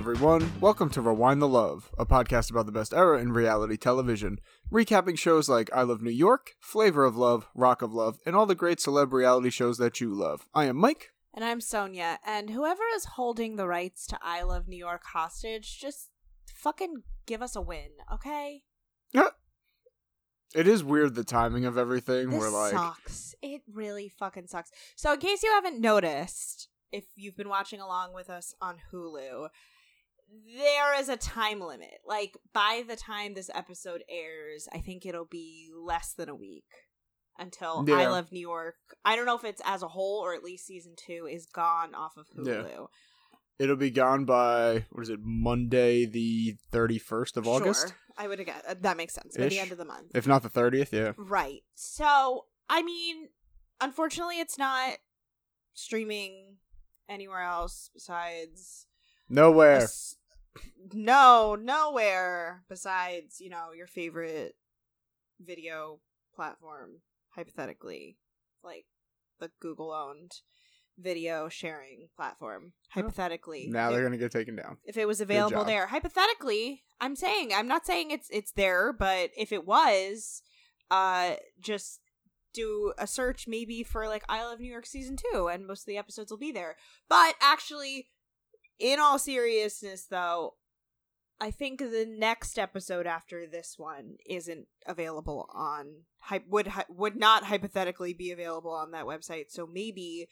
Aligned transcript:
Everyone, 0.00 0.50
welcome 0.62 0.88
to 0.90 1.02
Rewind 1.02 1.42
the 1.42 1.46
Love, 1.46 1.90
a 1.98 2.06
podcast 2.06 2.50
about 2.50 2.64
the 2.64 2.72
best 2.72 2.94
era 2.94 3.20
in 3.20 3.32
reality 3.32 3.76
television, 3.76 4.40
recapping 4.72 5.18
shows 5.18 5.46
like 5.46 5.68
I 5.74 5.82
Love 5.82 6.00
New 6.00 6.10
York, 6.10 6.52
Flavor 6.58 7.04
of 7.04 7.18
Love, 7.18 7.46
Rock 7.54 7.82
of 7.82 7.92
Love, 7.92 8.18
and 8.24 8.34
all 8.34 8.46
the 8.46 8.54
great 8.54 8.78
celeb 8.78 9.12
reality 9.12 9.50
shows 9.50 9.76
that 9.76 10.00
you 10.00 10.14
love. 10.14 10.46
I 10.54 10.64
am 10.64 10.78
Mike. 10.78 11.10
And 11.34 11.44
I'm 11.44 11.60
Sonia, 11.60 12.18
and 12.26 12.48
whoever 12.48 12.80
is 12.96 13.04
holding 13.04 13.56
the 13.56 13.68
rights 13.68 14.06
to 14.06 14.18
I 14.22 14.42
Love 14.42 14.68
New 14.68 14.78
York 14.78 15.02
hostage, 15.12 15.78
just 15.78 16.08
fucking 16.54 17.02
give 17.26 17.42
us 17.42 17.54
a 17.54 17.60
win, 17.60 17.90
okay? 18.10 18.62
It 20.54 20.66
is 20.66 20.82
weird 20.82 21.14
the 21.14 21.24
timing 21.24 21.66
of 21.66 21.76
everything. 21.76 22.30
This 22.30 22.40
We're 22.40 22.48
like, 22.50 22.72
sucks. 22.72 23.34
It 23.42 23.60
really 23.70 24.08
fucking 24.08 24.46
sucks. 24.46 24.70
So, 24.96 25.12
in 25.12 25.20
case 25.20 25.42
you 25.42 25.50
haven't 25.50 25.78
noticed, 25.78 26.68
if 26.90 27.04
you've 27.14 27.36
been 27.36 27.48
watching 27.48 27.80
along 27.80 28.14
with 28.14 28.28
us 28.28 28.54
on 28.60 28.78
Hulu, 28.92 29.48
there 30.56 30.98
is 31.00 31.08
a 31.08 31.16
time 31.16 31.60
limit. 31.60 32.00
Like, 32.06 32.36
by 32.52 32.84
the 32.86 32.96
time 32.96 33.34
this 33.34 33.50
episode 33.54 34.02
airs, 34.08 34.68
I 34.72 34.78
think 34.78 35.04
it'll 35.06 35.24
be 35.24 35.68
less 35.74 36.12
than 36.14 36.28
a 36.28 36.34
week 36.34 36.64
until 37.38 37.84
I 37.90 38.06
Love 38.06 38.30
New 38.32 38.40
York. 38.40 38.76
I 39.04 39.16
don't 39.16 39.26
know 39.26 39.36
if 39.36 39.44
it's 39.44 39.62
as 39.64 39.82
a 39.82 39.88
whole 39.88 40.20
or 40.20 40.34
at 40.34 40.42
least 40.44 40.66
season 40.66 40.94
two 40.96 41.26
is 41.30 41.46
gone 41.46 41.94
off 41.94 42.16
of 42.16 42.26
Hulu. 42.36 42.88
it'll 43.58 43.76
be 43.76 43.90
gone 43.90 44.24
by 44.24 44.84
what 44.90 45.02
is 45.02 45.10
it, 45.10 45.20
Monday 45.22 46.04
the 46.06 46.56
thirty 46.70 46.98
first 46.98 47.36
of 47.36 47.46
August, 47.48 47.94
I 48.16 48.28
would 48.28 48.44
get 48.44 48.62
uh, 48.68 48.74
that 48.80 48.96
makes 48.96 49.14
sense 49.14 49.36
by 49.36 49.48
the 49.48 49.58
end 49.58 49.72
of 49.72 49.78
the 49.78 49.84
month. 49.84 50.10
if 50.14 50.26
not 50.26 50.42
the 50.42 50.48
thirtieth. 50.48 50.92
Yeah, 50.92 51.12
Right. 51.16 51.62
So, 51.74 52.46
I 52.68 52.82
mean, 52.82 53.28
unfortunately, 53.80 54.38
it's 54.38 54.58
not 54.58 54.94
streaming 55.74 56.56
anywhere 57.08 57.42
else 57.42 57.90
besides. 57.94 58.86
nowhere. 59.28 59.88
No, 60.92 61.56
nowhere 61.60 62.64
besides, 62.68 63.40
you 63.40 63.50
know, 63.50 63.72
your 63.76 63.86
favorite 63.86 64.56
video 65.40 66.00
platform, 66.34 67.00
hypothetically. 67.30 68.16
Like 68.62 68.86
the 69.38 69.50
Google 69.60 69.92
owned 69.92 70.32
video 70.98 71.48
sharing 71.48 72.08
platform, 72.16 72.72
hypothetically. 72.90 73.68
Now 73.70 73.88
If- 73.88 73.94
they're 73.94 74.02
gonna 74.04 74.18
get 74.18 74.32
taken 74.32 74.56
down. 74.56 74.76
if 74.84 74.96
it 74.98 75.06
was 75.06 75.20
available 75.20 75.64
there 75.64 75.86
hypothetically 75.86 76.82
i'm 77.00 77.16
saying 77.16 77.52
i'm 77.54 77.66
not 77.68 77.86
saying 77.86 78.10
it's 78.10 78.28
it's 78.30 78.52
there 78.52 78.92
but 78.92 79.30
if 79.34 79.50
it 79.52 79.64
was 79.64 80.42
uh 80.90 81.36
just 81.58 82.00
do 82.52 82.92
a 82.98 83.06
search 83.06 83.46
maybe 83.48 83.82
for 83.82 84.06
like 84.08 84.24
i 84.28 84.44
love 84.44 84.60
new 84.60 84.70
york 84.70 84.84
season 84.84 85.16
2 85.32 85.48
and 85.48 85.66
most 85.66 85.82
of 85.82 85.86
the 85.86 85.96
episodes 85.96 86.30
will 86.30 86.36
be 86.38 86.52
there 86.52 86.76
but 87.08 87.34
actually 87.40 88.08
in 88.80 88.98
all 88.98 89.18
seriousness 89.18 90.06
though 90.10 90.54
i 91.40 91.50
think 91.50 91.78
the 91.78 92.06
next 92.08 92.58
episode 92.58 93.06
after 93.06 93.46
this 93.46 93.74
one 93.76 94.16
isn't 94.28 94.66
available 94.86 95.48
on 95.54 95.86
would 96.48 96.72
would 96.88 97.16
not 97.16 97.44
hypothetically 97.44 98.12
be 98.12 98.30
available 98.30 98.72
on 98.72 98.90
that 98.90 99.04
website 99.04 99.46
so 99.48 99.66
maybe 99.66 100.28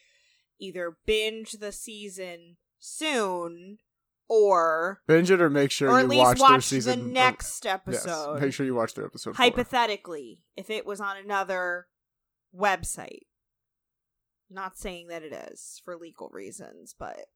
either 0.58 0.96
binge 1.06 1.52
the 1.52 1.72
season 1.72 2.56
soon 2.78 3.78
or 4.30 5.00
Binge 5.06 5.30
it 5.30 5.40
or 5.40 5.48
make 5.48 5.70
sure 5.70 5.88
or 5.88 5.98
you 5.98 6.04
at 6.04 6.08
least 6.08 6.22
watch, 6.22 6.40
watch 6.40 6.64
season. 6.64 6.98
the 6.98 7.04
uh, 7.06 7.12
next 7.24 7.64
yes, 7.64 7.74
episode. 7.74 8.40
make 8.42 8.52
sure 8.52 8.66
you 8.66 8.74
watch 8.74 8.92
the 8.92 9.02
episode. 9.02 9.34
four. 9.34 9.42
Hypothetically, 9.42 10.42
if 10.54 10.68
it 10.68 10.84
was 10.84 11.00
on 11.00 11.16
another 11.16 11.86
website. 12.54 13.26
Not 14.50 14.78
saying 14.78 15.08
that 15.08 15.22
it 15.22 15.32
is 15.32 15.80
for 15.84 15.96
legal 15.96 16.30
reasons, 16.32 16.94
but 16.98 17.26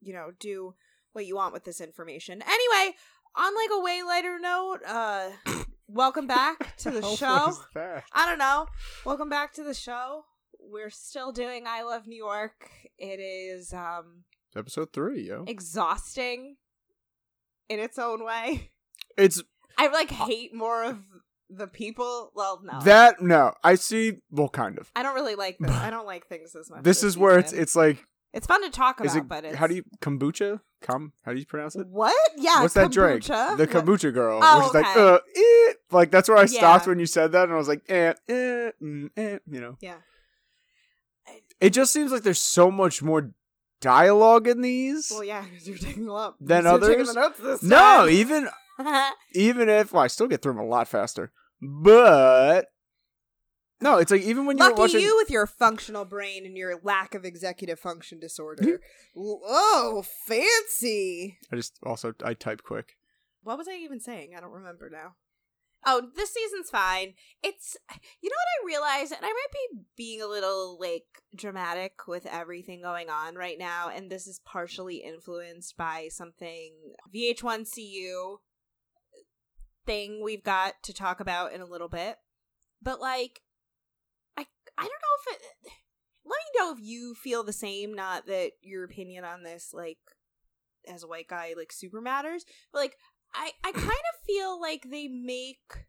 you 0.00 0.12
know, 0.12 0.30
do 0.38 0.74
what 1.12 1.26
you 1.26 1.36
want 1.36 1.52
with 1.52 1.64
this 1.64 1.80
information. 1.80 2.42
Anyway, 2.42 2.96
on 3.36 3.54
like 3.54 3.70
a 3.72 3.80
way 3.80 4.02
lighter 4.02 4.38
note, 4.40 4.78
uh 4.86 5.30
welcome 5.88 6.26
back 6.26 6.76
to 6.78 6.90
the 6.90 7.02
show. 7.16 7.52
I 7.76 8.26
don't 8.26 8.38
know. 8.38 8.66
Welcome 9.04 9.28
back 9.28 9.52
to 9.54 9.64
the 9.64 9.74
show. 9.74 10.24
We're 10.58 10.90
still 10.90 11.32
doing 11.32 11.64
I 11.66 11.82
Love 11.82 12.06
New 12.06 12.16
York. 12.16 12.70
It 12.98 13.18
is 13.20 13.72
um 13.72 14.24
Episode 14.56 14.92
three, 14.92 15.28
yo. 15.28 15.44
exhausting 15.46 16.56
in 17.68 17.78
its 17.78 17.98
own 17.98 18.24
way. 18.24 18.70
It's 19.16 19.42
I 19.78 19.88
like 19.88 20.10
hate 20.10 20.54
more 20.54 20.82
of 20.84 20.98
the 21.48 21.66
people. 21.66 22.32
Well, 22.34 22.60
no, 22.64 22.80
that 22.82 23.20
no. 23.20 23.54
I 23.62 23.76
see. 23.76 24.18
Well, 24.30 24.48
kind 24.48 24.78
of. 24.78 24.90
I 24.96 25.02
don't 25.02 25.14
really 25.14 25.34
like 25.36 25.58
this. 25.58 25.70
I 25.70 25.90
don't 25.90 26.06
like 26.06 26.26
things 26.26 26.54
as 26.54 26.70
much. 26.70 26.82
This 26.82 27.02
is 27.02 27.16
where 27.16 27.38
it's 27.38 27.52
it's 27.52 27.74
like 27.76 28.04
it's 28.32 28.46
fun 28.46 28.62
to 28.62 28.70
talk 28.70 29.00
about, 29.00 29.16
it 29.16 29.28
but 29.28 29.44
it's 29.44 29.56
how 29.56 29.66
do 29.66 29.74
you 29.74 29.84
kombucha? 30.00 30.60
Come 30.82 31.12
how 31.24 31.32
do 31.32 31.38
you 31.38 31.46
pronounce 31.46 31.76
it? 31.76 31.86
what? 31.86 32.14
Yeah, 32.36 32.62
What's 32.62 32.74
that 32.74 32.90
drink? 32.90 33.24
kombucha. 33.24 33.56
The 33.56 33.66
What- 33.66 33.84
kombucha 33.86 34.14
girl. 34.14 34.40
Oh, 34.42 34.58
which 34.58 34.68
is 34.68 34.74
like 34.74 34.96
okay. 34.96 35.14
uh, 35.14 35.18
eh. 35.36 35.72
like 35.90 36.10
that's 36.10 36.28
where 36.28 36.38
I 36.38 36.46
stopped 36.46 36.86
Yeah. 36.86 36.90
when 36.90 36.98
you 37.00 37.06
said 37.06 37.32
that, 37.32 37.44
and 37.44 37.52
I 37.52 37.56
was 37.56 37.68
like, 37.68 37.82
eh, 37.88 38.14
eh, 38.28 38.70
mm, 38.82 39.10
eh, 39.16 39.38
you 39.50 39.60
know. 39.60 39.76
Yeah, 39.80 39.96
It 41.60 41.70
just 41.70 41.92
seems 41.92 42.10
like 42.12 42.22
there's 42.22 42.40
so 42.40 42.70
much 42.70 43.02
more 43.02 43.30
dialogue 43.80 44.46
in 44.48 44.60
these. 44.62 45.10
well, 45.10 45.24
yeah, 45.24 45.42
because 45.42 45.68
you're 45.68 45.78
taking 45.78 46.08
a 46.08 46.12
lot. 46.12 46.36
Than 46.40 46.66
others? 46.66 47.08
the 47.08 47.14
notes 47.20 47.38
this 47.38 47.62
no, 47.62 47.76
time. 47.78 48.10
even 48.10 48.48
even 49.34 49.68
if 49.68 49.92
well, 49.92 50.02
I 50.02 50.06
still 50.06 50.26
get 50.28 50.40
through 50.42 50.54
them 50.54 50.62
a 50.62 50.66
lot 50.66 50.88
faster, 50.88 51.32
but 51.60 52.68
no, 53.80 53.98
it's 53.98 54.10
like 54.10 54.22
even 54.22 54.46
when 54.46 54.58
you're 54.58 54.68
Lucky 54.68 54.80
watching. 54.80 55.00
you 55.00 55.16
with 55.16 55.30
your 55.30 55.46
functional 55.46 56.04
brain 56.04 56.44
and 56.44 56.56
your 56.56 56.78
lack 56.82 57.14
of 57.14 57.24
executive 57.24 57.78
function 57.78 58.20
disorder. 58.20 58.62
Mm-hmm. 58.62 58.76
oh, 59.16 60.04
fancy. 60.26 61.38
I 61.52 61.56
just 61.56 61.78
also 61.82 62.12
I 62.24 62.34
type 62.34 62.62
quick. 62.62 62.96
What 63.42 63.56
was 63.56 63.68
I 63.68 63.76
even 63.76 64.00
saying? 64.00 64.34
I 64.36 64.40
don't 64.40 64.52
remember 64.52 64.90
now. 64.90 65.14
Oh, 65.86 66.02
this 66.14 66.34
season's 66.34 66.68
fine. 66.68 67.14
It's 67.42 67.76
you 68.20 68.28
know 68.28 68.36
what 68.36 68.62
I 68.62 68.66
realized, 68.66 69.12
and 69.12 69.24
I 69.24 69.28
might 69.28 69.52
be 69.52 69.80
being 69.96 70.20
a 70.20 70.26
little 70.26 70.78
like 70.78 71.06
dramatic 71.34 72.06
with 72.06 72.26
everything 72.26 72.82
going 72.82 73.08
on 73.08 73.34
right 73.34 73.58
now, 73.58 73.88
and 73.88 74.10
this 74.10 74.26
is 74.26 74.40
partially 74.44 74.98
influenced 74.98 75.78
by 75.78 76.08
something 76.10 76.74
VH1CU 77.14 78.36
thing 79.86 80.22
we've 80.22 80.44
got 80.44 80.74
to 80.82 80.92
talk 80.92 81.20
about 81.20 81.54
in 81.54 81.62
a 81.62 81.66
little 81.66 81.88
bit. 81.88 82.16
But 82.82 83.00
like 83.00 83.40
I 84.80 84.84
don't 84.84 84.90
know 84.90 85.32
if 85.32 85.36
it 85.36 85.72
let 86.24 86.38
me 86.38 86.58
know 86.58 86.72
if 86.72 86.78
you 86.80 87.14
feel 87.14 87.44
the 87.44 87.52
same, 87.52 87.94
not 87.94 88.26
that 88.26 88.52
your 88.62 88.84
opinion 88.84 89.24
on 89.24 89.42
this 89.42 89.72
like 89.74 89.98
as 90.88 91.02
a 91.02 91.08
white 91.08 91.28
guy 91.28 91.52
like 91.56 91.70
super 91.70 92.00
matters, 92.00 92.44
but 92.72 92.80
like 92.80 92.96
I 93.34 93.52
I 93.62 93.72
kind 93.72 93.86
of 93.86 94.26
feel 94.26 94.60
like 94.60 94.86
they 94.90 95.06
make 95.06 95.86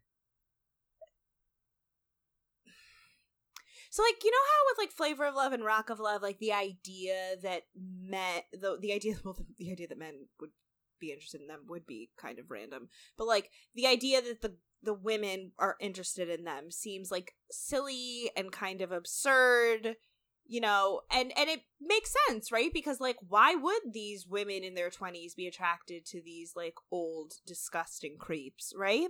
So 3.90 4.02
like 4.02 4.24
you 4.24 4.30
know 4.30 4.36
how 4.36 4.70
with 4.70 4.78
like 4.78 4.92
Flavor 4.96 5.26
of 5.26 5.34
Love 5.34 5.52
and 5.52 5.64
Rock 5.64 5.90
of 5.90 6.00
Love, 6.00 6.22
like 6.22 6.38
the 6.38 6.52
idea 6.52 7.36
that 7.42 7.64
men 7.76 8.42
the 8.52 8.78
the 8.80 8.92
idea 8.92 9.16
well 9.24 9.34
the, 9.34 9.46
the 9.58 9.72
idea 9.72 9.88
that 9.88 9.98
men 9.98 10.28
would 10.40 10.50
be 10.98 11.12
interested 11.12 11.40
in 11.40 11.46
them 11.46 11.64
would 11.68 11.86
be 11.86 12.10
kind 12.18 12.38
of 12.38 12.50
random. 12.50 12.88
But 13.16 13.26
like 13.26 13.50
the 13.74 13.86
idea 13.86 14.22
that 14.22 14.40
the 14.42 14.56
the 14.82 14.94
women 14.94 15.52
are 15.58 15.76
interested 15.80 16.28
in 16.28 16.44
them 16.44 16.70
seems 16.70 17.10
like 17.10 17.34
silly 17.50 18.30
and 18.36 18.50
kind 18.52 18.80
of 18.80 18.92
absurd 18.92 19.96
you 20.44 20.60
know 20.60 21.00
and 21.10 21.32
and 21.38 21.48
it 21.48 21.60
makes 21.80 22.14
sense 22.28 22.50
right 22.50 22.72
because 22.72 23.00
like 23.00 23.16
why 23.28 23.54
would 23.54 23.92
these 23.92 24.26
women 24.26 24.64
in 24.64 24.74
their 24.74 24.90
20s 24.90 25.36
be 25.36 25.46
attracted 25.46 26.04
to 26.04 26.20
these 26.20 26.52
like 26.56 26.74
old 26.90 27.34
disgusting 27.46 28.16
creeps 28.18 28.72
right 28.76 29.08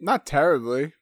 Not 0.00 0.24
terribly. 0.24 0.92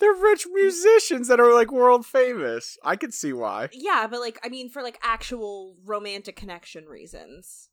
They're 0.00 0.14
rich 0.14 0.46
musicians 0.52 1.28
that 1.28 1.40
are 1.40 1.52
like 1.54 1.70
world 1.70 2.06
famous. 2.06 2.78
I 2.82 2.96
could 2.96 3.12
see 3.14 3.32
why. 3.32 3.68
yeah 3.72 4.06
but 4.10 4.20
like 4.20 4.38
i 4.44 4.48
mean 4.48 4.68
for 4.68 4.82
like 4.82 4.98
actual 5.02 5.76
romantic 5.84 6.36
connection 6.36 6.86
reasons 6.86 7.68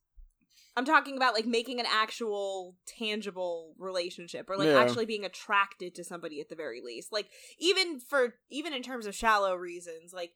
i'm 0.77 0.85
talking 0.85 1.17
about 1.17 1.33
like 1.33 1.45
making 1.45 1.79
an 1.81 1.85
actual 1.91 2.77
tangible 2.87 3.73
relationship 3.77 4.49
or 4.49 4.55
like 4.57 4.67
Yeah. 4.69 4.79
actually 4.79 5.05
being 5.05 5.25
attracted 5.25 5.93
to 5.95 6.03
somebody 6.05 6.39
at 6.39 6.47
the 6.47 6.55
very 6.55 6.79
least 6.81 7.11
like 7.11 7.27
even 7.59 7.99
for 7.99 8.35
even 8.49 8.73
in 8.73 8.81
terms 8.83 9.05
of 9.05 9.13
shallow 9.15 9.53
reasons 9.55 10.13
like 10.13 10.31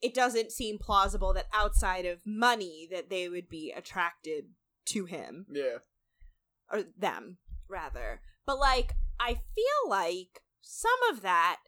it 0.00 0.14
doesn't 0.14 0.52
seem 0.52 0.78
plausible 0.78 1.32
that 1.34 1.46
outside 1.52 2.06
of 2.06 2.20
money 2.24 2.88
that 2.90 3.10
they 3.10 3.28
would 3.28 3.48
be 3.48 3.74
attracted 3.76 4.44
to 4.86 5.04
him 5.04 5.44
Yeah. 5.50 5.78
or 6.72 6.84
them 6.96 7.38
rather 7.68 8.20
but 8.46 8.58
like 8.58 8.92
i 9.20 9.34
feel 9.34 9.90
like 9.90 10.40
some 10.62 11.00
of 11.10 11.20
that 11.22 11.58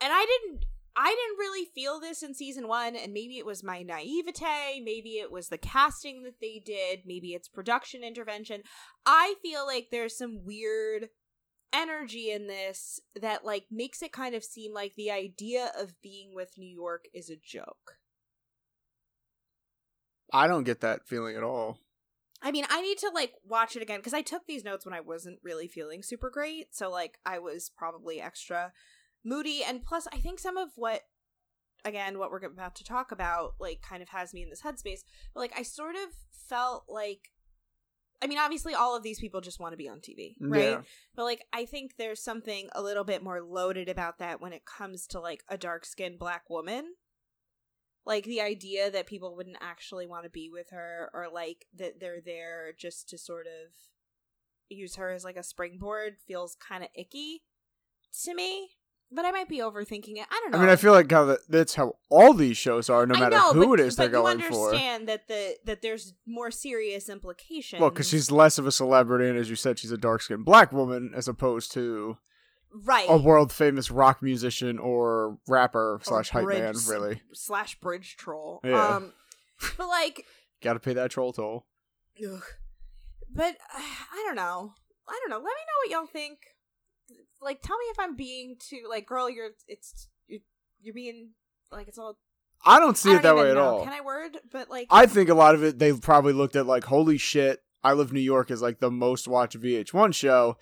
and 0.00 0.12
i 0.12 0.26
didn't 0.26 0.64
i 0.96 1.08
didn't 1.08 1.38
really 1.38 1.66
feel 1.74 2.00
this 2.00 2.22
in 2.22 2.34
season 2.34 2.68
one 2.68 2.96
and 2.96 3.12
maybe 3.12 3.38
it 3.38 3.46
was 3.46 3.62
my 3.62 3.82
naivete 3.82 4.80
maybe 4.84 5.18
it 5.18 5.30
was 5.30 5.48
the 5.48 5.58
casting 5.58 6.22
that 6.22 6.40
they 6.40 6.62
did 6.64 7.00
maybe 7.04 7.34
it's 7.34 7.48
production 7.48 8.02
intervention 8.02 8.62
i 9.06 9.34
feel 9.42 9.66
like 9.66 9.88
there's 9.90 10.16
some 10.16 10.44
weird 10.44 11.08
energy 11.72 12.30
in 12.30 12.46
this 12.46 13.00
that 13.20 13.44
like 13.44 13.64
makes 13.70 14.00
it 14.00 14.12
kind 14.12 14.34
of 14.34 14.44
seem 14.44 14.72
like 14.72 14.94
the 14.94 15.10
idea 15.10 15.72
of 15.78 16.00
being 16.02 16.32
with 16.34 16.56
new 16.56 16.68
york 16.68 17.06
is 17.12 17.28
a 17.28 17.36
joke 17.36 17.98
I 20.34 20.48
don't 20.48 20.64
get 20.64 20.80
that 20.80 21.06
feeling 21.06 21.36
at 21.36 21.44
all. 21.44 21.78
I 22.42 22.50
mean, 22.50 22.66
I 22.68 22.82
need 22.82 22.98
to 22.98 23.10
like 23.14 23.32
watch 23.46 23.76
it 23.76 23.82
again 23.82 24.00
because 24.00 24.12
I 24.12 24.20
took 24.20 24.46
these 24.46 24.64
notes 24.64 24.84
when 24.84 24.92
I 24.92 25.00
wasn't 25.00 25.38
really 25.42 25.68
feeling 25.68 26.02
super 26.02 26.28
great. 26.28 26.74
So 26.74 26.90
like 26.90 27.18
I 27.24 27.38
was 27.38 27.70
probably 27.74 28.20
extra 28.20 28.72
moody 29.24 29.62
and 29.66 29.82
plus 29.84 30.06
I 30.12 30.18
think 30.18 30.38
some 30.38 30.56
of 30.56 30.70
what 30.76 31.02
again 31.84 32.18
what 32.18 32.30
we're 32.30 32.44
about 32.44 32.74
to 32.76 32.84
talk 32.84 33.12
about 33.12 33.54
like 33.58 33.80
kind 33.82 34.02
of 34.02 34.08
has 34.10 34.34
me 34.34 34.42
in 34.42 34.50
this 34.50 34.62
headspace. 34.62 35.00
But 35.32 35.40
like 35.40 35.52
I 35.56 35.62
sort 35.62 35.94
of 35.94 36.10
felt 36.48 36.84
like 36.88 37.30
I 38.22 38.26
mean, 38.26 38.38
obviously 38.38 38.74
all 38.74 38.96
of 38.96 39.02
these 39.02 39.20
people 39.20 39.42
just 39.42 39.60
want 39.60 39.72
to 39.72 39.76
be 39.76 39.88
on 39.88 39.98
TV, 39.98 40.34
mm, 40.40 40.50
right? 40.50 40.62
Yeah. 40.62 40.80
But 41.14 41.24
like 41.24 41.44
I 41.52 41.66
think 41.66 41.96
there's 41.98 42.22
something 42.22 42.68
a 42.72 42.82
little 42.82 43.04
bit 43.04 43.22
more 43.22 43.42
loaded 43.42 43.88
about 43.88 44.18
that 44.18 44.40
when 44.40 44.52
it 44.52 44.64
comes 44.64 45.06
to 45.08 45.20
like 45.20 45.44
a 45.48 45.58
dark-skinned 45.58 46.18
black 46.18 46.48
woman 46.48 46.94
like 48.06 48.24
the 48.24 48.40
idea 48.40 48.90
that 48.90 49.06
people 49.06 49.34
wouldn't 49.34 49.56
actually 49.60 50.06
want 50.06 50.24
to 50.24 50.30
be 50.30 50.50
with 50.52 50.70
her 50.70 51.10
or 51.14 51.28
like 51.32 51.66
that 51.76 52.00
they're 52.00 52.20
there 52.24 52.72
just 52.78 53.08
to 53.08 53.18
sort 53.18 53.46
of 53.46 53.72
use 54.68 54.96
her 54.96 55.10
as 55.10 55.24
like 55.24 55.36
a 55.36 55.42
springboard 55.42 56.16
feels 56.26 56.56
kind 56.56 56.82
of 56.82 56.90
icky 56.94 57.42
to 58.24 58.34
me 58.34 58.70
but 59.12 59.24
i 59.24 59.30
might 59.30 59.48
be 59.48 59.58
overthinking 59.58 60.16
it 60.16 60.26
i 60.30 60.40
don't 60.42 60.50
know 60.52 60.58
I 60.58 60.60
mean, 60.60 60.70
I 60.70 60.76
feel 60.76 60.92
like 60.92 61.10
how 61.10 61.24
that, 61.26 61.40
that's 61.48 61.74
how 61.74 61.94
all 62.10 62.34
these 62.34 62.56
shows 62.56 62.88
are, 62.90 63.06
no 63.06 63.14
I 63.14 63.20
matter 63.20 63.36
know, 63.36 63.52
who 63.52 63.68
but, 63.70 63.80
it 63.80 63.86
is 63.86 63.96
they're 63.96 64.08
but 64.08 64.12
going 64.22 64.38
you 64.40 64.48
for. 64.48 64.66
understand 64.68 65.08
that 65.08 65.28
the 65.28 65.56
that 65.64 65.82
there's 65.82 66.14
more 66.26 66.50
serious 66.50 67.08
implications 67.08 67.80
Well, 67.80 67.90
because 67.90 68.08
she's 68.08 68.30
less 68.30 68.58
of 68.58 68.66
a 68.66 68.72
celebrity, 68.72 69.28
and 69.28 69.38
as 69.38 69.48
you 69.50 69.56
said, 69.56 69.78
she's 69.78 69.92
a 69.92 69.98
dark 69.98 70.22
skinned 70.22 70.44
black 70.44 70.72
woman 70.72 71.12
as 71.14 71.28
opposed 71.28 71.72
to 71.72 72.16
right 72.84 73.06
a 73.08 73.16
world 73.16 73.52
famous 73.52 73.90
rock 73.90 74.20
musician 74.22 74.78
or 74.78 75.38
rapper 75.48 76.00
slash 76.02 76.30
hype 76.30 76.44
bridge- 76.44 76.58
man. 76.60 76.74
Really, 76.88 77.20
slash 77.32 77.78
bridge 77.80 78.16
troll 78.16 78.60
Yeah. 78.64 78.96
um 78.96 79.12
but 79.78 79.86
like 79.88 80.24
got 80.62 80.72
to 80.74 80.80
pay 80.80 80.94
that 80.94 81.10
troll 81.12 81.32
toll. 81.32 81.66
Ugh. 82.20 82.42
But 83.32 83.54
uh, 83.74 83.78
I 84.12 84.22
don't 84.26 84.36
know. 84.36 84.72
I 85.08 85.20
don't 85.20 85.30
know. 85.30 85.36
Let 85.36 85.44
me 85.44 85.50
know 85.50 85.78
what 85.84 85.90
y'all 85.90 86.06
think. 86.12 86.38
Like, 87.44 87.62
tell 87.62 87.76
me 87.78 87.84
if 87.90 87.98
I'm 87.98 88.16
being 88.16 88.56
too 88.58 88.82
like, 88.88 89.06
girl. 89.06 89.28
You're 89.30 89.50
it's 89.68 90.08
you're, 90.26 90.40
you're 90.80 90.94
being 90.94 91.30
like 91.70 91.88
it's 91.88 91.98
all. 91.98 92.18
I 92.66 92.80
don't 92.80 92.96
see 92.96 93.10
I 93.10 93.16
it 93.16 93.22
that 93.22 93.32
don't 93.32 93.36
way 93.40 93.50
at 93.50 93.56
know. 93.56 93.64
all. 93.78 93.84
Can 93.84 93.92
I 93.92 94.00
word? 94.00 94.38
But 94.50 94.70
like, 94.70 94.86
I 94.90 95.06
think 95.06 95.28
a 95.28 95.34
lot 95.34 95.54
of 95.54 95.62
it 95.62 95.78
they 95.78 95.92
probably 95.92 96.32
looked 96.32 96.56
at 96.56 96.66
like, 96.66 96.84
holy 96.84 97.18
shit, 97.18 97.60
I 97.82 97.92
Love 97.92 98.12
New 98.12 98.20
York 98.20 98.50
is 98.50 98.62
like 98.62 98.78
the 98.80 98.90
most 98.90 99.28
watched 99.28 99.60
VH1 99.60 100.14
show. 100.14 100.56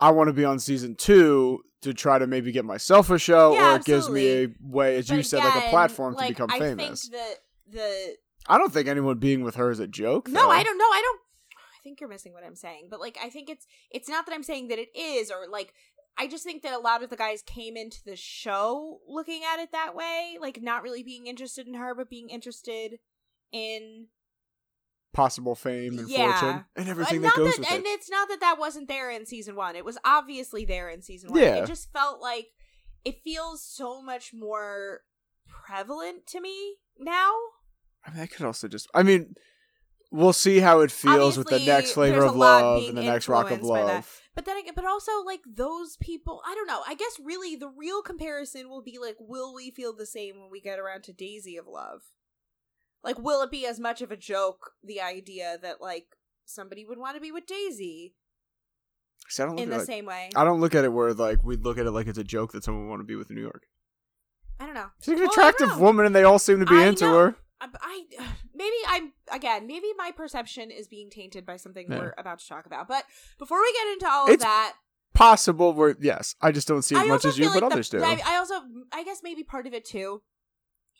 I 0.00 0.10
want 0.10 0.28
to 0.28 0.32
be 0.32 0.44
on 0.44 0.58
season 0.58 0.96
two 0.96 1.60
to 1.82 1.94
try 1.94 2.18
to 2.18 2.26
maybe 2.26 2.50
get 2.50 2.64
myself 2.64 3.08
a 3.10 3.18
show, 3.18 3.54
Yeah, 3.54 3.74
or 3.74 3.76
it 3.76 3.84
gives 3.84 4.08
me 4.08 4.28
a 4.44 4.48
way, 4.60 4.96
as 4.96 5.06
but 5.08 5.16
you 5.16 5.22
said, 5.22 5.44
like 5.44 5.64
a 5.64 5.68
platform 5.70 6.14
like, 6.14 6.26
to 6.28 6.32
become 6.32 6.50
I 6.50 6.58
famous. 6.58 7.02
think 7.08 7.12
that 7.14 7.34
the 7.70 8.14
I 8.48 8.58
don't 8.58 8.72
think 8.72 8.88
anyone 8.88 9.18
being 9.18 9.44
with 9.44 9.54
her 9.54 9.70
is 9.70 9.78
a 9.78 9.86
joke. 9.86 10.28
no, 10.28 10.42
though. 10.42 10.50
I 10.50 10.64
don't 10.64 10.78
know. 10.78 10.84
I 10.84 11.00
don't. 11.04 11.20
I 11.56 11.78
think 11.84 12.00
you're 12.00 12.08
missing 12.08 12.32
what 12.32 12.44
I'm 12.44 12.56
saying. 12.56 12.88
But 12.90 12.98
like, 13.00 13.16
I 13.22 13.28
think 13.28 13.48
it's 13.48 13.66
it's 13.92 14.08
not 14.08 14.26
that 14.26 14.34
I'm 14.34 14.42
saying 14.42 14.68
that 14.68 14.78
it 14.78 14.88
is, 14.98 15.30
or 15.30 15.46
like. 15.48 15.72
I 16.18 16.26
just 16.28 16.44
think 16.44 16.62
that 16.62 16.74
a 16.74 16.78
lot 16.78 17.02
of 17.02 17.10
the 17.10 17.16
guys 17.16 17.42
came 17.42 17.76
into 17.76 17.98
the 18.04 18.16
show 18.16 19.00
looking 19.08 19.42
at 19.50 19.60
it 19.60 19.72
that 19.72 19.94
way, 19.94 20.36
like 20.40 20.60
not 20.62 20.82
really 20.82 21.02
being 21.02 21.26
interested 21.26 21.66
in 21.66 21.74
her, 21.74 21.94
but 21.94 22.10
being 22.10 22.28
interested 22.28 22.98
in 23.50 24.06
Possible 25.14 25.54
fame 25.54 25.98
and 25.98 26.08
Yeah. 26.08 26.38
fortune 26.40 26.64
and 26.74 26.88
uh, 26.88 26.90
everything 26.90 27.16
and 27.16 27.24
that 27.26 27.36
goes 27.36 27.52
that, 27.56 27.58
with 27.60 27.70
and 27.72 27.84
it. 27.84 27.88
it's 27.88 28.10
not 28.10 28.28
that 28.30 28.40
that 28.40 28.58
wasn't 28.58 28.88
there 28.88 29.10
in 29.10 29.26
season 29.26 29.56
one. 29.56 29.76
It 29.76 29.84
was 29.84 29.98
obviously 30.06 30.64
there 30.64 30.88
in 30.88 31.02
season 31.02 31.30
one. 31.32 31.40
Yeah. 31.40 31.56
It 31.56 31.66
just 31.66 31.92
felt 31.92 32.22
like 32.22 32.46
it 33.04 33.20
feels 33.22 33.62
so 33.62 34.00
much 34.00 34.32
more 34.32 35.00
prevalent 35.46 36.26
to 36.28 36.40
me 36.40 36.76
now. 36.98 37.30
I 38.06 38.10
mean, 38.10 38.20
I 38.20 38.26
could 38.26 38.46
also 38.46 38.68
just. 38.68 38.88
I 38.94 39.02
mean, 39.02 39.34
we'll 40.10 40.32
see 40.32 40.60
how 40.60 40.80
it 40.80 40.90
feels 40.90 41.36
with 41.36 41.48
the 41.48 41.58
next 41.58 41.92
flavor 41.92 42.24
of 42.24 42.34
love 42.34 42.82
and 42.88 42.96
the 42.96 43.02
next 43.02 43.28
rock 43.28 43.46
of 43.46 43.58
influenced 43.58 43.70
by 43.70 43.80
that. 43.86 43.94
love. 43.96 44.21
But 44.34 44.46
then 44.46 44.56
again, 44.56 44.72
but 44.74 44.86
also 44.86 45.12
like 45.24 45.40
those 45.46 45.96
people, 45.98 46.40
I 46.46 46.54
don't 46.54 46.66
know. 46.66 46.82
I 46.86 46.94
guess 46.94 47.18
really 47.22 47.54
the 47.54 47.68
real 47.68 48.00
comparison 48.02 48.68
will 48.70 48.82
be 48.82 48.98
like, 48.98 49.16
will 49.18 49.54
we 49.54 49.70
feel 49.70 49.94
the 49.94 50.06
same 50.06 50.40
when 50.40 50.50
we 50.50 50.60
get 50.60 50.78
around 50.78 51.02
to 51.04 51.12
Daisy 51.12 51.56
of 51.58 51.66
Love? 51.66 52.00
Like, 53.04 53.18
will 53.18 53.42
it 53.42 53.50
be 53.50 53.66
as 53.66 53.78
much 53.78 54.00
of 54.00 54.10
a 54.10 54.16
joke 54.16 54.72
the 54.82 55.00
idea 55.00 55.58
that 55.60 55.80
like 55.82 56.16
somebody 56.46 56.84
would 56.84 56.98
want 56.98 57.16
to 57.16 57.20
be 57.20 57.30
with 57.32 57.46
Daisy 57.46 58.14
See, 59.28 59.42
I 59.42 59.46
don't 59.46 59.56
look 59.56 59.62
in 59.64 59.70
the 59.70 59.78
like- 59.78 59.86
same 59.86 60.06
way? 60.06 60.30
I 60.34 60.44
don't 60.44 60.60
look 60.60 60.74
at 60.74 60.84
it 60.84 60.92
where 60.92 61.12
like 61.12 61.44
we 61.44 61.56
look 61.56 61.76
at 61.78 61.86
it 61.86 61.90
like 61.90 62.06
it's 62.06 62.18
a 62.18 62.24
joke 62.24 62.52
that 62.52 62.64
someone 62.64 62.84
would 62.84 62.90
want 62.90 63.00
to 63.00 63.06
be 63.06 63.16
with 63.16 63.28
in 63.30 63.36
New 63.36 63.42
York. 63.42 63.64
I 64.58 64.64
don't 64.66 64.74
know. 64.74 64.86
She's 65.00 65.14
an 65.14 65.20
Well, 65.20 65.30
attractive 65.30 65.80
woman, 65.80 66.06
and 66.06 66.14
they 66.14 66.22
all 66.24 66.38
seem 66.38 66.60
to 66.60 66.66
be 66.66 66.76
I 66.76 66.86
into 66.86 67.04
know. 67.04 67.18
her. 67.18 67.36
Uh, 67.62 67.68
I, 67.80 68.04
I 68.18 68.26
maybe 68.54 68.76
I'm 68.88 69.12
again 69.32 69.66
maybe 69.66 69.86
my 69.96 70.10
perception 70.10 70.70
is 70.70 70.88
being 70.88 71.10
tainted 71.10 71.46
by 71.46 71.56
something 71.56 71.86
Yeah. 71.90 71.98
we're 71.98 72.14
about 72.18 72.40
to 72.40 72.48
talk 72.48 72.66
about. 72.66 72.88
But 72.88 73.04
before 73.38 73.60
we 73.60 73.72
get 73.72 73.92
into 73.92 74.08
all 74.08 74.32
of 74.32 74.40
that, 74.40 74.74
Possible, 75.14 75.74
where 75.74 75.94
yes, 76.00 76.34
I 76.40 76.52
just 76.52 76.66
don't 76.66 76.82
see 76.82 76.94
as 76.96 77.02
I 77.02 77.06
much 77.06 77.24
as 77.26 77.36
you, 77.38 77.44
feel 77.44 77.54
but 77.54 77.62
like 77.64 77.72
others 77.72 77.90
the, 77.90 77.98
do. 77.98 78.04
I, 78.04 78.18
I 78.24 78.36
also 78.36 78.54
I 78.92 79.04
guess 79.04 79.20
maybe 79.22 79.44
part 79.44 79.66
of 79.66 79.74
it 79.74 79.84
too 79.84 80.22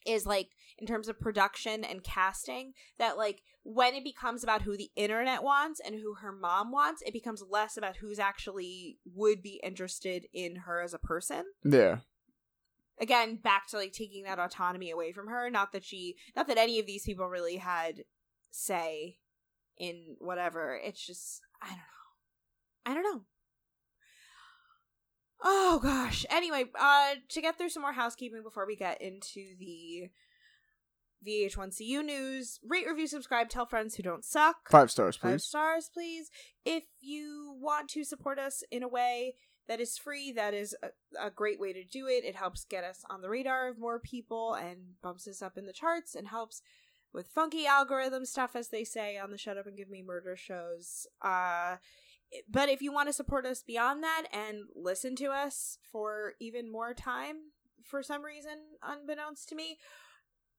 is 0.06 0.26
like 0.26 0.50
in 0.78 0.86
terms 0.86 1.08
of 1.08 1.18
production 1.18 1.82
and 1.84 2.02
casting 2.04 2.72
that 2.98 3.16
like 3.16 3.42
when 3.62 3.94
it 3.94 4.04
becomes 4.04 4.42
about 4.42 4.62
who 4.62 4.76
the 4.76 4.90
internet 4.96 5.42
wants 5.42 5.80
and 5.80 5.94
who 5.94 6.14
her 6.14 6.32
mom 6.32 6.72
wants, 6.72 7.00
it 7.06 7.12
becomes 7.12 7.42
less 7.48 7.76
about 7.76 7.96
who's 7.98 8.18
actually 8.18 8.98
would 9.14 9.40
be 9.42 9.60
interested 9.62 10.26
in 10.34 10.56
her 10.56 10.82
as 10.82 10.92
a 10.92 10.98
person. 10.98 11.44
yeah, 11.64 11.98
again 13.00 13.36
back 13.36 13.68
to 13.68 13.76
like 13.76 13.92
taking 13.92 14.24
that 14.24 14.38
autonomy 14.38 14.90
away 14.90 15.12
from 15.12 15.28
her. 15.28 15.50
Not 15.50 15.72
that 15.72 15.84
she 15.84 16.16
not 16.36 16.46
that 16.48 16.58
any 16.58 16.78
of 16.78 16.86
these 16.86 17.04
people 17.04 17.26
really 17.26 17.56
had 17.56 18.04
say 18.50 19.18
in 19.78 20.16
whatever. 20.18 20.78
It's 20.82 21.04
just 21.04 21.40
i 21.60 21.68
don't 21.68 21.76
know. 21.76 21.82
I 22.86 22.94
don't 22.94 23.02
know. 23.02 23.24
Oh 25.42 25.80
gosh. 25.82 26.24
Anyway 26.30 26.64
uh 26.78 27.14
to 27.28 27.40
get 27.40 27.58
through 27.58 27.70
some 27.70 27.82
more 27.82 27.92
housekeeping 27.92 28.42
before 28.42 28.66
we 28.66 28.76
get 28.76 29.00
into 29.00 29.56
the 29.58 30.10
vh1cu 31.24 32.02
news 32.02 32.58
rate 32.68 32.84
review 32.88 33.06
subscribe 33.06 33.48
tell 33.48 33.66
friends 33.66 33.94
who 33.94 34.02
don't 34.02 34.24
suck. 34.24 34.68
Five 34.70 34.90
stars, 34.90 35.16
please. 35.16 35.30
Five 35.30 35.40
stars, 35.42 35.90
please. 35.92 36.30
If 36.64 36.84
you 37.00 37.56
want 37.60 37.88
to 37.90 38.04
support 38.04 38.38
us 38.38 38.62
in 38.70 38.82
a 38.82 38.88
way 38.88 39.34
that 39.68 39.80
is 39.80 39.98
free, 39.98 40.32
that 40.32 40.54
is 40.54 40.74
a, 40.82 41.26
a 41.26 41.30
great 41.30 41.60
way 41.60 41.72
to 41.72 41.84
do 41.84 42.06
it. 42.06 42.24
It 42.24 42.36
helps 42.36 42.64
get 42.64 42.84
us 42.84 43.04
on 43.08 43.20
the 43.22 43.28
radar 43.28 43.68
of 43.68 43.78
more 43.78 43.98
people 43.98 44.54
and 44.54 45.00
bumps 45.02 45.28
us 45.28 45.42
up 45.42 45.56
in 45.56 45.66
the 45.66 45.72
charts 45.72 46.14
and 46.14 46.28
helps 46.28 46.62
with 47.12 47.28
funky 47.28 47.66
algorithm 47.66 48.24
stuff, 48.24 48.56
as 48.56 48.68
they 48.68 48.84
say 48.84 49.18
on 49.18 49.30
the 49.30 49.38
Shut 49.38 49.58
Up 49.58 49.66
and 49.66 49.76
Give 49.76 49.90
Me 49.90 50.02
Murder 50.02 50.36
shows. 50.36 51.06
Uh, 51.20 51.76
but 52.48 52.68
if 52.68 52.80
you 52.80 52.92
want 52.92 53.08
to 53.08 53.12
support 53.12 53.44
us 53.44 53.62
beyond 53.62 54.02
that 54.02 54.24
and 54.32 54.64
listen 54.74 55.14
to 55.16 55.26
us 55.26 55.78
for 55.90 56.32
even 56.40 56.70
more 56.72 56.94
time, 56.94 57.36
for 57.84 58.02
some 58.02 58.24
reason, 58.24 58.58
unbeknownst 58.82 59.48
to 59.50 59.54
me, 59.54 59.78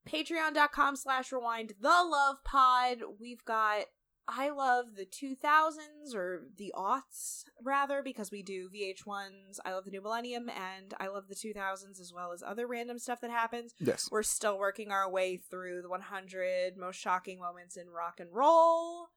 patreon.com 0.08 0.96
slash 0.96 1.32
rewind 1.32 1.74
the 1.82 1.88
love 1.88 2.44
pod. 2.44 3.00
We've 3.20 3.44
got 3.46 3.86
I 4.28 4.50
love 4.52 4.96
the 4.96 5.06
2000s 5.06 6.16
or 6.16 6.44
the 6.58 6.74
aughts 6.78 7.44
rather 7.62 8.02
because 8.02 8.32
we 8.32 8.42
do 8.42 8.70
VH1s. 8.70 9.60
I 9.66 9.74
love 9.74 9.84
the 9.86 9.92
new 9.92 10.02
millennium 10.02 10.50
and 10.50 10.94
I 11.00 11.08
love 11.08 11.28
the 11.28 11.36
2000s 11.36 12.00
as 12.00 12.14
well 12.16 12.32
as 12.32 12.42
other 12.42 12.66
random 12.66 13.00
stuff 13.00 13.20
that 13.22 13.32
happens. 13.32 13.74
Yes, 13.80 14.08
We're 14.12 14.24
still 14.24 14.58
working 14.58 14.92
our 14.92 15.10
way 15.10 15.38
through 15.38 15.82
the 15.82 15.90
100 15.90 16.78
most 16.78 16.98
shocking 17.00 17.40
moments 17.40 17.76
in 17.76 17.90
rock 17.90 18.20
and 18.20 18.30
roll 18.32 19.08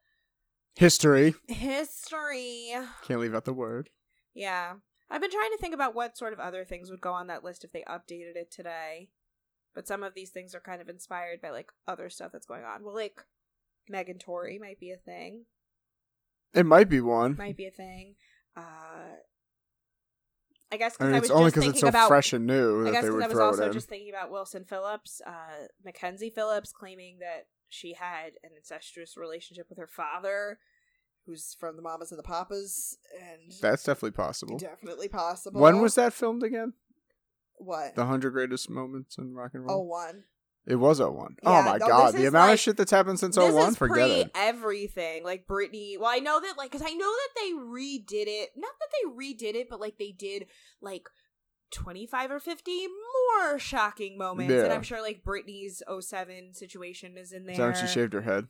history. 0.75 1.34
history. 1.48 2.72
Can't 3.02 3.20
leave 3.20 3.34
out 3.34 3.44
the 3.44 3.52
word. 3.52 3.90
Yeah. 4.34 4.75
I've 5.08 5.20
been 5.20 5.30
trying 5.30 5.52
to 5.52 5.58
think 5.58 5.75
about 5.75 5.94
what 5.94 6.18
sort 6.18 6.32
of 6.32 6.40
other 6.40 6.64
things 6.64 6.90
would 6.90 7.00
go 7.00 7.12
on 7.12 7.28
that 7.28 7.44
list 7.44 7.62
if 7.62 7.70
they 7.70 7.84
updated 7.88 8.34
it 8.34 8.50
today. 8.50 9.08
But 9.72 9.86
some 9.86 10.02
of 10.02 10.14
these 10.14 10.30
things 10.30 10.54
are 10.54 10.60
kind 10.60 10.80
of 10.82 10.88
inspired 10.88 11.40
by 11.40 11.50
like 11.50 11.70
other 11.86 12.10
stuff 12.10 12.32
that's 12.32 12.46
going 12.46 12.64
on. 12.64 12.82
Well, 12.82 12.94
like 12.94 13.22
Megan 13.88 14.19
Tory 14.19 14.59
might 14.59 14.81
be 14.81 14.90
a 14.90 14.97
thing. 14.97 15.45
It 16.55 16.66
might 16.66 16.88
be 16.88 17.00
one. 17.00 17.37
Might 17.37 17.57
be 17.57 17.66
a 17.66 17.71
thing. 17.71 18.14
Uh 18.57 19.16
I 20.73 20.78
guess 20.78 20.97
I 20.99 21.05
mean, 21.05 21.14
I, 21.14 21.19
it's 21.19 21.28
was 21.28 21.31
only 21.31 21.45
just 21.47 21.55
because 21.57 21.71
it's 21.71 21.81
so 21.81 21.88
about 21.88 22.09
fresh 22.09 22.33
and 22.33 22.47
new 22.47 22.81
I 22.81 22.85
that 22.85 22.93
guess 22.93 23.02
they 23.05 23.09
because 23.11 23.14
would 23.14 23.23
I 23.23 23.26
was 23.28 23.35
throw 23.37 23.47
also 23.47 23.73
just 23.73 23.88
thinking 23.88 24.11
about 24.11 24.31
Wilson 24.31 24.64
Phillips, 24.64 25.21
uh 25.26 25.66
Mackenzie 25.85 26.31
Phillips 26.31 26.73
claiming 26.73 27.19
that 27.21 27.47
she 27.69 27.95
had 27.95 28.33
an 28.43 28.50
incestuous 28.57 29.16
relationship 29.16 29.66
with 29.69 29.78
her 29.78 29.87
father, 29.87 30.59
who's 31.26 31.57
from 31.59 31.76
the 31.76 31.83
Mamas 31.83 32.11
and 32.12 32.19
the 32.19 32.23
Papas, 32.23 32.97
and 33.21 33.52
That's 33.61 33.83
definitely 33.85 34.12
possible. 34.12 34.59
definitely 34.59 35.09
possible. 35.09 35.61
When 35.61 35.81
was 35.81 35.95
that 35.97 36.12
filmed 36.12 36.43
again? 36.43 36.75
What? 37.59 37.95
The 37.95 38.07
hundred 38.07 38.33
greatest 38.33 38.69
moments 38.71 39.19
in 39.19 39.35
rock 39.35 39.52
and 39.55 39.64
roll. 39.66 39.81
Oh, 39.81 39.83
one. 39.83 40.25
It 40.66 40.76
was 40.76 41.00
01. 41.00 41.37
Yeah, 41.42 41.49
oh 41.49 41.62
my 41.62 41.78
no, 41.78 41.87
god, 41.87 42.14
the 42.14 42.26
amount 42.26 42.49
like- 42.49 42.54
of 42.54 42.61
shit 42.61 42.76
that's 42.76 42.90
happened 42.90 43.20
since 43.20 43.37
this 43.37 43.54
01, 43.54 43.68
is 43.70 43.76
forget 43.76 43.94
pre 44.08 44.12
it. 44.23 44.30
everything. 44.35 45.23
Like 45.25 45.46
Britney. 45.46 45.99
Well, 45.99 46.11
I 46.11 46.18
know 46.18 46.40
that, 46.40 46.56
like, 46.58 46.73
because 46.73 46.87
I 46.87 46.92
know 46.92 47.11
that 47.11 47.28
they 47.40 47.52
redid 47.52 48.26
it. 48.26 48.50
Not 48.56 48.73
that 48.80 48.88
they 48.92 49.08
redid 49.08 49.54
it, 49.54 49.68
but 49.70 49.80
like 49.80 49.96
they 49.99 50.11
did 50.11 50.46
like 50.80 51.08
twenty 51.70 52.06
five 52.06 52.30
or 52.30 52.40
fifty 52.40 52.87
more 52.87 53.58
shocking 53.58 54.18
moments. 54.18 54.52
And 54.52 54.73
I'm 54.73 54.82
sure 54.82 55.00
like 55.00 55.23
Britney's 55.25 55.82
07 56.00 56.54
situation 56.54 57.16
is 57.16 57.32
in 57.32 57.44
there. 57.44 57.52
Is 57.52 57.58
that 57.58 57.64
when 57.66 57.87
she 57.87 57.92
shaved 57.92 58.12
her 58.12 58.23
head? 58.23 58.49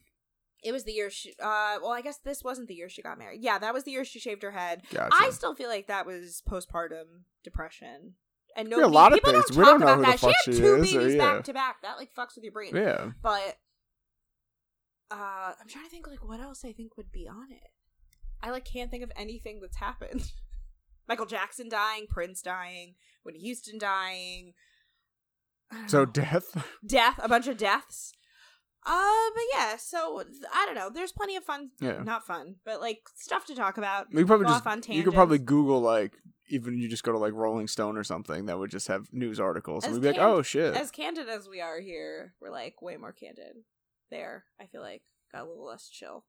It 0.64 0.72
was 0.72 0.84
the 0.84 0.92
year 0.92 1.10
she. 1.10 1.30
Uh, 1.38 1.76
well, 1.82 1.92
I 1.92 2.00
guess 2.00 2.18
this 2.18 2.42
wasn't 2.42 2.68
the 2.68 2.74
year 2.74 2.88
she 2.88 3.02
got 3.02 3.18
married. 3.18 3.42
Yeah, 3.42 3.58
that 3.58 3.74
was 3.74 3.84
the 3.84 3.90
year 3.90 4.04
she 4.06 4.18
shaved 4.18 4.42
her 4.42 4.52
head. 4.52 4.82
Gotcha. 4.92 5.14
I 5.14 5.30
still 5.30 5.54
feel 5.54 5.68
like 5.68 5.86
that 5.88 6.06
was 6.06 6.42
postpartum 6.48 7.24
depression. 7.44 8.14
And 8.56 8.70
no, 8.70 8.78
Yeah, 8.78 8.86
a 8.86 8.88
lot 8.88 9.12
of 9.12 9.18
people 9.18 9.32
things. 9.32 9.44
Don't 9.50 9.56
We 9.58 9.64
talk 9.64 9.70
don't 9.72 9.80
know 9.80 9.86
about 9.86 9.96
who 9.96 10.02
the 10.02 10.10
that. 10.10 10.20
fuck 10.20 10.34
she 10.44 10.52
she 10.52 10.60
had 10.62 10.66
two 10.66 10.74
is, 10.82 10.94
or- 10.94 10.98
babies 10.98 11.14
yeah. 11.14 11.32
back 11.34 11.44
to 11.44 11.52
back. 11.52 11.82
That 11.82 11.96
like 11.98 12.14
fucks 12.14 12.34
with 12.36 12.44
your 12.44 12.52
brain. 12.52 12.74
yeah. 12.74 13.10
But 13.22 13.58
uh, 15.10 15.52
I'm 15.60 15.68
trying 15.68 15.84
to 15.84 15.90
think 15.90 16.06
like 16.06 16.26
what 16.26 16.40
else 16.40 16.64
I 16.64 16.72
think 16.72 16.96
would 16.96 17.12
be 17.12 17.28
on 17.28 17.52
it. 17.52 17.68
I 18.42 18.50
like 18.50 18.64
can't 18.64 18.90
think 18.90 19.02
of 19.04 19.12
anything 19.16 19.60
that's 19.60 19.76
happened. 19.76 20.32
Michael 21.08 21.26
Jackson 21.26 21.68
dying, 21.68 22.06
Prince 22.08 22.42
dying, 22.42 22.94
Whitney 23.22 23.40
Houston 23.40 23.78
dying. 23.78 24.54
So 25.86 26.00
know. 26.00 26.06
death. 26.06 26.64
death, 26.86 27.20
a 27.22 27.28
bunch 27.28 27.46
of 27.46 27.56
deaths. 27.56 28.12
Uh, 28.84 29.30
but 29.34 29.42
yeah, 29.52 29.76
so 29.76 30.22
I 30.54 30.64
don't 30.64 30.76
know. 30.76 30.90
There's 30.92 31.10
plenty 31.10 31.34
of 31.34 31.42
fun, 31.44 31.70
Yeah. 31.80 32.02
not 32.04 32.24
fun, 32.24 32.56
but 32.64 32.80
like 32.80 33.00
stuff 33.16 33.44
to 33.46 33.54
talk 33.56 33.78
about. 33.78 34.06
You 34.12 34.24
probably 34.26 34.46
just 34.46 34.88
you 34.88 35.02
could 35.02 35.12
probably. 35.14 35.38
Google 35.38 35.80
like 35.80 36.12
even 36.48 36.78
you 36.78 36.88
just 36.88 37.04
go 37.04 37.12
to 37.12 37.18
like 37.18 37.32
Rolling 37.32 37.68
Stone 37.68 37.96
or 37.96 38.04
something 38.04 38.46
that 38.46 38.58
would 38.58 38.70
just 38.70 38.88
have 38.88 39.12
news 39.12 39.40
articles 39.40 39.84
and 39.84 39.94
we'd 39.94 40.02
be 40.02 40.08
like, 40.08 40.18
oh 40.20 40.42
shit. 40.42 40.74
As 40.74 40.90
candid 40.90 41.28
as 41.28 41.48
we 41.48 41.60
are 41.60 41.80
here, 41.80 42.34
we're 42.40 42.50
like 42.50 42.80
way 42.82 42.96
more 42.96 43.12
candid. 43.12 43.56
There, 44.10 44.44
I 44.60 44.66
feel 44.66 44.80
like 44.80 45.02
got 45.32 45.42
a 45.42 45.48
little 45.48 45.66
less 45.66 45.88
chill. 45.88 46.24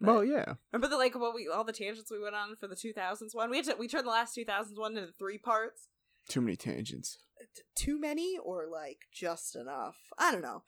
well, 0.00 0.22
yeah. 0.24 0.54
Remember 0.72 0.88
the 0.88 0.98
like 0.98 1.14
what 1.18 1.34
we 1.34 1.48
all 1.48 1.64
the 1.64 1.72
tangents 1.72 2.10
we 2.10 2.20
went 2.22 2.34
on 2.34 2.56
for 2.56 2.68
the 2.68 2.74
2000s 2.76 3.34
one. 3.34 3.50
We 3.50 3.56
had 3.56 3.66
to 3.66 3.76
we 3.78 3.88
turned 3.88 4.06
the 4.06 4.10
last 4.10 4.36
2000s 4.36 4.76
one 4.78 4.96
into 4.96 5.12
three 5.12 5.38
parts. 5.38 5.88
Too 6.28 6.40
many 6.40 6.56
tangents. 6.56 7.18
Uh, 7.40 7.46
t- 7.56 7.62
too 7.74 7.98
many 7.98 8.36
or 8.42 8.66
like 8.70 8.98
just 9.12 9.56
enough. 9.56 9.96
I 10.18 10.30
don't 10.32 10.42
know. 10.42 10.62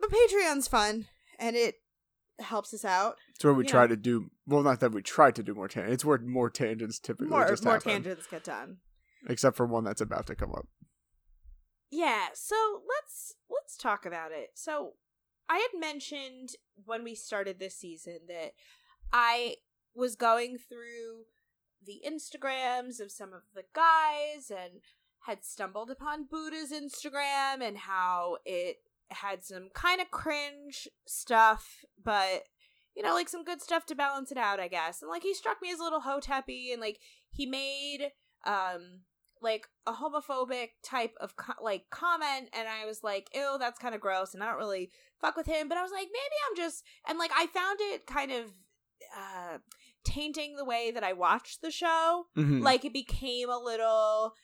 But 0.00 0.10
Patreon's 0.10 0.68
fun 0.68 1.06
and 1.38 1.56
it 1.56 1.76
helps 2.40 2.74
us 2.74 2.84
out. 2.84 3.16
It's 3.34 3.44
where 3.44 3.54
we 3.54 3.64
You 3.64 3.68
try 3.70 3.82
know. 3.82 3.88
to 3.88 3.96
do 3.96 4.30
well, 4.46 4.62
not 4.62 4.80
that 4.80 4.92
we 4.92 5.02
try 5.02 5.30
to 5.30 5.42
do 5.42 5.54
more 5.54 5.68
tangents. 5.68 5.94
It's 5.94 6.04
where 6.04 6.18
more 6.18 6.50
tangents 6.50 6.98
typically 6.98 7.28
More 7.28 7.48
just 7.48 7.64
more 7.64 7.74
happen, 7.74 7.92
tangents 7.92 8.26
get 8.26 8.44
done. 8.44 8.78
except 9.28 9.56
for 9.56 9.66
one 9.66 9.84
that's 9.84 10.00
about 10.00 10.26
to 10.26 10.34
come 10.34 10.52
up. 10.52 10.66
Yeah, 11.90 12.28
so 12.34 12.56
let's 12.88 13.34
let's 13.50 13.76
talk 13.76 14.04
about 14.04 14.32
it. 14.32 14.50
So 14.54 14.94
I 15.48 15.58
had 15.58 15.78
mentioned 15.78 16.50
when 16.84 17.04
we 17.04 17.14
started 17.14 17.58
this 17.58 17.76
season 17.76 18.20
that 18.28 18.52
I 19.12 19.56
was 19.94 20.16
going 20.16 20.58
through 20.58 21.24
the 21.86 22.02
Instagrams 22.06 22.98
of 23.00 23.12
some 23.12 23.32
of 23.32 23.42
the 23.54 23.64
guys 23.74 24.50
and 24.50 24.80
had 25.26 25.44
stumbled 25.44 25.90
upon 25.90 26.24
Buddha's 26.26 26.72
Instagram 26.72 27.60
and 27.60 27.78
how 27.78 28.38
it 28.44 28.78
had 29.10 29.44
some 29.44 29.68
kind 29.74 30.00
of 30.00 30.10
cringe 30.10 30.88
stuff, 31.06 31.84
but 32.02 32.44
you 32.96 33.02
know, 33.02 33.12
like 33.14 33.28
some 33.28 33.44
good 33.44 33.60
stuff 33.60 33.84
to 33.86 33.94
balance 33.96 34.30
it 34.30 34.38
out, 34.38 34.60
I 34.60 34.68
guess. 34.68 35.02
And 35.02 35.10
like 35.10 35.22
he 35.24 35.34
struck 35.34 35.60
me 35.60 35.72
as 35.72 35.80
a 35.80 35.82
little 35.82 36.00
hoteppy 36.02 36.72
and 36.72 36.80
like 36.80 37.00
he 37.30 37.44
made 37.46 38.10
um 38.46 39.00
like 39.42 39.66
a 39.86 39.92
homophobic 39.92 40.68
type 40.82 41.14
of 41.20 41.36
co- 41.36 41.62
like 41.62 41.84
comment 41.90 42.48
and 42.56 42.66
i 42.68 42.86
was 42.86 43.02
like 43.02 43.28
ew 43.34 43.56
that's 43.58 43.78
kind 43.78 43.94
of 43.94 44.00
gross 44.00 44.32
and 44.32 44.42
i 44.42 44.46
don't 44.46 44.56
really 44.58 44.90
fuck 45.20 45.36
with 45.36 45.44
him 45.46 45.68
but 45.68 45.76
i 45.76 45.82
was 45.82 45.90
like 45.92 46.06
maybe 46.06 46.36
i'm 46.48 46.56
just 46.56 46.82
and 47.08 47.18
like 47.18 47.30
i 47.36 47.46
found 47.48 47.78
it 47.80 48.06
kind 48.06 48.30
of 48.32 48.44
uh 49.14 49.58
tainting 50.08 50.56
the 50.56 50.64
way 50.64 50.90
that 50.90 51.02
i 51.04 51.12
watched 51.12 51.60
the 51.62 51.70
show 51.70 52.24
Mhm. 52.36 52.62
like 52.62 52.84
it 52.84 52.92
became 52.92 53.50
a 53.50 53.58
little 53.58 54.34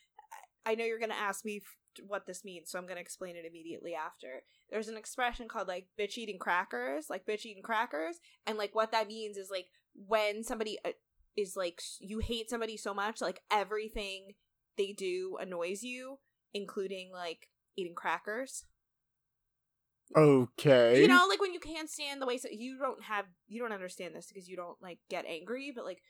i 0.67 0.75
know 0.75 0.85
you're 0.85 0.99
gonna 0.99 1.15
ask 1.15 1.45
me 1.45 1.61
what 2.07 2.27
this 2.27 2.45
means 2.45 2.71
so 2.71 2.79
i'm 2.79 2.87
gonna 2.87 3.01
explain 3.01 3.37
it 3.37 3.45
immediately 3.45 3.95
after 3.95 4.43
there's 4.71 4.89
an 4.89 4.97
expression 4.97 5.49
called 5.49 5.69
like 5.69 5.87
bitch 5.99 6.17
eating 6.19 6.39
crackers 6.39 7.07
like 7.11 7.27
bitch 7.27 7.45
eating 7.45 7.63
crackers 7.63 8.19
and 8.47 8.59
like 8.59 8.75
what 8.75 8.93
that 8.93 9.09
means 9.09 9.37
is 9.37 9.51
like 9.51 9.67
when 9.95 10.43
somebody 10.43 10.79
uh, 10.85 10.91
is 11.37 11.57
like 11.57 11.81
you 12.01 12.19
hate 12.19 12.51
somebody 12.51 12.77
so 12.77 12.95
much 12.95 13.21
like 13.21 13.41
everything 13.51 14.33
they 14.77 14.93
do 14.93 15.37
annoys 15.41 15.83
you 15.83 16.19
including 16.53 17.11
like 17.13 17.49
eating 17.77 17.95
crackers 17.95 18.65
okay. 20.17 21.01
you 21.01 21.09
know 21.09 21.27
like 21.29 21.41
when 21.41 21.53
you 21.53 21.61
can't 21.61 21.89
stand 21.89 22.21
the 22.21 22.27
way 22.27 22.37
so 22.37 22.49
you 22.51 22.79
don't 22.79 23.03
have 23.05 23.27
you 23.47 23.61
don't 23.61 23.73
understand 23.73 24.15
this 24.15 24.27
because 24.27 24.49
you 24.49 24.57
don't 24.57 24.77
like 24.83 24.99
get 25.09 25.25
angry 25.25 25.73
but 25.75 25.85
like 25.85 26.03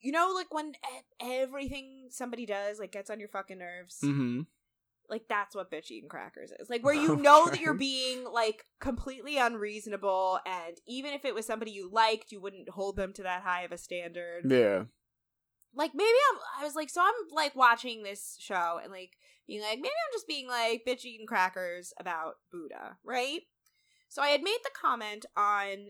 you 0.00 0.10
know 0.12 0.32
like 0.34 0.52
when 0.52 0.72
everything 1.20 2.08
somebody 2.10 2.44
does 2.44 2.78
like 2.78 2.92
gets 2.92 3.10
on 3.10 3.20
your 3.20 3.28
fucking 3.28 3.58
nerves 3.58 3.98
Mm-hmm. 4.02 4.42
Like 5.10 5.24
that's 5.28 5.54
what 5.54 5.70
bitch 5.70 5.90
eating 5.90 6.08
crackers 6.08 6.52
is 6.58 6.70
like 6.70 6.84
where 6.84 6.94
you 6.94 7.16
know 7.28 7.48
that 7.48 7.60
you're 7.60 7.74
being 7.74 8.24
like 8.24 8.64
completely 8.80 9.36
unreasonable 9.36 10.38
and 10.46 10.76
even 10.86 11.12
if 11.12 11.24
it 11.24 11.34
was 11.34 11.44
somebody 11.46 11.70
you 11.72 11.90
liked 11.90 12.30
you 12.32 12.40
wouldn't 12.40 12.68
hold 12.70 12.96
them 12.96 13.12
to 13.12 13.24
that 13.24 13.42
high 13.42 13.62
of 13.62 13.72
a 13.72 13.78
standard 13.78 14.42
Yeah. 14.48 14.84
like 15.74 15.92
maybe 15.94 16.08
I'm 16.32 16.38
I 16.60 16.64
was 16.64 16.74
like 16.76 16.88
so 16.90 17.00
I'm 17.02 17.12
like 17.34 17.54
watching 17.56 18.02
this 18.04 18.36
show 18.40 18.78
and 18.82 18.90
like 18.92 19.12
being 19.46 19.62
like 19.62 19.76
maybe 19.78 19.88
I'm 19.88 20.12
just 20.14 20.28
being 20.28 20.46
like 20.48 20.82
bitch 20.86 21.04
eating 21.04 21.26
crackers 21.26 21.92
about 21.98 22.34
Buddha, 22.52 22.96
right? 23.04 23.40
So 24.08 24.22
I 24.22 24.28
had 24.28 24.42
made 24.42 24.58
the 24.62 24.70
comment 24.80 25.26
on 25.36 25.88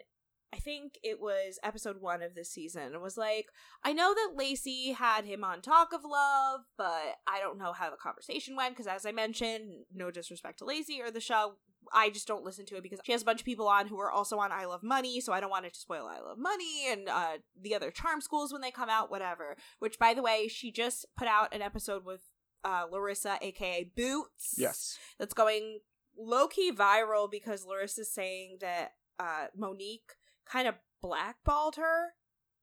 I 0.52 0.58
think 0.58 0.98
it 1.02 1.20
was 1.20 1.58
episode 1.62 2.00
1 2.00 2.22
of 2.22 2.34
this 2.34 2.50
season. 2.50 2.94
It 2.94 3.00
was 3.00 3.16
like 3.16 3.46
I 3.84 3.92
know 3.92 4.14
that 4.14 4.36
Lacey 4.36 4.92
had 4.92 5.24
him 5.24 5.44
on 5.44 5.62
Talk 5.62 5.92
of 5.92 6.04
Love, 6.04 6.60
but 6.76 7.16
I 7.26 7.38
don't 7.40 7.58
know 7.58 7.72
how 7.72 7.90
the 7.90 7.96
conversation 7.96 8.56
went 8.56 8.74
because 8.74 8.86
as 8.86 9.06
I 9.06 9.12
mentioned, 9.12 9.84
no 9.94 10.10
disrespect 10.10 10.58
to 10.58 10.64
Lacey 10.64 11.00
or 11.00 11.10
the 11.10 11.20
show, 11.20 11.54
I 11.92 12.10
just 12.10 12.26
don't 12.26 12.44
listen 12.44 12.66
to 12.66 12.76
it 12.76 12.82
because 12.82 13.00
she 13.04 13.12
has 13.12 13.22
a 13.22 13.24
bunch 13.24 13.40
of 13.40 13.46
people 13.46 13.68
on 13.68 13.86
who 13.86 13.98
are 14.00 14.10
also 14.10 14.38
on 14.38 14.52
I 14.52 14.64
Love 14.64 14.82
Money, 14.82 15.20
so 15.20 15.32
I 15.32 15.40
don't 15.40 15.50
want 15.50 15.66
it 15.66 15.74
to 15.74 15.80
spoil 15.80 16.06
I 16.06 16.20
Love 16.20 16.38
Money 16.38 16.88
and 16.88 17.08
uh, 17.08 17.38
the 17.60 17.74
other 17.74 17.90
charm 17.90 18.20
schools 18.20 18.52
when 18.52 18.62
they 18.62 18.70
come 18.70 18.88
out, 18.88 19.10
whatever. 19.10 19.56
Which, 19.78 19.98
by 19.98 20.14
the 20.14 20.22
way, 20.22 20.48
she 20.48 20.70
just 20.70 21.06
put 21.16 21.28
out 21.28 21.54
an 21.54 21.62
episode 21.62 22.04
with 22.04 22.22
uh, 22.64 22.84
Larissa, 22.90 23.38
aka 23.40 23.90
Boots. 23.96 24.54
Yes. 24.56 24.98
That's 25.18 25.34
going 25.34 25.80
low 26.18 26.48
key 26.48 26.72
viral 26.72 27.30
because 27.30 27.64
Larissa's 27.64 28.12
saying 28.12 28.58
that 28.60 28.92
uh, 29.18 29.46
Mo'Nique 29.58 30.16
kind 30.50 30.68
of 30.68 30.74
blackballed 31.02 31.76
her 31.76 32.14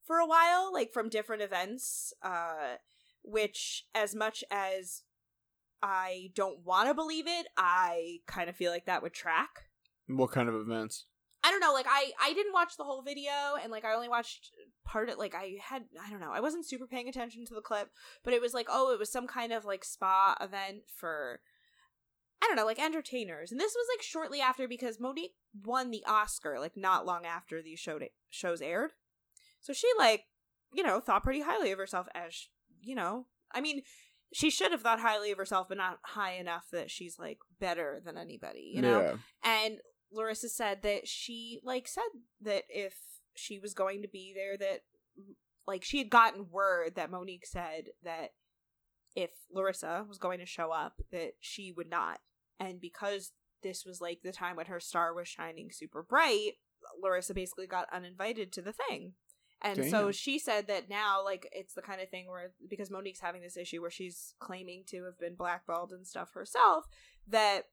for 0.04 0.18
a 0.18 0.28
while, 0.28 0.72
like 0.72 0.92
from 0.92 1.10
different 1.10 1.42
events. 1.42 2.14
Uh, 2.22 2.76
which, 3.24 3.84
as 3.94 4.16
much 4.16 4.44
as 4.50 5.04
I 5.84 6.30
don't 6.34 6.66
want 6.66 6.88
to 6.88 6.94
believe 6.94 7.28
it, 7.28 7.48
I 7.58 8.20
kind 8.26 8.50
of 8.50 8.56
feel 8.56 8.72
like 8.72 8.86
that 8.86 9.04
would 9.04 9.14
track. 9.14 9.50
What 10.08 10.32
kind 10.32 10.48
of 10.48 10.56
events? 10.56 11.06
I 11.44 11.52
don't 11.52 11.60
know, 11.60 11.74
like 11.74 11.86
I 11.88 12.12
I 12.22 12.34
didn't 12.34 12.54
watch 12.54 12.78
the 12.78 12.84
whole 12.84 13.02
video 13.02 13.32
and 13.62 13.72
like 13.72 13.86
I 13.86 13.94
only 13.94 14.10
watched 14.10 14.52
part 14.84 15.08
of 15.08 15.18
like 15.18 15.36
I 15.36 15.56
had 15.62 15.84
I 16.04 16.10
don't 16.10 16.20
know, 16.20 16.32
I 16.34 16.42
wasn't 16.42 16.68
super 16.68 16.88
paying 16.88 17.08
attention 17.08 17.46
to 17.46 17.54
the 17.54 17.62
clip, 17.62 17.90
but 18.24 18.34
it 18.34 18.42
was 18.42 18.54
like 18.54 18.68
oh, 18.70 18.92
it 18.92 19.00
was 19.00 19.12
some 19.12 19.28
kind 19.28 19.54
of 19.54 19.64
like 19.64 19.86
spa 19.86 20.36
event 20.42 20.84
for 20.94 21.40
I 22.42 22.48
don't 22.48 22.56
know, 22.56 22.66
like 22.66 22.80
entertainers. 22.80 23.52
And 23.52 23.60
this 23.60 23.74
was 23.76 23.88
like 23.96 24.04
shortly 24.04 24.42
after 24.42 24.68
because 24.68 25.00
Mo'Nique 25.00 25.36
won 25.66 25.92
the 25.92 26.04
Oscar 26.08 26.60
like 26.60 26.78
not 26.78 27.06
long 27.06 27.26
after 27.26 27.62
these 27.62 27.80
show 27.80 28.00
shows 28.30 28.62
aired. 28.62 28.92
So 29.60 29.74
she 29.74 29.88
like, 29.98 30.26
you 30.74 30.84
know, 30.84 31.00
thought 31.00 31.24
pretty 31.24 31.42
highly 31.42 31.72
of 31.72 31.80
herself 31.80 32.08
as, 32.14 32.48
you 32.82 32.96
know, 32.96 33.26
I 33.52 33.62
mean, 33.62 33.82
she 34.34 34.50
should 34.50 34.72
have 34.72 34.82
thought 34.82 35.00
highly 35.00 35.32
of 35.32 35.38
herself 35.38 35.68
but 35.68 35.78
not 35.78 36.00
high 36.04 36.34
enough 36.34 36.68
that 36.72 36.92
she's 36.92 37.18
like 37.18 37.40
better 37.60 38.02
than 38.06 38.18
anybody, 38.18 38.72
you 38.74 38.82
know? 38.82 39.02
Yeah. 39.02 39.16
And 39.44 39.78
Larissa 40.12 40.50
said 40.50 40.84
that 40.84 41.08
she 41.08 41.60
like 41.64 41.88
said 41.88 42.04
that 42.42 42.64
if 42.70 42.96
she 43.36 43.60
was 43.60 43.74
going 43.74 44.02
to 44.04 44.08
be 44.08 44.34
there 44.36 44.58
that 44.58 44.82
like 45.66 45.84
she 45.84 45.98
had 45.98 46.10
gotten 46.10 46.48
word 46.52 46.96
that 46.96 47.12
Mo'Nique 47.12 47.46
said 47.46 47.86
that 48.04 48.30
if 49.16 49.32
Larissa 49.52 50.06
was 50.08 50.20
going 50.20 50.40
to 50.40 50.46
show 50.46 50.72
up 50.72 51.02
that 51.12 51.32
she 51.40 51.74
would 51.76 51.90
not. 51.90 52.20
And 52.60 52.80
because 52.80 53.32
this 53.64 53.86
was 53.86 54.02
like 54.02 54.20
the 54.24 54.32
time 54.32 54.56
when 54.56 54.68
her 54.68 54.80
star 54.80 55.14
was 55.14 55.28
shining 55.28 55.72
super 55.72 56.04
bright, 56.04 56.54
Larissa 57.02 57.34
basically 57.34 57.68
got 57.68 57.88
uninvited 57.92 58.52
to 58.54 58.62
the 58.62 58.74
thing. 58.74 59.14
And 59.62 59.90
so 59.90 60.12
she 60.12 60.38
said 60.38 60.68
that 60.68 60.88
now, 60.88 61.24
like, 61.24 61.50
it's 61.52 61.74
the 61.74 61.82
kind 61.82 62.00
of 62.00 62.10
thing 62.10 62.28
where, 62.28 62.52
because 62.70 62.92
Mo'Nique's 62.92 63.22
having 63.22 63.42
this 63.42 63.58
issue 63.58 63.82
where 63.82 63.90
she's 63.90 64.36
claiming 64.40 64.84
to 64.90 65.06
have 65.06 65.18
been 65.20 65.34
blackballed 65.34 65.92
and 65.92 66.06
stuff 66.06 66.34
herself, 66.36 66.86
that 67.28 67.64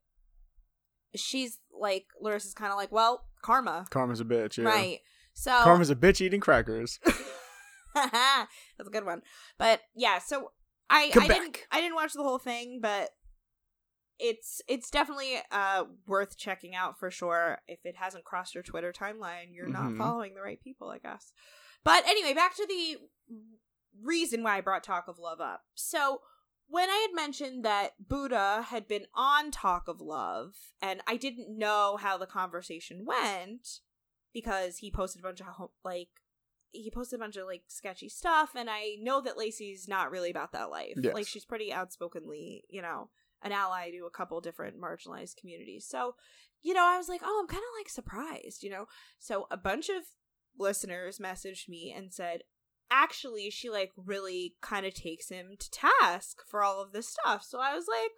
she's 1.15 1.59
like, 1.79 2.07
Larissa's 2.21 2.55
kind 2.55 2.73
of 2.73 2.79
like, 2.79 2.91
well, 2.91 3.27
karma. 3.43 3.85
Karma's 3.91 4.21
a 4.21 4.25
bitch. 4.25 4.57
Yeah. 4.57 4.65
Right. 4.65 5.01
So, 5.35 5.51
Karma's 5.63 5.91
a 5.91 5.95
bitch 5.95 6.23
eating 6.23 6.41
crackers. 6.41 7.01
that's 7.95 8.89
a 8.89 8.91
good 8.91 9.05
one. 9.05 9.21
But 9.59 9.81
yeah, 9.95 10.21
so 10.21 10.53
I 10.89 11.11
Come 11.13 11.25
I 11.25 11.29
didn't. 11.29 11.59
I 11.71 11.81
didn't 11.81 11.97
watch 11.97 12.13
the 12.13 12.23
whole 12.23 12.39
thing, 12.39 12.79
but 12.81 13.11
it's 14.19 14.61
it's 14.69 14.91
definitely 14.91 15.37
uh 15.51 15.85
worth 16.07 16.37
checking 16.37 16.75
out 16.75 16.99
for 16.99 17.11
sure. 17.11 17.59
If 17.67 17.81
it 17.85 17.97
hasn't 17.97 18.25
crossed 18.25 18.55
your 18.55 18.63
Twitter 18.63 18.93
timeline, 18.93 19.53
you're 19.53 19.69
Mhm. 19.69 19.73
not 19.73 19.97
following 19.97 20.35
the 20.35 20.41
right 20.43 20.61
people, 20.61 20.89
I 20.91 20.99
guess. 20.99 21.33
But 21.83 22.07
anyway, 22.07 22.33
back 22.35 22.55
to 22.57 22.67
the 22.67 22.99
reason 24.03 24.43
why 24.43 24.57
I 24.57 24.61
brought 24.61 24.85
Talk 24.85 25.09
of 25.09 25.19
Love 25.19 25.41
up. 25.41 25.63
So 25.75 26.21
when 26.67 26.89
I 26.89 27.07
had 27.09 27.15
mentioned 27.15 27.65
that 27.65 27.93
Buddha 28.09 28.63
had 28.69 28.89
been 28.89 29.07
on 29.15 29.51
Talk 29.51 29.87
of 29.89 30.01
Love, 30.01 30.55
and 30.81 31.03
I 31.07 31.17
didn't 31.17 31.57
know 31.57 31.97
how 32.01 32.17
the 32.17 32.27
conversation 32.27 33.05
went 33.05 33.81
because 34.33 34.79
he 34.79 34.91
posted 34.91 35.21
a 35.21 35.23
bunch 35.23 35.41
of 35.41 35.71
like 35.85 36.09
he 36.73 36.91
posted 36.91 37.21
a 37.21 37.23
bunch 37.23 37.37
of 37.37 37.47
like 37.47 37.65
sketchy 37.69 38.09
stuff, 38.09 38.51
and 38.57 38.69
I 38.69 38.97
know 39.01 39.21
that 39.21 39.39
Lacey's 39.39 39.87
not 39.87 40.11
really 40.11 40.31
about 40.31 40.53
that 40.53 40.71
life. 40.71 40.95
Yes. 41.01 41.15
Like 41.15 41.27
she's 41.29 41.45
pretty 41.45 41.73
outspokenly, 41.73 42.65
you 42.69 42.83
know, 42.83 43.11
an 43.45 43.53
ally 43.53 43.91
to 43.91 44.07
a 44.07 44.11
couple 44.11 44.41
different 44.41 44.81
marginalized 44.81 45.37
communities. 45.37 45.87
So, 45.89 46.17
you 46.63 46.75
know, 46.75 46.85
I 46.85 46.97
was 46.97 47.09
like, 47.09 47.21
oh, 47.23 47.41
I'm 47.41 47.49
kind 47.49 47.63
of 47.63 47.79
like 47.79 47.89
surprised, 47.89 48.63
you 48.63 48.71
know. 48.71 48.87
So 49.19 49.47
a 49.51 49.57
bunch 49.57 49.89
of 49.89 50.03
listeners 50.59 51.19
messaged 51.19 51.69
me 51.69 51.95
and 51.97 52.13
said, 52.13 52.41
actually, 52.91 53.51
she 53.51 53.71
like 53.71 53.93
really 53.97 54.55
kind 54.63 54.87
of 54.87 54.95
takes 54.95 55.29
him 55.29 55.57
to 55.59 55.71
task 55.71 56.39
for 56.49 56.65
all 56.65 56.83
of 56.83 56.93
this 56.93 57.09
stuff. 57.09 57.45
So 57.45 57.61
I 57.61 57.75
was 57.75 57.87
like, 57.89 58.13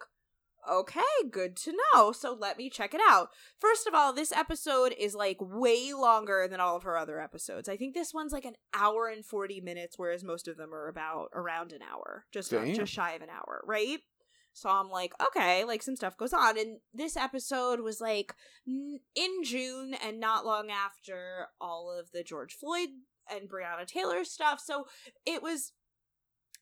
okay, 0.69 1.01
good 1.29 1.55
to 1.57 1.73
know. 1.93 2.11
So 2.11 2.33
let 2.33 2.57
me 2.57 2.69
check 2.69 2.93
it 2.93 3.01
out. 3.07 3.29
First 3.59 3.87
of 3.87 3.93
all, 3.93 4.13
this 4.13 4.31
episode 4.31 4.93
is 4.97 5.15
like 5.15 5.37
way 5.39 5.93
longer 5.93 6.47
than 6.49 6.59
all 6.59 6.75
of 6.75 6.83
her 6.83 6.97
other 6.97 7.21
episodes. 7.21 7.69
I 7.69 7.77
think 7.77 7.93
this 7.93 8.13
one's 8.13 8.33
like 8.33 8.45
an 8.45 8.55
hour 8.73 9.07
and 9.07 9.25
40 9.25 9.61
minutes, 9.61 9.97
whereas 9.97 10.23
most 10.23 10.47
of 10.47 10.57
them 10.57 10.73
are 10.73 10.87
about 10.87 11.29
around 11.33 11.71
an 11.71 11.81
hour, 11.81 12.25
just, 12.31 12.51
Damn. 12.51 12.73
just 12.73 12.91
shy 12.91 13.13
of 13.13 13.21
an 13.21 13.29
hour, 13.29 13.61
right? 13.65 13.99
So 14.57 14.69
I'm 14.69 14.89
like, 14.89 15.13
okay, 15.27 15.63
like 15.63 15.83
some 15.83 15.95
stuff 15.95 16.17
goes 16.17 16.33
on. 16.33 16.57
And 16.57 16.79
this 16.93 17.15
episode 17.15 17.79
was 17.81 18.01
like 18.01 18.33
in 18.65 19.43
June 19.43 19.93
and 20.03 20.19
not 20.19 20.45
long 20.45 20.69
after 20.71 21.47
all 21.61 21.95
of 21.97 22.11
the 22.11 22.23
George 22.23 22.53
Floyd 22.53 22.89
and 23.29 23.49
Breonna 23.49 23.85
Taylor 23.85 24.23
stuff. 24.23 24.59
So 24.63 24.85
it 25.25 25.43
was, 25.43 25.73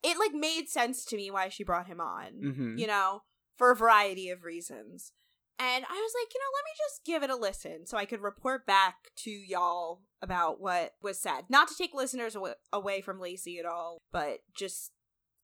it 0.03 0.17
like 0.17 0.33
made 0.33 0.67
sense 0.67 1.05
to 1.05 1.15
me 1.15 1.31
why 1.31 1.49
she 1.49 1.63
brought 1.63 1.87
him 1.87 2.01
on, 2.01 2.33
Mhm. 2.43 2.79
you 2.79 2.87
know, 2.87 3.21
for 3.57 3.71
a 3.71 3.75
variety 3.75 4.29
of 4.29 4.43
reasons. 4.43 5.13
And 5.57 5.85
I 5.85 5.93
was 5.93 6.13
like, 6.21 6.33
you 6.33 6.39
know, 6.41 6.51
let 6.53 6.65
me 6.65 6.71
just 6.77 7.05
give 7.05 7.23
it 7.23 7.29
a 7.29 7.35
listen 7.41 7.85
so 7.87 7.97
I 7.97 8.03
could 8.03 8.19
report 8.21 8.65
back 8.67 8.95
to 9.19 9.29
y'all 9.31 10.01
about 10.21 10.59
what 10.59 10.95
was 11.01 11.21
said. 11.21 11.43
Not 11.49 11.69
to 11.69 11.75
take 11.77 11.93
listeners 11.93 12.35
away 12.73 12.99
from 12.99 13.21
Lacey 13.21 13.57
at 13.57 13.65
all, 13.65 13.99
but 14.11 14.39
just 14.53 14.91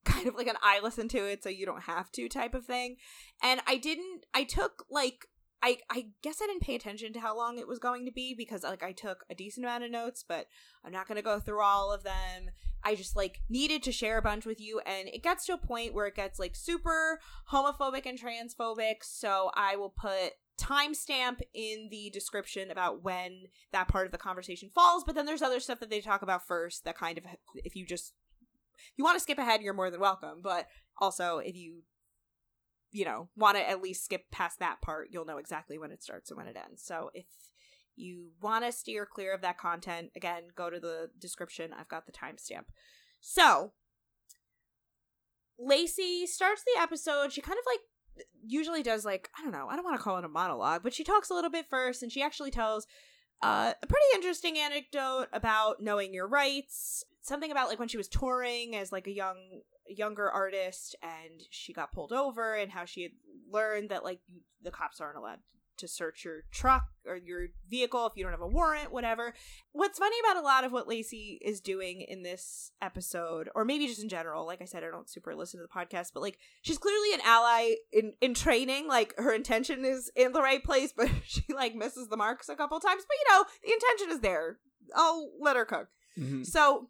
kind 0.05 0.27
of 0.27 0.35
like 0.35 0.47
an 0.47 0.57
I 0.61 0.79
listen 0.81 1.07
to 1.09 1.25
it 1.25 1.43
so 1.43 1.49
you 1.49 1.65
don't 1.65 1.83
have 1.83 2.11
to 2.13 2.29
type 2.29 2.53
of 2.53 2.65
thing. 2.65 2.97
And 3.43 3.61
I 3.67 3.77
didn't, 3.77 4.25
I 4.33 4.43
took 4.43 4.85
like, 4.89 5.27
I, 5.63 5.77
I 5.91 6.07
guess 6.23 6.41
I 6.41 6.47
didn't 6.47 6.63
pay 6.63 6.73
attention 6.73 7.13
to 7.13 7.19
how 7.19 7.37
long 7.37 7.59
it 7.59 7.67
was 7.67 7.77
going 7.77 8.05
to 8.07 8.11
be 8.11 8.33
because 8.35 8.63
like 8.63 8.81
I 8.81 8.93
took 8.93 9.25
a 9.29 9.35
decent 9.35 9.65
amount 9.65 9.83
of 9.83 9.91
notes, 9.91 10.25
but 10.27 10.47
I'm 10.83 10.91
not 10.91 11.07
going 11.07 11.17
to 11.17 11.21
go 11.21 11.39
through 11.39 11.61
all 11.61 11.93
of 11.93 12.03
them. 12.03 12.49
I 12.83 12.95
just 12.95 13.15
like 13.15 13.41
needed 13.47 13.83
to 13.83 13.91
share 13.91 14.17
a 14.17 14.23
bunch 14.23 14.45
with 14.45 14.59
you 14.59 14.79
and 14.87 15.07
it 15.07 15.21
gets 15.21 15.45
to 15.45 15.53
a 15.53 15.57
point 15.57 15.93
where 15.93 16.07
it 16.07 16.15
gets 16.15 16.39
like 16.39 16.55
super 16.55 17.19
homophobic 17.51 18.07
and 18.07 18.19
transphobic, 18.19 19.03
so 19.03 19.51
I 19.53 19.75
will 19.75 19.91
put 19.91 20.33
timestamp 20.59 21.41
in 21.53 21.89
the 21.89 22.09
description 22.11 22.71
about 22.71 23.03
when 23.03 23.43
that 23.71 23.87
part 23.87 24.05
of 24.05 24.11
the 24.11 24.17
conversation 24.17 24.69
falls, 24.73 25.03
but 25.03 25.15
then 25.15 25.25
there's 25.25 25.41
other 25.41 25.59
stuff 25.59 25.79
that 25.79 25.89
they 25.89 26.01
talk 26.01 26.21
about 26.21 26.47
first 26.47 26.85
that 26.85 26.97
kind 26.97 27.17
of 27.17 27.25
if 27.55 27.75
you 27.75 27.85
just 27.85 28.13
if 28.87 28.93
you 28.97 29.03
want 29.03 29.15
to 29.15 29.21
skip 29.21 29.37
ahead, 29.37 29.61
you're 29.61 29.73
more 29.73 29.91
than 29.91 29.99
welcome, 29.99 30.41
but 30.41 30.67
also 30.99 31.37
if 31.37 31.55
you 31.55 31.83
you 32.91 33.05
know, 33.05 33.29
want 33.35 33.57
to 33.57 33.67
at 33.67 33.81
least 33.81 34.03
skip 34.03 34.29
past 34.31 34.59
that 34.59 34.81
part, 34.81 35.07
you'll 35.11 35.25
know 35.25 35.37
exactly 35.37 35.77
when 35.77 35.91
it 35.91 36.03
starts 36.03 36.29
and 36.29 36.37
when 36.37 36.47
it 36.47 36.57
ends. 36.57 36.83
So 36.83 37.09
if 37.13 37.25
you 37.95 38.31
want 38.41 38.65
to 38.65 38.71
steer 38.71 39.05
clear 39.05 39.33
of 39.33 39.41
that 39.41 39.57
content, 39.57 40.11
again, 40.15 40.43
go 40.55 40.69
to 40.69 40.79
the 40.79 41.09
description. 41.17 41.71
I've 41.77 41.87
got 41.87 42.05
the 42.05 42.11
timestamp. 42.11 42.65
So, 43.19 43.73
Lacey 45.59 46.25
starts 46.25 46.63
the 46.63 46.81
episode. 46.81 47.31
She 47.31 47.41
kind 47.41 47.57
of 47.57 47.65
like 47.65 48.25
usually 48.45 48.83
does 48.83 49.05
like 49.05 49.29
I 49.37 49.43
don't 49.43 49.51
know. 49.51 49.67
I 49.69 49.75
don't 49.75 49.85
want 49.85 49.97
to 49.97 50.03
call 50.03 50.17
it 50.17 50.25
a 50.25 50.29
monologue, 50.29 50.83
but 50.83 50.93
she 50.93 51.03
talks 51.03 51.29
a 51.29 51.33
little 51.33 51.51
bit 51.51 51.67
first, 51.69 52.01
and 52.01 52.11
she 52.11 52.21
actually 52.21 52.51
tells 52.51 52.87
uh, 53.43 53.73
a 53.81 53.87
pretty 53.87 54.05
interesting 54.15 54.57
anecdote 54.57 55.27
about 55.31 55.81
knowing 55.81 56.13
your 56.13 56.27
rights. 56.27 57.03
Something 57.21 57.51
about 57.51 57.69
like 57.69 57.79
when 57.79 57.87
she 57.87 57.97
was 57.97 58.07
touring 58.07 58.75
as 58.75 58.91
like 58.91 59.07
a 59.07 59.11
young 59.11 59.61
younger 59.87 60.29
artist, 60.29 60.95
and 61.01 61.41
she 61.49 61.73
got 61.73 61.91
pulled 61.91 62.11
over, 62.11 62.55
and 62.55 62.71
how 62.71 62.85
she 62.85 63.03
had 63.03 63.11
learned 63.51 63.89
that 63.89 64.03
like 64.03 64.19
the 64.61 64.71
cops 64.71 64.99
aren't 64.99 65.17
allowed 65.17 65.39
to 65.77 65.87
search 65.87 66.23
your 66.25 66.41
truck 66.51 66.83
or 67.07 67.15
your 67.15 67.47
vehicle 67.67 68.05
if 68.05 68.13
you 68.15 68.23
don't 68.23 68.31
have 68.33 68.41
a 68.41 68.47
warrant, 68.47 68.91
whatever. 68.91 69.33
What's 69.71 69.97
funny 69.97 70.15
about 70.23 70.37
a 70.41 70.45
lot 70.45 70.63
of 70.63 70.71
what 70.71 70.87
Lacey 70.87 71.39
is 71.43 71.59
doing 71.59 72.01
in 72.01 72.21
this 72.21 72.71
episode, 72.81 73.49
or 73.55 73.65
maybe 73.65 73.87
just 73.87 74.01
in 74.03 74.09
general, 74.09 74.45
like 74.45 74.61
I 74.61 74.65
said, 74.65 74.83
I 74.83 74.91
don't 74.91 75.09
super 75.09 75.33
listen 75.35 75.59
to 75.59 75.65
the 75.65 75.79
podcast, 75.79 76.11
but 76.13 76.21
like 76.21 76.37
she's 76.61 76.77
clearly 76.77 77.13
an 77.13 77.21
ally 77.25 77.75
in 77.91 78.13
in 78.21 78.33
training. 78.33 78.87
Like 78.87 79.15
her 79.17 79.33
intention 79.33 79.83
is 79.85 80.11
in 80.15 80.33
the 80.33 80.41
right 80.41 80.63
place, 80.63 80.93
but 80.97 81.09
she 81.25 81.43
like 81.53 81.75
misses 81.75 82.07
the 82.09 82.17
marks 82.17 82.49
a 82.49 82.55
couple 82.55 82.79
times. 82.79 83.03
But 83.07 83.17
you 83.17 83.33
know, 83.35 83.45
the 83.65 83.73
intention 83.73 84.09
is 84.11 84.19
there. 84.21 84.57
I'll 84.95 85.31
let 85.39 85.55
her 85.55 85.65
cook. 85.65 85.87
Mhm. 86.17 86.45
So 86.45 86.89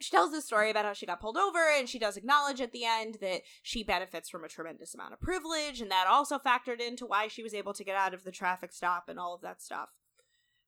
she 0.00 0.10
tells 0.10 0.32
this 0.32 0.44
story 0.44 0.70
about 0.70 0.84
how 0.84 0.92
she 0.92 1.06
got 1.06 1.20
pulled 1.20 1.36
over, 1.36 1.58
and 1.76 1.88
she 1.88 1.98
does 1.98 2.16
acknowledge 2.16 2.60
at 2.60 2.72
the 2.72 2.84
end 2.84 3.18
that 3.20 3.42
she 3.62 3.82
benefits 3.82 4.28
from 4.28 4.44
a 4.44 4.48
tremendous 4.48 4.94
amount 4.94 5.12
of 5.12 5.20
privilege, 5.20 5.80
and 5.80 5.90
that 5.90 6.06
also 6.08 6.38
factored 6.38 6.80
into 6.80 7.06
why 7.06 7.28
she 7.28 7.42
was 7.42 7.54
able 7.54 7.72
to 7.74 7.84
get 7.84 7.96
out 7.96 8.14
of 8.14 8.24
the 8.24 8.32
traffic 8.32 8.72
stop 8.72 9.08
and 9.08 9.18
all 9.18 9.34
of 9.34 9.40
that 9.42 9.62
stuff. 9.62 9.90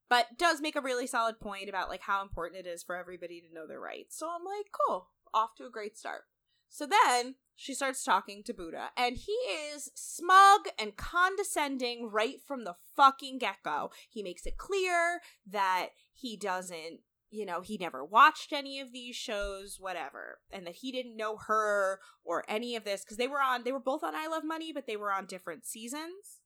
But 0.09 0.37
does 0.37 0.61
make 0.61 0.75
a 0.75 0.81
really 0.81 1.07
solid 1.07 1.39
point 1.39 1.67
about 1.67 1.89
like 1.89 2.01
how 2.01 2.21
important 2.21 2.65
it 2.65 2.69
is 2.69 2.83
for 2.83 2.95
everybody 2.95 3.41
to 3.41 3.53
know 3.53 3.67
their 3.67 3.79
rights. 3.79 4.17
So 4.17 4.29
I'm 4.29 4.45
like, 4.45 4.67
cool, 4.87 5.09
off 5.33 5.55
to 5.57 5.65
a 5.65 5.69
great 5.69 5.97
start. 5.97 6.21
So 6.69 6.87
then 6.87 7.35
she 7.55 7.73
starts 7.73 8.03
talking 8.03 8.43
to 8.43 8.53
Buddha, 8.53 8.89
and 8.95 9.17
he 9.17 9.31
is 9.31 9.89
smug 9.95 10.67
and 10.79 10.95
condescending 10.95 12.09
right 12.11 12.41
from 12.45 12.63
the 12.63 12.75
fucking 12.95 13.39
get 13.39 13.57
go. 13.63 13.89
He 14.09 14.21
makes 14.21 14.45
it 14.45 14.57
clear 14.57 15.21
that 15.49 15.89
he 16.13 16.37
doesn't, 16.37 16.99
you 17.29 17.45
know, 17.45 17.61
he 17.61 17.77
never 17.77 18.03
watched 18.05 18.53
any 18.53 18.79
of 18.79 18.91
these 18.91 19.15
shows, 19.15 19.77
whatever, 19.79 20.39
and 20.51 20.65
that 20.65 20.75
he 20.77 20.91
didn't 20.91 21.17
know 21.17 21.37
her 21.47 21.99
or 22.23 22.43
any 22.47 22.75
of 22.75 22.83
this 22.85 23.03
because 23.03 23.17
they 23.17 23.27
were 23.27 23.41
on, 23.41 23.63
they 23.63 23.71
were 23.71 23.79
both 23.79 24.03
on 24.03 24.15
I 24.15 24.27
Love 24.27 24.43
Money, 24.45 24.71
but 24.73 24.87
they 24.87 24.97
were 24.97 25.11
on 25.11 25.25
different 25.25 25.65
seasons 25.65 26.39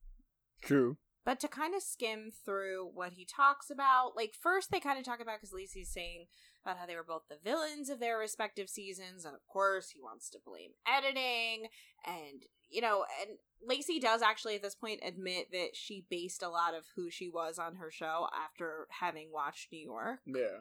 True. 0.62 0.98
but 1.26 1.40
to 1.40 1.48
kind 1.48 1.76
of 1.76 1.82
skim 1.82 2.30
through 2.46 2.90
what 2.94 3.14
he 3.14 3.26
talks 3.26 3.70
about 3.70 4.12
like 4.16 4.34
first 4.40 4.70
they 4.72 4.80
kind 4.80 5.00
of 5.00 5.06
talk 5.06 5.20
about 5.20 5.38
because 5.38 5.54
lacey's 5.54 5.92
saying 5.92 6.26
about 6.64 6.78
how 6.78 6.86
they 6.86 6.96
were 6.96 7.04
both 7.04 7.24
the 7.30 7.38
villains 7.44 7.90
of 7.90 8.00
their 8.00 8.18
respective 8.20 8.70
seasons 8.70 9.26
and 9.26 9.34
of 9.34 9.42
course 9.48 9.90
he 9.90 10.00
wants 10.00 10.30
to 10.30 10.38
blame 10.46 10.72
editing 10.88 11.68
and 12.06 12.44
you 12.70 12.80
know 12.82 13.06
and 13.22 13.38
lacey 13.68 14.00
does 14.00 14.22
actually 14.22 14.56
at 14.56 14.62
this 14.62 14.76
point 14.76 15.00
admit 15.04 15.48
that 15.52 15.70
she 15.74 16.06
based 16.10 16.44
a 16.44 16.50
lot 16.50 16.76
of 16.76 16.84
who 16.96 17.10
she 17.10 17.28
was 17.28 17.58
on 17.58 17.76
her 17.76 17.90
show 17.90 18.28
after 18.46 18.88
having 19.00 19.30
watched 19.34 19.72
new 19.72 19.84
york 19.84 20.20
Yeah. 20.28 20.60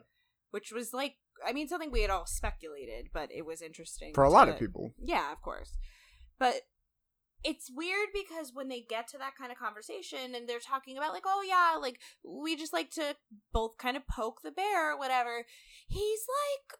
Which 0.51 0.71
was 0.71 0.93
like 0.93 1.15
i 1.45 1.51
mean 1.51 1.67
something 1.67 1.91
we 1.91 2.01
had 2.01 2.09
all 2.11 2.25
speculated 2.25 3.07
but 3.13 3.29
it 3.31 3.45
was 3.45 3.61
interesting 3.61 4.13
For 4.13 4.23
a 4.23 4.29
lot 4.29 4.47
of 4.49 4.59
people. 4.59 4.93
yeah, 5.01 5.31
of 5.31 5.41
course. 5.41 5.71
But 6.39 6.61
it's 7.43 7.71
weird 7.73 8.09
because 8.13 8.51
when 8.53 8.67
they 8.67 8.81
get 8.87 9.07
to 9.09 9.17
that 9.17 9.35
kind 9.35 9.51
of 9.51 9.57
conversation 9.57 10.35
and 10.35 10.47
they're 10.47 10.59
talking 10.59 10.97
about 10.97 11.11
like, 11.13 11.23
oh 11.25 11.43
yeah, 11.47 11.79
like 11.79 11.99
we 12.23 12.55
just 12.55 12.73
like 12.73 12.91
to 12.91 13.15
both 13.51 13.77
kind 13.77 13.97
of 13.97 14.07
poke 14.07 14.41
the 14.43 14.51
bear 14.51 14.93
or 14.93 14.97
whatever, 14.97 15.45
he's 15.87 16.21
like 16.45 16.79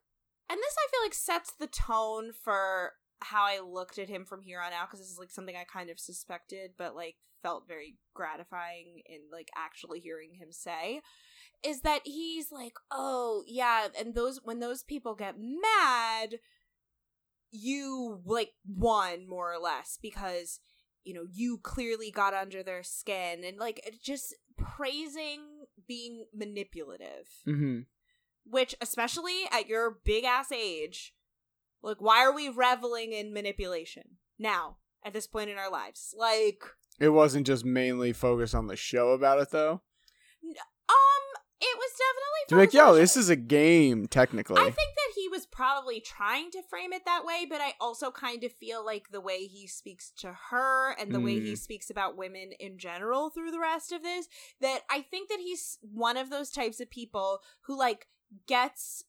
and 0.49 0.59
this 0.59 0.75
I 0.77 0.91
feel 0.91 1.01
like 1.03 1.13
sets 1.13 1.53
the 1.59 1.67
tone 1.67 2.31
for 2.43 2.91
how 3.21 3.43
I 3.43 3.59
looked 3.59 3.97
at 3.99 4.09
him 4.09 4.25
from 4.25 4.41
here 4.41 4.59
on 4.59 4.73
out 4.73 4.87
because 4.87 4.99
this 4.99 5.09
is 5.11 5.19
like 5.19 5.31
something 5.31 5.55
I 5.55 5.63
kind 5.63 5.89
of 5.89 5.99
suspected 5.99 6.71
but 6.77 6.95
like 6.95 7.15
felt 7.43 7.67
very 7.67 7.97
gratifying 8.13 9.01
in 9.07 9.21
like 9.31 9.49
actually 9.55 9.99
hearing 9.99 10.31
him 10.39 10.51
say 10.51 11.01
is 11.63 11.81
that 11.81 12.01
he's 12.05 12.51
like, 12.51 12.73
"Oh, 12.89 13.43
yeah, 13.47 13.87
and 13.99 14.15
those 14.15 14.39
when 14.43 14.59
those 14.59 14.83
people 14.83 15.15
get 15.15 15.35
mad, 15.39 16.39
you 17.51 18.21
like 18.25 18.53
won 18.67 19.27
more 19.27 19.53
or 19.53 19.59
less 19.59 19.97
because 20.01 20.59
you 21.03 21.13
know 21.13 21.25
you 21.31 21.57
clearly 21.57 22.11
got 22.11 22.33
under 22.33 22.63
their 22.63 22.83
skin 22.83 23.43
and 23.43 23.57
like 23.57 23.97
just 24.03 24.35
praising 24.57 25.65
being 25.87 26.25
manipulative 26.33 27.27
Mm-hmm. 27.47 27.79
which 28.45 28.75
especially 28.79 29.43
at 29.51 29.67
your 29.67 29.97
big 30.05 30.23
ass 30.23 30.51
age 30.51 31.13
like 31.81 31.99
why 31.99 32.19
are 32.23 32.33
we 32.33 32.47
reveling 32.49 33.11
in 33.13 33.33
manipulation 33.33 34.17
now 34.39 34.77
at 35.03 35.11
this 35.13 35.27
point 35.27 35.49
in 35.49 35.57
our 35.57 35.71
lives 35.71 36.13
like 36.17 36.61
It 36.99 37.09
wasn't 37.09 37.47
just 37.47 37.65
mainly 37.65 38.13
focused 38.13 38.55
on 38.55 38.67
the 38.67 38.75
show 38.77 39.09
about 39.09 39.39
it 39.41 39.49
though. 39.51 39.81
It 41.61 41.77
was 41.77 41.91
definitely 41.91 42.65
like, 42.65 42.73
yo, 42.73 42.95
this 42.95 43.15
is 43.15 43.29
a 43.29 43.35
game 43.35 44.07
technically. 44.07 44.57
I 44.59 44.63
think 44.65 44.75
that 44.75 45.13
he 45.15 45.27
was 45.27 45.45
probably 45.45 45.99
trying 45.99 46.49
to 46.51 46.61
frame 46.63 46.91
it 46.91 47.03
that 47.05 47.23
way, 47.25 47.45
but 47.49 47.61
I 47.61 47.73
also 47.79 48.09
kind 48.11 48.43
of 48.43 48.51
feel 48.53 48.83
like 48.85 49.09
the 49.11 49.21
way 49.21 49.45
he 49.45 49.67
speaks 49.67 50.11
to 50.17 50.33
her 50.49 50.95
and 50.99 51.13
the 51.13 51.19
way 51.19 51.39
he 51.39 51.53
Mm. 51.53 51.57
speaks 51.57 51.89
about 51.89 52.17
women 52.17 52.51
in 52.59 52.77
general 52.77 53.29
through 53.29 53.51
the 53.51 53.59
rest 53.59 53.91
of 53.91 54.01
this, 54.03 54.27
that 54.59 54.81
I 54.89 55.01
think 55.01 55.29
that 55.29 55.39
he's 55.39 55.77
one 55.81 56.17
of 56.17 56.29
those 56.29 56.49
types 56.49 56.79
of 56.79 56.89
people 56.89 57.41
who 57.61 57.77
like 57.77 58.07
gets 58.47 59.03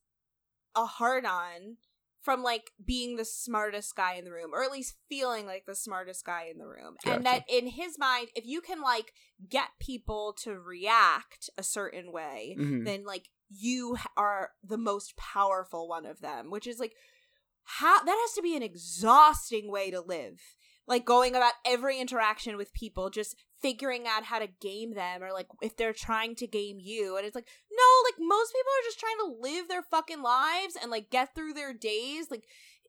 a 0.75 0.85
hard 0.87 1.25
on 1.25 1.77
from 2.23 2.43
like 2.43 2.71
being 2.85 3.17
the 3.17 3.25
smartest 3.25 3.95
guy 3.97 4.15
in 4.15 4.25
the 4.25 4.33
room 4.33 4.51
or 4.55 4.63
at 4.63 4.71
least 4.73 4.95
feeling 5.09 5.45
like 5.45 5.67
the 5.67 5.75
smartest 5.75 6.25
guy 6.25 6.47
in 6.51 6.59
the 6.59 6.67
room. 6.67 6.97
And 7.05 7.27
that 7.27 7.45
in 7.49 7.67
his 7.67 7.99
mind 7.99 8.29
if 8.37 8.47
you 8.47 8.61
can 8.61 8.81
like 8.81 9.13
get 9.49 9.69
people 9.81 10.35
to 10.45 10.59
react 10.59 11.51
a 11.59 11.63
certain 11.63 12.13
way 12.13 12.57
Mhm. 12.59 12.85
then 12.85 13.05
like 13.05 13.29
you 13.51 13.99
are 14.17 14.51
the 14.63 14.79
most 14.79 15.17
powerful 15.17 15.87
one 15.89 16.07
of 16.07 16.21
them 16.21 16.51
which 16.51 16.67
is 16.67 16.79
like 16.79 16.95
how 17.65 18.03
that 18.03 18.19
has 18.27 18.33
to 18.35 18.43
be 18.43 18.57
an 18.57 18.63
exhausting 18.63 19.71
way 19.71 19.91
to 19.91 20.01
live. 20.01 20.41
Like 20.87 21.05
going 21.05 21.37
about 21.37 21.53
every 21.65 22.01
interaction 22.01 22.57
with 22.57 22.73
people 22.73 23.09
just 23.09 23.37
figuring 23.63 24.07
out 24.07 24.25
how 24.25 24.41
to 24.41 24.49
game 24.61 24.95
them 24.95 25.23
or 25.23 25.33
like 25.33 25.47
if 25.63 25.77
they're 25.77 25.93
trying 25.93 26.35
to 26.37 26.47
game 26.47 26.79
you. 26.81 27.17
And 27.17 27.25
it's 27.25 27.35
like 27.35 27.49
no 27.71 27.85
like 28.05 28.15
most 28.19 28.53
people 28.53 28.71
are 28.71 28.85
just 28.85 29.01
trying 29.01 29.19
to 29.19 29.41
live 29.41 29.69
their 29.69 29.83
fucking 29.83 30.21
lives 30.21 30.77
and 30.81 30.91
like 30.91 31.11
get 31.11 31.35
through 31.35 31.55
their 31.55 31.73
days. 31.73 32.27
Like 32.31 32.45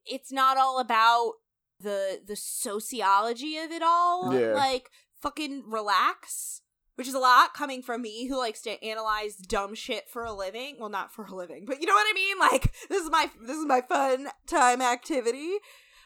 it's 0.05 0.31
not 0.31 0.57
all 0.57 0.79
about 0.79 1.33
the 1.79 2.21
the 2.25 2.35
sociology 2.35 3.57
of 3.57 3.71
it 3.71 3.83
all. 3.83 4.33
Yeah. 4.33 4.53
like 4.53 4.89
fucking 5.21 5.63
relax 5.67 6.61
which 6.95 7.07
is 7.07 7.15
a 7.15 7.19
lot 7.19 7.55
coming 7.55 7.81
from 7.81 8.03
me 8.03 8.27
who 8.27 8.37
likes 8.37 8.61
to 8.61 8.83
analyze 8.83 9.35
dumb 9.35 9.73
shit 9.73 10.07
for 10.09 10.23
a 10.25 10.33
living. 10.33 10.75
Well 10.79 10.89
not 10.89 11.13
for 11.13 11.25
a 11.25 11.35
living 11.35 11.65
but 11.67 11.79
you 11.79 11.87
know 11.87 11.93
what 11.93 12.07
i 12.09 12.13
mean? 12.13 12.39
Like 12.39 12.73
this 12.89 13.03
is 13.03 13.11
my 13.11 13.29
this 13.45 13.57
is 13.57 13.65
my 13.65 13.81
fun 13.81 14.27
time 14.47 14.81
activity. 14.81 15.53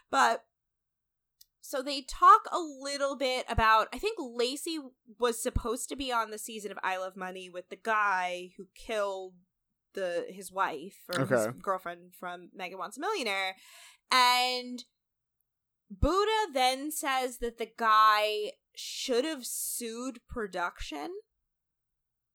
But 0.10 0.44
so 1.70 1.82
they 1.82 2.02
talk 2.02 2.44
a 2.52 2.60
little 2.60 3.18
bit 3.18 3.46
about 3.50 3.88
I 3.94 3.98
think 4.00 4.18
Lacey 4.20 4.80
was 5.20 5.42
supposed 5.44 5.90
to 5.90 5.98
be 5.98 6.14
on 6.14 6.32
the 6.32 6.38
season 6.38 6.72
of 6.72 6.78
I 6.82 6.96
Love 6.98 7.18
Money 7.18 7.50
with 7.50 7.68
the 7.70 7.76
guy 7.76 8.52
who 8.56 8.68
killed 8.74 9.34
the 9.94 10.26
his 10.30 10.50
wife 10.50 10.96
or 11.14 11.26
his 11.26 11.48
girlfriend 11.62 12.14
from 12.18 12.50
Megan 12.56 12.78
Wants 12.78 12.98
a 12.98 13.02
Millionaire. 13.02 13.56
And 14.10 14.86
Buddha 15.92 16.54
then 16.54 16.90
says 16.92 17.40
that 17.40 17.58
the 17.58 17.70
guy 17.78 18.52
should 18.76 19.26
have 19.26 19.46
sued 19.46 20.20
production 20.30 21.10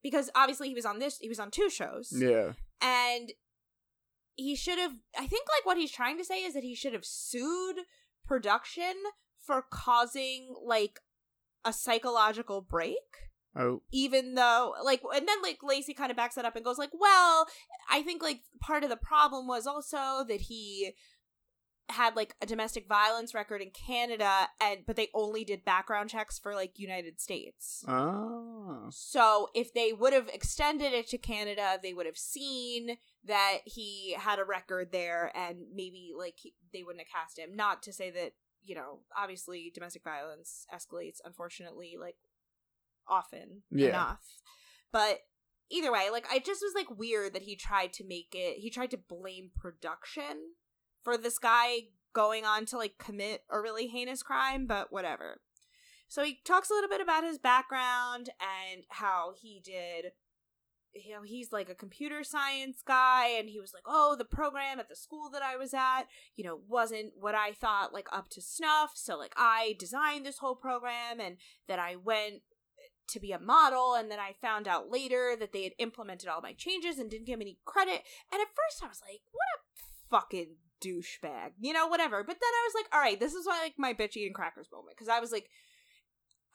because 0.03 0.29
obviously 0.35 0.67
he 0.67 0.75
was 0.75 0.85
on 0.85 0.99
this 0.99 1.17
he 1.17 1.29
was 1.29 1.39
on 1.39 1.49
two 1.49 1.69
shows 1.71 2.11
Yeah. 2.15 2.51
and 2.81 3.31
he 4.35 4.55
should 4.55 4.77
have 4.77 4.91
i 5.17 5.25
think 5.25 5.47
like 5.47 5.65
what 5.65 5.77
he's 5.77 5.91
trying 5.91 6.17
to 6.17 6.25
say 6.25 6.43
is 6.43 6.53
that 6.53 6.63
he 6.63 6.75
should 6.75 6.91
have 6.93 7.05
sued 7.05 7.77
production 8.27 8.93
for 9.45 9.63
causing 9.69 10.53
like 10.63 10.99
a 11.65 11.73
psychological 11.73 12.61
break 12.61 12.95
Oh. 13.55 13.83
even 13.91 14.33
though 14.33 14.73
like 14.83 15.01
and 15.15 15.27
then 15.27 15.41
like 15.43 15.59
lacey 15.61 15.93
kind 15.93 16.09
of 16.09 16.17
backs 16.17 16.33
that 16.35 16.43
up 16.45 16.55
and 16.55 16.65
goes 16.65 16.79
like 16.79 16.89
well 16.91 17.47
i 17.87 18.01
think 18.01 18.23
like 18.23 18.39
part 18.59 18.83
of 18.83 18.89
the 18.89 18.97
problem 18.97 19.45
was 19.47 19.67
also 19.67 20.23
that 20.27 20.41
he 20.41 20.93
had 21.89 22.15
like 22.15 22.33
a 22.41 22.47
domestic 22.47 22.87
violence 22.87 23.35
record 23.35 23.61
in 23.61 23.69
canada 23.69 24.47
and 24.59 24.79
but 24.87 24.95
they 24.95 25.09
only 25.13 25.43
did 25.43 25.63
background 25.63 26.09
checks 26.09 26.39
for 26.39 26.55
like 26.55 26.79
united 26.79 27.21
states 27.21 27.85
Oh. 27.87 28.87
so 28.89 29.49
if 29.53 29.71
they 29.71 29.93
would 29.93 30.13
have 30.13 30.29
extended 30.29 30.91
it 30.93 31.07
to 31.09 31.17
Canada, 31.19 31.77
they 31.83 31.93
would 31.93 32.05
have 32.07 32.17
seen 32.17 32.97
that 33.25 33.59
he 33.65 34.15
had 34.17 34.39
a 34.39 34.43
record 34.45 34.91
there, 34.91 35.31
and 35.35 35.57
maybe 35.75 36.11
like 36.17 36.35
he, 36.37 36.53
they 36.73 36.81
wouldn't 36.83 37.05
have 37.05 37.21
cast 37.21 37.37
him. 37.37 37.55
Not 37.55 37.83
to 37.83 37.93
say 37.93 38.09
that 38.11 38.31
you 38.63 38.75
know, 38.75 38.99
obviously 39.17 39.71
domestic 39.73 40.03
violence 40.03 40.65
escalates, 40.73 41.17
unfortunately, 41.23 41.95
like 41.99 42.17
often 43.07 43.63
Yeah. 43.69 43.89
enough. 43.89 44.23
But 44.91 45.19
either 45.69 45.91
way, 45.91 46.09
like 46.11 46.27
I 46.31 46.39
just 46.39 46.61
was 46.61 46.73
like 46.75 46.97
weird 46.97 47.33
that 47.33 47.43
he 47.43 47.55
tried 47.55 47.93
to 47.93 48.05
make 48.05 48.33
it. 48.33 48.57
He 48.57 48.69
tried 48.69 48.91
to 48.91 48.97
blame 48.97 49.51
production 49.55 50.53
for 51.03 51.17
this 51.17 51.39
guy 51.39 51.87
going 52.13 52.45
on 52.45 52.65
to 52.67 52.77
like 52.77 52.97
commit 52.97 53.43
a 53.49 53.59
really 53.59 53.87
heinous 53.87 54.23
crime, 54.23 54.67
but 54.67 54.91
whatever. 54.91 55.41
So 56.07 56.23
he 56.23 56.39
talks 56.45 56.69
a 56.69 56.73
little 56.73 56.89
bit 56.89 57.01
about 57.01 57.23
his 57.23 57.39
background 57.39 58.29
and 58.39 58.83
how 58.89 59.33
he 59.35 59.59
did 59.63 60.11
you 60.93 61.13
know, 61.13 61.23
he's 61.23 61.51
like 61.51 61.69
a 61.69 61.75
computer 61.75 62.23
science 62.23 62.83
guy 62.85 63.29
and 63.37 63.49
he 63.49 63.59
was 63.59 63.73
like, 63.73 63.83
"Oh, 63.85 64.15
the 64.17 64.25
program 64.25 64.79
at 64.79 64.89
the 64.89 64.95
school 64.95 65.29
that 65.31 65.41
I 65.41 65.55
was 65.55 65.73
at, 65.73 66.03
you 66.35 66.43
know, 66.43 66.59
wasn't 66.67 67.13
what 67.15 67.35
I 67.35 67.51
thought 67.51 67.93
like 67.93 68.07
up 68.11 68.29
to 68.31 68.41
snuff. 68.41 68.91
So 68.95 69.17
like 69.17 69.33
I 69.35 69.75
designed 69.79 70.25
this 70.25 70.37
whole 70.37 70.55
program 70.55 71.19
and 71.19 71.37
then 71.67 71.79
I 71.79 71.95
went 71.95 72.41
to 73.09 73.19
be 73.19 73.31
a 73.31 73.39
model 73.39 73.95
and 73.95 74.09
then 74.09 74.19
I 74.19 74.35
found 74.41 74.67
out 74.67 74.89
later 74.89 75.35
that 75.39 75.51
they 75.51 75.63
had 75.63 75.73
implemented 75.77 76.29
all 76.29 76.41
my 76.41 76.53
changes 76.53 76.99
and 76.99 77.09
didn't 77.09 77.27
give 77.27 77.39
me 77.39 77.45
any 77.45 77.57
credit. 77.65 78.01
And 78.31 78.41
at 78.41 78.47
first 78.47 78.83
I 78.83 78.87
was 78.87 79.01
like, 79.01 79.21
what 79.31 79.47
a 79.59 80.21
fucking 80.21 80.55
douchebag. 80.83 81.51
You 81.59 81.73
know, 81.73 81.87
whatever. 81.87 82.23
But 82.23 82.37
then 82.39 82.49
I 82.49 82.67
was 82.67 82.73
like, 82.75 82.93
all 82.93 83.01
right, 83.01 83.19
this 83.19 83.33
is 83.33 83.45
why 83.45 83.61
like 83.61 83.75
my 83.77 83.93
bitchy 83.93 84.25
and 84.25 84.35
crackers 84.35 84.69
moment 84.71 84.95
because 84.95 85.09
I 85.09 85.19
was 85.19 85.31
like 85.31 85.49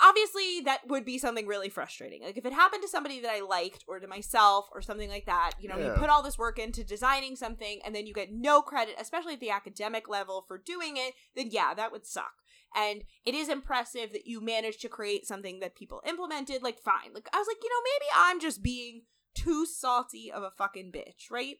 obviously 0.00 0.60
that 0.64 0.80
would 0.88 1.04
be 1.04 1.18
something 1.18 1.46
really 1.46 1.68
frustrating. 1.68 2.22
Like 2.22 2.36
if 2.36 2.46
it 2.46 2.52
happened 2.52 2.82
to 2.82 2.88
somebody 2.88 3.20
that 3.20 3.30
I 3.30 3.40
liked 3.40 3.84
or 3.88 3.98
to 3.98 4.06
myself 4.06 4.68
or 4.72 4.80
something 4.80 5.08
like 5.08 5.26
that, 5.26 5.52
you 5.60 5.68
know, 5.68 5.78
you 5.78 5.92
put 5.96 6.10
all 6.10 6.22
this 6.22 6.38
work 6.38 6.58
into 6.58 6.84
designing 6.84 7.36
something 7.36 7.80
and 7.84 7.94
then 7.94 8.06
you 8.06 8.14
get 8.14 8.32
no 8.32 8.62
credit, 8.62 8.94
especially 8.98 9.34
at 9.34 9.40
the 9.40 9.50
academic 9.50 10.08
level 10.08 10.44
for 10.46 10.58
doing 10.58 10.96
it, 10.96 11.14
then 11.34 11.48
yeah, 11.50 11.74
that 11.74 11.92
would 11.92 12.06
suck. 12.06 12.32
And 12.74 13.04
it 13.24 13.34
is 13.34 13.48
impressive 13.48 14.12
that 14.12 14.26
you 14.26 14.40
managed 14.40 14.82
to 14.82 14.88
create 14.88 15.26
something 15.26 15.60
that 15.60 15.74
people 15.74 16.02
implemented. 16.06 16.62
Like, 16.62 16.78
fine. 16.78 17.14
Like, 17.14 17.28
I 17.32 17.38
was 17.38 17.46
like, 17.48 17.56
you 17.62 17.70
know, 17.70 17.82
maybe 17.82 18.10
I'm 18.14 18.40
just 18.40 18.62
being 18.62 19.02
too 19.34 19.64
salty 19.64 20.30
of 20.30 20.42
a 20.42 20.50
fucking 20.50 20.92
bitch, 20.92 21.30
right? 21.30 21.56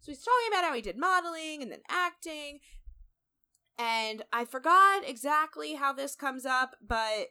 So 0.00 0.12
he's 0.12 0.24
talking 0.24 0.48
about 0.48 0.64
how 0.64 0.74
he 0.74 0.82
did 0.82 0.98
modeling 0.98 1.62
and 1.62 1.70
then 1.70 1.82
acting. 1.88 2.58
And 3.78 4.24
I 4.32 4.44
forgot 4.44 5.08
exactly 5.08 5.74
how 5.74 5.92
this 5.92 6.16
comes 6.16 6.46
up, 6.46 6.76
but 6.86 7.28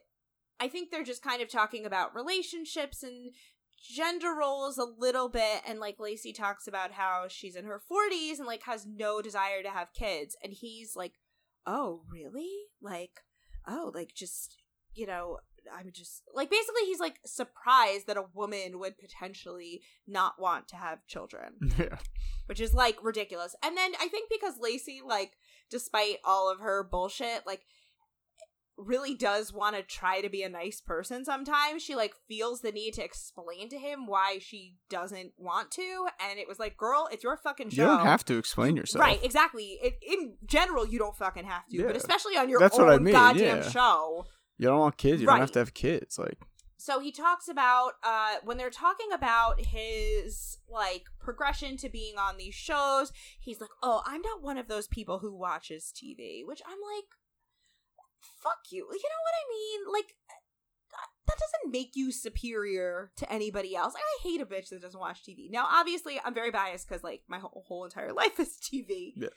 I 0.60 0.68
think 0.68 0.90
they're 0.90 1.04
just 1.04 1.22
kind 1.22 1.42
of 1.42 1.48
talking 1.50 1.84
about 1.84 2.14
relationships 2.14 3.02
and 3.02 3.32
gender 3.78 4.34
roles 4.34 4.78
a 4.78 4.84
little 4.84 5.28
bit. 5.28 5.62
And 5.66 5.78
like 5.80 6.00
Lacey 6.00 6.32
talks 6.32 6.66
about 6.66 6.92
how 6.92 7.26
she's 7.28 7.56
in 7.56 7.64
her 7.66 7.80
40s 7.90 8.38
and 8.38 8.46
like 8.46 8.62
has 8.64 8.86
no 8.86 9.20
desire 9.20 9.62
to 9.62 9.70
have 9.70 9.92
kids. 9.92 10.36
And 10.42 10.52
he's 10.52 10.96
like, 10.96 11.12
oh, 11.66 12.02
really? 12.10 12.50
Like, 12.80 13.20
oh, 13.66 13.92
like 13.94 14.14
just, 14.14 14.56
you 14.94 15.06
know, 15.06 15.38
I'm 15.76 15.90
just 15.92 16.22
like 16.32 16.48
basically 16.48 16.82
he's 16.86 17.00
like 17.00 17.18
surprised 17.26 18.06
that 18.06 18.16
a 18.16 18.24
woman 18.32 18.78
would 18.78 18.98
potentially 18.98 19.82
not 20.06 20.40
want 20.40 20.68
to 20.68 20.76
have 20.76 21.04
children 21.08 21.54
Yeah. 21.78 21.98
which 22.46 22.60
is 22.60 22.72
like 22.72 23.02
ridiculous. 23.02 23.56
And 23.64 23.76
then 23.76 23.92
I 24.00 24.08
think 24.08 24.30
because 24.30 24.54
Lacey, 24.60 25.00
like, 25.04 25.32
despite 25.68 26.18
all 26.24 26.50
of 26.50 26.60
her 26.60 26.84
bullshit, 26.84 27.46
like, 27.46 27.62
really 28.78 29.14
does 29.14 29.52
want 29.52 29.74
to 29.74 29.82
try 29.82 30.20
to 30.20 30.28
be 30.28 30.42
a 30.42 30.48
nice 30.48 30.80
person 30.80 31.24
sometimes. 31.24 31.82
She 31.82 31.94
like 31.94 32.14
feels 32.28 32.60
the 32.60 32.72
need 32.72 32.92
to 32.94 33.04
explain 33.04 33.68
to 33.70 33.78
him 33.78 34.06
why 34.06 34.38
she 34.40 34.74
doesn't 34.90 35.32
want 35.38 35.70
to, 35.72 36.06
and 36.20 36.38
it 36.38 36.46
was 36.46 36.58
like, 36.58 36.76
girl, 36.76 37.08
it's 37.10 37.24
your 37.24 37.36
fucking 37.36 37.70
show. 37.70 37.82
You 37.82 37.88
don't 37.98 38.06
have 38.06 38.24
to 38.26 38.36
explain 38.38 38.76
yourself. 38.76 39.00
Right, 39.02 39.22
exactly. 39.24 39.78
It, 39.82 39.94
in 40.06 40.34
general, 40.44 40.86
you 40.86 40.98
don't 40.98 41.16
fucking 41.16 41.44
have 41.44 41.66
to, 41.68 41.76
Yeah. 41.76 41.86
but 41.86 41.96
especially 41.96 42.36
on 42.36 42.48
your 42.48 42.60
That's 42.60 42.78
own 42.78 42.86
what 42.86 42.94
I 42.94 42.98
mean, 42.98 43.12
goddamn 43.14 43.58
yeah. 43.62 43.70
show. 43.70 44.26
You 44.58 44.68
don't 44.68 44.78
want 44.80 44.96
kids. 44.96 45.20
You 45.20 45.26
don't 45.26 45.40
have 45.40 45.52
to 45.52 45.58
have 45.58 45.74
kids. 45.74 46.18
Like, 46.18 46.38
So 46.78 47.00
he 47.00 47.12
talks 47.12 47.48
about 47.48 47.92
uh 48.02 48.36
when 48.44 48.58
they're 48.58 48.70
talking 48.70 49.10
about 49.12 49.60
his 49.60 50.58
like 50.68 51.04
progression 51.18 51.76
to 51.78 51.88
being 51.88 52.16
on 52.18 52.36
these 52.36 52.54
shows, 52.54 53.12
he's 53.38 53.60
like, 53.60 53.70
"Oh, 53.82 54.02
I'm 54.06 54.20
not 54.22 54.42
one 54.42 54.58
of 54.58 54.68
those 54.68 54.86
people 54.86 55.18
who 55.20 55.34
watches 55.34 55.92
TV," 55.94 56.44
which 56.44 56.62
I'm 56.66 56.78
like, 56.94 57.04
"Fuck 58.42 58.70
you." 58.70 58.86
You 58.90 59.08
know 59.08 59.22
what 59.24 59.34
I 59.34 59.44
mean? 59.50 59.92
Like 59.92 60.14
that- 60.90 61.10
that 61.26 61.38
doesn't 61.38 61.72
make 61.72 61.90
you 61.94 62.12
superior 62.12 63.10
to 63.16 63.30
anybody 63.32 63.74
else. 63.74 63.94
Like, 63.94 64.04
I 64.04 64.22
hate 64.22 64.40
a 64.40 64.46
bitch 64.46 64.68
that 64.70 64.80
doesn't 64.80 65.00
watch 65.00 65.24
TV. 65.24 65.50
Now, 65.50 65.66
obviously, 65.68 66.20
I'm 66.24 66.32
very 66.34 66.50
biased 66.52 66.88
cuz 66.88 67.02
like 67.02 67.24
my 67.28 67.38
whole, 67.38 67.64
whole 67.66 67.84
entire 67.84 68.12
life 68.22 68.38
is 68.38 68.56
TV. 68.58 69.12
yes. 69.16 69.30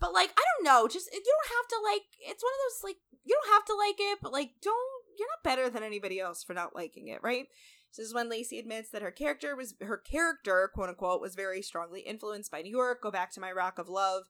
But 0.00 0.12
like, 0.12 0.30
I 0.30 0.42
don't 0.56 0.64
know. 0.64 0.88
Just 0.88 1.12
you 1.12 1.22
don't 1.24 1.56
have 1.56 1.68
to 1.68 1.80
like. 1.84 2.02
It's 2.20 2.42
one 2.42 2.52
of 2.52 2.58
those 2.64 2.82
like 2.84 2.96
you 3.24 3.34
don't 3.40 3.52
have 3.54 3.64
to 3.66 3.74
like 3.74 3.96
it, 3.98 4.18
but 4.22 4.32
like 4.32 4.50
don't. 4.60 5.04
You're 5.18 5.28
not 5.28 5.44
better 5.44 5.70
than 5.70 5.84
anybody 5.84 6.18
else 6.18 6.42
for 6.42 6.54
not 6.54 6.74
liking 6.74 7.06
it, 7.08 7.22
right? 7.22 7.46
This 7.96 8.06
is 8.08 8.12
when 8.14 8.28
Lacey 8.28 8.58
admits 8.58 8.90
that 8.90 9.02
her 9.02 9.12
character 9.12 9.54
was 9.54 9.74
her 9.80 9.98
character, 9.98 10.68
quote 10.74 10.88
unquote, 10.88 11.20
was 11.20 11.36
very 11.36 11.62
strongly 11.62 12.00
influenced 12.00 12.50
by 12.50 12.62
New 12.62 12.72
York. 12.72 13.00
Go 13.02 13.12
back 13.12 13.30
to 13.32 13.40
my 13.40 13.52
Rock 13.52 13.78
of 13.78 13.88
Love 13.88 14.24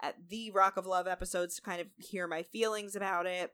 at 0.00 0.28
the 0.30 0.50
Rock 0.52 0.78
of 0.78 0.86
Love 0.86 1.06
episodes 1.06 1.56
to 1.56 1.60
kind 1.62 1.82
of 1.82 1.88
hear 1.98 2.26
my 2.26 2.42
feelings 2.42 2.96
about 2.96 3.26
it, 3.26 3.52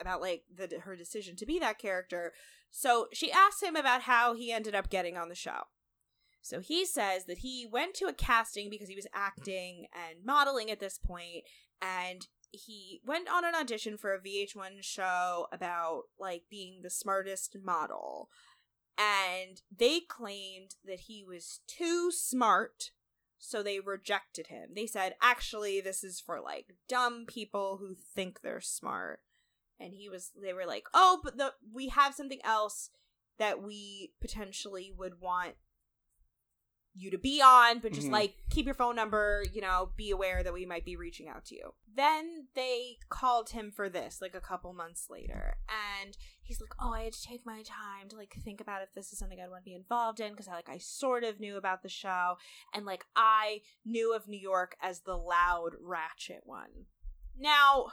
about 0.00 0.20
like 0.20 0.44
the 0.54 0.80
her 0.80 0.96
decision 0.96 1.36
to 1.36 1.46
be 1.46 1.58
that 1.58 1.78
character. 1.78 2.32
So 2.70 3.08
she 3.12 3.32
asks 3.32 3.62
him 3.62 3.76
about 3.76 4.02
how 4.02 4.34
he 4.34 4.52
ended 4.52 4.74
up 4.74 4.90
getting 4.90 5.16
on 5.16 5.28
the 5.28 5.34
show. 5.34 5.62
So 6.42 6.60
he 6.60 6.84
says 6.86 7.24
that 7.24 7.38
he 7.38 7.66
went 7.70 7.94
to 7.94 8.06
a 8.06 8.12
casting 8.12 8.70
because 8.70 8.88
he 8.88 8.94
was 8.94 9.08
acting 9.12 9.86
and 9.92 10.24
modeling 10.24 10.70
at 10.70 10.78
this 10.78 10.96
point, 10.96 11.44
and 11.82 12.26
he 12.52 13.00
went 13.04 13.28
on 13.28 13.44
an 13.44 13.54
audition 13.54 13.98
for 13.98 14.14
a 14.14 14.20
VH1 14.20 14.82
show 14.82 15.48
about 15.50 16.02
like 16.18 16.44
being 16.48 16.82
the 16.82 16.90
smartest 16.90 17.56
model. 17.62 18.28
And 18.96 19.60
they 19.76 20.00
claimed 20.00 20.76
that 20.84 21.00
he 21.00 21.22
was 21.22 21.60
too 21.66 22.10
smart, 22.10 22.92
So 23.38 23.62
they 23.62 23.80
rejected 23.80 24.46
him. 24.48 24.70
They 24.74 24.86
said, 24.86 25.14
actually, 25.20 25.80
this 25.80 26.02
is 26.02 26.20
for 26.20 26.40
like 26.40 26.74
dumb 26.88 27.26
people 27.26 27.78
who 27.80 27.94
think 27.94 28.40
they're 28.40 28.60
smart. 28.60 29.20
And 29.78 29.92
he 29.92 30.08
was, 30.08 30.32
they 30.40 30.52
were 30.52 30.66
like, 30.66 30.86
oh, 30.94 31.20
but 31.22 31.36
the, 31.36 31.52
we 31.72 31.88
have 31.88 32.14
something 32.14 32.40
else 32.44 32.90
that 33.38 33.62
we 33.62 34.12
potentially 34.20 34.92
would 34.96 35.20
want 35.20 35.54
you 36.98 37.10
to 37.10 37.18
be 37.18 37.42
on, 37.42 37.78
but 37.80 37.92
just 37.92 38.08
Mhm. 38.08 38.12
like 38.12 38.34
keep 38.48 38.64
your 38.64 38.74
phone 38.74 38.96
number, 38.96 39.44
you 39.52 39.60
know, 39.60 39.92
be 39.96 40.10
aware 40.10 40.42
that 40.42 40.54
we 40.54 40.64
might 40.64 40.86
be 40.86 40.96
reaching 40.96 41.28
out 41.28 41.44
to 41.44 41.54
you. 41.54 41.74
Then 41.94 42.48
they 42.54 42.96
called 43.10 43.50
him 43.50 43.70
for 43.70 43.90
this 43.90 44.22
like 44.22 44.34
a 44.34 44.40
couple 44.40 44.72
months 44.72 45.10
later, 45.10 45.58
and 45.68 46.16
he's 46.42 46.58
like, 46.58 46.72
"Oh, 46.78 46.94
I 46.94 47.02
had 47.02 47.12
to 47.12 47.22
take 47.22 47.44
my 47.44 47.62
time 47.62 48.08
to 48.08 48.16
like 48.16 48.32
think 48.42 48.62
about 48.62 48.80
if 48.82 48.94
this 48.94 49.12
is 49.12 49.18
something 49.18 49.38
I'd 49.38 49.50
want 49.50 49.62
to 49.62 49.68
be 49.70 49.74
involved 49.74 50.20
in 50.20 50.30
because 50.30 50.48
I 50.48 50.54
like 50.54 50.70
I 50.70 50.78
sort 50.78 51.22
of 51.22 51.38
knew 51.38 51.58
about 51.58 51.82
the 51.82 51.90
show, 51.90 52.38
and 52.72 52.86
like 52.86 53.04
I 53.14 53.60
knew 53.84 54.14
of 54.14 54.26
New 54.26 54.40
York 54.40 54.78
as 54.80 55.00
the 55.00 55.18
loud 55.18 55.72
ratchet 55.78 56.46
one." 56.46 56.86
Now, 57.38 57.92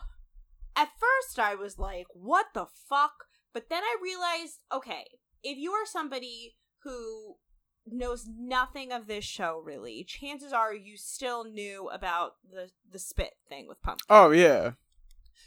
at 0.75 0.89
first 0.99 1.39
I 1.39 1.55
was 1.55 1.77
like, 1.79 2.07
"What 2.13 2.47
the 2.53 2.67
fuck?" 2.89 3.25
But 3.53 3.69
then 3.69 3.83
I 3.83 3.95
realized, 4.01 4.59
okay, 4.71 5.19
if 5.43 5.57
you 5.57 5.71
are 5.71 5.85
somebody 5.85 6.55
who 6.79 7.35
knows 7.85 8.27
nothing 8.27 8.91
of 8.91 9.07
this 9.07 9.25
show 9.25 9.61
really, 9.63 10.03
chances 10.03 10.53
are 10.53 10.73
you 10.73 10.97
still 10.97 11.43
knew 11.43 11.89
about 11.89 12.33
the 12.49 12.71
the 12.89 12.99
spit 12.99 13.33
thing 13.47 13.67
with 13.67 13.81
Pumpkin. 13.81 14.05
Oh 14.09 14.31
yeah. 14.31 14.73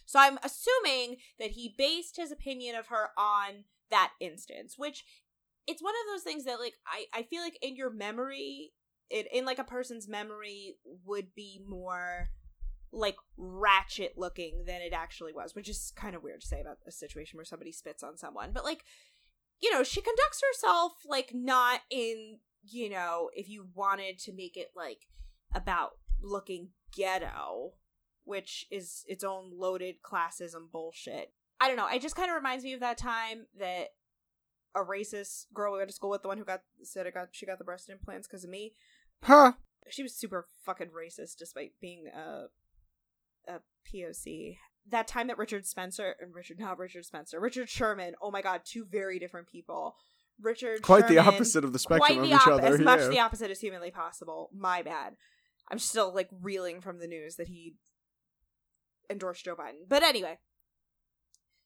So 0.05 0.21
I'm 0.21 0.39
assuming 0.43 1.17
that 1.39 1.53
he 1.53 1.75
based 1.77 2.17
his 2.17 2.31
opinion 2.31 2.77
of 2.77 2.89
her 2.89 3.09
on 3.17 3.65
that 3.91 4.13
instance, 4.21 4.75
which 4.77 5.05
it's 5.67 5.83
one 5.83 5.95
of 5.95 6.15
those 6.15 6.23
things 6.23 6.45
that 6.45 6.61
like 6.61 6.75
I 6.87 7.07
I 7.13 7.23
feel 7.23 7.43
like 7.43 7.59
in 7.63 7.77
your 7.77 7.91
memory, 7.91 8.73
it 9.11 9.27
in 9.33 9.45
like 9.45 9.59
a 9.59 9.65
person's 9.65 10.09
memory 10.09 10.77
would 11.05 11.35
be 11.35 11.61
more 11.67 12.31
like 12.93 13.17
ratchet 13.37 14.15
looking 14.17 14.65
than 14.67 14.81
it 14.81 14.93
actually 14.93 15.33
was, 15.33 15.55
which 15.55 15.69
is 15.69 15.93
kind 15.97 16.15
of 16.15 16.23
weird 16.23 16.41
to 16.41 16.47
say 16.47 16.61
about 16.61 16.79
a 16.87 16.93
situation 16.93 17.37
where 17.37 17.45
somebody 17.45 17.73
spits 17.73 18.03
on 18.03 18.17
someone. 18.17 18.51
But 18.53 18.65
like 18.65 18.85
you 19.61 19.73
know, 19.73 19.83
she 19.83 20.01
conducts 20.01 20.43
herself 20.53 20.93
like 21.07 21.33
not 21.35 21.81
in, 21.91 22.39
you 22.63 22.91
know, 22.91 23.31
if 23.35 23.49
you 23.49 23.69
wanted 23.75 24.19
to 24.21 24.33
make 24.33 24.57
it 24.57 24.73
like 24.77 25.07
about 25.55 25.93
looking 26.23 26.71
ghetto, 26.95 27.73
which 28.25 28.67
is 28.71 29.05
its 29.09 29.25
own 29.25 29.51
loaded 29.55 29.97
classism 30.05 30.71
bullshit. 30.71 31.33
I 31.61 31.69
don't 31.69 31.77
know. 31.77 31.89
It 31.89 32.03
just 32.03 32.17
kind 32.17 32.31
of 32.31 32.37
reminds 32.37 32.65
me 32.65 32.75
of 32.75 32.81
that 32.81 32.99
time 32.99 33.47
that 33.59 33.89
a 34.75 34.85
racist 34.85 35.47
girl 35.55 35.73
we 35.73 35.79
went 35.79 35.89
to 35.89 35.95
school 35.95 36.11
with, 36.11 36.23
the 36.23 36.29
one 36.29 36.37
who 36.37 36.45
got 36.45 36.61
said 36.83 37.07
it 37.07 37.15
got 37.15 37.29
she 37.33 37.47
got 37.47 37.59
the 37.59 37.65
breast 37.65 37.89
implants 37.89 38.29
because 38.29 38.45
of 38.45 38.51
me. 38.51 38.75
Huh. 39.23 39.53
She 39.89 40.03
was 40.03 40.15
super 40.15 40.49
fucking 40.65 40.89
racist 40.89 41.37
despite 41.39 41.73
being 41.81 42.07
a 42.09 42.47
POC. 43.93 44.57
That 44.89 45.09
time 45.09 45.27
that 45.29 45.39
Richard 45.39 45.67
Spencer 45.67 46.15
and 46.21 46.35
Richard 46.35 46.59
not 46.61 46.79
Richard 46.79 47.05
Spencer, 47.05 47.41
Richard 47.41 47.69
Sherman. 47.69 48.15
Oh 48.23 48.31
my 48.31 48.43
god, 48.43 48.63
two 48.65 48.85
very 48.85 49.19
different 49.19 49.49
people. 49.49 49.97
Richard 50.41 50.83
Quite 50.83 51.09
the 51.09 51.19
opposite 51.19 51.65
of 51.65 51.73
the 51.73 51.79
spectrum 51.79 52.01
quite 52.01 52.19
of 52.19 52.23
the 52.25 52.29
each 52.35 52.41
op- 52.43 52.49
other. 52.49 52.67
as 52.75 52.81
much 52.81 53.09
the 53.11 53.19
opposite 53.21 53.51
as 53.51 53.61
humanly 53.61 53.91
possible. 53.91 54.51
My 54.55 54.83
bad. 54.83 55.17
I'm 55.71 55.79
still 55.79 56.15
like 56.15 56.29
reeling 56.43 56.81
from 56.81 56.99
the 57.01 57.07
news 57.09 57.37
that 57.37 57.49
he 57.49 57.75
endorsed 59.11 59.45
Joe 59.45 59.57
Biden. 59.57 59.89
But 59.89 60.03
anyway, 60.03 60.39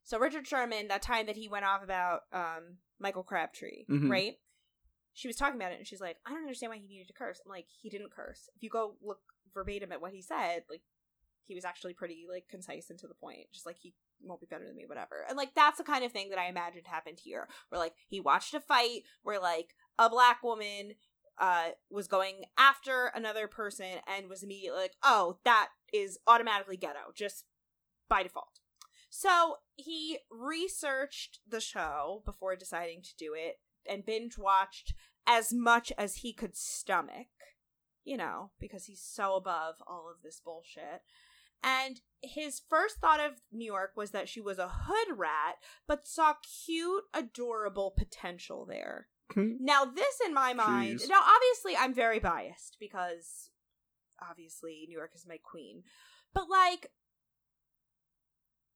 so 0.04 0.18
Richard 0.18 0.46
Sherman, 0.46 0.88
that 0.88 1.02
time 1.02 1.26
that 1.26 1.36
he 1.36 1.48
went 1.48 1.64
off 1.64 1.82
about 1.82 2.20
um 2.32 2.78
Michael 2.98 3.22
Crabtree, 3.24 3.84
Mhm. 3.90 4.10
right? 4.10 4.34
She 5.12 5.26
was 5.28 5.36
talking 5.36 5.56
about 5.56 5.72
it, 5.72 5.78
and 5.78 5.86
she's 5.86 6.00
like, 6.00 6.18
"I 6.24 6.30
don't 6.30 6.40
understand 6.42 6.70
why 6.70 6.78
he 6.78 6.86
needed 6.86 7.08
to 7.08 7.12
curse." 7.14 7.40
I'm 7.44 7.50
like, 7.50 7.66
"He 7.82 7.90
didn't 7.90 8.12
curse. 8.12 8.48
If 8.54 8.62
you 8.62 8.70
go 8.70 8.96
look 9.02 9.20
verbatim 9.52 9.90
at 9.92 10.00
what 10.00 10.12
he 10.12 10.22
said, 10.22 10.64
like." 10.70 10.82
He 11.50 11.56
was 11.56 11.64
actually 11.64 11.94
pretty 11.94 12.26
like 12.30 12.44
concise 12.48 12.90
and 12.90 12.98
to 13.00 13.08
the 13.08 13.14
point, 13.14 13.50
just 13.52 13.66
like 13.66 13.76
he 13.80 13.92
won't 14.22 14.40
be 14.40 14.46
better 14.48 14.64
than 14.64 14.76
me, 14.76 14.84
whatever. 14.86 15.24
And 15.28 15.36
like 15.36 15.52
that's 15.54 15.78
the 15.78 15.84
kind 15.84 16.04
of 16.04 16.12
thing 16.12 16.30
that 16.30 16.38
I 16.38 16.48
imagined 16.48 16.86
happened 16.86 17.18
here, 17.20 17.48
where 17.68 17.80
like 17.80 17.94
he 18.08 18.20
watched 18.20 18.54
a 18.54 18.60
fight 18.60 19.00
where 19.24 19.40
like 19.40 19.74
a 19.98 20.08
black 20.08 20.44
woman 20.44 20.92
uh 21.38 21.70
was 21.90 22.06
going 22.06 22.44
after 22.56 23.10
another 23.14 23.48
person 23.48 23.98
and 24.06 24.28
was 24.28 24.44
immediately 24.44 24.80
like, 24.80 24.94
oh, 25.02 25.38
that 25.44 25.70
is 25.92 26.18
automatically 26.28 26.76
ghetto, 26.76 27.10
just 27.16 27.46
by 28.08 28.22
default. 28.22 28.60
So 29.08 29.56
he 29.74 30.18
researched 30.30 31.40
the 31.48 31.60
show 31.60 32.22
before 32.24 32.54
deciding 32.54 33.02
to 33.02 33.16
do 33.16 33.34
it 33.36 33.58
and 33.88 34.06
binge 34.06 34.38
watched 34.38 34.94
as 35.26 35.52
much 35.52 35.92
as 35.98 36.16
he 36.16 36.32
could 36.32 36.56
stomach, 36.56 37.26
you 38.04 38.16
know, 38.16 38.52
because 38.60 38.84
he's 38.84 39.02
so 39.02 39.34
above 39.34 39.76
all 39.86 40.08
of 40.08 40.22
this 40.22 40.40
bullshit. 40.44 41.02
And 41.62 42.00
his 42.22 42.60
first 42.68 42.96
thought 42.96 43.20
of 43.20 43.32
New 43.52 43.64
York 43.64 43.92
was 43.96 44.10
that 44.10 44.28
she 44.28 44.40
was 44.40 44.58
a 44.58 44.70
hood 44.70 45.18
rat, 45.18 45.56
but 45.86 46.06
saw 46.06 46.34
cute, 46.64 47.04
adorable 47.14 47.92
potential 47.96 48.66
there. 48.66 49.08
Hmm. 49.34 49.52
Now, 49.60 49.84
this 49.84 50.20
in 50.24 50.34
my 50.34 50.52
mind, 50.52 51.00
Jeez. 51.00 51.08
now 51.08 51.20
obviously 51.22 51.76
I'm 51.76 51.94
very 51.94 52.18
biased 52.18 52.76
because 52.80 53.50
obviously 54.20 54.84
New 54.88 54.96
York 54.96 55.12
is 55.14 55.26
my 55.26 55.38
queen, 55.42 55.82
but 56.34 56.48
like, 56.50 56.90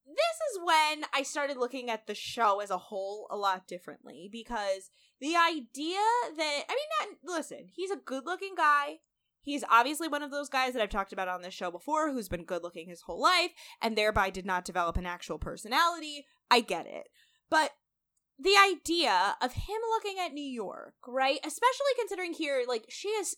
this 0.07 0.53
is 0.53 0.61
when 0.62 1.07
I 1.14 1.23
started 1.23 1.57
looking 1.57 1.88
at 1.88 2.07
the 2.07 2.14
show 2.14 2.61
as 2.61 2.70
a 2.70 2.79
whole 2.79 3.27
a 3.31 3.37
lot 3.37 3.66
differently 3.66 4.29
because 4.31 4.90
the 5.20 5.35
idea 5.35 6.01
that, 6.37 6.62
I 6.68 6.77
mean, 7.07 7.16
listen, 7.25 7.66
he's 7.75 7.90
a 7.90 7.97
good 7.97 8.27
looking 8.27 8.55
guy. 8.55 8.99
He's 9.45 9.63
obviously 9.71 10.09
one 10.09 10.23
of 10.23 10.31
those 10.31 10.49
guys 10.49 10.73
that 10.73 10.83
I've 10.83 10.91
talked 10.91 11.13
about 11.13 11.29
on 11.29 11.43
this 11.43 11.55
show 11.55 11.71
before 11.71 12.11
who's 12.11 12.29
been 12.29 12.45
good 12.45 12.63
looking 12.63 12.89
his 12.89 13.03
whole 13.03 13.21
life 13.21 13.51
and 13.81 13.97
thereby 13.97 14.31
did 14.31 14.47
not 14.47 14.65
develop 14.65 14.97
an 14.97 15.07
actual 15.07 15.39
personality. 15.39 16.25
I 16.51 16.61
get 16.61 16.87
it. 16.87 17.09
But 17.51 17.73
the 18.39 18.57
idea 18.57 19.37
of 19.41 19.53
him 19.53 19.77
looking 19.91 20.17
at 20.19 20.33
New 20.33 20.43
York, 20.43 20.95
right? 21.07 21.39
Especially 21.45 21.93
considering 21.99 22.33
here, 22.33 22.65
like, 22.67 22.87
she 22.89 23.09
is 23.09 23.37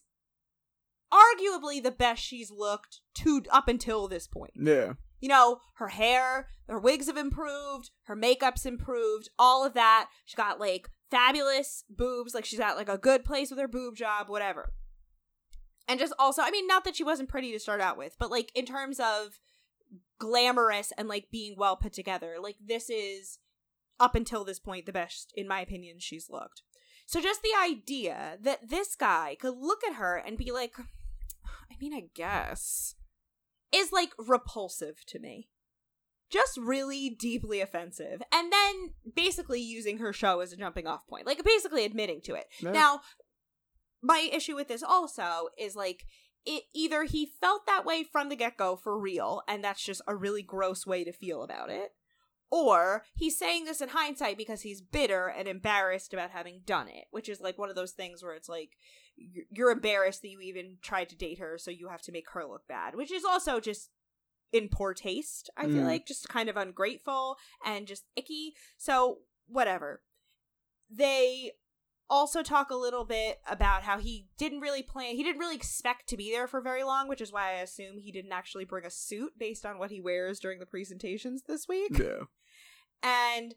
arguably 1.12 1.83
the 1.83 1.90
best 1.90 2.23
she's 2.23 2.51
looked 2.51 3.01
to 3.16 3.42
up 3.51 3.69
until 3.69 4.09
this 4.09 4.27
point. 4.27 4.53
Yeah. 4.55 4.95
You 5.21 5.29
know, 5.29 5.59
her 5.77 5.88
hair, 5.88 6.49
her 6.69 6.79
wigs 6.79 7.07
have 7.07 7.16
improved, 7.16 7.90
her 8.05 8.16
makeup's 8.16 8.66
improved, 8.66 9.29
all 9.38 9.64
of 9.64 9.75
that. 9.75 10.09
She 10.25 10.37
got 10.37 10.61
like 10.61 10.88
fabulous 11.11 11.85
boobs, 11.88 12.35
like 12.35 12.45
she's 12.45 12.59
got 12.59 12.77
like 12.77 12.88
a 12.88 12.99
good 12.99 13.25
place 13.25 13.51
with 13.51 13.59
her 13.59 13.69
boob 13.69 13.97
job, 13.97 14.29
whatever. 14.29 14.73
And 15.88 16.01
just 16.01 16.12
also, 16.18 16.42
I 16.42 16.51
mean, 16.51 16.66
not 16.66 16.85
that 16.85 16.96
she 16.96 17.05
wasn't 17.05 17.29
pretty 17.29 17.53
to 17.53 17.61
start 17.61 17.81
out 17.81 17.96
with, 17.96 18.16
but 18.18 18.31
like 18.31 18.51
in 18.55 18.66
terms 18.66 18.99
of 18.99 19.38
glamorous 20.18 20.92
and 20.99 21.09
like 21.09 21.31
being 21.31 21.55
well 21.57 21.77
put 21.77 21.92
together, 21.92 22.37
like 22.42 22.57
this 22.64 22.90
is 22.90 23.38
up 24.01 24.14
until 24.14 24.44
this 24.44 24.59
point 24.59 24.87
the 24.87 24.92
best, 24.92 25.33
in 25.37 25.46
my 25.49 25.61
opinion, 25.61 25.96
she's 25.99 26.29
looked. 26.29 26.62
So 27.07 27.20
just 27.20 27.42
the 27.42 27.55
idea 27.62 28.37
that 28.42 28.68
this 28.68 28.96
guy 28.96 29.37
could 29.40 29.57
look 29.57 29.85
at 29.85 29.94
her 29.94 30.16
and 30.16 30.37
be 30.37 30.51
like, 30.51 30.75
I 31.46 31.75
mean, 31.81 31.94
I 31.94 32.09
guess, 32.14 32.96
is 33.72 33.92
like 33.92 34.11
repulsive 34.18 35.05
to 35.07 35.18
me. 35.18 35.49
Just 36.29 36.57
really 36.57 37.09
deeply 37.09 37.61
offensive. 37.61 38.20
And 38.33 38.53
then 38.53 38.90
basically 39.14 39.61
using 39.61 39.99
her 39.99 40.12
show 40.12 40.40
as 40.40 40.53
a 40.53 40.57
jumping 40.57 40.88
off 40.88 41.07
point. 41.07 41.25
Like 41.25 41.44
basically 41.44 41.85
admitting 41.85 42.20
to 42.22 42.35
it. 42.35 42.46
Now, 42.61 43.01
my 44.02 44.28
issue 44.32 44.54
with 44.54 44.68
this 44.68 44.82
also 44.82 45.48
is 45.59 45.74
like 45.76 46.04
it 46.44 46.62
either 46.74 47.04
he 47.04 47.26
felt 47.40 47.66
that 47.66 47.85
way 47.85 48.04
from 48.04 48.28
the 48.28 48.37
get-go 48.37 48.76
for 48.76 48.98
real 48.98 49.42
and 49.48 49.64
that's 49.64 49.85
just 49.85 50.02
a 50.06 50.14
really 50.14 50.42
gross 50.42 50.87
way 50.87 51.02
to 51.04 51.12
feel 51.12 51.42
about 51.42 51.70
it 51.70 51.90
or 52.50 53.02
he's 53.14 53.37
saying 53.37 53.64
this 53.64 53.80
in 53.80 53.88
hindsight 53.88 54.37
because 54.38 54.62
he's 54.62 54.80
bitter 54.80 55.26
and 55.26 55.48
embarrassed 55.48 56.12
about 56.14 56.30
having 56.30 56.61
done 56.64 56.87
it 56.88 57.06
which 57.11 57.28
is 57.28 57.40
like 57.40 57.59
one 57.59 57.68
of 57.70 57.74
those 57.74 57.92
things 57.92 58.22
where 58.22 58.35
it's 58.35 58.48
like 58.48 58.70
you're- 59.50 59.72
embarrassed 59.72 60.22
that 60.22 60.28
you 60.28 60.40
even 60.40 60.76
tried 60.82 61.09
to 61.09 61.16
date 61.16 61.38
her 61.40 61.59
so 61.59 61.70
you 61.72 61.88
have 61.88 62.02
to 62.02 62.12
make 62.12 62.30
her 62.32 62.44
look 62.46 62.66
bad 62.68 62.94
which 62.94 63.11
is 63.11 63.24
also 63.24 63.59
just 63.59 63.90
in 64.52 64.68
poor 64.68 64.94
taste 64.94 65.50
i 65.56 65.64
feel 65.64 65.82
Mm. 65.82 65.87
like 65.87 66.06
just 66.06 66.28
kind 66.28 66.48
of 66.48 66.56
ungrateful 66.56 67.37
and 67.64 67.88
just 67.88 68.04
icky 68.14 68.52
so 68.76 69.18
whatever 69.48 70.02
they 70.88 71.50
also 72.09 72.42
talk 72.42 72.71
a 72.71 72.75
little 72.77 73.05
bit 73.05 73.40
about 73.49 73.83
how 73.83 73.99
he 73.99 74.27
didn't 74.38 74.61
really 74.61 74.83
plan 74.83 75.16
he 75.16 75.23
didn't 75.25 75.40
really 75.40 75.57
expect 75.57 76.09
to 76.09 76.16
be 76.16 76.31
there 76.31 76.47
for 76.47 76.61
very 76.61 76.85
long 76.85 77.09
which 77.09 77.21
is 77.21 77.33
why 77.33 77.49
i 77.51 77.55
assume 77.61 77.99
he 77.99 78.12
didn't 78.12 78.33
actually 78.33 78.64
bring 78.64 78.85
a 78.87 78.90
suit 78.90 79.33
based 79.38 79.66
on 79.66 79.79
what 79.79 79.90
he 79.90 80.01
wears 80.01 80.38
during 80.38 80.59
the 80.61 80.66
presentations 80.66 81.42
this 81.49 81.66
week 81.69 81.99
Yeah. 81.99 82.25
and 83.03 83.55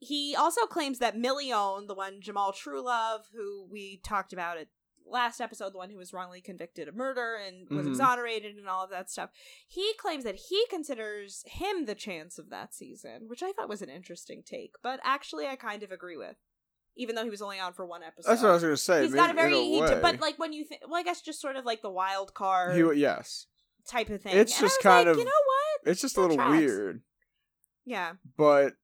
he 0.00 0.36
also 0.36 0.60
claims 0.66 1.00
that 1.00 1.18
Million, 1.18 1.88
the 1.88 1.94
one 1.94 2.20
Jamal 2.20 2.52
Trulove, 2.52 3.22
who 3.34 3.66
we 3.68 4.00
talked 4.04 4.32
about 4.32 4.56
at 4.56 4.68
last 5.04 5.40
episode, 5.40 5.72
the 5.72 5.78
one 5.78 5.90
who 5.90 5.96
was 5.96 6.12
wrongly 6.12 6.40
convicted 6.40 6.86
of 6.86 6.94
murder 6.94 7.34
and 7.34 7.68
was 7.68 7.84
Mhm. 7.84 7.88
exonerated 7.90 8.56
and 8.56 8.68
all 8.68 8.84
of 8.84 8.90
that 8.90 9.10
stuff, 9.10 9.30
he 9.66 9.92
claims 9.94 10.22
that 10.22 10.36
he 10.50 10.64
considers 10.70 11.42
him 11.46 11.86
the 11.86 11.96
chance 11.96 12.38
of 12.38 12.48
that 12.50 12.74
season, 12.74 13.26
which 13.26 13.42
I 13.42 13.50
thought 13.50 13.68
was 13.68 13.82
an 13.82 13.88
interesting 13.90 14.44
take, 14.44 14.74
but 14.82 15.00
actually 15.02 15.48
I 15.48 15.56
kind 15.56 15.82
of 15.82 15.90
agree 15.90 16.16
with. 16.16 16.36
Even 16.98 17.14
though 17.14 17.24
he 17.24 17.30
was 17.30 17.40
only 17.40 17.58
on 17.58 17.72
for 17.72 17.86
one 17.86 18.02
episode. 18.02 18.28
That's 18.30 18.42
what 18.42 18.50
I 18.50 18.54
was 18.54 18.62
gonna 18.62 18.76
say. 18.76 19.04
He's 19.04 19.14
got 19.14 19.30
a 19.30 19.34
very, 19.34 19.56
in 19.56 19.62
he, 19.64 19.80
but 20.02 20.20
like 20.20 20.38
when 20.38 20.52
you 20.52 20.64
think, 20.64 20.82
well, 20.86 21.00
I 21.00 21.02
guess 21.02 21.22
just 21.22 21.40
sort 21.40 21.56
of 21.56 21.64
like 21.64 21.80
the 21.80 21.88
wild 21.90 22.34
card 22.34 22.74
he, 22.76 23.00
yes, 23.00 23.46
type 23.88 24.10
of 24.10 24.20
thing. 24.20 24.36
It's 24.36 24.52
And 24.60 24.68
just 24.68 24.82
kind 24.82 25.06
like, 25.06 25.12
of- 25.12 25.18
you 25.18 25.24
know 25.24 25.30
what? 25.30 25.90
it's 25.90 26.02
just 26.02 26.16
a 26.18 26.20
little 26.20 26.36
tracks. 26.36 26.50
weird. 26.58 27.02
Yeah, 27.86 28.12
But 28.36 28.74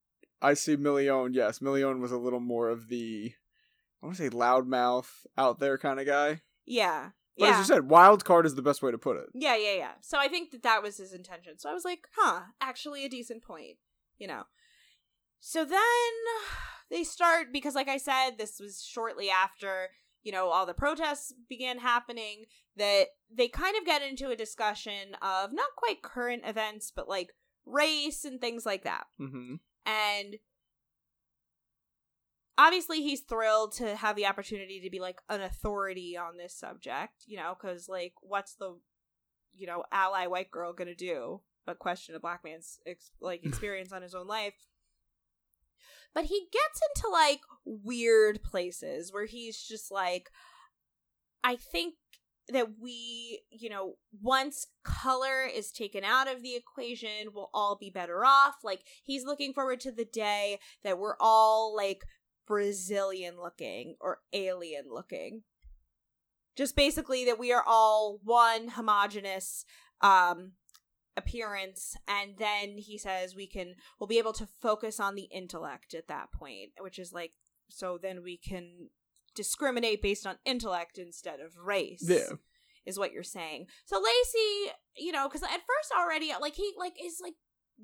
I 0.40 0.54
see 0.54 0.76
Million. 0.76 1.34
Yes, 1.34 1.60
Million 1.60 2.00
was 2.00 2.10
a 2.12 2.16
little 2.16 2.40
more 2.40 2.68
of 2.70 2.88
the 2.88 3.32
I 4.02 4.06
want 4.06 4.16
to 4.16 4.22
say 4.22 4.30
loudmouth 4.30 5.08
out 5.36 5.58
there 5.60 5.76
kind 5.76 5.98
of 6.00 6.06
guy. 6.06 6.40
yeah, 6.66 7.10
But 7.38 7.46
yeah. 7.46 7.52
as 7.52 7.58
you 7.58 7.64
said, 7.74 7.88
wild 7.90 8.24
card 8.24 8.46
is 8.46 8.54
the 8.54 8.62
best 8.62 8.82
way 8.82 8.90
to 8.90 8.98
put 8.98 9.16
it. 9.16 9.26
Yeah, 9.34 9.56
yeah, 9.56 9.74
yeah. 9.74 9.92
So 10.02 10.18
I 10.18 10.28
think 10.28 10.50
that 10.52 10.62
that 10.62 10.82
was 10.82 10.96
his 10.98 11.12
intention. 11.12 11.58
So 11.58 11.68
I 11.70 11.74
was 11.74 11.84
like, 11.84 12.06
huh, 12.16 12.42
actually 12.60 13.04
a 13.04 13.08
decent 13.08 13.42
point, 13.42 13.76
you 14.18 14.26
know. 14.28 14.44
So 15.40 15.64
then 15.64 15.80
they 16.90 17.04
start 17.04 17.48
because 17.52 17.74
like 17.74 17.88
I 17.88 17.98
said, 17.98 18.32
this 18.38 18.60
was 18.60 18.82
shortly 18.82 19.30
after, 19.30 19.88
you 20.22 20.32
know, 20.32 20.48
all 20.48 20.66
the 20.66 20.74
protests 20.74 21.32
began 21.48 21.78
happening 21.78 22.44
that 22.76 23.06
they 23.32 23.48
kind 23.48 23.76
of 23.78 23.86
get 23.86 24.02
into 24.02 24.30
a 24.30 24.36
discussion 24.36 25.16
of 25.22 25.52
not 25.52 25.68
quite 25.76 26.02
current 26.02 26.42
events, 26.44 26.92
but 26.94 27.08
like 27.08 27.30
race 27.66 28.24
and 28.24 28.40
things 28.40 28.66
like 28.66 28.84
that. 28.84 29.04
Mm-hmm. 29.20 29.56
And 29.86 30.36
obviously 32.56 33.02
he's 33.02 33.20
thrilled 33.22 33.72
to 33.72 33.96
have 33.96 34.16
the 34.16 34.26
opportunity 34.26 34.80
to 34.80 34.90
be 34.90 35.00
like 35.00 35.20
an 35.28 35.40
authority 35.40 36.16
on 36.16 36.36
this 36.36 36.54
subject, 36.54 37.24
you 37.26 37.36
know, 37.36 37.56
cuz 37.60 37.88
like 37.88 38.14
what's 38.20 38.54
the 38.54 38.78
you 39.56 39.68
know, 39.68 39.84
ally 39.92 40.26
white 40.26 40.50
girl 40.50 40.72
going 40.72 40.88
to 40.88 40.96
do 40.96 41.40
but 41.66 41.78
question 41.78 42.14
a 42.14 42.20
black 42.20 42.44
man's 42.44 42.78
ex- 42.86 43.10
like 43.20 43.44
experience 43.44 43.92
on 43.92 44.02
his 44.02 44.14
own 44.14 44.26
life. 44.26 44.54
But 46.14 46.24
he 46.26 46.46
gets 46.52 46.80
into 46.94 47.12
like 47.12 47.40
weird 47.64 48.42
places 48.42 49.12
where 49.12 49.26
he's 49.26 49.60
just 49.60 49.90
like 49.90 50.30
I 51.42 51.56
think 51.56 51.94
that 52.48 52.78
we, 52.80 53.42
you 53.50 53.70
know, 53.70 53.94
once 54.20 54.66
color 54.82 55.44
is 55.44 55.72
taken 55.72 56.04
out 56.04 56.30
of 56.30 56.42
the 56.42 56.54
equation, 56.54 57.30
we'll 57.34 57.50
all 57.54 57.76
be 57.76 57.90
better 57.90 58.24
off. 58.24 58.56
Like, 58.62 58.84
he's 59.02 59.24
looking 59.24 59.52
forward 59.52 59.80
to 59.80 59.92
the 59.92 60.04
day 60.04 60.58
that 60.82 60.98
we're 60.98 61.16
all 61.18 61.74
like 61.74 62.02
Brazilian 62.46 63.36
looking 63.40 63.96
or 64.00 64.18
alien 64.32 64.84
looking. 64.90 65.42
Just 66.56 66.76
basically 66.76 67.24
that 67.24 67.38
we 67.38 67.52
are 67.52 67.64
all 67.66 68.20
one 68.22 68.68
homogenous 68.68 69.64
um 70.00 70.52
appearance 71.16 71.96
and 72.08 72.34
then 72.38 72.76
he 72.78 72.98
says 72.98 73.34
we 73.36 73.46
can 73.46 73.74
we'll 73.98 74.06
be 74.08 74.18
able 74.18 74.32
to 74.32 74.48
focus 74.60 74.98
on 74.98 75.14
the 75.14 75.28
intellect 75.32 75.94
at 75.94 76.08
that 76.08 76.32
point 76.32 76.70
which 76.80 76.98
is 76.98 77.12
like 77.12 77.32
so 77.68 77.98
then 78.00 78.22
we 78.22 78.36
can 78.36 78.88
discriminate 79.34 80.02
based 80.02 80.26
on 80.26 80.36
intellect 80.44 80.98
instead 80.98 81.40
of 81.40 81.56
race 81.56 82.04
Yeah. 82.06 82.36
is 82.84 82.98
what 82.98 83.12
you're 83.12 83.22
saying 83.22 83.66
so 83.84 83.96
lacey 83.98 84.72
you 84.96 85.12
know 85.12 85.28
because 85.28 85.42
at 85.42 85.50
first 85.50 85.92
already 85.98 86.30
like 86.40 86.54
he 86.54 86.72
like 86.78 86.94
is 87.02 87.18
like 87.22 87.34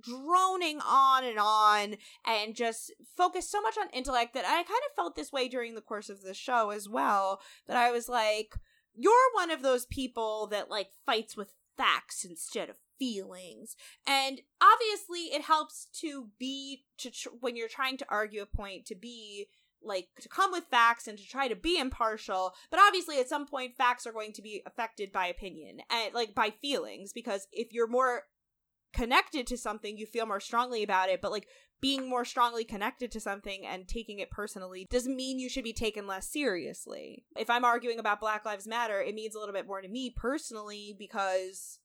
droning 0.01 0.81
on 0.87 1.25
and 1.25 1.39
on 1.41 1.97
and 2.27 2.55
just 2.55 2.93
focused 3.17 3.51
so 3.51 3.61
much 3.61 3.77
on 3.79 3.89
intellect 3.93 4.35
that 4.35 4.45
i 4.45 4.55
kind 4.63 4.67
of 4.89 4.95
felt 4.95 5.17
this 5.17 5.33
way 5.33 5.49
during 5.49 5.75
the 5.75 5.81
course 5.81 6.09
of 6.09 6.23
the 6.23 6.35
show 6.35 6.71
as 6.71 6.89
well 6.89 7.41
that 7.67 7.77
i 7.77 7.91
was 7.91 8.09
like 8.09 8.55
you're 8.95 9.13
one 9.35 9.51
of 9.51 9.63
those 9.63 9.87
people 9.87 10.47
that 10.49 10.71
like 10.71 10.89
fights 11.05 11.37
with 11.37 11.55
facts 11.77 12.25
instead 12.25 12.69
of 12.71 12.77
feelings. 13.01 13.75
And 14.07 14.41
obviously 14.61 15.35
it 15.35 15.43
helps 15.43 15.89
to 16.01 16.29
be 16.39 16.85
to 16.99 17.11
tr- 17.11 17.31
when 17.41 17.57
you're 17.57 17.67
trying 17.67 17.97
to 17.97 18.07
argue 18.09 18.43
a 18.43 18.47
point 18.47 18.87
to 18.87 18.95
be 18.95 19.49
like 19.83 20.09
to 20.21 20.29
come 20.29 20.53
with 20.53 20.65
facts 20.71 21.09
and 21.09 21.19
to 21.19 21.27
try 21.27 21.49
to 21.49 21.57
be 21.57 21.79
impartial. 21.79 22.53
But 22.71 22.81
obviously 22.81 23.19
at 23.19 23.29
some 23.29 23.47
point 23.47 23.75
facts 23.75 24.07
are 24.07 24.13
going 24.13 24.33
to 24.35 24.43
be 24.43 24.63
affected 24.67 25.11
by 25.11 25.27
opinion 25.27 25.81
and 25.91 26.15
like 26.15 26.35
by 26.35 26.51
feelings. 26.63 27.13
Because 27.13 27.49
if 27.51 27.73
you're 27.73 27.89
more 27.89 28.25
connected 28.93 29.47
to 29.47 29.57
something 29.57 29.97
you 29.97 30.07
feel 30.07 30.27
more 30.27 30.41
strongly 30.41 30.83
about 30.83 31.09
it. 31.09 31.21
But 31.21 31.31
like 31.31 31.47
being 31.81 32.09
more 32.09 32.25
strongly 32.25 32.65
connected 32.65 33.11
to 33.13 33.21
something 33.21 33.65
and 33.67 33.89
taking 33.89 34.19
it 34.19 34.31
personally 34.31 34.87
doesn't 34.91 35.17
mean 35.17 35.39
you 35.39 35.49
should 35.49 35.65
be 35.65 35.73
taken 35.73 36.07
less 36.07 36.27
seriously. 36.27 37.25
If 37.37 37.49
i'm 37.49 37.65
arguing 37.65 37.99
about 37.99 38.21
black 38.21 38.45
lives 38.45 38.67
matter 38.67 39.01
it 39.01 39.15
means 39.15 39.35
a 39.35 39.39
little 39.39 39.55
bit 39.55 39.67
more 39.67 39.81
to 39.81 39.89
me 39.89 40.11
personally 40.15 40.95
because 40.99 41.79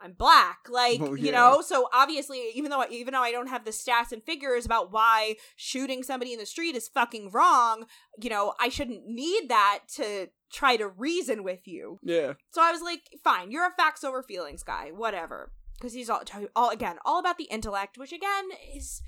I'm 0.00 0.12
black, 0.12 0.60
like 0.68 1.00
Well, 1.00 1.16
you 1.16 1.32
know. 1.32 1.60
So 1.60 1.88
obviously, 1.92 2.50
even 2.54 2.70
though 2.70 2.84
even 2.90 3.12
though 3.12 3.22
I 3.22 3.32
don't 3.32 3.48
have 3.48 3.64
the 3.64 3.70
stats 3.70 4.12
and 4.12 4.22
figures 4.22 4.64
about 4.64 4.92
why 4.92 5.36
shooting 5.56 6.02
somebody 6.02 6.32
in 6.32 6.38
the 6.38 6.46
street 6.46 6.74
is 6.74 6.88
fucking 6.88 7.30
wrong, 7.32 7.84
you 8.20 8.30
know, 8.30 8.54
I 8.58 8.68
shouldn't 8.68 9.06
need 9.06 9.48
that 9.48 9.80
to 9.96 10.28
try 10.52 10.76
to 10.76 10.88
reason 10.88 11.44
with 11.44 11.66
you. 11.66 11.98
Yeah. 12.02 12.34
So 12.50 12.62
I 12.62 12.72
was 12.72 12.82
like, 12.82 13.02
fine, 13.22 13.50
you're 13.50 13.66
a 13.66 13.74
facts 13.76 14.04
over 14.04 14.22
feelings 14.22 14.62
guy, 14.62 14.90
whatever. 14.94 15.52
Because 15.74 15.94
he's 15.94 16.10
all, 16.10 16.22
all 16.54 16.70
again, 16.70 16.96
all 17.06 17.18
about 17.18 17.38
the 17.38 17.44
intellect, 17.44 17.96
which 17.96 18.12
again 18.12 18.48
is 18.74 19.02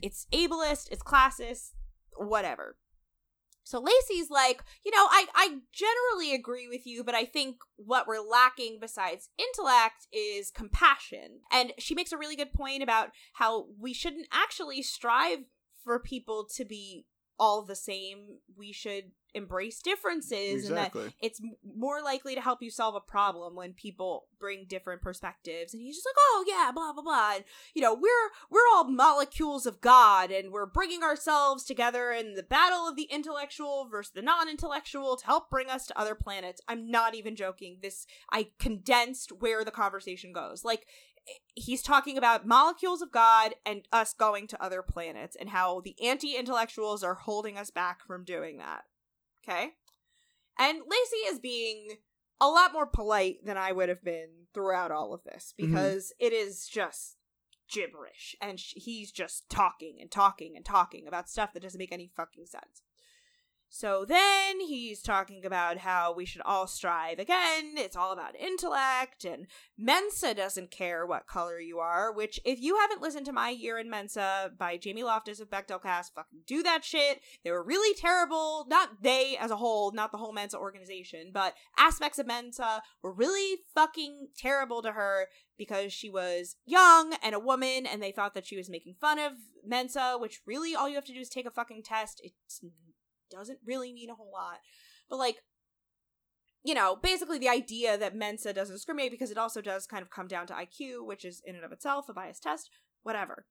it's 0.00 0.26
ableist, 0.32 0.90
it's 0.90 1.02
classist, 1.02 1.72
whatever. 2.16 2.76
So 3.64 3.80
Lacey's 3.80 4.30
like, 4.30 4.62
you 4.84 4.92
know, 4.92 5.06
I 5.10 5.26
I 5.34 5.56
generally 5.72 6.34
agree 6.34 6.68
with 6.68 6.86
you, 6.86 7.02
but 7.02 7.14
I 7.14 7.24
think 7.24 7.56
what 7.76 8.06
we're 8.06 8.20
lacking 8.20 8.78
besides 8.80 9.30
intellect 9.38 10.06
is 10.12 10.50
compassion. 10.50 11.40
And 11.50 11.72
she 11.78 11.94
makes 11.94 12.12
a 12.12 12.18
really 12.18 12.36
good 12.36 12.52
point 12.52 12.82
about 12.82 13.10
how 13.34 13.66
we 13.78 13.94
shouldn't 13.94 14.28
actually 14.32 14.82
strive 14.82 15.40
for 15.82 15.98
people 15.98 16.46
to 16.56 16.64
be 16.64 17.06
all 17.38 17.62
the 17.62 17.76
same. 17.76 18.38
We 18.56 18.72
should 18.72 19.12
embrace 19.34 19.82
differences 19.82 20.68
and 20.68 20.76
that 20.76 20.94
Exactly. 20.94 21.12
it's 21.20 21.40
more 21.76 22.00
likely 22.02 22.36
to 22.36 22.40
help 22.40 22.62
you 22.62 22.70
solve 22.70 22.94
a 22.94 23.00
problem 23.00 23.56
when 23.56 23.72
people 23.72 24.26
bring 24.38 24.64
different 24.68 25.02
perspectives 25.02 25.74
and 25.74 25.82
he's 25.82 25.96
just 25.96 26.06
like 26.06 26.14
oh 26.16 26.44
yeah 26.46 26.70
blah 26.72 26.92
blah 26.92 27.02
blah 27.02 27.32
and, 27.34 27.44
you 27.74 27.82
know 27.82 27.92
we're 27.92 28.30
we're 28.48 28.60
all 28.72 28.84
molecules 28.84 29.66
of 29.66 29.80
god 29.80 30.30
and 30.30 30.52
we're 30.52 30.66
bringing 30.66 31.02
ourselves 31.02 31.64
together 31.64 32.12
in 32.12 32.34
the 32.34 32.44
battle 32.44 32.86
of 32.86 32.94
the 32.94 33.08
intellectual 33.10 33.88
versus 33.90 34.12
the 34.14 34.22
non-intellectual 34.22 35.16
to 35.16 35.26
help 35.26 35.50
bring 35.50 35.68
us 35.68 35.84
to 35.86 35.98
other 35.98 36.14
planets 36.14 36.60
i'm 36.68 36.88
not 36.88 37.16
even 37.16 37.34
joking 37.34 37.78
this 37.82 38.06
i 38.30 38.46
condensed 38.60 39.32
where 39.40 39.64
the 39.64 39.70
conversation 39.72 40.32
goes 40.32 40.64
like 40.64 40.86
he's 41.54 41.82
talking 41.82 42.18
about 42.18 42.46
molecules 42.46 43.00
of 43.00 43.10
god 43.12 43.54
and 43.64 43.88
us 43.92 44.12
going 44.12 44.46
to 44.46 44.62
other 44.62 44.82
planets 44.82 45.36
and 45.38 45.50
how 45.50 45.80
the 45.80 45.96
anti-intellectuals 46.02 47.02
are 47.02 47.14
holding 47.14 47.56
us 47.56 47.70
back 47.70 48.04
from 48.04 48.24
doing 48.24 48.58
that 48.58 48.84
Okay. 49.46 49.70
And 50.58 50.78
Lacey 50.78 51.26
is 51.28 51.38
being 51.38 51.98
a 52.40 52.48
lot 52.48 52.72
more 52.72 52.86
polite 52.86 53.44
than 53.44 53.56
I 53.56 53.72
would 53.72 53.88
have 53.88 54.04
been 54.04 54.46
throughout 54.52 54.90
all 54.90 55.12
of 55.12 55.24
this 55.24 55.52
mm-hmm. 55.58 55.72
because 55.72 56.12
it 56.18 56.32
is 56.32 56.66
just 56.66 57.16
gibberish 57.70 58.36
and 58.40 58.60
sh- 58.60 58.74
he's 58.76 59.10
just 59.10 59.48
talking 59.48 59.98
and 60.00 60.10
talking 60.10 60.54
and 60.56 60.64
talking 60.64 61.06
about 61.08 61.28
stuff 61.28 61.52
that 61.52 61.62
doesn't 61.62 61.78
make 61.78 61.92
any 61.92 62.10
fucking 62.14 62.46
sense. 62.46 62.82
So 63.76 64.04
then 64.06 64.60
he's 64.60 65.02
talking 65.02 65.44
about 65.44 65.78
how 65.78 66.14
we 66.14 66.24
should 66.24 66.42
all 66.42 66.68
strive 66.68 67.18
again. 67.18 67.72
It's 67.76 67.96
all 67.96 68.12
about 68.12 68.38
intellect, 68.38 69.24
and 69.24 69.48
Mensa 69.76 70.32
doesn't 70.32 70.70
care 70.70 71.04
what 71.04 71.26
color 71.26 71.58
you 71.58 71.80
are. 71.80 72.12
Which, 72.12 72.38
if 72.44 72.60
you 72.60 72.78
haven't 72.78 73.02
listened 73.02 73.26
to 73.26 73.32
my 73.32 73.50
year 73.50 73.76
in 73.76 73.90
Mensa 73.90 74.52
by 74.56 74.76
Jamie 74.76 75.02
Loftus 75.02 75.40
of 75.40 75.50
Bechdelcast, 75.50 76.12
fucking 76.14 76.42
do 76.46 76.62
that 76.62 76.84
shit. 76.84 77.20
They 77.42 77.50
were 77.50 77.64
really 77.64 77.96
terrible. 77.96 78.64
Not 78.68 79.02
they 79.02 79.36
as 79.40 79.50
a 79.50 79.56
whole, 79.56 79.90
not 79.90 80.12
the 80.12 80.18
whole 80.18 80.32
Mensa 80.32 80.56
organization, 80.56 81.32
but 81.34 81.54
aspects 81.76 82.20
of 82.20 82.28
Mensa 82.28 82.80
were 83.02 83.12
really 83.12 83.58
fucking 83.74 84.28
terrible 84.38 84.82
to 84.82 84.92
her 84.92 85.26
because 85.58 85.92
she 85.92 86.08
was 86.08 86.54
young 86.64 87.16
and 87.24 87.34
a 87.34 87.40
woman, 87.40 87.86
and 87.86 88.00
they 88.00 88.12
thought 88.12 88.34
that 88.34 88.46
she 88.46 88.56
was 88.56 88.70
making 88.70 88.94
fun 89.00 89.18
of 89.18 89.32
Mensa. 89.66 90.16
Which 90.16 90.42
really, 90.46 90.76
all 90.76 90.88
you 90.88 90.94
have 90.94 91.06
to 91.06 91.12
do 91.12 91.18
is 91.18 91.28
take 91.28 91.46
a 91.46 91.50
fucking 91.50 91.82
test. 91.82 92.20
It's 92.22 92.60
doesn't 93.30 93.58
really 93.66 93.92
mean 93.92 94.10
a 94.10 94.14
whole 94.14 94.32
lot. 94.32 94.58
But 95.08 95.18
like 95.18 95.36
you 96.64 96.72
know, 96.72 96.96
basically 96.96 97.38
the 97.38 97.48
idea 97.48 97.98
that 97.98 98.16
Mensa 98.16 98.52
doesn't 98.54 98.74
discriminate 98.74 99.12
because 99.12 99.30
it 99.30 99.36
also 99.36 99.60
does 99.60 99.86
kind 99.86 100.02
of 100.02 100.10
come 100.10 100.26
down 100.26 100.46
to 100.46 100.54
IQ, 100.54 101.06
which 101.06 101.24
is 101.24 101.42
in 101.44 101.54
and 101.54 101.64
of 101.64 101.72
itself 101.72 102.08
a 102.08 102.14
biased 102.14 102.42
test, 102.42 102.70
whatever. 103.02 103.44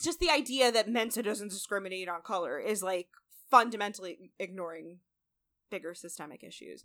Just 0.00 0.18
the 0.18 0.30
idea 0.30 0.72
that 0.72 0.88
Mensa 0.88 1.22
doesn't 1.22 1.50
discriminate 1.50 2.08
on 2.08 2.22
color 2.22 2.58
is 2.58 2.82
like 2.82 3.08
fundamentally 3.50 4.32
ignoring 4.38 5.00
bigger 5.70 5.94
systemic 5.94 6.42
issues. 6.42 6.84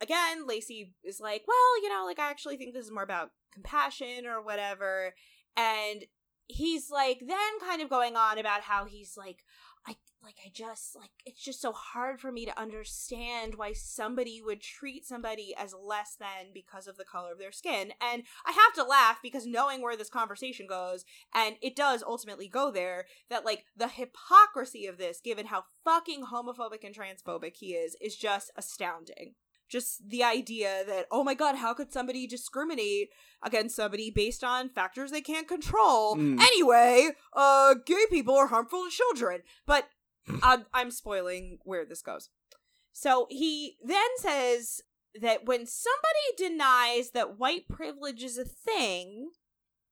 Again, 0.00 0.46
Lacey 0.46 0.94
is 1.02 1.20
like, 1.20 1.44
well, 1.48 1.82
you 1.82 1.88
know, 1.88 2.04
like 2.04 2.18
I 2.18 2.30
actually 2.30 2.58
think 2.58 2.74
this 2.74 2.84
is 2.84 2.92
more 2.92 3.02
about 3.02 3.30
compassion 3.52 4.26
or 4.26 4.42
whatever. 4.42 5.14
And 5.56 6.04
he's 6.48 6.90
like 6.90 7.20
then 7.26 7.60
kind 7.66 7.80
of 7.80 7.88
going 7.88 8.14
on 8.14 8.38
about 8.38 8.62
how 8.62 8.84
he's 8.84 9.14
like 9.16 9.38
I 9.86 9.96
like 10.22 10.36
I 10.44 10.50
just 10.52 10.94
like 10.96 11.10
it's 11.24 11.42
just 11.42 11.60
so 11.60 11.72
hard 11.72 12.20
for 12.20 12.30
me 12.30 12.44
to 12.44 12.60
understand 12.60 13.54
why 13.54 13.72
somebody 13.72 14.42
would 14.44 14.60
treat 14.60 15.06
somebody 15.06 15.54
as 15.56 15.74
less 15.74 16.16
than 16.18 16.52
because 16.52 16.86
of 16.86 16.96
the 16.96 17.04
color 17.04 17.32
of 17.32 17.38
their 17.38 17.52
skin. 17.52 17.92
And 18.00 18.24
I 18.44 18.52
have 18.52 18.74
to 18.74 18.88
laugh 18.88 19.18
because 19.22 19.46
knowing 19.46 19.80
where 19.80 19.96
this 19.96 20.10
conversation 20.10 20.66
goes, 20.66 21.04
and 21.34 21.56
it 21.62 21.76
does 21.76 22.02
ultimately 22.02 22.48
go 22.48 22.70
there, 22.70 23.06
that 23.30 23.44
like 23.44 23.64
the 23.76 23.88
hypocrisy 23.88 24.86
of 24.86 24.98
this, 24.98 25.20
given 25.20 25.46
how 25.46 25.64
fucking 25.84 26.26
homophobic 26.26 26.84
and 26.84 26.94
transphobic 26.94 27.56
he 27.56 27.74
is, 27.74 27.96
is 28.00 28.16
just 28.16 28.50
astounding 28.56 29.34
just 29.68 30.08
the 30.08 30.22
idea 30.22 30.82
that 30.86 31.06
oh 31.10 31.22
my 31.22 31.34
god 31.34 31.56
how 31.56 31.74
could 31.74 31.92
somebody 31.92 32.26
discriminate 32.26 33.10
against 33.42 33.76
somebody 33.76 34.10
based 34.10 34.42
on 34.42 34.68
factors 34.68 35.10
they 35.10 35.20
can't 35.20 35.48
control? 35.48 36.16
Mm. 36.16 36.40
anyway 36.40 37.10
uh 37.34 37.74
gay 37.86 38.04
people 38.10 38.34
are 38.36 38.48
harmful 38.48 38.84
to 38.84 38.90
children. 38.90 39.40
But 39.66 39.88
I'm, 40.42 40.66
I'm 40.72 40.90
spoiling 40.90 41.58
where 41.64 41.84
this 41.84 42.02
goes. 42.02 42.30
So 42.92 43.26
he 43.30 43.76
then 43.82 44.08
says 44.16 44.80
that 45.20 45.46
when 45.46 45.66
somebody 45.66 46.36
denies 46.36 47.10
that 47.10 47.38
white 47.38 47.68
privilege 47.68 48.22
is 48.22 48.38
a 48.38 48.44
thing 48.44 49.30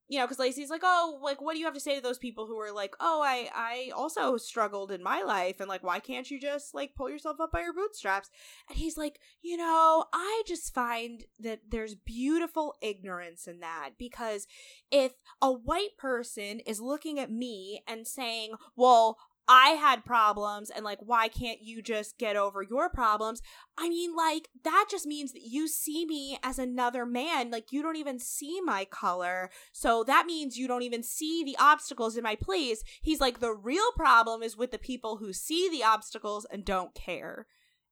you 0.09 0.19
know, 0.19 0.25
because 0.25 0.39
Lacey's 0.39 0.71
like, 0.71 0.83
oh, 0.85 1.19
like, 1.23 1.41
what 1.41 1.55
do 1.55 1.59
you 1.59 1.65
have 1.65 1.75
to 1.75 1.81
say 1.81 1.97
to 1.97 2.03
those 2.03 2.19
people 2.19 2.47
who 2.47 2.59
are 2.61 2.73
like, 2.73 2.95
oh, 3.01 3.23
I, 3.25 3.49
I 3.55 3.91
also 3.95 4.37
struggled 4.37 4.93
in 4.93 5.03
my 5.03 5.23
life, 5.23 5.59
and 5.59 5.69
like, 5.69 5.83
why 5.83 5.99
can't 5.99 6.31
you 6.31 6.41
just 6.41 6.75
like 6.75 6.95
pull 6.95 7.11
yourself 7.11 7.41
up 7.41 7.53
by 7.53 7.63
your 7.63 7.73
bootstraps? 7.73 8.31
And 8.69 8.79
he's 8.79 8.97
like, 8.97 9.19
you 9.43 9.57
know, 9.57 10.05
I 10.13 10.43
just 10.47 10.75
find 10.75 11.25
that 11.41 11.61
there's 11.69 11.95
beautiful 11.95 12.75
ignorance 12.81 13.47
in 13.47 13.61
that 13.61 13.91
because 13.99 14.47
if 14.91 15.13
a 15.43 15.51
white 15.51 15.97
person 15.99 16.61
is 16.61 16.81
looking 16.81 17.19
at 17.19 17.31
me 17.31 17.83
and 17.89 18.07
saying, 18.07 18.53
well, 18.77 19.19
I 19.49 19.71
had 19.71 20.05
problems 20.05 20.71
and 20.71 20.85
like 20.85 20.99
why 21.01 21.29
can't 21.29 21.63
you 21.63 21.81
just 21.81 22.19
get 22.19 22.37
over 22.37 22.63
your 22.63 22.91
problems? 22.91 23.41
I 23.79 23.89
mean 23.89 24.17
like 24.17 24.49
that 24.65 24.87
just 24.91 25.07
means 25.07 25.33
that 25.33 25.43
you 25.43 25.69
see 25.69 26.05
me 26.05 26.39
as 26.43 26.59
another 26.59 27.07
man 27.07 27.51
like 27.51 27.71
you 27.71 27.83
don't 27.83 27.97
even 27.97 28.19
see 28.19 28.61
my 28.61 28.85
color. 28.85 29.51
So 29.73 30.03
that 30.05 30.27
means 30.27 30.57
you 30.57 30.67
don't 30.67 30.83
even 30.83 31.03
see 31.03 31.45
the 31.45 31.57
obstacles 31.61 32.17
in 32.17 32.25
my 32.25 32.35
place. 32.35 32.83
He's 33.01 33.21
like 33.21 33.39
the 33.39 33.55
real 33.55 33.93
problem 33.95 34.43
is 34.43 34.57
with 34.57 34.73
the 34.73 34.79
people 34.79 35.19
who 35.19 35.33
see 35.33 35.69
the 35.71 35.85
obstacles 35.85 36.47
and 36.51 36.65
don't 36.65 36.95
care. 36.95 37.47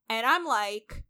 And 0.08 0.26
I'm 0.26 0.44
like 0.44 1.04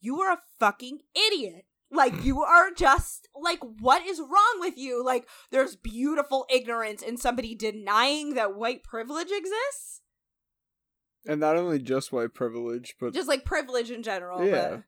you 0.00 0.20
are 0.20 0.32
a 0.32 0.42
fucking 0.58 1.00
idiot. 1.14 1.66
Like 1.90 2.24
you 2.24 2.42
are 2.42 2.70
just 2.70 3.28
like 3.40 3.60
what 3.60 4.04
is 4.06 4.20
wrong 4.20 4.58
with 4.60 4.76
you? 4.76 5.04
Like 5.04 5.26
there's 5.50 5.76
beautiful 5.76 6.46
ignorance 6.52 7.02
in 7.02 7.16
somebody 7.16 7.54
denying 7.54 8.34
that 8.34 8.54
white 8.54 8.82
privilege 8.82 9.30
exists. 9.30 10.02
And 11.26 11.40
not 11.40 11.56
only 11.56 11.78
just 11.78 12.12
white 12.12 12.34
privilege, 12.34 12.94
but 13.00 13.14
Just 13.14 13.28
like 13.28 13.44
privilege 13.44 13.90
in 13.90 14.02
general. 14.02 14.44
Yeah. 14.44 14.68
But 14.68 14.82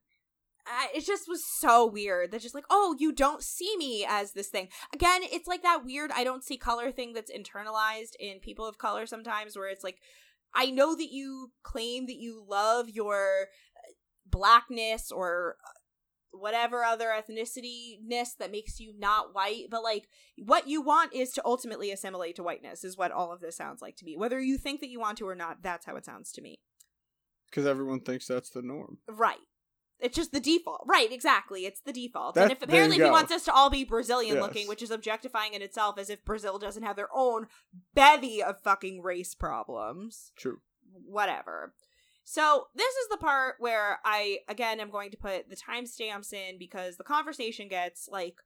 uh, 0.67 0.87
it 0.95 1.05
just 1.07 1.27
was 1.27 1.45
so 1.45 1.87
weird 1.87 2.31
that 2.31 2.43
just 2.43 2.55
like, 2.55 2.67
oh, 2.71 2.95
you 2.99 3.13
don't 3.13 3.43
see 3.43 3.77
me 3.77 4.07
as 4.09 4.33
this 4.33 4.49
thing. 4.49 4.69
Again, 4.95 5.23
it's 5.25 5.49
like 5.49 5.63
that 5.63 5.85
weird 5.85 6.11
I 6.15 6.23
don't 6.23 6.45
see 6.45 6.57
color 6.57 6.93
thing 6.93 7.13
that's 7.13 7.31
internalized 7.31 8.15
in 8.19 8.41
people 8.41 8.67
of 8.67 8.79
color 8.79 9.07
sometimes 9.07 9.57
where 9.57 9.69
it's 9.69 9.85
like 9.85 9.99
I 10.55 10.67
know 10.71 10.95
that 10.95 11.11
you 11.11 11.53
claim 11.63 12.07
that 12.07 12.17
you 12.17 12.45
love 12.47 12.89
your 12.89 13.49
uh, 13.77 13.93
blackness 14.27 15.11
or 15.11 15.57
uh, 15.65 15.71
whatever 16.33 16.85
other 16.85 17.09
ethnicity 17.09 17.99
ness 18.05 18.35
that 18.35 18.53
makes 18.53 18.79
you 18.81 18.93
not 18.99 19.35
white 19.35 19.65
but 19.71 19.83
like 19.83 20.09
what 20.39 20.69
you 20.69 20.81
want 20.81 21.13
is 21.15 21.33
to 21.33 21.43
ultimately 21.45 21.91
assimilate 21.91 22.37
to 22.37 22.43
whiteness 22.43 22.85
is 22.85 22.97
what 22.97 23.11
all 23.13 23.33
of 23.33 23.41
this 23.41 23.57
sounds 23.57 23.83
like 23.83 23.97
to 23.97 24.05
me 24.05 24.17
whether 24.17 24.41
you 24.41 24.57
think 24.57 24.81
that 24.81 24.89
you 24.91 25.01
want 25.01 25.19
to 25.19 25.27
or 25.29 25.35
not 25.35 25.63
that's 25.63 25.87
how 25.87 25.97
it 25.97 26.05
sounds 26.05 26.31
to 26.33 26.41
me 26.41 26.61
because 27.51 27.67
everyone 27.67 28.01
thinks 28.01 28.27
that's 28.27 28.51
the 28.51 28.63
norm. 28.63 28.99
right 29.09 29.39
it's 29.99 30.17
just 30.17 30.31
the 30.33 30.41
default 30.41 30.83
right 30.87 31.13
exactly 31.13 31.67
it's 31.67 31.81
the 31.81 31.93
default 31.93 32.35
That- 32.37 32.45
and 32.45 32.53
if 32.53 32.63
apparently 32.63 32.97
he 32.97 33.11
wants 33.11 33.33
us 33.33 33.45
to 33.45 33.53
all 33.53 33.69
be 33.69 33.85
brazilian 33.85 34.37
Yes. 34.37 34.43
looking 34.43 34.69
which 34.69 34.83
is 34.83 34.91
objectifying 34.91 35.55
in 35.55 35.63
itself 35.63 35.99
as 35.99 36.09
if 36.11 36.25
brazil 36.25 36.59
doesn't 36.59 36.85
have 36.85 36.97
their 36.97 37.09
own 37.13 37.49
bevy 37.95 38.43
of 38.43 38.61
fucking 38.63 39.03
race 39.03 39.35
problems 39.35 40.33
True. 40.37 40.61
whatever. 40.93 41.75
So 42.31 42.69
this 42.77 42.95
is 42.95 43.09
the 43.11 43.17
part 43.17 43.57
where 43.59 43.99
I 44.05 44.39
again 44.49 44.79
am 44.79 44.93
going 44.93 45.11
to 45.11 45.17
put 45.17 45.51
the 45.51 45.57
timestamps 45.57 46.33
in 46.33 46.61
because 46.61 46.97
the 46.97 47.03
conversation 47.03 47.67
gets 47.67 48.09
like 48.09 48.37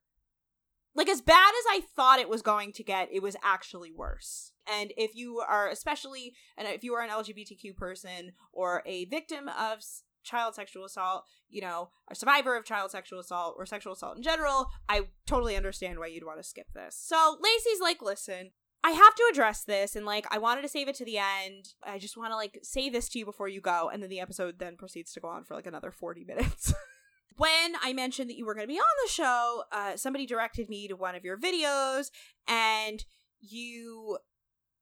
like 0.94 1.10
as 1.10 1.20
bad 1.20 1.50
as 1.50 1.64
I 1.68 1.82
thought 1.94 2.18
it 2.18 2.30
was 2.30 2.40
going 2.40 2.72
to 2.72 2.82
get, 2.82 3.10
it 3.12 3.22
was 3.22 3.36
actually 3.44 3.92
worse. 3.92 4.52
And 4.66 4.94
if 4.96 5.14
you 5.14 5.40
are 5.46 5.68
especially 5.68 6.32
and 6.56 6.66
if 6.66 6.82
you 6.82 6.94
are 6.94 7.02
an 7.02 7.10
LGBTQ 7.10 7.76
person 7.76 8.32
or 8.54 8.82
a 8.86 9.04
victim 9.04 9.50
of 9.50 9.82
child 10.22 10.54
sexual 10.54 10.86
assault, 10.86 11.24
you 11.50 11.60
know, 11.60 11.90
a 12.10 12.14
survivor 12.14 12.56
of 12.56 12.64
child 12.64 12.90
sexual 12.90 13.20
assault 13.20 13.54
or 13.58 13.66
sexual 13.66 13.92
assault 13.92 14.16
in 14.16 14.22
general, 14.22 14.70
I 14.88 15.08
totally 15.26 15.56
understand 15.56 15.98
why 15.98 16.06
you'd 16.06 16.24
want 16.24 16.38
to 16.38 16.42
skip 16.42 16.68
this. 16.72 16.96
So 16.98 17.36
Lacey's 17.38 17.82
like, 17.82 18.00
listen, 18.00 18.52
I 18.84 18.90
have 18.90 19.14
to 19.14 19.28
address 19.32 19.64
this 19.64 19.96
and 19.96 20.04
like 20.04 20.26
I 20.30 20.36
wanted 20.36 20.60
to 20.60 20.68
save 20.68 20.88
it 20.88 20.94
to 20.96 21.06
the 21.06 21.16
end. 21.16 21.70
I 21.82 21.98
just 21.98 22.18
want 22.18 22.32
to 22.32 22.36
like 22.36 22.58
say 22.62 22.90
this 22.90 23.08
to 23.08 23.18
you 23.18 23.24
before 23.24 23.48
you 23.48 23.62
go 23.62 23.88
and 23.88 24.02
then 24.02 24.10
the 24.10 24.20
episode 24.20 24.58
then 24.58 24.76
proceeds 24.76 25.14
to 25.14 25.20
go 25.20 25.28
on 25.28 25.44
for 25.44 25.54
like 25.54 25.66
another 25.66 25.90
40 25.90 26.24
minutes. 26.24 26.74
when 27.38 27.74
I 27.82 27.94
mentioned 27.94 28.28
that 28.28 28.36
you 28.36 28.44
were 28.44 28.54
going 28.54 28.66
to 28.66 28.72
be 28.72 28.78
on 28.78 28.84
the 29.06 29.10
show, 29.10 29.62
uh 29.72 29.96
somebody 29.96 30.26
directed 30.26 30.68
me 30.68 30.86
to 30.88 30.96
one 30.96 31.14
of 31.14 31.24
your 31.24 31.38
videos 31.38 32.10
and 32.46 33.02
you 33.40 34.18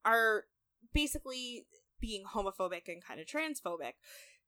are 0.04 0.46
basically 0.92 1.66
being 2.00 2.24
homophobic 2.24 2.88
and 2.88 3.04
kind 3.04 3.20
of 3.20 3.26
transphobic. 3.26 3.92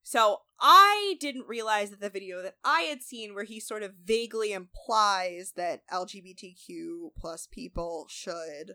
So 0.03 0.39
I 0.61 1.15
didn't 1.21 1.47
realize 1.47 1.91
that 1.91 2.01
the 2.01 2.11
video 2.11 2.43
that 2.43 2.57
I 2.65 2.83
had 2.83 3.03
seen 3.03 3.35
where 3.35 3.45
he 3.45 3.61
sort 3.61 3.85
of 3.85 3.95
vaguely 4.05 4.53
implies 4.53 5.53
that 5.57 5.83
LGBTQ 5.93 7.11
plus 7.17 7.47
people 7.47 8.07
should 8.11 8.75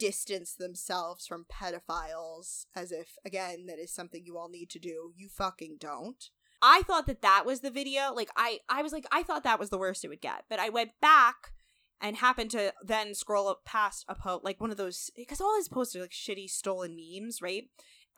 distance 0.00 0.54
themselves 0.54 1.26
from 1.26 1.44
pedophiles 1.52 2.64
as 2.74 2.90
if 2.90 3.18
again 3.24 3.66
that 3.66 3.78
is 3.78 3.92
something 3.92 4.22
you 4.24 4.36
all 4.36 4.48
need 4.48 4.70
to 4.70 4.80
do. 4.80 5.12
You 5.14 5.28
fucking 5.28 5.76
don't. 5.78 6.24
I 6.62 6.82
thought 6.82 7.06
that 7.06 7.22
that 7.22 7.44
was 7.46 7.60
the 7.60 7.70
video. 7.70 8.12
Like 8.12 8.30
i 8.36 8.58
i 8.68 8.82
was 8.82 8.92
like 8.92 9.06
i 9.12 9.22
thought 9.22 9.44
that 9.44 9.60
was 9.60 9.70
the 9.70 9.78
worst 9.78 10.04
it 10.04 10.08
would 10.08 10.20
get. 10.20 10.44
But 10.48 10.58
i 10.58 10.70
went 10.70 10.92
back 11.00 11.52
and 12.00 12.16
happened 12.16 12.50
to 12.52 12.72
then 12.82 13.14
scroll 13.14 13.46
up 13.46 13.64
past 13.64 14.06
a 14.08 14.14
post 14.14 14.42
like 14.42 14.60
one 14.60 14.70
of 14.70 14.78
those 14.78 15.10
because 15.14 15.40
all 15.40 15.54
his 15.56 15.68
posts 15.68 15.94
are 15.94 16.00
like 16.00 16.10
shitty 16.10 16.48
stolen 16.48 16.96
memes 16.96 17.40
right? 17.42 17.64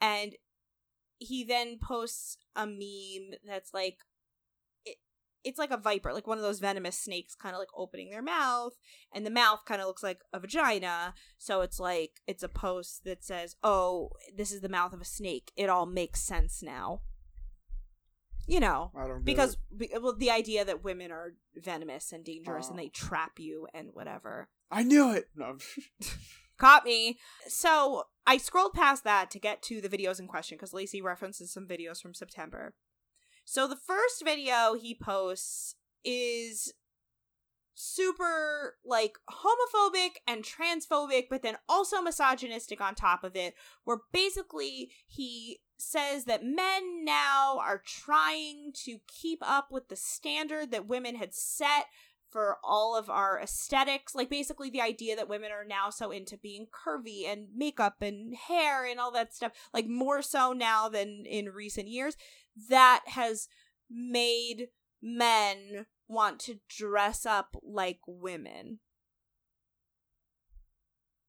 And 0.01 0.35
he 1.19 1.43
then 1.43 1.77
posts 1.81 2.37
a 2.55 2.65
meme 2.65 3.37
that's 3.45 3.73
like 3.73 3.97
it's 5.43 5.59
like 5.59 5.71
a 5.71 5.77
viper 5.77 6.13
like 6.13 6.27
one 6.27 6.37
of 6.37 6.43
those 6.43 6.59
venomous 6.59 6.97
snakes 6.97 7.35
kind 7.35 7.55
of 7.55 7.59
like 7.59 7.69
opening 7.75 8.09
their 8.09 8.21
mouth 8.21 8.73
and 9.13 9.25
the 9.25 9.31
mouth 9.31 9.59
kind 9.65 9.81
of 9.81 9.87
looks 9.87 10.03
like 10.03 10.21
a 10.33 10.39
vagina 10.39 11.13
so 11.37 11.61
it's 11.61 11.79
like 11.79 12.21
it's 12.27 12.43
a 12.43 12.49
post 12.49 13.03
that 13.03 13.23
says 13.23 13.55
oh 13.63 14.09
this 14.35 14.51
is 14.51 14.61
the 14.61 14.69
mouth 14.69 14.93
of 14.93 15.01
a 15.01 15.05
snake 15.05 15.51
it 15.55 15.69
all 15.69 15.85
makes 15.85 16.21
sense 16.21 16.61
now 16.63 17.01
you 18.45 18.59
know 18.59 18.91
I 18.95 19.07
don't 19.07 19.23
because 19.23 19.57
be- 19.75 19.89
well 20.01 20.15
the 20.15 20.31
idea 20.31 20.65
that 20.65 20.83
women 20.83 21.11
are 21.11 21.35
venomous 21.55 22.11
and 22.11 22.25
dangerous 22.25 22.69
and 22.69 22.77
they 22.77 22.89
trap 22.89 23.39
you 23.39 23.67
and 23.73 23.89
whatever 23.93 24.49
I 24.73 24.81
knew 24.81 25.11
it. 25.11 25.29
No. 25.35 25.57
caught 26.57 26.83
me. 26.83 27.19
So 27.47 28.05
I 28.25 28.37
scrolled 28.37 28.73
past 28.73 29.03
that 29.03 29.29
to 29.31 29.39
get 29.39 29.61
to 29.63 29.81
the 29.81 29.89
videos 29.89 30.19
in 30.19 30.27
question 30.27 30.57
because 30.57 30.73
Lacey 30.73 31.01
references 31.01 31.53
some 31.53 31.67
videos 31.67 32.01
from 32.01 32.13
September. 32.13 32.73
So 33.45 33.67
the 33.67 33.75
first 33.75 34.23
video 34.23 34.75
he 34.75 34.95
posts 34.95 35.75
is 36.03 36.73
super 37.75 38.75
like 38.85 39.17
homophobic 39.29 40.17
and 40.27 40.43
transphobic, 40.43 41.25
but 41.29 41.41
then 41.41 41.57
also 41.67 42.01
misogynistic 42.01 42.79
on 42.79 42.95
top 42.95 43.23
of 43.23 43.35
it, 43.35 43.55
where 43.83 43.99
basically 44.11 44.91
he 45.05 45.59
says 45.77 46.25
that 46.25 46.45
men 46.45 47.03
now 47.03 47.59
are 47.59 47.81
trying 47.85 48.71
to 48.85 48.99
keep 49.07 49.39
up 49.41 49.67
with 49.71 49.89
the 49.89 49.95
standard 49.95 50.71
that 50.71 50.87
women 50.87 51.15
had 51.15 51.33
set 51.33 51.85
for 52.29 52.57
all 52.63 52.97
of 52.97 53.09
our 53.09 53.39
aesthetics. 53.39 54.15
Like 54.15 54.29
basically 54.29 54.69
the 54.69 54.81
idea 54.81 55.15
that 55.15 55.29
women 55.29 55.51
are 55.51 55.65
now 55.65 55.89
so 55.89 56.09
into 56.09 56.37
being 56.37 56.65
curvy 56.67 57.27
and 57.27 57.47
makeup 57.55 58.01
and 58.01 58.33
hair 58.35 58.85
and 58.85 58.99
all 58.99 59.11
that 59.11 59.35
stuff, 59.35 59.51
like 59.73 59.87
more 59.87 60.21
so 60.21 60.51
now 60.51 60.89
than 60.89 61.25
in 61.27 61.49
recent 61.49 61.87
years, 61.87 62.15
that 62.69 63.03
has 63.07 63.47
made 63.89 64.67
men 65.01 65.85
want 66.07 66.39
to 66.39 66.59
dress 66.69 67.25
up 67.25 67.55
like 67.63 67.99
women. 68.07 68.79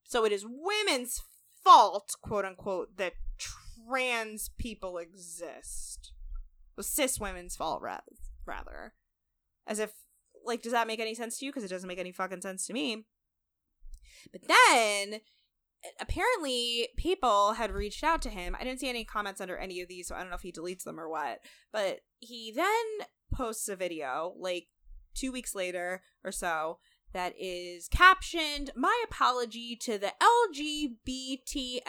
So 0.05 0.25
it 0.25 0.33
is 0.33 0.45
women's 0.47 1.23
fault, 1.65 2.15
quote 2.23 2.45
unquote, 2.45 2.97
that 2.97 3.15
trans 3.39 4.51
people 4.59 4.99
exist. 4.99 6.13
Well, 6.77 6.85
cis 6.85 7.19
women's 7.19 7.57
fault, 7.57 7.83
ra- 7.83 8.01
rather. 8.47 8.95
As 9.67 9.79
if, 9.79 9.93
like, 10.45 10.63
does 10.63 10.73
that 10.73 10.87
make 10.87 11.01
any 11.01 11.15
sense 11.15 11.39
to 11.39 11.47
you? 11.47 11.53
Because 11.53 11.65
it 11.65 11.71
doesn't 11.71 11.89
make 11.89 11.99
any 11.99 12.13
fucking 12.13 12.43
sense 12.43 12.67
to 12.67 12.73
me. 12.73 13.07
But 14.31 14.43
then 14.47 15.21
apparently 16.01 16.89
people 16.97 17.53
had 17.55 17.71
reached 17.71 18.03
out 18.05 18.23
to 18.23 18.31
him. 18.31 18.57
I 18.59 18.65
didn't 18.65 18.81
see 18.81 18.89
any 18.89 19.05
comments 19.05 19.41
under 19.41 19.57
any 19.57 19.81
of 19.81 19.89
these, 19.89 20.09
so 20.09 20.15
I 20.15 20.21
don't 20.21 20.31
know 20.31 20.37
if 20.37 20.43
he 20.43 20.53
deletes 20.53 20.85
them 20.85 20.99
or 20.99 21.09
what. 21.09 21.41
But 21.73 22.01
he 22.19 22.53
then 22.55 23.07
posts 23.33 23.69
a 23.69 23.77
video 23.77 24.35
like 24.39 24.67
two 25.15 25.33
weeks 25.33 25.55
later 25.55 26.03
or 26.25 26.33
so 26.33 26.79
that 27.13 27.35
is 27.39 27.89
captioned 27.89 28.71
my 28.77 29.05
apology 29.09 29.77
to 29.77 29.99
the 29.99 30.13
lgbtlmnop 30.57 31.85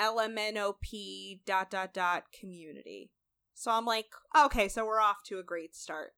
dot 1.45 1.69
dot 1.71 1.93
dot 1.93 2.23
community 2.39 3.11
so 3.53 3.71
i'm 3.71 3.85
like 3.85 4.07
okay 4.37 4.67
so 4.67 4.85
we're 4.85 5.01
off 5.01 5.23
to 5.25 5.39
a 5.39 5.43
great 5.43 5.75
start 5.75 6.11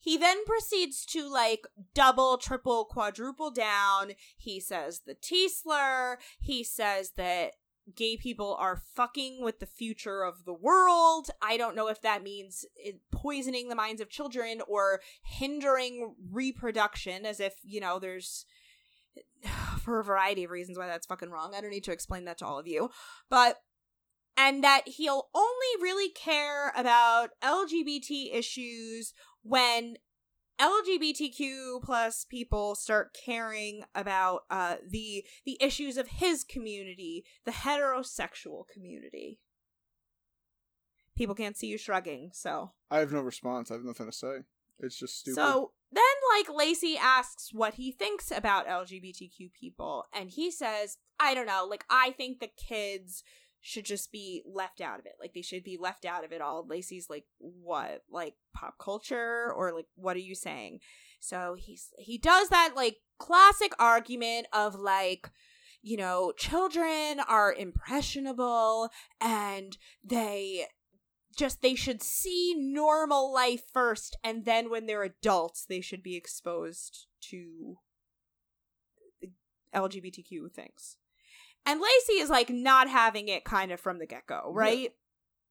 he 0.00 0.16
then 0.16 0.44
proceeds 0.44 1.04
to 1.04 1.28
like 1.28 1.66
double 1.94 2.38
triple 2.38 2.84
quadruple 2.84 3.50
down 3.50 4.12
he 4.36 4.60
says 4.60 5.02
the 5.06 5.14
t 5.14 5.48
slur 5.48 6.18
he 6.40 6.62
says 6.64 7.12
that 7.16 7.52
gay 7.94 8.16
people 8.16 8.56
are 8.58 8.82
fucking 8.94 9.42
with 9.42 9.60
the 9.60 9.66
future 9.66 10.22
of 10.22 10.44
the 10.44 10.52
world. 10.52 11.30
I 11.40 11.56
don't 11.56 11.76
know 11.76 11.88
if 11.88 12.02
that 12.02 12.22
means 12.22 12.64
poisoning 13.10 13.68
the 13.68 13.74
minds 13.74 14.00
of 14.00 14.10
children 14.10 14.60
or 14.66 15.00
hindering 15.22 16.14
reproduction, 16.30 17.24
as 17.24 17.40
if, 17.40 17.54
you 17.62 17.80
know, 17.80 17.98
there's 17.98 18.44
for 19.78 20.00
a 20.00 20.04
variety 20.04 20.44
of 20.44 20.50
reasons 20.50 20.78
why 20.78 20.86
that's 20.86 21.06
fucking 21.06 21.30
wrong. 21.30 21.54
I 21.54 21.60
don't 21.60 21.70
need 21.70 21.84
to 21.84 21.92
explain 21.92 22.24
that 22.26 22.38
to 22.38 22.46
all 22.46 22.58
of 22.58 22.66
you. 22.66 22.90
But 23.30 23.58
and 24.36 24.62
that 24.62 24.82
he'll 24.86 25.28
only 25.34 25.82
really 25.82 26.10
care 26.10 26.72
about 26.76 27.30
LGBT 27.42 28.32
issues 28.32 29.12
when 29.42 29.96
LGBTQ 30.60 31.82
plus 31.82 32.24
people 32.24 32.74
start 32.74 33.14
caring 33.14 33.84
about 33.94 34.42
uh, 34.50 34.76
the 34.86 35.24
the 35.44 35.56
issues 35.60 35.96
of 35.96 36.08
his 36.08 36.44
community, 36.44 37.24
the 37.44 37.52
heterosexual 37.52 38.66
community. 38.66 39.38
People 41.16 41.34
can't 41.34 41.56
see 41.56 41.68
you 41.68 41.78
shrugging, 41.78 42.30
so 42.32 42.72
I 42.90 42.98
have 42.98 43.12
no 43.12 43.20
response. 43.20 43.70
I 43.70 43.74
have 43.74 43.84
nothing 43.84 44.06
to 44.06 44.12
say. 44.12 44.38
It's 44.80 44.98
just 44.98 45.20
stupid. 45.20 45.36
So 45.36 45.72
then, 45.92 46.04
like 46.36 46.54
Lacey 46.54 46.96
asks 46.96 47.52
what 47.52 47.74
he 47.74 47.92
thinks 47.92 48.30
about 48.30 48.68
LGBTQ 48.68 49.52
people, 49.52 50.06
and 50.12 50.30
he 50.30 50.50
says, 50.50 50.98
"I 51.20 51.34
don't 51.34 51.46
know. 51.46 51.66
Like 51.68 51.84
I 51.88 52.10
think 52.12 52.40
the 52.40 52.48
kids." 52.48 53.22
Should 53.60 53.84
just 53.84 54.12
be 54.12 54.42
left 54.46 54.80
out 54.80 54.98
of 54.98 55.06
it. 55.06 55.14
Like 55.20 55.34
they 55.34 55.42
should 55.42 55.64
be 55.64 55.76
left 55.76 56.04
out 56.04 56.24
of 56.24 56.32
it 56.32 56.40
all. 56.40 56.66
Lacey's 56.66 57.10
like, 57.10 57.24
what? 57.38 58.02
Like 58.10 58.34
pop 58.54 58.78
culture? 58.78 59.52
Or 59.52 59.72
like 59.72 59.86
what 59.96 60.16
are 60.16 60.20
you 60.20 60.34
saying? 60.34 60.80
So 61.20 61.56
he's 61.58 61.88
he 61.98 62.18
does 62.18 62.48
that 62.48 62.72
like 62.76 62.98
classic 63.18 63.72
argument 63.78 64.46
of 64.52 64.74
like 64.74 65.30
you 65.80 65.96
know, 65.96 66.32
children 66.36 67.20
are 67.28 67.52
impressionable 67.52 68.90
and 69.20 69.78
they 70.04 70.66
just 71.36 71.62
they 71.62 71.76
should 71.76 72.02
see 72.02 72.54
normal 72.58 73.32
life 73.32 73.62
first 73.72 74.16
and 74.24 74.44
then 74.44 74.70
when 74.70 74.86
they're 74.86 75.04
adults 75.04 75.64
they 75.64 75.80
should 75.80 76.02
be 76.02 76.16
exposed 76.16 77.06
to 77.20 77.78
LGBTQ 79.74 80.52
things. 80.52 80.96
And 81.68 81.80
Lacey 81.80 82.20
is 82.20 82.30
like 82.30 82.48
not 82.48 82.88
having 82.88 83.28
it 83.28 83.44
kind 83.44 83.70
of 83.70 83.78
from 83.78 83.98
the 83.98 84.06
get 84.06 84.26
go, 84.26 84.50
right? 84.52 84.78
Yeah. 84.78 84.88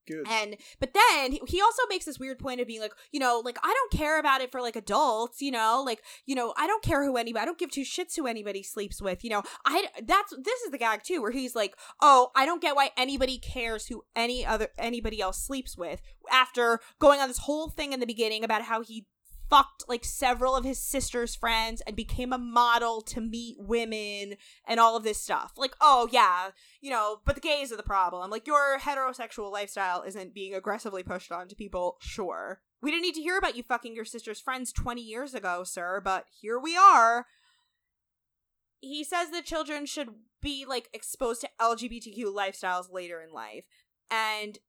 Good. 0.08 0.26
And 0.30 0.56
but 0.80 0.94
then 0.94 1.38
he 1.48 1.62
also 1.62 1.84
makes 1.90 2.06
this 2.06 2.18
weird 2.18 2.40
point 2.40 2.62
of 2.62 2.68
being 2.68 2.80
like, 2.80 2.94
you 3.12 3.20
know, 3.20 3.42
like 3.44 3.58
I 3.62 3.74
don't 3.74 4.00
care 4.00 4.20
about 4.20 4.40
it 4.40 4.52
for 4.52 4.62
like 4.62 4.78
adults, 4.78 5.42
you 5.42 5.52
know, 5.52 5.84
like 5.86 6.02
you 6.26 6.34
know 6.34 6.54
I 6.58 6.66
don't 6.66 6.82
care 6.82 7.04
who 7.04 7.18
anybody, 7.18 7.42
I 7.42 7.46
don't 7.46 7.58
give 7.58 7.72
two 7.72 7.82
shits 7.82 8.16
who 8.16 8.26
anybody 8.26 8.64
sleeps 8.64 9.02
with, 9.02 9.24
you 9.24 9.30
know. 9.30 9.44
I 9.66 9.88
that's 10.02 10.34
this 10.42 10.62
is 10.62 10.72
the 10.72 10.78
gag 10.78 11.04
too, 11.04 11.22
where 11.22 11.32
he's 11.32 11.56
like, 11.56 11.76
oh, 12.02 12.32
I 12.36 12.46
don't 12.46 12.62
get 12.62 12.76
why 12.76 12.92
anybody 12.98 13.38
cares 13.38 13.88
who 13.88 14.04
any 14.16 14.46
other 14.46 14.70
anybody 14.78 15.20
else 15.20 15.46
sleeps 15.46 15.78
with. 15.78 16.02
After 16.32 16.80
going 17.00 17.20
on 17.20 17.28
this 17.28 17.40
whole 17.40 17.70
thing 17.70 17.92
in 17.92 18.00
the 18.00 18.06
beginning 18.06 18.46
about 18.46 18.62
how 18.62 18.82
he 18.82 19.06
fucked 19.50 19.86
like 19.88 20.04
several 20.04 20.56
of 20.56 20.64
his 20.64 20.80
sister's 20.80 21.36
friends 21.36 21.82
and 21.88 21.96
became 21.96 22.34
a 22.34 22.38
model 22.38 23.02
to 23.02 23.22
meet 23.22 23.58
women 23.60 24.36
and 24.68 24.80
all 24.80 24.96
of 24.96 25.04
this 25.04 25.22
stuff. 25.22 25.54
Like, 25.58 25.76
oh 25.82 26.08
yeah, 26.12 26.50
you 26.82 26.90
know, 26.90 27.22
but 27.26 27.36
the 27.36 27.42
gays 27.42 27.72
are 27.72 27.78
the 27.78 27.84
problem. 27.84 28.30
Like 28.30 28.48
your 28.48 28.80
heterosexual 28.80 29.52
lifestyle 29.52 30.04
isn't 30.04 30.34
being 30.34 30.54
aggressively 30.54 31.04
pushed 31.04 31.32
on 31.32 31.48
to 31.48 31.56
people, 31.56 31.98
sure. 32.00 32.62
We 32.82 32.92
didn't 32.92 33.04
need 33.04 33.16
to 33.16 33.22
hear 33.22 33.38
about 33.38 33.56
you 33.56 33.64
fucking 33.64 33.96
your 33.96 34.06
sister's 34.06 34.40
friends 34.40 34.72
20 34.72 35.02
years 35.02 35.34
ago, 35.34 35.64
sir, 35.64 36.02
but 36.04 36.26
here 36.42 36.60
we 36.60 36.78
are. 36.78 37.26
He 38.82 39.04
says 39.04 39.32
that 39.32 39.46
children 39.46 39.86
should 39.86 40.10
be 40.42 40.66
like 40.68 40.90
exposed 40.94 41.42
to 41.42 41.50
LGBTQ 41.60 42.26
lifestyles 42.26 42.92
later 42.92 43.22
in 43.22 43.34
life. 43.34 43.64
And 44.12 44.60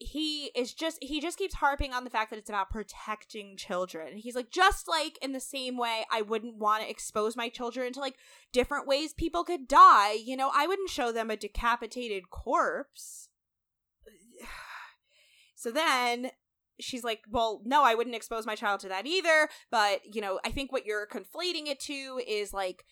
he 0.00 0.50
is 0.54 0.74
just 0.74 0.98
he 1.02 1.20
just 1.20 1.38
keeps 1.38 1.54
harping 1.54 1.92
on 1.92 2.04
the 2.04 2.10
fact 2.10 2.30
that 2.30 2.38
it's 2.38 2.48
about 2.48 2.70
protecting 2.70 3.56
children. 3.56 4.16
He's 4.16 4.36
like 4.36 4.50
just 4.50 4.86
like 4.86 5.18
in 5.20 5.32
the 5.32 5.40
same 5.40 5.76
way 5.76 6.04
I 6.10 6.22
wouldn't 6.22 6.56
want 6.56 6.84
to 6.84 6.90
expose 6.90 7.36
my 7.36 7.48
children 7.48 7.92
to 7.94 8.00
like 8.00 8.14
different 8.52 8.86
ways 8.86 9.12
people 9.12 9.42
could 9.42 9.66
die, 9.66 10.12
you 10.12 10.36
know, 10.36 10.50
I 10.54 10.66
wouldn't 10.66 10.90
show 10.90 11.10
them 11.10 11.30
a 11.30 11.36
decapitated 11.36 12.30
corpse. 12.30 13.28
So 15.60 15.72
then 15.72 16.30
she's 16.78 17.02
like, 17.02 17.22
"Well, 17.28 17.62
no, 17.64 17.82
I 17.82 17.96
wouldn't 17.96 18.14
expose 18.14 18.46
my 18.46 18.54
child 18.54 18.78
to 18.80 18.88
that 18.90 19.06
either, 19.06 19.48
but, 19.72 20.14
you 20.14 20.20
know, 20.20 20.38
I 20.44 20.52
think 20.52 20.70
what 20.70 20.86
you're 20.86 21.04
conflating 21.04 21.66
it 21.66 21.80
to 21.80 22.20
is 22.24 22.52
like 22.52 22.84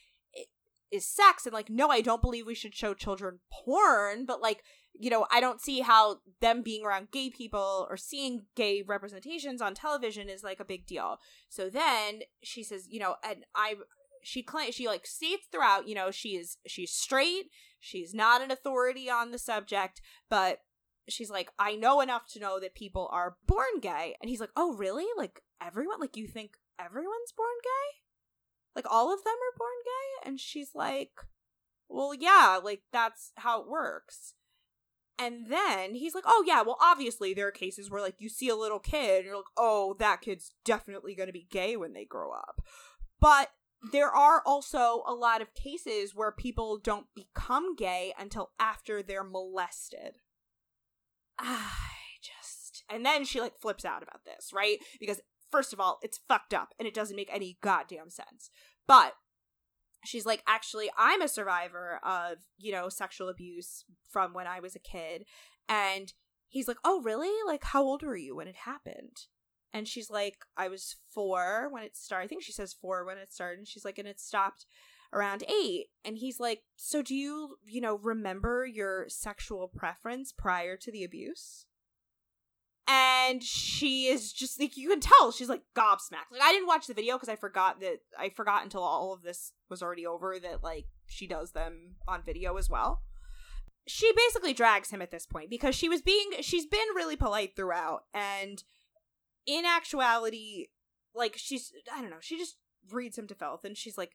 is 0.91 1.07
sex 1.07 1.47
and 1.47 1.55
like 1.55 1.71
no, 1.71 1.89
I 1.89 2.01
don't 2.01 2.23
believe 2.23 2.47
we 2.47 2.55
should 2.55 2.75
show 2.75 2.95
children 2.95 3.39
porn, 3.53 4.25
but 4.27 4.41
like 4.41 4.63
you 4.99 5.11
know, 5.11 5.27
I 5.31 5.41
don't 5.41 5.61
see 5.61 5.81
how 5.81 6.19
them 6.41 6.63
being 6.63 6.85
around 6.85 7.11
gay 7.11 7.31
people 7.31 7.87
or 7.89 7.97
seeing 7.97 8.47
gay 8.55 8.83
representations 8.83 9.61
on 9.61 9.75
television 9.75 10.29
is 10.29 10.43
like 10.43 10.61
a 10.61 10.65
big 10.65 10.87
deal. 10.87 11.19
So 11.49 11.69
then 11.69 12.21
she 12.43 12.63
says, 12.63 12.87
you 12.91 13.01
know, 13.01 13.17
and 13.25 13.45
I 13.55 13.75
she 14.23 14.43
claims 14.43 14.75
she 14.75 14.87
like 14.89 15.07
states 15.07 15.47
throughout, 15.51 15.87
you 15.87 15.95
know, 15.95 16.11
she 16.11 16.31
is 16.31 16.59
she's 16.67 16.93
straight, 16.93 17.51
she's 17.79 18.15
not 18.15 18.43
an 18.43 18.51
authority 18.51 19.09
on 19.11 19.31
the 19.31 19.39
subject, 19.39 20.01
but 20.29 20.61
she's 21.09 21.31
like, 21.31 21.51
I 21.59 21.77
know 21.77 22.01
enough 22.01 22.27
to 22.33 22.41
know 22.41 22.59
that 22.61 22.75
people 22.75 23.09
are 23.13 23.37
born 23.47 23.81
gay. 23.81 24.17
And 24.21 24.29
he's 24.29 24.41
like, 24.41 24.51
Oh, 24.57 24.75
really? 24.75 25.07
Like 25.17 25.43
everyone 25.63 26.01
like 26.01 26.17
you 26.17 26.27
think 26.27 26.53
everyone's 26.81 27.33
born 27.37 27.49
gay? 27.63 27.99
Like 28.75 28.87
all 28.91 29.13
of 29.13 29.25
them 29.25 29.35
are 29.35 29.59
born 29.59 29.71
gay? 29.85 30.29
And 30.29 30.41
she's 30.41 30.71
like, 30.75 31.13
Well, 31.89 32.15
yeah, 32.15 32.59
like 32.63 32.83
that's 32.93 33.33
how 33.37 33.63
it 33.63 33.69
works. 33.69 34.35
And 35.19 35.47
then 35.49 35.95
he's 35.95 36.15
like, 36.15 36.25
oh, 36.27 36.45
yeah, 36.47 36.63
well, 36.63 36.77
obviously 36.81 37.33
there 37.33 37.49
are 37.49 37.53
cases 37.53 37.91
where, 37.91 38.03
like, 38.03 38.17
you 38.19 38.29
see 38.29 38.51
a 38.51 38.57
little 38.57 38.79
kid 38.79 39.19
and 39.19 39.27
you're 39.27 39.37
like, 39.37 39.45
oh, 39.57 39.97
that 39.99 40.21
kid's 40.21 40.53
definitely 40.65 41.15
going 41.15 41.29
to 41.29 41.33
be 41.33 41.47
gay 41.51 41.77
when 41.77 41.95
they 41.95 42.05
grow 42.05 42.33
up. 42.33 42.61
But 43.19 43.49
there 43.93 44.11
are 44.11 44.43
also 44.45 45.03
a 45.07 45.15
lot 45.15 45.41
of 45.41 45.55
cases 45.55 46.15
where 46.15 46.33
people 46.33 46.79
don't 46.79 47.07
become 47.15 47.75
gay 47.77 48.13
until 48.19 48.51
after 48.59 49.03
they're 49.03 49.25
molested. 49.25 50.19
I 51.39 51.61
just. 52.23 52.85
And 52.91 53.05
then 53.05 53.25
she, 53.25 53.41
like, 53.41 53.59
flips 53.59 53.87
out 53.87 54.03
about 54.03 54.25
this, 54.27 54.51
right? 54.53 54.79
Because, 55.01 55.21
first 55.51 55.73
of 55.73 55.81
all, 55.81 55.99
it's 56.03 56.21
fucked 56.29 56.53
up 56.53 56.75
and 56.79 56.87
it 56.87 56.95
doesn't 56.95 57.17
make 57.17 57.31
any 57.33 57.57
goddamn 57.63 58.11
sense. 58.11 58.51
But 58.87 59.15
she's 60.07 60.27
like 60.27 60.43
actually 60.47 60.91
i'm 60.97 61.23
a 61.23 61.29
survivor 61.29 62.01
of 62.03 62.39
you 62.59 62.73
know 62.73 62.89
sexual 62.89 63.29
abuse 63.29 63.85
from 64.09 64.33
when 64.33 64.47
i 64.47 64.61
was 64.61 64.75
a 64.75 64.81
kid. 64.81 65.25
And 65.69 66.13
he's 66.49 66.69
like 66.69 66.79
oh 66.85 67.03
really? 67.03 67.33
Like 67.47 67.65
how 67.65 67.83
old 67.83 68.03
were 68.03 68.17
you 68.17 68.37
when 68.37 68.49
it 68.49 68.57
happened? 68.57 69.17
And 69.73 69.87
she's 69.87 70.11
like 70.11 70.39
i 70.57 70.69
was 70.69 70.97
four 71.11 71.69
when 71.71 71.83
it 71.83 71.97
started 71.97 72.25
i 72.25 72.29
think 72.29 72.43
she 72.43 72.53
says 72.53 72.73
four 72.73 73.05
when 73.05 73.19
it 73.19 73.33
started 73.33 73.59
and 73.59 73.69
she's 73.69 73.85
like 73.85 73.99
and 73.99 74.09
it 74.09 74.21
stopped 74.21 74.67
around 75.13 75.45
eight. 75.49 75.87
And 76.05 76.19
he's 76.19 76.41
like 76.41 76.63
so 76.77 77.03
do 77.03 77.15
you 77.15 77.57
you 77.65 77.81
know 77.81 77.99
remember 77.99 78.67
your 78.67 79.07
sexual 79.09 79.69
preference 79.69 80.33
prior 80.33 80.77
to 80.77 80.91
the 80.91 81.05
abuse 81.05 81.66
and 82.89 83.43
she 83.43 84.07
is 84.07 84.33
just 84.33 84.61
like 84.61 84.77
you 84.77 84.89
can 84.89 85.01
tell 85.01 85.33
she's 85.33 85.49
like 85.49 85.63
gobsmacked. 85.77 86.31
Like 86.33 86.43
i 86.43 86.53
didn't 86.53 86.69
watch 86.69 86.87
the 86.87 86.95
video 86.95 87.17
because 87.17 87.29
i 87.29 87.37
forgot 87.37 87.81
that 87.81 87.99
i 88.19 88.29
forgot 88.29 88.63
until 88.65 88.83
all 88.83 89.13
of 89.13 89.23
this 89.23 89.53
was 89.69 89.83
already 89.83 90.07
over 90.07 90.39
that 90.39 90.63
like 90.63 90.87
she 91.07 91.27
does 91.27 91.53
them 91.53 91.97
on 92.07 92.23
video 92.25 92.57
as 92.57 92.71
well. 92.71 93.03
She 93.89 94.13
basically 94.17 94.53
drags 94.53 94.91
him 94.91 95.01
at 95.01 95.13
this 95.13 95.27
point 95.27 95.49
because 95.49 95.75
she 95.75 95.89
was 95.89 96.03
being 96.03 96.31
she's 96.41 96.67
been 96.67 96.89
really 96.95 97.17
polite 97.17 97.55
throughout 97.55 98.03
and 98.13 98.63
in 99.47 99.65
actuality 99.65 100.67
like 101.15 101.35
she's 101.37 101.73
i 101.95 102.01
don't 102.01 102.11
know 102.11 102.17
she 102.21 102.37
just 102.37 102.57
reads 102.91 103.17
him 103.17 103.29
to 103.29 103.35
filth 103.35 103.65
and 103.65 103.77
she's 103.77 103.97
like 103.97 104.13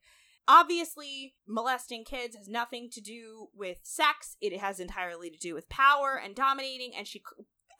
obviously 0.47 1.35
molesting 1.47 2.03
kids 2.03 2.35
has 2.35 2.47
nothing 2.47 2.89
to 2.91 3.01
do 3.01 3.47
with 3.53 3.79
sex. 3.83 4.35
It 4.41 4.57
has 4.59 4.79
entirely 4.79 5.29
to 5.29 5.37
do 5.37 5.53
with 5.53 5.69
power 5.69 6.19
and 6.23 6.35
dominating 6.35 6.93
and 6.95 7.07
she 7.07 7.21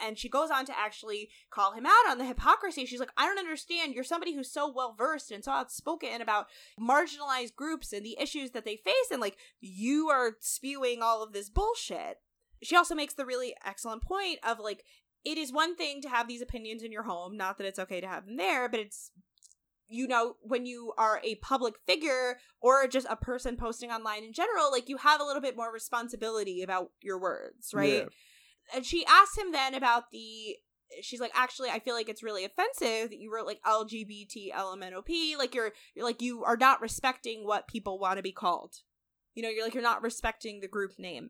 And 0.02 0.18
she 0.18 0.30
goes 0.30 0.50
on 0.50 0.66
to 0.66 0.78
actually 0.78 1.30
call 1.50 1.74
him 1.74 1.86
out 1.86 2.10
on 2.10 2.18
the 2.18 2.26
hypocrisy. 2.26 2.86
She's 2.86 3.00
like, 3.00 3.12
I 3.18 3.26
don't 3.26 3.40
understand. 3.40 3.94
You're 3.94 4.04
somebody 4.04 4.34
who's 4.34 4.52
so 4.52 4.72
well 4.72 4.96
versed 4.98 5.32
and 5.32 5.44
so 5.44 5.52
outspoken 5.52 6.22
about 6.22 6.48
marginalized 6.80 7.56
groups 7.56 7.94
and 7.94 8.06
the 8.06 8.18
issues 8.20 8.52
that 8.52 8.66
they 8.66 8.78
face. 8.78 9.12
And 9.12 9.22
like, 9.22 9.38
you 9.60 10.10
are 10.10 10.38
spewing 10.40 11.02
all 11.02 11.24
of 11.24 11.34
this 11.34 11.50
bullshit. 11.50 12.18
She 12.64 12.76
also 12.76 12.96
makes 12.96 13.14
the 13.14 13.26
really 13.26 13.56
excellent 13.66 14.04
point 14.04 14.40
of 14.44 14.60
like, 14.60 14.84
it 15.24 15.38
is 15.38 15.54
one 15.54 15.76
thing 15.76 16.02
to 16.02 16.10
have 16.10 16.28
these 16.28 16.42
opinions 16.42 16.84
in 16.84 16.92
your 16.92 17.04
home, 17.04 17.38
not 17.38 17.58
that 17.58 17.68
it's 17.68 17.80
okay 17.80 18.02
to 18.02 18.08
have 18.08 18.26
them 18.26 18.38
there, 18.38 18.68
but 18.68 18.80
it's 18.80 19.12
you 19.92 20.08
know, 20.08 20.38
when 20.42 20.66
you 20.66 20.94
are 20.98 21.20
a 21.22 21.36
public 21.36 21.76
figure 21.86 22.38
or 22.62 22.88
just 22.88 23.06
a 23.10 23.16
person 23.18 23.58
posting 23.58 23.92
online 23.92 24.24
in 24.24 24.32
general, 24.32 24.72
like 24.72 24.88
you 24.88 24.96
have 24.96 25.20
a 25.20 25.24
little 25.24 25.42
bit 25.42 25.58
more 25.58 25.72
responsibility 25.72 26.64
about 26.64 26.92
your 27.02 27.20
words, 27.20 27.74
right? 27.74 28.04
Yeah. 28.04 28.10
And 28.74 28.86
she 28.86 29.06
asked 29.06 29.38
him 29.38 29.52
then 29.52 29.74
about 29.74 30.12
the 30.12 30.58
she's 31.02 31.22
like 31.22 31.32
actually 31.34 31.70
i 31.70 31.80
feel 31.80 31.96
like 31.96 32.10
it's 32.10 32.24
really 32.24 32.44
offensive 32.44 33.10
that 33.10 33.20
you 33.20 33.34
wrote 33.34 33.46
like 33.46 33.62
lgbt 33.66 34.52
lmnop 34.54 35.38
like 35.38 35.56
you're 35.56 35.72
you're 35.96 36.06
like 36.06 36.22
you 36.22 36.44
are 36.44 36.58
not 36.58 36.82
respecting 36.82 37.46
what 37.46 37.68
people 37.68 38.00
want 38.00 38.18
to 38.18 38.24
be 38.24 38.32
called. 38.32 38.76
You 39.34 39.44
know 39.44 39.50
you're 39.50 39.64
like 39.64 39.74
you're 39.74 39.84
not 39.84 40.04
respecting 40.04 40.60
the 40.60 40.68
group 40.68 40.92
name. 40.98 41.30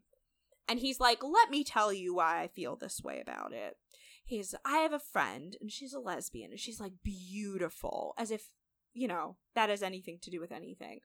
And 0.67 0.79
he's 0.79 0.99
like 0.99 1.23
let 1.23 1.49
me 1.49 1.63
tell 1.63 1.93
you 1.93 2.15
why 2.15 2.41
i 2.41 2.47
feel 2.47 2.75
this 2.75 3.01
way 3.03 3.19
about 3.21 3.53
it. 3.53 3.77
He's 4.25 4.55
I 4.65 4.77
have 4.77 4.93
a 4.93 4.99
friend 4.99 5.55
and 5.61 5.71
she's 5.71 5.93
a 5.93 5.99
lesbian 5.99 6.51
and 6.51 6.59
she's 6.59 6.79
like 6.79 6.93
beautiful 7.03 8.13
as 8.17 8.31
if 8.31 8.49
you 8.93 9.07
know 9.07 9.37
that 9.55 9.69
has 9.69 9.83
anything 9.83 10.19
to 10.21 10.31
do 10.31 10.39
with 10.39 10.51
anything 10.51 10.99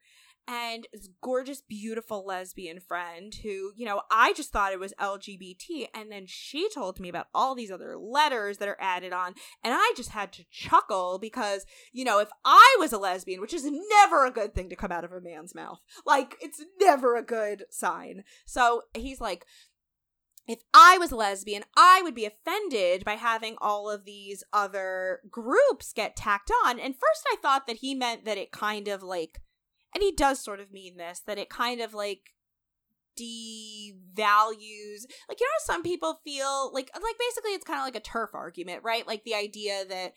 and 0.48 0.86
this 0.92 1.08
gorgeous 1.22 1.60
beautiful 1.60 2.24
lesbian 2.24 2.80
friend 2.80 3.34
who 3.42 3.72
you 3.76 3.84
know 3.84 4.02
I 4.10 4.32
just 4.32 4.52
thought 4.52 4.72
it 4.72 4.80
was 4.80 4.94
LGBT 5.00 5.88
and 5.94 6.10
then 6.10 6.24
she 6.26 6.68
told 6.68 7.00
me 7.00 7.08
about 7.08 7.26
all 7.34 7.54
these 7.54 7.70
other 7.70 7.96
letters 7.96 8.58
that 8.58 8.68
are 8.68 8.80
added 8.80 9.12
on. 9.12 9.34
And 9.64 9.74
I 9.74 9.92
just 9.96 10.10
had 10.10 10.32
to 10.34 10.44
chuckle 10.50 11.18
because 11.18 11.66
you 11.92 12.04
know 12.04 12.20
if 12.20 12.28
I 12.44 12.76
was 12.78 12.92
a 12.92 12.98
lesbian 12.98 13.40
which 13.40 13.54
is 13.54 13.64
never 13.64 14.24
a 14.24 14.30
good 14.30 14.54
thing 14.54 14.68
to 14.70 14.76
come 14.76 14.92
out 14.92 15.04
of 15.04 15.12
a 15.12 15.20
man's 15.20 15.54
mouth 15.54 15.80
like 16.04 16.36
it's 16.40 16.62
never 16.80 17.16
a 17.16 17.22
good 17.22 17.64
sign. 17.70 18.24
So 18.46 18.82
he's 18.94 19.20
like 19.20 19.46
if 20.48 20.60
I 20.72 20.96
was 20.98 21.10
a 21.10 21.16
lesbian, 21.16 21.64
I 21.76 22.00
would 22.04 22.14
be 22.14 22.24
offended 22.24 23.04
by 23.04 23.14
having 23.14 23.56
all 23.60 23.90
of 23.90 24.04
these 24.04 24.44
other 24.52 25.20
groups 25.28 25.92
get 25.92 26.14
tacked 26.14 26.52
on. 26.64 26.78
And 26.78 26.94
first 26.94 27.26
I 27.26 27.36
thought 27.42 27.66
that 27.66 27.78
he 27.78 27.94
meant 27.94 28.24
that 28.24 28.38
it 28.38 28.52
kind 28.52 28.86
of 28.86 29.02
like, 29.02 29.40
and 29.96 30.02
he 30.02 30.12
does 30.12 30.38
sort 30.38 30.60
of 30.60 30.70
mean 30.70 30.98
this, 30.98 31.22
that 31.26 31.38
it 31.38 31.48
kind 31.48 31.80
of 31.80 31.94
like 31.94 32.34
devalues 33.18 35.06
like 35.26 35.40
you 35.40 35.46
know 35.46 35.64
some 35.64 35.82
people 35.82 36.20
feel 36.22 36.70
like 36.74 36.90
like 36.94 37.14
basically 37.18 37.52
it's 37.52 37.64
kind 37.64 37.78
of 37.78 37.86
like 37.86 37.96
a 37.96 38.00
turf 38.00 38.28
argument 38.34 38.82
right 38.82 39.06
like 39.06 39.24
the 39.24 39.34
idea 39.34 39.86
that 39.88 40.12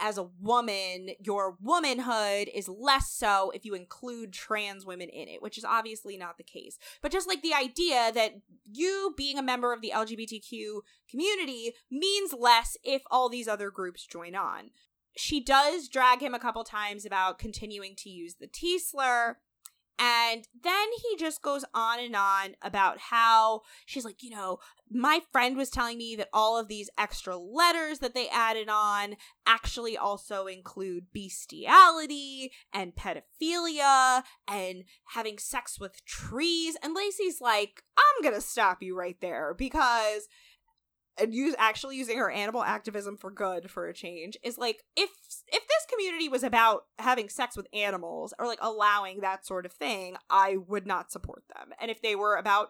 as 0.00 0.18
a 0.18 0.28
woman, 0.40 1.10
your 1.20 1.56
womanhood 1.60 2.48
is 2.54 2.68
less 2.68 3.10
so 3.10 3.50
if 3.54 3.64
you 3.64 3.74
include 3.74 4.32
trans 4.32 4.86
women 4.86 5.08
in 5.08 5.28
it, 5.28 5.42
which 5.42 5.58
is 5.58 5.64
obviously 5.64 6.16
not 6.16 6.36
the 6.36 6.44
case. 6.44 6.78
But 7.02 7.12
just 7.12 7.28
like 7.28 7.42
the 7.42 7.54
idea 7.54 8.12
that 8.12 8.34
you 8.64 9.14
being 9.16 9.38
a 9.38 9.42
member 9.42 9.72
of 9.72 9.80
the 9.80 9.92
LGBTQ 9.94 10.80
community 11.10 11.74
means 11.90 12.32
less 12.32 12.76
if 12.84 13.02
all 13.10 13.28
these 13.28 13.48
other 13.48 13.70
groups 13.70 14.06
join 14.06 14.34
on. 14.34 14.70
She 15.18 15.40
does 15.40 15.88
drag 15.88 16.20
him 16.20 16.32
a 16.32 16.38
couple 16.38 16.62
times 16.62 17.04
about 17.04 17.40
continuing 17.40 17.96
to 17.96 18.08
use 18.08 18.36
the 18.36 18.46
T 18.46 18.78
slur. 18.78 19.36
And 19.98 20.46
then 20.62 20.86
he 21.02 21.16
just 21.16 21.42
goes 21.42 21.64
on 21.74 21.98
and 21.98 22.14
on 22.14 22.54
about 22.62 22.98
how 22.98 23.62
she's 23.84 24.04
like, 24.04 24.22
you 24.22 24.30
know, 24.30 24.60
my 24.88 25.22
friend 25.32 25.56
was 25.56 25.70
telling 25.70 25.98
me 25.98 26.14
that 26.14 26.28
all 26.32 26.56
of 26.56 26.68
these 26.68 26.88
extra 26.96 27.36
letters 27.36 27.98
that 27.98 28.14
they 28.14 28.28
added 28.28 28.68
on 28.70 29.16
actually 29.44 29.96
also 29.96 30.46
include 30.46 31.12
bestiality 31.12 32.52
and 32.72 32.94
pedophilia 32.94 34.22
and 34.46 34.84
having 35.14 35.36
sex 35.36 35.80
with 35.80 36.04
trees. 36.04 36.76
And 36.80 36.94
Lacey's 36.94 37.40
like, 37.40 37.82
I'm 37.98 38.22
going 38.22 38.36
to 38.36 38.40
stop 38.40 38.80
you 38.80 38.96
right 38.96 39.16
there 39.20 39.52
because 39.52 40.28
and 41.18 41.34
use 41.34 41.54
actually 41.58 41.96
using 41.96 42.18
her 42.18 42.30
animal 42.30 42.62
activism 42.62 43.16
for 43.16 43.30
good 43.30 43.70
for 43.70 43.86
a 43.88 43.94
change 43.94 44.36
is 44.42 44.58
like 44.58 44.84
if 44.96 45.10
if 45.48 45.66
this 45.68 45.86
community 45.90 46.28
was 46.28 46.42
about 46.42 46.84
having 46.98 47.28
sex 47.28 47.56
with 47.56 47.66
animals 47.72 48.32
or 48.38 48.46
like 48.46 48.58
allowing 48.62 49.20
that 49.20 49.46
sort 49.46 49.66
of 49.66 49.72
thing 49.72 50.16
i 50.30 50.56
would 50.56 50.86
not 50.86 51.10
support 51.10 51.42
them. 51.54 51.70
And 51.80 51.90
if 51.90 52.02
they 52.02 52.14
were 52.14 52.36
about 52.36 52.68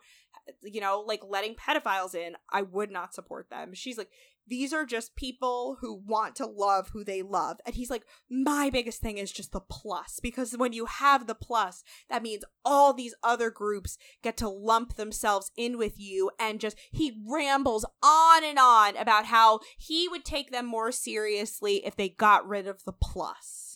you 0.63 0.81
know 0.81 1.05
like 1.07 1.21
letting 1.27 1.55
pedophiles 1.55 2.15
in 2.15 2.35
i 2.51 2.63
would 2.63 2.91
not 2.91 3.15
support 3.15 3.51
them. 3.51 3.75
She's 3.75 3.99
like 3.99 4.11
these 4.49 4.73
are 4.73 4.87
just 4.87 5.17
people 5.17 5.79
who 5.81 5.95
want 5.95 6.37
to 6.37 6.47
love 6.47 6.91
who 6.91 7.05
they 7.05 7.23
love. 7.23 7.59
And 7.67 7.75
he's 7.75 7.91
like, 7.91 8.05
my 8.31 8.71
biggest 8.71 9.01
thing 9.01 9.19
is 9.19 9.33
just 9.33 9.53
the 9.53 9.61
plus, 9.61 10.21
because 10.21 10.57
when 10.57 10.73
you 10.73 10.87
have 10.87 11.27
the 11.27 11.35
plus, 11.35 11.83
that 12.09 12.23
means 12.23 12.45
all 12.65 12.93
these 12.93 13.15
other 13.23 13.51
groups 13.51 13.99
get 14.23 14.37
to 14.39 14.49
lump 14.49 14.95
themselves 14.95 15.51
in 15.57 15.79
with 15.79 15.99
you. 15.99 16.31
And 16.39 16.61
just, 16.61 16.79
he 16.91 17.21
rambles 17.27 17.85
on 18.03 18.45
and 18.45 18.59
on 18.59 18.97
about 18.97 19.27
how 19.27 19.61
he 19.77 20.09
would 20.09 20.25
take 20.25 20.51
them 20.51 20.67
more 20.67 20.93
seriously 20.93 21.85
if 21.85 21.97
they 21.97 22.09
got 22.09 22.47
rid 22.47 22.67
of 22.67 22.85
the 22.85 22.93
plus 22.93 23.69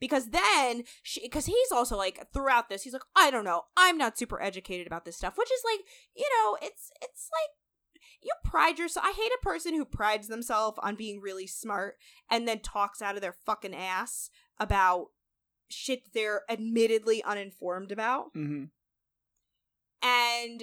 because 0.00 0.30
then 0.30 0.82
because 1.22 1.46
he's 1.46 1.72
also 1.72 1.96
like 1.96 2.26
throughout 2.32 2.68
this 2.68 2.82
he's 2.82 2.92
like 2.92 3.02
i 3.16 3.30
don't 3.30 3.44
know 3.44 3.62
i'm 3.76 3.96
not 3.96 4.18
super 4.18 4.42
educated 4.42 4.86
about 4.86 5.04
this 5.06 5.16
stuff 5.16 5.38
which 5.38 5.50
is 5.50 5.62
like 5.64 5.80
you 6.14 6.28
know 6.28 6.58
it's 6.60 6.90
it's 7.00 7.30
like 7.32 7.50
you 8.24 8.32
pride 8.42 8.78
yourself. 8.78 9.06
I 9.06 9.12
hate 9.12 9.32
a 9.38 9.44
person 9.44 9.74
who 9.74 9.84
prides 9.84 10.28
themselves 10.28 10.78
on 10.82 10.96
being 10.96 11.20
really 11.20 11.46
smart 11.46 11.96
and 12.30 12.48
then 12.48 12.60
talks 12.60 13.02
out 13.02 13.16
of 13.16 13.20
their 13.20 13.36
fucking 13.44 13.74
ass 13.74 14.30
about 14.58 15.08
shit 15.68 16.12
they're 16.14 16.42
admittedly 16.48 17.22
uninformed 17.22 17.92
about. 17.92 18.34
Mm-hmm. 18.34 18.64
And 20.02 20.62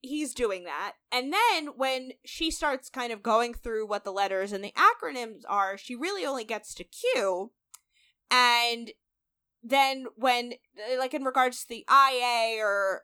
he's 0.00 0.34
doing 0.34 0.64
that. 0.64 0.94
And 1.10 1.32
then 1.32 1.68
when 1.76 2.12
she 2.24 2.50
starts 2.50 2.90
kind 2.90 3.12
of 3.12 3.22
going 3.22 3.54
through 3.54 3.86
what 3.86 4.04
the 4.04 4.12
letters 4.12 4.52
and 4.52 4.62
the 4.62 4.72
acronyms 4.72 5.42
are, 5.48 5.78
she 5.78 5.94
really 5.94 6.26
only 6.26 6.44
gets 6.44 6.74
to 6.74 6.84
Q. 6.84 7.52
And 8.30 8.92
then 9.62 10.06
when 10.16 10.54
like 10.98 11.14
in 11.14 11.24
regards 11.24 11.62
to 11.62 11.68
the 11.68 11.86
IA 11.90 12.58
or 12.62 13.02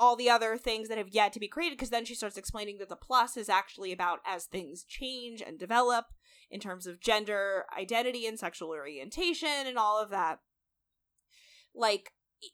all 0.00 0.16
the 0.16 0.30
other 0.30 0.56
things 0.56 0.88
that 0.88 0.96
have 0.96 1.10
yet 1.10 1.30
to 1.34 1.38
be 1.38 1.46
created 1.46 1.76
because 1.76 1.90
then 1.90 2.06
she 2.06 2.14
starts 2.14 2.38
explaining 2.38 2.78
that 2.78 2.88
the 2.88 2.96
plus 2.96 3.36
is 3.36 3.50
actually 3.50 3.92
about 3.92 4.20
as 4.26 4.46
things 4.46 4.82
change 4.82 5.42
and 5.46 5.58
develop 5.58 6.06
in 6.50 6.58
terms 6.58 6.86
of 6.86 7.00
gender 7.00 7.66
identity 7.78 8.26
and 8.26 8.38
sexual 8.38 8.70
orientation 8.70 9.66
and 9.66 9.76
all 9.76 10.02
of 10.02 10.08
that. 10.08 10.38
Like 11.74 12.12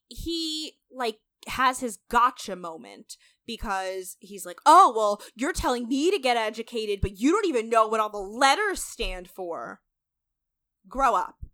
he 0.09 0.73
like 0.91 1.21
has 1.47 1.79
his 1.79 2.01
gotcha 2.11 2.57
moment 2.57 3.17
because 3.47 4.17
he's 4.19 4.45
like 4.45 4.59
oh 4.67 4.93
well 4.95 5.23
you're 5.37 5.53
telling 5.53 5.87
me 5.87 6.11
to 6.11 6.19
get 6.19 6.37
educated 6.37 7.01
but 7.01 7.21
you 7.21 7.31
don't 7.31 7.47
even 7.47 7.71
know 7.71 7.87
what 7.87 8.01
all 8.01 8.11
the 8.11 8.19
letters 8.19 8.83
stand 8.83 9.31
for. 9.31 9.81
Grow 10.89 11.15
up 11.15 11.46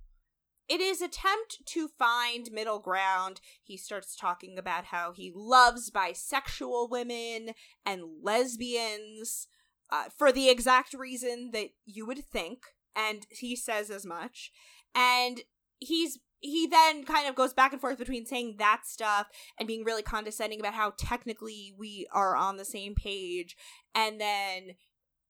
it 0.69 0.81
is 0.81 1.01
attempt 1.03 1.59
to 1.67 1.89
find 1.99 2.51
middle 2.53 2.79
ground. 2.79 3.41
He 3.63 3.77
starts 3.77 4.17
talking 4.17 4.59
about 4.59 4.87
how 4.87 5.13
he 5.13 5.33
loves 5.35 5.91
bisexual 5.91 6.91
women 6.91 7.51
and 7.85 8.03
lesbians 8.23 9.49
uh, 9.91 10.05
for 10.17 10.33
the 10.33 10.49
exact 10.49 10.95
reason 10.95 11.51
that 11.53 11.69
you 11.85 12.07
would 12.07 12.25
think, 12.25 12.63
and 12.97 13.27
he 13.31 13.55
says 13.55 13.91
as 13.91 14.07
much. 14.07 14.51
And 14.95 15.43
he's 15.79 16.19
he 16.43 16.67
then 16.67 17.05
kind 17.05 17.29
of 17.29 17.37
goes 17.37 17.55
back 17.55 17.73
and 17.73 17.81
forth 17.81 17.99
between 17.99 18.27
saying 18.27 18.57
that 18.59 18.81
stuff 18.85 19.29
and 19.59 19.69
being 19.69 19.85
really 19.85 20.03
condescending 20.03 20.59
about 20.59 20.75
how 20.75 20.93
technically 20.99 21.73
we 21.79 22.07
are 22.13 22.35
on 22.35 22.57
the 22.57 22.65
same 22.65 22.97
page 22.97 23.57
and 23.95 24.21
then 24.21 24.75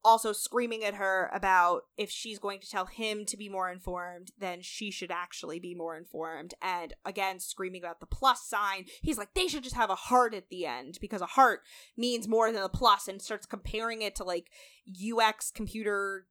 also 0.04 0.32
screaming 0.32 0.84
at 0.84 0.94
her 0.94 1.30
about 1.32 1.82
if 1.96 2.10
she's 2.10 2.38
going 2.38 2.60
to 2.60 2.70
tell 2.70 2.86
him 2.86 3.24
to 3.26 3.36
be 3.36 3.48
more 3.48 3.70
informed, 3.70 4.32
then 4.38 4.60
she 4.62 4.90
should 4.90 5.10
actually 5.10 5.58
be 5.58 5.74
more 5.74 5.96
informed. 5.96 6.54
And 6.60 6.94
again, 7.04 7.38
screaming 7.38 7.82
about 7.82 8.00
the 8.00 8.06
plus 8.06 8.42
sign. 8.42 8.86
He's 9.00 9.18
like, 9.18 9.34
they 9.34 9.46
should 9.46 9.62
just 9.62 9.76
have 9.76 9.90
a 9.90 9.94
heart 9.94 10.34
at 10.34 10.48
the 10.48 10.66
end 10.66 10.98
because 11.00 11.20
a 11.20 11.26
heart 11.26 11.60
means 11.96 12.28
more 12.28 12.50
than 12.50 12.62
a 12.62 12.68
plus 12.68 13.08
and 13.08 13.22
starts 13.22 13.46
comparing 13.46 14.02
it 14.02 14.16
to 14.16 14.24
like 14.24 14.50
UX 14.88 15.50
computer 15.50 16.26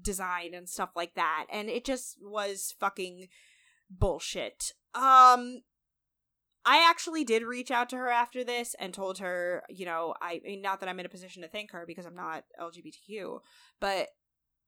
design 0.00 0.54
and 0.54 0.68
stuff 0.68 0.90
like 0.96 1.14
that. 1.14 1.46
And 1.50 1.68
it 1.68 1.84
just 1.84 2.16
was 2.20 2.74
fucking 2.80 3.28
bullshit. 3.90 4.72
Um, 4.94 5.62
I 6.64 6.88
actually 6.88 7.24
did 7.24 7.42
reach 7.42 7.70
out 7.70 7.88
to 7.90 7.96
her 7.96 8.08
after 8.08 8.44
this 8.44 8.74
and 8.78 8.94
told 8.94 9.18
her, 9.18 9.64
you 9.68 9.84
know, 9.84 10.14
I, 10.22 10.40
mean, 10.44 10.62
not 10.62 10.80
that 10.80 10.88
I'm 10.88 11.00
in 11.00 11.06
a 11.06 11.10
position 11.10 11.42
to 11.42 11.48
thank 11.48 11.72
her 11.72 11.84
because 11.86 12.06
I'm 12.06 12.14
not 12.14 12.44
LGBTQ, 12.60 13.40
but 13.80 14.08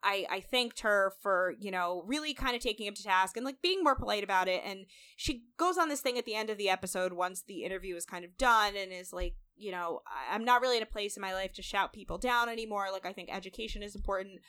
I 0.03 0.27
I 0.31 0.41
thanked 0.41 0.81
her 0.81 1.13
for, 1.23 1.55
you 1.59 1.71
know, 1.71 2.03
really 2.07 2.35
kind 2.35 2.55
of 2.55 2.63
taking 2.63 2.87
him 2.87 2.95
to 2.95 3.03
task 3.03 3.37
and 3.37 3.47
like 3.47 3.63
being 3.63 3.83
more 3.83 3.95
polite 3.95 4.23
about 4.23 4.49
it. 4.49 4.63
And 4.65 4.87
she 5.17 5.45
goes 5.57 5.79
on 5.79 5.89
this 5.89 6.01
thing 6.01 6.19
at 6.19 6.27
the 6.27 6.35
end 6.35 6.51
of 6.51 6.59
the 6.59 6.69
episode 6.69 7.13
once 7.15 7.43
the 7.43 7.65
interview 7.65 7.97
is 7.97 8.05
kind 8.05 8.25
of 8.25 8.37
done 8.37 8.75
and 8.77 8.93
is 8.93 9.13
like, 9.13 9.35
you 9.57 9.73
know, 9.73 10.01
I'm 10.31 10.45
not 10.45 10.61
really 10.61 10.77
in 10.77 10.83
a 10.83 10.87
place 10.87 11.17
in 11.17 11.23
my 11.23 11.33
life 11.33 11.53
to 11.55 11.63
shout 11.63 11.93
people 11.93 12.19
down 12.19 12.49
anymore. 12.49 12.89
Like, 12.93 13.07
I 13.07 13.13
think 13.13 13.31
education 13.33 13.83
is 13.83 13.95
important. 13.95 14.41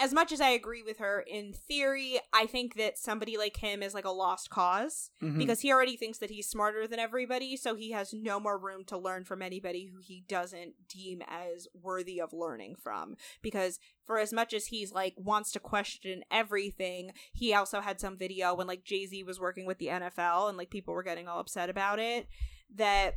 As 0.00 0.12
much 0.14 0.30
as 0.30 0.40
I 0.40 0.50
agree 0.50 0.82
with 0.82 0.98
her 0.98 1.20
in 1.20 1.52
theory, 1.52 2.20
I 2.32 2.46
think 2.46 2.74
that 2.76 2.96
somebody 2.98 3.36
like 3.36 3.56
him 3.56 3.82
is 3.82 3.94
like 3.94 4.04
a 4.04 4.10
lost 4.10 4.48
cause 4.48 5.10
Mhm. 5.20 5.38
because 5.38 5.60
he 5.60 5.72
already 5.72 5.96
thinks 5.96 6.18
that 6.18 6.30
he's 6.30 6.48
smarter 6.48 6.86
than 6.86 7.00
everybody, 7.00 7.56
so 7.56 7.74
he 7.74 7.90
has 7.90 8.12
no 8.12 8.38
more 8.38 8.56
room 8.58 8.84
to 8.86 8.96
learn 8.96 9.24
from 9.24 9.42
anybody 9.42 9.86
who 9.86 9.98
he 10.00 10.20
doesn't 10.28 10.88
deem 10.88 11.22
as 11.26 11.66
worthy 11.74 12.20
of 12.20 12.32
learning 12.32 12.76
from. 12.76 13.16
Because 13.42 13.80
for 14.06 14.18
as 14.18 14.32
much 14.32 14.52
as 14.54 14.66
he's 14.66 14.92
like 14.92 15.14
wants 15.16 15.50
to 15.52 15.60
question 15.60 16.22
everything, 16.30 17.12
he 17.32 17.52
also 17.52 17.80
had 17.80 18.00
some 18.00 18.16
video 18.16 18.54
when 18.54 18.66
like 18.68 18.84
Jay 18.84 19.04
Z 19.06 19.24
was 19.24 19.40
working 19.40 19.66
with 19.66 19.78
the 19.78 19.88
NFL 19.88 20.48
and 20.48 20.56
like 20.56 20.70
people 20.70 20.94
were 20.94 21.02
getting 21.02 21.26
all 21.26 21.40
upset 21.40 21.68
about 21.68 21.98
it 21.98 22.28
that 22.70 23.14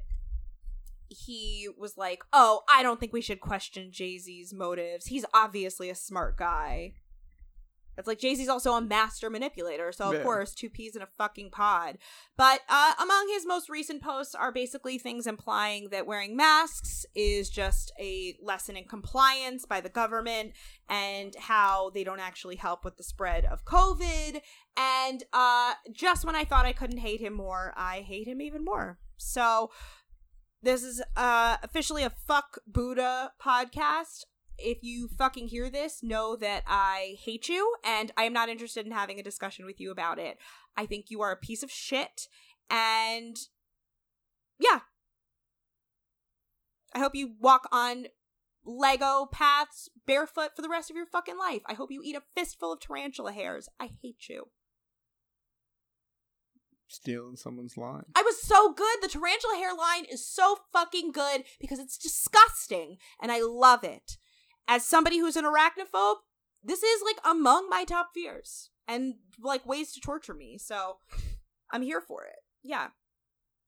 he 1.12 1.68
was 1.78 1.98
like, 1.98 2.24
"Oh, 2.34 2.62
I 2.70 2.82
don't 2.84 3.00
think 3.00 3.14
we 3.14 3.22
should 3.22 3.40
question 3.42 3.92
Jay 3.92 4.18
Z's 4.18 4.54
motives. 4.54 5.08
He's 5.08 5.26
obviously 5.34 5.90
a 5.90 5.96
smart 5.96 6.38
guy." 6.38 6.94
It's 7.98 8.08
like 8.08 8.20
Jay 8.20 8.34
Z's 8.36 8.48
also 8.48 8.74
a 8.74 8.82
master 8.82 9.30
manipulator, 9.30 9.92
so 9.92 10.06
of 10.06 10.14
Yeah. 10.14 10.24
course, 10.24 10.56
two 10.56 10.70
peas 10.70 10.96
in 10.96 11.02
a 11.02 11.06
fucking 11.06 11.52
pod. 11.52 11.98
But 12.38 12.62
uh, 12.70 12.94
among 13.00 13.28
his 13.28 13.46
most 13.46 13.70
recent 13.70 14.02
posts 14.02 14.34
are 14.34 14.52
basically 14.52 14.98
things 14.98 15.28
implying 15.28 15.90
that 15.90 16.08
wearing 16.08 16.36
masks 16.38 17.06
is 17.14 17.50
just 17.50 17.92
a 18.00 18.36
lesson 18.42 18.78
in 18.78 18.86
compliance 18.86 19.66
by 19.66 19.82
the 19.82 19.90
government 19.90 20.54
and 20.88 21.36
how 21.38 21.90
they 21.90 22.06
don't 22.06 22.22
actually 22.22 22.56
help 22.56 22.86
with 22.86 22.96
the 22.96 23.04
spread 23.04 23.44
of 23.46 23.66
COVID. 23.66 24.42
And 24.78 25.24
uh, 25.34 25.74
just 25.92 26.26
when 26.26 26.36
I 26.36 26.46
thought 26.46 26.66
I 26.66 26.74
couldn't 26.74 27.00
hate 27.00 27.20
him 27.20 27.34
more, 27.34 27.74
I 27.76 28.00
hate 28.00 28.26
him 28.28 28.42
even 28.42 28.64
more. 28.64 29.00
So 29.18 29.70
this 30.64 30.84
is 30.84 31.02
uh, 31.16 31.58
officially 31.64 32.04
a 32.04 32.10
fuck 32.10 32.60
Buddha 32.68 33.32
podcast. 33.44 34.26
If 34.58 34.80
you 34.84 35.08
fucking 35.08 35.48
hear 35.48 35.70
this, 35.70 36.04
know 36.04 36.36
that 36.36 36.64
I 36.68 37.18
hate 37.24 37.50
you 37.50 37.76
and 37.84 38.12
I 38.16 38.24
am 38.24 38.34
not 38.34 38.50
interested 38.50 38.86
in 38.86 38.92
having 38.92 39.20
a 39.20 39.24
discussion 39.24 39.66
with 39.66 39.80
you 39.80 39.92
about 39.92 40.20
it. 40.20 40.38
I 40.78 40.86
think 40.86 41.06
you 41.10 41.22
are 41.22 41.32
a 41.32 41.38
piece 41.38 41.64
of 41.64 41.72
shit 41.72 42.28
and 42.70 43.36
yeah. 44.60 44.82
I 46.94 47.00
hope 47.00 47.16
you 47.16 47.34
walk 47.40 47.68
on 47.72 48.08
Lego 48.64 49.28
paths 49.32 49.90
barefoot 50.06 50.52
for 50.56 50.62
the 50.62 50.70
rest 50.70 50.92
of 50.92 50.96
your 50.96 51.08
fucking 51.08 51.38
life. 51.38 51.62
I 51.66 51.74
hope 51.74 51.92
you 51.92 52.02
eat 52.04 52.16
a 52.16 52.24
fistful 52.36 52.74
of 52.74 52.80
tarantula 52.80 53.32
hairs. 53.32 53.68
I 53.80 53.90
hate 54.02 54.30
you. 54.30 54.50
Stealing 56.92 57.38
someone's 57.38 57.78
line. 57.78 58.04
I 58.16 58.22
was 58.22 58.42
so 58.42 58.74
good. 58.74 58.98
The 59.02 59.08
tarantula 59.08 59.56
hairline 59.56 60.04
is 60.12 60.28
so 60.28 60.58
fucking 60.74 61.14
good 61.14 61.46
because 61.58 61.80
it's 61.80 61.98
disgusting 61.98 62.98
and 63.22 63.32
I 63.32 63.40
love 63.42 63.86
it. 63.86 64.18
As 64.68 64.86
somebody 64.86 65.18
who's 65.18 65.38
an 65.38 65.46
arachnophobe, 65.46 66.18
this 66.62 66.84
is 66.84 67.02
like 67.02 67.16
among 67.24 67.70
my 67.70 67.86
top 67.86 68.10
fears 68.14 68.72
and 68.90 69.16
like 69.42 69.66
ways 69.66 69.94
to 69.94 70.02
torture 70.02 70.34
me. 70.34 70.58
So 70.58 70.98
I'm 71.72 71.82
here 71.82 72.02
for 72.02 72.26
it. 72.26 72.40
Yeah. 72.62 72.88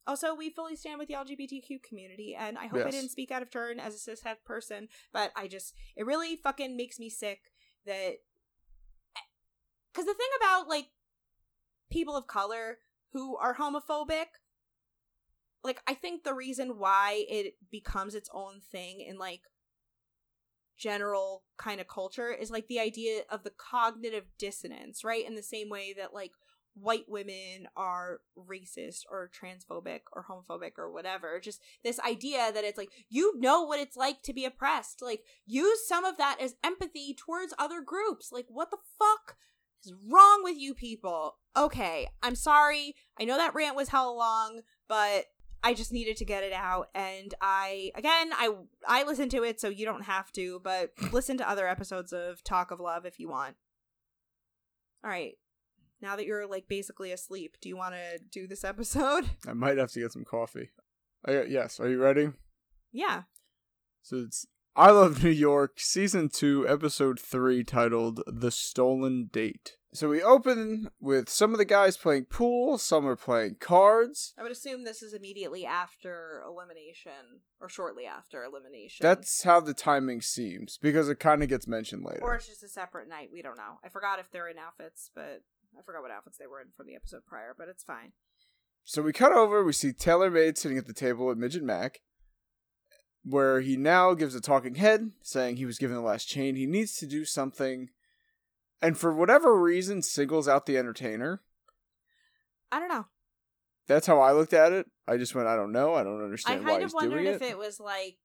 Also, 0.06 0.36
we 0.36 0.50
fully 0.50 0.76
stand 0.76 1.00
with 1.00 1.08
the 1.08 1.14
LGBTQ 1.14 1.82
community, 1.82 2.36
and 2.38 2.58
I 2.58 2.68
hope 2.68 2.86
I 2.86 2.92
didn't 2.92 3.12
speak 3.12 3.32
out 3.32 3.42
of 3.42 3.50
turn 3.50 3.80
as 3.80 3.96
a 3.96 4.12
cishet 4.12 4.44
person, 4.46 4.90
but 5.14 5.32
I 5.34 5.48
just, 5.48 5.74
it 5.96 6.06
really 6.06 6.36
fucking 6.36 6.76
makes 6.76 7.00
me 7.00 7.10
sick 7.10 7.40
that. 7.86 8.16
Because 9.94 10.06
the 10.06 10.14
thing 10.14 10.28
about, 10.42 10.68
like, 10.68 10.88
people 11.90 12.18
of 12.18 12.28
color 12.28 12.80
who 13.14 13.38
are 13.38 13.55
homophobic, 13.55 14.26
like, 15.64 15.82
I 15.88 15.93
think 15.93 16.24
the 16.24 16.34
reason 16.34 16.78
why 16.78 17.26
it 17.30 17.53
becomes 17.72 18.16
its 18.16 18.30
own 18.34 18.59
thing 18.59 18.99
in, 18.99 19.18
like, 19.18 19.41
general 20.78 21.43
kind 21.57 21.80
of 21.80 21.88
culture 21.88 22.34
is, 22.34 22.51
like, 22.51 22.68
the 22.68 22.80
idea 22.80 23.22
of 23.30 23.43
the 23.43 23.53
cognitive 23.55 24.26
dissonance, 24.38 25.03
right? 25.03 25.26
In 25.26 25.36
the 25.36 25.43
same 25.43 25.70
way 25.70 25.93
that, 25.97 26.14
like, 26.14 26.32
white 26.76 27.05
women 27.07 27.68
are 27.78 28.22
racist 28.38 29.01
or 29.09 29.30
transphobic 29.30 30.01
or 30.11 30.26
homophobic 30.26 30.72
or 30.78 30.91
whatever. 30.91 31.39
Just 31.39 31.61
this 31.84 31.99
idea 31.99 32.51
that 32.51 32.64
it's 32.64 32.78
like, 32.78 32.89
you 33.09 33.39
know 33.39 33.64
what 33.64 33.80
it's 33.80 33.95
like 33.95 34.22
to 34.24 34.34
be 34.34 34.43
oppressed. 34.43 35.01
Like, 35.01 35.22
use 35.45 35.88
some 35.88 36.03
of 36.03 36.18
that 36.18 36.38
as 36.41 36.55
empathy 36.64 37.16
towards 37.16 37.53
other 37.59 37.82
groups. 37.82 38.32
Like, 38.32 38.47
what 38.49 38.72
the 38.72 38.78
fuck 38.97 39.38
is 39.86 39.94
wrong 40.10 40.42
with 40.44 40.58
you 40.58 40.74
people? 40.74 41.36
Okay, 41.56 42.08
I'm 42.22 42.36
sorry. 42.36 42.96
I 43.20 43.26
know 43.26 43.38
that 43.38 43.56
rant 43.56 43.76
was 43.76 43.90
hell 43.90 44.18
long, 44.18 44.62
but 44.88 45.26
I 45.64 45.74
just 45.74 45.94
needed 45.94 46.18
to 46.18 46.26
get 46.26 46.44
it 46.44 46.52
out 46.52 46.90
and 46.94 47.34
I 47.40 47.92
again 47.96 48.32
I 48.34 48.54
I 48.86 49.04
listened 49.04 49.32
to 49.32 49.44
it 49.44 49.62
so 49.62 49.70
you 49.70 49.86
don't 49.86 50.04
have 50.04 50.32
to, 50.34 50.60
but 50.64 50.92
listen 51.12 51.38
to 51.38 51.50
other 51.50 51.68
episodes 51.68 52.12
of 52.12 52.44
Talk 52.44 52.72
of 52.72 52.80
Love 52.80 53.06
if 53.06 53.20
you 53.20 53.30
want. 53.30 53.56
All 55.04 55.10
right. 55.10 55.34
Now 56.02 56.18
that 56.18 56.26
you're 56.26 56.48
like 56.48 56.68
basically 56.68 57.14
asleep, 57.14 57.58
do 57.62 57.70
you 57.70 57.78
want 57.78 57.96
to 57.96 58.20
do 58.30 58.46
this 58.46 58.66
episode? 58.66 59.30
I 59.48 59.54
might 59.54 59.78
have 59.78 59.92
to 59.92 60.02
get 60.02 60.12
some 60.12 60.26
coffee. 60.26 60.70
Uh, 61.26 61.44
yes, 61.44 61.80
are 61.80 61.90
you 61.90 61.98
ready? 61.98 62.30
Yeah. 62.92 63.24
So 64.02 64.18
it's 64.18 64.46
I 64.76 64.90
Love 64.90 65.24
New 65.24 65.30
York, 65.30 65.74
Season 65.78 66.30
2, 66.30 66.68
Episode 66.68 67.20
3, 67.20 67.64
titled 67.64 68.24
The 68.26 68.50
Stolen 68.50 69.30
Date. 69.32 69.78
So 69.94 70.10
we 70.10 70.24
open 70.24 70.90
with 71.00 71.30
some 71.30 71.52
of 71.52 71.60
the 71.60 71.66
guys 71.66 71.96
playing 71.96 72.26
pool, 72.26 72.80
some 72.80 73.06
are 73.06 73.16
playing 73.16 73.58
cards. 73.60 74.34
I 74.36 74.42
would 74.42 74.52
assume 74.52 74.84
this 74.84 75.04
is 75.04 75.14
immediately 75.14 75.64
after 75.64 76.42
elimination 76.48 77.42
or 77.62 77.70
shortly 77.70 78.08
after 78.08 78.44
elimination. 78.44 79.04
That's 79.04 79.44
how 79.44 79.60
the 79.60 79.76
timing 79.76 80.22
seems, 80.22 80.80
because 80.82 81.08
it 81.08 81.20
kind 81.20 81.44
of 81.44 81.50
gets 81.50 81.68
mentioned 81.68 82.04
later. 82.04 82.24
or 82.24 82.34
it's 82.34 82.48
just 82.48 82.64
a 82.64 82.68
separate 82.68 83.08
night. 83.08 83.30
We 83.32 83.44
don't 83.44 83.58
know. 83.58 83.78
I 83.86 83.90
forgot 83.90 84.18
if 84.18 84.32
they're 84.32 84.50
in 84.50 84.58
outfits, 84.58 85.12
but 85.14 85.44
I 85.78 85.84
forgot 85.86 86.02
what 86.02 86.10
outfits 86.10 86.40
they 86.40 86.48
were 86.48 86.62
in 86.62 86.70
from 86.76 86.88
the 86.88 86.96
episode 86.96 87.28
prior, 87.28 87.54
but 87.56 87.68
it's 87.68 87.84
fine. 87.84 88.14
So 88.84 89.04
we 89.04 89.14
cut 89.14 89.34
over, 89.34 89.64
we 89.64 89.72
see 89.74 89.94
Taylor 89.94 90.32
Made 90.32 90.58
sitting 90.58 90.80
at 90.80 90.88
the 90.88 90.94
table 90.94 91.28
with 91.28 91.38
Midget 91.38 91.62
Mac, 91.62 92.00
where 93.24 93.62
he 93.62 93.78
now 93.78 94.14
gives 94.14 94.36
a 94.36 94.42
talking 94.42 94.76
head, 94.76 95.12
saying 95.22 95.56
he 95.58 95.66
was 95.66 95.78
given 95.78 95.96
the 95.96 96.02
last 96.02 96.26
chain. 96.28 96.56
He 96.56 96.66
needs 96.66 96.98
to 96.98 97.06
do 97.08 97.26
something, 97.26 97.90
and 98.82 98.98
for 98.98 99.14
whatever 99.14 99.60
reason, 99.60 100.02
singles 100.02 100.48
out 100.48 100.66
the 100.66 100.78
entertainer. 100.78 101.42
I 102.72 102.80
don't 102.80 102.90
know. 102.90 103.06
That's 103.88 104.08
how 104.08 104.20
I 104.20 104.32
looked 104.32 104.54
at 104.54 104.72
it. 104.72 104.88
I 105.08 105.18
just 105.18 105.36
went, 105.36 105.48
I 105.48 105.56
don't 105.56 105.72
know. 105.74 105.94
I 105.94 106.04
don't 106.04 106.22
I 106.22 106.24
understand 106.26 106.62
I 106.66 106.70
kind 106.72 106.84
of 106.84 106.94
wondered 106.94 107.26
if 107.26 107.42
it. 107.42 107.52
it 107.52 107.58
was 107.58 107.80
like 107.80 108.18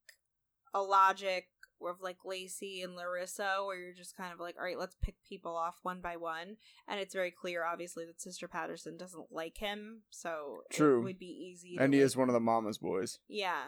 a 0.73 0.81
logic 0.81 1.49
of 1.81 2.01
like 2.01 2.19
Lacey 2.25 2.83
and 2.83 2.95
Larissa, 2.97 3.59
where 3.65 3.77
you're 3.79 3.93
just 3.93 4.17
kind 4.17 4.33
of 4.33 4.41
like, 4.41 4.57
all 4.57 4.65
right, 4.65 4.79
let's 4.79 4.97
pick 5.03 5.15
people 5.29 5.55
off 5.57 5.77
one 5.83 6.01
by 6.01 6.17
one, 6.17 6.57
and 6.89 6.99
it's 7.01 7.15
very 7.15 7.31
clear, 7.31 7.65
obviously, 7.65 8.05
that 8.07 8.21
Sister 8.21 8.49
Patterson 8.49 8.97
doesn't 8.97 9.27
like 9.31 9.59
him, 9.59 10.03
so 10.11 10.63
True. 10.73 11.01
it 11.01 11.05
would 11.05 11.19
be 11.19 11.27
easy. 11.27 11.77
to, 11.77 11.83
And 11.85 11.95
he 11.95 12.01
like- 12.01 12.07
is 12.07 12.17
one 12.17 12.29
of 12.29 12.33
the 12.35 12.41
mama's 12.41 12.79
boys. 12.79 13.19
yeah. 13.29 13.63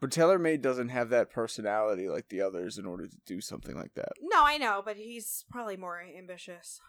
But 0.00 0.12
Taylor 0.12 0.38
Made 0.38 0.62
doesn't 0.62 0.90
have 0.90 1.10
that 1.10 1.30
personality 1.30 2.08
like 2.08 2.28
the 2.28 2.40
others 2.40 2.78
in 2.78 2.86
order 2.86 3.06
to 3.08 3.16
do 3.26 3.40
something 3.40 3.76
like 3.76 3.94
that. 3.94 4.12
No, 4.22 4.44
I 4.44 4.56
know, 4.56 4.80
but 4.84 4.96
he's 4.96 5.44
probably 5.50 5.76
more 5.76 6.00
ambitious. 6.00 6.80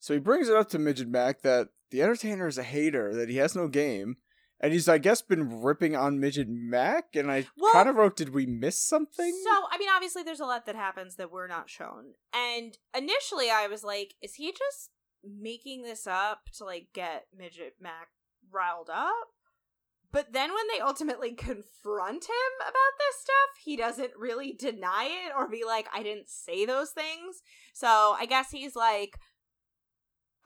So 0.00 0.12
he 0.12 0.20
brings 0.20 0.48
it 0.50 0.56
up 0.56 0.68
to 0.70 0.78
Midget 0.78 1.08
Mac 1.08 1.40
that 1.42 1.68
the 1.90 2.02
entertainer 2.02 2.46
is 2.46 2.58
a 2.58 2.62
hater, 2.62 3.14
that 3.14 3.30
he 3.30 3.36
has 3.36 3.56
no 3.56 3.68
game. 3.68 4.16
And 4.60 4.72
he's, 4.72 4.88
I 4.88 4.98
guess, 4.98 5.20
been 5.20 5.62
ripping 5.62 5.96
on 5.96 6.20
Midget 6.20 6.48
Mac. 6.48 7.16
And 7.16 7.30
I 7.30 7.46
Well- 7.56 7.72
kind 7.72 7.88
of 7.88 7.96
wrote, 7.96 8.16
did 8.16 8.30
we 8.34 8.46
miss 8.46 8.78
something? 8.78 9.32
So, 9.44 9.66
I 9.70 9.78
mean, 9.78 9.88
obviously, 9.90 10.22
there's 10.22 10.40
a 10.40 10.46
lot 10.46 10.66
that 10.66 10.76
happens 10.76 11.16
that 11.16 11.30
we're 11.30 11.48
not 11.48 11.68
shown. 11.68 12.14
And 12.32 12.76
initially, 12.96 13.50
I 13.50 13.66
was 13.66 13.82
like, 13.82 14.14
is 14.22 14.34
he 14.34 14.52
just 14.52 14.90
making 15.22 15.82
this 15.82 16.06
up 16.06 16.44
to, 16.58 16.64
like, 16.64 16.88
get 16.94 17.26
Midget 17.36 17.76
Mac 17.80 18.08
riled 18.50 18.90
up? 18.90 19.28
But 20.14 20.32
then 20.32 20.50
when 20.54 20.62
they 20.72 20.80
ultimately 20.80 21.32
confront 21.32 22.24
him 22.24 22.52
about 22.60 22.94
this 23.00 23.20
stuff, 23.20 23.50
he 23.64 23.76
doesn't 23.76 24.12
really 24.16 24.52
deny 24.52 25.06
it 25.26 25.32
or 25.36 25.48
be 25.48 25.64
like, 25.66 25.88
I 25.92 26.04
didn't 26.04 26.28
say 26.28 26.64
those 26.64 26.90
things. 26.90 27.42
So 27.72 28.14
I 28.16 28.24
guess 28.24 28.52
he's 28.52 28.76
like, 28.76 29.18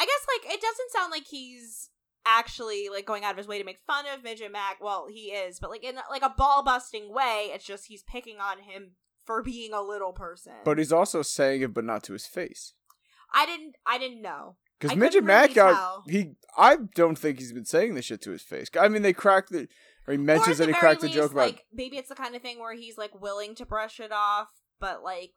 I 0.01 0.07
guess, 0.07 0.27
like, 0.43 0.55
it 0.55 0.62
doesn't 0.62 0.91
sound 0.91 1.11
like 1.11 1.27
he's 1.29 1.91
actually 2.25 2.89
like 2.91 3.05
going 3.05 3.25
out 3.25 3.33
of 3.33 3.37
his 3.37 3.47
way 3.47 3.59
to 3.59 3.64
make 3.64 3.79
fun 3.87 4.05
of 4.12 4.23
midget 4.23 4.53
mac 4.53 4.77
well 4.83 5.07
he 5.09 5.31
is 5.31 5.59
but 5.61 5.71
like 5.71 5.83
in 5.83 5.95
like 6.11 6.21
a 6.21 6.35
ball 6.37 6.62
busting 6.62 7.11
way 7.14 7.49
it's 7.55 7.64
just 7.64 7.87
he's 7.87 8.03
picking 8.03 8.37
on 8.39 8.59
him 8.59 8.91
for 9.25 9.43
being 9.43 9.73
a 9.73 9.81
little 9.81 10.12
person 10.12 10.53
But 10.64 10.77
he's 10.77 10.93
also 10.93 11.23
saying 11.23 11.62
it, 11.62 11.73
but 11.73 11.85
not 11.85 12.03
to 12.03 12.12
his 12.12 12.27
face. 12.27 12.75
i 13.33 13.47
didn't 13.47 13.77
i 13.87 13.97
didn't 13.99 14.21
know 14.21 14.57
Because 14.81 14.97
Midget 14.97 15.24
Mac 15.24 15.43
really 15.51 15.55
got 15.55 16.03
he. 16.09 16.33
I 16.57 16.76
don't 16.95 17.18
think 17.18 17.39
he's 17.39 17.53
been 17.53 17.64
saying 17.64 17.95
this 17.95 18.05
shit 18.07 18.20
to 18.22 18.31
his 18.31 18.43
face. 18.43 18.68
I 18.79 18.89
mean, 18.89 19.03
they 19.03 19.12
cracked 19.12 19.51
the 19.51 19.68
or 20.07 20.12
he 20.12 20.18
mentions 20.18 20.61
at 20.61 20.66
that 20.66 20.72
he 20.74 20.79
cracked 20.79 21.01
the 21.03 21.09
joke 21.09 21.33
about. 21.33 21.47
like 21.47 21.64
maybe 21.72 21.99
it's 21.99 22.09
the 22.09 22.14
kind 22.14 22.35
of 22.35 22.43
thing 22.43 22.59
where 22.59 22.74
he's 22.74 22.97
like 22.97 23.20
willing 23.20 23.55
to 23.57 23.66
brush 23.66 24.01
it 24.01 24.11
off 24.11 24.49
but 24.81 25.03
like 25.03 25.33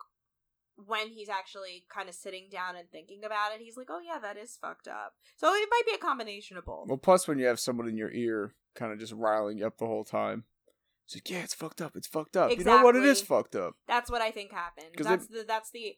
when 0.78 1.10
he's 1.10 1.28
actually 1.30 1.86
kind 1.94 2.08
of 2.10 2.16
sitting 2.16 2.48
down 2.50 2.76
and 2.76 2.89
thinking 2.89 3.22
about 3.26 3.54
it 3.54 3.60
he's 3.62 3.76
like 3.78 3.88
oh 3.89 4.00
yeah 4.00 4.18
that 4.18 4.38
is 4.38 4.58
fucked 4.60 4.88
up 4.88 5.14
so 5.36 5.54
it 5.54 5.68
might 5.70 5.84
be 5.86 5.94
a 5.94 5.98
combination 5.98 6.56
of 6.58 6.66
both 6.66 6.88
Well, 6.88 6.98
plus 6.98 7.28
when 7.28 7.38
you 7.38 7.46
have 7.48 7.60
someone 7.60 7.88
in 7.89 7.98
your 7.98 8.12
ear, 8.12 8.56
kind 8.76 8.94
of 8.94 9.00
just 9.00 9.12
riling 9.14 9.58
you 9.58 9.68
up 9.68 9.78
the 9.78 9.86
whole 9.86 10.06
time. 10.06 10.46
He's 11.06 11.18
like, 11.18 11.30
yeah, 11.30 11.44
it's 11.44 11.54
fucked 11.54 11.82
up. 11.82 11.96
It's 11.98 12.08
fucked 12.08 12.38
up. 12.38 12.52
You 12.52 12.64
know 12.64 12.84
what? 12.84 12.96
It 12.96 13.04
is 13.04 13.22
fucked 13.22 13.56
up. 13.56 13.74
That's 13.88 14.10
what 14.10 14.22
I 14.22 14.32
think 14.32 14.52
happened. 14.54 14.96
That's 14.98 15.28
the 15.28 15.44
that's 15.46 15.70
the 15.72 15.98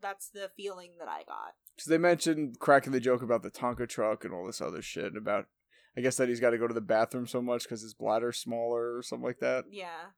that's 0.00 0.28
the 0.28 0.50
feeling 0.56 0.92
that 1.00 1.08
I 1.08 1.24
got. 1.24 1.54
Because 1.76 1.88
they 1.88 1.98
mentioned 1.98 2.58
cracking 2.58 2.92
the 2.92 3.00
joke 3.00 3.22
about 3.22 3.42
the 3.42 3.50
Tonka 3.50 3.88
truck 3.88 4.24
and 4.24 4.34
all 4.34 4.46
this 4.46 4.60
other 4.60 4.82
shit 4.82 5.16
about, 5.16 5.46
I 5.96 6.00
guess 6.00 6.16
that 6.16 6.28
he's 6.28 6.40
got 6.40 6.50
to 6.50 6.58
go 6.58 6.68
to 6.68 6.74
the 6.74 6.80
bathroom 6.80 7.26
so 7.26 7.40
much 7.40 7.62
because 7.62 7.82
his 7.82 7.94
bladder's 7.94 8.38
smaller 8.38 8.96
or 8.96 9.02
something 9.02 9.26
like 9.26 9.40
that. 9.40 9.64
Yeah. 9.70 10.10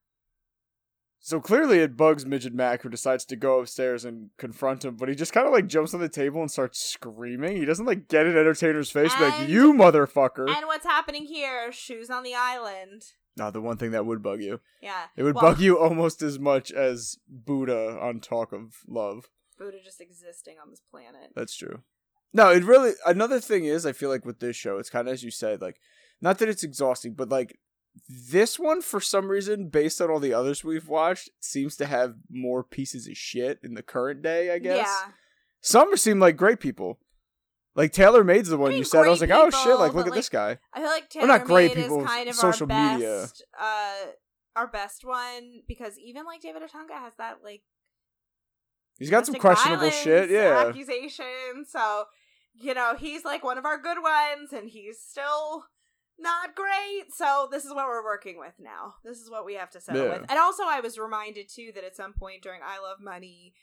So 1.19 1.39
clearly 1.39 1.79
it 1.79 1.97
bugs 1.97 2.23
Midget 2.23 2.53
Mac 2.53 2.83
who 2.83 2.89
decides 2.89 3.25
to 3.25 3.35
go 3.35 3.59
upstairs 3.59 4.05
and 4.05 4.29
confront 4.37 4.85
him, 4.85 4.95
but 4.95 5.09
he 5.09 5.15
just 5.15 5.33
kind 5.33 5.47
of 5.47 5.53
like 5.53 5.65
jumps 5.65 5.93
on 5.95 5.99
the 5.99 6.07
table 6.07 6.39
and 6.39 6.51
starts 6.51 6.79
screaming. 6.79 7.57
He 7.57 7.65
doesn't 7.65 7.87
like 7.87 8.07
get 8.07 8.27
in 8.27 8.37
Entertainer's 8.37 8.91
face, 8.91 9.11
and 9.15 9.33
like, 9.33 9.49
you 9.49 9.73
motherfucker. 9.73 10.47
And 10.47 10.67
what's 10.67 10.85
happening 10.85 11.25
here? 11.25 11.71
Shoes 11.71 12.11
on 12.11 12.21
the 12.21 12.35
island. 12.35 13.05
Not 13.35 13.53
the 13.53 13.61
one 13.61 13.77
thing 13.77 13.89
that 13.89 14.05
would 14.05 14.21
bug 14.21 14.41
you. 14.41 14.59
Yeah. 14.81 15.05
It 15.17 15.23
would 15.23 15.33
Well, 15.33 15.45
bug 15.45 15.59
you 15.59 15.79
almost 15.79 16.21
as 16.21 16.37
much 16.37 16.71
as 16.71 17.17
Buddha 17.27 17.97
on 17.99 18.19
Talk 18.19 18.53
of 18.53 18.75
Love. 18.87 19.29
Buddha 19.57 19.77
just 19.83 20.01
existing 20.01 20.55
on 20.61 20.69
this 20.69 20.81
planet. 20.91 21.31
That's 21.35 21.55
true. 21.55 21.81
No, 22.33 22.49
it 22.51 22.63
really. 22.63 22.93
Another 23.05 23.39
thing 23.39 23.65
is, 23.65 23.85
I 23.85 23.91
feel 23.93 24.09
like 24.09 24.25
with 24.25 24.39
this 24.39 24.55
show, 24.55 24.77
it's 24.77 24.89
kind 24.89 25.07
of 25.07 25.13
as 25.13 25.23
you 25.23 25.31
said, 25.31 25.61
like, 25.61 25.77
not 26.21 26.39
that 26.39 26.49
it's 26.49 26.63
exhausting, 26.63 27.13
but 27.13 27.29
like 27.29 27.57
this 28.09 28.59
one, 28.59 28.81
for 28.81 28.99
some 28.99 29.29
reason, 29.29 29.69
based 29.69 30.01
on 30.01 30.09
all 30.11 30.19
the 30.19 30.33
others 30.33 30.63
we've 30.63 30.89
watched, 30.89 31.29
seems 31.39 31.77
to 31.77 31.85
have 31.85 32.15
more 32.29 32.61
pieces 32.63 33.07
of 33.07 33.15
shit 33.15 33.59
in 33.63 33.73
the 33.73 33.81
current 33.83 34.21
day. 34.21 34.51
I 34.51 34.59
guess 34.59 34.87
Yeah. 34.87 35.11
some 35.61 35.95
seem 35.95 36.19
like 36.19 36.35
great 36.35 36.59
people. 36.59 36.99
Like 37.73 37.91
Taylor 37.91 38.23
Made's 38.23 38.49
the 38.49 38.57
one 38.57 38.69
mean, 38.71 38.79
you 38.79 38.83
said. 38.85 39.05
I 39.05 39.09
was 39.09 39.19
like, 39.21 39.29
great 39.29 39.39
oh 39.39 39.49
shit! 39.49 39.77
Like, 39.77 39.93
look 39.93 40.07
at 40.07 40.13
this 40.13 40.29
guy. 40.29 40.57
I 40.73 40.79
feel 40.79 40.89
like 40.89 41.03
Well, 41.13 41.21
Taylor 41.23 41.27
not 41.27 41.45
great 41.45 41.75
Made 41.75 41.83
people, 41.83 42.01
is 42.01 42.07
kind 42.07 42.29
of 42.29 42.35
social 42.35 42.71
our 42.71 42.91
media. 42.93 43.21
best, 43.21 43.43
uh, 43.59 43.95
our 44.55 44.67
best 44.67 45.03
one 45.03 45.61
because 45.67 45.99
even 45.99 46.23
like 46.25 46.41
David 46.41 46.61
Otunga 46.63 46.97
has 46.99 47.13
that 47.17 47.39
like 47.43 47.63
He's 48.99 49.09
got 49.09 49.25
some 49.25 49.35
questionable 49.35 49.89
shit. 49.89 50.29
Yeah, 50.29 50.65
accusation. 50.67 51.65
So 51.67 52.05
you 52.53 52.73
know 52.73 52.95
he's 52.97 53.25
like 53.25 53.43
one 53.43 53.57
of 53.57 53.65
our 53.65 53.77
good 53.81 53.97
ones, 54.01 54.53
and 54.53 54.69
he's 54.69 54.99
still 54.99 55.65
not 56.17 56.55
great. 56.55 57.13
So 57.13 57.47
this 57.51 57.65
is 57.65 57.73
what 57.73 57.87
we're 57.87 58.03
working 58.03 58.39
with 58.39 58.53
now. 58.59 58.95
This 59.03 59.17
is 59.17 59.29
what 59.29 59.45
we 59.45 59.55
have 59.55 59.69
to 59.71 59.81
settle 59.81 60.03
Yeah. 60.05 60.19
with. 60.19 60.25
And 60.29 60.39
also, 60.39 60.63
I 60.65 60.79
was 60.79 60.97
reminded 60.97 61.49
too 61.49 61.71
that 61.75 61.83
at 61.83 61.95
some 61.95 62.13
point 62.13 62.41
during 62.41 62.61
I 62.63 62.79
Love 62.79 62.99
Money, 63.01 63.53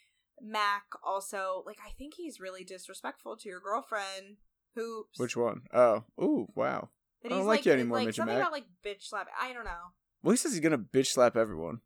Mac 0.41 0.83
also 1.05 1.62
like 1.66 1.78
I 1.87 1.91
think 1.93 2.14
he's 2.16 2.41
really 2.41 2.64
disrespectful 2.64 3.37
to 3.39 3.49
your 3.49 3.61
girlfriend. 3.61 4.37
Who 4.74 5.07
which 5.16 5.37
one? 5.37 5.62
Oh, 5.72 6.05
ooh, 6.20 6.49
wow. 6.55 6.89
I 7.24 7.28
don't 7.28 7.39
he's 7.39 7.47
like 7.47 7.64
you 7.66 7.72
anymore, 7.72 7.99
like 8.03 8.14
something 8.14 8.35
Mac. 8.35 8.43
about 8.43 8.53
like 8.53 8.64
bitch 8.85 9.03
slap. 9.09 9.28
I 9.41 9.53
don't 9.53 9.64
know. 9.64 9.93
Well, 10.22 10.33
he 10.33 10.37
says 10.37 10.53
he's 10.53 10.61
gonna 10.61 10.78
bitch 10.78 11.09
slap 11.09 11.37
everyone. 11.37 11.80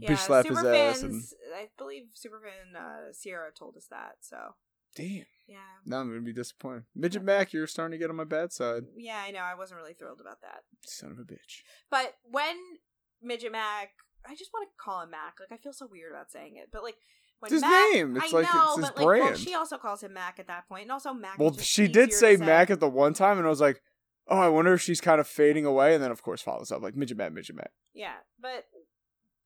Yeah, 0.00 0.10
bitch 0.12 0.18
slap 0.18 0.46
his 0.46 0.58
ass 0.58 1.02
and 1.02 1.22
I 1.56 1.68
believe 1.78 2.04
Superfan 2.14 2.76
uh, 2.78 3.12
Sierra 3.12 3.50
told 3.56 3.76
us 3.76 3.86
that. 3.90 4.16
So 4.20 4.36
damn. 4.96 5.24
yeah, 5.46 5.58
Now 5.86 6.00
I'm 6.00 6.08
gonna 6.08 6.20
be 6.20 6.32
disappointed. 6.32 6.84
Midget 6.94 7.22
Mac, 7.22 7.52
you're 7.52 7.66
starting 7.66 7.92
to 7.92 8.02
get 8.02 8.10
on 8.10 8.16
my 8.16 8.24
bad 8.24 8.52
side. 8.52 8.84
yeah, 8.96 9.22
I 9.26 9.30
know. 9.30 9.40
I 9.40 9.54
wasn't 9.54 9.80
really 9.80 9.94
thrilled 9.94 10.20
about 10.20 10.40
that. 10.42 10.62
Son 10.86 11.10
of 11.12 11.18
a 11.18 11.22
bitch. 11.22 11.62
But 11.90 12.14
when 12.24 12.56
Midget 13.22 13.52
Mac, 13.52 13.90
I 14.28 14.34
just 14.34 14.50
want 14.52 14.68
to 14.68 14.82
call 14.82 15.02
him 15.02 15.10
Mac. 15.10 15.34
Like 15.40 15.52
I 15.58 15.62
feel 15.62 15.72
so 15.72 15.86
weird 15.90 16.12
about 16.12 16.30
saying 16.30 16.56
it, 16.56 16.68
but 16.72 16.82
like 16.82 16.96
when 17.40 17.48
It's 17.48 17.54
his 17.54 17.62
Mac, 17.62 17.92
name. 17.94 18.16
It's 18.16 18.32
I 18.34 18.36
like- 18.38 18.52
know, 18.54 18.64
it's 18.64 18.76
his 18.78 18.86
but 18.88 18.96
like 18.96 19.06
well, 19.06 19.18
brand. 19.28 19.38
she 19.38 19.54
also 19.54 19.78
calls 19.78 20.02
him 20.02 20.12
Mac 20.14 20.38
at 20.40 20.48
that 20.48 20.68
point, 20.68 20.82
and 20.82 20.92
also 20.92 21.12
Mac. 21.12 21.38
Well, 21.38 21.56
she 21.56 21.86
did 21.86 22.08
easier 22.10 22.36
say 22.36 22.36
Mac 22.36 22.70
at 22.70 22.80
the 22.80 22.88
one 22.88 23.14
time, 23.14 23.38
and 23.38 23.46
I 23.46 23.50
was 23.50 23.60
like, 23.60 23.80
oh, 24.26 24.38
I 24.38 24.48
wonder 24.48 24.72
if 24.74 24.80
she's 24.82 25.00
kind 25.00 25.20
of 25.20 25.28
fading 25.28 25.64
away, 25.64 25.94
and 25.94 26.02
then 26.02 26.10
of 26.10 26.22
course 26.22 26.42
follows 26.42 26.72
up 26.72 26.82
like 26.82 26.96
Midget 26.96 27.16
Mac, 27.16 27.32
Midget 27.32 27.56
Mac. 27.56 27.70
Yeah, 27.94 28.14
but 28.40 28.64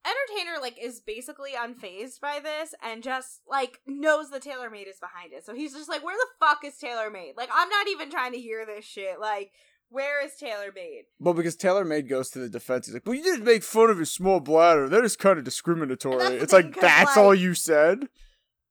Entertainer 0.05 0.59
like 0.61 0.77
is 0.81 0.99
basically 1.01 1.51
unfazed 1.51 2.19
by 2.19 2.39
this 2.43 2.73
and 2.83 3.01
just 3.03 3.41
like 3.49 3.79
knows 3.87 4.29
the 4.29 4.39
Taylor 4.39 4.69
Made 4.69 4.87
is 4.87 4.99
behind 4.99 5.31
it. 5.33 5.45
So 5.45 5.53
he's 5.55 5.73
just 5.73 5.89
like, 5.89 6.03
where 6.03 6.15
the 6.17 6.45
fuck 6.45 6.65
is 6.65 6.77
Taylor 6.77 7.09
Made? 7.09 7.33
Like 7.37 7.49
I'm 7.53 7.69
not 7.69 7.87
even 7.87 8.09
trying 8.11 8.33
to 8.33 8.39
hear 8.39 8.65
this 8.65 8.83
shit. 8.85 9.19
Like 9.19 9.51
where 9.89 10.25
is 10.25 10.35
Taylor 10.35 10.71
Made? 10.73 11.03
Well, 11.19 11.33
because 11.35 11.55
Taylor 11.55 11.85
Made 11.85 12.09
goes 12.09 12.29
to 12.31 12.39
the 12.39 12.49
defense. 12.49 12.87
He's 12.87 12.95
like, 12.95 13.03
well, 13.05 13.13
you 13.15 13.21
didn't 13.23 13.45
make 13.45 13.63
fun 13.63 13.89
of 13.91 13.99
his 13.99 14.11
small 14.11 14.39
bladder. 14.39 14.89
That 14.89 15.03
is 15.03 15.15
kind 15.15 15.37
of 15.37 15.43
discriminatory. 15.45 16.13
And 16.15 16.21
that's 16.21 16.31
the 16.35 16.41
It's 16.43 16.51
thing, 16.53 16.65
like 16.71 16.81
that's 16.81 17.15
like- 17.15 17.17
all 17.17 17.35
you 17.35 17.53
said. 17.53 18.07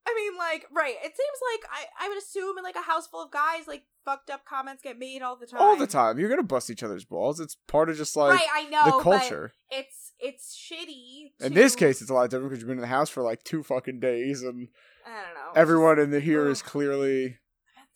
I 0.06 0.14
mean, 0.16 0.36
like, 0.38 0.66
right? 0.72 0.94
It 1.02 1.12
seems 1.16 1.38
like 1.52 1.70
I 1.70 2.06
I 2.06 2.08
would 2.08 2.18
assume 2.18 2.58
in 2.58 2.64
like 2.64 2.76
a 2.76 2.82
house 2.82 3.06
full 3.06 3.22
of 3.22 3.30
guys, 3.30 3.66
like 3.68 3.84
fucked 4.04 4.30
up 4.30 4.44
comments 4.44 4.82
get 4.82 4.98
made 4.98 5.22
all 5.22 5.36
the 5.36 5.46
time. 5.46 5.60
All 5.60 5.76
the 5.76 5.86
time. 5.86 6.18
You're 6.18 6.28
gonna 6.28 6.42
bust 6.42 6.70
each 6.70 6.82
other's 6.82 7.04
balls. 7.04 7.38
It's 7.40 7.56
part 7.68 7.88
of 7.88 7.96
just 7.96 8.16
like 8.16 8.32
right? 8.32 8.48
I 8.52 8.64
know 8.68 8.84
the 8.84 8.90
but 8.92 9.02
culture. 9.02 9.52
it's 9.70 10.12
it's 10.18 10.56
shitty. 10.56 11.32
In 11.44 11.54
this 11.54 11.76
case, 11.76 12.00
it's 12.02 12.10
a 12.10 12.14
lot 12.14 12.30
different 12.30 12.50
because 12.50 12.60
you've 12.60 12.68
been 12.68 12.78
in 12.78 12.82
the 12.82 12.86
house 12.88 13.08
for 13.10 13.22
like 13.22 13.44
two 13.44 13.62
fucking 13.62 14.00
days, 14.00 14.42
and 14.42 14.68
I 15.06 15.10
don't 15.22 15.34
know. 15.34 15.52
everyone 15.60 15.98
in 16.00 16.10
the 16.10 16.20
here 16.20 16.48
is 16.48 16.62
clearly 16.62 17.24
I 17.24 17.26
bet 17.26 17.36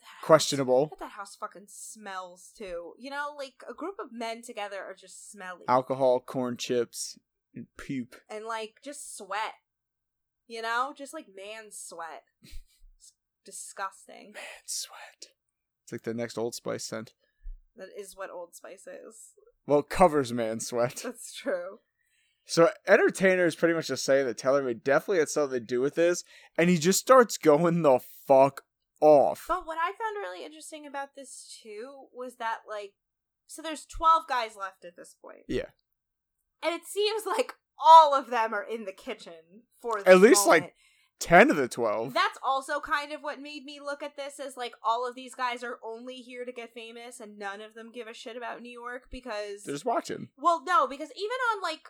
that 0.01 0.07
house- 0.07 0.25
questionable. 0.25 0.91
I 0.93 0.95
bet 0.95 0.99
that 1.01 1.11
house 1.17 1.35
fucking 1.37 1.67
smells 1.69 2.53
too. 2.57 2.93
You 2.99 3.11
know, 3.11 3.35
like 3.37 3.55
a 3.69 3.75
group 3.75 3.97
of 4.01 4.13
men 4.13 4.43
together 4.43 4.79
are 4.81 4.95
just 4.95 5.31
smelly. 5.33 5.65
Alcohol, 5.69 6.21
corn 6.21 6.57
chips, 6.57 7.19
and 7.55 7.67
poop. 7.77 8.15
and 8.31 8.45
like 8.45 8.75
just 8.85 9.17
sweat. 9.17 9.55
You 10.47 10.63
know, 10.63 10.95
just 10.97 11.15
like 11.15 11.27
man 11.35 11.71
sweat. 11.71 12.25
It's 12.99 13.13
disgusting. 13.45 14.33
Man, 14.33 14.43
sweat. 14.65 15.29
It's 15.83 15.93
like 15.93 16.03
the 16.03 16.15
next 16.15 16.39
Old 16.39 16.55
Spice 16.55 16.85
scent. 16.85 17.15
That 17.77 17.89
is 17.97 18.17
what 18.17 18.31
Old 18.31 18.55
Spice 18.55 18.87
is. 18.87 19.33
Well, 19.67 19.81
it 19.81 19.89
covers 19.89 20.33
man 20.33 20.61
sweat. 20.61 21.01
That's 21.05 21.35
true. 21.35 21.81
So 22.45 22.71
Entertainer 22.87 23.45
is 23.45 23.57
pretty 23.57 23.75
much 23.75 23.89
just 23.89 24.05
saying 24.05 24.27
that 24.27 24.39
Taylor 24.39 24.63
Made 24.63 24.85
definitely 24.85 25.19
had 25.19 25.29
something 25.29 25.59
to 25.59 25.65
do 25.65 25.81
with 25.81 25.97
this, 25.97 26.23
and 26.57 26.71
he 26.71 26.79
just 26.79 27.01
starts 27.01 27.39
going 27.39 27.83
the 27.83 27.99
fuck 28.27 28.63
off. 29.01 29.45
But 29.49 29.67
what 29.67 29.79
I 29.79 29.87
found 29.87 30.17
really 30.21 30.45
interesting 30.45 30.87
about 30.87 31.17
this 31.17 31.59
too 31.63 32.07
was 32.15 32.37
that 32.37 32.59
like 32.69 32.93
so 33.47 33.63
there's 33.63 33.87
12 33.87 34.25
guys 34.29 34.57
left 34.59 34.85
at 34.85 34.97
this 34.97 35.15
point. 35.21 35.45
Yeah. 35.49 35.71
And 36.63 36.75
it 36.75 36.85
seems 36.85 37.25
like 37.27 37.55
all 37.79 38.15
of 38.15 38.31
them 38.31 38.53
are 38.55 38.63
in 38.65 38.85
the 38.85 38.93
kitchen 38.93 39.63
for 39.81 39.99
At 40.07 40.21
least, 40.21 40.47
like. 40.47 40.75
Ten 41.19 41.49
of 41.51 41.57
the 41.57 41.67
twelve. 41.67 42.13
That's 42.13 42.39
also 42.43 42.79
kind 42.79 43.11
of 43.11 43.23
what 43.23 43.41
made 43.41 43.65
me 43.65 43.81
look 43.83 44.03
at 44.03 44.17
this 44.19 44.39
as 44.39 44.55
like 44.55 44.75
all 44.85 45.09
of 45.09 45.15
these 45.15 45.35
guys 45.35 45.65
are 45.65 45.79
only 45.83 46.17
here 46.17 46.45
to 46.45 46.53
get 46.53 46.75
famous 46.75 47.21
and 47.21 47.39
none 47.39 47.63
of 47.63 47.73
them 47.73 47.91
give 47.91 48.07
a 48.07 48.13
shit 48.13 48.37
about 48.37 48.61
New 48.61 48.71
York 48.71 49.05
because 49.11 49.63
They're 49.65 49.75
just 49.75 49.87
watching. 49.87 50.29
well 50.37 50.63
no 50.67 50.87
because 50.87 51.09
even 51.17 51.39
on 51.55 51.63
like 51.63 51.89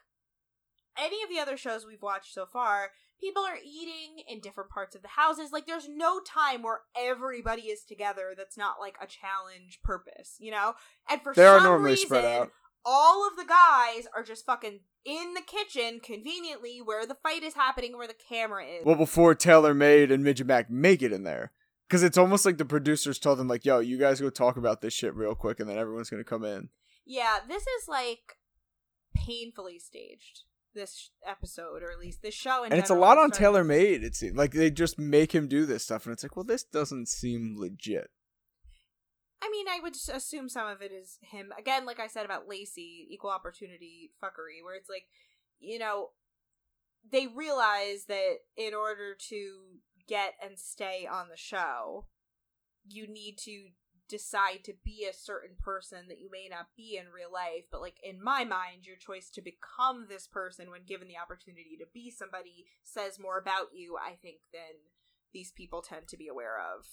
any 0.96 1.24
of 1.24 1.28
the 1.28 1.40
other 1.40 1.56
shows 1.56 1.84
we've 1.84 2.02
watched 2.02 2.32
so 2.32 2.46
far 2.46 2.90
people 3.20 3.42
are 3.42 3.58
eating 3.64 4.22
in 4.28 4.38
different 4.40 4.70
parts 4.70 4.94
of 4.94 5.02
the 5.02 5.08
houses 5.08 5.50
like 5.50 5.66
there's 5.66 5.88
no 5.88 6.20
time 6.20 6.62
where 6.62 6.82
everybody 6.96 7.62
is 7.62 7.82
together 7.82 8.32
that's 8.36 8.56
not 8.56 8.76
like 8.78 8.94
a 9.02 9.06
challenge 9.08 9.80
purpose 9.82 10.36
you 10.38 10.52
know 10.52 10.74
and 11.10 11.20
for 11.22 11.34
They 11.34 11.46
are 11.46 11.60
normally 11.60 11.90
reason 11.90 12.06
spread 12.06 12.24
out. 12.24 12.52
All 12.86 13.26
of 13.26 13.36
the 13.36 13.44
guys 13.44 14.06
are 14.14 14.22
just 14.22 14.46
fucking 14.46 14.80
in 15.04 15.34
the 15.34 15.42
kitchen 15.42 16.00
conveniently 16.00 16.80
where 16.82 17.04
the 17.04 17.16
fight 17.16 17.42
is 17.42 17.54
happening 17.54 17.98
where 17.98 18.06
the 18.06 18.14
camera 18.14 18.64
is 18.64 18.84
Well, 18.84 18.94
before 18.94 19.34
Taylor 19.34 19.74
Made 19.74 20.12
and 20.12 20.22
Midget 20.22 20.46
Mac 20.46 20.70
make 20.70 21.02
it 21.02 21.12
in 21.12 21.24
there. 21.24 21.50
Because 21.88 22.02
it's 22.02 22.18
almost 22.18 22.44
like 22.44 22.58
the 22.58 22.64
producers 22.64 23.18
told 23.18 23.38
them, 23.38 23.46
like, 23.46 23.64
yo, 23.64 23.78
you 23.78 23.96
guys 23.96 24.20
go 24.20 24.30
talk 24.30 24.56
about 24.56 24.80
this 24.80 24.92
shit 24.92 25.14
real 25.14 25.36
quick, 25.36 25.60
and 25.60 25.68
then 25.68 25.78
everyone's 25.78 26.10
going 26.10 26.22
to 26.22 26.28
come 26.28 26.44
in. 26.44 26.68
Yeah, 27.04 27.38
this 27.46 27.62
is 27.62 27.88
like 27.88 28.38
painfully 29.14 29.78
staged. 29.78 30.40
This 30.74 31.10
episode, 31.24 31.82
or 31.82 31.92
at 31.92 32.00
least 32.00 32.22
this 32.22 32.34
show, 32.34 32.64
in 32.64 32.72
and 32.72 32.78
it's 32.78 32.90
a 32.90 32.94
lot 32.94 33.18
on 33.18 33.30
Taylor 33.30 33.64
Made, 33.64 34.02
it 34.02 34.14
seems. 34.16 34.36
Like, 34.36 34.52
they 34.52 34.70
just 34.70 34.98
make 34.98 35.32
him 35.32 35.46
do 35.48 35.64
this 35.64 35.84
stuff, 35.84 36.06
and 36.06 36.12
it's 36.12 36.22
like, 36.22 36.36
well, 36.36 36.44
this 36.44 36.64
doesn't 36.64 37.08
seem 37.08 37.54
legit. 37.56 38.10
I 39.46 39.50
mean, 39.50 39.66
I 39.68 39.78
would 39.80 39.94
just 39.94 40.08
assume 40.08 40.48
some 40.48 40.66
of 40.66 40.82
it 40.82 40.90
is 40.90 41.18
him. 41.20 41.52
Again, 41.56 41.86
like 41.86 42.00
I 42.00 42.08
said 42.08 42.24
about 42.24 42.48
Lacey, 42.48 43.06
equal 43.10 43.30
opportunity 43.30 44.10
fuckery, 44.22 44.64
where 44.64 44.74
it's 44.74 44.88
like, 44.88 45.04
you 45.60 45.78
know, 45.78 46.10
they 47.10 47.28
realize 47.28 48.06
that 48.08 48.38
in 48.56 48.74
order 48.74 49.14
to 49.28 49.58
get 50.08 50.34
and 50.42 50.58
stay 50.58 51.06
on 51.10 51.28
the 51.28 51.36
show, 51.36 52.06
you 52.88 53.06
need 53.06 53.38
to 53.38 53.68
decide 54.08 54.64
to 54.64 54.72
be 54.84 55.06
a 55.08 55.14
certain 55.14 55.56
person 55.60 56.06
that 56.08 56.18
you 56.18 56.28
may 56.30 56.48
not 56.50 56.66
be 56.76 56.98
in 56.98 57.12
real 57.14 57.32
life. 57.32 57.64
But, 57.70 57.80
like, 57.80 57.98
in 58.02 58.22
my 58.22 58.44
mind, 58.44 58.82
your 58.82 58.96
choice 58.96 59.30
to 59.30 59.42
become 59.42 60.06
this 60.08 60.26
person 60.26 60.70
when 60.70 60.84
given 60.86 61.06
the 61.06 61.18
opportunity 61.18 61.76
to 61.78 61.86
be 61.94 62.10
somebody 62.10 62.66
says 62.82 63.18
more 63.20 63.38
about 63.38 63.68
you, 63.74 63.96
I 63.96 64.16
think, 64.20 64.38
than 64.52 64.90
these 65.32 65.52
people 65.52 65.82
tend 65.82 66.08
to 66.08 66.16
be 66.16 66.26
aware 66.26 66.56
of. 66.58 66.86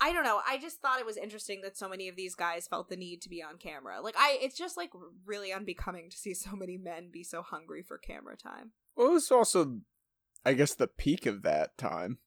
I 0.00 0.12
don't 0.12 0.24
know. 0.24 0.40
I 0.46 0.58
just 0.58 0.80
thought 0.80 0.98
it 1.00 1.06
was 1.06 1.16
interesting 1.16 1.60
that 1.62 1.76
so 1.76 1.88
many 1.88 2.08
of 2.08 2.16
these 2.16 2.34
guys 2.34 2.66
felt 2.66 2.88
the 2.88 2.96
need 2.96 3.22
to 3.22 3.28
be 3.28 3.42
on 3.42 3.56
camera. 3.58 4.00
Like 4.02 4.16
I 4.18 4.38
it's 4.42 4.56
just 4.56 4.76
like 4.76 4.90
really 5.24 5.52
unbecoming 5.52 6.10
to 6.10 6.16
see 6.16 6.34
so 6.34 6.54
many 6.56 6.76
men 6.76 7.08
be 7.12 7.22
so 7.22 7.42
hungry 7.42 7.82
for 7.82 7.96
camera 7.98 8.36
time. 8.36 8.72
Well, 8.96 9.08
it 9.08 9.12
was 9.12 9.30
also, 9.30 9.80
I 10.44 10.54
guess, 10.54 10.74
the 10.74 10.86
peak 10.88 11.26
of 11.26 11.42
that 11.42 11.78
time 11.78 12.18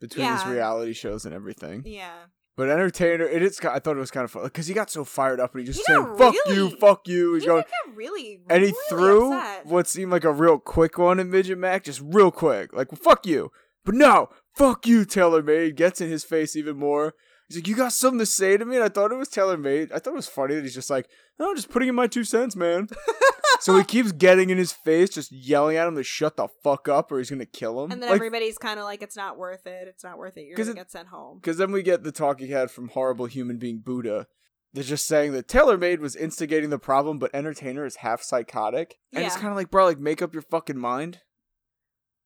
between 0.00 0.30
these 0.30 0.42
Yeah. 0.42 0.52
reality 0.52 0.92
shows 0.92 1.24
and 1.24 1.34
everything. 1.34 1.82
Yeah. 1.84 2.26
But 2.56 2.68
entertainer, 2.68 3.24
it 3.24 3.42
is. 3.42 3.58
I 3.60 3.78
thought 3.78 3.96
it 3.96 4.00
was 4.00 4.10
kind 4.10 4.24
of 4.24 4.30
fun 4.30 4.42
because 4.44 4.66
he 4.66 4.74
got 4.74 4.90
so 4.90 5.02
fired 5.04 5.40
up 5.40 5.54
and 5.54 5.60
he 5.60 5.66
just 5.66 5.78
He 5.78 5.84
saying 5.84 6.16
"fuck 6.18 6.34
really- 6.46 6.56
you, 6.56 6.76
fuck 6.76 7.08
you." 7.08 7.34
He's 7.34 7.44
He 7.44 7.46
going, 7.48 7.62
got 7.62 7.96
really, 7.96 8.42
and 8.50 8.62
he 8.62 8.70
really 8.70 8.78
threw 8.90 9.32
upset. 9.32 9.66
what 9.66 9.88
seemed 9.88 10.12
like 10.12 10.24
a 10.24 10.32
real 10.32 10.58
quick 10.58 10.98
one 10.98 11.18
in 11.18 11.30
midget 11.30 11.56
Mac, 11.56 11.84
just 11.84 12.02
real 12.04 12.30
quick, 12.30 12.72
like 12.74 12.90
"fuck 12.98 13.24
you." 13.26 13.50
But 13.84 13.94
no, 13.94 14.28
fuck 14.54 14.86
you, 14.86 15.04
Taylor 15.04 15.42
Made 15.42 15.76
gets 15.76 16.00
in 16.00 16.08
his 16.08 16.24
face 16.24 16.56
even 16.56 16.76
more. 16.76 17.14
He's 17.48 17.58
like, 17.58 17.66
"You 17.68 17.74
got 17.74 17.92
something 17.92 18.18
to 18.20 18.26
say 18.26 18.56
to 18.56 18.64
me?" 18.64 18.76
And 18.76 18.84
I 18.84 18.88
thought 18.88 19.10
it 19.12 19.16
was 19.16 19.28
Taylor 19.28 19.56
Made. 19.56 19.90
I 19.92 19.98
thought 19.98 20.12
it 20.12 20.16
was 20.16 20.28
funny 20.28 20.54
that 20.54 20.62
he's 20.62 20.74
just 20.74 20.90
like, 20.90 21.08
"No, 21.38 21.50
I'm 21.50 21.56
just 21.56 21.70
putting 21.70 21.88
in 21.88 21.94
my 21.94 22.06
two 22.06 22.22
cents, 22.24 22.54
man." 22.54 22.88
so 23.60 23.76
he 23.76 23.82
keeps 23.84 24.12
getting 24.12 24.50
in 24.50 24.58
his 24.58 24.72
face, 24.72 25.10
just 25.10 25.32
yelling 25.32 25.76
at 25.76 25.88
him 25.88 25.96
to 25.96 26.02
shut 26.04 26.36
the 26.36 26.46
fuck 26.62 26.88
up, 26.88 27.10
or 27.10 27.18
he's 27.18 27.30
gonna 27.30 27.46
kill 27.46 27.82
him. 27.82 27.90
And 27.90 28.02
then 28.02 28.10
Like, 28.10 28.16
everybody's 28.16 28.56
kind 28.58 28.78
of 28.78 28.84
like, 28.84 29.02
it's 29.02 29.16
not 29.16 29.36
worth 29.36 29.66
it. 29.66 29.88
It's 29.88 30.04
not 30.04 30.16
worth 30.18 30.36
it. 30.36 30.42
You're 30.46 30.56
to 30.56 30.70
it- 30.70 30.76
get 30.76 30.90
sent 30.92 31.08
home. 31.08 31.38
Because 31.38 31.56
then 31.56 31.72
we 31.72 31.82
get 31.82 32.04
the 32.04 32.12
talk 32.12 32.38
he 32.38 32.48
had 32.48 32.70
from 32.70 32.88
horrible 32.88 33.26
human 33.26 33.56
being 33.58 33.80
Buddha. 33.80 34.26
They're 34.72 34.84
just 34.84 35.08
saying 35.08 35.32
that 35.32 35.48
Taylor 35.48 35.76
Made 35.76 36.00
was 36.00 36.14
instigating 36.14 36.70
the 36.70 36.78
problem, 36.78 37.18
but 37.18 37.34
Entertainer 37.34 37.84
is 37.84 37.96
half 37.96 38.22
psychotic. 38.22 38.98
And 39.12 39.24
it's 39.24 39.34
kind 39.34 39.48
of 39.48 39.56
like, 39.56 39.70
bro, 39.70 39.86
like 39.86 39.98
make 39.98 40.22
up 40.22 40.32
your 40.32 40.42
fucking 40.42 40.78
mind. 40.78 41.18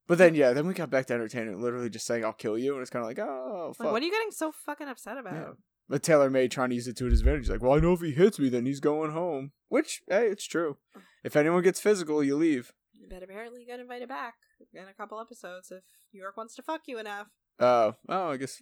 But 0.07 0.19
then, 0.19 0.35
yeah, 0.35 0.53
then 0.53 0.67
we 0.67 0.75
got 0.75 0.91
back 0.91 1.07
to 1.07 1.15
Entertainer, 1.15 1.57
literally 1.57 1.89
just 1.89 2.07
saying, 2.07 2.25
"I'll 2.25 2.33
kill 2.33 2.59
you," 2.59 2.75
and 2.75 2.83
it's 2.83 2.91
kind 2.91 3.03
of 3.03 3.09
like, 3.09 3.19
oh, 3.19 3.73
fuck. 3.77 3.87
Like, 3.87 3.93
what 3.93 4.03
are 4.03 4.05
you 4.05 4.13
getting 4.13 4.33
so 4.33 4.53
fucking 4.53 4.89
upset 4.89 5.17
about? 5.17 5.35
Yeah. 5.35 5.53
But 5.89 6.03
Taylor 6.03 6.31
Made 6.31 6.51
trying 6.51 6.71
to 6.71 6.75
use 6.75 6.89
it 6.89 6.97
to 6.99 7.07
his 7.07 7.21
advantage. 7.21 7.43
He's 7.43 7.51
like, 7.51 7.63
well, 7.63 7.73
I 7.73 7.79
know 7.79 7.93
if 7.93 8.01
he 8.01 8.13
hits 8.13 8.39
me, 8.39 8.49
then 8.49 8.65
he's 8.65 8.81
going 8.81 9.13
home. 9.13 9.53
Which, 9.69 10.03
hey, 10.09 10.27
it's 10.27 10.47
true. 10.47 10.79
If 11.25 11.37
anyone 11.37 11.63
gets 11.63 11.81
physical, 11.81 12.23
you 12.23 12.37
leave. 12.37 12.75
But 13.09 13.23
apparently 13.23 13.63
you 13.63 13.67
got 13.67 13.81
invited 13.81 14.11
back 14.11 14.35
in 14.75 14.87
a 14.87 14.93
couple 14.93 15.19
episodes 15.19 15.71
if 15.71 15.83
New 16.13 16.21
York 16.21 16.37
wants 16.37 16.55
to 16.57 16.63
fuck 16.63 16.83
you 16.87 16.99
enough. 16.99 17.29
Uh, 17.59 17.93
oh, 18.11 18.29
I 18.29 18.37
guess 18.37 18.61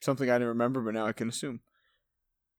something 0.00 0.30
I 0.30 0.36
didn't 0.36 0.48
remember, 0.48 0.80
but 0.80 0.94
now 0.94 1.06
I 1.06 1.12
can 1.12 1.28
assume. 1.28 1.60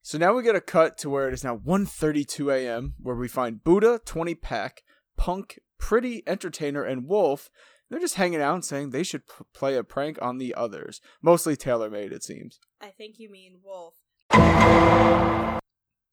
So 0.00 0.16
now 0.16 0.32
we 0.32 0.44
get 0.44 0.54
a 0.54 0.60
cut 0.60 0.96
to 0.98 1.10
where 1.10 1.26
it 1.26 1.34
is 1.34 1.42
now 1.42 1.56
1.32 1.56 2.54
a.m., 2.54 2.94
where 3.00 3.16
we 3.16 3.26
find 3.26 3.64
Buddha, 3.64 4.00
20 4.04 4.36
Pack, 4.36 4.82
Punk, 5.16 5.58
Pretty, 5.78 6.22
Entertainer, 6.26 6.84
and 6.84 7.08
Wolf. 7.08 7.50
They're 7.92 8.00
just 8.00 8.14
hanging 8.14 8.40
out 8.40 8.54
and 8.54 8.64
saying 8.64 8.88
they 8.88 9.02
should 9.02 9.26
p- 9.28 9.44
play 9.52 9.76
a 9.76 9.84
prank 9.84 10.18
on 10.22 10.38
the 10.38 10.54
others. 10.54 11.02
Mostly 11.20 11.56
tailor 11.56 11.90
made, 11.90 12.10
it 12.10 12.24
seems. 12.24 12.58
I 12.80 12.88
think 12.88 13.18
you 13.18 13.30
mean 13.30 13.58
Wolf. 13.62 13.96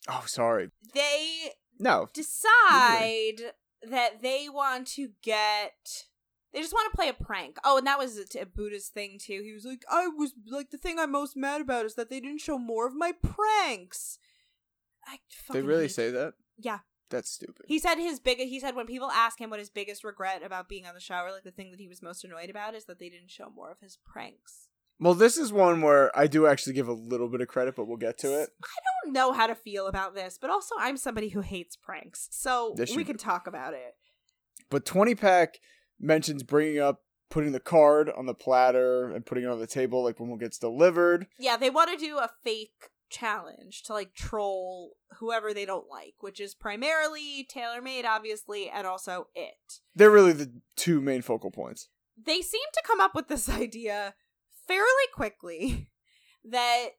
Oh, 0.10 0.24
sorry. 0.26 0.72
They 0.94 1.52
No. 1.80 2.08
decide 2.14 3.54
that 3.82 4.22
they 4.22 4.50
want 4.50 4.88
to 4.90 5.12
get. 5.22 6.04
They 6.52 6.60
just 6.60 6.74
want 6.74 6.92
to 6.92 6.96
play 6.98 7.08
a 7.08 7.14
prank. 7.14 7.58
Oh, 7.64 7.78
and 7.78 7.88
that 7.88 7.98
was 7.98 8.18
a, 8.18 8.42
a 8.42 8.46
Buddha's 8.46 8.90
thing 8.90 9.18
too. 9.18 9.42
He 9.44 9.54
was 9.54 9.64
like, 9.64 9.84
"I 9.90 10.08
was 10.08 10.34
like, 10.50 10.72
the 10.72 10.78
thing 10.78 11.00
I'm 11.00 11.12
most 11.12 11.38
mad 11.38 11.62
about 11.62 11.86
is 11.86 11.96
that 11.96 12.10
they 12.10 12.20
didn't 12.20 12.42
show 12.42 12.58
more 12.58 12.88
of 12.88 12.94
my 12.94 13.14
pranks." 13.24 14.18
I 15.08 15.20
They 15.54 15.62
really 15.62 15.88
say 15.88 16.12
that? 16.12 16.34
Yeah, 16.58 16.80
That's 17.10 17.30
stupid. 17.30 17.66
he 17.68 17.80
said 17.80 17.96
his 17.96 18.20
big. 18.20 18.38
He 18.38 18.60
said 18.60 18.76
when 18.76 18.86
people 18.86 19.10
ask 19.10 19.40
him 19.40 19.50
what 19.50 19.60
his 19.60 19.70
biggest 19.70 20.04
regret 20.04 20.44
about 20.44 20.70
being 20.70 20.86
on 20.86 20.94
the 20.94 21.00
show, 21.00 21.24
or 21.24 21.32
like 21.32 21.44
the 21.44 21.52
thing 21.52 21.72
that 21.72 21.80
he 21.80 21.88
was 21.88 22.02
most 22.02 22.24
annoyed 22.24 22.50
about, 22.50 22.76
is 22.76 22.86
that 22.86 23.00
they 23.00 23.10
didn't 23.10 23.32
show 23.32 23.50
more 23.50 23.72
of 23.72 23.80
his 23.80 23.98
pranks. 24.06 24.68
Well, 25.00 25.14
this 25.14 25.38
is 25.38 25.54
one 25.54 25.82
where 25.82 26.16
I 26.18 26.28
do 26.28 26.46
actually 26.46 26.74
give 26.74 26.90
a 26.90 26.94
little 26.94 27.30
bit 27.30 27.40
of 27.40 27.48
credit, 27.48 27.76
but 27.76 27.88
we'll 27.88 27.98
get 27.98 28.18
to 28.20 28.40
it. 28.40 28.50
I 28.64 28.78
don't 29.04 29.14
know 29.14 29.32
how 29.32 29.48
to 29.48 29.56
feel 29.56 29.88
about 29.88 30.14
this, 30.14 30.38
but 30.40 30.50
also 30.50 30.76
I'm 30.78 30.98
somebody 30.98 31.30
who 31.30 31.42
hates 31.42 31.78
pranks, 31.78 32.28
so 32.32 32.76
you 32.78 32.96
we 32.96 33.06
can 33.06 33.18
talk 33.18 33.48
about 33.48 33.74
it. 33.74 33.96
But 34.70 34.86
20 34.86 35.16
Pack 35.16 35.60
mentions 36.00 36.44
bringing 36.44 36.80
up 36.80 37.02
putting 37.30 37.52
the 37.52 37.60
card 37.60 38.10
on 38.10 38.26
the 38.26 38.34
platter 38.34 39.10
and 39.10 39.26
putting 39.26 39.46
it 39.46 39.50
on 39.50 39.60
the 39.60 39.68
table, 39.68 40.04
like 40.04 40.20
when 40.20 40.32
it 40.32 40.40
gets 40.40 40.58
delivered. 40.58 41.28
Yeah, 41.40 41.58
they 41.58 41.70
want 41.70 41.92
to 41.92 41.98
do 41.98 42.18
a 42.18 42.30
fake 42.44 42.90
challenge 43.10 43.84
to 43.84 43.94
like 43.94 44.14
troll 44.14 44.94
whoever 45.20 45.54
they 45.54 45.66
don't 45.66 45.90
like, 45.90 46.16
which 46.20 46.40
is 46.40 46.54
primarily 46.56 47.46
Tailor 47.50 47.82
Made, 47.82 48.06
obviously, 48.06 48.70
and 48.70 48.86
also 48.88 49.28
it. 49.36 49.80
They're 49.96 50.12
really 50.12 50.34
the 50.34 50.52
two 50.76 51.02
main 51.02 51.22
focal 51.22 51.52
points. 51.52 51.90
They 52.22 52.42
seem 52.42 52.62
to 52.74 52.84
come 52.86 53.00
up 53.00 53.16
with 53.16 53.28
this 53.28 53.50
idea 53.50 54.14
fairly 54.68 54.86
quickly 55.14 55.90
that 56.50 56.90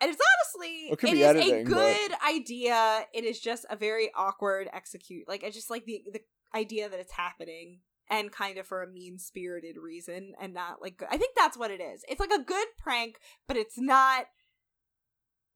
and 0.00 0.10
it's 0.12 0.20
honestly 0.56 0.88
It 0.90 1.04
it 1.04 1.18
is 1.18 1.24
editing, 1.24 1.54
a 1.54 1.64
but- 1.64 1.70
good 1.74 2.10
idea. 2.28 3.06
It 3.12 3.24
is 3.24 3.40
just 3.40 3.66
a 3.70 3.76
very 3.76 4.10
awkward 4.14 4.68
execute. 4.72 5.28
Like 5.28 5.42
I 5.44 5.50
just 5.50 5.70
like 5.70 5.84
the 5.86 6.02
the 6.12 6.20
idea 6.54 6.88
that 6.88 7.00
it's 7.00 7.12
happening 7.12 7.80
and 8.10 8.32
kind 8.32 8.56
of 8.58 8.66
for 8.66 8.82
a 8.82 8.86
mean 8.90 9.18
spirited 9.18 9.76
reason 9.76 10.32
and 10.40 10.54
not 10.54 10.80
like 10.80 11.02
I 11.10 11.16
think 11.18 11.34
that's 11.36 11.58
what 11.58 11.70
it 11.70 11.80
is. 11.80 12.04
It's 12.08 12.20
like 12.20 12.30
a 12.32 12.42
good 12.42 12.68
prank, 12.78 13.18
but 13.46 13.56
it's 13.56 13.76
not 13.78 14.26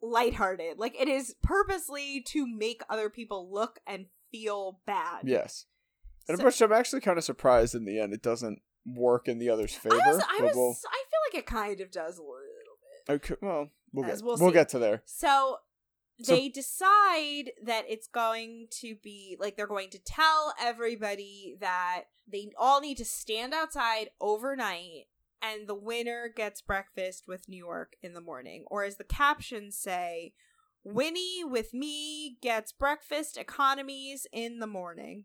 lighthearted. 0.03 0.78
Like 0.78 1.00
it 1.00 1.09
is 1.09 1.34
purposely 1.42 2.20
to 2.28 2.46
make 2.46 2.82
other 2.90 3.09
people 3.09 3.48
look 3.53 3.80
and 3.86 4.07
feel 4.30 4.80
bad. 4.86 5.22
Yes. 5.24 5.66
And 6.28 6.38
So- 6.38 6.44
which 6.44 6.61
I'm 6.61 6.72
actually 6.72 7.00
kind 7.00 7.18
of 7.18 7.24
surprised 7.24 7.74
in 7.74 7.84
the 7.84 7.98
end 8.00 8.12
it 8.12 8.22
doesn't 8.22 8.61
work 8.84 9.28
in 9.28 9.38
the 9.38 9.48
other's 9.48 9.74
favor. 9.74 9.94
I 9.94 10.12
was, 10.12 10.22
I 10.28 10.42
was, 10.42 10.57
we'll, 10.57 10.70
I 10.86 11.05
feel 11.11 11.20
like 11.32 11.42
it 11.42 11.46
kind 11.46 11.80
of 11.80 11.90
does 11.90 12.18
a 12.18 12.22
little 12.22 12.36
bit. 13.07 13.12
okay, 13.14 13.34
well, 13.40 13.70
we'll 13.92 14.07
get, 14.07 14.20
we'll 14.22 14.36
we'll, 14.38 14.50
get 14.50 14.68
to 14.70 14.78
there. 14.78 15.03
So 15.05 15.59
So- 16.20 16.34
they 16.34 16.48
decide 16.48 17.53
that 17.64 17.84
it's 17.88 18.09
going 18.09 18.66
to 18.80 18.96
be 19.03 19.36
like 19.38 19.57
they're 19.57 19.66
going 19.66 19.90
to 19.90 19.98
tell 19.98 20.53
everybody 20.61 21.57
that 21.61 22.05
they 22.30 22.50
all 22.59 22.80
need 22.80 22.96
to 22.98 23.05
stand 23.05 23.53
outside 23.55 24.11
overnight 24.20 25.07
and 25.43 25.66
the 25.68 25.74
winner 25.74 26.30
gets 26.34 26.61
breakfast 26.61 27.24
with 27.26 27.49
New 27.49 27.57
York 27.57 27.95
in 28.03 28.14
the 28.14 28.20
morning. 28.20 28.64
Or 28.68 28.84
as 28.84 28.97
the 28.97 29.05
captions 29.05 29.76
say, 29.76 30.32
Winnie 30.84 31.45
with 31.45 31.72
me 31.74 32.36
gets 32.43 32.72
breakfast 32.72 33.36
economies 33.36 34.26
in 34.32 34.59
the 34.59 34.66
morning. 34.66 35.24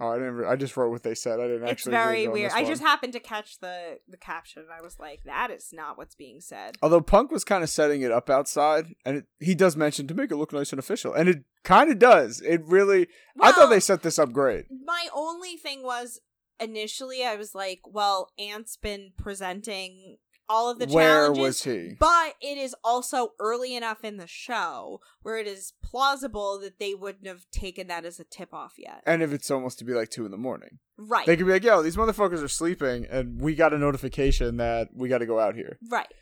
Oh, 0.00 0.08
I 0.08 0.14
didn't. 0.14 0.34
re- 0.34 0.48
I 0.48 0.56
just 0.56 0.76
wrote 0.76 0.90
what 0.90 1.04
they 1.04 1.14
said. 1.14 1.38
I 1.38 1.44
didn't 1.46 1.62
It's 1.62 1.70
actually. 1.70 1.92
very 1.92 2.26
weird. 2.26 2.50
I 2.52 2.64
just 2.64 2.82
happened 2.82 3.12
to 3.12 3.20
catch 3.20 3.60
the 3.60 3.98
the 4.08 4.16
caption 4.16 4.62
and 4.62 4.72
I 4.72 4.82
was 4.82 4.98
like, 4.98 5.20
that 5.24 5.52
is 5.52 5.68
not 5.72 5.96
what's 5.96 6.16
being 6.16 6.40
said. 6.40 6.76
Although 6.82 7.00
Punk 7.00 7.30
was 7.30 7.44
kind 7.44 7.62
of 7.62 7.70
setting 7.70 8.02
it 8.02 8.10
up 8.10 8.28
outside, 8.28 8.86
and 9.04 9.18
it, 9.18 9.26
he 9.38 9.54
does 9.54 9.76
mention 9.76 10.08
to 10.08 10.14
make 10.14 10.32
it 10.32 10.36
look 10.36 10.52
nice 10.52 10.72
and 10.72 10.80
official, 10.80 11.14
and 11.14 11.28
it 11.28 11.44
kind 11.62 11.92
of 11.92 12.00
does. 12.00 12.40
It 12.40 12.62
really. 12.64 13.06
I 13.40 13.52
thought 13.52 13.70
they 13.70 13.78
set 13.78 14.02
this 14.02 14.18
up 14.18 14.32
great. 14.32 14.64
my 14.84 15.06
only 15.14 15.56
thing 15.56 15.84
was 15.84 16.20
initially 16.64 17.24
I 17.24 17.36
was 17.36 17.54
like, 17.54 17.80
well, 17.86 18.30
Ant's 18.38 18.76
been 18.76 19.12
presenting 19.18 20.16
all 20.46 20.70
of 20.70 20.78
the 20.78 20.86
Where 20.86 21.24
challenges, 21.28 21.42
was 21.42 21.64
he? 21.64 21.96
but 21.98 22.34
it 22.42 22.58
is 22.58 22.74
also 22.84 23.30
early 23.40 23.74
enough 23.74 24.04
in 24.04 24.18
the 24.18 24.26
show 24.26 25.00
where 25.22 25.38
it 25.38 25.46
is 25.46 25.72
plausible 25.82 26.58
that 26.60 26.78
they 26.78 26.92
wouldn't 26.94 27.26
have 27.26 27.46
taken 27.50 27.86
that 27.86 28.04
as 28.04 28.20
a 28.20 28.24
tip 28.24 28.52
off 28.52 28.74
yet. 28.76 29.02
And 29.06 29.22
if 29.22 29.32
it's 29.32 29.50
almost 29.50 29.78
to 29.78 29.84
be 29.86 29.94
like 29.94 30.10
two 30.10 30.26
in 30.26 30.30
the 30.32 30.36
morning, 30.36 30.80
Right. 30.98 31.24
they 31.26 31.36
could 31.38 31.46
be 31.46 31.52
like, 31.52 31.64
"Yo, 31.64 31.82
these 31.82 31.96
motherfuckers 31.96 32.42
are 32.44 32.48
sleeping, 32.48 33.06
and 33.10 33.40
we 33.40 33.54
got 33.54 33.72
a 33.72 33.78
notification 33.78 34.58
that 34.58 34.88
we 34.94 35.08
got 35.08 35.18
to 35.18 35.26
go 35.26 35.40
out 35.40 35.54
here." 35.54 35.78
right. 35.90 36.12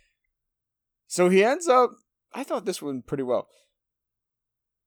So 1.09 1.29
he 1.29 1.43
ends 1.45 1.67
up. 1.67 1.91
I 2.33 2.45
thought 2.45 2.65
this 2.65 2.81
one 2.81 3.03
pretty 3.03 3.25
well. 3.25 3.49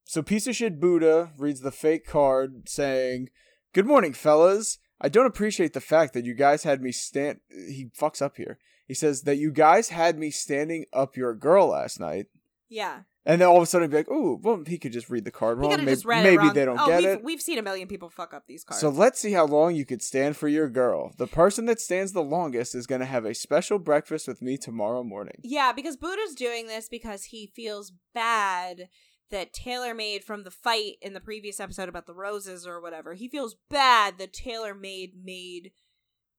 So 0.06 0.22
piece 0.24 0.48
of 0.48 0.56
shit 0.56 0.80
Buddha 0.80 1.34
reads 1.38 1.60
the 1.62 1.72
fake 1.72 2.06
card 2.08 2.70
saying, 2.70 3.30
"Good 3.74 3.86
morning, 3.86 4.14
fellas. 4.14 4.78
I 5.02 5.10
don't 5.10 5.26
appreciate 5.26 5.74
the 5.74 5.82
fact 5.82 6.14
that 6.14 6.26
you 6.26 6.34
guys 6.34 6.64
had 6.64 6.82
me 6.82 6.92
stand." 6.92 7.40
He 7.50 7.90
fucks 8.00 8.22
up 8.22 8.38
here. 8.38 8.58
He 8.88 8.94
says 8.94 9.24
that 9.24 9.38
you 9.38 9.52
guys 9.52 9.90
had 9.90 10.18
me 10.18 10.30
standing 10.32 10.86
up 10.94 11.18
your 11.18 11.34
girl 11.34 11.70
last 11.70 12.00
night, 12.00 12.28
Yeah. 12.70 13.02
and 13.26 13.42
then 13.42 13.48
all 13.48 13.58
of 13.58 13.64
a 13.64 13.66
sudden 13.66 13.90
be 13.90 13.98
like, 13.98 14.12
"Ooh, 14.12 14.40
well, 14.42 14.64
he 14.68 14.78
could 14.78 14.92
just 14.92 15.10
read 15.10 15.26
the 15.26 15.32
card 15.32 15.58
wrong. 15.58 15.72
Maybe, 15.72 15.96
maybe 16.06 16.38
wrong. 16.38 16.54
they 16.54 16.66
don't 16.66 16.80
oh, 16.80 16.88
get 16.88 17.02
we've, 17.02 17.10
it." 17.10 17.24
We've 17.24 17.42
seen 17.42 17.58
a 17.58 17.64
million 17.64 17.88
people 17.88 18.12
fuck 18.12 18.32
up 18.32 18.44
these 18.48 18.64
cards. 18.64 18.80
So 18.80 18.90
let's 18.90 19.20
see 19.20 19.32
how 19.32 19.48
long 19.48 19.76
you 19.76 19.86
could 19.86 20.04
stand 20.04 20.38
for 20.38 20.48
your 20.48 20.70
girl. 20.70 21.14
The 21.18 21.26
person 21.26 21.66
that 21.66 21.82
stands 21.82 22.14
the 22.14 22.22
longest 22.22 22.76
is 22.76 22.86
going 22.86 23.02
to 23.02 23.08
have 23.08 23.26
a 23.26 23.34
special 23.34 23.80
breakfast 23.80 24.28
with 24.28 24.44
me 24.44 24.56
tomorrow 24.56 25.04
morning. 25.04 25.40
Yeah, 25.44 25.72
because 25.74 25.98
Buddha's 25.98 26.36
doing 26.36 26.68
this 26.68 26.88
because 26.88 27.26
he 27.26 27.48
feels 27.56 27.92
bad 28.14 28.88
that 29.32 29.54
Tailor 29.54 29.94
made 29.94 30.24
from 30.24 30.44
the 30.44 30.52
fight 30.52 30.94
in 31.02 31.14
the 31.14 31.20
previous 31.20 31.60
episode 31.60 31.90
about 31.90 32.06
the 32.06 32.14
roses 32.14 32.66
or 32.68 32.80
whatever. 32.82 33.14
He 33.14 33.28
feels 33.28 33.56
bad 33.70 34.18
that 34.18 34.34
Tailor 34.34 34.74
made 34.76 35.14
made 35.24 35.72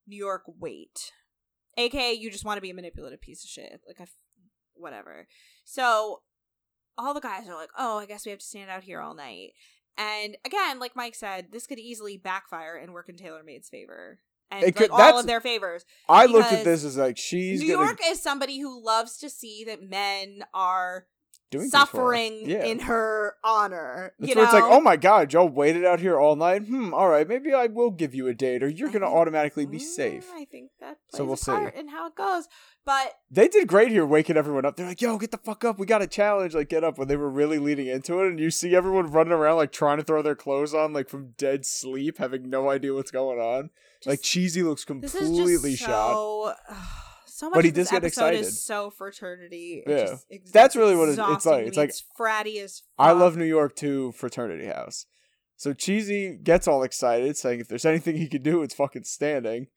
New 0.06 0.16
York 0.16 0.42
wait. 0.46 1.12
AKA, 1.76 2.12
you 2.14 2.30
just 2.30 2.44
want 2.44 2.56
to 2.56 2.62
be 2.62 2.70
a 2.70 2.74
manipulative 2.74 3.20
piece 3.20 3.44
of 3.44 3.50
shit. 3.50 3.80
Like, 3.86 4.00
I 4.00 4.04
f- 4.04 4.14
whatever. 4.74 5.26
So, 5.64 6.22
all 6.96 7.12
the 7.12 7.20
guys 7.20 7.46
are 7.48 7.54
like, 7.56 7.68
oh, 7.76 7.98
I 7.98 8.06
guess 8.06 8.24
we 8.24 8.30
have 8.30 8.38
to 8.38 8.46
stand 8.46 8.70
out 8.70 8.84
here 8.84 9.00
all 9.00 9.14
night. 9.14 9.50
And 9.98 10.36
again, 10.44 10.78
like 10.78 10.96
Mike 10.96 11.14
said, 11.14 11.48
this 11.52 11.66
could 11.66 11.78
easily 11.78 12.16
backfire 12.16 12.76
and 12.76 12.92
work 12.92 13.08
in 13.08 13.16
Tailor 13.16 13.42
Made's 13.44 13.68
favor. 13.68 14.20
And 14.50 14.62
It 14.62 14.66
like, 14.66 14.76
could- 14.76 14.90
all 14.90 15.18
of 15.18 15.26
their 15.26 15.40
favors. 15.40 15.84
I 16.08 16.26
looked 16.26 16.52
at 16.52 16.64
this 16.64 16.84
as 16.84 16.96
like 16.96 17.18
she's 17.18 17.60
New 17.60 17.74
gonna 17.74 17.86
York 17.86 18.00
is 18.06 18.22
somebody 18.22 18.60
who 18.60 18.82
loves 18.84 19.18
to 19.18 19.28
see 19.28 19.64
that 19.64 19.82
men 19.82 20.44
are 20.54 21.06
doing 21.50 21.68
suffering 21.68 22.40
Yeah. 22.48 22.64
in 22.64 22.80
her 22.80 23.34
honor. 23.44 24.12
That's 24.18 24.30
you 24.30 24.34
where 24.36 24.44
know? 24.44 24.50
it's 24.50 24.52
like, 24.60 24.64
oh 24.72 24.80
my 24.80 24.96
god, 24.96 25.32
y'all 25.32 25.48
waited 25.48 25.84
out 25.84 26.00
here 26.00 26.18
all 26.18 26.36
night. 26.36 26.62
Hmm, 26.64 26.92
all 26.92 27.08
right, 27.08 27.26
maybe 27.28 27.52
I 27.54 27.66
will 27.66 27.90
give 27.90 28.14
you 28.14 28.26
a 28.28 28.34
date, 28.34 28.62
or 28.62 28.68
you're 28.68 28.88
I 28.88 28.92
gonna 28.92 29.06
think- 29.06 29.14
automatically 29.16 29.66
be 29.66 29.78
Mm, 29.78 29.82
safe. 29.82 30.30
I 30.34 30.44
think 30.44 30.70
that 30.80 30.98
So 31.08 31.24
we'll 31.24 31.36
see. 31.36 31.52
in 31.76 31.88
how 31.88 32.08
it 32.08 32.14
goes. 32.16 32.48
But 32.84 33.14
They 33.30 33.48
did 33.48 33.66
great 33.66 33.90
here, 33.90 34.06
waking 34.06 34.36
everyone 34.36 34.64
up. 34.64 34.76
They're 34.76 34.86
like, 34.86 35.02
yo, 35.02 35.18
get 35.18 35.30
the 35.32 35.38
fuck 35.38 35.64
up, 35.64 35.78
we 35.78 35.86
got 35.86 36.02
a 36.02 36.06
challenge, 36.06 36.54
like 36.54 36.68
get 36.68 36.84
up. 36.84 36.98
When 36.98 37.08
they 37.08 37.16
were 37.16 37.30
really 37.30 37.58
leading 37.58 37.86
into 37.88 38.20
it, 38.22 38.28
and 38.28 38.38
you 38.40 38.50
see 38.50 38.74
everyone 38.76 39.10
running 39.10 39.32
around 39.32 39.56
like 39.56 39.72
trying 39.72 39.98
to 39.98 40.04
throw 40.04 40.22
their 40.22 40.36
clothes 40.36 40.74
on, 40.74 40.92
like 40.92 41.08
from 41.08 41.34
dead 41.38 41.64
sleep, 41.66 42.18
having 42.18 42.48
no 42.50 42.70
idea 42.70 42.94
what's 42.94 43.10
going 43.10 43.38
on. 43.40 43.70
like 44.04 44.20
cheesy 44.22 44.62
looks 44.62 44.84
this 44.84 45.12
completely 45.14 45.72
is 45.72 45.78
just 45.78 45.82
shot. 45.90 46.56
So, 47.36 47.50
much 47.50 47.54
But 47.56 47.64
he 47.64 47.68
of 47.70 47.74
this 47.74 47.88
does 47.88 47.92
get 47.92 48.04
episode 48.04 48.20
excited. 48.28 48.40
is 48.40 48.62
so 48.64 48.90
fraternity. 48.90 49.82
It 49.86 49.90
Yeah. 49.90 50.06
just 50.06 50.26
ex- 50.30 50.50
That's 50.50 50.76
really 50.76 50.96
what 50.96 51.08
it- 51.08 51.18
it's 51.18 51.46
like. 51.46 51.66
It's 51.66 51.76
like, 51.76 51.92
fratty 52.18 52.62
as 52.62 52.82
I 52.98 53.12
love 53.12 53.36
New 53.36 53.44
York 53.44 53.76
too, 53.76 54.12
fraternity 54.12 54.66
house. 54.66 55.06
So 55.56 55.72
cheesy 55.72 56.36
gets 56.36 56.68
all 56.68 56.82
excited, 56.82 57.36
saying 57.36 57.60
if 57.60 57.68
there's 57.68 57.84
anything 57.86 58.16
he 58.16 58.28
could 58.28 58.42
do, 58.42 58.62
it's 58.62 58.74
fucking 58.74 59.04
standing. 59.04 59.68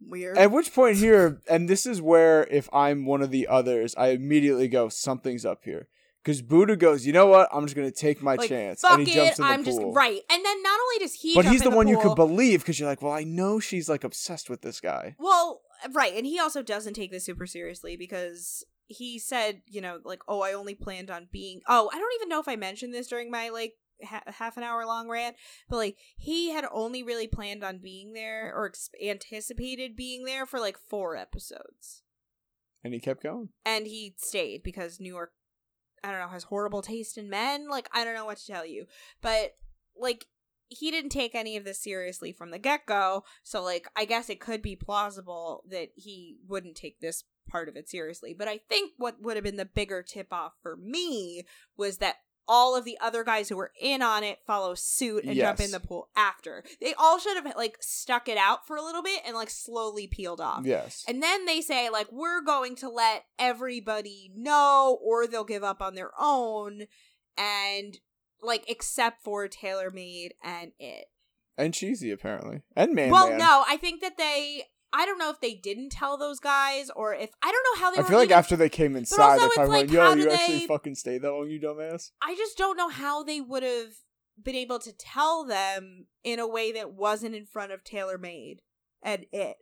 weird. 0.00 0.38
At 0.38 0.52
which 0.52 0.72
point 0.72 0.96
here, 0.98 1.42
and 1.50 1.68
this 1.68 1.84
is 1.84 2.00
where 2.00 2.44
if 2.52 2.68
I'm 2.72 3.04
one 3.04 3.20
of 3.20 3.32
the 3.32 3.48
others, 3.48 3.96
I 3.96 4.10
immediately 4.10 4.68
go, 4.68 4.88
something's 4.88 5.44
up 5.44 5.64
here. 5.64 5.88
Because 6.22 6.40
Buddha 6.42 6.76
goes, 6.76 7.04
you 7.04 7.12
know 7.12 7.26
what? 7.26 7.48
I'm 7.52 7.64
just 7.64 7.74
gonna 7.74 7.90
take 7.90 8.22
my 8.22 8.34
like, 8.36 8.48
chance, 8.48 8.80
fuck 8.82 8.98
and 8.98 9.08
he 9.08 9.12
it, 9.12 9.16
jumps 9.16 9.38
in 9.40 9.44
the 9.44 9.50
I'm 9.50 9.64
just 9.64 9.80
right. 9.82 10.20
And 10.30 10.44
then 10.44 10.62
not 10.62 10.78
only 10.80 10.98
does 11.00 11.14
he, 11.14 11.34
But 11.34 11.46
he's 11.46 11.62
in 11.64 11.70
the 11.70 11.76
one 11.76 11.88
you 11.88 11.98
could 11.98 12.14
believe 12.14 12.60
because 12.60 12.78
you're 12.78 12.88
like, 12.88 13.02
well, 13.02 13.12
I 13.12 13.24
know 13.24 13.58
she's 13.60 13.88
like 13.88 14.04
obsessed 14.04 14.48
with 14.50 14.62
this 14.62 14.78
guy. 14.80 15.16
Well, 15.18 15.62
right, 15.92 16.14
and 16.14 16.26
he 16.26 16.38
also 16.38 16.62
doesn't 16.62 16.94
take 16.94 17.10
this 17.10 17.24
super 17.24 17.46
seriously 17.46 17.96
because 17.96 18.64
he 18.86 19.18
said, 19.18 19.62
you 19.66 19.80
know, 19.80 19.98
like, 20.04 20.22
oh, 20.28 20.40
I 20.40 20.52
only 20.52 20.74
planned 20.74 21.10
on 21.10 21.28
being. 21.30 21.60
Oh, 21.68 21.90
I 21.92 21.98
don't 21.98 22.14
even 22.16 22.28
know 22.28 22.40
if 22.40 22.48
I 22.48 22.56
mentioned 22.56 22.94
this 22.94 23.08
during 23.08 23.30
my 23.30 23.50
like 23.50 23.74
ha- 24.02 24.22
half 24.26 24.56
an 24.56 24.62
hour 24.62 24.86
long 24.86 25.08
rant, 25.08 25.36
but 25.68 25.76
like 25.76 25.96
he 26.16 26.50
had 26.52 26.64
only 26.72 27.02
really 27.02 27.26
planned 27.26 27.62
on 27.62 27.78
being 27.78 28.12
there 28.14 28.52
or 28.54 28.66
ex- 28.68 28.90
anticipated 29.04 29.94
being 29.96 30.24
there 30.24 30.46
for 30.46 30.58
like 30.58 30.78
four 30.78 31.16
episodes, 31.16 32.02
And 32.82 32.94
he 32.94 33.00
kept 33.00 33.22
going. 33.22 33.50
and 33.66 33.86
he 33.86 34.14
stayed 34.16 34.62
because 34.62 35.00
New 35.00 35.12
York, 35.12 35.32
I 36.02 36.10
don't 36.10 36.20
know, 36.20 36.28
has 36.28 36.44
horrible 36.44 36.80
taste 36.80 37.18
in 37.18 37.28
men. 37.28 37.68
Like, 37.68 37.88
I 37.92 38.04
don't 38.04 38.14
know 38.14 38.24
what 38.24 38.38
to 38.38 38.46
tell 38.46 38.64
you, 38.64 38.86
but 39.20 39.56
like 40.00 40.26
he 40.68 40.90
didn't 40.90 41.10
take 41.10 41.34
any 41.34 41.56
of 41.56 41.64
this 41.64 41.82
seriously 41.82 42.32
from 42.32 42.50
the 42.50 42.58
get 42.58 42.86
go. 42.86 43.24
So, 43.42 43.62
like, 43.62 43.88
I 43.96 44.04
guess 44.04 44.28
it 44.28 44.40
could 44.40 44.62
be 44.62 44.76
plausible 44.76 45.64
that 45.68 45.88
he 45.96 46.38
wouldn't 46.46 46.76
take 46.76 47.00
this 47.00 47.24
part 47.48 47.68
of 47.68 47.76
it 47.76 47.88
seriously. 47.88 48.34
But 48.34 48.48
I 48.48 48.60
think 48.68 48.92
what 48.98 49.22
would 49.22 49.36
have 49.36 49.44
been 49.44 49.56
the 49.56 49.64
bigger 49.64 50.02
tip 50.02 50.32
off 50.32 50.52
for 50.62 50.76
me 50.76 51.44
was 51.76 51.98
that 51.98 52.16
all 52.50 52.74
of 52.74 52.86
the 52.86 52.96
other 53.00 53.24
guys 53.24 53.48
who 53.48 53.56
were 53.56 53.72
in 53.78 54.00
on 54.00 54.24
it 54.24 54.38
follow 54.46 54.74
suit 54.74 55.24
and 55.24 55.36
jump 55.36 55.60
in 55.60 55.70
the 55.70 55.80
pool 55.80 56.08
after. 56.16 56.64
They 56.80 56.94
all 56.94 57.18
should 57.18 57.36
have, 57.36 57.56
like, 57.56 57.76
stuck 57.80 58.26
it 58.26 58.38
out 58.38 58.66
for 58.66 58.76
a 58.76 58.82
little 58.82 59.02
bit 59.02 59.20
and, 59.26 59.36
like, 59.36 59.50
slowly 59.50 60.06
peeled 60.06 60.40
off. 60.40 60.64
Yes. 60.64 61.04
And 61.06 61.22
then 61.22 61.44
they 61.44 61.60
say, 61.60 61.90
like, 61.90 62.10
we're 62.10 62.42
going 62.42 62.74
to 62.76 62.88
let 62.88 63.24
everybody 63.38 64.32
know, 64.34 64.98
or 65.02 65.26
they'll 65.26 65.44
give 65.44 65.62
up 65.62 65.82
on 65.82 65.94
their 65.94 66.12
own. 66.18 66.84
And, 67.36 67.98
like, 68.42 68.64
except 68.68 69.22
for 69.22 69.48
Tailor 69.48 69.90
Made 69.90 70.34
and 70.42 70.72
it. 70.78 71.06
And 71.56 71.74
cheesy 71.74 72.10
apparently. 72.10 72.62
And 72.76 72.94
man. 72.94 73.10
well, 73.10 73.30
Man. 73.30 73.38
no, 73.38 73.64
I 73.68 73.76
think 73.76 74.00
that 74.00 74.16
they. 74.16 74.64
I 74.90 75.04
don't 75.04 75.18
know 75.18 75.28
if 75.28 75.40
they 75.40 75.54
didn't 75.54 75.90
tell 75.90 76.16
those 76.16 76.38
guys, 76.40 76.90
or 76.94 77.14
if. 77.14 77.30
I 77.42 77.52
don't 77.52 77.64
know 77.74 77.84
how 77.84 77.90
they 77.90 77.98
I 77.98 78.02
were. 78.02 78.08
feel 78.08 78.18
like 78.18 78.28
even- 78.28 78.38
after 78.38 78.56
they 78.56 78.68
came 78.68 78.96
inside, 78.96 79.38
they 79.38 79.44
it's 79.44 79.54
probably 79.54 79.70
went, 79.70 79.90
like, 79.90 79.94
yo, 79.94 80.14
you 80.14 80.22
do 80.24 80.30
actually 80.30 80.58
they- 80.60 80.66
fucking 80.66 80.94
stayed 80.94 81.22
that 81.22 81.32
long, 81.32 81.50
you 81.50 81.60
dumbass. 81.60 82.12
I 82.22 82.34
just 82.36 82.56
don't 82.56 82.76
know 82.76 82.88
how 82.88 83.22
they 83.22 83.40
would 83.40 83.62
have 83.62 83.92
been 84.42 84.54
able 84.54 84.78
to 84.78 84.92
tell 84.92 85.44
them 85.44 86.06
in 86.22 86.38
a 86.38 86.46
way 86.46 86.72
that 86.72 86.92
wasn't 86.92 87.34
in 87.34 87.44
front 87.44 87.72
of 87.72 87.82
Tailor 87.84 88.18
Made 88.18 88.62
and 89.02 89.26
it. 89.32 89.56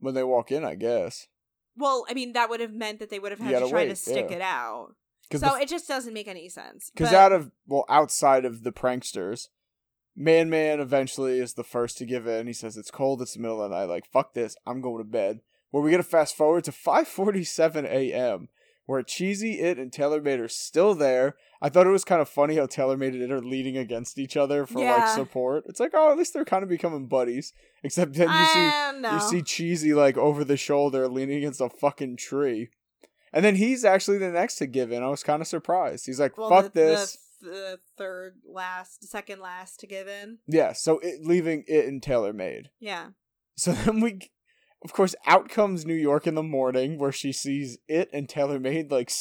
When 0.00 0.14
they 0.14 0.24
walk 0.24 0.50
in, 0.52 0.64
I 0.64 0.74
guess. 0.74 1.28
Well, 1.76 2.04
I 2.08 2.14
mean, 2.14 2.32
that 2.32 2.50
would 2.50 2.60
have 2.60 2.72
meant 2.72 2.98
that 2.98 3.10
they 3.10 3.20
would 3.20 3.30
have 3.30 3.40
had 3.40 3.60
to 3.60 3.68
try 3.68 3.86
to 3.86 3.94
stick 3.96 4.26
yeah. 4.30 4.36
it 4.36 4.42
out. 4.42 4.96
So 5.36 5.56
it 5.56 5.68
just 5.68 5.88
doesn't 5.88 6.14
make 6.14 6.28
any 6.28 6.48
sense. 6.48 6.90
Because 6.90 7.12
out 7.12 7.32
of 7.32 7.50
well, 7.66 7.84
outside 7.88 8.44
of 8.44 8.64
the 8.64 8.72
pranksters, 8.72 9.48
Man 10.16 10.48
Man 10.50 10.80
eventually 10.80 11.38
is 11.38 11.54
the 11.54 11.64
first 11.64 11.98
to 11.98 12.06
give 12.06 12.26
in. 12.26 12.46
He 12.46 12.52
says 12.52 12.76
it's 12.76 12.90
cold. 12.90 13.22
It's 13.22 13.34
the 13.34 13.40
middle 13.40 13.62
of 13.62 13.70
the 13.70 13.76
night. 13.76 13.84
Like 13.84 14.06
fuck 14.06 14.34
this. 14.34 14.56
I'm 14.66 14.80
going 14.80 14.98
to 14.98 15.04
bed. 15.04 15.40
Where 15.70 15.82
we 15.82 15.90
get 15.90 15.98
to 15.98 16.02
fast 16.02 16.36
forward 16.36 16.64
to 16.64 16.72
5:47 16.72 17.84
a.m. 17.84 18.48
Where 18.86 19.02
Cheesy, 19.02 19.60
It, 19.60 19.78
and 19.78 19.92
Tailor 19.92 20.22
Made 20.22 20.40
are 20.40 20.48
still 20.48 20.94
there. 20.94 21.36
I 21.60 21.68
thought 21.68 21.86
it 21.86 21.90
was 21.90 22.04
kind 22.04 22.22
of 22.22 22.28
funny 22.28 22.56
how 22.56 22.64
Tailor 22.64 22.96
Made 22.96 23.12
and 23.12 23.22
It 23.22 23.30
are 23.30 23.42
leaning 23.42 23.76
against 23.76 24.18
each 24.18 24.34
other 24.34 24.64
for 24.64 24.80
like 24.82 25.08
support. 25.14 25.64
It's 25.66 25.78
like 25.78 25.90
oh, 25.92 26.10
at 26.10 26.16
least 26.16 26.32
they're 26.32 26.46
kind 26.46 26.62
of 26.62 26.70
becoming 26.70 27.06
buddies. 27.06 27.52
Except 27.82 28.14
then 28.14 28.28
you 28.28 28.46
see 28.46 28.60
I 29.06 29.10
you 29.12 29.20
see 29.20 29.42
Cheesy 29.42 29.92
like 29.92 30.16
over 30.16 30.42
the 30.42 30.56
shoulder 30.56 31.06
leaning 31.06 31.36
against 31.36 31.60
a 31.60 31.68
fucking 31.68 32.16
tree. 32.16 32.70
And 33.32 33.44
then 33.44 33.56
he's 33.56 33.84
actually 33.84 34.18
the 34.18 34.30
next 34.30 34.56
to 34.56 34.66
give 34.66 34.92
in. 34.92 35.02
I 35.02 35.08
was 35.08 35.22
kind 35.22 35.42
of 35.42 35.48
surprised. 35.48 36.06
He's 36.06 36.20
like, 36.20 36.36
Well, 36.38 36.50
fuck 36.50 36.72
the, 36.72 36.80
this. 36.80 37.18
The, 37.40 37.48
the 37.48 37.78
third 37.96 38.36
last, 38.46 39.08
second 39.08 39.40
last 39.40 39.80
to 39.80 39.86
give 39.86 40.08
in. 40.08 40.38
Yeah, 40.46 40.72
so 40.72 40.98
it, 40.98 41.24
leaving 41.24 41.64
it 41.68 41.84
in 41.84 42.00
Tailor 42.00 42.32
made. 42.32 42.70
Yeah. 42.80 43.08
So 43.56 43.72
then 43.84 44.00
we, 44.00 44.30
of 44.84 44.92
course, 44.92 45.14
out 45.26 45.48
comes 45.48 45.84
New 45.86 45.94
York 45.94 46.26
in 46.26 46.34
the 46.34 46.42
morning 46.42 46.98
where 46.98 47.12
she 47.12 47.32
sees 47.32 47.78
it 47.88 48.08
and 48.12 48.28
Tailor 48.28 48.58
made 48.58 48.90
like, 48.90 49.12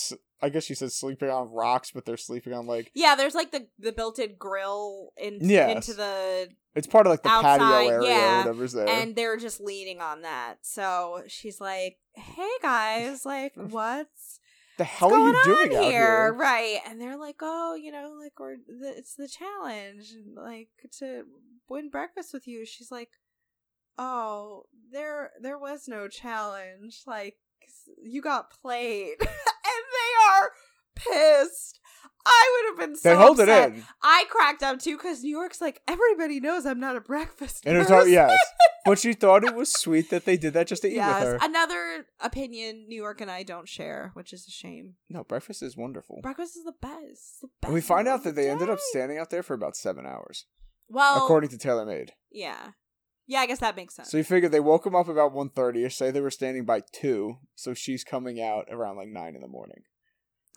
I 0.42 0.50
guess 0.50 0.66
she 0.66 0.76
says 0.76 0.96
sleeping 0.96 1.30
on 1.30 1.52
rocks, 1.52 1.92
but 1.92 2.06
they're 2.06 2.18
sleeping 2.18 2.54
on 2.54 2.66
like, 2.68 2.92
Yeah, 2.94 3.16
there's 3.16 3.36
like 3.36 3.52
the 3.52 3.68
the 3.80 3.92
built-in 3.92 4.36
grill 4.38 5.10
in, 5.18 5.40
Yes. 5.42 5.76
into 5.76 5.94
the 5.98 6.50
it's 6.76 6.86
part 6.86 7.08
of 7.08 7.12
like 7.12 7.24
the 7.24 7.30
Outside, 7.30 7.60
patio 7.60 7.90
area 7.90 8.08
yeah, 8.10 8.36
or 8.36 8.38
whatever's 8.40 8.74
there. 8.74 8.88
and 8.88 9.16
they're 9.16 9.38
just 9.38 9.60
leaning 9.60 10.00
on 10.00 10.22
that. 10.22 10.58
So 10.62 11.24
she's 11.28 11.60
like, 11.60 11.98
"Hey 12.18 12.50
guys, 12.62 13.26
like 13.26 13.54
what's 13.56 14.40
the 14.78 14.84
hell 14.84 15.14
are 15.14 15.18
you 15.30 15.44
doing 15.44 15.72
on 15.72 15.84
out 15.84 15.92
here? 15.92 16.34
Right. 16.34 16.80
And 16.88 17.00
they're 17.02 17.18
like, 17.18 17.38
"Oh, 17.42 17.76
you 17.76 17.92
know, 17.92 18.16
like 18.20 18.40
we're 18.40 18.58
the, 18.68 18.94
it's 18.98 19.16
the 19.16 19.28
challenge 19.28 20.14
like 20.36 20.70
to 21.00 21.24
win 21.70 21.90
breakfast 21.90 22.34
with 22.34 22.48
you." 22.48 22.66
She's 22.66 22.92
like, 22.92 23.10
"Oh, 23.98 24.66
there 24.92 25.32
there 25.42 25.58
was 25.58 25.88
no 25.88 26.08
challenge. 26.08 27.02
Like 27.06 27.38
you 28.02 28.22
got 28.22 28.52
played." 28.52 29.16
and 29.20 29.30
they 29.30 30.12
are 30.32 30.52
pissed. 30.96 31.80
I 32.26 32.62
would 32.72 32.72
have 32.82 32.90
been 32.90 32.96
so 32.98 33.10
They 33.10 33.16
hold 33.16 33.40
upset. 33.40 33.72
it 33.72 33.76
in. 33.76 33.84
I 34.04 34.26
cracked 34.30 34.64
up 34.64 34.80
too 34.80 34.98
because 34.98 35.24
New 35.24 35.30
York's 35.36 35.62
like 35.62 35.82
everybody 35.88 36.40
knows 36.40 36.66
I'm 36.66 36.80
not 36.80 36.96
a 36.96 37.02
breakfast. 37.02 37.64
And 37.66 37.76
it 37.76 37.80
was, 37.80 37.88
person. 37.88 38.12
yes. 38.12 38.38
But 38.86 39.00
she 39.00 39.14
thought 39.14 39.44
it 39.44 39.54
was 39.56 39.72
sweet 39.74 40.10
that 40.12 40.24
they 40.26 40.38
did 40.38 40.54
that 40.54 40.68
just 40.68 40.82
to 40.84 40.88
eat 40.90 40.98
with 40.98 41.06
her. 41.06 41.40
Another 41.42 42.06
opinion 42.22 42.86
New 42.88 42.96
York 42.96 43.20
and 43.22 43.30
I 43.30 43.44
don't 43.44 43.68
share, 43.68 44.12
which 44.14 44.32
is 44.34 44.46
a 44.48 44.52
shame. 44.52 44.94
No, 45.10 45.24
breakfast 45.24 45.62
is 45.62 45.76
wonderful. 45.76 46.20
Breakfast 46.24 46.56
is 46.58 46.64
the 46.64 46.74
best. 46.82 47.42
The 47.42 47.48
best 47.62 47.66
And 47.66 47.74
we 47.74 47.82
find 47.82 48.08
out 48.08 48.24
that 48.24 48.36
the 48.36 48.42
they 48.44 48.50
ended 48.50 48.70
up 48.70 48.80
standing 48.80 49.18
out 49.18 49.30
there 49.30 49.44
for 49.44 49.54
about 49.54 49.76
seven 49.76 50.06
hours, 50.06 50.46
Well, 50.88 51.18
according 51.18 51.50
to 51.50 51.58
Tailor 51.58 51.86
Made. 51.86 52.14
yeah, 52.32 52.70
yeah. 53.26 53.40
I 53.40 53.46
guess 53.46 53.60
that 53.60 53.76
makes 53.76 53.96
sense. 53.96 54.10
So 54.10 54.18
you 54.18 54.24
figure 54.24 54.48
they 54.48 54.60
woke 54.62 54.86
him 54.86 54.96
up 54.96 55.10
about 55.10 55.34
1.30ish, 55.34 55.92
say 55.94 56.12
they 56.12 56.22
were 56.22 56.32
standing 56.32 56.64
by 56.64 56.82
2, 56.94 57.38
so 57.56 57.74
she's 57.74 58.04
coming 58.06 58.42
out 58.42 58.66
around 58.72 58.96
like 58.96 59.10
9 59.10 59.36
in 59.36 59.42
the 59.42 59.48
morning. 59.50 59.82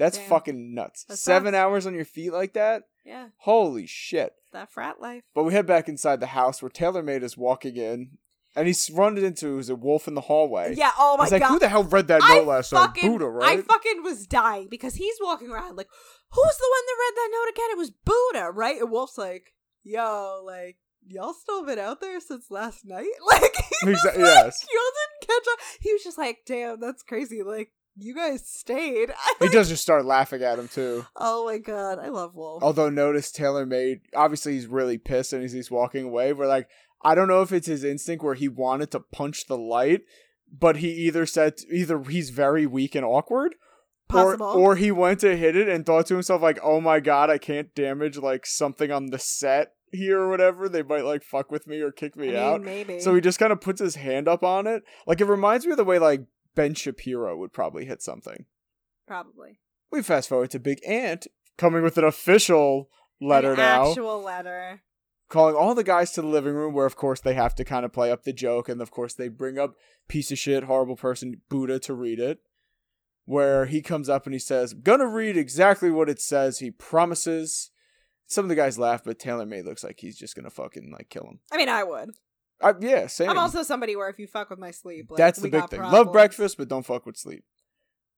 That's 0.00 0.16
Damn. 0.18 0.28
fucking 0.28 0.74
nuts. 0.74 1.04
Seven 1.10 1.54
hours 1.54 1.86
on 1.86 1.94
your 1.94 2.04
feet 2.04 2.32
like 2.32 2.54
that? 2.54 2.84
yeah, 3.04 3.28
Holy 3.38 3.86
shit. 3.86 4.32
it's 4.38 4.50
that 4.52 4.70
frat 4.72 5.00
life. 5.00 5.22
But 5.34 5.44
we 5.44 5.52
head 5.52 5.66
back 5.66 5.88
inside 5.88 6.20
the 6.20 6.26
house 6.28 6.60
where 6.62 6.70
Tailor 6.70 7.02
Made 7.02 7.22
is 7.22 7.36
walking 7.36 7.76
in, 7.76 8.18
and 8.56 8.66
he's 8.66 8.90
run 8.90 9.16
into 9.18 9.58
is 9.58 9.68
a 9.70 9.74
wolf 9.76 10.08
in 10.08 10.14
the 10.14 10.22
hallway. 10.22 10.74
Yeah. 10.76 10.90
Oh 10.98 11.16
my 11.18 11.24
He's 11.24 11.32
like, 11.32 11.42
god. 11.42 11.48
who 11.50 11.58
the 11.60 11.68
hell 11.68 11.84
read 11.84 12.08
that 12.08 12.20
I 12.24 12.36
note 12.38 12.46
last 12.48 12.72
night? 12.72 12.86
fucking, 12.86 13.12
Buddha, 13.12 13.28
right? 13.28 13.58
I 13.58 13.62
fucking 13.62 14.02
was 14.02 14.26
dying 14.26 14.68
because 14.70 14.94
he's 14.94 15.16
walking 15.20 15.50
around 15.50 15.76
like, 15.76 15.88
who's 16.30 16.56
the 16.56 16.70
one 16.70 16.86
that 16.86 16.96
read 16.98 17.14
that 17.16 17.28
note 17.32 17.50
again? 17.54 17.70
It 17.70 17.78
was 17.78 17.90
Buddha, 17.90 18.50
right? 18.50 18.80
And 18.80 18.90
Wolf's 18.90 19.18
like, 19.18 19.52
yo, 19.84 20.42
like, 20.44 20.78
y'all 21.06 21.32
still 21.34 21.64
been 21.64 21.78
out 21.78 22.00
there 22.00 22.20
since 22.20 22.50
last 22.50 22.84
night? 22.84 23.06
Like, 23.26 23.54
he 23.82 23.88
was 23.90 23.98
Exa- 24.00 24.06
like, 24.06 24.16
yes. 24.18 24.66
y'all 24.72 25.28
didn't 25.28 25.28
catch 25.44 25.52
up. 25.52 25.58
He 25.80 25.92
was 25.92 26.02
just 26.02 26.18
like, 26.18 26.38
damn, 26.46 26.80
that's 26.80 27.02
crazy. 27.02 27.42
Like, 27.42 27.70
you 28.00 28.14
guys 28.14 28.46
stayed. 28.46 29.10
he 29.40 29.48
does 29.48 29.68
just 29.68 29.82
start 29.82 30.04
laughing 30.04 30.42
at 30.42 30.58
him, 30.58 30.68
too. 30.68 31.06
Oh 31.16 31.46
my 31.46 31.58
god, 31.58 31.98
I 31.98 32.08
love 32.08 32.34
Wolf. 32.34 32.62
Although 32.62 32.90
notice 32.90 33.30
Tailor 33.30 33.66
made 33.66 34.00
obviously 34.14 34.54
he's 34.54 34.66
really 34.66 34.98
pissed 34.98 35.32
and 35.32 35.44
as 35.44 35.52
he's 35.52 35.70
walking 35.70 36.04
away. 36.06 36.32
We're 36.32 36.46
like, 36.46 36.68
I 37.02 37.14
don't 37.14 37.28
know 37.28 37.42
if 37.42 37.52
it's 37.52 37.66
his 37.66 37.84
instinct 37.84 38.22
where 38.24 38.34
he 38.34 38.48
wanted 38.48 38.90
to 38.92 39.00
punch 39.00 39.46
the 39.46 39.56
light, 39.58 40.02
but 40.52 40.76
he 40.76 40.88
either 40.88 41.26
said 41.26 41.54
either 41.72 42.02
he's 42.02 42.30
very 42.30 42.66
weak 42.66 42.94
and 42.94 43.04
awkward, 43.04 43.54
Possible. 44.08 44.46
or 44.46 44.72
or 44.72 44.76
he 44.76 44.90
went 44.90 45.20
to 45.20 45.36
hit 45.36 45.56
it 45.56 45.68
and 45.68 45.86
thought 45.86 46.06
to 46.06 46.14
himself 46.14 46.42
like, 46.42 46.58
oh 46.62 46.80
my 46.80 47.00
god, 47.00 47.30
I 47.30 47.38
can't 47.38 47.74
damage 47.74 48.18
like 48.18 48.46
something 48.46 48.90
on 48.90 49.06
the 49.06 49.18
set 49.18 49.74
here 49.92 50.20
or 50.20 50.28
whatever. 50.28 50.68
They 50.68 50.82
might 50.82 51.04
like 51.04 51.22
fuck 51.22 51.50
with 51.50 51.66
me 51.66 51.80
or 51.80 51.90
kick 51.90 52.14
I 52.16 52.20
me 52.20 52.26
mean, 52.28 52.36
out. 52.36 52.62
maybe. 52.62 53.00
So 53.00 53.14
he 53.14 53.20
just 53.20 53.38
kind 53.38 53.52
of 53.52 53.60
puts 53.60 53.80
his 53.80 53.96
hand 53.96 54.28
up 54.28 54.42
on 54.42 54.66
it. 54.66 54.82
Like 55.06 55.20
it 55.20 55.26
reminds 55.26 55.64
me 55.66 55.72
of 55.72 55.78
the 55.78 55.84
way 55.84 55.98
like 55.98 56.22
Ben 56.54 56.74
Shapiro 56.74 57.36
would 57.36 57.52
probably 57.52 57.84
hit 57.84 58.02
something. 58.02 58.46
probably. 59.06 59.60
We 59.90 60.02
fast 60.02 60.28
forward 60.28 60.50
to 60.52 60.60
Big 60.60 60.78
Ant 60.86 61.26
coming 61.58 61.82
with 61.82 61.98
an 61.98 62.04
official 62.04 62.88
letter 63.20 63.52
An 63.52 63.58
now, 63.58 63.88
actual 63.90 64.22
letter. 64.22 64.82
calling 65.28 65.56
all 65.56 65.74
the 65.74 65.82
guys 65.84 66.12
to 66.12 66.22
the 66.22 66.28
living 66.28 66.54
room, 66.54 66.74
where 66.74 66.86
of 66.86 66.94
course 66.96 67.20
they 67.20 67.34
have 67.34 67.54
to 67.56 67.64
kind 67.64 67.84
of 67.84 67.92
play 67.92 68.10
up 68.12 68.22
the 68.22 68.32
joke, 68.32 68.68
and 68.68 68.80
of 68.80 68.90
course 68.92 69.14
they 69.14 69.28
bring 69.28 69.58
up 69.58 69.74
piece 70.08 70.30
of 70.30 70.38
shit, 70.38 70.64
horrible 70.64 70.96
person 70.96 71.40
Buddha 71.48 71.78
to 71.80 71.94
read 71.94 72.20
it. 72.20 72.38
Where 73.24 73.66
he 73.66 73.82
comes 73.82 74.08
up 74.08 74.26
and 74.26 74.32
he 74.32 74.38
says, 74.38 74.74
"Gonna 74.74 75.06
read 75.08 75.36
exactly 75.36 75.90
what 75.90 76.08
it 76.08 76.20
says." 76.20 76.58
He 76.60 76.70
promises. 76.70 77.70
Some 78.26 78.44
of 78.44 78.48
the 78.48 78.54
guys 78.54 78.78
laugh, 78.78 79.02
but 79.04 79.18
Taylor 79.18 79.44
May 79.46 79.62
looks 79.62 79.82
like 79.84 79.98
he's 80.00 80.16
just 80.18 80.34
gonna 80.36 80.50
fucking 80.50 80.90
like 80.92 81.08
kill 81.10 81.24
him. 81.24 81.40
I 81.52 81.56
mean, 81.56 81.68
I 81.68 81.82
would. 81.84 82.10
I, 82.62 82.74
yeah, 82.80 83.06
same. 83.06 83.30
I'm 83.30 83.38
also 83.38 83.62
somebody 83.62 83.96
where 83.96 84.08
if 84.08 84.18
you 84.18 84.26
fuck 84.26 84.50
with 84.50 84.58
my 84.58 84.70
sleep, 84.70 85.10
like, 85.10 85.18
That's 85.18 85.40
the 85.40 85.48
big 85.48 85.68
thing. 85.68 85.80
Love 85.80 86.12
breakfast, 86.12 86.56
but 86.58 86.68
don't 86.68 86.84
fuck 86.84 87.06
with 87.06 87.16
sleep. 87.16 87.44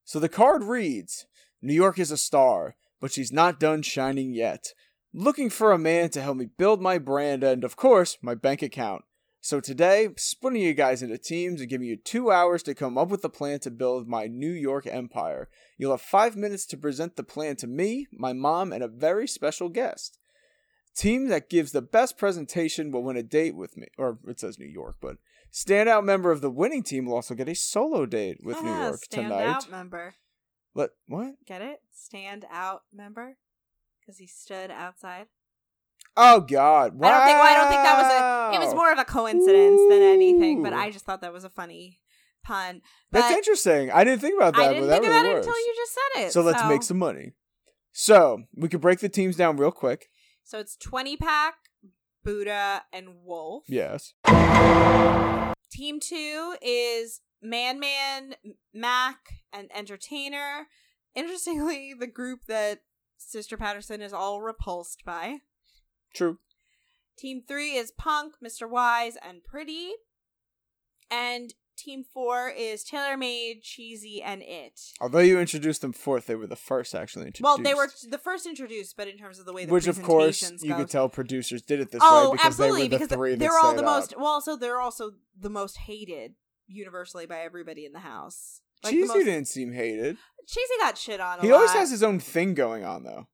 So 0.05 0.19
the 0.19 0.29
card 0.29 0.65
reads 0.65 1.27
New 1.61 1.75
York 1.75 1.99
is 1.99 2.11
a 2.11 2.17
star, 2.17 2.77
but 3.01 3.13
she's 3.13 3.33
not 3.33 3.61
done 3.61 3.83
shining 3.83 4.35
yet. 4.35 4.73
Looking 5.15 5.51
for 5.51 5.73
a 5.73 5.79
man 5.79 6.09
to 6.11 6.23
help 6.23 6.37
me 6.39 6.47
build 6.57 6.81
my 6.81 6.99
brand 6.99 7.45
and, 7.45 7.65
of 7.65 7.77
course, 7.77 8.19
my 8.23 8.35
bank 8.35 8.63
account. 8.63 9.05
So 9.45 9.59
today, 9.59 10.09
splitting 10.17 10.63
you 10.63 10.73
guys 10.73 11.03
into 11.03 11.19
teams 11.19 11.61
and 11.61 11.69
giving 11.69 11.89
you 11.89 11.97
two 11.97 12.31
hours 12.31 12.63
to 12.63 12.77
come 12.77 12.97
up 12.97 13.09
with 13.09 13.25
a 13.25 13.29
plan 13.29 13.59
to 13.61 13.73
build 13.73 14.07
my 14.07 14.29
New 14.29 14.53
York 14.53 14.87
empire. 14.87 15.49
You'll 15.77 15.91
have 15.91 16.01
five 16.01 16.37
minutes 16.37 16.65
to 16.67 16.77
present 16.77 17.17
the 17.17 17.25
plan 17.25 17.57
to 17.57 17.67
me, 17.67 18.07
my 18.13 18.33
mom, 18.33 18.73
and 18.73 18.85
a 18.85 18.89
very 18.89 19.27
special 19.27 19.69
guest. 19.69 20.17
Team 20.95 21.29
that 21.29 21.49
gives 21.49 21.73
the 21.73 21.83
best 21.83 22.19
presentation 22.19 22.91
will 22.91 23.03
win 23.03 23.17
a 23.17 23.23
date 23.23 23.57
with 23.57 23.77
me. 23.77 23.87
Or 23.99 24.19
it 24.27 24.39
says 24.41 24.59
New 24.59 24.67
York, 24.69 24.97
but 25.01 25.17
standout 25.53 26.05
member 26.05 26.31
of 26.31 26.41
the 26.43 26.51
winning 26.51 26.83
team 26.83 27.07
will 27.07 27.15
also 27.15 27.35
get 27.35 27.49
a 27.49 27.55
solo 27.55 28.05
date 28.07 28.39
with 28.43 28.61
New 28.63 28.71
Ah, 28.71 28.89
York 28.89 29.05
stand 29.05 29.29
tonight. 29.29 29.47
out 29.47 29.71
member. 29.71 30.15
What? 30.75 30.91
What? 31.07 31.35
Get 31.47 31.63
it? 31.63 31.81
Stand 31.93 32.45
out 32.51 32.83
member? 32.93 33.37
Because 34.01 34.19
he 34.19 34.27
stood 34.27 34.71
outside. 34.71 35.27
Oh 36.17 36.41
God! 36.41 36.95
Wow. 36.95 37.09
I 37.09 37.11
don't 37.13 37.27
think. 37.27 37.39
Well, 37.39 37.47
I 37.47 37.55
don't 37.57 37.69
think 37.71 37.83
that 37.83 38.03
was 38.03 38.13
a. 38.13 38.57
It 38.63 38.67
was 38.67 38.75
more 38.75 38.93
of 38.93 38.99
a 38.99 39.05
coincidence 39.05 39.81
than 39.89 40.03
anything. 40.03 40.63
But 40.63 40.73
I 40.75 40.91
just 40.91 41.07
thought 41.07 41.23
that 41.23 41.33
was 41.33 41.45
a 41.45 41.49
funny 41.51 42.01
pun. 42.45 42.83
That's 43.13 43.35
interesting. 43.35 43.91
I 43.91 44.05
didn't 44.05 44.21
think 44.21 44.37
about 44.37 44.55
that, 44.57 44.63
I 44.63 44.67
but 44.69 44.73
didn't 44.75 44.89
think 44.91 45.03
really 45.05 45.15
about 45.17 45.27
it 45.27 45.35
works. 45.37 45.47
until 45.47 45.61
you 45.61 45.75
just 45.77 45.93
said 45.95 46.23
it. 46.27 46.33
so 46.33 46.43
let's 46.43 46.65
make 46.67 46.83
some 46.83 46.99
money. 46.99 47.33
So 47.93 48.43
we 48.55 48.69
could 48.69 48.81
break 48.81 48.99
the 48.99 49.09
teams 49.09 49.37
down 49.37 49.57
real 49.57 49.71
quick. 49.71 50.09
So 50.45 50.59
it's 50.59 50.77
twenty 50.77 51.17
pack, 51.17 51.55
Buddha, 52.25 52.83
and 52.93 53.25
Wolf. 53.25 53.65
Yes. 53.69 54.15
Team 55.71 56.01
two 56.01 56.57
is 56.61 57.21
Man 57.41 57.81
Man, 57.81 58.35
Mac, 58.75 59.19
and 59.53 59.71
Entertainer. 59.75 60.69
Interestingly, 61.15 61.95
the 61.99 62.07
group 62.07 62.41
that 62.49 62.81
Sister 63.17 63.57
Patterson 63.57 64.03
is 64.03 64.13
all 64.13 64.43
repulsed 64.43 65.05
by. 65.05 65.39
True. 66.15 66.39
Team 67.19 67.43
three 67.47 67.73
is 67.75 67.93
Punk, 67.93 68.35
Mr. 68.45 68.69
Wise, 68.69 69.17
and 69.23 69.45
Pretty. 69.45 69.93
And 71.11 71.55
team 71.83 72.05
four 72.05 72.49
is 72.49 72.85
Tailor 72.85 73.17
Made, 73.17 73.63
Cheesy, 73.63 74.23
and 74.23 74.43
It. 74.43 74.81
Although 75.01 75.21
you 75.21 75.39
introduced 75.39 75.81
them 75.81 75.93
fourth, 75.93 76.27
they 76.27 76.35
were 76.35 76.47
the 76.47 76.57
first 76.57 76.95
actually 76.95 77.27
introduced. 77.27 77.45
Well, 77.45 77.59
they 77.59 77.75
were 77.75 77.89
the 78.09 78.19
first 78.19 78.47
introduced, 78.47 78.97
but 78.97 79.09
in 79.09 79.19
terms 79.19 79.39
of 79.39 79.47
the 79.47 79.53
way 79.53 79.65
the 79.65 79.73
Which, 79.73 79.87
of 79.87 80.03
course, 80.03 80.41
presentations 80.41 80.65
you 80.65 80.75
could 80.75 80.91
tell 80.91 81.09
producers 81.09 81.63
did 81.63 81.81
it 81.81 81.91
this 81.91 82.03
oh, 82.05 82.31
way 82.31 82.33
because 82.33 82.47
absolutely, 82.47 82.81
they 82.81 82.85
were 82.85 82.89
the 82.89 83.05
because 83.05 83.17
three 83.17 83.35
they're 83.35 83.59
all 83.59 83.75
the 83.75 83.81
up. 83.81 83.85
most. 83.85 84.17
Well, 84.17 84.27
also 84.27 84.57
they're 84.57 84.81
also 84.81 85.13
the 85.39 85.51
most 85.51 85.79
hated 85.79 86.35
universally 86.67 87.27
by 87.27 87.41
everybody 87.41 87.85
in 87.85 87.93
the 87.93 88.01
house. 88.01 88.61
Like 88.83 88.93
the 88.93 89.01
Cheesy 89.01 89.09
most- 89.09 89.25
didn't 89.25 89.49
seem 89.49 89.73
hated. 89.73 90.17
Cheesy 90.47 90.75
got 90.81 90.99
shit 90.99 91.21
on. 91.21 91.41
He 91.41 91.53
always 91.53 91.73
has 91.73 91.91
his 91.91 92.03
own 92.03 92.19
thing 92.19 92.55
going 92.55 92.85
on, 92.85 93.05
though. 93.05 93.29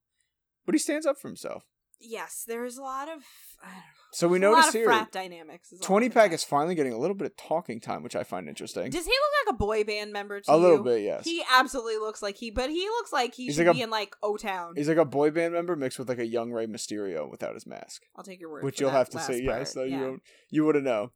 But 0.65 0.75
he 0.75 0.79
stands 0.79 1.05
up 1.05 1.17
for 1.17 1.27
himself. 1.27 1.65
Yes, 1.99 2.43
there's 2.47 2.77
a 2.77 2.83
lot 2.83 3.09
of. 3.09 3.23
I 3.61 3.67
don't 3.67 3.75
know, 3.75 3.81
So 4.11 4.27
we 4.27 4.39
there's 4.39 4.51
notice 4.51 4.73
here, 4.73 4.85
frat 4.85 5.11
dynamics. 5.11 5.71
is 5.71 5.81
all 5.81 5.85
I 5.85 5.87
20 5.87 6.09
pack 6.09 6.31
is 6.33 6.43
finally 6.43 6.75
getting 6.75 6.93
a 6.93 6.97
little 6.97 7.15
bit 7.15 7.25
of 7.27 7.37
talking 7.37 7.79
time, 7.79 8.01
which 8.03 8.15
I 8.15 8.23
find 8.23 8.47
interesting. 8.49 8.89
Does 8.89 9.05
he 9.05 9.11
look 9.11 9.47
like 9.47 9.55
a 9.55 9.57
boy 9.57 9.83
band 9.83 10.11
member 10.13 10.39
to 10.41 10.51
a 10.53 10.57
little 10.57 10.83
bit, 10.83 11.01
yes. 11.03 11.25
He 11.25 11.43
absolutely 11.51 11.97
looks 11.97 12.21
like 12.21 12.37
he, 12.37 12.49
but 12.51 12.69
he 12.69 12.85
looks 12.87 13.13
like 13.13 13.35
he 13.35 13.45
He's 13.45 13.55
should 13.55 13.67
like 13.67 13.77
a- 13.77 13.81
in 13.83 13.89
like 13.89 14.15
O 14.23 14.37
Town. 14.37 14.73
He's 14.75 14.87
like 14.89 14.97
a 14.97 15.05
boy 15.05 15.31
band 15.31 15.53
member 15.53 15.75
mixed 15.75 15.99
with 15.99 16.09
like 16.09 16.19
a 16.19 16.25
young 16.25 16.51
Rey 16.51 16.65
Mysterio 16.67 17.29
without 17.29 17.53
his 17.53 17.67
mask. 17.67 18.03
I'll 18.15 18.23
take 18.23 18.39
your 18.39 18.51
word. 18.51 18.63
which 18.63 18.79
you'll 18.79 18.89
have 18.89 19.09
to 19.09 19.19
say 19.19 19.45
part. 19.45 19.59
yes, 19.59 19.73
though 19.73 19.83
yeah. 19.83 19.97
you 19.97 20.03
won't, 20.03 20.21
you 20.49 20.65
wouldn't 20.65 20.85
know. 20.85 21.11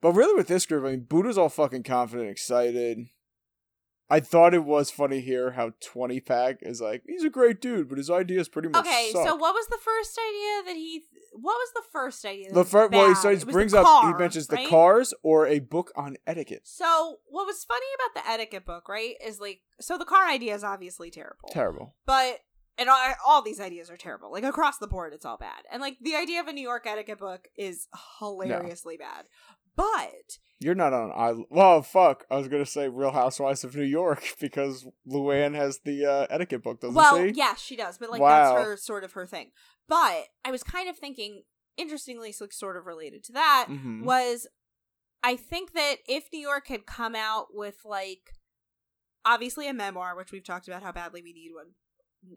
But 0.00 0.12
really, 0.12 0.34
with 0.36 0.46
this 0.46 0.64
group, 0.64 0.84
I 0.84 0.90
mean, 0.92 1.00
Buddha's 1.08 1.36
all 1.36 1.48
fucking 1.48 1.82
confident, 1.82 2.30
excited. 2.30 3.08
I 4.10 4.20
thought 4.20 4.54
it 4.54 4.64
was 4.64 4.90
funny 4.90 5.20
here 5.20 5.50
how 5.52 5.72
Twenty 5.80 6.20
Pack 6.20 6.58
is 6.62 6.80
like 6.80 7.02
he's 7.06 7.24
a 7.24 7.30
great 7.30 7.60
dude, 7.60 7.88
but 7.88 7.98
his 7.98 8.10
ideas 8.10 8.48
pretty 8.48 8.68
much 8.68 8.86
Okay, 8.86 9.10
suck. 9.12 9.26
so 9.26 9.34
what 9.36 9.54
was 9.54 9.66
the 9.66 9.78
first 9.82 10.18
idea 10.18 10.62
that 10.66 10.76
he? 10.76 11.02
What 11.32 11.54
was 11.54 11.70
the 11.74 11.82
first 11.92 12.24
idea? 12.24 12.48
That 12.48 12.54
the 12.54 12.64
first, 12.64 12.92
well, 12.92 13.14
he 13.36 13.44
brings 13.44 13.74
up 13.74 13.84
car, 13.84 14.12
he 14.12 14.18
mentions 14.18 14.48
right? 14.50 14.64
the 14.64 14.70
cars 14.70 15.12
or 15.22 15.46
a 15.46 15.58
book 15.58 15.92
on 15.94 16.16
etiquette. 16.26 16.62
So 16.64 17.16
what 17.28 17.46
was 17.46 17.64
funny 17.64 17.86
about 17.96 18.22
the 18.24 18.30
etiquette 18.30 18.64
book, 18.64 18.88
right, 18.88 19.14
is 19.24 19.40
like 19.40 19.60
so 19.80 19.98
the 19.98 20.04
car 20.06 20.26
idea 20.26 20.54
is 20.54 20.64
obviously 20.64 21.10
terrible, 21.10 21.48
Terrible. 21.52 21.94
but 22.06 22.40
and 22.78 22.88
all, 22.88 22.98
all 23.26 23.42
these 23.42 23.60
ideas 23.60 23.90
are 23.90 23.96
terrible. 23.96 24.30
Like 24.32 24.44
across 24.44 24.78
the 24.78 24.86
board, 24.86 25.12
it's 25.12 25.24
all 25.26 25.36
bad. 25.36 25.64
And 25.70 25.82
like 25.82 25.96
the 26.00 26.14
idea 26.14 26.40
of 26.40 26.46
a 26.46 26.52
New 26.52 26.62
York 26.62 26.86
etiquette 26.86 27.18
book 27.18 27.48
is 27.56 27.88
hilariously 28.20 28.96
bad. 28.96 29.26
But 29.78 30.38
You're 30.60 30.74
not 30.74 30.92
on 30.92 31.12
I. 31.12 31.34
Well, 31.50 31.82
fuck. 31.82 32.24
I 32.30 32.36
was 32.36 32.48
gonna 32.48 32.66
say 32.66 32.88
Real 32.88 33.12
Housewives 33.12 33.62
of 33.64 33.76
New 33.76 33.84
York 33.84 34.22
because 34.40 34.86
Luann 35.08 35.54
has 35.54 35.78
the 35.84 36.04
uh, 36.04 36.26
etiquette 36.30 36.62
book, 36.64 36.80
doesn't 36.80 36.94
well, 36.96 37.16
she? 37.16 37.30
yes, 37.34 37.60
she 37.60 37.76
does. 37.76 37.96
But 37.96 38.10
like 38.10 38.20
Wow. 38.20 38.54
that's 38.56 38.64
her 38.66 38.76
sort 38.76 39.04
of 39.04 39.12
her 39.12 39.26
thing. 39.26 39.52
But 39.88 40.24
I 40.44 40.50
was 40.50 40.62
kind 40.64 40.88
of 40.88 40.98
thinking, 40.98 41.44
interestingly, 41.76 42.32
so 42.32 42.46
sort 42.50 42.76
of 42.76 42.86
related 42.86 43.22
to 43.24 43.32
that 43.34 43.66
Mhm. 43.70 44.02
was, 44.04 44.46
I 45.22 45.36
think 45.36 45.72
that 45.74 45.96
if 46.08 46.24
New 46.32 46.40
York 46.40 46.66
had 46.68 46.84
come 46.86 47.14
out 47.14 47.46
with 47.54 47.76
like, 47.84 48.32
obviously 49.24 49.68
a 49.68 49.72
memoir, 49.74 50.16
which 50.16 50.32
we've 50.32 50.44
talked 50.44 50.66
about 50.68 50.82
how 50.82 50.92
badly 50.92 51.22
we 51.22 51.32
need 51.32 51.52
one 51.54 51.68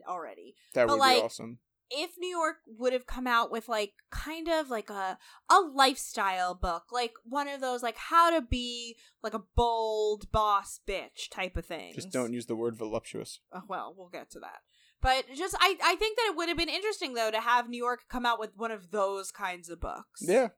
already. 0.08 0.54
that 0.74 0.86
but, 0.86 0.92
would 0.94 1.00
like, 1.00 1.16
be 1.18 1.22
awesome. 1.22 1.58
If 1.94 2.12
New 2.18 2.28
York 2.28 2.56
would 2.78 2.92
have 2.92 3.06
come 3.06 3.26
out 3.26 3.50
with 3.52 3.68
like 3.68 3.92
kind 4.10 4.48
of 4.48 4.70
like 4.70 4.90
a 4.90 5.18
a 5.50 5.60
lifestyle 5.60 6.54
book, 6.54 6.84
like 6.90 7.12
one 7.24 7.48
of 7.48 7.60
those 7.60 7.82
like 7.82 7.96
how 7.96 8.30
to 8.30 8.40
be 8.40 8.96
like 9.22 9.34
a 9.34 9.42
bold 9.54 10.30
boss 10.32 10.80
bitch 10.88 11.30
type 11.30 11.56
of 11.56 11.66
thing. 11.66 11.92
Just 11.94 12.10
don't 12.10 12.32
use 12.32 12.46
the 12.46 12.56
word 12.56 12.76
voluptuous. 12.76 13.40
Uh, 13.52 13.60
well, 13.68 13.94
we'll 13.96 14.08
get 14.08 14.30
to 14.30 14.40
that. 14.40 14.60
But 15.00 15.24
just 15.34 15.56
I 15.58 15.76
I 15.82 15.96
think 15.96 16.16
that 16.16 16.28
it 16.30 16.36
would 16.36 16.48
have 16.48 16.56
been 16.58 16.68
interesting 16.68 17.14
though 17.14 17.30
to 17.30 17.40
have 17.40 17.68
New 17.68 17.82
York 17.82 18.04
come 18.08 18.24
out 18.24 18.38
with 18.40 18.50
one 18.56 18.70
of 18.70 18.90
those 18.90 19.30
kinds 19.30 19.68
of 19.68 19.80
books. 19.80 20.20
Yeah. 20.22 20.48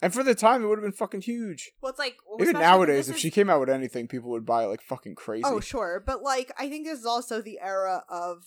And 0.00 0.12
for 0.12 0.24
the 0.24 0.34
time, 0.34 0.64
it 0.64 0.66
would 0.66 0.78
have 0.78 0.82
been 0.84 0.90
fucking 0.90 1.20
huge. 1.20 1.70
Well, 1.80 1.90
it's 1.90 1.98
like 1.98 2.16
well, 2.28 2.42
Even 2.42 2.60
nowadays, 2.60 3.06
this 3.06 3.10
if 3.10 3.14
is- 3.16 3.20
she 3.20 3.30
came 3.30 3.48
out 3.48 3.60
with 3.60 3.70
anything, 3.70 4.08
people 4.08 4.30
would 4.30 4.44
buy 4.44 4.64
it 4.64 4.66
like 4.66 4.82
fucking 4.82 5.14
crazy. 5.14 5.44
Oh, 5.46 5.60
sure. 5.60 6.02
But 6.04 6.22
like 6.22 6.50
I 6.58 6.68
think 6.68 6.86
this 6.86 6.98
is 6.98 7.06
also 7.06 7.40
the 7.40 7.60
era 7.60 8.02
of 8.08 8.44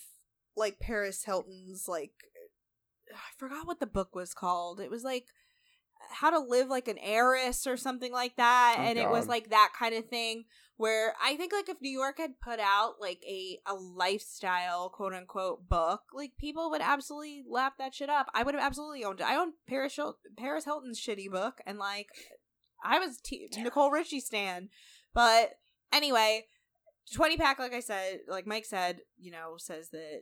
like 0.55 0.79
Paris 0.79 1.23
Hilton's 1.25 1.87
like 1.87 2.11
I 3.13 3.37
forgot 3.37 3.67
what 3.67 3.79
the 3.79 3.85
book 3.85 4.15
was 4.15 4.33
called. 4.33 4.79
It 4.79 4.89
was 4.89 5.03
like 5.03 5.25
how 6.09 6.29
to 6.29 6.39
live 6.39 6.67
like 6.67 6.87
an 6.87 6.97
heiress 6.99 7.65
or 7.65 7.77
something 7.77 8.11
like 8.11 8.35
that 8.35 8.75
Oh, 8.77 8.81
and 8.81 8.99
it 8.99 9.09
was 9.09 9.27
like 9.27 9.49
that 9.49 9.71
kind 9.77 9.95
of 9.95 10.05
thing 10.05 10.45
where 10.77 11.13
i 11.23 11.35
think 11.35 11.53
like 11.53 11.69
if 11.69 11.81
new 11.81 11.89
york 11.89 12.17
had 12.17 12.39
put 12.39 12.59
out 12.59 12.95
like 12.99 13.23
a 13.27 13.59
a 13.65 13.73
lifestyle 13.73 14.89
quote 14.89 15.13
unquote 15.13 15.67
book 15.67 16.01
like 16.13 16.33
people 16.37 16.69
would 16.69 16.81
absolutely 16.81 17.43
lap 17.49 17.73
that 17.79 17.95
shit 17.95 18.09
up. 18.09 18.27
I 18.33 18.43
would 18.43 18.55
have 18.55 18.63
absolutely 18.63 19.03
owned 19.03 19.21
it. 19.21 19.25
I 19.25 19.35
owned 19.37 19.53
paris 19.67 19.95
Hil- 19.95 20.17
paris 20.37 20.65
hilton's 20.65 20.99
shitty 20.99 21.31
book 21.31 21.59
and 21.65 21.77
like 21.79 22.09
i 22.83 22.99
was 22.99 23.17
t- 23.17 23.49
nicole 23.57 23.89
richie 23.91 24.19
stan. 24.19 24.69
But 25.13 25.51
anyway 25.93 26.45
20 27.13 27.37
pack 27.37 27.57
like 27.59 27.73
i 27.73 27.79
said 27.79 28.19
like 28.27 28.45
mike 28.45 28.65
said 28.65 28.99
you 29.17 29.31
know 29.31 29.55
says 29.57 29.89
that 29.91 30.21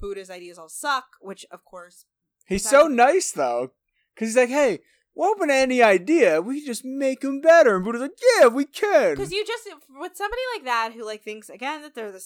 buddha's 0.00 0.30
ideas 0.30 0.58
all 0.58 0.68
suck 0.68 1.04
which 1.20 1.44
of 1.50 1.64
course 1.64 2.04
He's 2.46 2.66
so 2.68 2.86
nice 2.88 3.30
though, 3.32 3.72
because 4.14 4.28
he's 4.28 4.36
like, 4.38 4.48
"Hey, 4.48 4.78
we're 5.14 5.28
open 5.28 5.48
to 5.48 5.54
any 5.54 5.82
idea. 5.82 6.40
We 6.40 6.60
can 6.60 6.66
just 6.66 6.82
make 6.82 7.20
them 7.20 7.42
better." 7.42 7.76
And 7.76 7.84
Buddha's 7.84 8.00
like, 8.00 8.18
"Yeah, 8.40 8.46
we 8.46 8.64
can." 8.64 9.10
Because 9.16 9.30
you 9.32 9.44
just 9.44 9.68
with 9.90 10.16
somebody 10.16 10.40
like 10.54 10.64
that 10.64 10.92
who 10.94 11.04
like 11.04 11.22
thinks 11.22 11.50
again 11.50 11.82
that 11.82 11.94
they're 11.94 12.10
the 12.10 12.24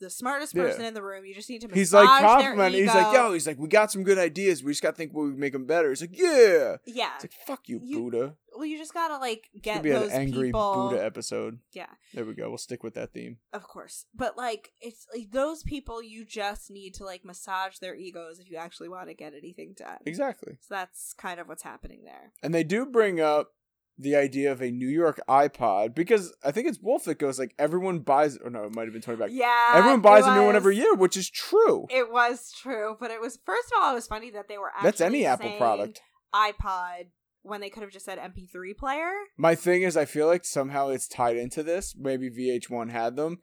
the 0.00 0.10
smartest 0.10 0.52
Yeah. 0.52 0.64
person 0.64 0.84
in 0.84 0.94
the 0.94 1.02
room, 1.02 1.24
you 1.24 1.32
just 1.32 1.48
need 1.48 1.60
to. 1.60 1.68
He's 1.72 1.94
like 1.94 2.08
complimenting. 2.08 2.80
He's 2.82 2.92
like, 2.92 3.14
"Yo," 3.14 3.32
he's 3.34 3.46
like, 3.46 3.56
"We 3.60 3.68
got 3.68 3.92
some 3.92 4.02
good 4.02 4.18
ideas. 4.18 4.64
We 4.64 4.72
just 4.72 4.82
got 4.82 4.90
to 4.90 4.96
think 4.96 5.12
we 5.14 5.26
would 5.26 5.38
make 5.38 5.52
them 5.52 5.64
better." 5.64 5.90
He's 5.90 6.00
like, 6.00 6.18
"Yeah." 6.18 6.78
yeah. 6.84 7.10
It's 7.14 7.22
like, 7.24 7.32
"Fuck 7.46 7.68
you, 7.68 7.80
You- 7.84 8.00
Buddha." 8.00 8.34
Well, 8.54 8.66
you 8.66 8.78
just 8.78 8.94
gotta 8.94 9.18
like 9.18 9.48
get 9.60 9.82
be 9.82 9.90
an 9.90 10.10
angry 10.10 10.48
people. 10.48 10.88
Buddha 10.90 11.04
episode. 11.04 11.58
Yeah, 11.72 11.86
There 12.14 12.24
we 12.24 12.34
go. 12.34 12.48
We'll 12.48 12.58
stick 12.58 12.82
with 12.82 12.94
that 12.94 13.12
theme. 13.12 13.38
of 13.52 13.62
course, 13.64 14.06
but 14.14 14.36
like 14.36 14.70
it's 14.80 15.06
like 15.14 15.30
those 15.30 15.62
people 15.62 16.02
you 16.02 16.24
just 16.24 16.70
need 16.70 16.94
to 16.94 17.04
like 17.04 17.24
massage 17.24 17.78
their 17.78 17.94
egos 17.94 18.38
if 18.38 18.50
you 18.50 18.56
actually 18.56 18.88
want 18.88 19.08
to 19.08 19.14
get 19.14 19.32
anything 19.34 19.74
done. 19.76 19.98
Exactly. 20.06 20.58
So 20.60 20.74
that's 20.74 21.12
kind 21.14 21.40
of 21.40 21.48
what's 21.48 21.62
happening 21.62 22.02
there. 22.04 22.32
And 22.42 22.54
they 22.54 22.64
do 22.64 22.86
bring 22.86 23.20
up 23.20 23.52
the 23.98 24.16
idea 24.16 24.50
of 24.50 24.62
a 24.62 24.70
New 24.70 24.88
York 24.88 25.20
iPod 25.28 25.94
because 25.94 26.34
I 26.42 26.50
think 26.50 26.66
it's 26.66 26.80
Wolf 26.80 27.04
that 27.04 27.18
goes 27.18 27.38
like 27.38 27.54
everyone 27.58 27.98
buys. 28.00 28.38
Or 28.38 28.48
no, 28.50 28.64
it 28.64 28.74
might 28.74 28.84
have 28.84 28.92
been 28.92 29.02
twenty 29.02 29.20
pack. 29.20 29.30
Yeah, 29.32 29.72
everyone 29.74 30.00
buys 30.00 30.24
a 30.26 30.34
new 30.34 30.46
one 30.46 30.56
every 30.56 30.76
year, 30.76 30.94
which 30.94 31.16
is 31.16 31.28
true. 31.28 31.86
It 31.90 32.10
was 32.10 32.52
true, 32.58 32.96
but 32.98 33.10
it 33.10 33.20
was 33.20 33.38
first 33.44 33.70
of 33.72 33.82
all, 33.82 33.92
it 33.92 33.94
was 33.94 34.06
funny 34.06 34.30
that 34.30 34.48
they 34.48 34.56
were 34.58 34.68
actually 34.68 34.88
That's 34.88 35.00
any 35.02 35.26
Apple 35.26 35.52
product. 35.58 36.00
iPod 36.34 37.08
when 37.42 37.60
they 37.60 37.70
could 37.70 37.82
have 37.82 37.92
just 37.92 38.04
said 38.04 38.18
MP3 38.18 38.76
player. 38.76 39.12
My 39.36 39.54
thing 39.54 39.82
is, 39.82 39.96
I 39.96 40.04
feel 40.04 40.26
like 40.26 40.44
somehow 40.44 40.88
it's 40.88 41.08
tied 41.08 41.36
into 41.36 41.62
this. 41.62 41.94
Maybe 41.98 42.30
VH1 42.30 42.90
had 42.90 43.16
them 43.16 43.38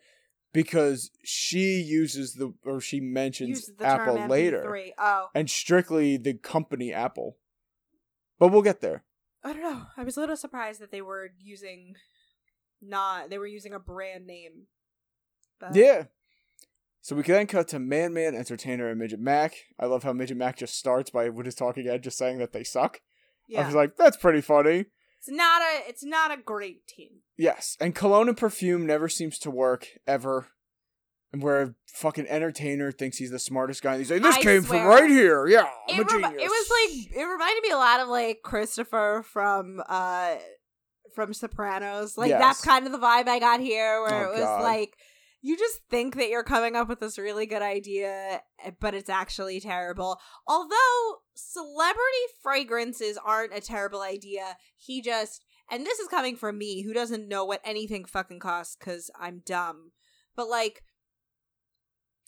because 0.54 1.12
she 1.24 1.82
uses 1.82 2.34
the 2.34 2.54
or 2.66 2.82
she 2.82 3.00
mentions 3.00 3.70
Apple 3.80 4.28
later 4.28 4.64
MP3. 4.66 4.92
Oh, 4.98 5.28
and 5.36 5.50
strictly 5.50 6.18
the 6.18 6.34
company 6.34 6.94
Apple. 6.94 7.38
But 8.40 8.50
we'll 8.50 8.62
get 8.62 8.82
there. 8.82 9.04
I 9.44 9.54
don't 9.54 9.64
know. 9.64 9.84
I 9.98 10.04
was 10.04 10.18
a 10.18 10.22
little 10.22 10.38
surprised 10.38 10.82
that 10.82 10.92
they 10.92 11.02
were 11.02 11.30
using 11.40 11.96
not 12.82 13.30
they 13.30 13.38
were 13.38 13.48
using 13.48 13.74
a 13.74 13.80
brand 13.80 14.26
name. 14.26 14.68
But 15.60 15.76
Yeah. 15.76 16.06
So 17.02 17.16
we 17.16 17.24
can 17.24 17.34
then 17.34 17.48
cut 17.48 17.70
to 17.70 17.80
Man 17.80 18.14
Man, 18.14 18.36
Entertainer, 18.36 18.90
and 18.90 19.00
Midget 19.00 19.22
Mac. 19.22 19.54
I 19.80 19.86
love 19.86 20.04
how 20.04 20.14
Midget 20.14 20.38
Mac 20.38 20.58
just 20.58 20.78
starts 20.78 21.10
by 21.10 21.30
with 21.30 21.46
his 21.46 21.56
talking 21.56 21.86
head 21.86 22.04
just 22.04 22.18
saying 22.18 22.40
that 22.40 22.52
they 22.52 22.64
suck. 22.64 23.02
I 23.58 23.66
was 23.66 23.76
like, 23.76 23.96
that's 23.98 24.18
pretty 24.18 24.42
funny. 24.42 24.86
it's 25.20 25.30
not 25.30 25.62
a 25.62 25.90
it's 25.90 26.04
not 26.04 26.32
a 26.32 26.38
great 26.38 26.88
team. 26.88 27.22
Yes, 27.38 27.78
and 27.80 27.96
cologne 27.96 28.28
and 28.28 28.38
perfume 28.38 28.86
never 28.86 29.10
seems 29.10 29.40
to 29.40 29.52
work 29.52 29.88
ever. 30.08 30.48
And 31.32 31.44
where 31.44 31.62
a 31.62 31.76
fucking 31.94 32.26
entertainer 32.28 32.92
thinks 32.92 33.18
he's 33.18 33.30
the 33.30 33.38
smartest 33.38 33.84
guy, 33.84 33.92
and 33.92 34.00
he's 34.02 34.10
like, 34.10 34.24
"This 34.24 34.36
I 34.38 34.42
came 34.42 34.64
swear. 34.64 34.80
from 34.80 34.88
right 34.88 35.10
here, 35.10 35.46
yeah, 35.48 35.68
I'm 35.88 36.00
It, 36.00 36.08
a 36.08 36.10
genius." 36.10 36.32
it 36.42 36.50
was 36.50 36.70
like 36.72 37.18
it 37.18 37.24
reminded 37.24 37.62
me 37.62 37.70
a 37.70 37.78
lot 37.78 38.00
of 38.00 38.08
like 38.08 38.40
Christopher 38.44 39.24
from 39.32 39.80
uh 39.88 40.36
from 41.14 41.34
Sopranos. 41.34 42.18
Like 42.18 42.30
Yes. 42.30 42.42
that's 42.42 42.62
kind 42.66 42.86
of 42.88 42.92
the 42.92 42.98
vibe 42.98 43.28
I 43.28 43.38
got 43.40 43.60
here, 43.60 44.02
where 44.02 44.28
Oh, 44.28 44.30
it 44.32 44.34
was 44.34 44.42
God. 44.44 44.64
like 44.64 44.96
you 45.42 45.58
just 45.58 45.80
think 45.90 46.16
that 46.16 46.30
you're 46.30 46.44
coming 46.44 46.76
up 46.76 46.90
with 46.90 47.00
this 47.00 47.18
really 47.18 47.46
good 47.46 47.62
idea, 47.62 48.42
eh, 48.64 48.72
but 48.80 48.94
it's 48.94 49.10
actually 49.10 49.60
terrible. 49.60 50.20
Although 50.48 51.22
celebrity 51.34 52.26
fragrances 52.44 53.18
aren't 53.24 53.54
a 53.54 53.62
terrible 53.62 54.02
idea, 54.02 54.58
he 54.76 55.02
just 55.02 55.46
and 55.72 55.86
this 55.86 56.00
is 56.00 56.08
coming 56.08 56.36
from 56.36 56.58
me 56.58 56.82
who 56.82 56.94
doesn't 56.94 57.28
know 57.28 57.46
what 57.46 57.62
anything 57.64 58.04
fucking 58.06 58.40
costs 58.40 58.76
because 58.76 59.12
I'm 59.20 59.44
dumb. 59.46 59.92
But 60.36 60.50
like 60.50 60.82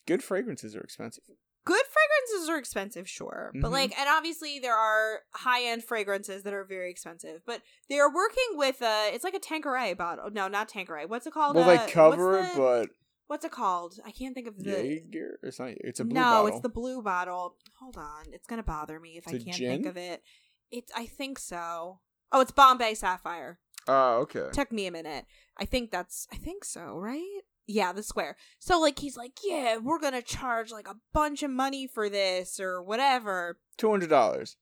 good 0.07 0.23
fragrances 0.23 0.75
are 0.75 0.81
expensive. 0.81 1.23
good 1.63 1.83
fragrances 1.85 2.49
are 2.49 2.57
expensive, 2.57 3.07
sure. 3.07 3.51
But 3.53 3.69
Mhm. 3.69 3.71
like 3.71 3.99
and 3.99 4.09
obviously 4.09 4.57
there 4.59 4.75
are 4.75 5.21
high 5.33 5.63
end 5.63 5.83
fragrances 5.83 6.41
that 6.43 6.53
are 6.53 6.63
very 6.65 6.89
expensive. 6.89 7.41
But 7.45 7.61
they're 7.88 8.09
working 8.09 8.51
with 8.57 8.81
uh 8.81 9.09
it's 9.13 9.23
like 9.23 9.35
a 9.35 9.39
Tanqueray 9.39 9.93
bottle. 9.93 10.31
No, 10.31 10.47
not 10.47 10.69
Tanqueray. 10.69 11.05
What's 11.05 11.27
it 11.27 11.33
called? 11.33 11.55
Well, 11.55 11.69
Uh, 11.69 11.85
they 11.85 11.91
cover 11.91 12.39
it, 12.39 12.53
the- 12.53 12.57
but 12.57 12.89
what's 13.31 13.45
it 13.45 13.51
called? 13.51 13.97
I 14.05 14.11
can't 14.11 14.35
think 14.35 14.47
of 14.47 14.57
the 14.61 14.71
Jaeger. 14.71 15.39
It's 15.41 15.57
not. 15.57 15.69
It's 15.77 16.01
a 16.01 16.03
blue 16.03 16.15
bottle. 16.15 16.29
No, 16.31 16.35
bottle. 16.43 16.47
it's 16.47 16.59
the 16.61 16.69
blue 16.69 17.01
bottle. 17.01 17.55
Hold 17.79 17.95
on. 17.97 18.25
It's 18.33 18.45
gonna 18.45 18.61
bother 18.61 18.99
me 18.99 19.17
if 19.17 19.25
I 19.25 19.31
It's 19.31 19.43
a 19.43 19.45
can't 19.45 19.57
gin? 19.57 19.69
think 19.71 19.85
of 19.85 19.95
it. 19.95 20.21
It's 20.69 20.91
I 20.95 21.05
think 21.05 21.39
so. 21.39 21.99
Oh, 22.33 22.41
it's 22.41 22.51
Bombay 22.51 22.93
Sapphire. 22.95 23.57
Oh, 23.87 24.17
okay. 24.23 24.47
Took 24.51 24.71
me 24.73 24.85
a 24.85 24.91
minute. 24.91 25.25
I 25.57 25.63
think 25.65 25.91
that's 25.91 26.27
I 26.33 26.35
think 26.35 26.65
so, 26.65 26.97
right? 26.97 27.41
Yeah, 27.67 27.93
the 27.93 28.03
square. 28.03 28.35
So 28.59 28.79
like 28.81 28.99
he's 28.99 29.15
like, 29.15 29.39
"Yeah, 29.45 29.77
we're 29.77 29.99
going 29.99 30.13
to 30.13 30.21
charge 30.21 30.71
like 30.71 30.89
a 30.89 30.95
bunch 31.13 31.41
of 31.41 31.51
money 31.51 31.87
for 31.87 32.09
this 32.09 32.59
or 32.59 32.83
whatever." 32.83 33.59
Two 33.77 33.89
hundred 33.89 34.09
dollars. 34.09 34.57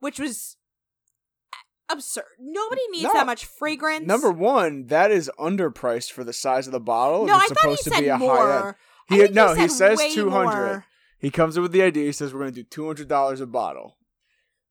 which 0.00 0.18
was 0.20 0.56
absurd. 1.92 2.24
Nobody 2.38 2.82
needs 2.90 3.04
No. 3.04 3.12
that 3.14 3.26
much 3.26 3.44
fragrance. 3.46 4.06
Number 4.06 4.30
one, 4.30 4.86
that 4.86 5.10
is 5.10 5.30
underpriced 5.38 6.12
for 6.12 6.24
the 6.24 6.32
size 6.32 6.66
of 6.66 6.72
the 6.72 6.80
bottle. 6.80 7.26
no, 7.26 7.32
and 7.34 7.42
I 7.42 7.44
it's 7.44 7.52
thought 7.52 7.70
he 7.70 7.76
supposed 7.76 7.84
to 7.84 7.90
said 7.90 8.00
be 8.00 8.08
a 8.08 8.16
high 8.16 8.24
end. 8.24 8.28
more. 8.28 8.76
He, 9.08 9.28
no, 9.28 9.54
he 9.54 9.68
said 9.68 9.98
says 9.98 10.14
two 10.14 10.30
hundred. 10.30 10.84
He 11.18 11.30
comes 11.30 11.58
up 11.58 11.62
with 11.62 11.72
the 11.72 11.82
idea. 11.82 12.06
He 12.06 12.12
says 12.12 12.32
we're 12.32 12.40
going 12.40 12.52
to 12.54 12.62
do 12.62 12.68
two 12.68 12.86
hundred 12.86 13.08
dollars 13.08 13.40
a 13.40 13.46
bottle. 13.46 13.96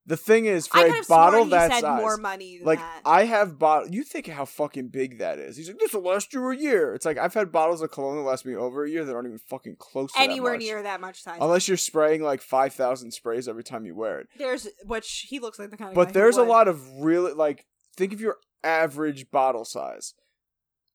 The 0.09 0.17
thing 0.17 0.45
is, 0.45 0.65
for 0.65 0.79
a 0.79 1.03
bottle 1.07 1.45
that 1.45 1.69
size, 1.71 1.83
more 1.83 2.17
money 2.17 2.57
than 2.57 2.65
like 2.65 2.79
that. 2.79 3.01
I 3.05 3.25
have 3.25 3.59
bottle. 3.59 3.89
You 3.89 4.03
think 4.03 4.25
how 4.25 4.43
fucking 4.43 4.87
big 4.87 5.19
that 5.19 5.37
is? 5.37 5.55
He's 5.55 5.67
like, 5.67 5.77
this 5.77 5.93
will 5.93 6.01
last 6.01 6.33
you 6.33 6.49
a 6.49 6.55
year. 6.55 6.95
It's 6.95 7.05
like 7.05 7.19
I've 7.19 7.35
had 7.35 7.51
bottles 7.51 7.83
of 7.83 7.91
cologne 7.91 8.15
that 8.15 8.23
last 8.23 8.43
me 8.43 8.55
over 8.55 8.83
a 8.83 8.89
year 8.89 9.05
that 9.05 9.13
aren't 9.15 9.27
even 9.27 9.37
fucking 9.37 9.75
close 9.77 10.11
to 10.13 10.19
Anywhere 10.19 10.53
that 10.53 10.57
near 10.57 10.81
that 10.81 10.99
much 10.99 11.21
size. 11.21 11.37
Unless 11.39 11.67
you're 11.67 11.77
spraying 11.77 12.23
like 12.23 12.41
five 12.41 12.73
thousand 12.73 13.11
sprays 13.11 13.47
every 13.47 13.63
time 13.63 13.85
you 13.85 13.93
wear 13.93 14.21
it. 14.21 14.29
there's 14.39 14.67
which 14.83 15.27
he 15.29 15.39
looks 15.39 15.59
like 15.59 15.69
the 15.69 15.77
kind 15.77 15.91
of. 15.91 15.95
But 15.95 16.13
there's 16.13 16.37
a 16.37 16.43
lot 16.43 16.67
of 16.67 16.83
really 16.99 17.33
like 17.33 17.67
think 17.95 18.11
of 18.11 18.19
your 18.19 18.37
average 18.63 19.29
bottle 19.29 19.63
size. 19.63 20.15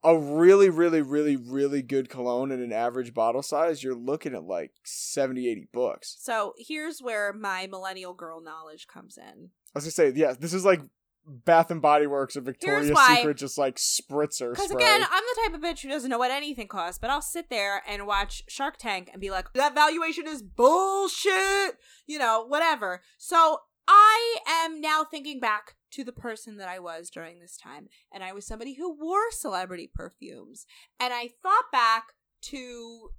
A 0.04 0.18
really, 0.18 0.68
really, 0.68 1.00
really, 1.00 1.36
really 1.36 1.80
good 1.80 2.10
cologne 2.10 2.52
in 2.52 2.62
an 2.62 2.72
average 2.72 3.14
bottle 3.14 3.42
size, 3.42 3.82
you're 3.82 3.94
looking 3.94 4.34
at 4.34 4.44
like 4.44 4.72
70, 4.84 5.48
80 5.48 5.68
bucks. 5.72 6.16
So 6.20 6.52
here's 6.58 7.00
where 7.00 7.32
my 7.32 7.66
millennial 7.66 8.12
girl 8.12 8.42
knowledge 8.42 8.86
comes 8.86 9.16
in. 9.16 9.50
I 9.74 9.78
was 9.78 9.84
gonna 9.84 9.92
say, 9.92 10.12
yeah, 10.14 10.34
this 10.38 10.52
is 10.52 10.64
like 10.64 10.82
Bath 11.26 11.70
and 11.70 11.80
Body 11.80 12.06
Works 12.06 12.36
or 12.36 12.42
Victoria's. 12.42 12.88
Secret, 12.88 13.36
just 13.38 13.56
like 13.56 13.76
spritzer 13.76 14.50
Because 14.50 14.70
again, 14.70 15.02
I'm 15.02 15.22
the 15.22 15.40
type 15.42 15.54
of 15.54 15.60
bitch 15.62 15.80
who 15.80 15.88
doesn't 15.88 16.10
know 16.10 16.18
what 16.18 16.30
anything 16.30 16.68
costs, 16.68 16.98
but 16.98 17.10
I'll 17.10 17.22
sit 17.22 17.48
there 17.48 17.82
and 17.88 18.06
watch 18.06 18.42
Shark 18.48 18.76
Tank 18.76 19.08
and 19.12 19.20
be 19.20 19.30
like, 19.30 19.52
that 19.54 19.74
valuation 19.74 20.26
is 20.26 20.42
bullshit, 20.42 21.78
you 22.06 22.18
know, 22.18 22.44
whatever. 22.46 23.00
So 23.16 23.60
I 23.88 24.36
am 24.48 24.80
now 24.80 25.04
thinking 25.04 25.40
back 25.40 25.76
to 25.94 26.04
the 26.04 26.12
person 26.12 26.56
that 26.58 26.68
I 26.68 26.78
was 26.78 27.10
during 27.10 27.38
this 27.40 27.56
time, 27.56 27.88
and 28.12 28.22
I 28.22 28.32
was 28.32 28.46
somebody 28.46 28.74
who 28.74 28.92
wore 28.96 29.30
celebrity 29.30 29.90
perfumes. 29.92 30.66
And 31.00 31.12
I 31.12 31.30
thought 31.42 31.72
back 31.72 32.12
to 32.42 33.10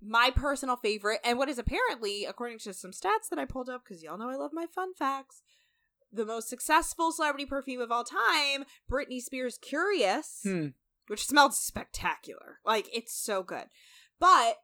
my 0.00 0.30
personal 0.34 0.76
favorite, 0.76 1.20
and 1.24 1.38
what 1.38 1.48
is 1.48 1.58
apparently, 1.58 2.24
according 2.24 2.58
to 2.60 2.72
some 2.74 2.90
stats 2.90 3.28
that 3.30 3.38
I 3.38 3.44
pulled 3.44 3.68
up, 3.68 3.82
because 3.84 4.02
y'all 4.02 4.18
know 4.18 4.30
I 4.30 4.36
love 4.36 4.50
my 4.52 4.66
fun 4.66 4.94
facts, 4.94 5.42
the 6.12 6.26
most 6.26 6.48
successful 6.48 7.12
celebrity 7.12 7.46
perfume 7.46 7.80
of 7.80 7.90
all 7.92 8.04
time, 8.04 8.64
Britney 8.90 9.20
Spears 9.20 9.58
Curious 9.58 10.40
Hmm. 10.42 10.68
which 11.08 11.24
smelled 11.26 11.54
spectacular. 11.54 12.58
Like 12.64 12.88
it's 12.92 13.14
so 13.14 13.42
good. 13.42 13.66
But 14.18 14.58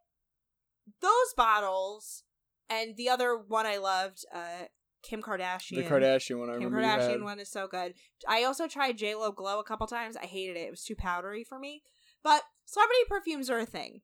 those 1.01 1.35
bottles 1.37 2.25
and 2.69 2.97
the 2.97 3.09
other 3.09 3.37
one 3.37 3.65
I 3.67 3.79
loved, 3.79 4.25
uh 4.35 4.67
Kim 5.03 5.23
Kardashian. 5.23 5.77
The 5.77 5.83
Kardashian 5.83 6.39
one, 6.39 6.51
I 6.51 6.59
Kim. 6.59 6.71
Kardashian 6.71 7.23
one 7.23 7.41
is 7.41 7.51
so 7.51 7.67
good. 7.67 7.95
I 8.27 8.45
also 8.45 8.67
tried 8.67 8.99
J 8.99 9.15
Lo 9.15 9.31
Glow 9.33 9.61
a 9.61 9.65
couple 9.65 9.87
times. 9.87 10.17
I 10.17 10.27
hated 10.27 10.57
it. 10.57 10.67
It 10.67 10.71
was 10.71 10.85
too 10.85 10.97
powdery 10.97 11.45
for 11.45 11.59
me. 11.59 11.83
But 12.23 12.43
celebrity 12.65 13.03
perfumes 13.09 13.49
are 13.49 13.59
a 13.59 13.67
thing. 13.67 14.01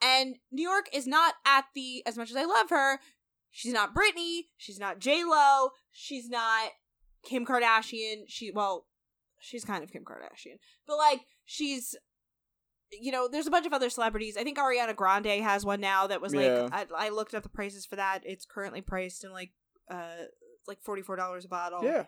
And 0.00 0.36
New 0.52 0.68
York 0.68 0.88
is 0.92 1.06
not 1.06 1.34
at 1.46 1.64
the 1.74 2.02
as 2.06 2.16
much 2.16 2.30
as 2.30 2.36
I 2.36 2.44
love 2.44 2.70
her, 2.70 3.00
she's 3.50 3.72
not 3.72 3.94
Britney, 3.94 4.42
she's 4.56 4.78
not 4.78 5.00
J 5.00 5.24
Lo, 5.24 5.70
she's 5.90 6.28
not 6.28 6.70
Kim 7.24 7.44
Kardashian. 7.44 8.24
She 8.28 8.50
well, 8.50 8.86
she's 9.40 9.64
kind 9.64 9.82
of 9.82 9.90
Kim 9.90 10.04
Kardashian. 10.04 10.58
But 10.86 10.98
like 10.98 11.22
she's 11.44 11.96
you 12.90 13.12
know, 13.12 13.28
there's 13.28 13.46
a 13.46 13.50
bunch 13.50 13.66
of 13.66 13.74
other 13.74 13.90
celebrities. 13.90 14.36
I 14.36 14.44
think 14.44 14.56
Ariana 14.56 14.96
Grande 14.96 15.42
has 15.42 15.64
one 15.64 15.80
now 15.80 16.06
that 16.06 16.22
was 16.22 16.34
like 16.34 16.46
Yeah. 16.46 16.68
I, 16.72 16.86
I 16.96 17.08
looked 17.10 17.34
up 17.34 17.42
the 17.42 17.48
prices 17.48 17.84
for 17.84 17.96
that. 17.96 18.22
It's 18.24 18.46
currently 18.46 18.80
priced 18.80 19.24
in 19.24 19.32
like 19.32 19.50
uh 19.90 20.24
like 20.66 20.80
forty 20.82 21.02
four 21.02 21.16
dollars 21.16 21.44
a 21.44 21.48
bottle. 21.48 21.82
Yeah. 21.82 22.04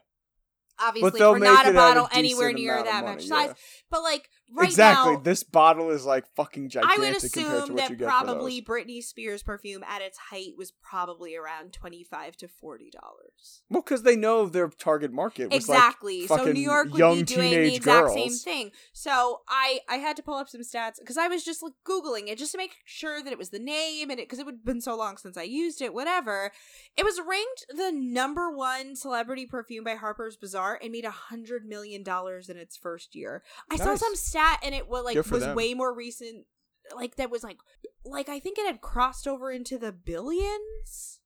Obviously 0.82 1.10
But 1.10 1.18
they'll 1.18 1.34
for 1.34 1.40
make 1.40 1.52
not 1.52 1.68
a 1.68 1.72
bottle 1.72 2.08
anywhere 2.12 2.52
near 2.52 2.72
amount 2.72 2.86
of 2.86 2.92
that 2.92 3.04
money, 3.04 3.16
much 3.16 3.24
yeah. 3.24 3.46
size. 3.46 3.54
But 3.90 4.02
like 4.02 4.28
right 4.52 4.68
exactly. 4.68 5.14
now 5.14 5.20
This 5.20 5.42
bottle 5.42 5.90
is 5.90 6.04
like 6.04 6.26
fucking 6.36 6.66
I 6.66 6.68
gigantic 6.68 6.98
would 6.98 7.32
compared 7.32 7.32
to 7.32 7.56
assume 7.62 7.74
what 7.74 7.76
that 7.76 7.90
you 7.90 7.96
get 7.96 8.08
probably. 8.08 8.62
Britney 8.62 9.02
Spears 9.02 9.42
perfume 9.42 9.82
at 9.84 10.02
its 10.02 10.18
height 10.18 10.52
was 10.56 10.72
probably 10.82 11.36
around 11.36 11.72
twenty 11.72 12.04
five 12.04 12.36
to 12.38 12.48
forty 12.48 12.90
dollars. 12.90 13.62
Well, 13.70 13.82
because 13.82 14.02
they 14.02 14.16
know 14.16 14.46
their 14.46 14.68
target 14.68 15.12
market 15.12 15.50
was 15.50 15.64
Exactly. 15.64 16.26
like 16.26 16.40
so 16.40 16.52
New 16.52 16.60
York 16.60 16.92
would 16.92 17.14
be 17.16 17.22
doing 17.22 17.50
the 17.50 17.74
exact 17.74 18.06
girls. 18.08 18.14
same 18.14 18.32
thing. 18.32 18.70
So 18.92 19.40
I 19.48 19.80
I 19.88 19.96
had 19.96 20.16
to 20.16 20.22
pull 20.22 20.34
up 20.34 20.48
some 20.48 20.60
stats 20.60 20.98
because 20.98 21.16
I 21.16 21.28
was 21.28 21.44
just 21.44 21.62
like 21.62 21.72
googling 21.86 22.28
it 22.28 22.38
just 22.38 22.52
to 22.52 22.58
make 22.58 22.72
sure 22.84 23.22
that 23.22 23.32
it 23.32 23.38
was 23.38 23.50
the 23.50 23.58
name 23.58 24.10
and 24.10 24.20
it 24.20 24.28
because 24.28 24.38
it 24.38 24.46
would 24.46 24.56
have 24.56 24.64
been 24.64 24.80
so 24.80 24.96
long 24.96 25.16
since 25.16 25.36
I 25.36 25.42
used 25.44 25.80
it. 25.80 25.94
Whatever. 25.94 26.52
It 26.96 27.04
was 27.04 27.20
ranked 27.26 27.66
the 27.74 27.90
number 27.92 28.50
one 28.50 28.96
celebrity 28.96 29.46
perfume 29.46 29.84
by 29.84 29.94
Harper's 29.94 30.36
Bazaar 30.36 30.78
and 30.82 30.92
made 30.92 31.04
a 31.04 31.10
hundred 31.10 31.64
million 31.64 32.02
dollars 32.02 32.48
in 32.48 32.56
its 32.56 32.76
first 32.76 33.14
year. 33.14 33.42
I 33.70 33.76
saw 33.76 33.94
some 33.94 34.10
some 34.10 34.16
stat 34.40 34.60
and 34.62 34.74
it 34.74 34.88
was 34.88 35.04
like 35.04 35.16
was 35.16 35.44
them. 35.44 35.56
way 35.56 35.74
more 35.74 35.94
recent. 35.94 36.46
Like 36.94 37.16
that 37.16 37.30
was 37.30 37.44
like 37.44 37.58
like 38.04 38.28
I 38.28 38.40
think 38.40 38.58
it 38.58 38.66
had 38.66 38.80
crossed 38.80 39.28
over 39.28 39.50
into 39.50 39.78
the 39.78 39.92
billions. 39.92 41.20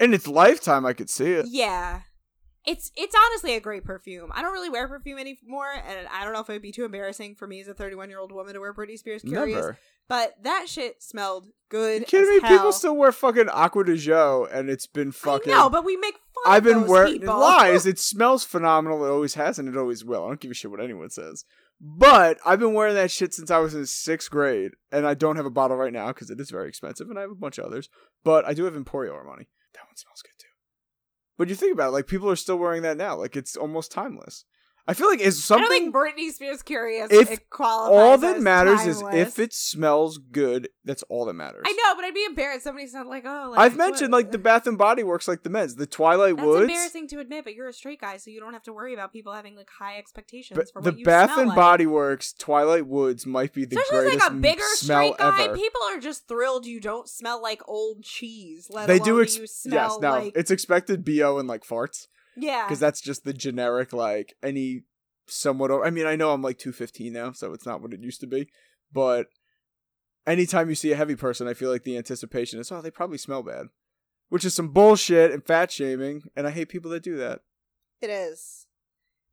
In 0.00 0.14
its 0.14 0.26
lifetime, 0.26 0.84
I 0.84 0.92
could 0.94 1.10
see 1.10 1.32
it. 1.32 1.46
Yeah. 1.48 2.02
it's 2.66 2.90
it's 2.96 3.14
honestly 3.14 3.54
a 3.54 3.60
great 3.60 3.84
perfume. 3.84 4.30
I 4.32 4.42
don't 4.42 4.52
really 4.52 4.70
wear 4.70 4.88
perfume 4.88 5.18
anymore, 5.18 5.68
and 5.86 6.08
I 6.08 6.24
don't 6.24 6.32
know 6.32 6.40
if 6.40 6.48
it 6.48 6.52
would 6.52 6.62
be 6.62 6.72
too 6.72 6.84
embarrassing 6.84 7.36
for 7.36 7.46
me 7.46 7.60
as 7.60 7.68
a 7.68 7.74
31 7.74 8.08
year 8.08 8.18
old 8.18 8.32
woman 8.32 8.54
to 8.54 8.60
wear 8.60 8.74
Britney 8.74 8.98
Spears 8.98 9.22
Curious. 9.22 9.56
Never. 9.56 9.78
But 10.08 10.34
that 10.42 10.66
shit 10.68 11.02
smelled 11.02 11.48
good. 11.68 12.00
You 12.00 12.06
kidding 12.06 12.34
me? 12.34 12.40
People 12.40 12.72
still 12.72 12.96
wear 12.96 13.12
fucking 13.12 13.48
Acqua 13.52 13.84
di 13.84 13.92
Gio, 13.92 14.48
and 14.52 14.68
it's 14.68 14.86
been 14.86 15.12
fucking. 15.12 15.52
Know, 15.52 15.70
but 15.70 15.84
we 15.84 15.96
make 15.96 16.14
fun. 16.14 16.52
I've 16.52 16.64
been 16.64 16.86
wearing 16.86 17.24
lies. 17.24 17.86
It 17.92 17.98
smells 17.98 18.44
phenomenal. 18.44 19.04
It 19.04 19.10
always 19.10 19.34
has, 19.34 19.58
and 19.58 19.68
it 19.68 19.76
always 19.76 20.04
will. 20.04 20.24
I 20.24 20.28
don't 20.28 20.40
give 20.40 20.50
a 20.50 20.54
shit 20.54 20.70
what 20.70 20.80
anyone 20.80 21.10
says. 21.10 21.44
But 21.84 22.38
I've 22.46 22.60
been 22.60 22.74
wearing 22.74 22.94
that 22.94 23.10
shit 23.10 23.34
since 23.34 23.50
I 23.50 23.58
was 23.58 23.74
in 23.74 23.86
sixth 23.86 24.30
grade, 24.30 24.70
and 24.92 25.04
I 25.04 25.14
don't 25.14 25.34
have 25.34 25.46
a 25.46 25.50
bottle 25.50 25.76
right 25.76 25.92
now 25.92 26.08
because 26.08 26.30
it 26.30 26.38
is 26.38 26.48
very 26.48 26.68
expensive, 26.68 27.10
and 27.10 27.18
I 27.18 27.22
have 27.22 27.32
a 27.32 27.34
bunch 27.34 27.58
of 27.58 27.64
others. 27.64 27.88
But 28.22 28.44
I 28.44 28.54
do 28.54 28.64
have 28.66 28.74
Emporio 28.74 29.10
Armani. 29.10 29.48
That 29.74 29.88
one 29.88 29.96
smells 29.96 30.22
good 30.22 30.38
too. 30.38 30.46
But 31.36 31.48
you 31.48 31.56
think 31.56 31.72
about 31.72 31.88
it, 31.88 31.92
like 31.92 32.06
people 32.06 32.30
are 32.30 32.36
still 32.36 32.56
wearing 32.56 32.82
that 32.82 32.96
now. 32.96 33.16
Like 33.16 33.34
it's 33.34 33.56
almost 33.56 33.90
timeless. 33.90 34.44
I 34.86 34.94
feel 34.94 35.06
like 35.08 35.20
is 35.20 35.44
something. 35.44 35.64
I 35.64 35.68
don't 35.68 35.92
think 35.92 35.94
Britney 35.94 36.32
Spears 36.32 36.60
Curious 36.62 37.08
If 37.12 37.30
it 37.30 37.48
qualifies 37.50 37.96
all 37.96 38.18
that 38.18 38.40
matters 38.40 38.84
is 38.84 39.00
if 39.12 39.38
it 39.38 39.52
smells 39.52 40.18
good. 40.18 40.68
That's 40.84 41.04
all 41.04 41.24
that 41.26 41.34
matters. 41.34 41.62
I 41.64 41.70
know, 41.72 41.94
but 41.94 42.04
I'd 42.04 42.14
be 42.14 42.24
embarrassed. 42.24 42.64
Somebody's 42.64 42.92
not 42.92 43.06
like, 43.06 43.22
oh, 43.24 43.50
like, 43.52 43.60
I've 43.60 43.76
mentioned 43.76 44.10
what- 44.10 44.18
like 44.24 44.32
the 44.32 44.38
Bath 44.38 44.66
and 44.66 44.76
Body 44.76 45.04
Works, 45.04 45.28
like 45.28 45.44
the 45.44 45.50
men's, 45.50 45.76
the 45.76 45.86
Twilight 45.86 46.34
That's 46.36 46.46
Woods. 46.46 46.62
embarrassing 46.62 47.06
to 47.08 47.20
admit, 47.20 47.44
but 47.44 47.54
you're 47.54 47.68
a 47.68 47.72
straight 47.72 48.00
guy, 48.00 48.16
so 48.16 48.30
you 48.30 48.40
don't 48.40 48.52
have 48.52 48.64
to 48.64 48.72
worry 48.72 48.92
about 48.92 49.12
people 49.12 49.32
having 49.32 49.54
like 49.54 49.70
high 49.70 49.98
expectations 49.98 50.56
But 50.58 50.72
for 50.72 50.82
the 50.82 50.90
what 50.90 50.98
you 50.98 51.04
Bath 51.04 51.38
and 51.38 51.48
like. 51.50 51.56
Body 51.56 51.86
Works 51.86 52.32
Twilight 52.32 52.86
Woods 52.88 53.24
might 53.24 53.52
be 53.52 53.64
the 53.64 53.76
Especially 53.76 54.08
greatest 54.08 54.24
like 54.24 54.32
a 54.32 54.34
bigger 54.34 54.62
smell 54.74 55.14
straight 55.14 55.18
guy, 55.18 55.44
ever. 55.44 55.54
people 55.54 55.80
are 55.84 56.00
just 56.00 56.26
thrilled 56.26 56.66
you 56.66 56.80
don't 56.80 57.08
smell 57.08 57.40
like 57.40 57.60
old 57.68 58.02
cheese. 58.02 58.66
Let 58.68 58.88
they 58.88 58.98
do 58.98 59.22
ex- 59.22 59.38
yes. 59.64 59.98
Now 60.00 60.18
like 60.18 60.32
it's 60.34 60.50
expected 60.50 61.04
bo 61.04 61.38
and 61.38 61.46
like 61.48 61.62
farts 61.64 62.08
yeah. 62.36 62.64
because 62.66 62.80
that's 62.80 63.00
just 63.00 63.24
the 63.24 63.32
generic 63.32 63.92
like 63.92 64.34
any 64.42 64.82
somewhat. 65.26 65.70
I 65.70 65.90
mean, 65.90 66.06
I 66.06 66.16
know 66.16 66.32
I'm 66.32 66.42
like 66.42 66.58
two 66.58 66.72
fifteen 66.72 67.12
now, 67.12 67.32
so 67.32 67.52
it's 67.52 67.66
not 67.66 67.80
what 67.80 67.92
it 67.92 68.02
used 68.02 68.20
to 68.20 68.26
be, 68.26 68.48
but 68.92 69.26
anytime 70.26 70.68
you 70.68 70.74
see 70.74 70.92
a 70.92 70.96
heavy 70.96 71.16
person, 71.16 71.48
I 71.48 71.54
feel 71.54 71.70
like 71.70 71.84
the 71.84 71.96
anticipation 71.96 72.60
is 72.60 72.70
oh 72.72 72.80
they 72.80 72.90
probably 72.90 73.18
smell 73.18 73.42
bad, 73.42 73.66
which 74.28 74.44
is 74.44 74.54
some 74.54 74.68
bullshit 74.68 75.30
and 75.30 75.44
fat 75.44 75.70
shaming, 75.70 76.22
and 76.36 76.46
I 76.46 76.50
hate 76.50 76.68
people 76.68 76.90
that 76.92 77.02
do 77.02 77.16
that. 77.16 77.40
It 78.00 78.10
is. 78.10 78.66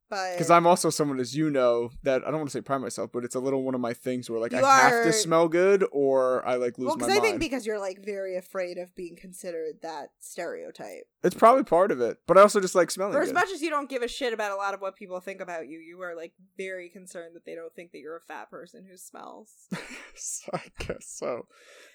But 0.09 0.33
Because 0.33 0.49
I'm 0.49 0.65
also 0.65 0.89
someone, 0.89 1.19
as 1.19 1.35
you 1.35 1.49
know, 1.49 1.91
that 2.03 2.23
I 2.23 2.31
don't 2.31 2.37
want 2.39 2.49
to 2.49 2.53
say 2.57 2.61
pride 2.61 2.79
myself, 2.79 3.11
but 3.13 3.23
it's 3.23 3.35
a 3.35 3.39
little 3.39 3.63
one 3.63 3.75
of 3.75 3.81
my 3.81 3.93
things 3.93 4.29
where 4.29 4.39
like 4.39 4.53
I 4.53 4.59
have 4.89 5.03
to 5.05 5.13
smell 5.13 5.47
good 5.47 5.85
or 5.91 6.45
I 6.47 6.55
like 6.55 6.77
lose 6.77 6.87
well, 6.87 6.95
my 6.97 7.05
because 7.05 7.11
I 7.11 7.19
mind. 7.19 7.23
think 7.25 7.39
because 7.39 7.65
you're 7.65 7.79
like 7.79 8.03
very 8.03 8.35
afraid 8.37 8.77
of 8.77 8.95
being 8.95 9.15
considered 9.15 9.75
that 9.83 10.09
stereotype. 10.19 11.03
it's 11.23 11.35
probably 11.35 11.63
part 11.63 11.91
of 11.91 12.01
it, 12.01 12.17
but 12.27 12.37
I 12.37 12.41
also 12.41 12.59
just 12.59 12.75
like 12.75 12.89
smelling 12.91 13.13
For 13.13 13.21
as 13.21 13.29
good. 13.29 13.35
much 13.35 13.49
as 13.51 13.61
you 13.61 13.69
don't 13.69 13.89
give 13.89 14.01
a 14.01 14.07
shit 14.07 14.33
about 14.33 14.51
a 14.51 14.55
lot 14.55 14.73
of 14.73 14.81
what 14.81 14.95
people 14.95 15.19
think 15.19 15.41
about 15.41 15.67
you, 15.67 15.79
you 15.79 16.01
are 16.01 16.15
like 16.15 16.33
very 16.57 16.89
concerned 16.89 17.35
that 17.35 17.45
they 17.45 17.55
don't 17.55 17.73
think 17.75 17.91
that 17.91 17.99
you're 17.99 18.17
a 18.17 18.21
fat 18.21 18.49
person 18.49 18.85
who 18.89 18.97
smells. 18.97 19.51
So 20.21 20.49
I 20.53 20.63
guess 20.79 21.05
so. 21.07 21.47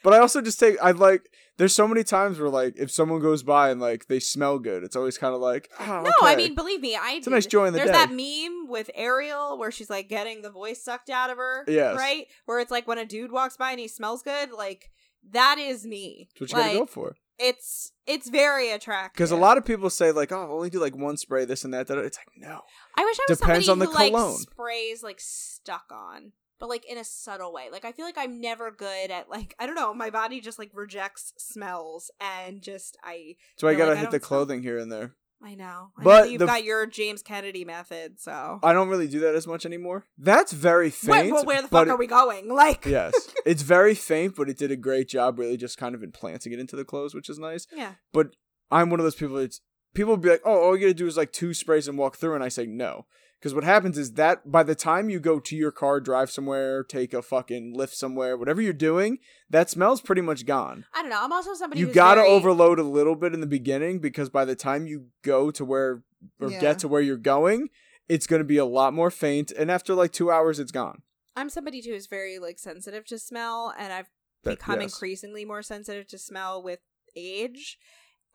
But 0.02 0.14
I 0.14 0.18
also 0.18 0.40
just 0.40 0.58
take 0.58 0.76
I 0.82 0.92
like 0.92 1.28
there's 1.58 1.74
so 1.74 1.86
many 1.86 2.04
times 2.04 2.38
where 2.38 2.48
like 2.48 2.74
if 2.78 2.90
someone 2.90 3.20
goes 3.20 3.42
by 3.42 3.68
and 3.68 3.80
like 3.82 4.06
they 4.06 4.18
smell 4.18 4.58
good, 4.58 4.82
it's 4.82 4.96
always 4.96 5.18
kind 5.18 5.34
of 5.34 5.42
like 5.42 5.68
oh, 5.78 6.02
No, 6.02 6.12
I 6.26 6.34
mean, 6.34 6.54
believe 6.54 6.80
me, 6.80 6.96
I. 6.96 7.12
It's 7.18 7.26
a 7.26 7.30
nice 7.30 7.44
joy 7.44 7.66
in 7.66 7.74
the 7.74 7.78
There's 7.80 7.88
day. 7.90 7.92
that 7.92 8.03
meme 8.10 8.68
with 8.68 8.90
Ariel 8.94 9.58
where 9.58 9.70
she's 9.70 9.90
like 9.90 10.08
getting 10.08 10.42
the 10.42 10.50
voice 10.50 10.82
sucked 10.82 11.10
out 11.10 11.30
of 11.30 11.36
her. 11.36 11.64
Yes. 11.68 11.96
Right? 11.96 12.26
Where 12.46 12.60
it's 12.60 12.70
like 12.70 12.86
when 12.86 12.98
a 12.98 13.06
dude 13.06 13.32
walks 13.32 13.56
by 13.56 13.70
and 13.70 13.80
he 13.80 13.88
smells 13.88 14.22
good, 14.22 14.52
like 14.52 14.90
that 15.32 15.58
is 15.58 15.86
me. 15.86 16.28
That's 16.38 16.40
what 16.40 16.50
you 16.52 16.62
like, 16.62 16.72
gotta 16.72 16.78
go 16.80 16.86
for. 16.86 17.16
It's 17.38 17.92
it's 18.06 18.28
very 18.30 18.70
attractive. 18.70 19.14
Because 19.14 19.30
a 19.32 19.36
lot 19.36 19.58
of 19.58 19.64
people 19.64 19.90
say 19.90 20.12
like, 20.12 20.30
oh, 20.30 20.42
I'll 20.42 20.52
only 20.52 20.70
do 20.70 20.78
like 20.80 20.94
one 20.94 21.16
spray, 21.16 21.44
this 21.44 21.64
and 21.64 21.74
that. 21.74 21.88
that. 21.88 21.98
It's 21.98 22.18
like 22.18 22.28
no. 22.36 22.60
I 22.96 23.04
wish 23.04 23.18
I 23.18 23.24
was 23.28 23.38
depends 23.38 23.66
somebody 23.66 23.88
on 23.88 23.92
who 23.92 23.98
the 23.98 24.10
cologne. 24.10 24.30
like 24.32 24.40
sprays 24.40 25.02
like 25.02 25.20
stuck 25.20 25.86
on, 25.90 26.32
but 26.60 26.68
like 26.68 26.84
in 26.84 26.96
a 26.96 27.04
subtle 27.04 27.52
way. 27.52 27.70
Like 27.72 27.84
I 27.84 27.90
feel 27.92 28.04
like 28.04 28.18
I'm 28.18 28.40
never 28.40 28.70
good 28.70 29.10
at 29.10 29.28
like 29.28 29.54
I 29.58 29.66
don't 29.66 29.74
know. 29.74 29.92
My 29.92 30.10
body 30.10 30.40
just 30.40 30.60
like 30.60 30.70
rejects 30.74 31.32
smells 31.36 32.10
and 32.20 32.62
just 32.62 32.96
I 33.02 33.34
So 33.56 33.66
I 33.66 33.74
gotta 33.74 33.90
like, 33.90 33.98
I 33.98 34.00
hit 34.02 34.10
the 34.10 34.18
don't 34.18 34.26
smell- 34.26 34.38
clothing 34.38 34.62
here 34.62 34.78
and 34.78 34.92
there. 34.92 35.14
I 35.44 35.54
know. 35.54 35.90
I 35.98 36.02
But 36.02 36.24
know 36.24 36.30
you've 36.30 36.38
the- 36.38 36.46
got 36.46 36.64
your 36.64 36.86
James 36.86 37.22
Kennedy 37.22 37.64
method. 37.64 38.18
So 38.18 38.60
I 38.62 38.72
don't 38.72 38.88
really 38.88 39.08
do 39.08 39.20
that 39.20 39.34
as 39.34 39.46
much 39.46 39.66
anymore. 39.66 40.06
That's 40.16 40.52
very 40.52 40.86
Wait, 40.86 40.94
faint. 40.94 41.32
well, 41.32 41.44
where 41.44 41.60
the 41.62 41.68
fuck 41.68 41.86
it- 41.86 41.90
are 41.90 41.96
we 41.98 42.06
going? 42.06 42.48
Like 42.54 42.86
yes, 42.86 43.12
it's 43.44 43.62
very 43.62 43.94
faint, 43.94 44.36
but 44.36 44.48
it 44.48 44.56
did 44.56 44.70
a 44.70 44.76
great 44.76 45.08
job, 45.08 45.38
really, 45.38 45.56
just 45.56 45.76
kind 45.76 45.94
of 45.94 46.02
implanting 46.02 46.52
it 46.52 46.58
into 46.58 46.76
the 46.76 46.84
clothes, 46.84 47.14
which 47.14 47.28
is 47.28 47.38
nice. 47.38 47.66
yeah. 47.76 47.92
But 48.12 48.28
I'm 48.70 48.88
one 48.90 49.00
of 49.00 49.04
those 49.04 49.14
people. 49.16 49.36
It's 49.36 49.60
people 49.94 50.16
be 50.16 50.30
like, 50.30 50.40
"Oh, 50.44 50.60
all 50.62 50.76
you 50.76 50.80
gotta 50.86 50.94
do 50.94 51.06
is 51.06 51.16
like 51.16 51.32
two 51.32 51.52
sprays 51.54 51.86
and 51.88 51.98
walk 51.98 52.16
through," 52.16 52.34
and 52.34 52.42
I 52.42 52.48
say 52.48 52.64
no, 52.66 53.06
because 53.44 53.54
what 53.54 53.62
happens 53.64 53.98
is 53.98 54.12
that 54.14 54.50
by 54.50 54.62
the 54.62 54.74
time 54.74 55.10
you 55.10 55.20
go 55.20 55.38
to 55.38 55.54
your 55.54 55.70
car, 55.70 56.00
drive 56.00 56.30
somewhere, 56.30 56.82
take 56.82 57.12
a 57.12 57.20
fucking 57.20 57.74
lift 57.76 57.94
somewhere, 57.94 58.38
whatever 58.38 58.62
you're 58.62 58.72
doing, 58.72 59.18
that 59.50 59.68
smell's 59.68 60.00
pretty 60.00 60.22
much 60.22 60.46
gone. 60.46 60.86
I 60.94 61.02
don't 61.02 61.10
know. 61.10 61.20
I'm 61.22 61.30
also 61.30 61.52
somebody 61.52 61.80
You 61.80 61.88
who's 61.88 61.94
gotta 61.94 62.22
very- 62.22 62.32
overload 62.32 62.78
a 62.78 62.82
little 62.84 63.14
bit 63.14 63.34
in 63.34 63.40
the 63.42 63.46
beginning 63.46 63.98
because 63.98 64.30
by 64.30 64.46
the 64.46 64.56
time 64.56 64.86
you 64.86 65.08
go 65.20 65.50
to 65.50 65.62
where 65.62 66.02
or 66.40 66.50
Yeah. 66.50 66.58
get 66.58 66.78
to 66.78 66.88
where 66.88 67.02
you're 67.02 67.18
going, 67.18 67.68
it's 68.08 68.26
gonna 68.26 68.44
be 68.44 68.56
a 68.56 68.64
lot 68.64 68.94
more 68.94 69.10
faint, 69.10 69.50
and 69.50 69.70
after 69.70 69.94
like 69.94 70.10
two 70.12 70.30
hours, 70.30 70.58
it's 70.58 70.72
gone. 70.72 71.02
I'm 71.36 71.50
somebody 71.50 71.82
too 71.82 71.90
who's 71.90 72.06
very 72.06 72.38
like 72.38 72.58
sensitive 72.58 73.04
to 73.08 73.18
smell, 73.18 73.74
and 73.76 73.92
I've 73.92 74.08
That- 74.44 74.58
become 74.58 74.80
yes. 74.80 74.90
increasingly 74.94 75.44
more 75.44 75.60
sensitive 75.60 76.06
to 76.06 76.16
smell 76.18 76.62
with 76.62 76.80
age. 77.14 77.78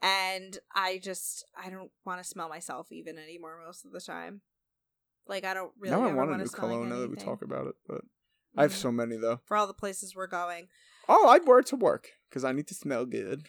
And 0.02 0.60
I 0.72 0.98
just 0.98 1.44
I 1.56 1.68
don't 1.68 1.90
want 2.06 2.22
to 2.22 2.28
smell 2.28 2.48
myself 2.48 2.92
even 2.92 3.18
anymore 3.18 3.60
most 3.66 3.84
of 3.84 3.90
the 3.90 4.00
time. 4.00 4.42
Like 5.30 5.44
I 5.44 5.54
don't 5.54 5.72
really 5.78 5.96
now 5.96 6.02
I 6.02 6.12
want 6.12 6.14
a 6.14 6.16
want 6.16 6.30
new 6.42 6.44
to 6.46 6.50
like 6.52 6.60
cologne. 6.60 6.88
now 6.90 6.98
that 6.98 7.08
we 7.10 7.16
talk 7.16 7.40
about 7.40 7.66
it, 7.68 7.76
but 7.88 8.02
I 8.56 8.62
have 8.62 8.72
Mm. 8.72 8.82
so 8.82 8.92
many 8.92 9.16
though. 9.16 9.40
for 9.46 9.56
all 9.56 9.66
the 9.68 9.72
places 9.72 10.14
we're 10.14 10.26
going. 10.26 10.68
Oh, 11.08 11.28
I'd 11.28 11.46
wear 11.46 11.60
it 11.60 11.66
to 11.66 11.76
work 11.76 12.08
because 12.28 12.44
I 12.44 12.52
need 12.52 12.66
to 12.66 12.74
smell 12.74 13.06
good. 13.06 13.48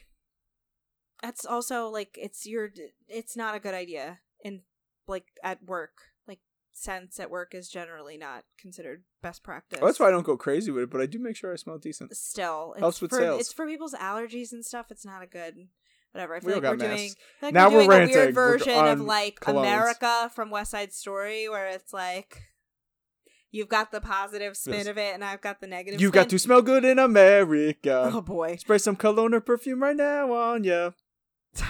That's 1.21 1.45
also 1.45 1.87
like 1.89 2.17
it's 2.21 2.45
your 2.45 2.69
it's 3.07 3.35
not 3.35 3.55
a 3.55 3.59
good 3.59 3.73
idea 3.73 4.19
in 4.43 4.61
like 5.07 5.25
at 5.43 5.63
work. 5.63 5.91
Like 6.27 6.39
scents 6.71 7.19
at 7.19 7.29
work 7.29 7.53
is 7.53 7.67
generally 7.69 8.17
not 8.17 8.45
considered 8.59 9.03
best 9.21 9.43
practice. 9.43 9.79
Oh, 9.81 9.85
that's 9.85 9.99
why 9.99 10.07
I 10.07 10.11
don't 10.11 10.25
go 10.25 10.37
crazy 10.37 10.71
with 10.71 10.83
it, 10.83 10.89
but 10.91 11.01
I 11.01 11.05
do 11.05 11.19
make 11.19 11.35
sure 11.35 11.51
I 11.51 11.55
smell 11.57 11.77
decent. 11.77 12.15
Still, 12.15 12.73
it's 12.73 12.79
Helps 12.81 13.01
with 13.01 13.11
for, 13.11 13.17
sales. 13.19 13.41
It's 13.41 13.53
for 13.53 13.67
people's 13.67 13.93
allergies 13.93 14.51
and 14.51 14.65
stuff. 14.65 14.87
It's 14.91 15.05
not 15.05 15.21
a 15.23 15.27
good. 15.27 15.67
Whatever. 16.13 16.35
I 16.35 16.39
feel 16.41 16.49
all 16.49 16.55
like 16.55 16.63
we're 16.63 16.75
got 16.77 16.79
doing. 16.79 16.91
masks. 16.91 17.15
I 17.15 17.39
feel 17.39 17.47
like 17.47 17.53
Now 17.53 17.69
we're, 17.69 17.75
we're 17.75 17.81
doing 17.81 17.91
a 17.91 17.97
ranting. 17.99 18.15
weird 18.17 18.35
We're 18.35 18.57
version 18.57 18.87
of 18.87 19.01
like 19.01 19.39
colognes. 19.39 19.59
America 19.59 20.31
from 20.33 20.49
West 20.49 20.71
Side 20.71 20.91
Story, 20.93 21.47
where 21.49 21.67
it's 21.69 21.93
like 21.93 22.41
you've 23.51 23.69
got 23.69 23.91
the 23.91 24.01
positive 24.01 24.55
spin 24.57 24.73
Yes. 24.75 24.87
of 24.87 24.97
it, 24.97 25.13
and 25.13 25.23
I've 25.23 25.41
got 25.41 25.61
the 25.61 25.67
negative. 25.67 26.01
You've 26.01 26.11
got 26.11 26.29
to 26.29 26.39
smell 26.39 26.61
good 26.61 26.83
in 26.85 26.99
America. 26.99 28.11
Oh 28.13 28.21
boy. 28.21 28.57
Spray 28.57 28.77
some 28.77 28.95
cologne 28.95 29.33
or 29.33 29.39
perfume 29.41 29.81
right 29.83 29.95
now 29.95 30.31
on 30.33 30.63
you. 30.63 30.93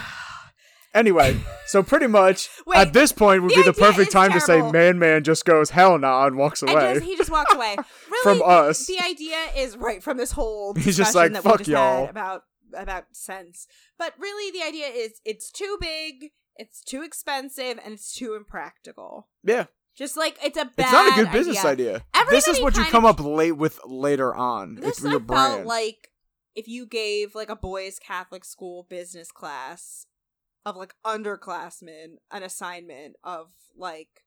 Anyway, 0.93 1.39
so 1.67 1.81
pretty 1.81 2.07
much 2.07 2.49
Wait, 2.67 2.75
at 2.75 2.91
this 2.91 3.13
point 3.13 3.41
would 3.43 3.53
be 3.55 3.63
the 3.63 3.71
perfect 3.71 4.11
time 4.11 4.29
to 4.33 4.41
say 4.41 4.61
man 4.73 4.99
man 4.99 5.23
just 5.23 5.45
goes 5.45 5.69
hell 5.69 5.97
nah 5.97 6.27
and 6.27 6.35
walks 6.35 6.61
away. 6.61 6.95
just, 6.95 7.05
he 7.05 7.15
just 7.15 7.31
walks 7.31 7.53
away. 7.53 7.77
Really, 8.11 8.39
From 8.39 8.41
us. 8.45 8.87
The 8.87 8.99
idea 8.99 9.37
is 9.55 9.77
right 9.77 10.03
from 10.03 10.17
this 10.17 10.33
whole 10.33 10.73
He's 10.73 10.97
just 10.97 11.15
like, 11.15 11.31
that 11.31 11.45
we 11.45 11.49
"Fuck 11.49 11.59
just 11.59 11.69
y'all." 11.69 12.09
about 12.09 12.43
about 12.75 13.15
sense. 13.15 13.67
But 13.97 14.13
really, 14.19 14.51
the 14.51 14.65
idea 14.65 14.87
is 14.87 15.19
it's 15.25 15.51
too 15.51 15.77
big, 15.79 16.31
it's 16.55 16.81
too 16.81 17.03
expensive, 17.03 17.79
and 17.83 17.93
it's 17.93 18.13
too 18.13 18.33
impractical. 18.35 19.29
yeah. 19.43 19.65
Just 19.97 20.15
like 20.15 20.37
it's 20.41 20.57
a 20.57 20.63
bad. 20.63 20.71
It's 20.77 20.91
not 20.93 21.11
a 21.19 21.23
good 21.23 21.31
business 21.33 21.65
idea. 21.65 21.95
idea. 22.15 22.25
This 22.29 22.47
is 22.47 22.61
what 22.61 22.77
you 22.77 22.85
come 22.85 23.03
of- 23.05 23.19
up 23.19 23.25
late 23.25 23.51
with 23.51 23.77
later 23.85 24.33
on. 24.33 24.75
This 24.75 25.01
your 25.03 25.11
felt 25.19 25.27
brand. 25.27 25.65
like 25.65 26.07
if 26.55 26.67
you 26.67 26.85
gave 26.85 27.35
like 27.35 27.49
a 27.49 27.57
boys' 27.57 27.99
Catholic 27.99 28.45
school 28.45 28.87
business 28.89 29.31
class 29.33 30.05
of 30.65 30.77
like 30.77 30.93
underclassmen 31.05 32.15
an 32.31 32.41
assignment 32.41 33.17
of 33.23 33.47
like 33.77 34.23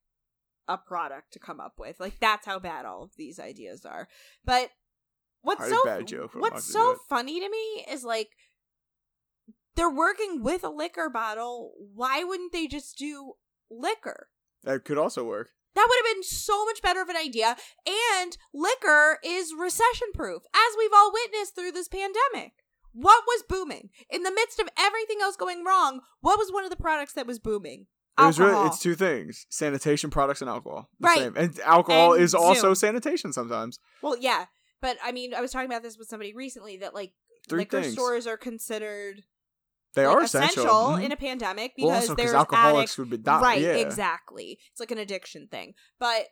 a 0.68 0.76
product 0.76 1.32
to 1.32 1.38
come 1.38 1.60
up 1.60 1.74
with, 1.78 1.98
like 1.98 2.20
that's 2.20 2.46
how 2.46 2.58
bad 2.58 2.84
all 2.84 3.04
of 3.04 3.12
these 3.16 3.40
ideas 3.40 3.86
are. 3.86 4.06
But 4.44 4.70
what's 5.44 5.68
so 5.68 5.78
bad 5.84 6.06
joke, 6.06 6.32
but 6.32 6.38
I'm 6.38 6.40
not 6.42 6.52
what's 6.54 6.66
so 6.72 6.96
funny 7.08 7.40
to 7.40 7.48
me 7.48 7.84
is 7.90 8.02
like 8.04 8.30
they're 9.76 9.90
working 9.90 10.42
with 10.42 10.64
a 10.64 10.68
liquor 10.68 11.08
bottle. 11.10 11.72
Why 11.94 12.24
wouldn't 12.24 12.52
they 12.52 12.66
just 12.66 12.96
do 12.98 13.34
liquor? 13.70 14.28
that 14.64 14.84
could 14.84 14.98
also 14.98 15.24
work. 15.24 15.50
That 15.74 15.86
would 15.88 16.06
have 16.06 16.14
been 16.16 16.22
so 16.22 16.64
much 16.64 16.80
better 16.80 17.02
of 17.02 17.08
an 17.08 17.16
idea. 17.16 17.56
And 18.16 18.36
liquor 18.54 19.18
is 19.24 19.52
recession 19.58 20.08
proof, 20.14 20.42
as 20.54 20.76
we've 20.78 20.92
all 20.94 21.12
witnessed 21.12 21.54
through 21.54 21.72
this 21.72 21.88
pandemic. 21.88 22.52
What 22.92 23.24
was 23.26 23.42
booming? 23.48 23.90
In 24.08 24.22
the 24.22 24.30
midst 24.30 24.60
of 24.60 24.68
everything 24.78 25.18
else 25.20 25.36
going 25.36 25.64
wrong, 25.64 26.00
what 26.20 26.38
was 26.38 26.52
one 26.52 26.62
of 26.64 26.70
the 26.70 26.76
products 26.76 27.12
that 27.14 27.26
was 27.26 27.40
booming? 27.40 27.86
It 28.16 28.22
was 28.22 28.38
really, 28.38 28.66
it's 28.68 28.78
two 28.78 28.94
things: 28.94 29.46
sanitation 29.50 30.08
products 30.10 30.40
and 30.40 30.48
alcohol. 30.48 30.88
The 31.00 31.06
Right. 31.08 31.18
same. 31.18 31.36
And 31.36 31.58
alcohol 31.60 32.12
And 32.14 32.22
is 32.22 32.32
also 32.36 32.72
sanitation 32.72 33.32
sometimes. 33.32 33.80
well, 34.00 34.16
yeah. 34.16 34.46
But 34.84 34.98
I 35.02 35.12
mean, 35.12 35.32
I 35.32 35.40
was 35.40 35.50
talking 35.50 35.70
about 35.70 35.82
this 35.82 35.96
with 35.96 36.08
somebody 36.08 36.34
recently 36.34 36.76
that 36.76 36.92
like 36.92 37.14
Three 37.48 37.60
liquor 37.60 37.80
things. 37.80 37.94
stores 37.94 38.26
are 38.26 38.36
considered 38.36 39.22
They 39.94 40.06
like, 40.06 40.14
are 40.16 40.22
essential, 40.24 40.64
Mhm. 40.66 41.04
in 41.04 41.10
a 41.12 41.16
pandemic 41.16 41.72
well, 41.78 41.88
because 41.88 42.10
also 42.10 42.14
there's 42.16 42.34
alcoholics 42.34 42.76
addicts 42.76 42.98
would 42.98 43.08
be 43.08 43.16
dying. 43.16 43.42
right 43.42 43.60
yeah. 43.62 43.76
exactly 43.76 44.58
it's 44.70 44.80
like 44.80 44.90
an 44.90 44.98
addiction 44.98 45.48
thing 45.48 45.72
but 45.98 46.26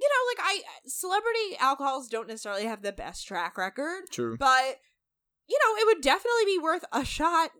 you 0.00 0.08
know 0.08 0.30
like 0.30 0.38
i 0.48 0.62
celebrity 0.86 1.56
alcohols 1.60 2.08
don't 2.08 2.26
necessarily 2.28 2.64
have 2.64 2.80
the 2.82 2.92
best 2.92 3.26
track 3.26 3.58
record 3.58 4.04
True. 4.10 4.36
but 4.38 4.76
you 5.48 5.58
know 5.62 5.76
it 5.82 5.86
would 5.86 6.02
definitely 6.02 6.44
be 6.46 6.58
worth 6.58 6.84
a 6.92 7.04
shot 7.04 7.50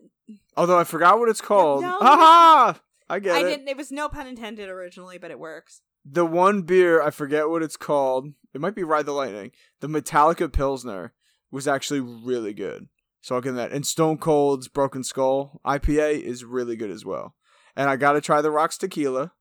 Although 0.57 0.77
I 0.79 0.83
forgot 0.85 1.17
what 1.19 1.27
it's 1.29 1.41
called. 1.41 1.81
no, 1.83 1.97
Haha! 1.99 2.79
I 3.09 3.19
get 3.19 3.35
i 3.35 3.39
it. 3.41 3.43
didn't 3.49 3.67
it 3.67 3.77
was 3.77 3.91
no 3.91 4.09
pun 4.09 4.25
intended 4.27 4.69
originally 4.69 5.17
but 5.19 5.29
it 5.31 5.39
works 5.39 5.81
The 6.11 6.25
one 6.25 6.63
beer 6.63 7.01
I 7.01 7.11
forget 7.11 7.49
what 7.49 7.61
it's 7.63 7.77
called. 7.77 8.33
It 8.53 8.61
might 8.61 8.75
be 8.75 8.83
Ride 8.83 9.05
the 9.05 9.11
Lightning. 9.11 9.51
The 9.79 9.87
Metallica 9.87 10.51
Pilsner 10.51 11.13
was 11.51 11.67
actually 11.67 11.99
really 11.99 12.53
good. 12.53 12.87
So 13.21 13.35
I'll 13.35 13.41
give 13.41 13.55
that. 13.55 13.71
And 13.71 13.85
Stone 13.85 14.17
Cold's 14.17 14.67
Broken 14.67 15.03
Skull 15.03 15.59
IPA 15.65 16.21
is 16.21 16.43
really 16.45 16.75
good 16.75 16.89
as 16.89 17.05
well. 17.05 17.35
And 17.75 17.89
I 17.89 17.95
gotta 17.95 18.21
try 18.21 18.41
the 18.41 18.51
Rocks 18.51 18.77
Tequila. 18.77 19.33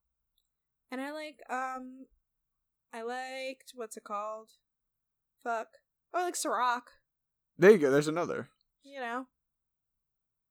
and 0.91 1.01
i 1.01 1.11
like 1.13 1.41
um 1.51 2.07
i 2.95 3.03
liked 3.03 3.73
what's 3.75 3.97
it 3.97 4.05
called 4.05 4.49
fuck 5.45 5.69
oh 6.15 6.21
I 6.21 6.25
like 6.25 6.35
Ciroc. 6.35 6.83
There 7.59 7.71
you 7.73 7.79
go. 7.79 7.91
There's 7.91 8.09
another. 8.09 8.49
you 8.85 9.01
know 9.01 9.27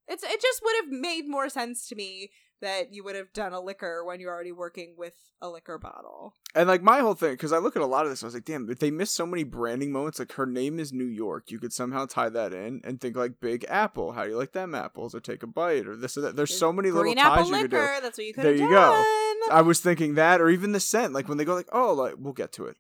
it's 0.07 0.23
it 0.23 0.41
just 0.41 0.61
would 0.63 0.75
have 0.81 0.89
made 0.89 1.27
more 1.27 1.49
sense 1.49 1.87
to 1.89 1.95
me 1.95 2.29
that 2.61 2.93
you 2.93 3.03
would 3.03 3.15
have 3.15 3.31
done 3.33 3.53
a 3.53 3.59
liquor 3.61 4.03
when 4.03 4.19
you're 4.19 4.33
already 4.33 4.51
working 4.51 4.95
with 4.97 5.13
a 5.41 5.49
liquor 5.49 5.77
bottle 5.77 6.33
And 6.55 6.67
like 6.67 6.81
my 6.81 6.99
whole 6.99 7.13
thing, 7.13 7.31
because 7.33 7.53
I 7.53 7.59
look 7.59 7.75
at 7.75 7.81
a 7.81 7.85
lot 7.85 8.05
of 8.05 8.11
this, 8.11 8.23
I 8.23 8.27
was 8.27 8.33
like, 8.33 8.45
damn, 8.45 8.69
if 8.69 8.79
they 8.79 8.89
miss 8.91 9.11
so 9.11 9.25
many 9.25 9.43
branding 9.43 9.91
moments, 9.91 10.17
like 10.19 10.31
her 10.33 10.45
name 10.47 10.79
is 10.79 10.91
New 10.91 11.05
York, 11.05 11.51
you 11.51 11.59
could 11.59 11.71
somehow 11.73 12.05
tie 12.05 12.29
that 12.29 12.53
in 12.53 12.81
and 12.83 12.99
think 12.99 13.15
like 13.15 13.39
Big 13.39 13.65
Apple. 13.69 14.13
How 14.13 14.23
do 14.23 14.31
you 14.31 14.37
like 14.37 14.53
them 14.53 14.73
apples? 14.73 15.13
Or 15.13 15.19
take 15.19 15.43
a 15.43 15.47
bite 15.47 15.87
or 15.87 15.95
this 15.95 16.17
or 16.17 16.21
that. 16.21 16.35
There's 16.35 16.57
so 16.57 16.73
many 16.73 16.89
little 16.91 17.13
ties 17.13 17.23
apple 17.25 17.47
you 17.55 17.61
could 17.61 17.71
do. 17.71 17.77
that's 17.77 18.17
what 18.17 18.25
you 18.25 18.33
could 18.33 18.43
There 18.43 18.53
you 18.53 18.69
done. 18.69 18.71
go. 18.71 19.47
I 19.51 19.61
was 19.61 19.79
thinking 19.79 20.15
that, 20.15 20.41
or 20.41 20.49
even 20.49 20.71
the 20.71 20.79
scent, 20.79 21.13
like 21.13 21.27
when 21.29 21.37
they 21.37 21.45
go 21.45 21.53
like, 21.53 21.69
oh, 21.71 21.93
like 21.93 22.15
we'll 22.17 22.33
get 22.33 22.51
to 22.53 22.65
it, 22.65 22.75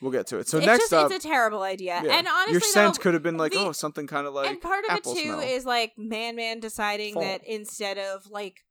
we'll 0.00 0.10
get 0.12 0.26
to 0.28 0.38
it. 0.38 0.48
So 0.48 0.56
it's 0.58 0.66
next 0.66 0.84
just 0.84 0.92
up, 0.94 1.10
it's 1.12 1.24
a 1.24 1.28
terrible 1.28 1.62
idea 1.62 2.00
yeah, 2.02 2.16
and 2.18 2.26
honestly 2.26 2.52
your 2.52 2.60
scent 2.62 2.98
could 3.00 3.12
have 3.14 3.22
been 3.22 3.36
like, 3.36 3.52
the- 3.52 3.58
oh, 3.58 3.72
something 3.72 4.06
kind 4.06 4.26
of 4.26 4.32
like 4.34 4.48
and 4.48 4.60
part 4.60 4.84
of 4.88 4.96
it 4.96 5.04
too 5.04 5.14
smell. 5.14 5.40
is 5.40 5.66
like 5.66 5.92
man 5.98 6.36
man 6.36 6.58
deciding 6.60 7.14
Fall. 7.14 7.22
that 7.22 7.46
instead 7.46 7.98
of 7.98 8.26
like 8.30 8.64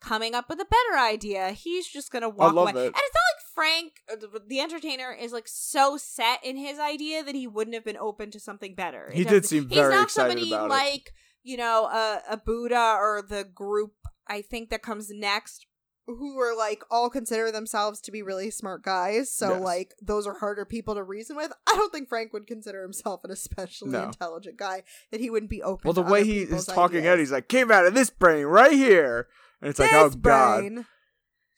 coming 0.00 0.34
up 0.34 0.48
with 0.48 0.60
a 0.60 0.66
better 0.66 0.98
idea 1.02 1.50
he's 1.50 1.86
just 1.88 2.10
gonna 2.12 2.28
walk 2.28 2.54
away 2.54 2.70
it. 2.70 2.76
and 2.76 2.86
it's 2.86 2.94
not 2.94 3.02
like 3.32 3.42
frank 3.54 3.92
uh, 4.12 4.38
the, 4.48 4.60
entertainer 4.60 5.12
is 5.12 5.32
like 5.32 5.46
so 5.48 5.96
set 5.96 6.38
in 6.44 6.56
his 6.56 6.78
idea 6.78 7.24
that 7.24 7.34
he 7.34 7.46
wouldn't 7.46 7.74
have 7.74 7.84
been 7.84 7.96
open 7.96 8.30
to 8.30 8.38
something 8.38 8.74
better 8.74 9.10
He 9.12 9.22
It 9.22 9.28
did 9.28 9.42
doesn't- 9.42 9.44
seem 9.44 9.68
he's 9.68 9.78
not 9.78 10.10
somebody 10.10 10.52
about 10.52 10.66
it. 10.66 10.68
like 10.68 11.12
you 11.42 11.56
know 11.56 11.86
a, 11.86 12.20
a 12.32 12.36
buddha 12.36 12.96
or 12.98 13.22
the 13.26 13.44
group 13.44 13.94
i 14.26 14.42
think 14.42 14.68
that 14.70 14.82
comes 14.82 15.08
next 15.10 15.66
who 16.08 16.38
are 16.38 16.56
like 16.56 16.84
all 16.88 17.10
consider 17.10 17.50
themselves 17.50 18.00
to 18.00 18.12
be 18.12 18.22
really 18.22 18.48
smart 18.48 18.84
guys. 18.84 19.28
So 19.34 19.54
Yes. 19.54 19.60
like 19.60 19.94
those 20.00 20.24
are 20.24 20.34
harder 20.38 20.64
people 20.64 20.94
to 20.94 21.02
reason 21.02 21.34
with. 21.34 21.52
I 21.66 21.74
don't 21.74 21.90
think 21.92 22.08
Frank 22.08 22.32
would 22.32 22.46
consider 22.46 22.80
himself 22.82 23.24
an 23.24 23.32
especially 23.32 23.90
No. 23.90 24.04
intelligent 24.04 24.56
guy 24.56 24.84
that 25.10 25.18
he 25.18 25.30
wouldn't 25.30 25.50
be 25.50 25.64
open. 25.64 25.80
well, 25.82 25.94
the 25.94 26.02
way 26.02 26.22
he 26.24 26.42
is 26.42 26.64
talking 26.66 26.98
ideas. 26.98 27.10
out, 27.12 27.18
he's 27.18 27.32
like, 27.32 27.48
came 27.48 27.72
out 27.72 27.86
of 27.86 27.94
this 27.94 28.10
brain 28.10 28.44
right 28.46 28.70
here, 28.70 29.26
and 29.60 29.70
it's 29.70 29.78
like, 29.78 29.92
oh 29.92 30.08
This 30.08 30.16
god. 30.16 30.84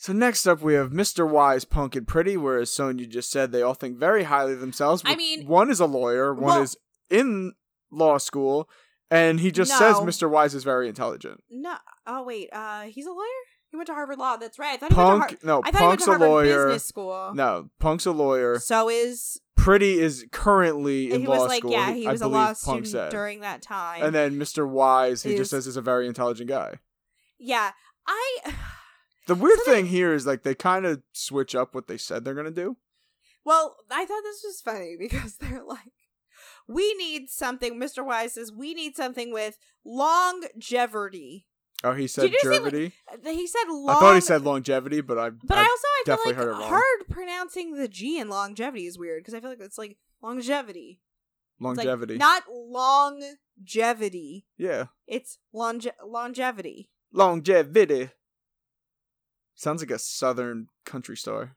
So 0.00 0.12
next 0.12 0.46
up, 0.46 0.62
we 0.62 0.74
have 0.74 0.90
Mr. 0.90 1.28
Wise, 1.28 1.64
Punk, 1.64 1.96
and 1.96 2.06
Pretty. 2.06 2.36
Whereas 2.36 2.70
Sonya 2.70 3.06
just 3.06 3.30
said 3.30 3.50
they 3.50 3.62
all 3.62 3.74
think 3.74 3.98
very 3.98 4.24
highly 4.24 4.52
of 4.52 4.60
themselves. 4.60 5.02
I 5.04 5.16
mean- 5.16 5.46
one 5.48 5.70
is 5.70 5.80
a 5.80 5.86
lawyer, 5.86 6.32
one 6.32 6.44
Well- 6.44 6.62
is 6.62 6.76
in 7.10 7.54
law 7.90 8.18
school, 8.18 8.68
and 9.10 9.40
he 9.40 9.50
just 9.50 9.76
says 9.76 9.96
Mr. 9.96 10.30
Wise 10.30 10.54
is 10.54 10.62
very 10.62 10.88
intelligent. 10.88 11.42
no 11.50 11.76
oh 12.06 12.22
wait 12.22 12.48
uh 12.52 12.82
he's 12.82 13.06
a 13.06 13.10
lawyer 13.10 13.26
he 13.70 13.76
went 13.76 13.86
to 13.86 13.94
harvard 13.94 14.18
law 14.18 14.36
that's 14.36 14.58
right 14.58 14.74
i 14.74 14.76
thought 14.88 14.92
he 14.92 14.96
went 14.96 15.08
to 15.22 15.28
Punk, 15.36 15.42
Har- 15.42 15.46
no, 15.46 15.62
I 15.64 15.70
thought 15.70 15.80
he 15.80 15.86
went 15.86 16.00
Punk's 16.00 16.04
to 16.04 16.12
a 16.12 16.28
lawyer. 16.28 16.66
Business 16.66 16.84
School. 16.86 17.32
No, 17.34 17.68
Punk's 17.80 18.06
a 18.06 18.12
lawyer. 18.12 18.58
So 18.58 18.88
is 18.90 19.40
Pretty 19.56 19.98
is 19.98 20.24
currently 20.32 21.10
in 21.12 21.22
he 21.22 21.26
law 21.26 21.38
was 21.40 21.48
like 21.48 21.58
school. 21.60 21.72
yeah 21.72 21.92
he 21.92 22.06
I 22.06 22.12
was 22.12 22.20
a 22.22 22.28
law 22.28 22.54
Punk 22.64 22.86
student 22.86 23.10
during 23.10 23.40
that 23.40 23.60
time. 23.62 24.02
And 24.04 24.14
then 24.14 24.38
Mr. 24.38 24.68
Wise, 24.68 25.22
he 25.22 25.32
Is- 25.32 25.38
just 25.40 25.50
says 25.50 25.66
is 25.66 25.76
a 25.76 25.82
very 25.82 26.06
intelligent 26.06 26.48
guy. 26.48 26.78
yeah, 27.38 27.70
I 28.08 28.54
The 29.26 29.34
weird 29.36 29.58
So 29.60 29.70
they- 29.70 29.76
thing 29.76 29.86
here 29.86 30.12
is 30.14 30.26
like 30.26 30.42
they 30.42 30.54
kind 30.54 30.86
of 30.86 31.02
switch 31.12 31.54
up 31.54 31.74
what 31.74 31.86
they 31.86 31.98
said 31.98 32.24
they're 32.24 32.34
gonna 32.34 32.50
do. 32.50 32.76
well 33.44 33.76
I 33.90 34.04
thought 34.06 34.22
this 34.24 34.42
was 34.44 34.60
funny 34.60 34.96
because 34.98 35.36
they're 35.40 35.62
like 35.64 35.92
we 36.68 36.94
need 36.94 37.30
something. 37.30 37.80
Mr. 37.80 38.04
Wise 38.04 38.34
says 38.34 38.52
we 38.52 38.74
need 38.74 38.94
something 38.96 39.32
with 39.32 39.58
longevity. 39.84 41.46
Oh, 41.84 41.92
he 41.94 42.06
said 42.08 42.22
say, 42.22 42.28
like, 42.30 42.44
longevity. 42.62 42.92
He 43.24 43.46
said 43.46 43.64
long. 43.68 43.96
I 43.96 44.00
thought 44.00 44.14
he 44.16 44.20
said 44.20 44.42
longevity, 44.42 45.00
but 45.00 45.16
I. 45.18 45.30
But 45.30 45.58
I, 45.58 45.62
I 45.62 45.64
also 45.64 45.86
I 45.86 46.02
feel 46.04 46.16
definitely 46.16 46.32
like 46.32 46.36
heard 46.36 46.48
it 46.48 46.60
wrong. 46.60 46.68
hard 46.68 47.08
pronouncing 47.08 47.74
the 47.76 47.88
G 47.88 48.18
in 48.18 48.28
longevity 48.28 48.86
is 48.86 48.98
weird 48.98 49.20
because 49.22 49.34
I 49.34 49.40
feel 49.40 49.50
like 49.50 49.60
it's 49.60 49.78
like 49.78 49.96
longevity. 50.22 51.00
It's 51.60 51.66
like 51.66 51.76
longevity. 51.86 52.16
not 52.18 52.42
longevity. 52.52 54.46
yeah, 54.56 54.86
It's 55.06 55.38
longe- 55.52 55.88
longevity. 56.04 56.90
Longevity. 57.12 58.10
Sounds 59.54 59.82
like 59.82 59.90
a 59.90 59.98
southern 59.98 60.68
country 60.84 61.16
star. 61.16 61.56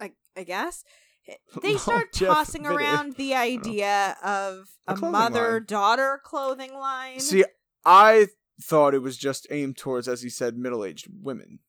I 0.00 0.12
I 0.36 0.44
guess 0.44 0.82
eh, 1.28 1.34
they 1.62 1.76
start 1.76 2.12
tossing 2.12 2.66
around 2.66 3.16
the 3.16 3.34
oh. 3.34 3.38
idea 3.38 4.16
of 4.24 4.68
A 4.86 4.94
a 4.94 4.96
mother-daughter 4.96 6.20
clothing 6.24 6.74
line. 6.74 7.20
See, 7.20 7.44
I 7.84 8.28
thought 8.62 8.94
it 8.94 9.02
was 9.02 9.16
just 9.16 9.46
aimed 9.50 9.76
towards, 9.76 10.08
as 10.08 10.22
he 10.22 10.28
said, 10.28 10.56
middle-aged 10.56 11.08
women, 11.22 11.60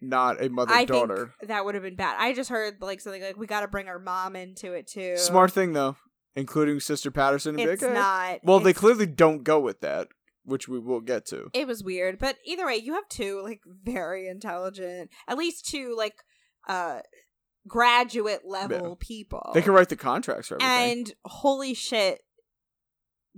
not 0.00 0.42
a 0.42 0.48
mother-daughter. 0.48 1.34
that 1.42 1.64
would 1.64 1.74
have 1.74 1.84
been 1.84 1.96
bad. 1.96 2.16
I 2.18 2.32
just 2.34 2.50
heard 2.50 2.76
like 2.80 3.00
something 3.00 3.22
like 3.22 3.36
we 3.36 3.46
got 3.46 3.60
to 3.60 3.68
bring 3.68 3.88
our 3.88 3.98
mom 3.98 4.34
into 4.36 4.72
it 4.72 4.86
too. 4.88 5.16
Smart 5.16 5.52
thing 5.52 5.74
though, 5.74 5.96
including 6.34 6.80
Sister 6.80 7.10
Patterson 7.10 7.58
and 7.58 7.70
It's 7.70 7.82
Big. 7.82 7.92
not. 7.92 8.40
Well, 8.42 8.60
they 8.60 8.72
clearly 8.72 9.06
don't 9.06 9.44
go 9.44 9.60
with 9.60 9.80
that, 9.82 10.08
which 10.46 10.68
we 10.68 10.78
will 10.78 11.00
get 11.00 11.26
to. 11.26 11.50
It 11.52 11.66
was 11.66 11.84
weird, 11.84 12.18
but 12.18 12.36
either 12.44 12.64
way, 12.64 12.76
you 12.76 12.94
have 12.94 13.08
two 13.08 13.42
like 13.42 13.60
very 13.66 14.28
intelligent, 14.28 15.10
at 15.28 15.36
least 15.36 15.66
two 15.66 15.94
like 15.96 16.14
uh 16.68 17.00
graduate 17.68 18.42
level 18.46 18.96
people. 18.96 19.50
They 19.52 19.62
can 19.62 19.72
write 19.72 19.88
the 19.88 19.96
contracts 19.96 20.48
for 20.48 20.54
everything. 20.62 20.98
and 21.00 21.14
holy 21.24 21.74
shit 21.74 22.20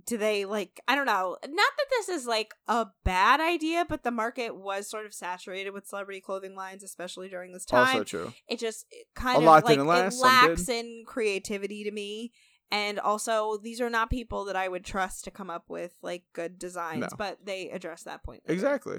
do 0.07 0.17
they 0.17 0.45
like 0.45 0.81
i 0.87 0.95
don't 0.95 1.07
know 1.07 1.37
not 1.43 1.71
that 1.77 1.87
this 1.91 2.09
is 2.09 2.25
like 2.25 2.55
a 2.69 2.87
bad 3.05 3.41
idea 3.41 3.85
but 3.89 4.05
the 4.05 4.11
market 4.13 4.55
was 4.57 4.89
sort 4.89 5.05
of 5.05 5.13
saturated 5.13 5.71
with 5.71 5.87
celebrity 5.89 6.21
clothing 6.21 6.55
lines 6.55 6.85
especially 6.85 7.29
during 7.29 7.53
this 7.53 7.65
time 7.65 7.89
also 7.89 8.05
true. 8.05 8.33
it 8.49 8.61
just 8.61 8.87
it 8.93 9.07
kind 9.17 9.37
A 9.37 9.39
of 9.41 9.65
like 9.65 9.77
it 9.77 9.83
lacks 9.83 10.69
in 10.69 11.03
creativity 11.07 11.83
to 11.85 11.91
me 11.91 12.33
and 12.71 12.99
also 13.01 13.57
these 13.63 13.81
are 13.81 13.91
not 13.91 14.11
people 14.11 14.45
that 14.45 14.57
i 14.57 14.69
would 14.69 14.85
trust 14.85 15.25
to 15.25 15.31
come 15.31 15.51
up 15.51 15.65
with 15.69 15.95
like 16.03 16.25
good 16.35 16.59
designs 16.59 17.01
No. 17.03 17.17
but 17.17 17.39
they 17.45 17.71
address 17.71 18.03
that 18.05 18.23
point 18.23 18.43
later. 18.47 18.53
Exactly. 18.55 18.99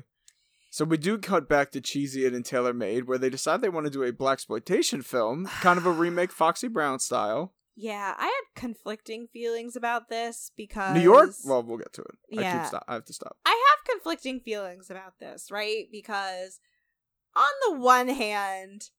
So 0.71 0.85
we 0.85 0.97
do 0.97 1.17
cut 1.17 1.49
back 1.49 1.71
to 1.71 1.81
Cheesy 1.81 2.25
It 2.25 2.33
and 2.35 2.45
Tailor 2.45 2.73
Made, 2.75 3.07
where 3.07 3.17
they 3.17 3.31
decide 3.31 3.61
they 3.61 3.69
want 3.69 3.87
to 3.87 3.91
do 3.91 4.03
a 4.03 4.11
blaxploitation 4.13 5.03
film, 5.03 5.45
kind 5.61 5.79
of 5.79 5.85
a 5.87 5.91
remake 5.91 6.31
Foxy 6.31 6.67
Brown 6.67 6.99
style. 6.99 7.55
yeah 7.75 8.13
i 8.19 8.25
had 8.25 8.61
conflicting 8.61 9.27
feelings 9.33 9.75
about 9.75 10.09
this 10.09 10.51
because 10.55 10.93
New 10.95 11.01
York. 11.01 11.31
Well, 11.45 11.63
we'll 11.63 11.77
get 11.77 11.93
to 11.93 12.01
it. 12.03 12.15
I 12.37 12.41
Yeah. 12.41 12.63
stop. 12.65 12.85
I 12.87 12.93
have 12.93 13.05
to 13.05 13.13
stop. 13.13 13.37
I 13.45 13.49
have 13.69 13.93
conflicting 13.95 14.39
feelings 14.41 14.89
about 14.91 15.13
this, 15.19 15.49
right? 15.49 15.85
Because 15.91 16.59
on 17.35 17.53
the 17.67 17.79
one 17.79 18.07
hand, 18.09 18.89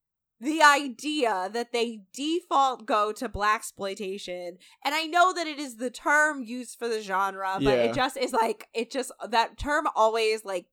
the 0.41 0.63
idea 0.63 1.51
that 1.53 1.73
they 1.73 2.03
default 2.15 2.87
go 2.87 3.13
to 3.13 3.29
blaxploitation, 3.29 4.57
and 4.83 4.95
I 4.95 5.05
know 5.05 5.35
that 5.35 5.47
it 5.47 5.59
is 5.59 5.77
the 5.77 5.91
term 5.91 6.43
used 6.43 6.79
for 6.79 6.89
the 6.89 7.03
genre, 7.03 7.59
but 7.63 7.79
Yeah. 7.79 7.85
it 7.85 7.95
just 7.95 8.17
is 8.17 8.33
like 8.33 8.69
it 8.73 8.91
just 8.91 9.13
that 9.29 9.59
term 9.59 9.87
always 9.95 10.45
like 10.45 10.67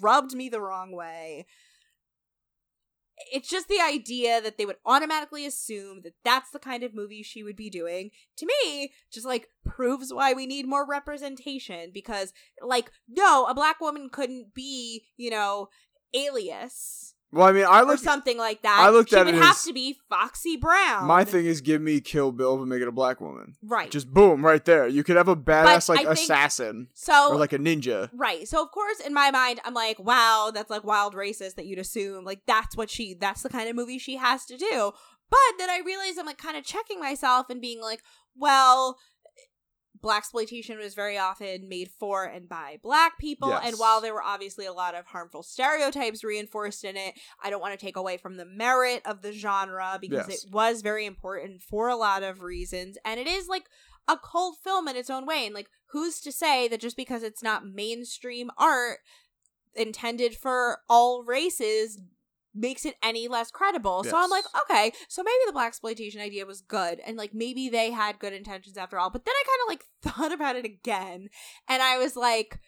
rubbed 0.00 0.34
me 0.34 0.48
the 0.48 0.60
wrong 0.60 0.92
way. 0.92 1.46
It's 3.32 3.48
just 3.48 3.68
the 3.68 3.80
idea 3.80 4.42
that 4.42 4.58
they 4.58 4.66
would 4.66 4.76
automatically 4.84 5.46
assume 5.46 6.02
that 6.02 6.12
that's 6.22 6.50
the 6.50 6.58
kind 6.58 6.82
of 6.82 6.94
movie 6.94 7.22
she 7.22 7.42
would 7.42 7.56
be 7.56 7.70
doing. 7.70 8.10
To 8.36 8.46
me, 8.46 8.92
just 9.10 9.24
like 9.24 9.48
proves 9.64 10.12
why 10.12 10.34
we 10.34 10.46
need 10.46 10.68
more 10.68 10.86
representation 10.86 11.90
because 11.94 12.34
like 12.60 12.90
no, 13.08 13.46
a 13.46 13.54
black 13.54 13.80
woman 13.80 14.10
couldn't 14.10 14.52
be, 14.52 15.06
you 15.16 15.30
know, 15.30 15.70
alias 16.12 17.14
Well, 17.36 17.46
I 17.46 17.52
mean, 17.52 17.64
I 17.64 17.82
or 17.82 17.84
look. 17.86 17.98
something 18.00 18.38
like 18.38 18.62
that. 18.62 18.78
I 18.80 18.88
looked 18.90 19.10
she 19.10 19.16
at 19.16 19.26
would 19.26 19.34
it 19.34 19.38
have 19.42 19.56
as- 19.56 19.64
to 19.64 19.72
be 19.72 19.98
Foxy 20.08 20.56
Brown. 20.56 21.06
My 21.06 21.24
thing 21.24 21.46
is, 21.46 21.60
give 21.60 21.80
me 21.82 22.00
Kill 22.00 22.32
Bill, 22.32 22.56
but 22.56 22.66
make 22.66 22.80
it 22.82 22.88
a 22.88 22.92
black 22.92 23.20
woman. 23.20 23.56
right. 23.62 23.90
Just 23.90 24.12
boom, 24.12 24.44
right 24.44 24.64
there. 24.64 24.86
You 24.88 25.04
could 25.04 25.16
have 25.16 25.28
a 25.28 25.36
badass 25.36 25.86
But 25.86 25.96
like 25.96 26.06
I 26.06 26.14
think- 26.14 26.24
assassin 26.24 26.88
so 26.94 27.30
or 27.32 27.36
like 27.36 27.52
a 27.52 27.58
ninja. 27.58 28.10
Right. 28.12 28.48
So 28.48 28.62
of 28.62 28.70
course 28.72 29.00
in 29.00 29.12
my 29.14 29.30
mind 29.30 29.60
I'm 29.64 29.74
like, 29.74 29.98
wow, 29.98 30.50
that's 30.52 30.70
like 30.70 30.84
wild 30.84 31.14
racist 31.14 31.54
that 31.56 31.66
you'd 31.66 31.78
assume 31.78 32.24
like 32.24 32.40
that's 32.46 32.76
what 32.76 32.90
she 32.90 33.14
that's 33.14 33.42
the 33.42 33.48
kind 33.48 33.68
of 33.68 33.76
movie 33.76 33.98
she 33.98 34.16
has 34.16 34.44
to 34.46 34.56
do. 34.56 34.92
But 35.28 35.38
then 35.58 35.68
I 35.70 35.80
realize 35.84 36.18
I'm 36.18 36.26
like 36.26 36.38
kind 36.38 36.56
of 36.56 36.64
checking 36.64 37.00
myself 37.00 37.50
and 37.50 37.60
being 37.60 37.80
like, 37.80 38.00
well, 38.36 38.98
blaxploitation 40.02 40.78
was 40.78 40.94
very 40.94 41.16
often 41.18 41.68
made 41.68 41.90
for 41.98 42.24
and 42.24 42.48
by 42.48 42.78
black 42.82 43.18
people 43.18 43.48
and 43.66 43.76
while 43.76 44.00
there 44.00 44.14
were 44.14 44.22
obviously 44.22 44.66
a 44.66 44.72
lot 44.72 44.94
of 44.94 45.06
harmful 45.06 45.42
stereotypes 45.42 46.22
reinforced 46.24 46.84
in 46.84 46.96
it 46.96 47.14
i 47.42 47.50
don't 47.50 47.60
want 47.60 47.78
to 47.78 47.84
take 47.86 47.96
away 47.96 48.16
from 48.16 48.36
the 48.36 48.44
merit 48.44 49.02
of 49.04 49.22
the 49.22 49.32
genre 49.32 49.98
because 50.00 50.28
Yes. 50.28 50.44
it 50.44 50.50
was 50.52 50.82
very 50.82 51.06
important 51.06 51.62
for 51.62 51.88
a 51.88 51.96
lot 51.96 52.22
of 52.22 52.42
reasons 52.42 52.98
and 53.04 53.18
it 53.20 53.26
is 53.26 53.48
like 53.48 53.64
a 54.08 54.16
cult 54.16 54.56
film 54.62 54.86
in 54.88 54.96
its 54.96 55.10
own 55.10 55.26
way 55.26 55.46
and 55.46 55.54
like 55.54 55.68
who's 55.90 56.20
to 56.20 56.30
say 56.32 56.68
that 56.68 56.80
just 56.80 56.96
because 56.96 57.22
it's 57.22 57.42
not 57.42 57.66
mainstream 57.66 58.50
art 58.58 58.98
intended 59.74 60.36
for 60.36 60.78
all 60.88 61.22
races 61.22 61.98
makes 62.56 62.84
it 62.84 62.96
any 63.02 63.28
less 63.28 63.50
credible. 63.50 64.02
So 64.10 64.16
I'm 64.16 64.30
like, 64.30 64.44
okay, 64.62 64.92
so 65.08 65.22
maybe 65.22 65.36
the 65.46 65.52
blaxploitation 65.52 66.20
idea 66.20 66.46
was 66.46 66.60
good 66.60 67.00
and 67.06 67.16
like 67.16 67.34
maybe 67.34 67.68
they 67.68 67.90
had 67.90 68.18
good 68.18 68.32
intentions 68.32 68.76
after 68.76 68.98
all. 68.98 69.10
But 69.10 69.24
then 69.24 69.34
I 69.34 69.44
kind 69.46 69.60
of 69.62 69.68
like 69.70 69.84
thought 70.14 70.32
about 70.32 70.56
it 70.56 70.64
again 70.64 71.28
and 71.68 71.82
I 71.82 71.98
was 71.98 72.16
like 72.16 72.58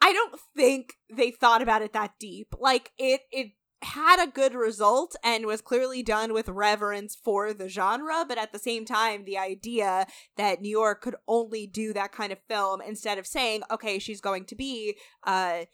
I 0.00 0.12
don't 0.12 0.38
think 0.54 0.94
they 1.10 1.30
thought 1.30 1.62
about 1.62 1.82
it 1.82 1.92
that 1.94 2.12
deep. 2.20 2.54
Like 2.58 2.92
it 2.98 3.22
it 3.30 3.52
had 3.82 4.22
a 4.22 4.30
good 4.30 4.54
result 4.54 5.14
and 5.22 5.46
was 5.46 5.60
clearly 5.60 6.02
done 6.02 6.32
with 6.32 6.48
reverence 6.48 7.14
for 7.14 7.52
the 7.52 7.68
genre, 7.68 8.24
but 8.26 8.38
at 8.38 8.52
the 8.52 8.58
same 8.58 8.84
time, 8.84 9.24
the 9.24 9.38
idea 9.38 10.06
that 10.36 10.60
New 10.60 10.70
York 10.70 11.02
could 11.02 11.14
only 11.28 11.66
do 11.66 11.92
that 11.92 12.12
kind 12.12 12.32
of 12.32 12.38
film 12.48 12.80
instead 12.80 13.18
of 13.18 13.26
saying, 13.26 13.62
okay, 13.70 13.98
she's 13.98 14.20
going 14.20 14.44
to 14.46 14.54
be 14.54 14.96
uh 15.24 15.64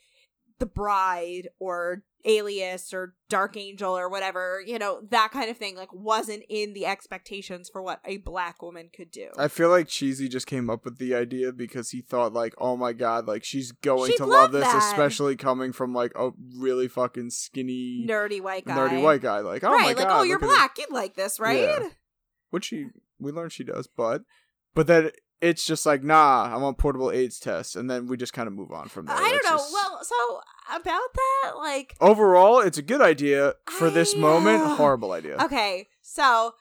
the 0.59 0.65
bride 0.65 1.49
or 1.59 2.03
alias 2.25 2.93
or 2.93 3.15
dark 3.27 3.57
angel 3.57 3.97
or 3.97 4.07
whatever 4.07 4.63
you 4.65 4.79
know 4.79 5.01
that 5.09 5.29
kind 5.31 5.49
of 5.49 5.57
thing 5.57 5.75
like 5.75 5.91
wasn't 5.93 6.41
in 6.47 6.71
the 6.71 6.85
expectations 6.85 7.69
for 7.69 7.81
what 7.81 7.99
a 8.05 8.15
black 8.17 8.61
woman 8.61 8.89
could 8.95 9.11
do 9.11 9.27
I 9.37 9.49
feel 9.49 9.69
like 9.69 9.89
Cheesy 9.89 10.29
just 10.29 10.47
came 10.47 10.69
up 10.69 10.85
with 10.85 10.99
the 10.99 11.13
idea 11.15 11.51
because 11.51 11.89
he 11.89 12.01
thought 12.01 12.31
like, 12.31 12.53
oh 12.57 12.77
my 12.77 12.93
god, 12.93 13.27
like 13.27 13.43
she's 13.43 13.71
going 13.73 14.11
She'd 14.11 14.17
to 14.17 14.25
love 14.25 14.31
love 14.43 14.51
this, 14.53 14.63
that. 14.63 14.93
especially 14.93 15.35
coming 15.35 15.73
from 15.73 15.93
like 15.93 16.13
a 16.15 16.31
really 16.57 16.87
fucking 16.87 17.29
skinny, 17.31 18.05
nerdy 18.07 18.39
white 18.41 18.65
guy 18.65 18.77
nerdy 18.77 19.03
white 19.03 19.21
guy. 19.21 19.39
Like, 19.39 19.63
oh 19.65 19.71
right 19.71 19.81
my 19.81 19.87
like 19.87 19.97
god, 19.97 20.21
oh 20.21 20.23
you're 20.23 20.37
it. 20.37 20.41
black 20.41 20.77
you'd 20.77 20.91
like 20.91 21.15
this 21.15 21.39
right 21.39 21.59
Yeah. 21.59 21.89
Which 22.51 22.65
she 22.65 22.87
we 23.19 23.31
learned 23.31 23.51
she 23.51 23.63
does, 23.65 23.87
but 23.87 24.21
but 24.73 24.87
then 24.87 25.11
it's 25.43 25.65
just 25.65 25.85
like, 25.85 26.03
nah, 26.03 26.49
I 26.53 26.57
want 26.57 26.77
portable 26.77 27.11
AIDS 27.11 27.39
tests, 27.39 27.75
and 27.75 27.89
then 27.89 28.07
we 28.07 28.15
just 28.17 28.33
kind 28.33 28.47
of 28.47 28.53
move 28.53 28.71
on 28.71 28.87
from 28.87 29.05
there. 29.05 29.15
i 29.15 29.29
don't 29.29 29.43
know 29.45 29.57
just- 29.57 29.73
well 29.73 29.99
so 30.03 30.39
about 30.73 31.01
that 31.13 31.51
like 31.57 31.95
overall, 31.99 32.59
it's 32.61 32.77
a 32.77 32.81
good 32.81 33.01
idea 33.01 33.53
for 33.69 33.89
this 33.89 34.15
moment. 34.15 34.61
uh, 34.63 34.75
Horrible 34.75 35.11
idea. 35.11 35.35
okay 35.43 35.87
so 36.01 36.53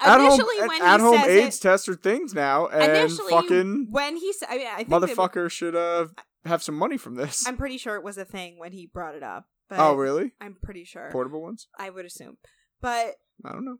At 0.00 0.18
home, 0.20 0.40
when 0.68 0.82
at 0.82 0.98
he 1.00 1.02
home 1.06 1.16
says 1.20 1.26
AIDS 1.28 1.56
it, 1.58 1.62
tests 1.62 1.88
are 1.88 1.94
things 1.94 2.34
now, 2.34 2.66
and 2.66 3.10
fucking 3.30 3.86
when 3.90 4.16
he 4.16 4.32
said 4.32 4.48
i 4.50 4.56
mean 4.58 4.66
i 4.66 4.84
motherfucker 4.84 5.48
should 5.50 5.76
uh 5.76 6.06
have 6.44 6.62
some 6.62 6.74
money 6.74 6.96
from 6.96 7.14
this. 7.14 7.46
i'm 7.46 7.56
pretty 7.56 7.78
sure 7.78 7.94
it 7.96 8.02
was 8.02 8.18
a 8.18 8.24
thing 8.24 8.58
when 8.58 8.72
he 8.72 8.86
brought 8.86 9.14
it 9.14 9.22
up 9.22 9.46
but 9.68 9.78
oh, 9.78 9.94
really? 9.94 10.32
i'm 10.40 10.56
pretty 10.60 10.84
sure 10.84 11.08
Portable 11.12 11.40
ones? 11.42 11.68
i 11.78 11.88
would 11.88 12.04
assume 12.04 12.36
but 12.80 13.14
I 13.44 13.52
don't 13.52 13.64
know. 13.64 13.76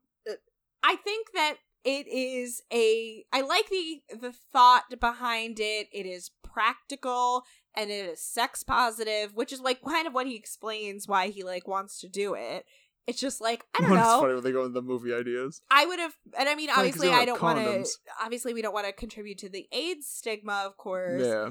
I 0.84 0.94
think 0.96 1.28
that 1.34 1.54
it 1.84 2.06
is 2.08 2.62
a 2.72 3.24
I 3.32 3.40
like 3.40 3.68
the 3.68 4.02
the 4.20 4.32
thought 4.52 4.84
behind 5.00 5.58
it. 5.60 5.88
It 5.92 6.06
is 6.06 6.30
practical 6.42 7.44
and 7.76 7.90
it 7.90 8.06
is 8.06 8.22
sex 8.22 8.62
positive, 8.62 9.34
which 9.34 9.52
is 9.52 9.60
like 9.60 9.80
kind 9.82 10.06
of 10.06 10.14
what 10.14 10.26
he 10.26 10.36
explains 10.36 11.08
why 11.08 11.28
he 11.28 11.42
like 11.42 11.66
wants 11.66 12.00
to 12.00 12.08
do 12.08 12.34
it. 12.34 12.64
It's 13.06 13.20
just 13.20 13.40
like 13.40 13.64
I 13.74 13.80
don't 13.82 13.92
It's 13.92 14.00
know. 14.06 14.20
funny 14.20 14.34
when 14.34 14.44
they 14.44 14.52
go 14.52 14.60
into 14.62 14.74
the 14.74 14.82
movie 14.82 15.12
ideas. 15.12 15.60
I 15.70 15.86
would 15.86 15.98
have, 15.98 16.14
and 16.38 16.48
I 16.48 16.54
mean, 16.54 16.70
obviously, 16.70 17.10
I 17.10 17.24
don't 17.24 17.40
want 17.42 17.58
to. 17.58 17.84
Obviously, 18.22 18.54
we 18.54 18.62
don't 18.62 18.74
want 18.74 18.86
to 18.86 18.92
contribute 18.92 19.38
to 19.38 19.48
the 19.48 19.66
AIDS 19.72 20.06
stigma, 20.06 20.62
of 20.66 20.76
course. 20.76 21.22
Yeah. 21.24 21.50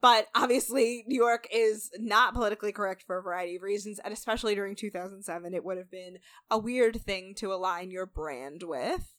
But 0.00 0.28
obviously, 0.36 1.04
New 1.08 1.20
York 1.20 1.48
is 1.52 1.90
not 1.98 2.32
politically 2.32 2.70
correct 2.70 3.02
for 3.06 3.18
a 3.18 3.22
variety 3.22 3.56
of 3.56 3.62
reasons, 3.62 3.98
and 3.98 4.14
especially 4.14 4.54
during 4.54 4.76
2007, 4.76 5.52
it 5.52 5.64
would 5.64 5.78
have 5.78 5.90
been 5.90 6.18
a 6.48 6.56
weird 6.56 7.02
thing 7.02 7.34
to 7.38 7.52
align 7.52 7.90
your 7.90 8.06
brand 8.06 8.62
with. 8.62 9.12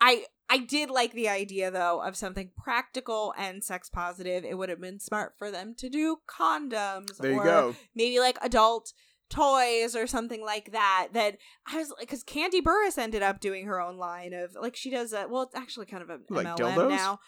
I 0.00 0.24
I 0.48 0.58
did 0.58 0.90
like 0.90 1.12
the 1.12 1.28
idea 1.28 1.70
though 1.70 2.00
of 2.02 2.16
something 2.16 2.50
practical 2.56 3.34
and 3.36 3.64
sex 3.64 3.88
positive. 3.88 4.44
It 4.44 4.56
would 4.58 4.68
have 4.68 4.80
been 4.80 5.00
smart 5.00 5.34
for 5.38 5.50
them 5.50 5.74
to 5.78 5.88
do 5.88 6.18
condoms 6.28 7.16
There 7.18 7.34
or 7.38 7.44
go. 7.44 7.74
maybe 7.94 8.18
like 8.20 8.38
adult 8.42 8.92
toys 9.28 9.96
or 9.96 10.06
something 10.06 10.40
like 10.40 10.70
that 10.70 11.08
that 11.12 11.36
i 11.66 11.76
was 11.76 11.90
like 11.90 11.98
because 11.98 12.22
Kandi 12.22 12.62
Burruss 12.62 12.96
ended 12.96 13.24
up 13.24 13.40
doing 13.40 13.66
her 13.66 13.80
own 13.80 13.96
line 13.96 14.32
of 14.32 14.54
like 14.54 14.76
she 14.76 14.88
does 14.88 15.12
a 15.12 15.26
well 15.28 15.42
it's 15.42 15.54
actually 15.56 15.86
kind 15.86 16.00
of 16.04 16.10
a 16.10 16.18
Like 16.30 16.46
mlm 16.46 16.56
dildos? 16.56 16.90
now 16.90 17.18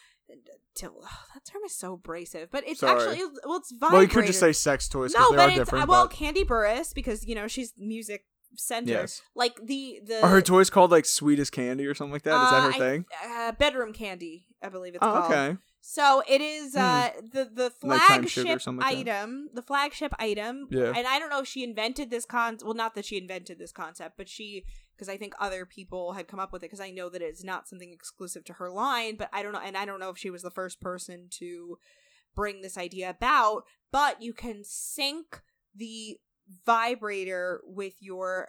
Dil- 0.76 0.94
oh, 1.02 1.18
that 1.34 1.44
term 1.44 1.62
is 1.66 1.74
so 1.74 1.94
abrasive 1.94 2.50
but 2.52 2.62
it's 2.68 2.78
Sorry. 2.80 3.00
actually 3.02 3.24
well 3.44 3.56
it's 3.56 3.74
Well, 3.80 4.00
you 4.00 4.06
could 4.06 4.26
just 4.26 4.38
say 4.38 4.52
sex 4.52 4.88
toys 4.88 5.12
no 5.12 5.30
but 5.30 5.40
are 5.40 5.48
it's 5.48 5.58
different. 5.58 5.88
well 5.88 6.06
but- 6.06 6.14
Kandi 6.16 6.44
Burruss 6.46 6.94
because 6.94 7.26
you 7.26 7.34
know 7.34 7.48
she's 7.48 7.72
music 7.76 8.26
center 8.56 8.90
yes. 8.90 9.22
like 9.34 9.54
the 9.64 10.00
the 10.06 10.22
Are 10.22 10.30
her 10.30 10.42
toys 10.42 10.70
called 10.70 10.90
like 10.90 11.04
sweetest 11.04 11.52
candy 11.52 11.86
or 11.86 11.94
something 11.94 12.12
like 12.12 12.22
that? 12.22 12.44
Is 12.44 12.50
that 12.50 12.62
her 12.62 12.68
uh, 12.70 12.74
I- 12.74 12.78
thing? 12.78 13.04
uh, 13.24 13.52
Bedroom 13.52 13.92
Kandi 13.92 14.44
i 14.62 14.68
believe 14.68 14.94
it's 14.94 15.04
Oh, 15.04 15.12
called 15.12 15.32
okay. 15.32 15.56
So 15.80 16.22
it 16.28 16.40
is 16.42 16.76
uh 16.76 17.10
the 17.32 17.48
the 17.50 17.66
or 17.66 17.98
flagship 17.98 18.66
like 18.66 18.84
item, 18.84 19.48
the 19.54 19.62
flagship 19.62 20.12
item. 20.18 20.68
Yeah. 20.70 20.92
And 20.94 21.06
I 21.06 21.18
don't 21.18 21.30
know 21.30 21.40
if 21.40 21.46
she 21.48 21.64
invented 21.64 22.10
this 22.10 22.26
con 22.26 22.58
well 22.62 22.74
not 22.74 22.94
that 22.94 23.06
she 23.06 23.16
invented 23.16 23.58
this 23.58 23.72
concept, 23.72 24.16
but 24.18 24.28
she 24.28 24.64
because 24.94 25.08
I 25.08 25.16
think 25.16 25.34
other 25.40 25.64
people 25.64 26.12
had 26.12 26.28
come 26.28 26.40
up 26.40 26.52
with 26.52 26.62
it 26.62 26.66
because 26.66 26.80
I 26.80 26.90
know 26.90 27.08
that 27.08 27.22
it's 27.22 27.44
not 27.44 27.68
something 27.68 27.90
exclusive 27.92 28.44
to 28.46 28.54
her 28.54 28.68
line, 28.70 29.16
but 29.16 29.30
I 29.32 29.42
don't 29.42 29.52
know 29.52 29.62
and 29.64 29.76
I 29.78 29.86
don't 29.86 30.00
know 30.00 30.10
if 30.10 30.18
she 30.18 30.30
was 30.30 30.42
the 30.42 30.50
first 30.50 30.80
person 30.80 31.28
to 31.38 31.78
bring 32.34 32.60
this 32.60 32.76
idea 32.76 33.08
about, 33.08 33.62
but 33.90 34.20
you 34.20 34.34
can 34.34 34.62
sync 34.64 35.40
the 35.74 36.18
vibrator 36.66 37.60
with 37.64 37.94
your 38.00 38.48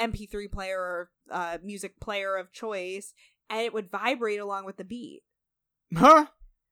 MP3 0.00 0.50
player 0.50 0.78
or 0.78 1.10
uh, 1.30 1.58
music 1.62 2.00
player 2.00 2.36
of 2.36 2.52
choice, 2.52 3.12
and 3.50 3.60
it 3.60 3.72
would 3.72 3.90
vibrate 3.90 4.40
along 4.40 4.64
with 4.64 4.76
the 4.76 4.84
beat. 4.84 5.22
Huh? 5.94 6.26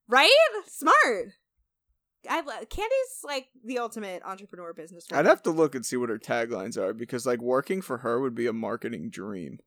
Right? 0.09 0.29
Smart. 0.67 1.29
I 2.29 2.41
Kandi's 2.41 3.19
like 3.23 3.47
the 3.65 3.79
ultimate 3.79 4.21
entrepreneur 4.25 4.73
business. 4.73 5.05
I'd 5.11 5.25
have 5.25 5.43
to 5.43 5.51
look 5.51 5.75
and 5.75 5.85
see 5.85 5.97
what 5.97 6.09
her 6.09 6.17
taglines 6.17 6.77
are 6.77 6.93
because 6.93 7.25
like 7.25 7.41
working 7.41 7.81
for 7.81 7.97
her 7.99 8.19
would 8.19 8.35
be 8.35 8.47
a 8.47 8.53
marketing 8.53 9.09
dream. 9.09 9.59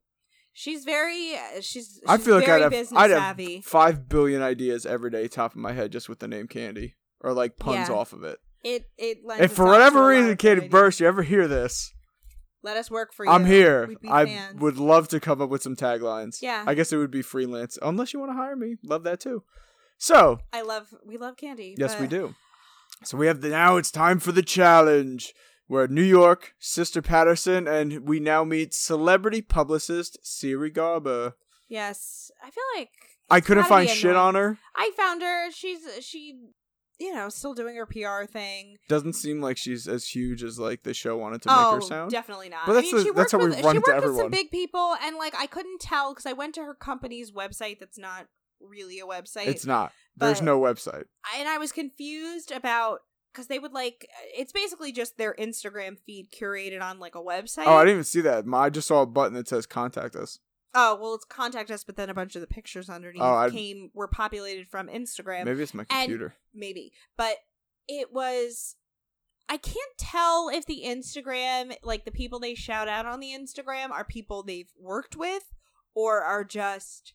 She's 0.53 0.83
very. 0.85 1.35
uh, 1.35 1.61
She's. 1.61 2.01
I 2.07 2.17
feel 2.17 2.35
like 2.35 2.47
very 2.47 2.63
I'd 2.63 2.73
have 2.73 2.93
I'd 2.95 3.11
have 3.11 3.63
five 3.63 4.09
billion 4.09 4.41
ideas 4.41 4.87
every 4.87 5.11
day 5.11 5.27
top 5.27 5.51
of 5.51 5.57
my 5.57 5.73
head 5.73 5.91
just 5.91 6.09
with 6.09 6.17
the 6.19 6.27
name 6.27 6.47
Kandi 6.47 6.93
or 7.21 7.33
like 7.33 7.57
puns 7.57 7.89
Yeah. 7.89 7.95
off 7.95 8.11
of 8.13 8.23
it. 8.23 8.39
It. 8.63 8.89
It. 8.97 9.19
lends 9.25 9.43
If 9.43 9.53
for 9.53 9.65
whatever 9.65 10.07
reason, 10.07 10.35
Kandi 10.37 10.69
Burruss, 10.69 10.99
you 10.99 11.07
ever 11.07 11.23
hear 11.23 11.47
this? 11.47 11.93
Let 12.63 12.77
us 12.77 12.91
work 12.91 13.13
for 13.13 13.25
you. 13.25 13.31
I'm 13.31 13.45
here. 13.45 13.89
I 14.09 14.25
fans. 14.25 14.59
would 14.59 14.77
love 14.77 15.07
to 15.09 15.19
come 15.19 15.41
up 15.41 15.49
with 15.49 15.61
some 15.61 15.75
taglines. 15.75 16.41
Yeah. 16.41 16.63
I 16.67 16.73
guess 16.73 16.91
it 16.91 16.97
would 16.97 17.11
be 17.11 17.21
freelance 17.21 17.77
unless 17.81 18.13
you 18.13 18.19
want 18.19 18.31
to 18.31 18.35
hire 18.35 18.55
me. 18.55 18.75
Love 18.83 19.03
that 19.03 19.19
too. 19.19 19.43
So 19.97 20.39
I 20.51 20.61
love. 20.61 20.93
We 21.05 21.17
love 21.17 21.35
Kandi. 21.37 21.75
yes, 21.77 21.99
we 21.99 22.07
do. 22.07 22.35
So 23.03 23.17
we 23.17 23.27
have 23.27 23.41
the 23.41 23.49
now. 23.49 23.77
It's 23.77 23.91
time 23.91 24.19
for 24.19 24.31
the 24.31 24.41
challenge. 24.43 25.33
We're 25.69 25.83
at 25.83 25.91
New 25.91 26.03
York, 26.03 26.53
Sister 26.59 27.01
Patterson, 27.01 27.67
and 27.67 28.07
we 28.07 28.19
now 28.19 28.43
meet 28.43 28.73
celebrity 28.73 29.41
publicist 29.41 30.17
Siri 30.23 30.69
Garber. 30.69 31.35
Yes, 31.67 32.31
I 32.41 32.49
feel 32.49 32.63
like 32.75 32.91
I 33.29 33.41
couldn't 33.41 33.65
find 33.65 33.89
shit 33.89 34.11
annoying. 34.11 34.25
on 34.25 34.35
her. 34.35 34.57
I 34.75 34.91
found 34.95 35.21
her. 35.21 35.51
She's 35.51 35.79
she, 35.99 36.39
you 36.99 37.13
know, 37.13 37.29
still 37.29 37.53
doing 37.53 37.75
her 37.75 37.85
PR 37.85 38.25
thing. 38.25 38.77
Doesn't 38.89 39.13
seem 39.13 39.41
like 39.41 39.57
she's 39.57 39.87
as 39.87 40.07
huge 40.07 40.43
as 40.43 40.57
like 40.57 40.83
the 40.83 40.93
show 40.93 41.17
wanted 41.17 41.41
to 41.43 41.49
oh, 41.51 41.55
make 41.55 41.81
her 41.81 41.85
oh, 41.85 41.87
sound. 41.87 42.11
definitely 42.11 42.49
not. 42.49 42.65
But 42.65 42.71
I 42.73 42.75
that's 42.75 42.91
mean, 42.91 42.95
the- 42.95 43.03
she 43.03 43.11
that's 43.11 43.31
how 43.31 43.37
we 43.39 43.49
with, 43.49 43.63
run 43.63 43.75
she 43.75 43.79
worked 43.79 44.05
with 44.05 44.17
some 44.17 44.31
big 44.31 44.51
people, 44.51 44.95
and 45.03 45.15
like 45.17 45.35
I 45.37 45.45
couldn't 45.45 45.79
tell 45.79 46.13
because 46.13 46.25
I 46.25 46.33
went 46.33 46.55
to 46.55 46.61
her 46.61 46.73
company's 46.73 47.31
website. 47.31 47.79
That's 47.79 47.97
not 47.97 48.27
really 48.59 48.99
a 48.99 49.05
website. 49.05 49.47
It's 49.47 49.65
not. 49.65 49.91
There's 50.15 50.41
no 50.41 50.59
website. 50.59 51.05
and 51.37 51.47
I 51.47 51.57
was 51.59 51.71
confused 51.71 52.51
about 52.51 53.01
because 53.31 53.47
they 53.47 53.59
would 53.59 53.73
like 53.73 54.07
it's 54.35 54.51
basically 54.51 54.91
just 54.91 55.17
their 55.17 55.35
Instagram 55.35 55.97
feed 55.99 56.31
curated 56.31 56.81
on 56.81 56.99
like 56.99 57.13
a 57.13 57.21
website. 57.21 57.65
Oh, 57.67 57.75
I 57.75 57.81
didn't 57.81 57.93
even 57.93 58.03
see 58.03 58.21
that. 58.21 58.45
My- 58.47 58.65
I 58.65 58.69
just 58.69 58.87
saw 58.87 59.03
a 59.03 59.05
button 59.05 59.35
that 59.35 59.47
says 59.47 59.65
"Contact 59.67 60.15
us." 60.15 60.39
Oh, 60.73 60.97
well, 61.01 61.15
it's 61.15 61.25
contact 61.25 61.71
us, 61.71 61.83
but 61.83 61.95
then 61.95 62.09
a 62.09 62.13
bunch 62.13 62.35
of 62.35 62.41
the 62.41 62.47
pictures 62.47 62.89
underneath 62.89 63.21
Oh, 63.23 63.49
came 63.51 63.89
were 63.93 64.07
populated 64.07 64.67
from 64.67 64.87
Instagram. 64.87 65.45
Maybe 65.45 65.63
it's 65.63 65.73
my 65.73 65.85
computer. 65.85 66.35
maybe 66.53 66.91
but 67.15 67.37
it 67.87 68.11
was 68.11 68.75
i 69.49 69.55
can't 69.55 69.97
tell 69.97 70.49
if 70.49 70.65
the 70.65 70.83
instagram 70.85 71.73
like 71.83 72.03
the 72.03 72.11
people 72.11 72.37
they 72.37 72.53
shout 72.53 72.89
out 72.89 73.05
on 73.05 73.21
the 73.21 73.29
instagram 73.29 73.91
are 73.91 74.03
people 74.03 74.43
they've 74.43 74.71
worked 74.77 75.15
with 75.15 75.43
or 75.95 76.21
are 76.21 76.43
just 76.43 77.13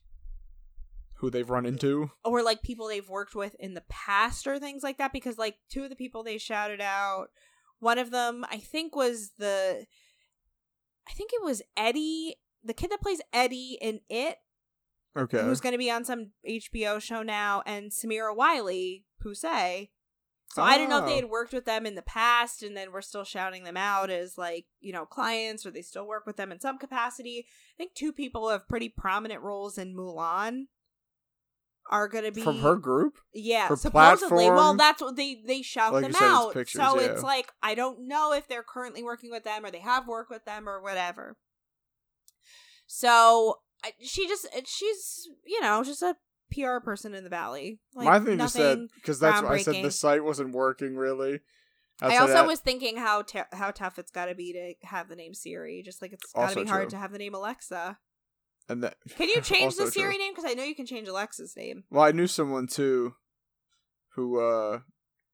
Who 1.17 1.29
they've 1.29 1.49
run 1.51 1.67
into? 1.67 2.11
or 2.25 2.43
like 2.43 2.63
people 2.63 2.89
they've 2.89 3.09
worked 3.09 3.35
with 3.35 3.55
in 3.61 3.75
the 3.75 3.83
past 3.91 4.47
or 4.47 4.59
things 4.59 4.83
like 4.83 4.97
that 4.97 5.13
because 5.13 5.37
like 5.37 5.57
two 5.69 5.85
of 5.85 5.91
the 5.91 5.97
people 5.97 6.23
they 6.23 6.39
shouted 6.39 6.81
out 6.81 7.27
one 7.81 7.99
of 7.99 8.11
them 8.11 8.47
i 8.51 8.57
think 8.57 8.97
was 8.97 9.33
the 9.39 9.85
i 11.07 11.13
think 11.13 11.33
it 11.35 11.45
was 11.45 11.61
eddie 11.77 12.37
the 12.65 12.75
kid 12.75 12.91
that 12.91 13.01
plays 13.01 13.21
eddie 13.33 13.79
in 13.81 14.01
it 14.09 14.39
Okay. 15.17 15.43
who's 15.43 15.61
going 15.61 15.73
to 15.73 15.79
be 15.79 15.91
on 15.91 16.05
some 16.05 16.31
HBO 16.49 17.01
show 17.01 17.23
now, 17.23 17.63
and 17.67 17.91
Samira 17.91 18.35
Wiley, 18.35 19.05
Poussey. 19.23 19.91
So 20.55 20.63
I 20.63 20.77
didn't 20.77 20.91
know 20.91 20.99
if 20.99 21.07
they 21.07 21.13
Oh. 21.13 21.17
had 21.17 21.25
ah. 21.25 21.29
worked 21.29 21.53
with 21.55 21.65
them 21.65 21.87
in 21.87 21.95
the 21.95 22.03
past, 22.03 22.63
and 22.63 22.77
then 22.77 22.93
we're 22.93 23.01
still 23.01 23.25
shouting 23.25 23.65
them 23.65 23.77
out 23.77 24.11
as 24.11 24.37
like 24.37 24.67
you 24.81 24.93
know 24.93 25.07
clients, 25.07 25.65
or 25.67 25.71
they 25.71 25.83
still 25.83 26.07
work 26.07 26.27
with 26.27 26.37
them 26.37 26.53
in 26.53 26.61
some 26.61 26.79
capacity. 26.79 27.47
I 27.49 27.75
think 27.79 27.95
two 27.95 28.13
people 28.13 28.49
have 28.51 28.69
pretty 28.69 28.89
prominent 28.91 29.41
roles 29.43 29.79
in 29.79 29.95
Mulan 29.97 30.67
are 31.91 32.07
going 32.09 32.25
to 32.25 32.33
be 32.33 32.43
from 32.43 32.61
her 32.61 32.77
group. 32.77 33.19
yeah, 33.35 33.67
For 33.69 33.77
supposedly. 33.77 34.49
Well, 34.51 34.75
that's 34.75 35.03
what 35.03 35.17
they 35.17 35.43
they 35.47 35.63
shout 35.63 35.93
Like 35.95 36.05
them 36.05 36.13
said, 36.13 36.23
it's 36.23 36.31
out. 36.33 36.53
pictures, 36.55 36.81
so 36.83 37.01
yeah. 37.01 37.07
it's 37.09 37.23
like 37.23 37.51
I 37.63 37.75
don't 37.75 38.07
know 38.07 38.33
if 38.33 38.47
they're 38.47 38.63
currently 38.63 39.03
working 39.03 39.31
with 39.31 39.45
them 39.45 39.65
or 39.65 39.71
they 39.71 39.81
have 39.81 40.07
worked 40.07 40.31
with 40.31 40.45
them 40.45 40.69
or 40.69 40.81
whatever. 40.81 41.37
So 42.95 43.61
I- 43.83 43.95
she 44.03 44.29
just 44.29 44.47
she's 44.67 45.27
you 45.47 45.63
know 45.63 45.83
just 45.83 46.03
a 46.03 46.15
PR 46.53 46.79
person 46.85 47.15
in 47.15 47.25
the 47.25 47.31
valley. 47.31 47.81
Like 47.95 48.05
My 48.07 48.21
thing 48.21 48.37
just 48.39 48.53
said 48.53 48.81
because 48.97 49.19
that's 49.19 49.43
why 49.43 49.55
I 49.55 49.63
said 49.63 49.83
the 49.83 49.91
site 49.91 50.23
wasn't 50.23 50.53
working 50.55 50.95
really. 50.97 51.41
I 52.03 52.19
also 52.19 52.35
that- 52.35 52.47
was 52.47 52.61
thinking 52.61 52.99
how 52.99 53.25
how 53.53 53.71
tough 53.71 53.99
it's 53.99 54.11
got 54.11 54.27
to 54.27 54.35
be 54.35 54.53
to 54.53 54.87
have 54.87 55.09
the 55.09 55.17
name 55.17 55.33
Siri. 55.33 55.83
Just 55.83 56.03
like 56.03 56.13
it's 56.13 56.31
got 56.33 56.51
to 56.51 56.65
be 56.65 56.69
hard 56.69 56.83
true. 56.85 56.91
to 56.91 56.97
have 56.99 57.13
the 57.13 57.19
name 57.19 57.35
Alexa. 57.35 57.97
and 58.69 58.85
that 58.85 58.97
Can 59.17 59.31
you 59.31 59.41
change 59.41 59.77
the 59.77 59.91
Siri 59.91 60.15
true. 60.17 60.19
name? 60.25 60.35
Because 60.35 60.51
I 60.51 60.53
know 60.55 60.65
you 60.65 60.75
can 60.75 60.87
change 60.87 61.09
Alexa's 61.09 61.57
name. 61.57 61.85
Well, 61.91 62.05
I 62.05 62.13
knew 62.13 62.27
someone 62.27 62.67
too, 62.67 63.15
who 64.17 64.39
uh, 64.39 64.81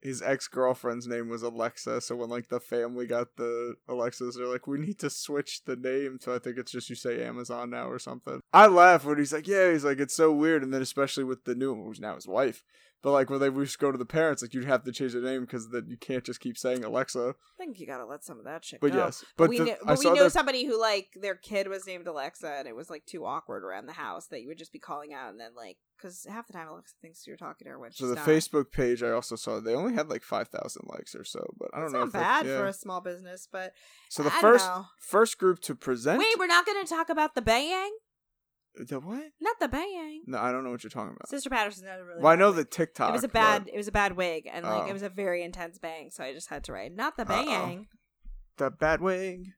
his 0.01 0.23
ex 0.23 0.49
girlfriend's 0.49 1.07
name 1.07 1.29
was 1.29 1.43
Alexa. 1.43 2.01
So 2.01 2.16
when 2.16 2.29
like 2.29 2.49
the 2.49 2.61
family 2.61 3.07
got 3.07 3.37
the 3.37 3.75
Alexas, 3.89 4.37
they're 4.37 4.47
like, 4.47 4.66
we 4.66 4.79
need 4.79 4.99
to 5.01 5.11
switch 5.11 5.65
the 5.65 5.77
name 5.77 6.19
to 6.23 6.35
I 6.35 6.39
think 6.39 6.59
it's 6.59 6.73
just 6.73 6.89
you 6.89 6.97
say 6.97 7.25
Amazon 7.25 7.70
now 7.70 7.89
or 7.89 7.99
something. 7.99 8.41
I 8.53 8.66
laugh 8.66 9.05
when 9.05 9.19
he's 9.19 9.33
like, 9.33 9.49
yeah, 9.49 9.73
he's 9.73 9.85
like 9.85 9.99
it's 9.99 10.15
so 10.15 10.33
weird, 10.33 10.62
and 10.62 10.73
then 10.73 10.83
especially 10.83 11.25
with 11.25 11.45
the 11.45 11.55
new 11.55 11.75
one, 11.75 11.87
who's 11.87 12.01
now 12.01 12.15
his 12.15 12.29
wife. 12.29 12.62
But 13.03 13.12
like 13.12 13.31
when 13.31 13.39
they 13.39 13.49
used 13.49 13.73
to 13.75 13.79
go 13.79 13.93
to 13.93 13.99
the 13.99 14.05
parents, 14.05 14.43
like 14.43 14.53
you'd 14.55 14.65
have 14.65 14.83
to 14.83 14.91
change 14.93 15.12
the 15.12 15.20
name 15.20 15.43
because 15.43 15.70
then 15.70 15.87
you 15.89 15.97
can't 15.97 16.25
just 16.25 16.41
keep 16.41 16.59
saying 16.59 16.83
Alexa. 16.85 17.29
I 17.39 17.57
think 17.57 17.79
you 17.79 17.87
gotta 17.87 18.05
let 18.05 18.25
some 18.25 18.39
of 18.41 18.45
that 18.47 18.65
shit 18.65 18.81
But 18.81 18.93
go. 18.93 18.99
yes, 18.99 19.25
but 19.37 19.49
we 19.51 19.59
the, 19.59 19.73
I 19.73 19.77
but 19.85 19.99
we 20.01 20.11
knew 20.11 20.25
the 20.25 20.31
somebody 20.31 20.65
who 20.65 20.81
like 20.81 21.09
their 21.15 21.37
kid 21.37 21.69
was 21.69 21.87
named 21.87 22.07
Alexa, 22.09 22.51
and 22.59 22.66
it 22.66 22.75
was 22.75 22.91
like 22.91 23.07
too 23.07 23.25
awkward 23.25 23.62
around 23.62 23.87
the 23.87 23.93
house 23.93 24.27
that 24.29 24.43
you 24.43 24.49
would 24.49 24.59
just 24.59 24.73
be 24.73 24.79
calling 24.81 25.15
out, 25.15 25.31
and 25.31 25.39
then 25.39 25.53
like 25.57 25.77
because 25.97 26.27
half 26.29 26.47
the 26.49 26.53
time 26.53 26.69
Alexa 26.69 26.95
thinks 27.01 27.25
you're 27.27 27.37
talking 27.37 27.65
to 27.66 27.70
her 27.70 27.79
when 27.79 27.93
so 27.93 28.09
the 28.09 28.15
not. 28.16 28.27
Facebook 28.27 28.73
page 28.73 29.03
I 29.03 29.11
also 29.11 29.37
saw 29.37 29.61
they 29.61 29.75
only 29.75 29.95
had 29.95 30.09
like 30.09 30.23
five 30.23 30.49
thousand 30.49 30.87
likes 30.89 31.15
or 31.15 31.25
so, 31.25 31.55
but 31.57 31.70
I 31.73 31.77
don't 31.79 31.87
It's 31.87 31.93
know 31.95 32.05
not 32.05 32.12
bad 32.12 32.47
yeah. 32.47 32.59
for 32.59 32.66
a 32.66 32.73
small 32.73 33.01
business, 33.01 33.47
but 33.51 33.73
So 34.09 34.23
the 34.25 34.33
I 34.35 34.41
first 34.41 34.66
know. 34.66 34.87
first 34.99 35.39
group 35.39 35.61
to 35.62 35.75
present. 35.77 36.19
wait, 36.19 36.37
we're 36.39 36.47
not 36.47 36.66
going 36.66 36.85
to 36.85 36.89
talk 36.93 37.09
about 37.11 37.35
the 37.37 37.43
Bayang, 37.43 37.91
the 38.86 39.00
what? 39.00 39.22
not 39.40 39.56
the 39.60 39.68
bang. 39.68 40.22
No, 40.26 40.38
I 40.38 40.52
don't 40.52 40.64
know 40.64 40.70
what 40.70 40.82
you're 40.84 40.90
talking 40.90 41.14
about. 41.16 41.28
Sister 41.28 41.50
Patterson 41.50 41.86
had 41.86 42.00
a 42.00 42.05
really. 42.05 42.22
Well, 42.22 42.32
I 42.32 42.36
know 42.36 42.48
wig. 42.48 42.56
the 42.56 42.64
TikTok. 42.64 43.10
It 43.10 43.12
was 43.12 43.24
a 43.24 43.28
but- 43.28 43.32
bad. 43.34 43.70
It 43.72 43.76
was 43.76 43.88
a 43.88 43.92
bad 43.92 44.16
wig, 44.16 44.48
and 44.52 44.64
like 44.64 44.84
Oh. 44.84 44.86
it 44.88 44.92
was 44.92 45.02
a 45.02 45.09
very 45.09 45.42
intense 45.42 45.78
bang. 45.78 46.10
So 46.10 46.24
I 46.24 46.32
just 46.32 46.48
had 46.48 46.64
to 46.64 46.72
write 46.72 46.94
not 46.94 47.16
the 47.16 47.22
Uh-oh. 47.30 47.84
The 48.56 48.70
bad 48.70 49.00
wig. 49.00 49.48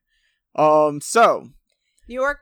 Um. 0.55 1.01
So 1.01 1.49
New 2.07 2.15
York 2.15 2.39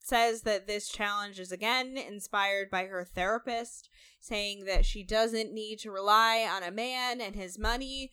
says 0.00 0.42
that 0.42 0.66
this 0.66 0.88
challenge 0.88 1.38
is 1.40 1.50
again 1.50 1.96
inspired 1.96 2.68
by 2.70 2.84
her 2.86 3.04
therapist, 3.04 3.88
saying 4.20 4.64
that 4.66 4.84
she 4.84 5.02
doesn't 5.02 5.52
need 5.52 5.78
to 5.78 5.90
rely 5.90 6.46
on 6.50 6.62
a 6.62 6.70
man 6.70 7.20
and 7.20 7.34
his 7.34 7.58
money. 7.58 8.10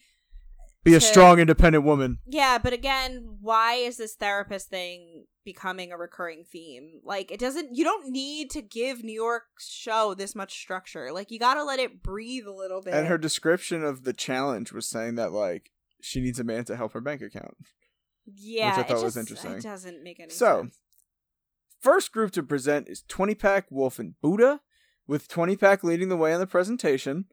be 0.84 0.96
a 0.96 1.02
strong, 1.02 1.38
independent 1.40 1.84
woman. 1.84 2.18
Yeah, 2.26 2.58
but 2.58 2.74
again, 2.74 3.38
why 3.42 3.74
is 3.76 3.98
this 3.98 4.16
therapist 4.16 4.70
thing 4.70 5.26
becoming 5.44 5.92
a 5.92 5.98
recurring 5.98 6.44
theme? 6.44 7.02
Like, 7.04 7.32
it 7.32 7.40
doesn't, 7.40 7.76
you 7.76 7.84
don't 7.84 8.10
need 8.10 8.50
to 8.52 8.62
give 8.62 9.04
New 9.04 9.14
York's 9.14 9.70
show 9.72 10.14
this 10.14 10.36
much 10.36 10.54
structure. 10.60 11.12
Like, 11.12 11.32
you 11.32 11.40
gotta 11.40 11.64
let 11.64 11.80
it 11.80 12.04
breathe 12.04 12.46
a 12.46 12.54
little 12.54 12.82
bit. 12.82 12.94
And 12.94 13.08
her 13.08 13.18
description 13.18 13.84
of 13.84 14.04
the 14.04 14.14
challenge 14.14 14.72
was 14.72 14.88
saying 14.88 15.16
that 15.16 15.32
like 15.32 15.72
she 16.02 16.22
needs 16.22 16.40
a 16.40 16.44
man 16.44 16.66
to 16.66 16.76
help 16.76 16.94
her 16.94 17.02
bank 17.02 17.22
account. 17.22 17.56
yeah, 18.26 18.78
which 18.78 18.78
I 18.78 18.82
it 18.82 18.94
thought 18.96 19.04
was 19.04 19.18
interesting. 19.18 19.54
It 19.54 19.64
doesn't 19.64 20.04
make 20.04 20.20
any 20.20 20.30
So, 20.32 20.62
sense. 20.62 20.80
First 21.80 22.12
group 22.12 22.32
to 22.34 22.44
present 22.44 22.88
is 22.88 23.04
20 23.08 23.34
Pack, 23.36 23.66
Wolf, 23.72 23.98
and 23.98 24.14
Buddha, 24.22 24.62
with 25.08 25.28
20 25.28 25.56
Pack 25.58 25.84
leading 25.84 26.10
the 26.10 26.18
way 26.18 26.34
on 26.34 26.40
the 26.40 26.46
presentation. 26.48 27.26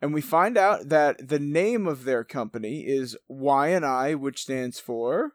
And 0.00 0.12
we 0.12 0.20
find 0.20 0.58
out 0.58 0.88
that 0.88 1.28
the 1.28 1.38
name 1.38 1.86
of 1.86 2.02
their 2.02 2.24
company 2.24 2.80
is 2.84 3.16
Y 3.28 3.68
and 3.68 3.86
I, 3.86 4.16
which 4.16 4.42
stands 4.42 4.80
for 4.80 5.34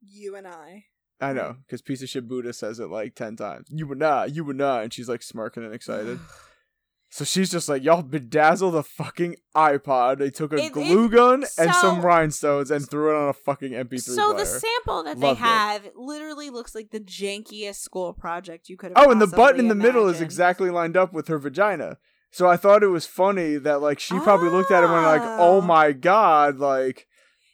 You 0.00 0.36
and 0.36 0.46
I. 0.46 0.84
I 1.20 1.32
know, 1.32 1.56
because 1.66 1.82
piece 1.82 2.00
of 2.02 2.08
shit 2.08 2.28
Buddha 2.28 2.52
says 2.52 2.78
it 2.78 2.86
like 2.90 3.14
ten 3.16 3.34
times. 3.36 3.66
You 3.70 3.90
and 3.90 4.02
I, 4.04 4.26
you 4.26 4.48
and 4.50 4.62
I, 4.62 4.82
and 4.84 4.92
she's 4.92 5.08
like 5.08 5.22
smirking 5.22 5.64
and 5.64 5.74
excited. 5.74 6.20
so 7.10 7.24
she's 7.24 7.50
just 7.50 7.68
like, 7.68 7.82
y'all 7.82 8.04
bedazzle 8.04 8.70
the 8.70 8.84
fucking 8.84 9.34
iPod. 9.56 10.18
They 10.18 10.30
took 10.30 10.52
a 10.52 10.56
It- 10.58 10.72
glue 10.72 11.06
it- 11.06 11.10
gun 11.10 11.44
and 11.58 11.74
some 11.74 12.02
rhinestones 12.02 12.70
and 12.70 12.88
threw 12.88 13.10
it 13.10 13.20
on 13.20 13.28
a 13.30 13.32
fucking 13.32 13.72
MP3 13.72 14.00
So 14.14 14.32
player. 14.32 14.44
the 14.44 14.46
sample 14.46 15.02
that 15.04 15.18
Loved 15.18 15.38
they 15.40 15.42
have 15.42 15.88
literally 15.96 16.50
looks 16.50 16.72
like 16.76 16.90
the 16.90 17.00
jankiest 17.00 17.80
school 17.80 18.12
project 18.12 18.68
you 18.68 18.76
could 18.76 18.92
have. 18.96 19.04
oh, 19.06 19.10
and 19.10 19.20
the 19.20 19.26
button 19.26 19.58
in 19.58 19.66
the 19.68 19.74
middle 19.74 20.06
is 20.06 20.20
exactly 20.20 20.70
lined 20.70 20.96
up 20.96 21.12
with 21.12 21.26
her 21.26 21.38
vagina. 21.38 21.98
So 22.30 22.46
I 22.46 22.56
thought 22.56 22.82
it 22.84 22.88
was 22.88 23.06
funny 23.06 23.56
that 23.56 23.80
like 23.80 23.98
she 23.98 24.16
probably 24.20 24.50
looked 24.50 24.70
at 24.70 24.82
it 24.82 24.84
and 24.84 24.92
went 24.92 25.06
like, 25.06 25.22
Oh. 25.22 25.56
"Oh 25.56 25.60
my 25.62 25.90
god!" 25.92 26.58
Like 26.58 27.07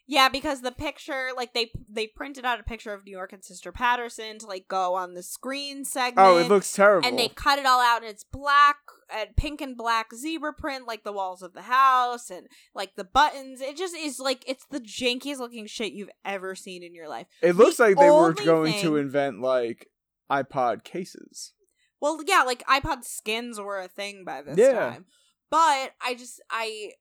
Yeah, 0.06 0.28
because 0.28 0.60
the 0.60 0.70
picture, 0.72 1.28
like 1.34 1.54
they 1.54 1.70
they 1.88 2.06
printed 2.06 2.44
out 2.44 2.60
a 2.60 2.62
picture 2.62 2.92
of 2.92 3.04
New 3.06 3.10
York 3.12 3.32
and 3.32 3.42
Sister 3.42 3.72
Patterson 3.72 4.38
to 4.40 4.46
like 4.46 4.68
go 4.68 4.94
on 4.94 5.14
the 5.14 5.22
screen 5.22 5.84
segment. 5.86 6.26
Oh, 6.28 6.36
it 6.36 6.48
looks 6.48 6.70
terrible. 6.72 7.08
and 7.08 7.18
they 7.18 7.28
cut 7.28 7.58
it 7.58 7.64
all 7.64 7.80
out 7.80 8.02
and 8.02 8.10
it's 8.10 8.24
black 8.24 8.76
and 9.14 9.34
pink 9.36 9.60
and 9.62 9.76
black 9.76 10.14
zebra 10.14 10.52
print 10.52 10.86
like 10.86 11.04
the 11.04 11.12
walls 11.12 11.40
of 11.42 11.52
the 11.54 11.62
house 11.62 12.30
and 12.30 12.46
like 12.74 12.96
the 12.96 13.04
buttons 13.04 13.60
it 13.60 13.76
just 13.76 13.94
is 13.94 14.18
like 14.18 14.42
it's 14.46 14.64
the 14.70 14.80
jankiest 14.80 15.38
looking 15.38 15.66
shit 15.66 15.92
you've 15.92 16.08
ever 16.24 16.54
seen 16.54 16.82
in 16.82 16.94
your 16.94 17.06
life 17.08 17.26
it 17.42 17.54
looks 17.54 17.76
the 17.76 17.84
like 17.84 17.96
they 17.98 18.10
were 18.10 18.32
going 18.32 18.72
to 18.80 18.96
invent 18.96 19.40
like 19.42 19.88
iPod 20.32 20.84
cases. 20.84 21.52
well 22.00 22.18
yeah 22.26 22.42
like 22.44 22.64
ipod 22.66 23.04
skins 23.04 23.60
were 23.60 23.78
a 23.78 23.88
thing 23.88 24.24
by 24.24 24.40
this 24.40 24.56
Yeah. 24.56 24.72
time 24.72 25.04
but 25.50 25.92
i 26.02 26.14
just 26.18 26.42
i 26.50 26.92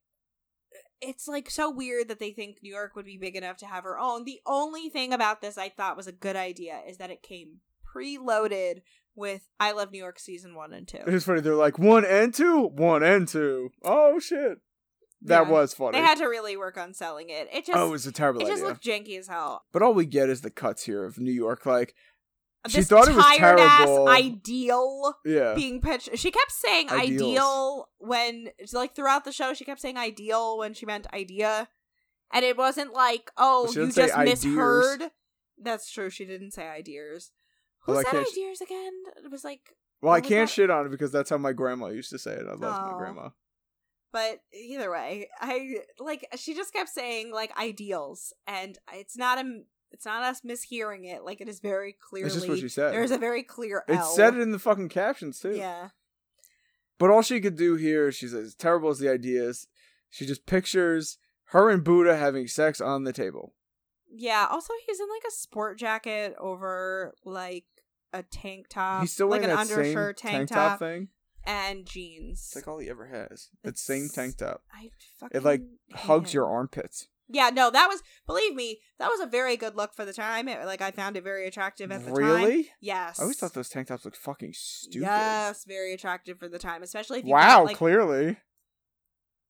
it's 1.03 1.27
like 1.27 1.49
so 1.49 1.69
weird 1.69 2.07
that 2.07 2.19
they 2.19 2.31
think 2.31 2.57
new 2.63 2.71
york 2.73 2.95
would 2.95 3.05
be 3.05 3.17
big 3.17 3.35
enough 3.35 3.57
to 3.57 3.65
have 3.65 3.83
her 3.83 3.97
own 3.99 4.23
the 4.23 4.39
only 4.45 4.89
thing 4.89 5.11
about 5.13 5.41
this 5.41 5.57
i 5.57 5.69
thought 5.69 5.97
was 5.97 6.07
a 6.07 6.11
good 6.11 6.35
idea 6.35 6.79
is 6.87 6.97
that 6.97 7.09
it 7.11 7.21
came 7.21 7.57
preloaded 7.95 8.81
with 9.15 9.41
i 9.59 9.71
love 9.71 9.91
new 9.91 9.99
york 9.99 10.17
season 10.19 10.55
one 10.55 10.73
and 10.73 10.87
two 10.87 10.97
It 10.97 11.07
was 11.07 11.23
funny. 11.23 11.41
They're 11.41 11.53
like 11.55 11.77
one 11.77 12.03
and 12.05 12.33
two, 12.33 12.63
one 12.73 13.03
and 13.03 13.27
two. 13.27 13.69
Oh 13.83 14.19
shit, 14.19 14.57
that 15.21 15.45
Yeah. 15.45 15.49
was 15.51 15.73
funny. 15.73 15.99
they 15.99 16.03
had 16.05 16.17
to 16.17 16.25
really 16.25 16.57
work 16.57 16.77
on 16.77 16.93
selling 16.93 17.29
it 17.29 17.47
it 17.53 17.65
just 17.65 17.77
oh, 17.77 17.87
it 17.87 17.91
was 17.91 18.07
a 18.07 18.11
terrible 18.11 18.41
it 18.41 18.45
idea. 18.45 18.53
just 18.55 18.63
looked 18.65 18.83
janky 18.83 19.17
as 19.19 19.27
hell 19.27 19.63
but 19.71 19.81
all 19.83 19.93
we 19.93 20.05
get 20.05 20.29
is 20.29 20.41
the 20.41 20.49
cuts 20.49 20.83
here 20.85 21.03
of 21.05 21.19
New 21.19 21.31
York. 21.31 21.65
Like 21.65 21.93
she 22.67 22.77
this 22.77 22.87
thought 22.87 23.07
it 23.07 23.15
was 23.15 23.25
tired 23.25 23.57
terrible. 23.57 24.09
ass 24.09 24.15
ideal 24.21 25.15
yeah, 25.25 25.53
being 25.53 25.81
pitched. 25.81 26.17
She 26.17 26.31
kept 26.31 26.51
saying 26.51 26.89
Ideals. 26.89 27.21
ideal 27.21 27.89
when, 27.99 28.49
like, 28.71 28.95
throughout 28.95 29.25
the 29.25 29.31
show, 29.31 29.53
she 29.53 29.65
kept 29.65 29.81
saying 29.81 29.97
ideal 29.97 30.57
when 30.57 30.73
she 30.73 30.85
meant 30.85 31.07
idea. 31.13 31.67
And 32.31 32.43
it 32.43 32.57
wasn't 32.57 32.93
like, 32.93 33.31
oh, 33.37 33.71
you 33.73 33.91
just 33.91 34.13
ideas. 34.13 34.43
misheard. 34.45 35.03
That's 35.61 35.91
true. 35.91 36.09
She 36.09 36.25
didn't 36.25 36.51
say 36.51 36.67
ideas. 36.67 37.31
Who 37.81 37.93
Well, 37.93 38.03
said 38.03 38.15
ideas 38.25 38.61
again? 38.61 38.93
It 39.23 39.29
was 39.31 39.43
like, 39.43 39.75
well, 40.01 40.13
I 40.13 40.21
can't 40.21 40.47
that? 40.47 40.53
shit 40.53 40.69
on 40.71 40.85
it 40.85 40.89
because 40.89 41.11
that's 41.11 41.29
how 41.29 41.37
my 41.37 41.53
grandma 41.53 41.87
used 41.87 42.09
to 42.09 42.17
say 42.17 42.31
it. 42.31 42.45
I 42.47 42.51
love 42.51 42.59
my 42.59 42.91
Oh. 42.93 42.97
grandma. 42.97 43.29
but 44.11 44.39
either 44.53 44.89
way, 44.91 45.27
I 45.41 45.77
like. 45.99 46.27
She 46.37 46.53
just 46.55 46.71
kept 46.73 46.89
saying 46.89 47.31
like 47.31 47.55
ideals, 47.57 48.33
and 48.47 48.77
it's 48.93 49.17
not 49.17 49.37
a. 49.37 49.61
It's 49.93 50.05
not 50.05 50.23
us 50.23 50.41
mishearing 50.41 51.05
it. 51.05 51.23
Like 51.23 51.39
it 51.39 51.47
is 51.47 51.59
very 51.59 51.93
clearly. 51.93 52.25
It's 52.27 52.35
just 52.35 52.49
what 52.49 52.57
she 52.59 52.67
said. 52.69 52.93
There's 52.93 53.11
a 53.11 53.17
very 53.17 53.43
clear. 53.43 53.83
It 53.87 53.95
L. 53.97 54.05
said 54.05 54.33
it 54.35 54.41
in 54.41 54.51
the 54.51 54.59
fucking 54.59 54.89
captions 54.89 55.39
too. 55.39 55.55
Yeah. 55.55 55.89
But 56.97 57.09
all 57.09 57.21
she 57.21 57.39
could 57.41 57.55
do 57.55 57.75
here, 57.75 58.11
she 58.11 58.27
says, 58.27 58.45
as 58.47 58.55
terrible 58.55 58.89
as 58.89 58.99
the 58.99 59.09
idea 59.09 59.43
is, 59.43 59.67
she 60.09 60.25
just 60.25 60.45
pictures 60.45 61.17
her 61.47 61.69
and 61.69 61.83
Buddha 61.83 62.15
having 62.17 62.47
sex 62.47 62.79
on 62.81 63.03
the 63.03 63.13
table. 63.13 63.53
Yeah. 64.11 64.47
Also, 64.49 64.73
he's 64.85 64.99
in 64.99 65.07
like 65.09 65.23
a 65.27 65.31
sport 65.31 65.77
jacket 65.77 66.35
over 66.39 67.13
like 67.25 67.65
a 68.13 68.23
tank 68.23 68.67
top. 68.69 69.01
He's 69.01 69.11
still 69.11 69.27
like 69.27 69.43
an 69.43 69.49
undershirt 69.49 70.17
tank, 70.17 70.33
tank, 70.35 70.49
top 70.49 70.55
top, 70.71 70.79
thing. 70.79 71.09
and 71.45 71.85
jeans. 71.85 72.39
It's 72.47 72.55
like 72.55 72.67
all 72.67 72.79
he 72.79 72.89
ever 72.89 73.07
has. 73.07 73.49
That 73.63 73.77
same 73.77 74.07
tank 74.09 74.37
top. 74.37 74.61
I 74.73 74.89
fucking 75.19 75.37
It 75.37 75.43
like 75.43 75.61
hugs 75.93 76.29
it. 76.29 76.35
your 76.35 76.47
armpits. 76.47 77.07
Yeah, 77.29 77.49
no, 77.49 77.71
that 77.71 77.87
was 77.87 78.03
believe 78.27 78.53
me, 78.53 78.79
that 78.99 79.09
was 79.09 79.19
a 79.19 79.25
very 79.25 79.55
good 79.55 79.75
look 79.75 79.93
for 79.93 80.05
the 80.05 80.13
time. 80.13 80.47
It, 80.47 80.65
like 80.65 80.81
I 80.81 80.91
found 80.91 81.17
it 81.17 81.23
very 81.23 81.47
attractive 81.47 81.91
at 81.91 82.01
the 82.01 82.07
time. 82.07 82.15
Really? 82.15 82.69
Yes. 82.81 83.19
I 83.19 83.23
always 83.23 83.37
thought 83.37 83.53
those 83.53 83.69
tank 83.69 83.87
tops 83.87 84.05
looked 84.05 84.17
fucking 84.17 84.53
stupid. 84.53 85.05
Yes, 85.05 85.65
very 85.65 85.93
attractive 85.93 86.37
for 86.37 86.47
the 86.47 86.59
time, 86.59 86.83
especially 86.83 87.19
if 87.19 87.25
you 87.25 87.31
wow, 87.31 87.59
got, 87.59 87.65
like 87.65 87.77
clearly. 87.77 88.37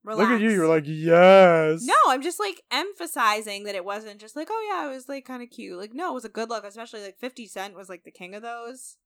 Look 0.05 0.29
at 0.29 0.41
you. 0.41 0.49
You're 0.49 0.67
like, 0.67 0.83
yes. 0.85 1.81
No, 1.83 1.95
I'm 2.09 2.21
just 2.21 2.39
like 2.39 2.61
emphasizing 2.71 3.63
that 3.63 3.75
it 3.75 3.85
wasn't 3.85 4.19
just 4.19 4.35
like, 4.35 4.49
oh 4.51 4.69
yeah, 4.69 4.89
it 4.89 4.93
was 4.93 5.07
like 5.07 5.25
kind 5.25 5.41
of 5.41 5.49
cute. 5.49 5.77
Like, 5.77 5.93
no, 5.93 6.11
it 6.11 6.15
was 6.15 6.25
a 6.25 6.29
good 6.29 6.49
look, 6.49 6.65
especially 6.65 7.01
like 7.01 7.17
50 7.17 7.47
Cent 7.47 7.75
was 7.75 7.87
like 7.89 8.03
the 8.03 8.11
king 8.11 8.35
of 8.35 8.41
those. 8.41 8.97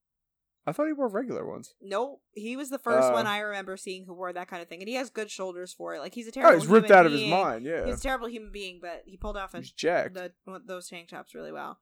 I 0.67 0.73
thought 0.73 0.87
he 0.87 0.93
wore 0.93 1.07
regular 1.07 1.47
ones. 1.49 1.73
Nope, 1.81 2.21
he 2.33 2.57
was 2.57 2.69
the 2.69 2.77
first 2.77 3.07
Uh. 3.09 3.13
one 3.13 3.25
I 3.25 3.39
remember 3.39 3.77
seeing 3.77 4.05
who 4.05 4.13
wore 4.13 4.33
that 4.33 4.49
kind 4.49 4.61
of 4.61 4.67
thing, 4.67 4.81
and 4.81 4.89
he 4.89 4.95
has 4.95 5.09
good 5.09 5.31
shoulders 5.31 5.71
for 5.73 5.95
it. 5.95 5.99
Like 5.99 6.13
he's 6.13 6.27
a 6.27 6.31
terrible. 6.31 6.49
Oh, 6.49 6.59
terrible. 6.59 6.63
he's 6.75 6.81
ripped 6.81 6.91
out 6.91 7.05
of 7.05 7.13
his 7.13 7.25
mind. 7.29 7.65
Yeah, 7.65 7.85
He's 7.85 7.99
a 7.99 8.03
terrible 8.03 8.27
human 8.27 8.51
being, 8.51 8.79
but 8.81 9.03
he 9.05 9.15
pulled 9.15 9.37
off 9.37 9.53
a, 9.55 9.61
the, 9.61 10.31
those 10.65 10.89
tank 10.89 11.07
tops 11.09 11.33
really 11.33 11.53
well. 11.53 11.79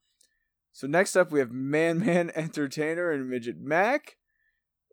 So 0.72 0.86
next 0.88 1.16
up, 1.16 1.32
we 1.32 1.40
have 1.40 1.52
Man 1.52 2.00
Man 2.00 2.32
Entertainer 2.36 3.10
and 3.12 3.28
Midget 3.30 3.58
Mac, 3.60 4.18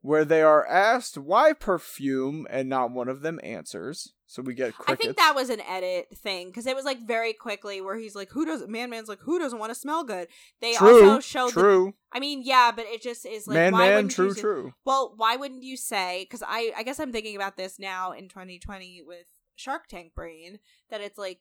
where 0.00 0.24
they 0.24 0.40
are 0.40 0.66
asked 0.66 1.18
why 1.18 1.52
perfume, 1.52 2.46
and 2.48 2.68
not 2.70 2.92
one 2.92 3.08
of 3.08 3.20
them 3.20 3.38
answers. 3.42 4.14
So 4.32 4.40
we 4.40 4.54
get 4.54 4.74
crickets. 4.74 4.90
I 4.90 4.96
think 4.96 5.16
that 5.18 5.34
was 5.34 5.50
an 5.50 5.60
edit 5.60 6.08
thing 6.16 6.46
because 6.46 6.66
it 6.66 6.74
was 6.74 6.86
like 6.86 7.06
very 7.06 7.34
quickly 7.34 7.82
where 7.82 7.98
he's 7.98 8.14
like, 8.14 8.30
"Who 8.30 8.46
does 8.46 8.66
Man 8.66 8.88
Man's 8.88 9.06
like 9.06 9.20
who 9.20 9.38
doesn't 9.38 9.58
want 9.58 9.74
to 9.74 9.78
smell 9.78 10.04
good?" 10.04 10.26
They 10.62 10.72
true. 10.72 11.10
also 11.10 11.20
showed. 11.20 11.48
The, 11.48 11.60
true. 11.60 11.94
I 12.14 12.18
mean, 12.18 12.40
yeah, 12.42 12.72
but 12.74 12.86
it 12.86 13.02
just 13.02 13.26
is 13.26 13.46
like 13.46 13.56
man, 13.56 13.74
why 13.74 13.88
man, 13.88 13.94
wouldn't 13.96 14.12
true, 14.12 14.28
you 14.28 14.34
true. 14.34 14.74
Well, 14.86 15.12
why 15.16 15.36
wouldn't 15.36 15.62
you 15.62 15.76
say? 15.76 16.24
Because 16.24 16.42
I, 16.48 16.72
I 16.74 16.82
guess 16.82 16.98
I'm 16.98 17.12
thinking 17.12 17.36
about 17.36 17.58
this 17.58 17.78
now 17.78 18.12
in 18.12 18.30
2020 18.30 19.02
with 19.06 19.26
Shark 19.54 19.86
Tank 19.86 20.14
brain 20.14 20.60
that 20.88 21.02
it's 21.02 21.18
like, 21.18 21.40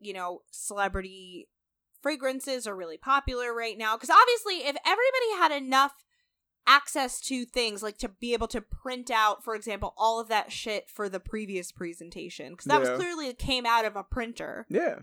you 0.00 0.12
know, 0.12 0.40
celebrity 0.50 1.46
fragrances 2.02 2.66
are 2.66 2.74
really 2.74 2.98
popular 2.98 3.54
right 3.54 3.78
now. 3.78 3.94
Because 3.94 4.10
obviously, 4.10 4.68
if 4.68 4.76
everybody 4.84 5.38
had 5.38 5.52
enough 5.52 5.92
access 6.66 7.20
to 7.22 7.44
things 7.44 7.82
like 7.82 7.98
to 7.98 8.08
be 8.08 8.32
able 8.32 8.48
to 8.48 8.60
print 8.60 9.10
out, 9.10 9.44
for 9.44 9.54
example, 9.54 9.94
all 9.96 10.20
of 10.20 10.28
that 10.28 10.50
shit 10.52 10.88
for 10.88 11.08
the 11.08 11.20
previous 11.20 11.72
presentation, 11.72 12.52
because 12.52 12.64
that 12.66 12.82
Yeah. 12.82 12.90
was 12.90 12.98
clearly 12.98 13.32
came 13.34 13.66
out 13.66 13.84
of 13.84 13.96
a 13.96 14.02
printer. 14.02 14.66
Yeah. 14.68 15.00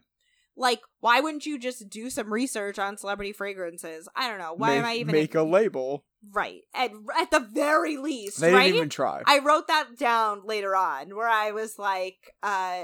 Like, 0.55 0.81
why 0.99 1.19
wouldn't 1.19 1.47
you 1.47 1.57
just 1.57 1.89
do 1.89 2.09
some 2.11 2.31
research 2.31 2.77
on 2.77 2.97
celebrity 2.97 3.33
fragrances? 3.33 4.07
I 4.15 4.27
don't 4.29 4.37
know. 4.37 4.53
Why 4.53 4.69
make, 4.71 4.79
am 4.79 4.85
I 4.85 4.93
even 4.95 5.11
make 5.13 5.35
a 5.35 5.43
label? 5.43 6.05
right 6.31 6.61
at 6.73 6.91
at 7.19 7.31
the 7.31 7.39
very 7.39 7.97
least? 7.97 8.39
They 8.39 8.53
right? 8.53 8.63
didn't 8.65 8.75
even 8.77 8.89
try. 8.89 9.23
I 9.25 9.39
wrote 9.39 9.67
that 9.67 9.97
down 9.97 10.45
later 10.45 10.73
on 10.75 11.15
where 11.15 11.27
I 11.27 11.51
was 11.51 11.77
like, 11.79 12.33
uh 12.43 12.83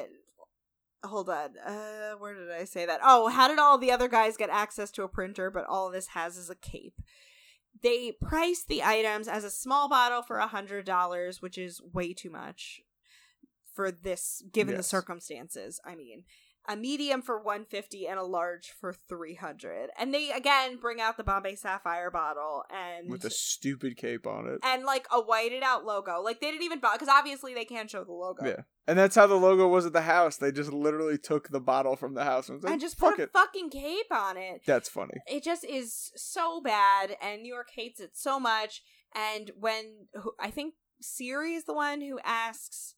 hold 1.04 1.30
on. 1.30 1.58
Uh 1.58 2.14
where 2.18 2.34
did 2.34 2.52
I 2.52 2.66
say 2.66 2.86
that? 2.86 3.00
Oh, 3.04 3.28
how 3.30 3.48
did 3.48 3.60
all 3.60 3.78
the 3.78 3.92
other 3.92 4.08
guys 4.08 4.36
get 4.36 4.50
access 4.50 4.92
to 4.92 5.04
a 5.04 5.08
printer 5.08 5.50
but 5.52 5.66
all 5.68 5.90
this 5.90 6.08
has 6.08 6.38
is 6.38 6.50
a 6.50 6.56
cape? 6.56 6.96
They 7.82 8.12
priced 8.12 8.68
the 8.68 8.84
items 8.84 9.28
as 9.28 9.44
a 9.44 9.50
small 9.50 9.88
bottle 9.88 10.22
for 10.22 10.38
a 10.38 10.48
hundred 10.48 10.86
dollars, 10.86 11.42
which 11.42 11.58
is 11.58 11.82
way 11.82 12.14
too 12.14 12.30
much 12.30 12.82
for 13.74 13.92
this 13.92 14.44
given 14.52 14.76
the 14.76 14.84
circumstances. 14.84 15.80
I 15.86 15.96
mean, 15.96 16.26
a 16.68 16.76
medium 16.76 17.22
for 17.22 17.38
150 17.38 18.08
and 18.08 18.20
a 18.20 18.24
large 18.24 18.74
for 18.80 18.94
300. 18.94 19.90
And 19.98 20.14
they 20.14 20.32
again 20.32 20.78
bring 20.78 21.00
out 21.02 21.18
the 21.18 21.24
Bombay 21.24 21.56
Sapphire 21.56 22.12
bottle 22.12 22.64
and 22.70 23.10
with 23.10 23.24
a 23.26 23.30
stupid 23.30 23.98
cape 23.98 24.28
on 24.28 24.48
it. 24.48 24.60
and 24.64 24.84
like 24.84 25.08
a 25.12 25.20
whited 25.22 25.64
out 25.64 25.86
logo. 25.86 26.22
Like 26.22 26.42
they 26.42 26.52
didn't 26.52 26.64
even 26.64 26.80
because 26.80 27.08
obviously 27.08 27.54
they 27.54 27.66
can't 27.66 27.90
show 27.90 28.04
the 28.04 28.12
logo. 28.12 28.46
Yeah. 28.46 28.62
And 28.90 28.98
that's 28.98 29.16
how 29.16 29.28
the 29.28 29.36
logo 29.36 29.68
was 29.68 29.86
at 29.86 29.94
the 29.94 30.02
house. 30.02 30.38
They 30.38 30.52
just 30.52 30.74
literally 30.74 31.18
took 31.18 31.50
the 31.50 31.60
bottle 31.60 31.96
from 31.96 32.16
the 32.16 32.24
house 32.24 32.50
and 32.50 32.56
was 32.58 32.64
like, 32.64 32.74
And 32.74 32.82
just 32.82 32.98
fuck 32.98 33.12
put 33.16 33.20
a 33.20 33.24
it. 33.24 33.32
fucking 33.34 33.70
cape 33.70 34.12
on 34.12 34.36
it. 34.38 34.62
That's 34.66 34.90
funny. 34.90 35.14
It 35.28 35.44
just 35.44 35.64
is 35.64 36.12
so 36.16 36.60
bad, 36.62 37.16
and 37.22 37.42
New 37.44 37.54
York 37.54 37.68
hates 37.76 38.00
it 38.00 38.12
so 38.18 38.40
much. 38.40 38.82
And 39.16 39.52
when 39.60 40.08
I 40.40 40.50
think 40.52 40.74
Siri 41.02 41.54
is 41.54 41.66
the 41.66 41.74
one 41.74 42.02
who 42.02 42.20
asks 42.26 42.96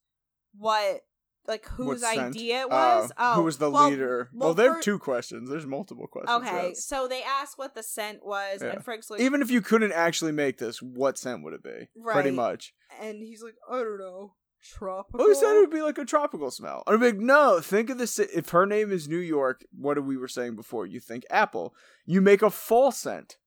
what 0.58 1.02
like 1.48 1.66
whose 1.70 2.04
idea 2.04 2.62
it 2.62 2.66
Uh, 2.66 2.68
was. 3.02 3.12
oh, 3.18 3.34
who 3.34 3.44
was 3.44 3.58
the 3.58 3.70
well- 3.72 3.90
leader? 3.90 4.30
well, 4.32 4.54
Well, 4.54 4.66
have 4.68 4.78
for- 4.78 4.84
two 4.84 5.00
questions. 5.00 5.50
There's 5.50 5.66
multiple 5.66 6.06
questions. 6.08 6.38
Okay, 6.48 6.68
yes. 6.70 6.86
so 6.86 7.08
they 7.08 7.24
asked 7.24 7.58
what 7.58 7.74
the 7.74 7.82
scent 7.82 8.24
was, 8.24 8.62
Yeah. 8.62 8.70
and 8.74 8.86
Frank's 8.86 9.10
like, 9.10 9.22
Even 9.22 9.42
if 9.42 9.50
you 9.50 9.60
couldn't 9.62 9.92
actually 9.92 10.34
make 10.34 10.60
this, 10.60 10.82
what 10.84 11.18
scent 11.18 11.44
would 11.44 11.54
it 11.54 11.64
be? 11.64 11.90
Pretty 12.04 12.30
much. 12.32 12.74
and 13.00 13.24
he's 13.24 13.42
like, 13.42 13.56
I 13.70 13.80
don't 13.80 13.98
know, 13.98 14.36
tropical. 14.64 15.28
He 15.28 15.36
said 15.36 15.56
it 15.56 15.60
would 15.60 15.72
be 15.72 15.82
like 15.82 15.98
a 15.98 16.06
tropical 16.06 16.52
smell. 16.52 16.84
I'm 16.88 17.02
like, 17.02 17.18
no, 17.18 17.60
think 17.60 17.90
of 17.90 17.98
this. 17.98 18.20
If 18.20 18.50
her 18.50 18.66
name 18.66 18.92
is 18.92 19.08
New 19.08 19.18
York, 19.18 19.66
what 19.78 20.04
we 20.04 20.18
were 20.18 20.28
saying 20.28 20.56
before, 20.56 20.86
you 20.86 21.00
think 21.00 21.24
apple. 21.30 21.74
You 22.06 22.22
make 22.22 22.42
a 22.42 22.50
fall 22.50 22.92
scent. 22.92 23.38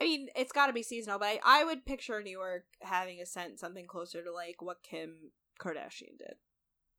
I 0.00 0.04
mean, 0.04 0.28
it's 0.36 0.52
got 0.52 0.68
to 0.68 0.72
be 0.72 0.82
seasonal, 0.82 1.18
but 1.18 1.26
I, 1.26 1.40
I 1.44 1.64
would 1.64 1.84
picture 1.84 2.22
New 2.22 2.30
York 2.30 2.64
having 2.82 3.20
a 3.20 3.26
scent 3.26 3.58
something 3.58 3.86
closer 3.86 4.22
to 4.22 4.32
like 4.32 4.62
what 4.62 4.82
Kim 4.82 5.32
Kardashian 5.60 6.18
did, 6.18 6.36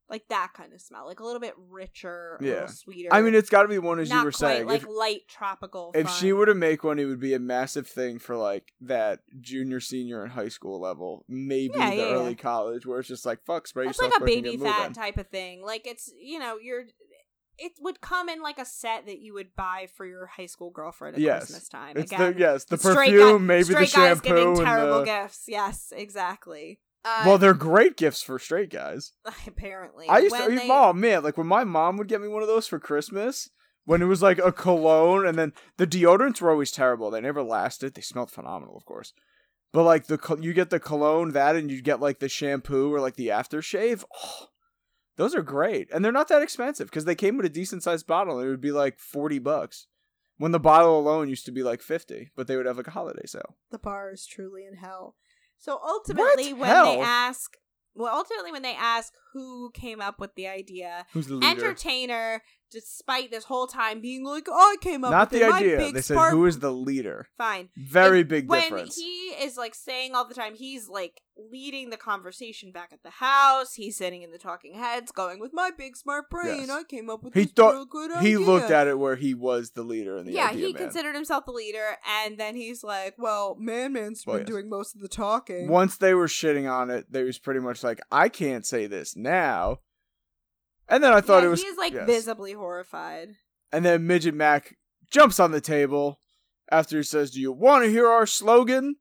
like 0.10 0.28
that 0.30 0.52
kind 0.56 0.74
of 0.74 0.82
smell, 0.82 1.06
like 1.06 1.20
a 1.20 1.24
little 1.24 1.40
bit 1.40 1.54
richer, 1.70 2.38
a 2.40 2.44
Yeah. 2.44 2.52
little 2.54 2.68
sweeter. 2.70 3.10
I 3.12 3.22
mean, 3.22 3.36
it's 3.36 3.50
got 3.50 3.62
to 3.64 3.68
be 3.68 3.78
one, 3.78 4.00
as 4.00 4.10
not 4.10 4.20
you 4.20 4.26
were 4.26 4.32
quite 4.32 4.40
saying. 4.40 4.66
like 4.68 4.82
if 4.82 4.88
light 4.90 5.22
tropical. 5.28 5.92
if 5.94 6.08
fun. 6.08 6.16
she 6.16 6.34
were 6.34 6.46
to 6.46 6.56
make 6.56 6.84
one, 6.84 6.98
it 7.00 7.06
would 7.06 7.20
be 7.20 7.34
a 7.34 7.40
massive 7.40 7.88
thing 7.88 8.18
for 8.20 8.36
like 8.36 8.74
that 8.82 9.20
junior, 9.40 9.80
senior, 9.80 10.24
and 10.24 10.32
high 10.32 10.50
school 10.50 10.80
level. 10.80 11.26
Maybe 11.28 11.74
Yeah, 11.78 11.90
the 11.92 11.96
yeah, 11.96 12.04
early 12.14 12.36
college, 12.36 12.86
where 12.86 13.00
it's 13.00 13.08
just 13.08 13.26
like, 13.26 13.44
fuck, 13.46 13.68
spray 13.68 13.88
it's 13.88 14.00
like 14.02 14.14
a 14.20 14.26
baby 14.26 14.58
fat 14.58 14.94
type 14.94 15.18
of 15.18 15.28
thing. 15.28 15.62
Like 15.64 15.86
it's 15.88 16.12
you 16.20 16.40
know 16.40 16.58
you're. 16.58 16.86
It 17.62 17.74
would 17.82 18.00
come 18.00 18.30
in 18.30 18.42
like 18.42 18.58
a 18.58 18.64
set 18.64 19.06
that 19.08 19.20
you 19.20 19.34
would 19.34 19.54
buy 19.54 19.90
for 19.98 20.06
your 20.06 20.28
high 20.28 20.46
school 20.46 20.72
girlfriend 20.72 21.18
at 21.18 21.22
Yes. 21.22 21.48
Christmas 21.48 21.68
time. 21.68 21.98
It's 21.98 22.10
Again, 22.10 22.34
the 22.36 22.40
yes, 22.40 22.64
the 22.64 22.78
perfume, 22.78 23.20
guy- 23.20 23.38
maybe 23.46 23.64
the 23.64 23.66
straight 23.74 23.80
guys 23.80 23.92
shampoo, 23.92 24.30
giving 24.30 24.48
and 24.48 24.58
terrible 24.60 25.00
the. 25.00 25.06
gifts. 25.06 25.44
Yes, 25.46 25.92
exactly. 25.96 26.80
Uh, 27.06 27.24
Well, 27.26 27.38
they're 27.38 27.54
great 27.54 27.96
gifts 27.98 28.22
for 28.22 28.38
straight 28.40 28.70
guys. 28.70 29.14
apparently, 29.48 30.08
I 30.10 30.20
used 30.20 30.32
when 30.32 30.50
to, 30.50 30.56
they- 30.56 30.68
oh 30.70 30.94
man, 30.94 31.24
like 31.24 31.38
when 31.38 31.48
my 31.48 31.64
mom 31.64 31.98
would 31.98 32.08
get 32.08 32.22
me 32.22 32.28
one 32.28 32.42
of 32.42 32.48
those 32.48 32.68
for 32.68 32.80
Christmas, 32.80 33.50
when 33.86 34.02
it 34.02 34.06
was 34.06 34.22
like 34.22 34.38
a 34.38 34.52
cologne, 34.52 35.26
and 35.26 35.38
then 35.38 35.54
the 35.78 35.88
deodorants 35.88 36.42
were 36.42 36.52
always 36.52 36.72
terrible. 36.72 37.10
They 37.10 37.22
never 37.22 37.42
lasted. 37.42 37.94
They 37.96 38.02
smelled 38.02 38.32
phenomenal, 38.32 38.76
of 38.78 38.86
course. 38.86 39.14
But 39.72 39.84
like 39.84 40.08
the 40.08 40.38
you 40.42 40.54
get 40.54 40.70
the 40.72 40.80
cologne 40.80 41.32
that, 41.34 41.56
and 41.56 41.72
you 41.72 41.82
get 41.82 42.00
like 42.02 42.20
the 42.20 42.30
shampoo 42.30 42.94
or 42.94 43.00
like 43.00 43.16
the 43.16 43.28
aftershave. 43.28 44.04
Oh, 44.24 44.48
those 45.16 45.36
are 45.36 45.42
great, 45.42 45.90
and 45.94 46.04
they're 46.04 46.12
not 46.12 46.28
that 46.30 46.42
expensive 46.42 46.88
because 46.88 47.06
they 47.06 47.16
came 47.16 47.38
with 47.38 47.46
a 47.46 47.50
decent 47.50 47.84
sized 47.84 48.08
bottle. 48.08 48.40
and 48.40 48.48
It 48.48 48.52
would 48.52 48.62
be 48.62 48.72
like 48.72 49.00
forty 49.00 49.40
bucks. 49.40 49.88
When 50.38 50.52
the 50.54 50.60
bottle 50.60 50.98
alone 50.98 51.28
used 51.30 51.46
to 51.48 51.52
be 51.52 51.64
like 51.64 51.82
fifty, 51.82 52.32
but 52.36 52.48
they 52.48 52.56
would 52.58 52.66
have 52.66 52.78
like 52.78 52.88
a 52.88 52.92
holiday 52.92 53.26
sale. 53.26 53.58
The 53.72 53.78
bar 53.80 54.12
is 54.12 54.26
truly 54.26 54.66
in 54.66 54.78
hell. 54.78 55.16
So 55.60 55.80
ultimately, 55.86 56.54
when 56.54 56.70
Hell? 56.70 56.86
they 56.86 57.00
ask, 57.02 57.56
well, 57.94 58.16
ultimately 58.16 58.52
when 58.52 58.62
they 58.62 58.76
ask 58.76 59.14
who 59.34 59.72
came 59.72 60.00
up 60.02 60.20
with 60.20 60.34
the 60.36 60.48
idea, 60.48 61.06
Who's 61.14 61.28
the 61.28 61.36
leader? 61.36 61.48
entertainer, 61.52 62.42
despite 62.72 63.32
this 63.32 63.46
whole 63.46 63.68
time 63.68 64.02
being 64.02 64.24
like, 64.24 64.48
"Oh, 64.50 64.54
I 64.54 64.76
came 64.82 65.04
up 65.04 65.12
Not 65.12 65.32
with 65.32 65.40
the 65.40 65.46
it. 65.46 65.50
My 65.50 65.58
idea. 65.58 65.78
big 65.78 65.94
They 65.96 66.02
said 66.02 66.16
spark-" 66.16 66.32
who 66.34 66.46
is 66.46 66.60
the 66.60 66.72
leader. 66.72 67.28
fine." 67.38 67.70
Very 67.78 68.20
And 68.22 68.30
big 68.30 68.50
when 68.50 68.62
difference. 68.62 68.96
he 68.98 69.34
is 69.42 69.58
like 69.58 69.76
saying 69.76 70.16
all 70.16 70.26
the 70.28 70.34
time, 70.36 70.56
he's 70.56 70.88
like 70.90 71.22
leading 71.52 71.90
the 71.90 71.96
conversation 71.98 72.72
back 72.72 72.90
at 72.92 73.02
the 73.02 73.10
house. 73.10 73.76
He's 73.76 73.96
sitting 73.96 74.24
in 74.24 74.32
the 74.32 74.38
talking 74.38 74.74
heads, 74.76 75.12
going 75.12 75.40
with 75.40 75.52
my 75.54 75.72
big 75.76 75.96
smart 75.96 76.30
brain. 76.30 76.62
Yes. 76.62 76.70
I 76.70 76.84
came 76.84 77.10
up 77.10 77.24
with 77.24 77.34
He 77.34 77.44
this 77.44 77.54
thought- 77.54 77.88
he 78.22 78.36
idea." 78.36 78.40
looked 78.40 78.72
at 78.72 78.88
it 78.88 79.00
where 79.00 79.16
he 79.16 79.34
was 79.34 79.72
the 79.72 79.84
leader 79.84 80.18
and 80.18 80.28
the 80.28 80.34
yeah, 80.34 80.52
he 80.52 80.74
man. 80.74 80.84
considered 80.84 81.16
himself 81.16 81.46
the 81.46 81.52
leader, 81.54 81.98
and 82.24 82.38
then 82.38 82.56
he's 82.56 82.84
like, 82.84 83.16
Well, 83.18 83.56
Man 83.60 83.94
Man's 83.94 84.26
been 84.26 84.40
yes. 84.40 84.48
doing 84.48 84.70
most 84.70 84.96
of 84.96 85.02
the 85.02 85.08
talking. 85.08 85.68
Once 85.70 85.98
they 85.98 86.14
were 86.14 86.28
shitting 86.28 86.70
on 86.70 86.90
it, 86.90 87.06
they 87.10 87.24
was 87.24 87.40
pretty 87.40 87.60
much 87.62 87.84
like, 87.84 88.00
I 88.12 88.28
can't 88.30 88.66
say 88.66 88.86
this 88.88 89.16
now. 89.16 89.80
And 90.90 91.04
then 91.04 91.14
I 91.14 91.22
thought 91.22 91.42
yeah, 91.44 91.48
it 91.48 91.52
was 91.52 91.62
he's 91.62 91.78
like 91.78 91.94
yes. 91.94 92.06
visibly 92.08 92.54
horrified. 92.54 93.30
And 93.72 93.86
then 93.86 94.08
Midget 94.08 94.34
Mac 94.34 94.76
jumps 95.12 95.40
on 95.40 95.52
the 95.52 95.62
table 95.62 96.20
after 96.72 96.98
he 96.98 97.04
says, 97.04 97.32
Do 97.32 97.40
you 97.40 97.52
want 97.52 97.84
to 97.86 97.92
hear 97.92 98.08
our 98.08 98.26
slogan? 98.26 98.96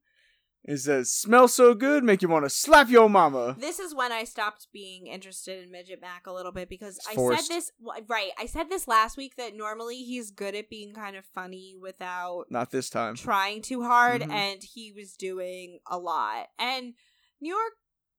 He 0.66 0.76
says, 0.76 1.10
Smell 1.10 1.48
so 1.48 1.72
good, 1.72 2.04
make 2.04 2.20
you 2.20 2.28
want 2.28 2.44
to 2.44 2.50
slap 2.50 2.90
your 2.90 3.08
mama. 3.08 3.56
This 3.58 3.78
is 3.78 3.94
when 3.94 4.12
I 4.12 4.24
stopped 4.24 4.66
being 4.70 5.06
interested 5.06 5.62
in 5.64 5.70
Midget 5.70 6.00
Mac 6.02 6.26
a 6.26 6.32
little 6.32 6.52
bit 6.52 6.68
because 6.68 6.98
It's 6.98 7.08
I 7.08 7.14
forced. 7.14 7.46
said 7.46 7.56
this 7.56 7.72
right. 8.06 8.32
I 8.38 8.44
said 8.44 8.68
this 8.68 8.86
last 8.86 9.16
week 9.16 9.36
that 9.36 9.54
normally 9.56 10.02
he's 10.02 10.30
good 10.30 10.54
at 10.54 10.68
being 10.68 10.92
kind 10.92 11.16
of 11.16 11.24
funny 11.24 11.74
without 11.80 12.44
Not 12.50 12.70
this 12.70 12.90
time. 12.90 13.14
trying 13.14 13.62
too 13.62 13.82
hard, 13.84 14.20
Mhm. 14.22 14.30
and 14.30 14.62
he 14.62 14.92
was 14.92 15.14
doing 15.14 15.78
a 15.86 15.98
lot. 15.98 16.48
And 16.58 16.92
New 17.40 17.54
York 17.54 17.72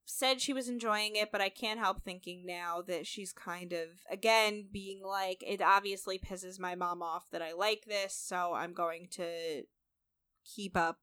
said 0.09 0.41
she 0.41 0.53
was 0.53 0.67
enjoying 0.67 1.15
it, 1.15 1.31
but 1.31 1.41
I 1.41 1.49
can't 1.49 1.79
help 1.79 2.03
thinking 2.03 2.45
now 2.45 2.81
that 2.87 3.05
she's 3.05 3.31
kind 3.31 3.73
of 3.73 3.87
again 4.11 4.67
being 4.71 5.01
like, 5.03 5.43
it 5.45 5.61
obviously 5.61 6.17
pisses 6.19 6.59
my 6.59 6.75
mom 6.75 7.01
off 7.01 7.29
that 7.31 7.41
I 7.41 7.53
like 7.53 7.85
this, 7.87 8.15
so 8.15 8.53
I'm 8.53 8.73
going 8.73 9.07
to 9.11 9.63
keep 10.43 10.75
up 10.75 10.97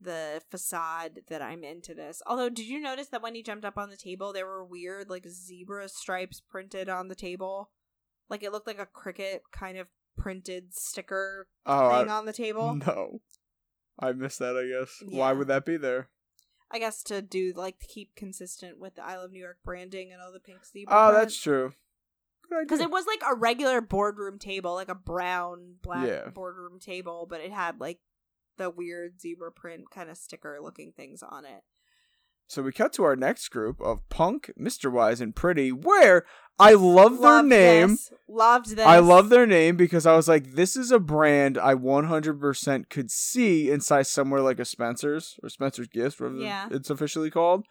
the 0.00 0.42
facade 0.50 1.20
that 1.28 1.42
I'm 1.42 1.64
into 1.64 1.94
this. 1.94 2.22
Although, 2.26 2.50
did 2.50 2.66
you 2.66 2.80
notice 2.80 3.08
that 3.08 3.22
when 3.22 3.34
he 3.34 3.42
jumped 3.42 3.64
up 3.64 3.78
on 3.78 3.90
the 3.90 3.96
table, 3.96 4.32
there 4.32 4.46
were 4.46 4.64
weird 4.64 5.08
like 5.08 5.26
zebra 5.28 5.88
stripes 5.88 6.40
printed 6.40 6.88
on 6.88 7.08
the 7.08 7.14
table? 7.14 7.70
Like 8.28 8.42
it 8.42 8.52
looked 8.52 8.66
like 8.66 8.78
a 8.78 8.86
cricket 8.86 9.42
kind 9.52 9.78
of 9.78 9.88
printed 10.16 10.74
sticker 10.74 11.48
Oh, 11.64 11.98
thing 11.98 12.10
I, 12.10 12.14
on 12.14 12.26
the 12.26 12.32
table. 12.32 12.74
no. 12.86 13.20
I 13.98 14.12
missed 14.12 14.38
that, 14.38 14.56
I 14.56 14.80
guess. 14.80 15.02
Yeah. 15.06 15.18
Why 15.18 15.32
would 15.32 15.48
that 15.48 15.64
be 15.64 15.76
there? 15.76 16.08
I 16.70 16.78
guess 16.78 17.02
to 17.04 17.22
do 17.22 17.52
like 17.56 17.78
to 17.80 17.86
keep 17.86 18.14
consistent 18.14 18.78
with 18.78 18.94
the 18.96 19.04
I 19.04 19.16
Love 19.16 19.30
New 19.32 19.40
York 19.40 19.58
branding 19.64 20.12
and 20.12 20.20
all 20.20 20.32
the 20.32 20.40
pink 20.40 20.64
zebra. 20.66 20.94
Oh, 20.96 21.12
that's 21.12 21.36
true. 21.40 21.72
Because 22.60 22.80
it 22.80 22.90
was 22.90 23.06
like 23.06 23.20
a 23.30 23.34
regular 23.34 23.80
boardroom 23.80 24.38
table, 24.38 24.74
like 24.74 24.88
a 24.88 24.94
brown 24.94 25.74
black 25.82 26.06
Yeah. 26.06 26.28
boardroom 26.30 26.80
table, 26.80 27.26
but 27.28 27.40
it 27.40 27.52
had 27.52 27.78
like 27.80 28.00
the 28.56 28.70
weird 28.70 29.20
zebra 29.20 29.52
print 29.52 29.90
kind 29.90 30.10
of 30.10 30.16
sticker 30.16 30.58
looking 30.62 30.92
things 30.92 31.22
on 31.22 31.44
it. 31.44 31.62
So 32.48 32.62
we 32.62 32.72
cut 32.72 32.92
to 32.94 33.04
our 33.04 33.14
next 33.14 33.48
group 33.50 33.80
of 33.80 34.00
Punk, 34.08 34.50
Mr. 34.58 34.90
Wise, 34.90 35.20
and 35.20 35.36
Pretty, 35.36 35.70
where 35.70 36.24
I 36.58 36.72
love 36.72 37.20
their 37.20 37.30
Loved 37.36 37.48
name. 37.48 37.88
this. 37.90 38.10
Loved 38.26 38.70
this. 38.76 38.86
I 38.86 38.98
love 38.98 39.28
their 39.28 39.46
name 39.46 39.76
because 39.76 40.06
I 40.06 40.16
was 40.16 40.28
like, 40.28 40.54
this 40.54 40.74
is 40.74 40.90
a 40.90 40.98
brand 40.98 41.56
I 41.58 41.74
100% 41.74 42.88
could 42.88 43.10
see 43.10 43.70
inside 43.70 44.06
somewhere 44.06 44.40
like 44.40 44.58
a 44.58 44.64
Spencer's 44.64 45.38
or 45.42 45.48
Spencer's 45.50 45.88
Gifts, 45.88 46.18
whatever 46.18 46.38
Yeah. 46.38 46.68
it's 46.70 46.90
officially 46.90 47.30
called. 47.30 47.66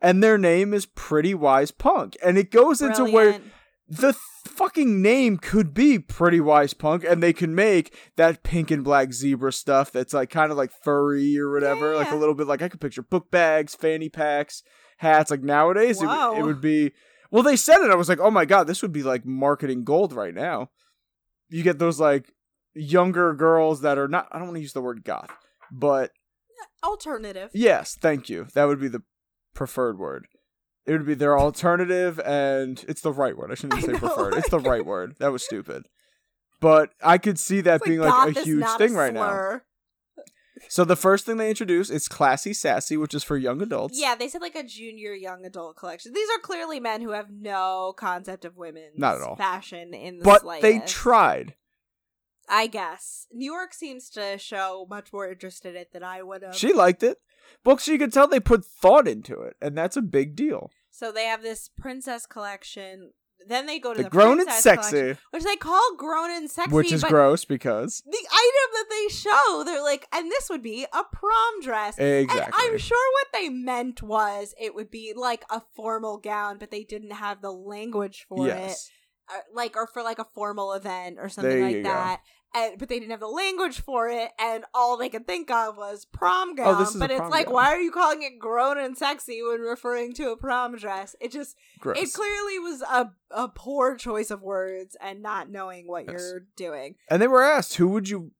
And 0.00 0.22
their 0.22 0.38
name 0.38 0.72
is 0.72 0.86
Pretty 0.86 1.34
Wise 1.34 1.70
Punk. 1.72 2.16
And 2.24 2.38
it 2.38 2.50
goes 2.50 2.80
into 2.80 3.04
where 3.04 3.32
Brilliant. 3.32 3.44
The 3.90 4.12
th- 4.12 4.16
fucking 4.46 5.02
name 5.02 5.36
could 5.36 5.74
be 5.74 5.98
Pretty 5.98 6.40
Wise 6.40 6.72
Punk, 6.74 7.04
and 7.04 7.20
they 7.22 7.32
can 7.32 7.54
make 7.54 7.94
that 8.16 8.42
pink 8.44 8.70
and 8.70 8.84
black 8.84 9.12
zebra 9.12 9.52
stuff 9.52 9.90
that's 9.92 10.14
like 10.14 10.30
kind 10.30 10.50
of 10.52 10.56
like 10.56 10.70
furry 10.84 11.36
or 11.38 11.50
whatever, 11.52 11.90
Yeah, 11.92 11.98
like 11.98 12.12
a 12.12 12.16
little 12.16 12.34
bit 12.36 12.46
like 12.46 12.62
I 12.62 12.68
could 12.68 12.80
picture 12.80 13.02
book 13.02 13.30
bags, 13.30 13.74
fanny 13.74 14.08
packs, 14.08 14.62
hats. 14.98 15.30
Like 15.30 15.42
nowadays, 15.42 16.00
it, 16.00 16.06
would- 16.06 16.38
it 16.38 16.42
would 16.42 16.60
be. 16.60 16.92
Well, 17.32 17.42
they 17.42 17.56
said 17.56 17.80
it. 17.84 17.90
I 17.90 17.96
was 17.96 18.08
like, 18.08 18.20
oh 18.20 18.30
my 18.30 18.44
god, 18.44 18.66
this 18.68 18.80
would 18.82 18.92
be 18.92 19.02
like 19.02 19.24
marketing 19.26 19.84
gold 19.84 20.12
right 20.12 20.34
now. 20.34 20.70
You 21.48 21.62
get 21.64 21.78
those 21.80 21.98
like 22.00 22.32
younger 22.74 23.34
girls 23.34 23.80
that 23.82 23.98
are 23.98 24.08
not. 24.08 24.28
I 24.30 24.38
don't 24.38 24.46
want 24.48 24.56
to 24.56 24.62
use 24.62 24.72
the 24.72 24.80
word 24.80 25.02
goth, 25.04 25.30
but 25.72 26.12
alternative. 26.84 27.50
Yes, 27.52 27.96
thank 28.00 28.28
you. 28.28 28.46
That 28.54 28.64
would 28.64 28.80
be 28.80 28.88
the 28.88 29.02
preferred 29.54 29.98
word. 29.98 30.26
It 30.90 30.94
would 30.94 31.06
be 31.06 31.14
their 31.14 31.38
alternative, 31.38 32.18
and 32.24 32.84
it's 32.88 33.00
the 33.00 33.12
right 33.12 33.36
word. 33.36 33.52
I 33.52 33.54
shouldn't 33.54 33.80
say 33.80 33.92
know, 33.92 33.98
preferred. 34.00 34.34
It's 34.34 34.50
the 34.50 34.58
right 34.58 34.84
word. 34.94 35.14
That 35.20 35.30
was 35.30 35.44
stupid. 35.44 35.86
But 36.58 36.90
I 37.00 37.16
could 37.16 37.38
see 37.38 37.60
that 37.60 37.76
It's 37.76 37.86
being 37.86 38.00
goth 38.00 38.26
like 38.26 38.36
a 38.38 38.42
huge 38.42 38.66
thing 38.76 38.94
right 38.94 39.14
now. 39.14 39.60
So 40.68 40.84
the 40.84 40.96
first 40.96 41.24
thing 41.26 41.36
they 41.36 41.48
introduce 41.48 41.90
is 41.90 42.08
classy 42.08 42.52
sassy, 42.52 42.96
which 42.96 43.14
is 43.14 43.22
for 43.22 43.36
young 43.36 43.62
adults. 43.62 44.00
Yeah, 44.00 44.16
they 44.16 44.26
said 44.26 44.42
like 44.42 44.56
a 44.56 44.64
junior 44.64 45.14
young 45.14 45.44
adult 45.44 45.76
collection. 45.76 46.12
These 46.12 46.28
are 46.28 46.40
clearly 46.40 46.80
men 46.80 47.02
who 47.02 47.10
have 47.12 47.30
no 47.30 47.94
concept 47.96 48.44
of 48.44 48.56
women's 48.56 48.98
Not 48.98 49.14
at 49.14 49.22
all. 49.22 49.36
fashion 49.36 49.94
in 49.94 50.18
the 50.18 50.24
but 50.24 50.40
slightest. 50.42 50.62
they 50.62 50.80
tried. 50.92 51.54
I 52.48 52.66
guess 52.66 53.28
New 53.32 53.50
York 53.50 53.72
seems 53.74 54.10
to 54.10 54.36
show 54.38 54.88
much 54.90 55.12
more 55.12 55.30
interest 55.30 55.64
in 55.64 55.76
it 55.76 55.92
than 55.92 56.02
I 56.02 56.22
would 56.24 56.42
have. 56.42 56.56
She 56.56 56.72
liked 56.72 57.04
it. 57.04 57.18
Books 57.62 57.86
you 57.86 57.96
could 57.96 58.12
tell 58.12 58.26
they 58.26 58.40
put 58.40 58.64
thought 58.64 59.06
into 59.06 59.40
it, 59.42 59.54
and 59.62 59.78
that's 59.78 59.96
a 59.96 60.02
big 60.02 60.34
deal. 60.34 60.70
So 60.90 61.12
they 61.12 61.24
have 61.24 61.42
this 61.42 61.68
princess 61.68 62.26
collection. 62.26 63.12
Then 63.48 63.64
they 63.64 63.78
go 63.78 63.94
to 63.94 63.96
The, 63.96 64.02
the, 64.04 64.10
grown 64.10 64.38
and 64.38 64.50
sexy, 64.50 65.16
which 65.30 65.44
they 65.44 65.56
call 65.56 65.96
grown 65.96 66.30
and 66.30 66.50
sexy, 66.50 66.74
which 66.74 66.92
is 66.92 67.02
gross 67.02 67.46
because 67.46 68.02
the 68.04 68.12
item 68.12 68.70
that 68.74 68.86
they 68.90 69.08
show, 69.14 69.62
they're 69.64 69.82
like, 69.82 70.06
and 70.12 70.30
this 70.30 70.50
would 70.50 70.62
be 70.62 70.84
a 70.84 71.04
prom 71.04 71.62
dress. 71.62 71.98
And 71.98 72.24
exactly. 72.24 72.52
I'm 72.54 72.76
sure 72.76 73.12
what 73.14 73.28
they 73.32 73.48
meant 73.48 74.02
was 74.02 74.54
it 74.60 74.74
would 74.74 74.90
be 74.90 75.14
like 75.16 75.44
a 75.50 75.62
formal 75.74 76.18
gown, 76.18 76.58
but 76.58 76.70
they 76.70 76.84
didn't 76.84 77.12
have 77.12 77.40
the 77.40 77.52
language 77.52 78.26
for 78.28 78.46
it. 78.46 78.50
yes. 78.50 78.90
uh, 79.30 79.40
like 79.54 79.74
or 79.74 79.86
for 79.86 80.02
like 80.02 80.18
a 80.18 80.26
formal 80.34 80.74
event 80.74 81.16
or 81.18 81.30
something 81.30 81.62
like 81.62 81.82
that. 81.84 82.18
go. 82.18 82.30
And, 82.52 82.78
but 82.78 82.88
they 82.88 82.98
didn't 82.98 83.12
have 83.12 83.20
the 83.20 83.28
language 83.28 83.80
for 83.80 84.08
it, 84.08 84.30
and 84.38 84.64
all 84.74 84.96
they 84.96 85.08
could 85.08 85.24
think 85.26 85.50
of 85.52 85.76
was 85.76 86.04
prom 86.04 86.56
gown. 86.56 86.74
Oh, 86.74 86.78
this 86.80 86.90
is 86.94 86.96
but 86.96 87.10
it's 87.12 87.30
like, 87.30 87.46
gown. 87.46 87.54
why 87.54 87.66
are 87.72 87.80
you 87.80 87.92
calling 87.92 88.22
it 88.22 88.40
grown 88.40 88.76
and 88.76 88.98
sexy 88.98 89.40
when 89.42 89.60
referring 89.60 90.14
to 90.14 90.30
a 90.30 90.36
prom 90.36 90.76
dress? 90.76 91.14
It 91.20 91.30
just, 91.30 91.54
Gross. 91.78 91.96
it 91.96 92.12
clearly 92.12 92.58
was 92.58 92.82
a 92.82 93.12
a 93.30 93.46
poor 93.48 93.94
choice 93.94 94.32
of 94.32 94.42
words 94.42 94.96
and 95.00 95.22
not 95.22 95.48
knowing 95.48 95.86
what 95.86 96.06
Yes. 96.06 96.14
you're 96.18 96.46
doing, 96.56 96.96
and 97.08 97.22
they 97.22 97.28
were 97.28 97.44
asked, 97.44 97.74
who 97.76 97.86
would 97.88 98.08
you 98.08 98.32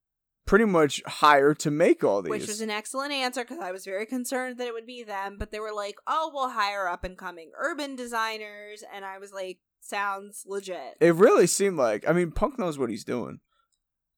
pretty 0.44 0.64
much 0.64 1.00
hire 1.06 1.54
to 1.54 1.70
make 1.70 2.02
all 2.02 2.20
these? 2.20 2.30
which 2.30 2.48
was 2.48 2.60
an 2.60 2.70
excellent 2.70 3.12
answer 3.12 3.42
because 3.44 3.60
I 3.60 3.70
was 3.70 3.84
very 3.84 4.06
concerned 4.06 4.58
that 4.58 4.66
it 4.66 4.74
would 4.74 4.86
be 4.86 5.04
them. 5.04 5.36
But 5.38 5.52
they 5.52 5.60
were 5.60 5.72
like, 5.72 5.94
oh, 6.08 6.32
we'll 6.34 6.50
hire 6.50 6.88
up 6.88 7.04
and 7.04 7.16
coming 7.16 7.52
urban 7.56 7.94
designers, 7.94 8.82
and 8.92 9.04
I 9.04 9.18
was 9.18 9.32
like, 9.32 9.60
sounds 9.80 10.42
legit. 10.46 10.96
It 10.98 11.14
really 11.14 11.46
seemed 11.46 11.76
like 11.76 12.04
I 12.08 12.12
mean 12.12 12.32
Punk 12.32 12.58
knows 12.58 12.76
what 12.76 12.90
he's 12.90 13.04
doing. 13.04 13.38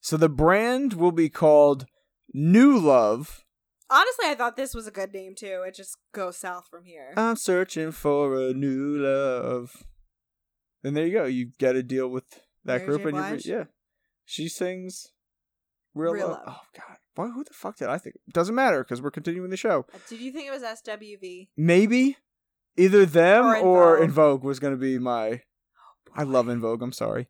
So 0.03 0.16
the 0.16 0.29
brand 0.29 0.95
will 0.95 1.12
be 1.12 1.29
called 1.29 1.87
New 2.35 2.77
Love. 2.77 3.45
Honestly, 3.89 4.27
I 4.27 4.35
thought 4.35 4.57
this 4.57 4.74
was 4.74 4.89
a 4.89 4.91
good 4.91 5.15
name 5.15 5.35
too. 5.37 5.62
It 5.66 5.77
just 5.77 5.97
goes 6.12 6.37
south 6.37 6.66
from 6.69 6.85
here. 6.85 7.12
I'm 7.16 7.37
searching 7.37 7.93
for 7.93 8.35
a 8.35 8.53
new 8.53 8.97
love. 8.97 9.85
And 10.83 10.97
there 10.97 11.07
you 11.07 11.12
go. 11.12 11.24
You 11.27 11.53
get 11.57 11.77
a 11.77 11.85
deal 11.85 12.09
with 12.09 12.24
that 12.65 12.79
Mary 12.79 12.87
group 12.87 13.03
J. 13.03 13.09
and 13.09 13.16
you 13.16 13.23
Blige? 13.23 13.47
yeah. 13.47 13.65
She 14.24 14.49
sings 14.49 15.12
Real, 15.95 16.15
Real 16.15 16.29
love. 16.29 16.41
Love. 16.47 16.57
Oh 16.57 16.66
god. 16.77 16.97
Why 17.15 17.29
who 17.29 17.45
the 17.45 17.53
fuck 17.53 17.77
did 17.77 17.89
I 17.89 17.99
think? 17.99 18.16
Doesn't 18.33 18.55
matter 18.57 18.83
cuz 18.83 19.01
we're 19.01 19.11
continuing 19.12 19.51
the 19.51 19.57
show. 19.57 19.87
Uh, 19.95 19.99
Did 20.09 20.20
you 20.20 20.33
think 20.33 20.49
it 20.49 20.51
was 20.51 20.62
SWV? 20.62 21.51
Maybe 21.57 22.16
either 22.77 23.07
them 23.07 23.45
Or 23.45 23.57
or, 23.57 23.99
In 23.99 24.05
En 24.05 24.11
Vogue 24.11 24.43
was 24.43 24.59
going 24.59 24.74
to 24.74 24.81
be 24.81 24.99
my 24.99 25.43
I 26.16 26.24
love 26.24 26.49
En 26.49 26.61
Vogue. 26.61 26.83
I'm 26.83 26.93
sorry. 26.93 27.29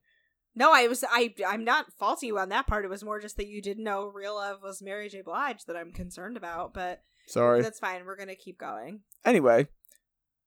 No, 0.54 0.72
I 0.72 0.86
was. 0.86 1.04
I. 1.08 1.34
I'm 1.46 1.64
not 1.64 1.92
faulting 1.98 2.28
you 2.28 2.38
on 2.38 2.50
that 2.50 2.66
part. 2.66 2.84
It 2.84 2.88
was 2.88 3.04
more 3.04 3.20
just 3.20 3.36
that 3.38 3.46
you 3.46 3.62
didn't 3.62 3.84
know 3.84 4.06
Real 4.06 4.34
Love 4.34 4.58
was 4.62 4.82
Mary 4.82 5.08
J. 5.08 5.22
Blige 5.22 5.64
that 5.64 5.76
I'm 5.76 5.92
concerned 5.92 6.36
about. 6.36 6.74
But 6.74 7.02
Sorry. 7.26 7.62
that's 7.62 7.78
fine. 7.78 8.04
We're 8.04 8.16
gonna 8.16 8.34
keep 8.34 8.58
going. 8.58 9.00
Anyway, 9.24 9.68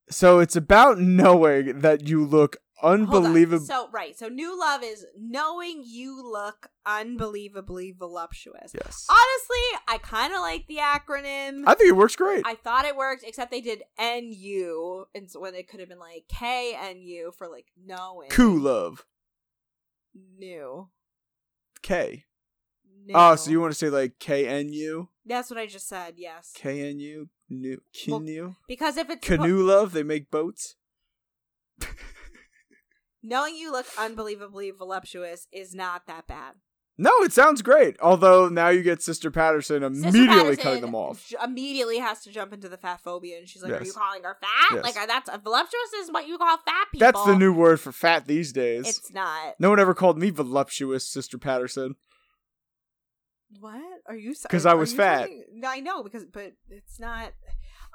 so 0.10 0.40
it's 0.40 0.56
about 0.56 1.00
knowing 1.00 1.80
that 1.80 2.08
you 2.08 2.24
look 2.24 2.58
unbelievable. 2.84 3.66
So 3.66 3.90
right. 3.92 4.18
So 4.18 4.28
New 4.28 4.60
Love 4.60 4.84
is 4.84 5.06
knowing 5.18 5.84
you 5.86 6.24
look 6.24 6.70
unbelievably 6.86 7.96
voluptuous. 7.98 8.74
Yes. 8.74 9.08
Honestly, 9.10 9.80
I 9.88 9.98
kind 9.98 10.34
of 10.34 10.42
like 10.42 10.68
the 10.68 10.78
acronym. 10.78 11.64
I 11.66 11.74
think 11.74 11.90
it 11.90 11.96
works 11.96 12.16
great. 12.16 12.44
I 12.46 12.56
thought 12.56 12.86
it 12.86 12.96
worked, 12.96 13.24
except 13.26 13.52
they 13.52 13.62
did 13.62 13.84
NU, 14.00 15.06
and 15.16 15.30
so 15.30 15.40
when 15.40 15.56
it 15.56 15.68
could 15.68 15.80
have 15.80 15.90
been 15.90 16.00
like 16.00 16.26
KNU 16.32 17.34
for 17.36 17.48
like 17.48 17.68
knowing. 17.84 18.30
Cool 18.30 18.60
love. 18.60 19.04
New. 20.38 20.90
K. 21.82 22.26
Ah, 23.14 23.30
new. 23.30 23.34
Oh, 23.34 23.36
so 23.36 23.52
you 23.52 23.60
want 23.62 23.74
to 23.74 23.78
say 23.78 23.90
like 23.90 24.20
K 24.20 24.48
N 24.48 24.70
U? 24.74 25.10
That's 25.26 25.50
what 25.50 25.60
I 25.60 25.66
just 25.66 25.88
said. 25.88 26.16
Yes. 26.18 26.52
K 26.56 26.90
N 26.90 27.00
U? 27.00 27.30
New 27.50 27.82
Well, 28.08 28.20
Canoe? 28.20 28.56
Because 28.68 28.98
if 28.98 29.10
it's 29.10 29.28
suppo- 29.28 29.38
Canoe 29.38 29.62
love, 29.62 29.92
they 29.92 30.04
make 30.04 30.32
boats. 30.32 30.76
knowing 33.24 33.56
you 33.56 33.72
look 33.72 33.88
unbelievably 33.98 34.72
voluptuous 34.72 35.48
is 35.52 35.74
not 35.76 36.08
that 36.08 36.28
bad. 36.28 36.56
No, 36.98 37.12
it 37.24 37.34
sounds 37.34 37.62
great. 37.62 37.98
Although 38.00 38.48
now 38.48 38.70
you 38.70 38.82
get 38.82 39.02
Sister 39.02 39.30
Patterson 39.30 39.82
Sister 39.82 40.08
immediately 40.08 40.28
Patterson 40.28 40.64
cutting 40.64 40.82
them 40.82 40.96
off. 40.96 41.30
Immediately 41.44 41.98
has 42.00 42.22
to 42.22 42.32
jump 42.32 42.54
into 42.54 42.70
the 42.70 42.78
fat 42.78 43.02
phobia, 43.02 43.38
and 43.38 43.50
she's 43.50 43.62
like, 43.62 43.74
"Are 43.74 43.84
you 43.84 43.92
calling 43.92 44.24
her 44.24 44.38
fat? 44.40 44.76
Yes. 44.76 44.84
Like 44.96 45.08
that's 45.08 45.30
voluptuous 45.44 45.94
is 46.02 46.10
what 46.12 46.26
you 46.28 46.38
call 46.38 46.58
fat 46.66 46.88
people." 46.94 47.00
That's 47.06 47.26
the 47.26 47.36
new 47.36 47.52
word 47.54 47.82
for 47.82 47.92
fat 47.92 48.28
these 48.28 48.54
days. 48.54 48.88
It's 48.88 49.12
not. 49.14 49.56
no 49.60 49.70
one 49.70 49.80
ever 49.80 49.94
called 49.94 50.18
me 50.18 50.30
voluptuous, 50.30 51.06
Sister 51.08 51.38
Patterson. 51.38 51.96
What 53.60 53.82
are 54.08 54.16
you? 54.16 54.32
s- 54.32 54.46
'Cause 54.50 54.66
I 54.66 54.74
was 54.74 54.94
fat. 54.94 55.30
No, 55.54 55.68
I 55.70 55.80
know 55.80 56.04
because, 56.04 56.26
but 56.26 56.54
it's 56.70 57.00
not. 57.00 57.34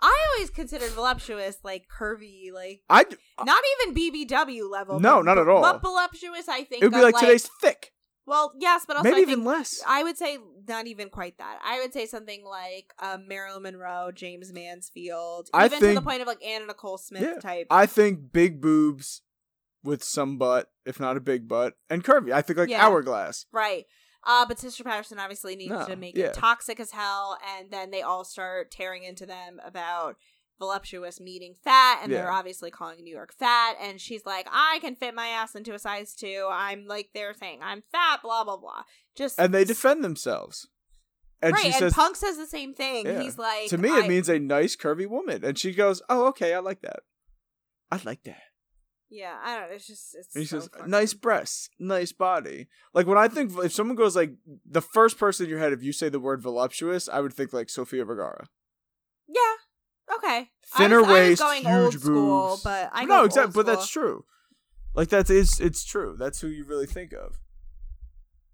I 0.02 0.26
always 0.34 0.48
considered 0.50 0.90
voluptuous 0.90 1.58
like 1.62 1.86
curvy, 1.88 2.52
like 2.52 2.82
I 2.88 3.04
not 3.44 3.62
even 3.82 3.94
BBW 3.94 4.68
level. 4.70 5.00
No, 5.00 5.20
not 5.20 5.36
at 5.38 5.48
all. 5.48 5.60
But 5.60 5.82
voluptuous, 5.82 6.48
I 6.48 6.64
think 6.64 6.82
it 6.82 6.86
would 6.86 6.92
be 6.92 6.98
of, 6.98 7.12
like, 7.12 7.20
today's 7.20 7.48
thick. 7.60 7.92
Well, 8.30 8.52
yes, 8.60 8.84
but 8.86 8.96
also 8.96 9.10
Maybe 9.10 9.18
I 9.18 9.22
even 9.22 9.34
think 9.38 9.46
less. 9.46 9.82
I 9.88 10.04
would 10.04 10.16
say 10.16 10.38
not 10.68 10.86
even 10.86 11.10
quite 11.10 11.36
that. 11.38 11.58
I 11.64 11.80
would 11.80 11.92
say 11.92 12.06
something 12.06 12.44
like 12.44 12.92
um, 13.00 13.26
Marilyn 13.26 13.64
Monroe, 13.64 14.12
Jayne 14.14 14.40
Mansfield, 14.52 15.48
I 15.52 15.66
even 15.66 15.80
to 15.80 15.94
the 15.94 16.00
point 16.00 16.20
of 16.22 16.28
like 16.28 16.42
Anna 16.44 16.66
Nicole 16.66 16.96
Smith 16.96 17.22
Yeah. 17.22 17.40
type. 17.40 17.66
I 17.70 17.86
think 17.86 18.32
big 18.32 18.60
boobs 18.60 19.22
with 19.82 20.04
some 20.04 20.38
butt, 20.38 20.70
if 20.86 21.00
not 21.00 21.16
a 21.16 21.20
big 21.20 21.48
butt, 21.48 21.74
and 21.90 22.04
curvy. 22.04 22.32
I 22.32 22.40
think 22.42 22.56
like 22.58 22.68
Yeah. 22.68 22.86
hourglass. 22.86 23.46
right. 23.52 23.84
Uh, 24.22 24.44
but 24.46 24.58
Sister 24.58 24.84
Patterson 24.84 25.18
obviously 25.18 25.56
needs 25.56 25.70
No, 25.72 25.86
to 25.86 25.96
make 25.96 26.14
yeah. 26.14 26.26
it 26.26 26.34
toxic 26.34 26.78
as 26.78 26.90
hell, 26.92 27.36
and 27.58 27.70
then 27.70 27.90
they 27.90 28.02
all 28.02 28.22
start 28.22 28.70
tearing 28.70 29.02
into 29.02 29.26
them 29.26 29.58
about 29.64 30.16
voluptuous 30.60 31.18
meeting 31.20 31.54
fat, 31.64 32.00
and 32.02 32.12
they're 32.12 32.30
obviously 32.30 32.70
calling 32.70 33.02
New 33.02 33.12
York 33.12 33.32
fat, 33.32 33.74
and 33.80 34.00
she's 34.00 34.24
like, 34.24 34.46
I 34.52 34.78
can 34.80 34.94
fit 34.94 35.14
my 35.14 35.26
ass 35.26 35.56
into 35.56 35.74
a 35.74 35.78
size 35.80 36.14
two. 36.14 36.46
I'm 36.48 36.86
like 36.86 37.10
they're 37.12 37.34
saying 37.34 37.58
I'm 37.62 37.82
fat, 37.90 38.20
blah 38.22 38.44
blah 38.44 38.58
blah. 38.58 38.82
Just 39.16 39.40
And 39.40 39.52
they 39.52 39.64
defend 39.64 40.04
themselves. 40.04 40.68
And 41.42 41.54
right, 41.54 41.62
she 41.62 41.68
and 41.68 41.76
says 41.76 41.94
Punk 41.94 42.14
says 42.14 42.36
the 42.36 42.46
same 42.46 42.74
thing. 42.74 43.06
Yeah. 43.06 43.20
He's 43.20 43.38
like, 43.38 43.70
to 43.70 43.78
me 43.78 43.88
it 43.88 44.06
means 44.06 44.28
a 44.28 44.38
nice 44.38 44.76
curvy 44.76 45.08
woman. 45.08 45.44
And 45.44 45.58
she 45.58 45.72
goes, 45.72 46.02
Oh, 46.08 46.26
okay, 46.28 46.54
I 46.54 46.60
like 46.60 46.82
that. 46.82 47.00
I 47.90 48.00
like 48.04 48.22
that. 48.24 48.42
Yeah, 49.08 49.36
I 49.42 49.58
don't. 49.58 49.70
know. 49.70 49.74
It's 49.74 49.88
just 49.88 50.14
it's. 50.14 50.34
He 50.34 50.44
so 50.44 50.60
says, 50.60 50.70
nice 50.86 51.14
breasts, 51.14 51.68
nice 51.80 52.12
body. 52.12 52.68
Like 52.94 53.08
when 53.08 53.18
I 53.18 53.26
think 53.26 53.52
if 53.58 53.72
someone 53.72 53.96
goes 53.96 54.14
like 54.14 54.34
the 54.64 54.80
first 54.80 55.18
person 55.18 55.46
in 55.46 55.50
your 55.50 55.58
head, 55.58 55.72
if 55.72 55.82
you 55.82 55.92
say 55.92 56.08
the 56.08 56.20
word 56.20 56.40
voluptuous, 56.40 57.08
I 57.08 57.20
would 57.20 57.32
think 57.32 57.52
like 57.52 57.70
Sofia 57.70 58.04
Vergara. 58.04 58.46
Okay. 60.22 60.50
Thinner 60.76 60.98
I 60.98 61.00
was, 61.00 61.08
waist, 61.08 61.42
I 61.42 61.44
was 61.56 61.64
going 61.64 61.74
huge 61.74 61.94
old 61.94 62.02
school, 62.02 62.48
boobs. 62.50 62.62
but 62.62 62.90
I 62.92 63.04
no, 63.04 63.24
exactly, 63.24 63.52
but 63.54 63.66
that's 63.66 63.88
true. 63.88 64.24
Like 64.94 65.08
that's 65.08 65.30
it's 65.30 65.60
it's 65.60 65.84
true. 65.84 66.16
That's 66.18 66.40
who 66.40 66.48
you 66.48 66.64
really 66.64 66.86
think 66.86 67.12
of. 67.12 67.38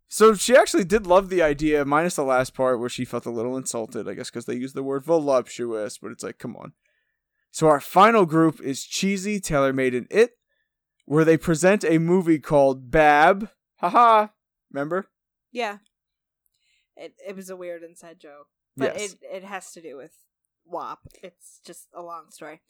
So 0.08 0.34
she 0.34 0.56
actually 0.56 0.84
did 0.84 1.06
love 1.06 1.28
the 1.28 1.42
idea, 1.42 1.84
minus 1.84 2.14
the 2.16 2.22
last 2.22 2.54
part 2.54 2.78
where 2.78 2.88
she 2.88 3.04
felt 3.04 3.26
a 3.26 3.30
little 3.30 3.56
insulted, 3.56 4.08
I 4.08 4.14
guess, 4.14 4.30
because 4.30 4.44
they 4.46 4.54
used 4.54 4.74
the 4.76 4.82
word 4.84 5.04
voluptuous, 5.04 5.98
but 5.98 6.12
it's 6.12 6.22
like, 6.22 6.38
come 6.38 6.54
on. 6.56 6.72
So 7.50 7.66
our 7.66 7.80
final 7.80 8.24
group 8.24 8.60
is 8.60 8.84
Cheesy, 8.84 9.40
Tailor 9.40 9.72
Made 9.72 9.94
in 9.94 10.06
It, 10.10 10.32
where 11.06 11.24
they 11.24 11.36
present 11.36 11.84
a 11.84 11.98
movie 11.98 12.38
called 12.38 12.90
Bab. 12.90 13.50
Haha. 13.78 14.28
Remember? 14.70 15.06
Yeah. 15.50 15.78
It 16.96 17.14
it 17.26 17.34
was 17.34 17.50
a 17.50 17.56
weird 17.56 17.82
inside 17.82 18.20
joke. 18.20 18.46
But 18.76 18.94
Yes. 18.98 19.12
it, 19.12 19.18
it 19.38 19.44
has 19.44 19.72
to 19.72 19.80
do 19.82 19.96
with 19.96 20.12
WAP. 20.68 21.00
It's 21.22 21.60
just 21.64 21.88
a 21.94 22.02
long 22.02 22.30
story. 22.30 22.60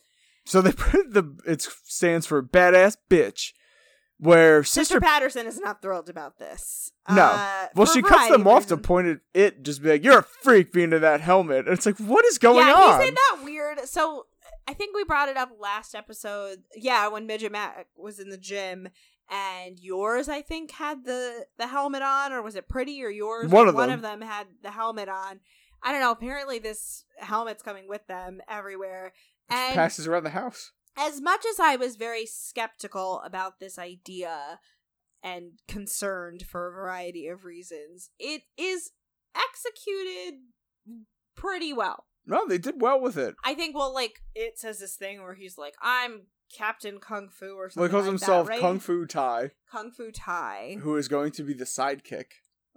So 0.44 0.60
they 0.60 0.72
put 0.72 1.12
the 1.12 1.36
it 1.46 1.62
stands 1.62 2.26
for 2.26 2.42
badass 2.42 2.96
bitch, 3.10 3.52
where 4.18 4.62
Sister, 4.62 4.80
Sister. 4.80 5.00
Patterson 5.00 5.46
is 5.46 5.58
not 5.58 5.82
thrilled 5.82 6.08
about 6.08 6.38
this. 6.38 6.92
No. 7.08 7.22
Uh, 7.22 7.66
well, 7.74 7.86
she 7.86 8.02
cuts 8.02 8.30
them 8.30 8.42
of 8.42 8.46
off 8.46 8.66
to 8.68 8.76
point 8.76 9.08
at 9.08 9.18
it, 9.34 9.62
just 9.62 9.82
be 9.82 9.90
like, 9.90 10.04
"You're 10.04 10.20
a 10.20 10.22
freak 10.22 10.72
being 10.72 10.92
in 10.92 11.00
that 11.02 11.20
helmet." 11.20 11.66
And 11.66 11.76
it's 11.76 11.86
like, 11.86 11.98
what 11.98 12.24
is 12.26 12.38
going 12.38 12.66
yeah, 12.66 12.74
on? 12.74 13.00
he 13.00 13.06
said 13.06 13.16
that 13.16 13.44
weird. 13.44 13.80
So 13.88 14.26
I 14.68 14.74
think 14.74 14.94
we 14.94 15.04
brought 15.04 15.28
it 15.28 15.36
up 15.36 15.50
last 15.60 15.94
episode. 15.94 16.62
Yeah, 16.74 17.08
when 17.08 17.26
Midget 17.26 17.52
Mac 17.52 17.88
was 17.96 18.18
in 18.18 18.30
the 18.30 18.38
gym, 18.38 18.88
and 19.28 19.78
yours, 19.80 20.28
I 20.28 20.42
think, 20.42 20.70
had 20.72 21.04
the 21.04 21.46
the 21.58 21.66
helmet 21.66 22.02
on, 22.02 22.32
or 22.32 22.42
was 22.42 22.56
it 22.56 22.68
Pretty 22.68 23.02
or 23.02 23.10
yours? 23.10 23.50
One 23.50 23.68
of 23.68 23.74
One 23.74 23.88
them. 23.88 23.98
of 23.98 24.02
them 24.02 24.20
had 24.20 24.46
the 24.62 24.70
helmet 24.70 25.08
on. 25.08 25.40
I 25.86 25.92
don't 25.92 26.00
know. 26.00 26.10
Apparently, 26.10 26.58
this 26.58 27.04
helmet's 27.18 27.62
coming 27.62 27.88
with 27.88 28.06
them 28.08 28.40
everywhere. 28.48 29.12
And 29.48 29.74
Passes 29.74 30.06
around 30.08 30.24
the 30.24 30.30
house. 30.30 30.72
as 30.98 31.20
much 31.20 31.44
as 31.48 31.60
I 31.60 31.76
was 31.76 31.94
very 31.94 32.26
skeptical 32.26 33.22
about 33.24 33.60
this 33.60 33.78
idea 33.78 34.58
and 35.22 35.52
concerned 35.68 36.42
for 36.48 36.66
a 36.68 36.72
variety 36.72 37.28
of 37.28 37.44
reasons, 37.44 38.10
it 38.18 38.42
is 38.58 38.90
executed 39.36 40.40
pretty 41.36 41.72
well. 41.72 42.06
No, 42.26 42.46
they 42.46 42.58
did 42.58 42.80
well 42.82 43.00
with 43.00 43.16
it. 43.16 43.36
I 43.44 43.54
think, 43.54 43.76
well, 43.76 43.94
like, 43.94 44.20
it 44.34 44.58
says 44.58 44.80
this 44.80 44.96
thing 44.96 45.22
where 45.22 45.34
he's 45.34 45.56
like, 45.56 45.74
I'm 45.80 46.22
Captain 46.52 46.98
Kung 46.98 47.28
Fu 47.28 47.54
or 47.54 47.62
Well, 47.62 47.70
something. 47.70 47.84
he 47.84 47.88
calls 47.90 48.02
like 48.04 48.10
himself 48.10 48.46
that, 48.46 48.52
right? 48.54 48.60
Kung 48.60 48.80
Fu 48.80 49.06
Tai, 49.06 49.50
Kung 49.70 49.90
Fu 49.92 50.10
Tai, 50.10 50.78
who 50.80 50.96
is 50.96 51.06
going 51.06 51.30
to 51.32 51.44
be 51.44 51.54
the 51.54 51.64
sidekick. 51.64 52.26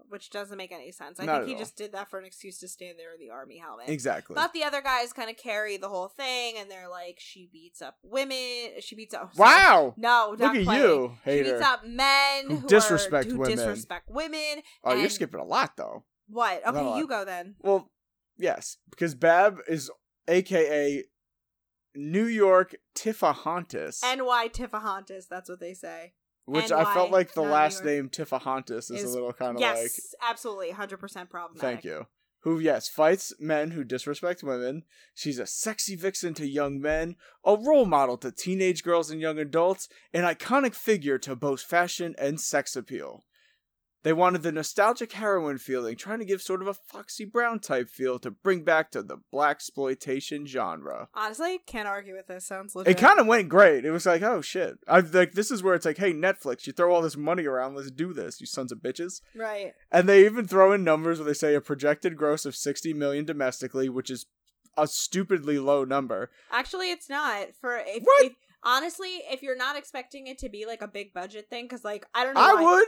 Which 0.08 0.30
doesn't 0.30 0.58
make 0.58 0.72
any 0.72 0.92
sense. 0.92 1.20
I 1.20 1.26
Not 1.26 1.38
think 1.40 1.48
he 1.50 1.54
all. 1.56 1.60
just 1.60 1.76
did 1.76 1.92
that 1.92 2.10
for 2.10 2.20
an 2.20 2.26
excuse 2.26 2.60
to 2.60 2.68
stand 2.68 2.98
there 2.98 3.14
in 3.14 3.20
the 3.20 3.30
army 3.32 3.58
helmet. 3.58 3.90
Exactly. 3.90 4.36
But 4.36 4.54
the 4.54 4.64
other 4.64 4.82
guys 4.82 5.12
kind 5.12 5.30
of 5.30 5.38
carry 5.38 5.78
the 5.78 5.90
whole 5.90 6.08
thing, 6.08 6.56
and 6.58 6.70
they're 6.72 6.90
like, 6.90 7.18
she 7.20 7.50
beats 7.52 7.82
up 7.82 7.98
women. 8.04 8.80
She 8.82 8.96
beats 8.96 9.14
up. 9.14 9.32
Oh, 9.34 9.36
sorry. 9.36 9.50
wow. 9.50 9.94
No, 9.98 10.28
Look 10.32 10.40
not 10.40 10.58
at 10.58 10.64
playing. 10.64 10.82
you, 10.84 11.12
She 11.26 11.44
beats 11.44 11.62
up 11.62 11.86
men 11.86 12.46
Who 12.50 12.56
who, 12.58 12.68
disrespect 12.68 13.28
are, 13.28 13.32
who 13.32 13.40
women. 13.40 13.58
disrespect 13.58 14.10
women. 14.10 14.62
Oh, 14.84 14.94
you're 14.96 15.10
skipping 15.10 15.40
a 15.40 15.46
lot 15.46 15.76
though. 15.76 16.04
What? 16.28 16.66
Okay, 16.68 16.98
you 16.98 17.08
go 17.08 17.26
then. 17.26 17.56
Well, 17.60 17.90
yes, 18.38 18.78
because 18.92 19.16
Bab 19.16 19.58
is 19.68 19.90
AKA 20.28 21.04
New 21.96 22.26
York 22.26 22.76
Tiffahontas, 22.94 24.02
NY 24.04 24.50
Tiffahontas, 24.54 25.28
that's 25.28 25.50
what 25.50 25.60
they 25.60 25.74
say. 25.74 26.14
Which 26.50 26.72
I 26.72 26.94
felt 26.94 27.12
like 27.12 27.34
the 27.34 27.42
last 27.42 27.84
name 27.84 28.10
Tiffahontas 28.10 28.90
is, 28.90 29.04
Is- 29.04 29.12
a 29.12 29.14
little 29.14 29.34
kind 29.34 29.56
of 29.56 29.62
yes, 29.62 29.78
like. 29.78 29.84
Yes, 29.84 30.16
absolutely, 30.22 30.72
100% 30.72 31.30
problematic. 31.30 31.62
Thank 31.62 31.84
you. 31.84 32.08
Who, 32.44 32.60
yes, 32.60 32.88
fights 32.88 33.34
men 33.38 33.72
who 33.72 33.84
disrespect 33.84 34.44
women. 34.44 34.84
She's 35.14 35.40
a 35.40 35.46
sexy 35.46 35.98
vixen 35.98 36.34
to 36.36 36.48
young 36.48 36.80
men, 36.80 37.18
a 37.46 37.58
role 37.58 37.86
model 37.86 38.18
to 38.20 38.32
teenage 38.32 38.82
girls 38.82 39.12
and 39.12 39.20
young 39.20 39.38
adults, 39.38 39.90
an 40.14 40.24
iconic 40.24 40.74
figure 40.74 41.18
to 41.18 41.36
both 41.36 41.62
fashion 41.62 42.16
and 42.18 42.40
sex 42.40 42.78
appeal. 42.78 43.26
They 44.04 44.14
wanted 44.14 44.44
the 44.44 44.52
nostalgic 44.54 45.12
heroine 45.12 45.58
feeling, 45.58 45.98
trying 45.98 46.20
to 46.20 46.26
give 46.26 46.42
sort 46.42 46.62
of 46.62 46.68
a 46.68 46.74
Foxy 46.74 47.26
Brown 47.26 47.60
type 47.60 47.90
feel 47.90 48.18
to 48.20 48.32
bring 48.32 48.64
back 48.64 48.92
to 48.92 49.04
the 49.04 49.18
blaxploitation 49.34 50.46
genre. 50.48 51.10
Honestly, 51.14 51.60
can't 51.66 51.88
argue 51.88 52.16
with 52.16 52.28
this. 52.28 52.46
Sounds 52.48 52.76
legit. 52.76 52.92
It 52.98 53.02
kind 53.02 53.20
of 53.20 53.28
went 53.28 53.50
great. 53.50 53.86
It 53.86 53.92
was 53.92 54.06
like, 54.06 54.22
oh 54.22 54.42
shit! 54.42 54.78
I 54.88 55.00
like 55.02 55.34
this 55.34 55.52
is 55.52 55.62
where 55.64 55.76
it's 55.76 55.86
like, 55.86 55.98
hey 55.98 56.14
Netflix, 56.14 56.66
you 56.66 56.74
throw 56.74 56.94
all 56.94 57.02
this 57.02 57.18
money 57.18 57.46
around, 57.46 57.76
let's 57.76 57.92
do 57.92 58.14
this, 58.14 58.40
you 58.40 58.48
sons 58.48 58.72
of 58.72 58.80
bitches. 58.80 59.22
right. 59.36 59.74
And 59.92 60.08
they 60.08 60.26
even 60.26 60.48
throw 60.48 60.72
in 60.72 60.84
numbers 60.84 61.20
where 61.20 61.26
they 61.28 61.34
say 61.34 61.56
a 61.56 61.62
projected 61.62 62.16
gross 62.18 62.46
of 62.46 62.56
60 62.56 62.94
million 62.94 63.26
domestically, 63.26 63.90
which 63.90 64.10
is 64.10 64.26
a 64.78 64.88
stupidly 64.88 65.60
low 65.60 65.84
number. 65.84 66.30
Actually, 66.52 66.92
it's 66.92 67.10
not. 67.10 67.48
For 67.60 67.78
if, 67.86 68.04
What? 68.04 68.26
if 68.26 68.34
honestly, 68.64 69.22
if 69.30 69.42
you're 69.42 69.58
not 69.58 69.76
expecting 69.78 70.28
it 70.28 70.38
to 70.40 70.50
be 70.50 70.66
like 70.66 70.82
a 70.82 70.88
big 70.88 71.14
budget 71.14 71.50
thing, 71.50 71.66
because 71.66 71.84
like 71.84 72.06
I 72.14 72.24
don't 72.24 72.36
know, 72.36 72.42
I 72.42 72.54
why- 72.56 72.64
would. 72.64 72.88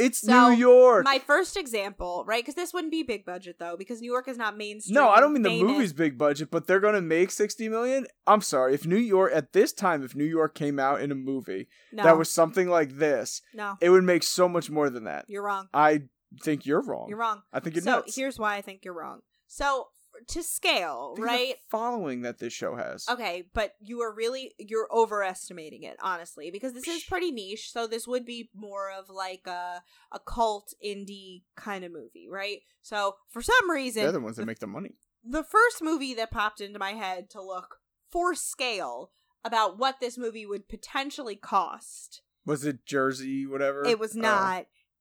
It's 0.00 0.20
So, 0.22 0.48
New 0.50 0.56
York. 0.56 1.04
My 1.04 1.18
first 1.18 1.56
example, 1.56 2.24
right? 2.26 2.42
Because 2.42 2.54
this 2.54 2.72
wouldn't 2.72 2.90
be 2.90 3.02
big 3.02 3.24
budget 3.24 3.56
though, 3.58 3.76
because 3.76 4.00
New 4.00 4.10
York 4.10 4.28
is 4.28 4.36
not 4.38 4.56
mainstream. 4.56 4.94
no, 4.94 5.08
I 5.08 5.20
don't 5.20 5.32
mean 5.32 5.42
the 5.42 5.62
movie's 5.62 5.92
big 5.92 6.16
budget, 6.18 6.50
but 6.50 6.66
they're 6.66 6.80
going 6.80 6.94
to 6.94 7.00
make 7.00 7.30
60 7.30 7.68
million. 7.68 8.06
I'm 8.26 8.40
sorry. 8.40 8.74
If 8.74 8.86
New 8.86 8.96
York, 8.96 9.32
at 9.34 9.52
this 9.52 9.72
time, 9.72 10.02
if 10.02 10.14
New 10.16 10.24
York 10.24 10.54
came 10.54 10.78
out 10.78 11.00
in 11.00 11.10
a 11.12 11.14
movie 11.14 11.68
No, 11.92 12.02
that 12.04 12.16
was 12.18 12.30
something 12.30 12.68
like 12.68 12.96
this, 12.96 13.42
no. 13.54 13.76
it 13.80 13.90
would 13.90 14.04
make 14.04 14.22
so 14.22 14.48
much 14.48 14.70
more 14.70 14.90
than 14.90 15.04
that. 15.04 15.24
You're 15.28 15.42
wrong. 15.42 15.68
I 15.74 16.02
think 16.42 16.64
you're 16.66 16.82
wrong. 16.82 17.06
You're 17.08 17.18
wrong. 17.18 17.42
I 17.52 17.60
think 17.60 17.76
you're 17.76 17.82
so 17.84 17.96
nuts. 17.96 18.16
here's 18.16 18.38
why 18.38 18.56
I 18.56 18.62
think 18.62 18.84
you're 18.84 18.94
wrong. 18.94 19.20
So 19.46 19.88
to 20.28 20.42
scale, 20.42 21.14
Think 21.16 21.26
right? 21.26 21.54
following 21.70 22.22
that 22.22 22.38
this 22.38 22.52
show 22.52 22.76
has. 22.76 23.06
Okay, 23.08 23.44
but 23.54 23.74
you 23.80 24.00
are 24.00 24.12
really 24.14 24.54
you're 24.58 24.88
overestimating 24.92 25.82
it, 25.82 25.96
honestly, 26.02 26.50
because 26.50 26.72
this 26.72 26.86
is 26.88 27.02
pretty 27.04 27.30
niche. 27.30 27.70
So 27.72 27.86
this 27.86 28.06
would 28.06 28.24
be 28.24 28.50
more 28.54 28.90
of 28.90 29.08
like 29.10 29.46
a 29.46 29.82
a 30.12 30.18
cult 30.18 30.72
indie 30.84 31.42
kind 31.56 31.84
of 31.84 31.92
movie, 31.92 32.28
right? 32.30 32.60
So 32.82 33.16
for 33.28 33.42
some 33.42 33.70
reason, 33.70 34.02
They're 34.02 34.12
the 34.12 34.20
ones 34.20 34.36
that 34.36 34.42
the, 34.42 34.46
make 34.46 34.58
the 34.60 34.66
money. 34.66 34.94
the 35.24 35.44
first 35.44 35.82
movie 35.82 36.14
that 36.14 36.30
popped 36.30 36.60
into 36.60 36.78
my 36.78 36.92
head 36.92 37.30
to 37.30 37.42
look 37.42 37.76
for 38.10 38.34
scale 38.34 39.10
about 39.44 39.78
what 39.78 40.00
this 40.00 40.18
movie 40.18 40.46
would 40.46 40.68
potentially 40.68 41.36
cost. 41.36 42.22
Was 42.46 42.64
it 42.64 42.84
Jersey, 42.86 43.46
whatever? 43.46 43.84
It 43.84 43.98
was 43.98 44.16
Oh. 44.16 44.20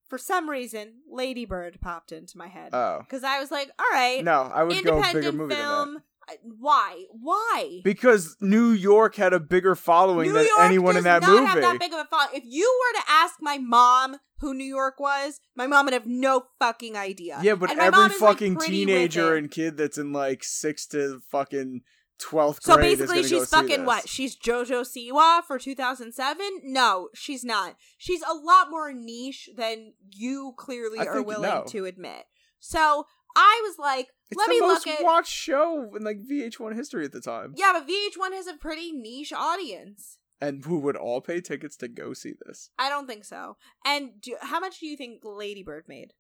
For 0.10 0.18
some 0.18 0.50
reason, 0.50 0.96
Lady 1.10 1.46
Bird 1.46 1.80
popped 1.82 2.12
into 2.12 2.38
my 2.38 2.48
head 2.48 2.74
Oh. 2.74 3.00
because 3.00 3.24
I 3.24 3.40
was 3.40 3.52
like, 3.52 3.70
"All 3.80 3.86
right, 3.94 4.24
No, 4.24 4.52
I 4.54 4.64
would 4.64 4.84
go 4.84 5.02
bigger 5.14 5.32
movie 5.32 5.56
film. 5.56 5.98
uh, 6.28 6.34
Why? 6.60 7.06
Why? 7.12 7.82
Because 7.84 8.36
New 8.42 8.70
York 8.72 9.16
had 9.16 9.34
a 9.34 9.40
bigger 9.40 9.76
following 9.76 10.28
New 10.30 10.34
than 10.34 10.46
York 10.48 10.60
anyone 10.62 10.98
in 10.98 11.04
that 11.06 11.22
movie. 11.24 11.46
Have 11.46 11.62
that 11.62 11.80
big 11.80 11.94
of 11.94 12.00
a 12.00 12.06
following. 12.06 12.36
If 12.38 12.44
you 12.46 12.80
were 12.94 13.00
to 13.02 13.06
ask 13.10 13.36
my 13.42 13.58
mom 13.60 14.18
who 14.40 14.54
New 14.54 14.64
York 14.64 15.00
was, 15.00 15.40
my 15.56 15.68
mom 15.68 15.86
would 15.86 15.94
have 15.94 16.06
no 16.06 16.46
fucking 16.60 16.96
idea. 16.98 17.40
yeah, 17.44 17.56
but 17.56 17.70
And 17.72 17.80
every 17.80 18.06
is, 18.06 18.22
like, 18.22 18.32
fucking 18.34 18.58
teenager 18.58 19.36
and 19.36 19.50
kid 19.52 19.76
that's 19.78 19.98
in 19.98 20.12
like 20.14 20.44
six 20.44 20.86
to 20.88 21.22
fucking 21.32 21.82
twelfth 22.20 22.64
So 22.64 22.76
grade 22.76 22.98
basically, 23.00 23.22
is 23.22 23.30
she's 23.30 23.50
fucking 23.50 23.86
what? 23.86 24.08
She's 24.10 24.38
JoJo 24.38 24.82
Siwa 24.86 25.44
for 25.44 25.58
2007? 25.58 26.62
No, 26.64 27.10
she's 27.14 27.44
not. 27.44 27.76
She's 27.98 28.22
a 28.22 28.34
lot 28.34 28.70
more 28.70 28.92
niche 28.94 29.50
than 29.56 29.94
you 30.12 30.54
clearly 30.58 31.00
I 31.00 31.06
are 31.06 31.22
willing 31.24 31.44
know. 31.50 31.64
to 31.70 31.86
admit. 31.86 32.24
So 32.60 33.06
I 33.36 33.62
was 33.66 33.78
like, 33.80 34.10
It's 34.30 34.38
let 34.38 34.50
me 34.50 34.60
look 34.60 34.86
at. 34.88 35.04
watched 35.04 35.32
show 35.32 35.96
in 35.96 36.04
like 36.04 36.18
VH1 36.30 36.76
history 36.76 37.06
at 37.06 37.12
the 37.12 37.22
time. 37.22 37.54
Yeah, 37.56 37.72
but 37.74 37.88
VH1 37.88 38.34
has 38.34 38.48
a 38.48 38.54
pretty 38.58 38.92
niche 38.92 39.34
audience. 39.34 40.18
And 40.42 40.64
who 40.64 40.80
would 40.80 40.96
all 40.96 41.20
pay 41.22 41.42
tickets 41.42 41.76
to 41.78 41.88
go 41.88 42.14
see 42.14 42.34
this? 42.46 42.70
I 42.80 42.90
don't 42.90 43.08
think 43.08 43.26
so. 43.26 43.58
And 43.86 44.22
do, 44.22 44.36
how 44.42 44.60
much 44.60 44.80
do 44.80 44.88
you 44.88 44.96
think 44.96 45.22
Lady 45.24 45.64
Bird 45.64 45.84
made 45.88 46.14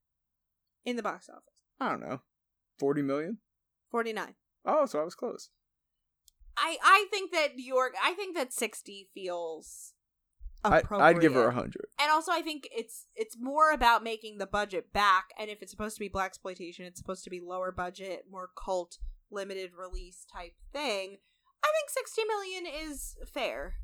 in 0.85 0.97
the 0.97 1.03
box 1.03 1.29
office? 1.29 1.43
I 1.79 1.89
don't 1.89 2.01
know. 2.01 2.21
40 2.79 3.01
million? 3.01 3.37
49. 3.91 4.35
Oh, 4.65 4.85
so 4.85 4.99
I 4.99 5.03
was 5.05 5.15
close. 5.15 5.49
I 6.59 6.77
I 6.83 7.05
think 7.09 7.31
that 7.31 7.55
New 7.55 7.65
York. 7.65 7.93
I 8.03 8.13
think 8.13 8.35
that 8.35 8.53
sixty 8.53 9.09
feels 9.13 9.93
I, 10.63 10.79
appropriate. 10.79 11.07
I'd 11.07 11.21
give 11.21 11.33
her 11.33 11.43
a 11.43 11.55
100. 11.55 11.73
And 12.01 12.11
also, 12.11 12.31
I 12.31 12.41
think 12.41 12.67
it's 12.75 13.07
it's 13.15 13.37
more 13.39 13.71
about 13.71 14.03
making 14.03 14.37
the 14.37 14.45
budget 14.45 14.91
back. 14.91 15.29
And 15.39 15.49
if 15.49 15.61
it's 15.61 15.71
supposed 15.71 15.95
to 15.95 15.99
be 15.99 16.09
blaxploitation, 16.09 16.81
it's 16.81 16.99
supposed 16.99 17.23
to 17.23 17.29
be 17.29 17.39
lower 17.39 17.71
budget, 17.71 18.25
more 18.29 18.49
cult, 18.55 18.97
limited 19.31 19.71
release 19.77 20.25
type 20.31 20.53
thing. 20.73 21.17
I 21.63 21.71
think 21.73 21.89
sixty 21.89 22.23
million 22.25 22.65
is 22.65 23.15
fair. 23.25 23.75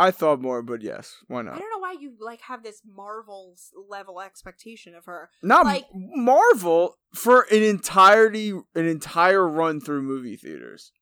I 0.00 0.10
thought 0.10 0.40
more, 0.40 0.62
but 0.62 0.80
yes, 0.82 1.16
why 1.28 1.42
not? 1.42 1.54
I 1.56 1.58
don't 1.58 1.70
know 1.70 1.78
why 1.78 1.94
you 2.00 2.14
like 2.18 2.40
have 2.42 2.62
this 2.62 2.80
Marvel 2.86 3.56
level 3.88 4.20
expectation 4.20 4.94
of 4.94 5.04
her. 5.04 5.30
Not 5.42 5.66
like- 5.66 5.84
Marvel 5.94 6.96
for 7.14 7.42
an 7.50 7.62
entirety, 7.62 8.50
an 8.50 8.86
entire 8.86 9.46
run 9.46 9.80
through 9.80 10.02
movie 10.02 10.36
theaters. 10.36 10.92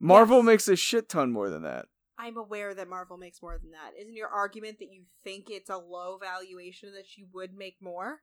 Marvel 0.00 0.38
Yes. 0.38 0.44
makes 0.46 0.68
a 0.68 0.76
shit 0.76 1.08
ton 1.08 1.32
more 1.32 1.50
than 1.50 1.62
that. 1.62 1.86
I'm 2.16 2.36
aware 2.36 2.72
that 2.74 2.88
Marvel 2.88 3.16
makes 3.16 3.42
more 3.42 3.58
than 3.58 3.70
that. 3.72 3.92
Isn't 4.00 4.14
your 4.14 4.28
argument 4.28 4.78
that 4.78 4.92
you 4.92 5.04
think 5.24 5.50
it's 5.50 5.70
a 5.70 5.76
low 5.78 6.18
valuation 6.18 6.92
that 6.94 7.06
she 7.06 7.24
would 7.32 7.52
make 7.54 7.76
more? 7.80 8.22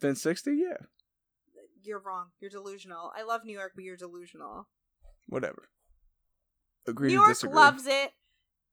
than 0.00 0.16
60, 0.16 0.50
yeah, 0.56 0.86
You're 1.82 2.00
wrong. 2.00 2.30
You're 2.40 2.50
delusional. 2.50 3.12
I 3.16 3.22
love 3.22 3.44
New 3.44 3.56
York, 3.56 3.72
but 3.76 3.84
you're 3.84 3.96
delusional. 3.96 4.68
whatever. 5.28 5.68
Agree 6.86 7.08
New 7.08 7.14
York 7.14 7.28
disagree. 7.28 7.54
loves 7.54 7.86
it. 7.86 8.12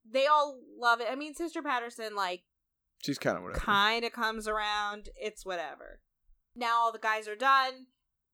They 0.09 0.27
all 0.27 0.59
love 0.79 1.01
it. 1.01 1.07
I 1.09 1.15
mean, 1.15 1.33
Sister 1.33 1.61
Patterson, 1.61 2.15
like, 2.15 2.43
She's 3.03 3.17
kind 3.17 3.37
of 3.37 3.43
whatever. 3.43 3.59
kind 3.59 4.05
of 4.05 4.11
comes 4.11 4.47
around. 4.47 5.09
It's 5.15 5.45
whatever. 5.45 6.01
Now 6.55 6.79
all 6.79 6.91
the 6.91 6.99
guys 6.99 7.27
are 7.27 7.35
done. 7.35 7.87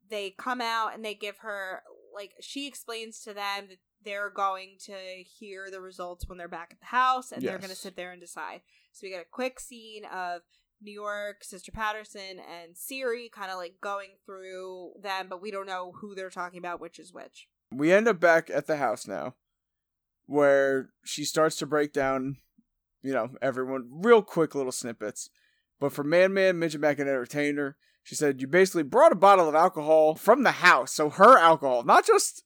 They 0.10 0.31
come 0.38 0.61
out 0.61 0.94
and 0.94 1.03
they 1.06 1.14
give 1.14 1.38
her 1.39 1.84
like 2.14 2.34
she 2.41 2.68
explains 2.68 3.22
to 3.22 3.34
them 3.34 3.68
that 3.69 3.77
they're 4.03 4.30
going 4.30 4.77
to 4.85 4.94
hear 5.23 5.69
the 5.72 5.81
results 5.81 6.27
when 6.27 6.38
they're 6.38 6.48
back 6.48 6.69
at 6.72 6.80
the 6.80 6.85
house 6.88 7.31
and 7.31 7.41
they're 7.41 7.57
going 7.60 7.69
to 7.69 7.76
sit 7.76 7.95
there 7.95 8.11
and 8.11 8.19
decide. 8.22 8.61
So 8.91 9.02
we 9.03 9.11
get 9.11 9.22
a 9.22 9.26
quick 9.30 9.60
scene 9.60 10.03
of 10.06 10.41
New 10.81 10.94
York, 10.94 11.44
Sister 11.44 11.72
Patterson, 11.72 12.39
and 12.39 12.76
Siri 12.76 13.30
kind 13.34 13.52
of 13.52 13.57
like 13.57 13.76
going 13.81 14.11
through 14.26 14.94
them, 15.02 15.27
but 15.30 15.41
we 15.41 15.52
don't 15.52 15.65
know 15.68 15.94
who 15.99 16.15
they're 16.15 16.30
talking 16.30 16.60
about, 16.60 16.80
which 16.81 16.99
is 16.99 17.14
which. 17.14 17.48
we 17.72 17.91
end 17.91 18.07
up 18.07 18.19
back 18.19 18.49
at 18.49 18.68
the 18.68 18.77
house 18.77 19.07
now 19.07 19.35
where 20.27 20.89
she 21.03 21.25
starts 21.25 21.55
to 21.55 21.65
break 21.65 21.91
down 21.91 22.37
you 23.01 23.13
know 23.13 23.29
everyone 23.41 23.89
real 23.89 24.21
quick 24.21 24.53
little 24.53 24.71
snippets. 24.71 25.29
But 25.79 25.93
for 25.93 26.03
man 26.03 26.33
man 26.33 26.59
midget 26.59 26.81
mac 26.81 26.99
and 26.99 27.09
entertainer 27.09 27.77
she 28.03 28.15
said 28.15 28.41
you 28.41 28.47
basically 28.47 28.83
brought 28.83 29.11
a 29.11 29.15
bottle 29.15 29.49
of 29.49 29.55
alcohol 29.55 30.15
from 30.15 30.43
the 30.43 30.51
house. 30.51 30.93
So 30.93 31.09
her 31.09 31.37
alcohol 31.37 31.83
not 31.83 32.05
just 32.05 32.43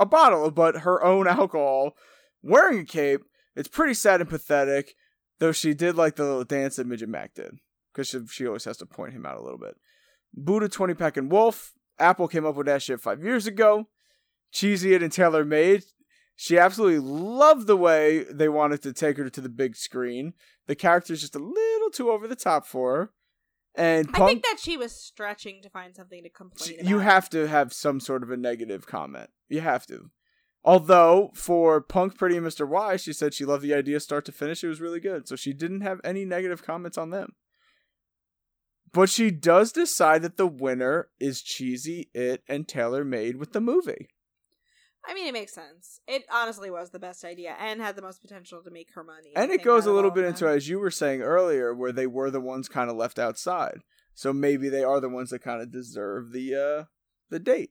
a 0.00 0.06
bottle 0.06 0.50
but 0.50 0.78
her 0.78 1.02
own 1.04 1.28
alcohol 1.28 1.94
wearing 2.42 2.80
a 2.80 2.84
cape 2.84 3.22
it's 3.54 3.68
pretty 3.68 3.94
sad 3.94 4.20
and 4.20 4.30
pathetic 4.30 4.94
though 5.38 5.52
she 5.52 5.74
did 5.74 5.96
like 5.96 6.16
the 6.16 6.24
little 6.24 6.44
dance 6.44 6.76
that 6.76 6.86
midget 6.86 7.08
mac 7.08 7.34
did 7.34 7.58
because 7.92 8.08
she, 8.08 8.20
she 8.28 8.46
always 8.46 8.64
has 8.64 8.78
to 8.78 8.86
point 8.86 9.12
him 9.12 9.26
out 9.26 9.36
a 9.36 9.42
little 9.42 9.58
bit. 9.58 9.76
Buddha 10.34 10.68
20 10.68 10.94
pack 10.94 11.16
and 11.16 11.30
wolf 11.30 11.72
apple 11.98 12.28
came 12.28 12.46
up 12.46 12.54
with 12.54 12.66
that 12.66 12.82
shit 12.82 13.00
five 13.00 13.22
years 13.22 13.46
ago. 13.46 13.88
Cheesy 14.52 14.94
it 14.94 15.02
and 15.02 15.12
Tailor 15.12 15.44
made. 15.44 15.84
She 16.40 16.56
absolutely 16.56 17.00
loved 17.00 17.66
the 17.66 17.76
way 17.76 18.22
they 18.22 18.48
wanted 18.48 18.80
to 18.82 18.92
take 18.92 19.16
her 19.16 19.28
to 19.28 19.40
the 19.40 19.48
big 19.48 19.74
screen. 19.74 20.34
The 20.68 20.76
character's 20.76 21.20
just 21.20 21.34
a 21.34 21.40
little 21.40 21.90
too 21.90 22.10
over 22.12 22.28
the 22.28 22.36
top 22.36 22.64
for 22.64 22.94
her. 22.96 23.10
And 23.74 24.08
I 24.14 24.18
Punk, 24.18 24.30
think 24.30 24.42
that 24.44 24.58
she 24.60 24.76
was 24.76 24.92
stretching 24.94 25.62
to 25.62 25.68
find 25.68 25.96
something 25.96 26.22
to 26.22 26.30
complain 26.30 26.68
she- 26.68 26.74
about. 26.76 26.88
you 26.88 26.98
have 27.00 27.28
to 27.30 27.48
have 27.48 27.72
some 27.72 27.98
sort 27.98 28.22
of 28.22 28.30
a 28.30 28.36
negative 28.36 28.86
comment. 28.86 29.30
You 29.48 29.62
have 29.62 29.84
to. 29.88 30.10
Although 30.62 31.32
for 31.34 31.80
Punk, 31.80 32.16
Pretty, 32.16 32.36
and 32.36 32.46
Mr. 32.46 32.68
Y, 32.68 32.94
she 32.96 33.12
said 33.12 33.34
she 33.34 33.44
loved 33.44 33.64
the 33.64 33.74
idea 33.74 33.98
start 33.98 34.24
to 34.26 34.32
finish. 34.32 34.62
It 34.62 34.68
was 34.68 34.80
really 34.80 35.00
good. 35.00 35.26
So 35.26 35.34
she 35.34 35.52
didn't 35.52 35.80
have 35.80 36.00
any 36.04 36.24
negative 36.24 36.62
comments 36.64 36.96
on 36.96 37.10
them. 37.10 37.32
But 38.92 39.08
she 39.08 39.32
does 39.32 39.72
decide 39.72 40.22
that 40.22 40.36
the 40.36 40.46
winner 40.46 41.08
is 41.18 41.42
Cheesy, 41.42 42.10
It, 42.14 42.44
and 42.48 42.68
Tailor 42.68 43.04
Made 43.04 43.36
with 43.38 43.52
the 43.52 43.60
movie. 43.60 44.08
I 45.08 45.14
mean, 45.14 45.26
it 45.26 45.32
makes 45.32 45.54
sense. 45.54 46.00
It 46.06 46.24
honestly 46.30 46.70
was 46.70 46.90
the 46.90 46.98
best 46.98 47.24
idea 47.24 47.56
and 47.58 47.80
had 47.80 47.96
the 47.96 48.02
most 48.02 48.20
potential 48.20 48.62
to 48.62 48.70
make 48.70 48.92
her 48.94 49.02
money. 49.02 49.32
And 49.34 49.50
I 49.50 49.54
it 49.54 49.64
goes 49.64 49.86
a 49.86 49.92
little 49.92 50.10
bit 50.10 50.26
into, 50.26 50.46
as 50.46 50.68
you 50.68 50.78
were 50.78 50.90
saying 50.90 51.22
earlier, 51.22 51.74
where 51.74 51.92
they 51.92 52.06
were 52.06 52.30
the 52.30 52.40
ones 52.40 52.68
kind 52.68 52.90
of 52.90 52.96
left 52.96 53.18
outside. 53.18 53.78
So 54.14 54.34
maybe 54.34 54.68
they 54.68 54.84
are 54.84 55.00
the 55.00 55.08
ones 55.08 55.30
that 55.30 55.42
kind 55.42 55.62
of 55.62 55.72
deserve 55.72 56.32
the 56.32 56.54
uh 56.54 56.84
the 57.30 57.38
date. 57.38 57.70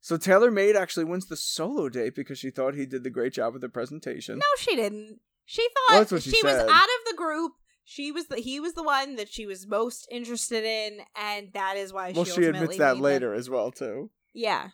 So 0.00 0.16
Tailor 0.16 0.50
Made 0.50 0.74
actually 0.74 1.04
wins 1.04 1.26
the 1.26 1.36
solo 1.36 1.88
date 1.88 2.16
because 2.16 2.38
she 2.38 2.50
thought 2.50 2.74
he 2.74 2.86
did 2.86 3.04
the 3.04 3.10
great 3.10 3.32
job 3.32 3.52
with 3.52 3.62
the 3.62 3.68
presentation. 3.68 4.38
No, 4.38 4.44
she 4.58 4.74
didn't. 4.74 5.20
She 5.44 5.66
Well, 5.88 6.00
thought 6.00 6.12
what 6.12 6.22
she 6.22 6.30
she 6.30 6.40
was 6.42 6.56
out 6.56 6.66
of 6.66 7.10
the 7.10 7.14
group. 7.16 7.52
She 7.84 8.10
was 8.10 8.26
the 8.26 8.36
he 8.36 8.58
was 8.58 8.74
the 8.74 8.82
one 8.82 9.14
that 9.16 9.28
she 9.28 9.46
was 9.46 9.66
most 9.66 10.08
interested 10.10 10.64
in, 10.64 11.00
and 11.14 11.52
that 11.54 11.76
is 11.76 11.92
why 11.92 12.12
well, 12.12 12.24
she, 12.24 12.32
she 12.32 12.44
admits 12.46 12.78
that 12.78 12.98
later 12.98 13.32
as 13.32 13.48
well 13.48 13.70
too. 13.70 14.10
Yeah, 14.32 14.70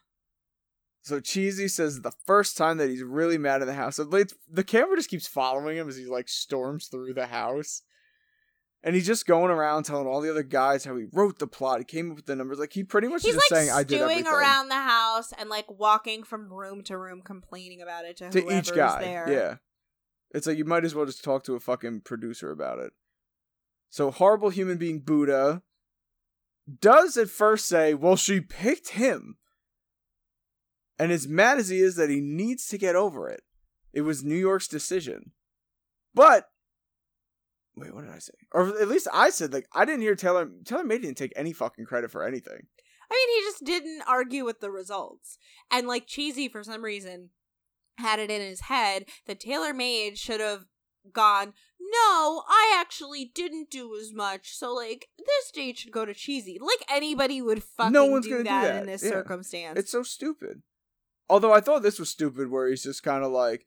So 1.09 1.20
Cheesy 1.20 1.68
says 1.68 2.02
the 2.02 2.12
first 2.26 2.59
time 2.59 2.76
that 2.76 2.90
he's 2.90 3.02
really 3.02 3.39
mad 3.39 3.62
in 3.62 3.66
the 3.66 3.72
house. 3.72 3.97
The 3.97 4.64
camera 4.64 4.94
just 4.94 5.09
keeps 5.09 5.26
following 5.26 5.78
him 5.78 5.89
as 5.89 5.97
he 5.97 6.05
like 6.05 6.28
storms 6.28 6.89
through 6.89 7.14
the 7.14 7.26
house. 7.26 7.80
And 8.82 8.94
he's 8.94 9.06
just 9.06 9.26
going 9.26 9.51
around 9.51 9.85
telling 9.85 10.06
all 10.06 10.20
the 10.20 10.30
other 10.30 10.43
guys 10.43 10.85
how 10.85 10.94
he 10.97 11.06
wrote 11.10 11.39
the 11.39 11.47
plot, 11.47 11.78
he 11.78 11.85
came 11.85 12.10
up 12.10 12.16
with 12.16 12.26
the 12.26 12.36
numbers. 12.36 12.59
Like 12.59 12.74
he 12.74 12.85
pretty 12.85 13.09
much 13.09 13.22
he's 13.22 13.35
is 13.35 13.40
just 13.40 13.51
like 13.51 13.59
saying, 13.59 13.70
"I 13.70 13.82
did 13.85 13.97
stewing 13.97 14.18
everything." 14.18 14.26
around 14.32 14.68
the 14.68 14.74
house 14.74 15.32
and 15.36 15.48
like 15.48 15.64
walking 15.68 16.24
from 16.24 16.52
room 16.52 16.82
to 16.85 16.98
room, 16.98 17.22
complaining 17.22 17.80
about 17.80 18.05
it 18.05 18.18
to, 18.18 18.30
to 18.30 18.56
each 18.59 18.74
guy. 18.74 19.02
there. 19.02 19.32
Yeah. 19.32 19.55
It's 20.32 20.47
like 20.47 20.59
you 20.59 20.66
might 20.66 20.85
as 20.85 20.94
well 20.94 21.06
just 21.06 21.24
talk 21.24 21.43
to 21.44 21.55
a 21.55 21.60
fucking 21.60 22.02
producer 22.02 22.51
about 22.51 22.80
it. 22.80 22.93
So 23.89 24.10
horrible 24.10 24.51
human 24.51 24.76
being 24.76 25.01
Buddha 25.01 25.62
does 26.80 27.16
at 27.16 27.30
first 27.30 27.66
say, 27.66 27.94
"Well, 27.94 28.16
she 28.16 28.40
picked 28.43 28.90
him." 28.90 29.39
And 30.99 31.12
as 31.12 31.29
mad 31.29 31.59
as 31.59 31.69
he 31.69 31.81
is 31.81 31.97
that 31.97 32.11
he 32.11 32.20
needs 32.20 32.66
to 32.69 32.79
get 32.79 32.97
over 32.97 33.29
it. 33.29 33.43
It 33.93 34.03
was 34.03 34.25
New 34.25 34.37
York's 34.37 34.69
decision. 34.69 35.33
But 36.15 36.47
wait, 37.77 37.95
what 37.95 38.05
did 38.05 38.15
I 38.15 38.19
say? 38.19 38.35
Or 38.53 38.69
at 38.81 38.89
least 38.89 39.09
I 39.12 39.31
said 39.31 39.53
like 39.53 39.66
I 39.73 39.85
didn't 39.85 40.03
hear 40.03 40.15
Tailor 40.15 40.51
Tailor 40.65 40.85
May 40.85 40.99
didn't 40.99 41.16
take 41.16 41.33
any 41.37 41.53
fucking 41.53 41.87
credit 41.87 42.11
for 42.11 42.25
anything. 42.25 42.66
I 43.11 43.15
mean, 43.15 43.39
he 43.39 43.51
just 43.51 43.65
didn't 43.65 44.03
argue 44.07 44.45
with 44.45 44.61
the 44.61 44.70
results. 44.70 45.39
And 45.70 45.87
like 45.87 46.07
Cheesy, 46.07 46.49
for 46.49 46.62
some 46.62 46.85
reason, 46.85 47.31
had 47.97 48.19
it 48.19 48.31
in 48.31 48.43
his 48.43 48.62
head 48.62 49.07
that 49.27 49.41
Tailor 49.41 49.73
Made 49.73 50.19
should 50.19 50.41
have 50.41 50.66
gone, 51.12 51.55
no, 51.81 52.43
I 52.49 52.77
actually 52.79 53.31
didn't 53.35 53.70
do 53.70 53.97
as 53.99 54.12
much. 54.12 54.55
So 54.55 54.75
like 54.75 55.09
this 55.19 55.51
date 55.53 55.79
should 55.79 55.93
go 55.93 56.05
to 56.05 56.12
Cheesy. 56.15 56.59
Like 56.61 56.85
anybody 56.91 57.41
would 57.41 57.62
fucking 57.62 57.93
No 57.93 58.07
one's 58.07 58.27
do, 58.27 58.33
gonna 58.33 58.45
do 58.45 58.51
that, 58.51 58.62
that, 58.62 58.81
in 58.83 58.87
this 58.87 59.03
yeah. 59.03 59.11
circumstance. 59.11 59.79
It's 59.79 59.93
so 59.93 60.03
stupid. 60.03 60.62
Although 61.31 61.53
I 61.53 61.61
thought 61.61 61.83
this 61.83 61.99
was 61.99 62.09
stupid, 62.09 62.51
where 62.51 62.69
he's 62.69 62.83
just 62.83 63.03
kind 63.03 63.23
of 63.25 63.31
like, 63.33 63.67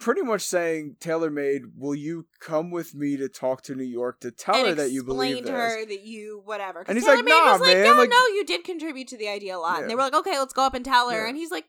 pretty 0.00 0.22
much 0.22 0.42
saying, 0.42 0.96
"Tailor 0.98 1.30
Made, 1.30 1.62
will 1.76 1.94
you 1.94 2.26
come 2.40 2.70
with 2.70 2.94
me 2.94 3.16
to 3.18 3.28
talk 3.28 3.62
to 3.62 3.74
New 3.74 3.84
York 3.84 4.20
to 4.20 4.30
tell 4.30 4.56
and 4.56 4.68
her 4.68 4.74
that 4.74 4.90
you 4.90 5.04
believe 5.04 5.38
explained 5.38 5.46
this?" 5.46 5.50
to 5.50 5.78
her 5.78 5.86
that 5.86 6.02
you 6.02 6.42
whatever. 6.44 6.84
And 6.88 6.96
he's 6.96 7.04
Tailor 7.04 7.16
like, 7.16 7.24
Made 7.26 7.30
"Nah, 7.30 7.52
was 7.52 7.60
like, 7.60 7.76
man, 7.76 7.84
no, 7.84 7.92
like- 7.94 8.10
no, 8.10 8.26
you 8.34 8.44
did 8.44 8.64
contribute 8.64 9.08
to 9.08 9.16
the 9.18 9.28
idea 9.28 9.56
a 9.56 9.58
lot. 9.58 9.76
Yeah. 9.76 9.82
And 9.82 9.90
they 9.90 9.94
were 9.94 10.02
like, 10.02 10.14
okay, 10.14 10.38
let's 10.38 10.54
go 10.54 10.62
up 10.62 10.74
and 10.74 10.84
tell 10.84 11.10
her. 11.10 11.22
Yeah. 11.22 11.28
And 11.28 11.36
he's 11.36 11.50
like, 11.50 11.66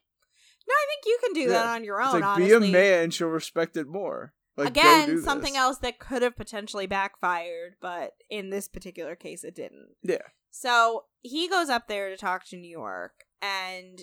no, 0.66 0.72
I 0.74 0.86
think 0.88 1.06
you 1.06 1.18
can 1.22 1.32
do 1.34 1.48
that 1.50 1.66
on 1.66 1.84
your 1.84 2.00
It's 2.00 2.08
own. 2.14 2.20
like, 2.20 2.24
honestly. 2.36 2.58
be 2.60 2.68
a 2.68 2.72
man, 2.72 3.10
she'll 3.10 3.28
respect 3.28 3.76
it 3.76 3.86
more. 3.88 4.32
Like, 4.56 4.68
Again, 4.68 5.08
do 5.08 5.20
something 5.22 5.56
else 5.56 5.78
that 5.78 5.98
could 5.98 6.22
have 6.22 6.36
potentially 6.36 6.86
backfired, 6.86 7.76
but 7.80 8.12
in 8.30 8.50
this 8.50 8.68
particular 8.68 9.16
case, 9.16 9.44
it 9.44 9.54
didn't. 9.54 9.94
Yeah. 10.02 10.18
So 10.50 11.04
he 11.22 11.48
goes 11.48 11.68
up 11.68 11.88
there 11.88 12.10
to 12.10 12.16
talk 12.16 12.44
to 12.48 12.56
New 12.56 12.70
York, 12.70 13.24
and 13.40 14.00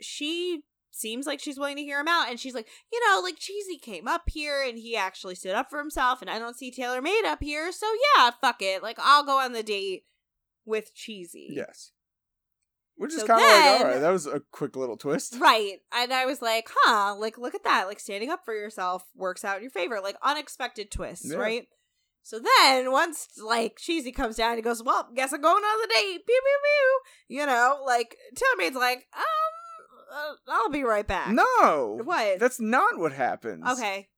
she 0.00 0.62
seems 0.90 1.26
like 1.26 1.40
she's 1.40 1.58
willing 1.58 1.76
to 1.76 1.82
hear 1.82 2.00
him 2.00 2.08
out. 2.08 2.28
And 2.28 2.40
she's 2.40 2.54
like, 2.54 2.66
you 2.92 3.00
know, 3.06 3.20
like 3.22 3.38
Cheesy 3.38 3.78
came 3.78 4.08
up 4.08 4.22
here 4.26 4.62
and 4.66 4.78
he 4.78 4.96
actually 4.96 5.34
stood 5.34 5.54
up 5.54 5.70
for 5.70 5.78
himself, 5.78 6.20
and 6.20 6.30
I 6.30 6.38
don't 6.38 6.56
see 6.56 6.70
Tailor 6.70 7.02
Made 7.02 7.24
up 7.24 7.42
here. 7.42 7.70
So 7.72 7.86
yeah, 8.16 8.30
fuck 8.40 8.62
it. 8.62 8.82
Like, 8.82 8.98
I'll 9.00 9.24
go 9.24 9.38
on 9.38 9.52
the 9.52 9.62
date 9.62 10.04
with 10.64 10.94
Cheesy. 10.94 11.48
Yes. 11.50 11.92
Which 12.96 13.14
is 13.14 13.20
So 13.20 13.26
kind 13.28 13.40
of 13.40 13.46
like, 13.48 13.80
all 13.80 13.86
right, 13.92 14.00
that 14.00 14.10
was 14.10 14.26
a 14.26 14.42
quick 14.50 14.74
little 14.74 14.96
twist. 14.96 15.36
Right. 15.38 15.78
And 15.94 16.12
I 16.12 16.26
was 16.26 16.42
like, 16.42 16.68
huh, 16.74 17.14
like, 17.16 17.38
look 17.38 17.54
at 17.54 17.62
that. 17.62 17.86
Like, 17.86 18.00
standing 18.00 18.28
up 18.28 18.40
for 18.44 18.52
yourself 18.52 19.04
works 19.14 19.44
out 19.44 19.58
in 19.58 19.62
your 19.62 19.70
favor. 19.70 20.00
Like, 20.02 20.16
unexpected 20.20 20.90
twists, 20.90 21.30
Yeah. 21.30 21.36
right? 21.36 21.66
So 22.24 22.40
then, 22.40 22.90
once, 22.90 23.28
like, 23.40 23.76
Cheesy 23.78 24.10
comes 24.10 24.34
down, 24.34 24.56
he 24.56 24.62
goes, 24.62 24.82
well, 24.82 25.08
guess 25.14 25.32
I'm 25.32 25.40
going 25.40 25.62
on 25.62 25.80
the 25.80 25.94
date. 25.94 26.26
Pew, 26.26 26.40
pew, 26.42 26.58
pew. 26.64 27.36
You 27.38 27.46
know, 27.46 27.78
like, 27.86 28.16
Tailor 28.34 28.56
Made's 28.58 28.76
like, 28.76 29.06
um, 29.16 29.22
uh, 30.12 30.34
I'll 30.48 30.70
be 30.70 30.84
right 30.84 31.06
back. 31.06 31.30
No. 31.30 32.00
What? 32.02 32.38
That's 32.38 32.60
not 32.60 32.98
what 32.98 33.12
happens. 33.12 33.64
okay. 33.68 34.08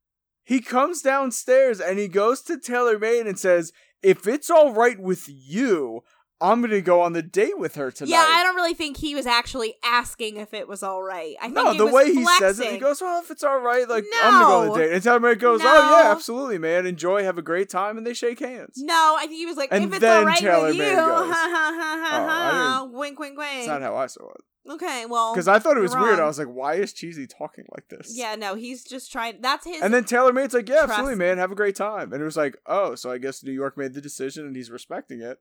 He 0.45 0.61
comes 0.61 1.03
downstairs 1.03 1.81
and 1.81 1.99
he 1.99 2.09
goes 2.09 2.43
to 2.43 2.59
Tailor 2.59 2.99
Made 2.99 3.27
and 3.27 3.39
says, 3.39 3.73
if 4.03 4.27
it's 4.27 4.51
all 4.51 4.73
right 4.73 4.99
with 4.99 5.27
you, 5.29 6.03
I'm 6.41 6.61
going 6.61 6.71
to 6.71 6.81
go 6.81 7.03
on 7.03 7.13
the 7.13 7.23
date 7.23 7.59
with 7.59 7.75
her 7.75 7.91
tonight. 7.91 8.11
Yeah, 8.13 8.25
I 8.27 8.43
don't 8.43 8.57
really 8.57 8.73
think 8.73 8.97
he 8.97 9.15
was 9.15 9.27
actually 9.27 9.75
asking 9.85 10.39
if 10.39 10.55
it 10.55 10.67
was 10.67 10.83
all 10.83 11.03
right. 11.03 11.37
I 11.39 11.45
think 11.45 11.55
No, 11.57 11.73
he 11.73 11.79
the 11.79 11.87
way 11.87 12.07
he 12.13 12.25
says 12.39 12.59
it, 12.59 12.73
he 12.73 12.79
goes, 12.79 13.03
"Well, 13.03 13.21
if 13.23 13.31
it's 13.31 13.45
all 13.45 13.61
right, 13.61 13.87
like 13.87 14.05
I'm 14.23 14.33
gonna 14.33 14.45
go 14.47 14.73
on 14.73 14.79
the 14.79 14.85
date." 14.87 14.95
And 14.95 15.03
Tailor 15.03 15.21
Made 15.21 15.39
goes, 15.39 15.61
"Oh 15.63 16.01
yeah, 16.03 16.11
absolutely, 16.11 16.57
man. 16.57 16.87
Enjoy, 16.87 17.23
have 17.25 17.37
a 17.37 17.43
great 17.43 17.69
time," 17.69 17.99
and 17.99 18.07
they 18.07 18.15
shake 18.15 18.39
hands. 18.39 18.77
No, 18.79 19.17
I 19.19 19.27
think 19.27 19.35
he 19.37 19.45
was 19.45 19.59
like, 19.59 19.69
And 19.71 19.85
if 19.85 19.93
it's 19.93 20.03
all 20.05 20.25
right 20.25 20.39
Tailor 20.39 20.69
with 20.69 20.77
you, 20.77 20.83
Made 20.83 20.95
ha 20.99 21.07
goes. 21.21 21.31
ha 21.31 21.51
ha 21.53 22.07
ha 22.09 22.17
Oh, 22.23 22.27
ha, 22.27 22.89
wink, 22.91 23.19
wink, 23.21 23.37
wink. 23.39 23.51
That's 23.57 23.67
not 23.69 23.83
how 23.83 23.97
I 23.97 24.07
saw 24.07 24.31
it. 24.31 24.41
Okay, 24.69 25.07
well, 25.07 25.33
Because 25.33 25.49
I 25.49 25.59
thought 25.59 25.77
it 25.77 25.81
was 25.81 25.95
you're 25.95 26.03
weird. 26.03 26.21
I 26.21 26.27
was 26.27 26.39
like, 26.39 26.49
"Why 26.49 26.75
is 26.75 26.93
Cheesy 26.93 27.27
talking 27.27 27.65
like 27.75 27.89
this?" 27.89 28.13
Yeah, 28.15 28.35
no, 28.35 28.55
he's 28.55 28.85
just 28.85 29.11
trying. 29.11 29.41
That's 29.41 29.65
his. 29.65 29.81
And 29.81 29.93
then 29.93 30.05
Tailor 30.05 30.33
Made's 30.33 30.53
like, 30.55 30.69
"Yeah, 30.69 30.81
Trust- 30.81 30.93
absolutely, 30.93 31.17
man. 31.17 31.39
Have 31.39 31.53
a 31.53 31.57
great 31.57 31.77
time." 31.77 32.13
And 32.13 32.21
it 32.21 32.25
was 32.25 32.37
like, 32.37 32.57
"Oh, 32.67 32.95
so 32.95 33.11
I 33.11 33.19
guess 33.19 33.43
New 33.43 33.53
York 33.53 33.79
made 33.79 33.95
the 33.95 34.01
decision 34.01 34.47
and 34.47 34.55
he's 34.55 34.71
respecting 34.71 35.23
it." 35.23 35.39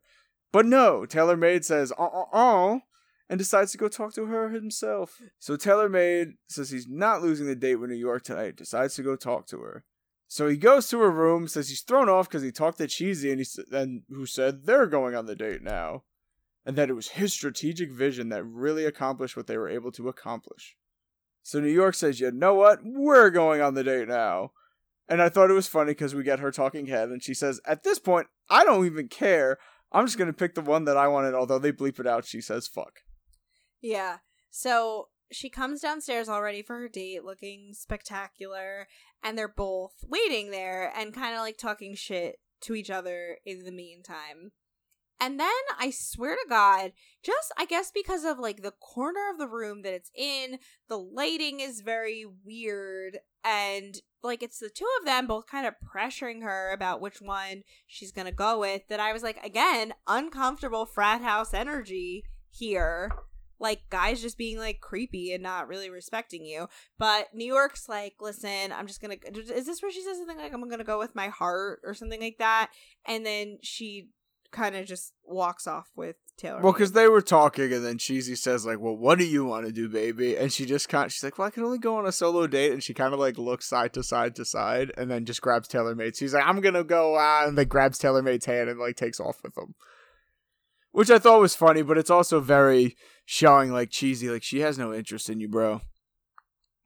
But 0.51 0.65
no, 0.65 1.05
Tailor 1.05 1.37
Made 1.37 1.65
says, 1.65 1.91
"Uh, 1.97 2.05
uh, 2.05 2.25
uh," 2.31 2.79
and 3.29 3.37
decides 3.37 3.71
to 3.73 3.77
go 3.77 3.87
talk 3.89 4.13
to 4.13 4.25
her 4.25 4.49
himself. 4.49 5.21
So 5.37 5.55
Tailor 5.57 5.89
Made 5.89 6.35
says 6.47 6.69
he's 6.69 6.87
not 6.87 7.21
losing 7.21 7.45
the 7.45 7.55
date 7.55 7.75
with 7.75 7.89
New 7.89 7.97
York 7.97 8.23
tonight. 8.23 8.55
Decides 8.55 8.95
to 8.95 9.03
go 9.03 9.15
talk 9.15 9.47
to 9.47 9.59
her. 9.59 9.83
So 10.27 10.47
he 10.47 10.57
goes 10.57 10.87
to 10.89 10.99
her 10.99 11.11
room, 11.11 11.47
says 11.47 11.69
he's 11.69 11.81
thrown 11.81 12.07
off 12.07 12.29
because 12.29 12.43
he 12.43 12.51
talked 12.51 12.77
to 12.77 12.87
Cheesy, 12.87 13.31
and 13.31 13.41
he 13.41 13.47
and 13.71 14.03
who 14.09 14.25
said 14.25 14.65
they're 14.65 14.85
going 14.87 15.15
on 15.15 15.25
the 15.25 15.35
date 15.35 15.61
now, 15.63 16.03
and 16.69 16.77
that 16.77 16.87
it 16.87 16.93
was 16.93 17.07
his 17.07 17.33
strategic 17.33 17.91
vision 17.91 18.29
that 18.29 18.43
really 18.43 18.85
accomplished 18.85 19.35
what 19.35 19.47
they 19.47 19.57
were 19.57 19.67
able 19.67 19.91
to 19.91 20.07
accomplish. 20.07 20.77
So 21.41 21.59
New 21.59 21.67
York 21.67 21.95
says, 21.95 22.19
"You 22.19 22.29
know 22.29 22.53
what? 22.53 22.81
We're 22.83 23.31
going 23.31 23.59
on 23.59 23.73
the 23.73 23.83
date 23.83 24.07
now." 24.07 24.51
And 25.07 25.19
I 25.19 25.29
thought 25.29 25.49
it 25.49 25.55
was 25.55 25.67
funny 25.67 25.93
because 25.93 26.13
we 26.13 26.21
get 26.21 26.37
her 26.37 26.51
talking 26.51 26.85
head, 26.85 27.09
and 27.09 27.23
she 27.23 27.33
says, 27.33 27.59
"At 27.65 27.81
this 27.81 27.97
point, 27.97 28.27
I 28.51 28.63
don't 28.63 28.85
even 28.85 29.07
care. 29.07 29.57
I'm 29.91 30.05
just 30.05 30.19
gonna 30.19 30.31
pick 30.31 30.53
the 30.53 30.61
one 30.61 30.85
that 30.85 30.95
I 30.95 31.07
wanted." 31.07 31.33
Although 31.33 31.57
they 31.57 31.71
bleep 31.71 31.99
it 31.99 32.05
out, 32.05 32.23
she 32.23 32.39
says, 32.39 32.67
"Fuck." 32.67 32.99
Yeah. 33.81 34.19
So 34.51 35.09
she 35.31 35.49
comes 35.49 35.81
downstairs 35.81 36.29
already 36.29 36.61
for 36.61 36.77
her 36.77 36.87
date, 36.87 37.23
looking 37.23 37.73
spectacular, 37.73 38.87
and 39.23 39.35
they're 39.35 39.47
both 39.47 40.03
waiting 40.07 40.51
there 40.51 40.93
and 40.95 41.15
kind 41.15 41.33
of 41.33 41.41
like 41.41 41.57
talking 41.57 41.95
shit 41.95 42.39
to 42.61 42.75
each 42.75 42.91
other 42.91 43.39
in 43.43 43.65
the 43.65 43.71
meantime. 43.71 44.51
And 45.21 45.39
then 45.39 45.49
I 45.77 45.91
swear 45.91 46.35
to 46.35 46.49
God, 46.49 46.93
just 47.23 47.51
I 47.57 47.65
guess 47.65 47.91
because 47.91 48.23
of 48.23 48.39
like 48.39 48.61
the 48.61 48.71
corner 48.71 49.29
of 49.31 49.37
the 49.37 49.49
room 49.49 49.81
that 49.81 49.93
it's 49.93 50.11
in, 50.15 50.59
the 50.87 50.97
lighting 50.97 51.59
is 51.59 51.81
very 51.81 52.25
weird. 52.45 53.19
And 53.43 53.95
like 54.23 54.41
it's 54.41 54.59
the 54.59 54.69
two 54.69 54.87
of 54.99 55.05
them 55.05 55.27
both 55.27 55.45
kind 55.47 55.67
of 55.67 55.75
pressuring 55.93 56.43
her 56.43 56.71
about 56.71 57.01
which 57.01 57.21
one 57.21 57.63
she's 57.85 58.13
gonna 58.13 58.31
go 58.31 58.59
with. 58.59 58.87
That 58.87 59.01
I 59.01 59.11
was 59.11 59.23
like, 59.23 59.43
again, 59.43 59.93
uncomfortable 60.07 60.85
frat 60.85 61.21
house 61.21 61.53
energy 61.53 62.23
here. 62.49 63.11
Like 63.61 63.81
guys 63.89 64.21
just 64.21 64.37
being 64.37 64.57
like 64.57 64.79
creepy 64.79 65.33
and 65.33 65.43
not 65.43 65.67
really 65.67 65.89
respecting 65.89 66.45
you. 66.45 66.69
But 66.97 67.33
New 67.33 67.45
York's 67.45 67.89
like, 67.89 68.13
listen, 68.21 68.71
I'm 68.71 68.87
just 68.87 69.01
gonna. 69.01 69.17
Is 69.33 69.65
this 69.65 69.81
where 69.81 69.91
she 69.91 70.01
says 70.01 70.17
something 70.17 70.37
like, 70.37 70.53
I'm 70.53 70.69
gonna 70.69 70.85
go 70.85 70.97
with 70.97 71.13
my 71.13 71.27
heart 71.27 71.81
or 71.83 71.93
something 71.93 72.21
like 72.21 72.37
that? 72.37 72.71
And 73.05 73.25
then 73.25 73.57
she 73.61 74.07
kind 74.51 74.75
of 74.75 74.85
just 74.85 75.13
walks 75.23 75.67
off 75.67 75.89
with 75.95 76.15
Tailor. 76.37 76.61
Well, 76.61 76.73
because 76.73 76.93
they 76.93 77.07
were 77.07 77.21
talking, 77.21 77.71
and 77.73 77.85
then 77.85 77.97
Cheesy 77.97 78.35
says 78.35 78.65
like, 78.65 78.79
"Well, 78.79 78.95
what 78.95 79.19
do 79.19 79.25
you 79.25 79.45
want 79.45 79.65
to 79.65 79.71
do, 79.71 79.89
baby?" 79.89 80.35
And 80.37 80.51
she 80.51 80.65
just 80.65 80.89
kind, 80.89 81.11
she's 81.11 81.23
like, 81.23 81.37
"Well, 81.37 81.47
I 81.47 81.51
can 81.51 81.63
only 81.63 81.77
go 81.77 81.97
on 81.97 82.05
a 82.05 82.11
solo 82.11 82.47
date," 82.47 82.71
and 82.71 82.81
she 82.83 82.93
kind 82.93 83.13
of 83.13 83.19
like 83.19 83.37
looks 83.37 83.65
side 83.67 83.93
to 83.93 84.03
side 84.03 84.35
to 84.37 84.45
side, 84.45 84.91
and 84.97 85.11
then 85.11 85.25
just 85.25 85.41
grabs 85.41 85.67
Tailor 85.67 85.95
Made. 85.95 86.15
She's 86.15 86.33
like, 86.33 86.45
"I'm 86.47 86.61
gonna 86.61 86.83
go," 86.83 87.15
uh, 87.15 87.43
and 87.45 87.57
then 87.57 87.67
grabs 87.67 87.97
Tailor 87.99 88.21
Made's 88.21 88.45
hand 88.45 88.69
and 88.69 88.79
like 88.79 88.95
takes 88.95 89.19
off 89.19 89.37
with 89.43 89.57
him, 89.57 89.75
which 90.91 91.11
I 91.11 91.19
thought 91.19 91.41
was 91.41 91.55
funny, 91.55 91.81
but 91.81 91.97
it's 91.97 92.09
also 92.09 92.39
very 92.39 92.95
showing 93.25 93.71
like 93.71 93.89
Cheesy, 93.91 94.29
like 94.29 94.43
she 94.43 94.61
has 94.61 94.77
no 94.77 94.93
interest 94.93 95.29
in 95.29 95.39
you, 95.39 95.47
bro. 95.49 95.81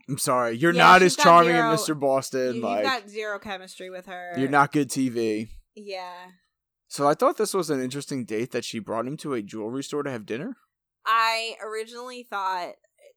I'm 0.09 0.17
sorry, 0.17 0.57
you're 0.57 0.73
Yeah, 0.73 0.83
not 0.83 1.01
as 1.01 1.15
charming 1.15 1.53
zero- 1.53 1.71
as 1.71 1.81
Mr. 1.87 1.97
Boston. 1.97 2.55
you, 2.55 2.61
like 2.61 2.83
you've 2.83 2.91
got 2.91 3.09
zero 3.09 3.39
chemistry 3.39 3.89
with 3.89 4.07
her. 4.07 4.33
you're 4.37 4.49
not 4.49 4.71
good 4.73 4.89
TV. 4.89 5.47
Yeah. 5.75 6.11
So 6.93 7.07
I 7.07 7.15
thought 7.15 7.37
this 7.37 7.55
was 7.55 7.71
an 7.71 7.81
interesting 7.81 8.23
date 8.23 8.51
that 8.51 8.63
she 8.63 8.77
brought 8.77 9.07
him 9.07 9.17
to 9.17 9.33
a 9.33 9.41
jewelry 9.41 9.81
store 9.81 10.03
to 10.03 10.11
have 10.11 10.27
dinner. 10.27 10.57
I 11.03 11.55
originally 11.59 12.21
thought 12.21 12.73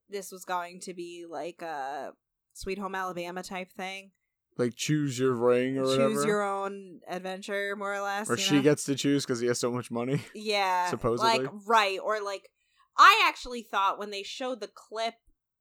this 0.08 0.32
was 0.32 0.46
going 0.46 0.80
to 0.84 0.94
be 0.94 1.26
like 1.28 1.60
a 1.60 2.12
Sweet 2.54 2.78
Home 2.78 2.94
Alabama 2.94 3.42
type 3.42 3.70
thing. 3.74 4.12
Like 4.56 4.76
choose 4.76 5.18
your 5.18 5.34
ring 5.34 5.76
or 5.76 5.82
whatever. 5.82 6.08
Choose 6.08 6.24
your 6.24 6.42
own 6.42 7.00
adventure, 7.06 7.76
more 7.76 7.92
or 7.92 8.00
less. 8.00 8.30
or 8.30 8.38
she 8.38 8.56
know? 8.56 8.62
gets 8.62 8.84
to 8.84 8.94
choose 8.94 9.26
because 9.26 9.40
he 9.40 9.46
has 9.48 9.58
so 9.58 9.70
much 9.70 9.90
money. 9.90 10.22
Yeah. 10.34 10.88
supposedly. 10.88 11.40
Like, 11.40 11.50
right. 11.66 11.98
Or 12.02 12.24
like, 12.24 12.48
I 12.96 13.26
actually 13.28 13.60
thought 13.60 13.98
when 13.98 14.10
they 14.10 14.22
showed 14.22 14.60
the 14.60 14.70
clip 14.74 15.16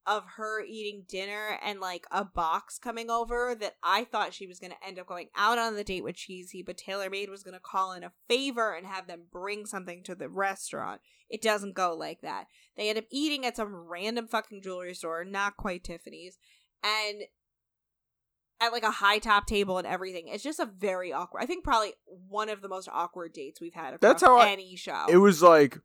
of 0.08 0.24
her 0.38 0.62
eating 0.64 1.04
dinner 1.08 1.58
and 1.64 1.80
like 1.80 2.06
a 2.12 2.24
box 2.24 2.78
coming 2.78 3.10
over 3.10 3.56
that 3.60 3.76
I 3.84 4.04
thought 4.04 4.34
she 4.34 4.46
was 4.48 4.60
going 4.60 4.72
to 4.72 4.88
end 4.88 5.00
up 5.00 5.08
going 5.08 5.30
out 5.36 5.58
on 5.58 5.76
the 5.76 5.84
date 5.84 6.04
with 6.04 6.16
Cheesy, 6.16 6.62
but 6.62 6.78
Tailor 6.78 7.10
Made 7.10 7.30
was 7.30 7.44
going 7.44 7.56
to 7.56 7.60
call 7.60 7.92
in 7.94 8.04
a 8.04 8.12
favor 8.28 8.74
and 8.74 8.86
have 8.86 9.08
them 9.08 9.24
bring 9.32 9.66
something 9.66 10.04
to 10.04 10.14
the 10.16 10.30
restaurant. 10.30 11.02
It 11.30 11.42
doesn't 11.42 11.74
go 11.74 11.96
like 11.96 12.22
that. 12.22 12.46
They 12.78 12.90
end 12.90 13.00
up 13.00 13.06
eating 13.12 13.46
at 13.46 13.56
some 13.56 13.74
random 13.74 14.28
fucking 14.28 14.62
jewelry 14.62 14.94
store, 14.94 15.26
not 15.26 15.58
quite 15.58 15.84
Tiffany's, 15.84 16.38
and 16.84 17.24
at 18.62 18.72
like 18.72 18.84
a 18.84 18.92
high 18.92 19.18
top 19.20 19.48
table 19.48 19.78
and 19.78 19.88
everything. 19.88 20.28
It's 20.28 20.44
just 20.44 20.60
a 20.60 20.66
very 20.78 21.12
awkward. 21.12 21.42
I 21.42 21.46
think 21.46 21.64
probably 21.64 21.94
one 22.06 22.50
of 22.50 22.62
the 22.62 22.70
most 22.70 22.88
awkward 22.92 23.34
dates 23.34 23.60
we've 23.60 23.74
had 23.74 23.96
across 23.96 24.00
That's 24.02 24.24
how 24.24 24.38
I- 24.38 24.50
any 24.50 24.76
show. 24.76 25.06
It 25.10 25.18
was 25.18 25.42
like 25.42 25.80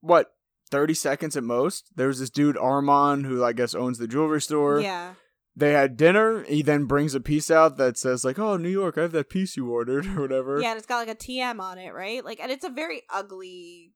what 0.00 0.32
thirty 0.74 0.94
seconds 0.94 1.36
at 1.36 1.44
most. 1.44 1.90
There 1.94 2.08
was 2.08 2.18
this 2.18 2.30
dude 2.30 2.58
Armand 2.58 3.26
who 3.26 3.44
I 3.44 3.52
guess 3.52 3.74
owns 3.74 3.98
the 3.98 4.08
jewelry 4.08 4.40
store. 4.40 4.80
yeah. 4.80 5.14
They 5.56 5.70
had 5.70 5.96
dinner. 5.96 6.42
He 6.42 6.62
then 6.62 6.86
brings 6.86 7.14
a 7.14 7.20
piece 7.20 7.48
out 7.48 7.76
that 7.76 7.96
says 7.96 8.24
like, 8.24 8.40
"Oh, 8.40 8.56
New 8.56 8.68
York, 8.68 8.98
I 8.98 9.02
have 9.02 9.12
that 9.12 9.30
piece 9.30 9.56
you 9.56 9.70
ordered 9.70 10.04
or 10.16 10.22
whatever." 10.22 10.60
Yeah, 10.60 10.70
and 10.70 10.78
it's 10.78 10.86
got 10.86 11.06
like 11.06 11.08
a 11.08 11.14
TM 11.14 11.60
on 11.60 11.78
it, 11.78 11.94
right? 11.94 12.24
Like, 12.24 12.40
and 12.40 12.50
it's 12.50 12.64
a 12.64 12.70
very 12.70 13.02
ugly 13.08 13.92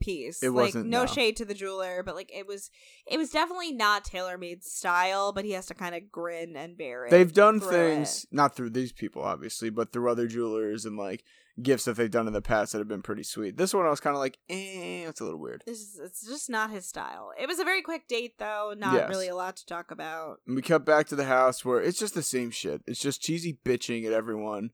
piece. 0.00 0.44
It 0.44 0.50
like, 0.50 0.66
wasn't, 0.66 0.86
no 0.86 1.00
no. 1.00 1.06
shade 1.06 1.36
to 1.38 1.44
the 1.44 1.54
jeweler, 1.54 2.04
but 2.04 2.14
like 2.14 2.30
it 2.32 2.46
was, 2.46 2.70
it 3.10 3.16
was 3.16 3.30
definitely 3.30 3.72
not 3.72 4.04
tailor 4.04 4.38
made 4.38 4.62
style. 4.62 5.32
But 5.32 5.44
he 5.44 5.50
has 5.52 5.66
to 5.66 5.74
kind 5.74 5.96
of 5.96 6.12
grin 6.12 6.54
and 6.54 6.78
bear 6.78 7.06
it. 7.06 7.10
They've 7.10 7.32
done 7.32 7.58
things 7.58 8.24
not 8.30 8.54
through 8.54 8.70
these 8.70 8.92
people 8.92 9.22
obviously, 9.22 9.70
but 9.70 9.92
through 9.92 10.08
other 10.08 10.28
jewelers 10.28 10.84
and 10.84 10.96
like 10.96 11.24
gifts 11.60 11.84
that 11.84 11.96
they've 11.96 12.10
done 12.10 12.26
in 12.26 12.32
the 12.32 12.40
past 12.40 12.72
that 12.72 12.78
have 12.78 12.88
been 12.88 13.02
pretty 13.02 13.22
sweet. 13.22 13.56
This 13.56 13.74
one 13.74 13.84
I 13.84 13.90
was 13.90 14.00
kind 14.00 14.16
of 14.16 14.20
like, 14.20 14.38
eh, 14.48 15.06
it's 15.08 15.20
a 15.20 15.24
little 15.24 15.38
weird. 15.40 15.62
This 15.66 15.80
is, 15.80 16.00
it's 16.02 16.26
just 16.26 16.48
not 16.48 16.70
his 16.70 16.86
style. 16.88 17.30
It 17.38 17.46
was 17.46 17.58
a 17.58 17.64
very 17.64 17.82
quick 17.82 18.08
date, 18.08 18.38
though. 18.38 18.74
Not 18.76 18.94
Yes. 18.94 19.08
really 19.10 19.28
a 19.28 19.34
lot 19.34 19.56
to 19.56 19.66
talk 19.66 19.90
about. 19.90 20.38
And 20.46 20.56
we 20.56 20.62
cut 20.62 20.84
back 20.86 21.06
to 21.08 21.16
the 21.16 21.24
house 21.24 21.64
where 21.64 21.80
it's 21.82 21.98
just 21.98 22.14
the 22.14 22.22
same 22.22 22.50
shit. 22.50 22.80
It's 22.86 23.00
just 23.00 23.20
cheesy 23.20 23.58
bitching 23.64 24.06
at 24.06 24.12
everyone, 24.14 24.70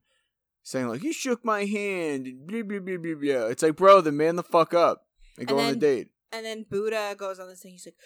saying 0.63 0.87
like, 0.89 1.03
"You 1.03 1.13
shook 1.13 1.45
my 1.45 1.65
hand." 1.65 2.27
and 2.27 2.47
Blah, 2.47 2.63
blah, 2.63 2.79
blah, 2.79 2.97
blah, 2.97 3.15
blah. 3.15 3.47
It's 3.47 3.63
like, 3.63 3.77
bro, 3.77 4.01
then 4.01 4.17
man 4.17 4.37
the 4.37 4.43
fuck 4.45 4.73
up 4.73 5.07
and 5.37 5.49
go 5.49 5.59
And 5.59 5.61
on 5.67 5.73
the 5.75 5.79
then- 5.81 5.97
date. 5.97 6.09
And 6.31 6.45
then 6.47 6.67
Buddha 6.69 7.15
goes 7.19 7.39
on 7.41 7.49
this 7.49 7.61
thing. 7.61 7.73
He's 7.73 7.87
like, 7.87 7.97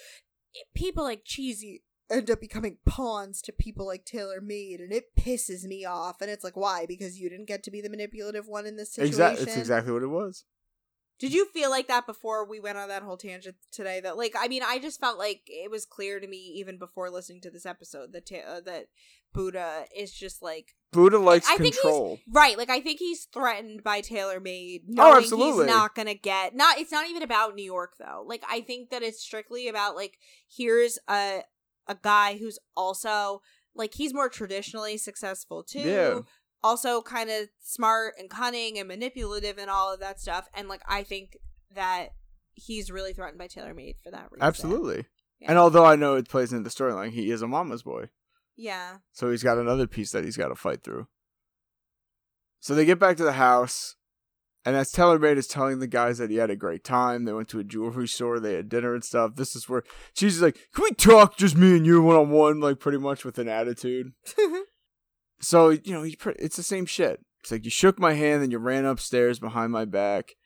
people 0.74 1.02
like 1.04 1.22
cheesy 1.24 1.82
end 2.12 2.30
up 2.30 2.40
becoming 2.40 2.78
pawns 2.86 3.40
to 3.42 3.52
people 3.52 3.86
like 3.86 4.04
Tailor 4.04 4.40
Made, 4.40 4.80
and 4.80 4.92
it 4.92 5.14
pisses 5.16 5.64
me 5.64 5.84
off. 5.84 6.20
And 6.20 6.30
it's 6.30 6.44
like, 6.44 6.56
why? 6.56 6.86
Because 6.86 7.18
you 7.18 7.28
didn't 7.30 7.46
get 7.48 7.62
to 7.64 7.70
be 7.70 7.80
the 7.80 7.90
manipulative 7.90 8.46
one 8.46 8.66
in 8.66 8.76
this 8.76 8.92
situation. 8.92 9.08
Exactly, 9.12 9.42
it's 9.44 9.56
exactly 9.56 9.92
what 9.92 10.02
it 10.02 10.08
was. 10.08 10.44
Did 11.18 11.32
you 11.32 11.46
feel 11.46 11.70
like 11.70 11.86
that 11.86 12.04
before 12.06 12.44
we 12.44 12.58
went 12.58 12.78
on 12.78 12.88
that 12.88 13.04
whole 13.04 13.16
tangent 13.16 13.54
today? 13.70 14.00
That 14.00 14.16
like, 14.16 14.34
I 14.36 14.48
mean, 14.48 14.62
I 14.64 14.80
just 14.80 14.98
felt 14.98 15.18
like 15.18 15.42
it 15.46 15.70
was 15.70 15.86
clear 15.86 16.18
to 16.18 16.26
me 16.26 16.36
even 16.56 16.78
before 16.78 17.10
listening 17.10 17.40
to 17.42 17.50
this 17.50 17.64
episode 17.64 18.12
that 18.12 18.26
ta- 18.26 18.48
uh, 18.56 18.60
that 18.62 18.86
Buddha 19.32 19.84
is 19.96 20.12
just 20.12 20.42
like 20.42 20.74
Buddha 20.90 21.18
likes 21.18 21.46
I 21.48 21.56
think 21.58 21.74
he's- 21.74 21.80
control. 21.80 22.18
right. 22.28 22.58
Like, 22.58 22.70
I 22.70 22.80
think 22.80 22.98
he's 22.98 23.26
threatened 23.32 23.84
by 23.84 24.00
Tailor 24.00 24.40
Made. 24.40 24.82
Oh, 24.88 24.92
knowing 24.94 25.16
absolutely. 25.18 25.66
He's 25.66 25.72
not 25.74 25.94
gonna 25.94 26.14
get 26.14 26.56
not. 26.56 26.78
It's 26.78 26.90
not 26.90 27.08
even 27.08 27.22
about 27.22 27.54
New 27.54 27.64
York 27.64 27.92
though. 28.00 28.24
Like, 28.26 28.42
I 28.50 28.60
think 28.60 28.90
that 28.90 29.02
it's 29.04 29.22
strictly 29.22 29.68
about 29.68 29.94
like 29.94 30.18
here's 30.48 30.98
a 31.08 31.42
a 31.88 31.96
guy 32.00 32.36
who's 32.38 32.58
also 32.76 33.42
like 33.74 33.94
he's 33.94 34.12
more 34.14 34.28
traditionally 34.28 34.96
successful 34.96 35.62
too 35.62 35.80
Yeah. 35.80 36.20
also 36.62 37.02
kind 37.02 37.30
of 37.30 37.48
smart 37.60 38.14
and 38.18 38.28
cunning 38.30 38.78
and 38.78 38.86
manipulative 38.88 39.58
and 39.58 39.68
all 39.70 39.92
of 39.92 40.00
that 40.00 40.20
stuff. 40.20 40.48
And 40.54 40.68
like 40.68 40.82
I 40.88 41.02
think 41.02 41.36
that 41.74 42.08
he's 42.54 42.90
really 42.90 43.12
threatened 43.14 43.38
by 43.38 43.46
Tailor 43.46 43.74
Made 43.74 43.96
for 44.02 44.10
that 44.10 44.28
reason. 44.30 44.46
Absolutely. 44.46 45.06
Yeah. 45.40 45.50
And 45.50 45.58
although 45.58 45.84
I 45.86 45.96
know 45.96 46.14
it 46.16 46.28
plays 46.28 46.52
into 46.52 46.64
the 46.64 46.70
storyline, 46.70 47.10
he 47.10 47.30
is 47.30 47.42
a 47.42 47.48
mama's 47.48 47.82
boy. 47.82 48.10
Yeah. 48.56 48.98
So 49.12 49.30
he's 49.30 49.42
got 49.42 49.58
another 49.58 49.86
piece 49.86 50.12
that 50.12 50.24
he's 50.24 50.36
got 50.36 50.48
to 50.48 50.54
fight 50.54 50.84
through. 50.84 51.08
So 52.60 52.74
they 52.74 52.84
get 52.84 52.98
back 53.00 53.16
to 53.16 53.24
the 53.24 53.32
house, 53.32 53.96
and 54.64 54.76
as 54.76 54.90
Tailor 54.92 55.18
Made 55.18 55.38
is 55.38 55.46
telling 55.46 55.78
the 55.78 55.86
guys 55.86 56.18
that 56.18 56.30
he 56.30 56.36
had 56.36 56.50
a 56.50 56.56
great 56.56 56.84
time, 56.84 57.24
they 57.24 57.32
went 57.32 57.48
to 57.48 57.58
a 57.58 57.64
jewelry 57.64 58.08
store, 58.08 58.38
they 58.38 58.54
had 58.54 58.68
dinner 58.68 58.94
and 58.94 59.04
stuff. 59.04 59.36
This 59.36 59.56
is 59.56 59.68
where 59.68 59.82
she's 60.14 60.40
like, 60.40 60.56
"Can 60.74 60.84
we 60.84 60.90
talk, 60.92 61.36
just 61.36 61.56
me 61.56 61.76
and 61.76 61.86
you, 61.86 62.00
one 62.02 62.16
on 62.16 62.30
one?" 62.30 62.60
Like 62.60 62.78
pretty 62.78 62.98
much 62.98 63.24
with 63.24 63.38
an 63.38 63.48
attitude. 63.48 64.12
So 65.42 65.70
you 65.70 65.92
know, 65.92 66.08
pre- 66.18 66.36
it's 66.38 66.56
the 66.56 66.62
same 66.62 66.86
shit. 66.86 67.20
It's 67.40 67.50
like 67.50 67.64
you 67.64 67.70
shook 67.70 67.98
my 67.98 68.12
hand 68.12 68.42
and 68.42 68.52
you 68.52 68.58
ran 68.58 68.84
upstairs 68.84 69.40
behind 69.40 69.72
my 69.72 69.84
back. 69.84 70.36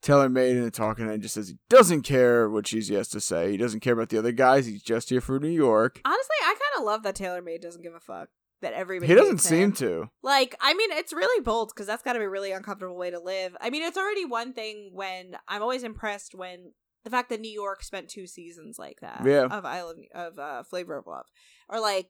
Tailor 0.00 0.30
Made 0.30 0.56
and 0.56 0.72
talking 0.72 1.08
and 1.08 1.22
just 1.22 1.34
says 1.34 1.48
he 1.48 1.58
doesn't 1.68 2.02
care 2.02 2.48
what 2.48 2.64
Cheesy 2.64 2.94
has 2.96 3.08
to 3.08 3.20
say. 3.20 3.52
He 3.52 3.56
doesn't 3.56 3.80
care 3.80 3.92
about 3.92 4.08
the 4.08 4.18
other 4.18 4.32
guys. 4.32 4.66
He's 4.66 4.82
just 4.82 5.10
here 5.10 5.20
for 5.20 5.38
New 5.38 5.48
York. 5.48 6.00
Honestly, 6.04 6.36
I 6.42 6.54
kind 6.54 6.80
of 6.80 6.86
love 6.86 7.02
that 7.04 7.14
Tailor 7.14 7.42
Made 7.42 7.60
doesn't 7.60 7.82
give 7.82 7.94
a 7.94 8.00
fuck 8.00 8.30
that 8.62 8.72
everybody. 8.72 9.12
He 9.12 9.14
doesn't 9.14 9.38
seem 9.38 9.64
him. 9.64 9.72
to. 9.74 10.08
Like, 10.22 10.56
I 10.60 10.74
mean, 10.74 10.90
it's 10.92 11.12
really 11.12 11.42
bold 11.42 11.70
because 11.74 11.86
that's 11.86 12.02
got 12.02 12.14
to 12.14 12.18
be 12.18 12.24
a 12.24 12.30
really 12.30 12.52
uncomfortable 12.52 12.96
way 12.96 13.10
to 13.10 13.20
live. 13.20 13.54
I 13.60 13.70
mean, 13.70 13.82
it's 13.82 13.98
already 13.98 14.24
one 14.24 14.52
thing 14.54 14.90
when 14.92 15.36
I'm 15.48 15.62
always 15.62 15.82
impressed 15.84 16.34
when 16.34 16.72
the 17.04 17.10
fact 17.10 17.28
that 17.30 17.40
New 17.40 17.50
York 17.52 17.82
spent 17.82 18.08
two 18.08 18.26
seasons 18.26 18.78
like 18.78 19.00
that. 19.00 19.22
Yeah. 19.24 19.46
Of 19.50 19.64
I 19.64 19.82
Love 19.82 19.96
of 20.14 20.38
uh, 20.38 20.62
Flavor 20.64 20.96
of 20.96 21.06
Love, 21.06 21.26
or 21.68 21.80
like. 21.80 22.08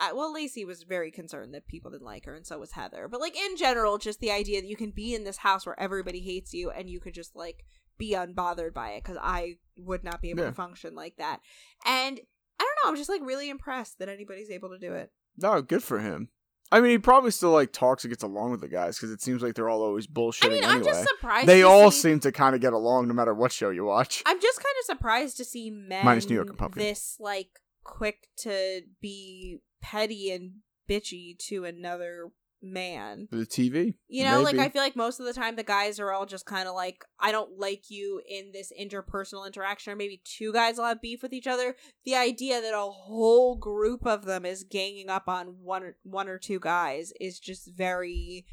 I, 0.00 0.12
well, 0.12 0.32
Lacey 0.32 0.64
was 0.64 0.84
very 0.84 1.10
concerned 1.10 1.52
that 1.54 1.66
people 1.66 1.90
didn't 1.90 2.06
like 2.06 2.24
her, 2.26 2.34
and 2.36 2.46
so 2.46 2.60
was 2.60 2.70
Heather. 2.70 3.08
But 3.10 3.20
like 3.20 3.36
in 3.36 3.56
general, 3.56 3.98
just 3.98 4.20
the 4.20 4.30
idea 4.30 4.60
that 4.60 4.68
you 4.68 4.76
can 4.76 4.92
be 4.92 5.12
in 5.12 5.24
this 5.24 5.38
house 5.38 5.66
where 5.66 5.78
everybody 5.80 6.20
hates 6.20 6.52
you, 6.54 6.70
and 6.70 6.88
you 6.88 7.00
could 7.00 7.14
just 7.14 7.34
like 7.34 7.64
be 7.98 8.12
unbothered 8.14 8.72
by 8.72 8.90
it. 8.90 9.02
Because 9.02 9.18
I 9.20 9.54
would 9.76 10.04
not 10.04 10.22
be 10.22 10.30
able 10.30 10.44
Yeah. 10.44 10.50
to 10.50 10.54
function 10.54 10.94
like 10.94 11.16
that. 11.18 11.40
And 11.84 12.20
I 12.60 12.64
don't 12.64 12.76
know. 12.84 12.90
I'm 12.90 12.96
just 12.96 13.08
like 13.10 13.22
really 13.24 13.50
impressed 13.50 13.98
that 13.98 14.08
anybody's 14.08 14.50
able 14.50 14.68
to 14.70 14.78
do 14.78 14.92
it. 14.92 15.10
No, 15.38 15.62
good 15.62 15.82
for 15.82 16.00
him. 16.00 16.28
I 16.70 16.80
mean, 16.80 16.90
he 16.90 16.98
probably 16.98 17.30
still 17.30 17.52
like 17.52 17.72
talks 17.72 18.04
and 18.04 18.10
gets 18.10 18.22
along 18.22 18.50
with 18.50 18.60
the 18.60 18.68
guys 18.68 18.98
because 18.98 19.10
it 19.10 19.22
seems 19.22 19.42
like 19.42 19.54
they're 19.54 19.70
all 19.70 19.82
always 19.82 20.06
bullshitting 20.06 20.46
I 20.46 20.48
mean, 20.50 20.64
I'm 20.64 20.70
anyway. 20.78 20.84
just 20.92 21.08
surprised. 21.08 21.46
they 21.48 21.62
all 21.62 21.90
see- 21.90 22.00
seem 22.10 22.20
to 22.20 22.32
kind 22.32 22.54
of 22.54 22.60
get 22.60 22.74
along 22.74 23.08
no 23.08 23.14
matter 23.14 23.32
what 23.32 23.52
show 23.52 23.70
you 23.70 23.84
watch. 23.86 24.22
I'm 24.26 24.40
just 24.40 24.58
kind 24.58 24.74
of 24.80 24.84
surprised 24.84 25.38
to 25.38 25.44
see 25.46 25.70
men 25.70 26.04
Minus 26.04 26.28
New 26.28 26.34
York 26.34 26.50
and 26.50 26.58
Pumpkin. 26.58 26.82
this 26.82 27.16
like 27.20 27.48
quick 27.84 28.28
to 28.38 28.82
be 29.00 29.60
petty 29.80 30.30
and 30.30 30.56
bitchy 30.88 31.38
to 31.38 31.64
another 31.64 32.32
man. 32.62 33.28
The 33.30 33.46
TV. 33.46 33.94
You 34.08 34.24
know, 34.24 34.42
like 34.42 34.58
I 34.58 34.68
feel 34.68 34.82
like 34.82 34.96
most 34.96 35.20
of 35.20 35.26
the 35.26 35.32
time 35.32 35.56
the 35.56 35.62
guys 35.62 36.00
are 36.00 36.12
all 36.12 36.26
just 36.26 36.46
kind 36.46 36.68
of 36.68 36.74
like, 36.74 37.04
I 37.20 37.32
don't 37.32 37.58
like 37.58 37.90
you 37.90 38.20
in 38.28 38.50
this 38.52 38.72
interpersonal 38.78 39.46
interaction, 39.46 39.92
or 39.92 39.96
maybe 39.96 40.20
two 40.24 40.52
guys 40.52 40.76
will 40.76 40.84
have 40.84 41.00
beef 41.00 41.22
with 41.22 41.32
each 41.32 41.46
other. 41.46 41.76
The 42.04 42.14
idea 42.14 42.60
that 42.60 42.74
a 42.74 42.90
whole 42.90 43.56
group 43.56 44.06
of 44.06 44.24
them 44.24 44.44
is 44.44 44.64
ganging 44.64 45.10
up 45.10 45.28
on 45.28 45.56
one 45.62 45.82
or, 45.82 45.96
one 46.02 46.28
or 46.28 46.38
two 46.38 46.60
guys 46.60 47.12
is 47.20 47.38
just 47.38 47.70
very 47.74 48.44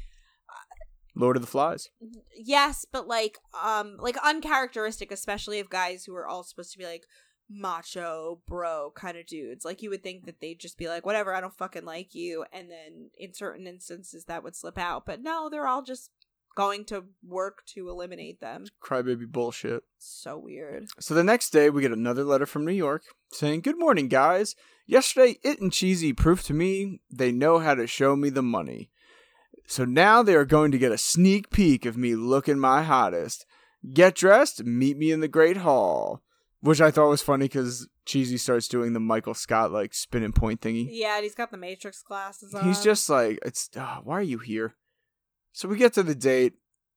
Lord 1.16 1.36
of 1.36 1.42
the 1.42 1.48
Flies. 1.48 1.88
yes, 2.36 2.84
but 2.90 3.08
like 3.08 3.38
um 3.64 3.96
like 3.98 4.16
uncharacteristic, 4.22 5.10
especially 5.10 5.58
of 5.60 5.70
guys 5.70 6.04
who 6.04 6.14
are 6.14 6.26
all 6.26 6.44
supposed 6.44 6.72
to 6.72 6.78
be 6.78 6.84
like 6.84 7.04
macho 7.48 8.40
bro 8.46 8.92
kind 8.94 9.16
of 9.16 9.26
dudes. 9.26 9.64
Like 9.64 9.82
you 9.82 9.90
would 9.90 10.02
think 10.02 10.26
that 10.26 10.40
they'd 10.40 10.58
just 10.58 10.78
be 10.78 10.88
like, 10.88 11.06
whatever, 11.06 11.34
I 11.34 11.40
don't 11.40 11.56
fucking 11.56 11.84
like 11.84 12.14
you, 12.14 12.44
and 12.52 12.70
then 12.70 13.10
in 13.16 13.34
certain 13.34 13.66
instances 13.66 14.24
that 14.24 14.42
would 14.42 14.56
slip 14.56 14.78
out. 14.78 15.06
But 15.06 15.22
no, 15.22 15.48
they're 15.48 15.66
all 15.66 15.82
just 15.82 16.10
going 16.56 16.84
to 16.86 17.04
work 17.24 17.58
to 17.66 17.88
eliminate 17.88 18.40
them. 18.40 18.64
Crybaby 18.82 19.30
bullshit. 19.30 19.84
So 19.98 20.38
weird. 20.38 20.86
So 20.98 21.14
the 21.14 21.22
next 21.22 21.50
day, 21.50 21.70
we 21.70 21.82
get 21.82 21.92
another 21.92 22.24
letter 22.24 22.46
from 22.46 22.64
New 22.64 22.72
York 22.72 23.02
saying, 23.30 23.60
Good 23.60 23.78
morning, 23.78 24.08
guys. 24.08 24.56
Yesterday, 24.86 25.38
It 25.42 25.60
and 25.60 25.72
Cheesy 25.72 26.12
proved 26.12 26.46
to 26.46 26.54
me 26.54 27.00
they 27.10 27.32
know 27.32 27.58
how 27.58 27.74
to 27.74 27.86
show 27.86 28.16
me 28.16 28.30
the 28.30 28.42
money. 28.42 28.90
So 29.66 29.84
now 29.84 30.22
they 30.22 30.34
are 30.34 30.44
going 30.44 30.70
to 30.72 30.78
get 30.78 30.92
a 30.92 30.98
sneak 30.98 31.50
peek 31.50 31.84
of 31.84 31.96
me 31.96 32.14
looking 32.14 32.58
my 32.58 32.82
hottest. 32.82 33.44
Get 33.92 34.14
dressed, 34.14 34.64
meet 34.64 34.96
me 34.96 35.10
in 35.10 35.20
the 35.20 35.28
Great 35.28 35.58
Hall. 35.58 36.22
Which 36.66 36.80
I 36.80 36.90
thought 36.90 37.08
was 37.08 37.22
funny 37.22 37.44
because 37.44 37.86
Cheesy 38.06 38.38
starts 38.38 38.66
doing 38.66 38.92
the 38.92 38.98
Michael 38.98 39.34
Scott, 39.34 39.70
like, 39.70 39.94
spin 39.94 40.24
and 40.24 40.34
point 40.34 40.60
thingy. 40.60 40.88
Yeah, 40.90 41.14
and 41.14 41.22
he's 41.22 41.36
got 41.36 41.52
the 41.52 41.56
Matrix 41.56 42.02
glasses 42.02 42.54
on. 42.54 42.64
He's 42.64 42.82
just 42.82 43.08
like, 43.08 43.38
it's 43.46 43.70
uh, 43.76 43.98
why 44.02 44.18
are 44.18 44.22
you 44.22 44.38
here? 44.38 44.74
So 45.52 45.68
we 45.68 45.76
get 45.76 45.92
to 45.92 46.02
the 46.02 46.16
date, 46.16 46.54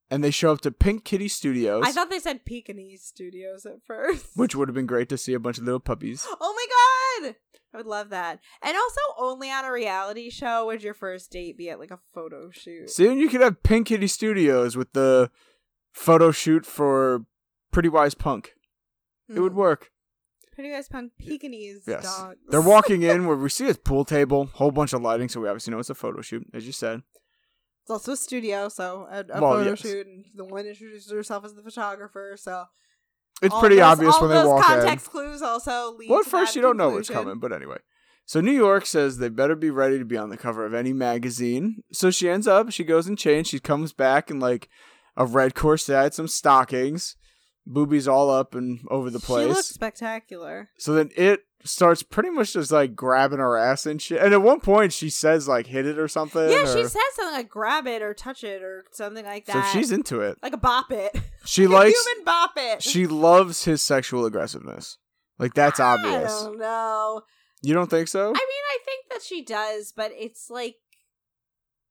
and 0.10 0.24
they 0.24 0.32
show 0.32 0.52
up 0.52 0.62
to 0.62 0.72
Pink 0.72 1.06
Kitty 1.06 1.28
Studios, 1.28 1.84
I 1.86 1.92
thought 1.92 2.10
they 2.10 2.18
said 2.18 2.46
Pekingese 2.46 3.04
Studios 3.04 3.68
at 3.68 3.84
first. 3.86 4.26
which 4.36 4.56
would 4.56 4.68
have 4.70 4.76
been 4.76 4.88
great 4.88 5.08
to 5.10 5.20
see 5.20 5.36
a 5.36 5.40
bunch 5.40 5.60
of 5.60 5.66
little 5.66 5.80
puppies. 5.80 6.26
Oh 6.42 6.56
my 6.56 7.28
god! 7.28 7.36
I 7.72 7.78
would 7.78 7.86
love 7.86 8.10
that. 8.10 8.40
And 8.64 8.76
also, 8.76 9.02
only 9.20 9.52
on 9.52 9.66
a 9.66 9.72
reality 9.72 10.32
show 10.32 10.66
would 10.66 10.82
your 10.82 10.96
first 10.96 11.30
date 11.30 11.58
be 11.58 11.70
at 11.70 11.80
like 11.80 11.92
a 11.92 12.00
photo 12.12 12.50
shoot. 12.50 12.90
See, 12.90 13.08
and 13.08 13.20
you 13.20 13.30
could 13.30 13.42
have 13.42 13.62
Pink 13.62 13.88
Kitty 13.88 14.08
Studios 14.08 14.76
with 14.76 14.94
the 14.94 15.30
photo 15.92 16.32
shoot 16.32 16.66
for 16.66 17.26
Pretty 17.72 17.90
Wise 17.90 18.16
Punk. 18.16 18.56
It 19.34 19.40
would 19.40 19.54
work. 19.56 19.92
Pretty 20.54 20.72
guys 20.72 20.90
punk 20.90 21.14
Pekingese 21.18 21.84
Yes. 21.88 22.04
dogs. 22.04 22.38
They're 22.50 22.62
walking 22.62 23.02
in 23.04 23.26
where 23.28 23.38
we 23.38 23.50
see 23.50 23.70
a 23.70 23.74
pool 23.76 24.04
table, 24.04 24.48
whole 24.54 24.72
bunch 24.72 24.92
of 24.94 25.02
lighting, 25.02 25.30
so 25.30 25.40
we 25.40 25.48
obviously 25.48 25.72
know 25.72 25.80
it's 25.80 25.90
a 25.90 25.96
photo 25.96 26.22
shoot, 26.22 26.46
as 26.54 26.66
you 26.66 26.74
said. 26.74 27.02
It's 27.84 27.92
also 27.92 28.12
a 28.12 28.18
studio, 28.18 28.68
so 28.70 29.08
a, 29.10 29.20
a 29.22 29.42
Well, 29.42 29.54
photo 29.54 29.70
yes. 29.70 29.80
shoot, 29.80 30.06
and 30.08 30.26
the 30.36 30.44
one 30.46 30.66
introduces 30.66 31.10
herself 31.12 31.46
as 31.46 31.54
the 31.54 31.62
photographer. 31.64 32.36
So 32.38 32.66
It's 33.42 33.54
All 33.54 33.62
pretty 33.62 33.78
those- 33.78 33.84
obvious 33.86 34.20
when 34.20 34.32
they 34.32 34.44
walk 34.44 34.70
in. 34.70 34.76
context 34.80 35.10
clues 35.10 35.42
also 35.42 35.94
lead. 35.96 36.10
Well, 36.10 36.24
first 36.24 36.56
you 36.58 36.62
don't 36.62 36.76
know 36.78 36.90
what's 36.90 37.10
coming, 37.10 37.40
but 37.40 37.54
anyway. 37.54 37.78
So 38.26 38.42
New 38.42 38.52
York 38.52 38.86
says 38.86 39.18
they 39.18 39.30
better 39.30 39.56
be 39.56 39.72
ready 39.72 39.98
to 39.98 40.06
be 40.06 40.18
on 40.18 40.30
the 40.30 40.38
cover 40.38 40.66
of 40.66 40.74
any 40.76 40.94
magazine. 40.94 41.84
So 41.92 42.12
she 42.12 42.30
ends 42.30 42.48
up, 42.48 42.72
she 42.72 42.84
goes 42.84 43.08
and 43.08 43.18
changes. 43.18 43.50
She 43.50 43.60
comes 43.60 43.92
back 43.94 44.30
in 44.30 44.40
like 44.40 44.68
a 45.18 45.26
red 45.26 45.56
corset, 45.56 46.14
some 46.14 46.28
stockings, 46.28 47.16
boobies 47.70 48.08
all 48.08 48.30
up 48.30 48.56
and 48.56 48.80
over 48.90 49.10
the 49.10 49.20
place. 49.20 49.46
She 49.48 49.54
looks 49.54 49.68
spectacular. 49.68 50.70
So 50.78 50.94
then 50.94 51.12
it 51.16 51.42
starts 51.64 52.02
pretty 52.04 52.30
much 52.30 52.54
just 52.54 52.72
like 52.72 52.96
grabbing 52.96 53.40
her 53.40 53.58
ass 53.58 53.86
and 53.86 54.02
shit. 54.02 54.22
And 54.22 54.34
at 54.34 54.42
one 54.42 54.60
point 54.60 54.92
she 54.92 55.10
says 55.10 55.48
like 55.48 55.68
hit 55.68 55.86
it 55.86 56.00
or 56.00 56.08
something. 56.08 56.50
Yeah, 56.50 56.66
she 56.66 56.84
says 56.84 56.96
something 57.14 57.34
like 57.36 57.50
grab 57.50 57.86
it 57.88 58.02
or 58.02 58.14
touch 58.14 58.44
it 58.44 58.64
or 58.64 58.86
something 58.92 59.24
like 59.26 59.46
that. 59.46 59.72
So 59.72 59.78
she's 59.80 59.92
into 59.92 60.22
it. 60.22 60.38
like 60.42 60.54
a 60.54 60.58
bop 60.58 60.92
it. 60.92 61.16
She 61.46 61.68
Like 61.68 61.86
likes 61.86 62.06
human 62.08 62.26
bop 62.26 62.52
it. 62.58 62.82
she 62.84 63.08
loves 63.08 63.66
his 63.66 63.82
sexual 63.82 64.26
aggressiveness. 64.26 64.98
Like 65.38 65.54
that's 65.54 65.80
I 65.80 65.94
obvious. 65.94 66.42
don't 66.44 66.58
know. 66.58 67.22
You 67.62 67.74
don't 67.74 67.90
think 67.90 68.08
so? 68.08 68.22
I 68.30 68.32
mean, 68.32 68.34
I 68.36 68.78
think 68.86 69.06
that 69.12 69.22
she 69.22 69.44
does, 69.44 69.94
but 69.96 70.12
it's 70.18 70.50
like 70.50 70.76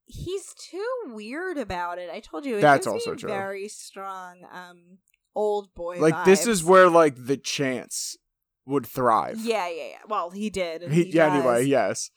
he's 0.07 0.55
too 0.55 0.87
weird 1.07 1.59
about 1.59 1.99
it. 1.99 2.09
I 2.11 2.21
told 2.21 2.47
you, 2.47 2.57
it 2.57 2.61
That's 2.63 2.87
also 2.87 3.15
true. 3.15 3.29
Very 3.29 3.69
strong, 3.69 4.39
um, 4.51 4.99
old 5.39 5.73
boy. 5.75 5.99
like 6.01 6.25
this 6.25 6.47
is 6.47 6.65
where 6.65 6.89
like 6.91 7.15
the 7.17 7.37
chance 7.37 8.17
would 8.67 8.87
thrive. 8.87 9.39
Yeah, 9.41 9.69
yeah, 9.69 9.85
yeah. 9.91 9.97
Well, 10.09 10.31
he 10.31 10.51
did. 10.51 10.83
He, 10.91 11.05
he 11.05 11.11
yeah, 11.13 11.29
does. 11.29 11.39
anyway, 11.39 11.65
yes. 11.65 12.11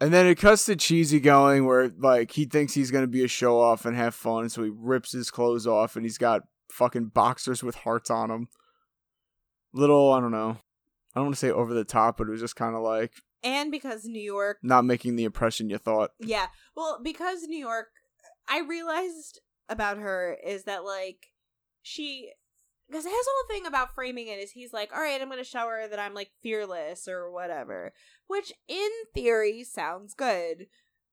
And 0.00 0.12
then 0.12 0.26
it 0.26 0.36
cuts 0.36 0.66
to 0.66 0.76
cheesy 0.76 1.20
going 1.20 1.64
where 1.66 1.90
like 1.98 2.30
he 2.32 2.44
thinks 2.44 2.74
he's 2.74 2.90
gonna 2.90 3.06
be 3.06 3.24
a 3.24 3.28
show 3.28 3.58
off 3.60 3.84
and 3.84 3.96
have 3.96 4.14
fun, 4.14 4.48
so 4.48 4.62
he 4.62 4.70
rips 4.72 5.12
his 5.12 5.30
clothes 5.30 5.66
off 5.66 5.96
and 5.96 6.04
he's 6.04 6.18
got 6.18 6.42
fucking 6.70 7.06
boxers 7.06 7.62
with 7.62 7.74
hearts 7.76 8.10
on 8.10 8.28
them. 8.28 8.48
Little, 9.72 10.12
I 10.12 10.20
don't 10.20 10.30
know. 10.32 10.58
I 11.14 11.18
don't 11.20 11.24
want 11.26 11.34
to 11.34 11.40
say 11.40 11.50
over 11.50 11.72
the 11.74 11.84
top, 11.84 12.18
but 12.18 12.28
it 12.28 12.30
was 12.30 12.40
just 12.40 12.56
kind 12.56 12.74
of 12.76 12.82
like 12.82 13.12
And 13.42 13.70
because 13.70 14.04
New 14.04 14.22
York, 14.22 14.58
not 14.62 14.84
making 14.84 15.16
the 15.16 15.24
impression 15.24 15.70
you 15.70 15.78
thought. 15.78 16.10
yeah. 16.20 16.46
Well, 16.76 17.00
because 17.02 17.42
New 17.44 17.58
York, 17.58 17.88
I 18.48 18.60
realized 18.60 19.40
about 19.68 19.98
her 19.98 20.36
is 20.46 20.64
that 20.64 20.84
like 20.84 21.28
she 21.86 22.32
because 22.88 23.04
his 23.04 23.12
whole 23.14 23.48
thing 23.48 23.66
about 23.66 23.94
framing 23.94 24.26
it 24.28 24.38
is 24.38 24.50
he's 24.52 24.72
like, 24.72 24.92
all 24.92 25.00
right, 25.00 25.20
I'm 25.20 25.28
going 25.28 25.38
to 25.38 25.44
show 25.44 25.66
her 25.68 25.88
that 25.88 25.98
I'm 25.98 26.14
like 26.14 26.30
fearless 26.42 27.08
or 27.08 27.30
whatever, 27.32 27.92
which 28.28 28.52
in 28.68 28.88
theory 29.14 29.64
sounds 29.64 30.14
good. 30.14 30.66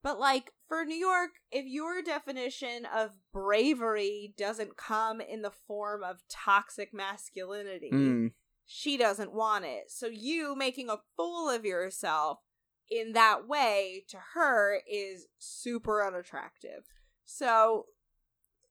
But 0.04 0.20
like 0.20 0.52
for 0.68 0.84
New 0.86 0.96
York, 0.98 1.32
if 1.52 1.66
your 1.66 2.02
definition 2.04 2.86
of 2.96 3.12
bravery 3.32 4.34
doesn't 4.38 4.78
come 4.78 5.20
in 5.22 5.42
the 5.44 5.52
form 5.68 6.04
of 6.04 6.22
toxic 6.30 6.94
masculinity, 6.94 7.90
Mm. 7.92 8.32
she 8.66 8.98
doesn't 8.98 9.34
want 9.34 9.66
it. 9.66 9.90
So 9.90 10.08
you 10.08 10.56
making 10.56 10.90
a 10.90 11.02
fool 11.16 11.50
of 11.50 11.66
yourself 11.66 12.40
in 12.90 13.14
that 13.14 13.48
way 13.48 14.06
to 14.10 14.18
her 14.36 14.82
is 14.88 15.28
super 15.40 16.06
unattractive. 16.06 16.84
So 17.26 17.86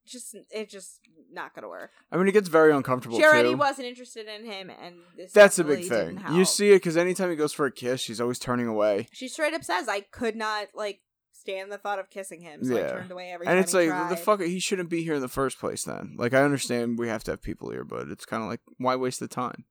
just 0.06 0.36
it's 0.50 0.72
just 0.72 1.00
not 1.32 1.54
gonna 1.54 1.68
work. 1.68 1.90
I 2.10 2.16
mean, 2.16 2.28
it 2.28 2.32
gets 2.32 2.48
very 2.48 2.72
uncomfortable 2.72 3.18
she 3.18 3.24
already 3.24 3.50
too. 3.52 3.56
wasn't 3.56 3.86
interested 3.88 4.26
in 4.26 4.44
him, 4.44 4.70
and 4.70 4.96
this 5.16 5.32
That's 5.32 5.58
a 5.58 5.64
big 5.64 5.88
thing. 5.88 6.22
You 6.32 6.44
see 6.44 6.70
it 6.70 6.76
because 6.76 6.96
anytime 6.96 7.30
he 7.30 7.36
goes 7.36 7.52
for 7.52 7.66
a 7.66 7.72
kiss, 7.72 8.00
she's 8.00 8.20
always 8.20 8.38
turning 8.38 8.66
away. 8.66 9.08
she 9.12 9.28
straight 9.28 9.54
up 9.54 9.64
says, 9.64 9.88
"I 9.88 10.00
could 10.00 10.36
not 10.36 10.68
like 10.74 11.00
stand 11.32 11.72
the 11.72 11.78
thought 11.78 11.98
of 11.98 12.08
kissing 12.10 12.40
him, 12.40 12.64
so 12.64 12.76
Yeah. 12.76 12.86
I 12.86 12.90
turned 12.90 13.10
away 13.10 13.30
every 13.32 13.46
and 13.46 13.54
time." 13.54 13.62
it's 13.62 13.74
like 13.74 14.08
the 14.10 14.16
fuck 14.16 14.40
he 14.40 14.60
shouldn't 14.60 14.90
be 14.90 15.02
here 15.02 15.14
in 15.14 15.20
the 15.20 15.28
first 15.28 15.58
place 15.58 15.82
then 15.82 16.14
like 16.16 16.34
i 16.34 16.42
understand 16.42 16.98
we 17.00 17.08
have 17.08 17.24
to 17.24 17.32
have 17.32 17.42
people 17.42 17.70
here 17.70 17.82
but 17.84 18.08
it's 18.08 18.24
kind 18.24 18.44
of 18.44 18.48
like 18.48 18.60
why 18.78 18.94
waste 18.94 19.18
the 19.18 19.26
time 19.26 19.64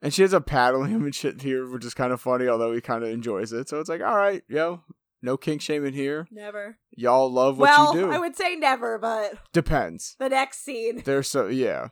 and 0.00 0.14
she 0.14 0.22
ends 0.22 0.32
up 0.32 0.46
paddling 0.46 0.90
him 0.90 1.04
and 1.04 1.14
shit 1.14 1.42
here 1.42 1.68
which 1.68 1.84
is 1.84 1.92
kind 1.92 2.10
of 2.12 2.22
funny 2.22 2.48
although 2.48 2.72
he 2.72 2.80
kind 2.80 3.02
of 3.04 3.10
enjoys 3.10 3.52
it 3.52 3.68
so 3.68 3.80
it's 3.80 3.88
like 3.90 4.00
all 4.00 4.16
right 4.16 4.44
yo 4.48 4.82
no 5.22 5.36
kink 5.36 5.60
shaming 5.60 5.92
here 5.94 6.26
Never. 6.30 6.78
y'all 6.96 7.30
love 7.30 7.58
what 7.58 7.68
well, 7.70 7.94
you 7.94 8.00
do 8.06 8.12
I 8.12 8.18
would 8.18 8.36
say 8.36 8.54
never, 8.56 8.98
but 8.98 9.34
depends 9.52 10.16
the 10.18 10.28
next 10.28 10.64
scene. 10.64 11.02
they're 11.04 11.22
so 11.22 11.48
yeah 11.48 11.88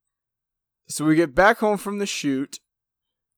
so 0.88 1.04
we 1.04 1.14
get 1.16 1.34
back 1.34 1.58
home 1.58 1.76
from 1.78 1.98
the 1.98 2.06
shoot 2.06 2.58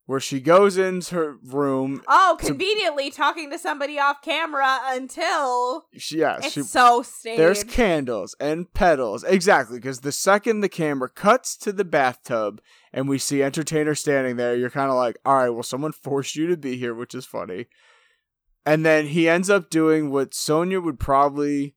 where 0.06 0.18
she 0.20 0.40
goes 0.40 0.76
into 0.76 1.14
her 1.14 1.36
room 1.44 2.02
Oh, 2.08 2.36
to- 2.40 2.46
conveniently 2.46 3.10
talking 3.10 3.50
to 3.50 3.58
somebody 3.58 3.98
off 3.98 4.20
camera 4.20 4.80
until 4.86 5.84
she 5.96 6.18
yeah 6.18 6.38
it's 6.38 6.52
she 6.52 6.62
so 6.62 7.02
staged. 7.02 7.38
There's 7.38 7.64
candles 7.64 8.34
and 8.40 8.72
petals. 8.74 9.22
Exactly, 9.24 9.78
because 9.78 10.00
the 10.00 10.10
second 10.12 10.60
the 10.60 10.68
camera 10.68 11.08
cuts 11.08 11.56
to 11.58 11.72
the 11.72 11.84
bathtub 11.84 12.60
and 12.92 13.08
we 13.08 13.16
see 13.18 13.42
entertainer 13.42 13.94
standing 13.94 14.36
there, 14.36 14.56
you're 14.56 14.70
kind 14.70 14.90
of 14.90 14.96
like, 14.96 15.16
all 15.24 15.36
right, 15.36 15.50
well, 15.50 15.62
someone 15.62 15.92
forced 15.92 16.34
you 16.36 16.46
to 16.48 16.56
be 16.56 16.76
here, 16.76 16.94
which 16.94 17.14
is 17.14 17.24
funny. 17.24 17.66
And 18.64 18.86
then 18.86 19.06
he 19.08 19.28
ends 19.28 19.50
up 19.50 19.70
doing 19.70 20.10
what 20.10 20.34
Sonia 20.34 20.80
would 20.80 21.00
probably, 21.00 21.74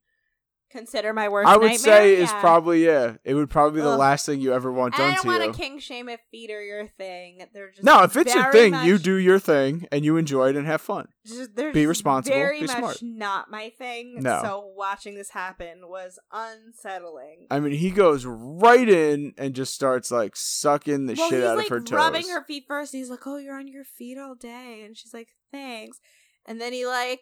Consider 0.72 1.14
my 1.14 1.30
worst 1.30 1.48
I 1.48 1.56
would 1.56 1.72
nightmare. 1.72 1.78
say, 1.78 2.16
is 2.18 2.30
probably, 2.34 2.86
yeah, 2.86 3.16
it 3.24 3.34
would 3.34 3.49
probably 3.49 3.80
be 3.80 3.84
the 3.84 3.91
Ugh. 3.94 3.98
last 3.99 4.26
thing 4.26 4.41
you 4.41 4.52
ever 4.53 4.70
want 4.70 4.94
And 4.95 5.03
I 5.03 5.14
don't 5.14 5.22
to 5.22 5.28
want 5.30 5.44
you. 5.45 5.52
to 5.53 5.57
king 5.57 5.80
shame 5.80 6.10
if 6.10 6.20
feet 6.32 6.52
are 6.52 6.62
your 6.62 6.86
thing. 6.98 7.45
They're 7.53 7.72
just 7.72 7.84
no, 7.86 8.03
if 8.03 8.18
it's 8.18 8.36
your 8.36 8.52
thing, 8.52 8.72
much- 8.72 8.86
you 8.86 8.98
do 8.98 9.16
your 9.16 9.40
thing 9.40 9.88
and 9.90 10.03
you 10.03 10.18
enjoy 10.18 10.49
it 10.49 10.57
and 10.57 10.68
have 10.68 10.82
fun. 10.82 11.07
Just, 11.26 11.56
they're 11.56 11.72
Be 11.72 11.86
responsible, 11.88 12.36
Very 12.36 12.60
be 12.60 12.68
much 12.68 12.78
smart. 12.78 12.98
not 13.02 13.49
my 13.49 13.70
thing. 13.78 14.18
No. 14.22 14.41
So 14.44 14.74
watching 14.76 15.16
this 15.16 15.30
happen 15.30 15.88
was 15.88 16.20
unsettling. 16.32 17.48
I 17.49 17.60
mean, 17.62 17.74
he 17.74 17.90
goes 17.90 18.26
right 18.26 18.88
in 18.88 19.34
and 19.38 19.53
just 19.56 19.74
starts 19.74 20.12
like 20.12 20.36
sucking 20.36 21.06
the 21.06 21.16
well, 21.18 21.30
shit 21.30 21.44
out 21.44 21.57
like 21.57 21.68
of 21.68 21.70
her 21.72 21.80
toes. 21.80 21.91
rubbing 21.98 22.28
her 22.30 22.44
feet 22.44 22.66
first. 22.68 22.91
He's 22.91 23.10
like, 23.10 23.26
"Oh, 23.26 23.38
you're 23.38 23.57
on 23.57 23.68
your 23.68 23.86
feet 23.86 24.18
all 24.18 24.36
day," 24.36 24.84
and 24.86 24.98
she's 24.98 25.14
like, 25.14 25.30
"Thanks." 25.52 25.99
And 26.46 26.60
then 26.62 26.74
he 26.74 26.86
like 26.86 27.22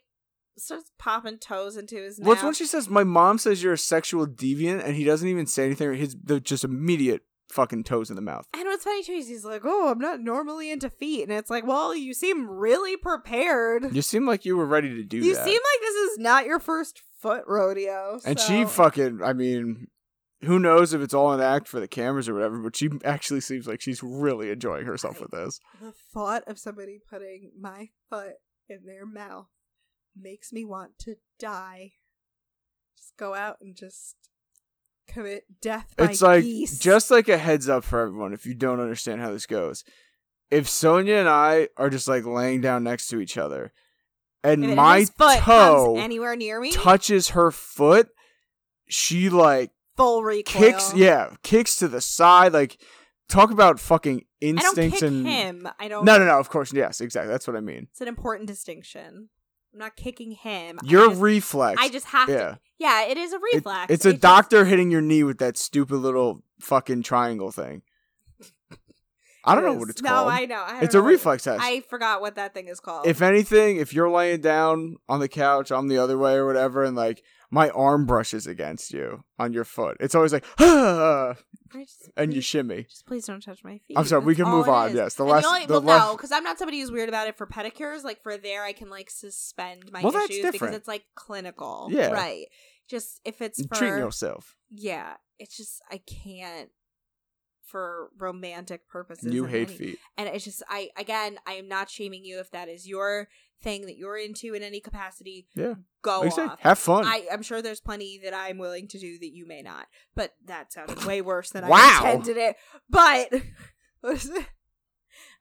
starts 0.58 0.92
popping 1.00 1.38
toes 1.40 1.78
into 1.78 1.96
his 1.96 2.20
Well, 2.22 2.36
mouth. 2.36 2.44
when 2.44 2.54
she 2.54 2.66
says, 2.66 2.90
"My 2.90 3.04
mom 3.04 3.38
says 3.38 3.64
you're 3.64 3.74
a 3.74 3.78
sexual 3.78 4.28
deviant," 4.28 4.84
and 4.84 4.96
he 4.96 5.04
doesn't 5.04 5.28
even 5.28 5.46
say 5.48 5.66
anything. 5.66 5.94
His 5.96 6.16
the 6.24 6.40
just 6.40 6.64
immediate 6.64 7.22
fucking 7.50 7.84
toes 7.84 8.10
in 8.10 8.16
the 8.16 8.22
mouth. 8.22 8.46
I 8.54 8.64
know 8.64 8.72
it's 8.72 8.84
funny 8.84 9.04
too. 9.04 9.14
is 9.14 9.28
He's 9.28 9.46
like, 9.46 9.62
"Oh, 9.64 9.90
I'm 9.90 10.00
not 10.00 10.20
normally 10.20 10.72
into 10.72 10.90
feet," 10.90 11.24
and 11.24 11.32
it's 11.32 11.50
like, 11.50 11.66
"Well, 11.66 11.96
you 11.96 12.14
seem 12.14 12.50
really 12.50 12.98
prepared. 12.98 13.96
You 13.96 14.02
seem 14.02 14.26
like 14.26 14.46
you 14.46 14.58
were 14.58 14.66
ready 14.66 14.90
to 14.96 15.04
do 15.04 15.18
You 15.18 15.36
that. 15.36 15.46
seem 15.46 15.54
like 15.54 15.82
this 15.82 15.96
is 15.96 16.18
not 16.20 16.46
your 16.46 16.60
first 16.60 17.02
foot 17.20 17.44
rodeo." 17.48 18.20
and 18.26 18.40
so- 18.40 18.48
she 18.48 18.66
fucking, 18.66 19.22
I 19.24 19.34
mean, 19.34 19.88
who 20.42 20.60
knows 20.60 20.94
if 20.94 21.02
it's 21.02 21.14
all 21.14 21.32
an 21.32 21.40
act 21.42 21.68
for 21.68 21.80
the 21.80 21.88
cameras 21.88 22.28
or 22.28 22.34
whatever, 22.34 22.58
but 22.60 22.76
she 22.76 22.90
actually 23.06 23.42
seems 23.42 23.66
like 23.68 23.82
she's 23.82 24.04
really 24.04 24.50
enjoying 24.50 24.86
herself 24.86 25.22
with 25.22 25.32
this. 25.32 25.60
The 25.82 25.94
thought 26.14 26.44
of 26.48 26.60
somebody 26.60 27.00
putting 27.10 27.52
my 27.60 27.90
foot 28.10 28.34
in 28.70 28.86
their 28.86 29.06
mouth 29.06 29.48
makes 30.16 30.52
me 30.54 30.64
want 30.66 30.98
to 31.00 31.16
die. 31.40 31.94
Just 32.98 33.18
go 33.18 33.34
out 33.34 33.58
and 33.62 33.76
just 33.76 34.16
commit 35.08 35.46
death 35.62 35.94
by 35.98 36.06
It's 36.06 36.22
like, 36.22 36.44
geese. 36.44 36.80
just 36.80 37.12
like 37.12 37.28
a 37.30 37.38
heads 37.38 37.68
up 37.70 37.84
for 37.84 38.00
everyone 38.02 38.34
if 38.34 38.46
you 38.46 38.54
don't 38.54 38.80
understand 38.80 39.22
how 39.22 39.32
this 39.32 39.46
goes. 39.46 39.84
If 40.52 40.70
Sonia 40.70 41.16
and 41.18 41.30
I 41.30 41.70
are 41.78 41.90
just 41.90 42.08
like 42.08 42.26
laying 42.26 42.62
down 42.62 42.84
next 42.84 43.08
to 43.08 43.20
each 43.20 43.38
other 43.38 43.74
and 44.44 44.64
If 44.64 44.76
my 44.76 45.06
foot 45.06 45.40
toe 45.40 45.96
anywhere 45.98 46.36
near 46.36 46.60
me, 46.62 46.72
touches 46.72 47.30
her 47.30 47.50
foot, 47.50 48.10
she 48.88 49.30
like 49.30 49.72
full 49.96 50.24
recoil. 50.24 50.60
kicks 50.62 50.94
yeah 50.96 51.30
kicks 51.44 51.76
to 51.76 51.88
the 51.88 52.02
side 52.02 52.52
like 52.52 52.82
talk 53.30 53.52
about 53.52 53.80
fucking 53.80 54.18
I 54.18 54.46
don't 54.46 54.58
instincts 54.58 55.00
kick 55.00 55.08
and 55.10 55.26
him. 55.28 55.70
I 55.80 55.88
don't. 55.88 56.06
no 56.06 56.18
no 56.18 56.26
no 56.26 56.40
of 56.40 56.50
course 56.50 56.74
yes 56.74 57.02
exactly 57.02 57.32
that's 57.32 57.48
what 57.48 57.56
i 57.56 57.62
mean 57.62 57.88
It's 57.92 58.02
an 58.02 58.08
important 58.08 58.48
distinction. 58.48 59.30
I'm 59.74 59.80
not 59.80 59.96
kicking 59.96 60.34
him. 60.34 60.78
I 60.84 60.86
your 60.88 61.08
just- 61.10 61.22
reflex 61.22 61.82
I 61.82 61.90
just 61.90 62.06
have 62.08 62.30
yeah. 62.30 62.36
to. 62.38 62.60
Yeah, 62.78 63.06
it 63.08 63.18
is 63.18 63.34
a 63.34 63.38
It- 63.38 63.42
reflex. 63.56 63.92
it's 63.92 64.06
a 64.06 64.10
It 64.10 64.12
just- 64.14 64.22
doctor 64.22 64.66
hitting 64.66 64.92
your 64.92 65.02
knee 65.02 65.24
with 65.24 65.40
that 65.40 65.58
stupid 65.58 65.96
little 65.98 66.44
fucking 66.60 67.02
triangle 67.04 67.52
thing 67.52 67.82
i 69.46 69.56
don't 69.56 69.66
know 69.66 69.74
what 69.74 69.90
it's 69.90 70.02
no, 70.02 70.10
called 70.10 70.28
No, 70.28 70.34
I 70.34 70.46
know. 70.46 70.64
I 70.66 70.80
it's 70.84 70.96
a 70.96 71.00
know 71.00 71.04
reflex 71.06 71.44
test 71.44 71.62
I 71.62 71.82
forgot 71.82 72.22
what 72.22 72.36
that 72.36 72.54
thing 72.54 72.68
is 72.68 72.80
called. 72.80 73.06
if 73.08 73.22
anything 73.22 73.78
if 73.78 73.94
you're 73.94 74.10
laying 74.10 74.42
down 74.42 74.98
on 75.10 75.20
the 75.20 75.28
couch 75.28 75.72
i'm 75.72 75.88
the 75.90 75.98
other 75.98 76.18
way 76.18 76.36
or 76.36 76.46
whatever 76.46 76.84
and 76.84 76.96
like 76.96 77.24
my 77.54 77.70
arm 77.70 78.06
brushes 78.06 78.48
against 78.48 78.92
you 78.92 79.24
on 79.38 79.54
your 79.54 79.64
foot 79.64 79.96
it's 80.00 80.16
always 80.16 80.34
like 80.34 80.46
ah, 80.60 81.36
just- 81.72 82.10
and 82.18 82.34
you 82.34 82.38
please- 82.38 82.46
shimmy 82.46 82.84
Just 82.90 83.06
please 83.06 83.26
don't 83.26 83.42
touch 83.44 83.64
my 83.64 83.78
feet. 83.88 83.98
I'm 83.98 84.06
sorry, 84.06 84.24
we 84.26 84.36
can 84.36 84.48
move 84.48 84.68
on, 84.70 84.96
yes, 84.96 85.16
the 85.16 85.24
And 85.24 85.32
last- 85.32 85.46
only, 85.46 85.66
the 85.66 85.74
well, 85.74 85.82
last- 85.82 86.08
no, 86.08 86.16
because 86.18 86.32
I'm 86.32 86.44
not 86.44 86.58
somebody 86.60 86.80
who's 86.82 86.92
weird 86.92 87.10
about 87.10 87.28
it 87.28 87.38
for 87.38 87.46
pedicures. 87.48 88.04
Like 88.04 88.22
for 88.24 88.38
there, 88.38 88.64
I 88.64 88.74
can 88.74 88.90
like 88.90 89.10
suspend 89.10 89.92
my 89.92 90.02
Well, 90.02 90.16
issues 90.16 90.52
because 90.52 90.76
it's 90.76 90.88
like 90.88 91.04
clinical. 91.16 91.88
Yeah. 91.92 92.12
right. 92.12 92.48
Just 92.90 93.22
if 93.26 93.42
it's 93.42 93.66
for 93.66 93.76
treating 93.76 94.00
yourself 94.00 94.56
yeah, 94.70 95.14
it's 95.40 95.56
just 95.58 95.82
I 95.92 95.98
can't 96.00 96.70
for 97.74 98.10
romantic 98.20 98.88
purposes. 98.88 99.34
you 99.34 99.46
hate 99.46 99.68
any- 99.70 99.78
feet 99.78 100.00
and 100.16 100.30
it's 100.30 100.44
just 100.46 100.62
I 100.70 100.92
again 100.96 101.40
I 101.48 101.54
am 101.54 101.68
not 101.68 101.90
shaming 101.90 102.24
you 102.24 102.40
if 102.40 102.52
that 102.52 102.70
is 102.70 102.88
your 102.88 103.28
thing 103.64 103.88
that 103.88 103.98
you're 103.98 104.18
into 104.18 104.54
in 104.54 104.62
any 104.62 104.80
capacity. 104.80 105.48
Yeah. 105.56 105.74
go 106.04 106.20
Like 106.22 106.34
said, 106.34 106.50
have 106.60 106.78
fun 106.78 107.06
I, 107.06 107.26
I'm 107.32 107.42
sure 107.42 107.62
there's 107.64 107.82
plenty 107.82 108.20
that 108.24 108.34
I'm 108.34 108.60
willing 108.60 108.88
to 108.90 109.00
do 109.00 109.18
that 109.18 109.32
you 109.34 109.48
may 109.48 109.64
not. 109.64 109.88
But 110.14 110.34
that 110.46 110.72
sounded 110.72 111.04
way 111.06 111.22
worse 111.22 111.50
than 111.50 111.68
Wow. 111.68 111.80
I 112.04 112.12
intended 112.12 112.38
it. 112.38 112.56
But 112.90 113.30
what 114.02 114.14
is 114.18 114.30
it? 114.30 114.46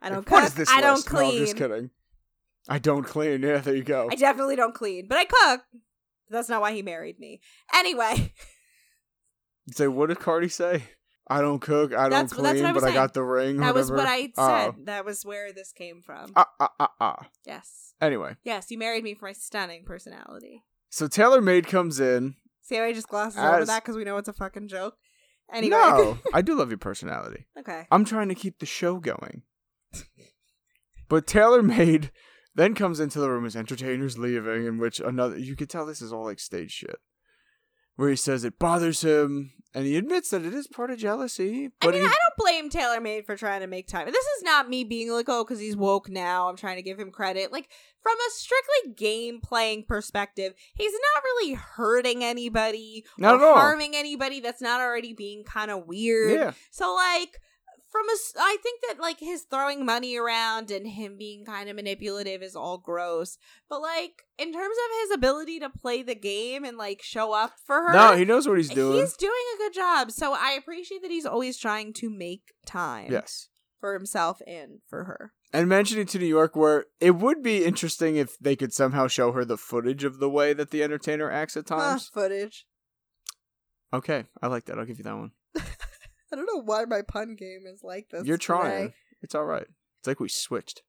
I 0.00 0.08
don't 0.08 0.28
What 0.30 0.54
cook. 0.56 0.68
I 0.68 0.80
don't 0.80 0.96
list? 0.96 1.12
No, 1.12 1.18
I'm 1.18 1.26
clean. 1.30 1.38
just 1.40 1.56
kidding. 1.56 1.90
I 2.68 2.78
don't 2.78 3.04
clean. 3.04 3.42
Yeah, 3.42 3.58
there 3.58 3.74
you 3.76 3.82
go. 3.84 4.08
I 4.10 4.14
definitely 4.14 4.56
don't 4.56 4.74
clean, 4.74 5.06
but 5.08 5.18
I 5.18 5.24
cook. 5.24 5.62
That's 6.30 6.48
not 6.48 6.60
why 6.62 6.72
he 6.72 6.80
married 6.82 7.18
me. 7.18 7.40
Anyway, 7.74 8.32
say, 9.70 9.88
what 9.88 10.08
did 10.08 10.18
Cardi 10.20 10.48
say? 10.48 10.84
I 11.28 11.40
don't 11.40 11.60
cook. 11.60 11.94
I 11.94 12.08
don't 12.08 12.28
clean, 12.30 12.44
that's 12.44 12.60
what 12.60 12.66
I 12.68 12.72
was 12.72 12.82
but 12.82 12.90
I 12.90 12.94
got 12.94 13.14
the 13.14 13.22
ring. 13.22 13.58
that 13.58 13.74
was 13.74 13.90
what 13.90 13.98
whatever. 13.98 14.12
I 14.16 14.32
Oh. 14.36 14.48
said. 14.76 14.86
That 14.86 15.04
was 15.04 15.24
where 15.24 15.52
this 15.52 15.72
came 15.72 16.02
from. 16.02 16.32
Ah, 16.36 16.48
ah, 16.60 16.72
ah, 16.80 16.92
ah. 17.00 17.28
yes. 17.46 17.94
Anyway, 18.00 18.36
Yes, 18.42 18.70
you 18.70 18.78
married 18.78 19.04
me 19.04 19.14
for 19.14 19.26
my 19.26 19.32
stunning 19.32 19.84
personality. 19.84 20.64
so 20.90 21.06
Tailor 21.06 21.40
Made 21.40 21.66
comes 21.68 22.00
in. 22.00 22.34
See 22.62 22.76
how 22.76 22.82
I 22.84 22.92
just 22.92 23.08
glosses 23.08 23.38
over 23.38 23.64
that 23.64 23.82
because 23.84 23.96
we 23.96 24.04
know 24.04 24.16
it's 24.16 24.28
a 24.28 24.32
fucking 24.32 24.68
joke? 24.68 24.96
Anyway. 25.52 25.70
No, 25.70 26.18
I 26.34 26.42
do 26.42 26.54
love 26.56 26.70
your 26.70 26.78
personality. 26.78 27.46
okay. 27.58 27.86
I'm 27.90 28.04
trying 28.04 28.28
to 28.28 28.34
keep 28.34 28.58
the 28.58 28.66
show 28.66 28.96
going. 28.98 29.42
but 31.08 31.26
Tailor 31.26 31.62
Made 31.62 32.10
then 32.54 32.74
comes 32.74 33.00
into 33.00 33.18
the 33.20 33.30
room 33.30 33.44
as 33.46 33.56
entertainers 33.56 34.18
leaving, 34.18 34.66
in 34.66 34.78
which 34.78 35.00
another 35.00 35.38
you 35.38 35.56
could 35.56 35.70
tell 35.70 35.86
this 35.86 36.02
is 36.02 36.12
all 36.12 36.24
like 36.24 36.38
stage 36.40 36.70
shit. 36.72 36.96
Where 37.96 38.08
he 38.10 38.16
says 38.16 38.44
it 38.44 38.58
bothers 38.58 39.02
him, 39.02 39.52
and 39.74 39.84
he 39.86 39.96
admits 39.96 40.30
that 40.30 40.44
it 40.44 40.54
is 40.54 40.66
part 40.66 40.90
of 40.90 40.98
jealousy. 40.98 41.66
I 41.66 41.86
But 41.86 41.94
mean, 41.94 42.02
he, 42.02 42.08
I 42.08 42.10
don't 42.12 42.36
blame 42.38 42.70
Tailor 42.70 43.00
Made 43.00 43.26
for 43.26 43.36
trying 43.36 43.60
to 43.60 43.66
make 43.66 43.86
time. 43.86 44.06
This 44.06 44.14
is 44.38 44.42
not 44.42 44.68
me 44.68 44.84
being 44.84 45.10
like, 45.10 45.28
oh, 45.28 45.44
because 45.44 45.60
he's 45.60 45.76
woke 45.76 46.08
now. 46.08 46.48
I'm 46.48 46.56
trying 46.56 46.76
to 46.76 46.82
give 46.82 46.98
him 46.98 47.10
credit. 47.10 47.52
Like, 47.52 47.68
from 48.02 48.14
a 48.14 48.30
strictly 48.32 48.94
game 48.94 49.40
playing 49.40 49.84
perspective, 49.84 50.54
he's 50.74 50.92
not 50.92 51.22
really 51.22 51.54
hurting 51.54 52.24
anybody 52.24 53.04
Not 53.18 53.34
or 53.40 53.54
harming 53.54 53.94
anybody 53.94 54.40
that's 54.40 54.62
not 54.62 54.80
already 54.80 55.12
being 55.12 55.44
kind 55.44 55.70
of 55.70 55.86
weird. 55.86 56.32
yeah, 56.32 56.52
So, 56.70 56.94
like, 56.94 57.40
from 57.92 58.08
a, 58.08 58.16
I 58.40 58.56
think 58.62 58.80
that 58.88 59.00
like 59.00 59.20
his 59.20 59.42
throwing 59.42 59.84
money 59.84 60.16
around 60.16 60.70
and 60.70 60.86
him 60.86 61.16
being 61.18 61.44
kind 61.44 61.68
of 61.68 61.76
manipulative 61.76 62.42
is 62.42 62.56
all 62.56 62.78
gross. 62.78 63.36
But 63.68 63.82
like 63.82 64.22
in 64.38 64.52
terms 64.52 64.76
of 64.76 64.96
his 65.02 65.10
ability 65.14 65.60
to 65.60 65.68
play 65.68 66.02
the 66.02 66.14
game 66.14 66.64
and 66.64 66.78
like 66.78 67.02
show 67.02 67.34
up 67.34 67.52
for 67.66 67.82
her, 67.82 67.92
no, 67.92 68.16
he 68.16 68.24
knows 68.24 68.48
what 68.48 68.56
he's 68.56 68.70
doing. 68.70 68.98
He's 68.98 69.16
doing 69.16 69.32
a 69.54 69.58
good 69.58 69.74
job. 69.74 70.10
So 70.10 70.32
I 70.32 70.52
appreciate 70.52 71.02
that 71.02 71.10
he's 71.10 71.26
always 71.26 71.58
trying 71.58 71.92
to 71.94 72.08
make 72.10 72.54
time 72.64 73.12
yes. 73.12 73.48
for 73.78 73.92
himself 73.92 74.40
and 74.46 74.80
for 74.88 75.04
her. 75.04 75.32
And 75.52 75.68
mentioning 75.68 76.06
to 76.06 76.18
New 76.18 76.24
York, 76.24 76.56
where 76.56 76.86
it 76.98 77.16
would 77.16 77.42
be 77.42 77.62
interesting 77.62 78.16
if 78.16 78.38
they 78.38 78.56
could 78.56 78.72
somehow 78.72 79.06
show 79.06 79.32
her 79.32 79.44
the 79.44 79.58
footage 79.58 80.02
of 80.02 80.18
the 80.18 80.30
way 80.30 80.54
that 80.54 80.70
the 80.70 80.82
entertainer 80.82 81.30
acts 81.30 81.58
at 81.58 81.66
times. 81.66 82.08
footage. 82.08 82.66
Okay, 83.92 84.24
I 84.40 84.46
like 84.46 84.64
that. 84.64 84.78
I'll 84.78 84.86
give 84.86 84.96
you 84.96 85.04
that 85.04 85.14
one. 85.14 85.32
I 86.32 86.36
don't 86.36 86.46
know 86.46 86.62
why 86.62 86.84
my 86.86 87.02
pun 87.02 87.36
game 87.36 87.64
is 87.66 87.82
like 87.84 88.08
this. 88.10 88.24
You're 88.24 88.38
trying. 88.38 88.84
today. 88.86 88.94
It's 89.22 89.34
all 89.34 89.44
right. 89.44 89.66
It's 90.00 90.08
like 90.08 90.20
we 90.20 90.28
switched. 90.28 90.82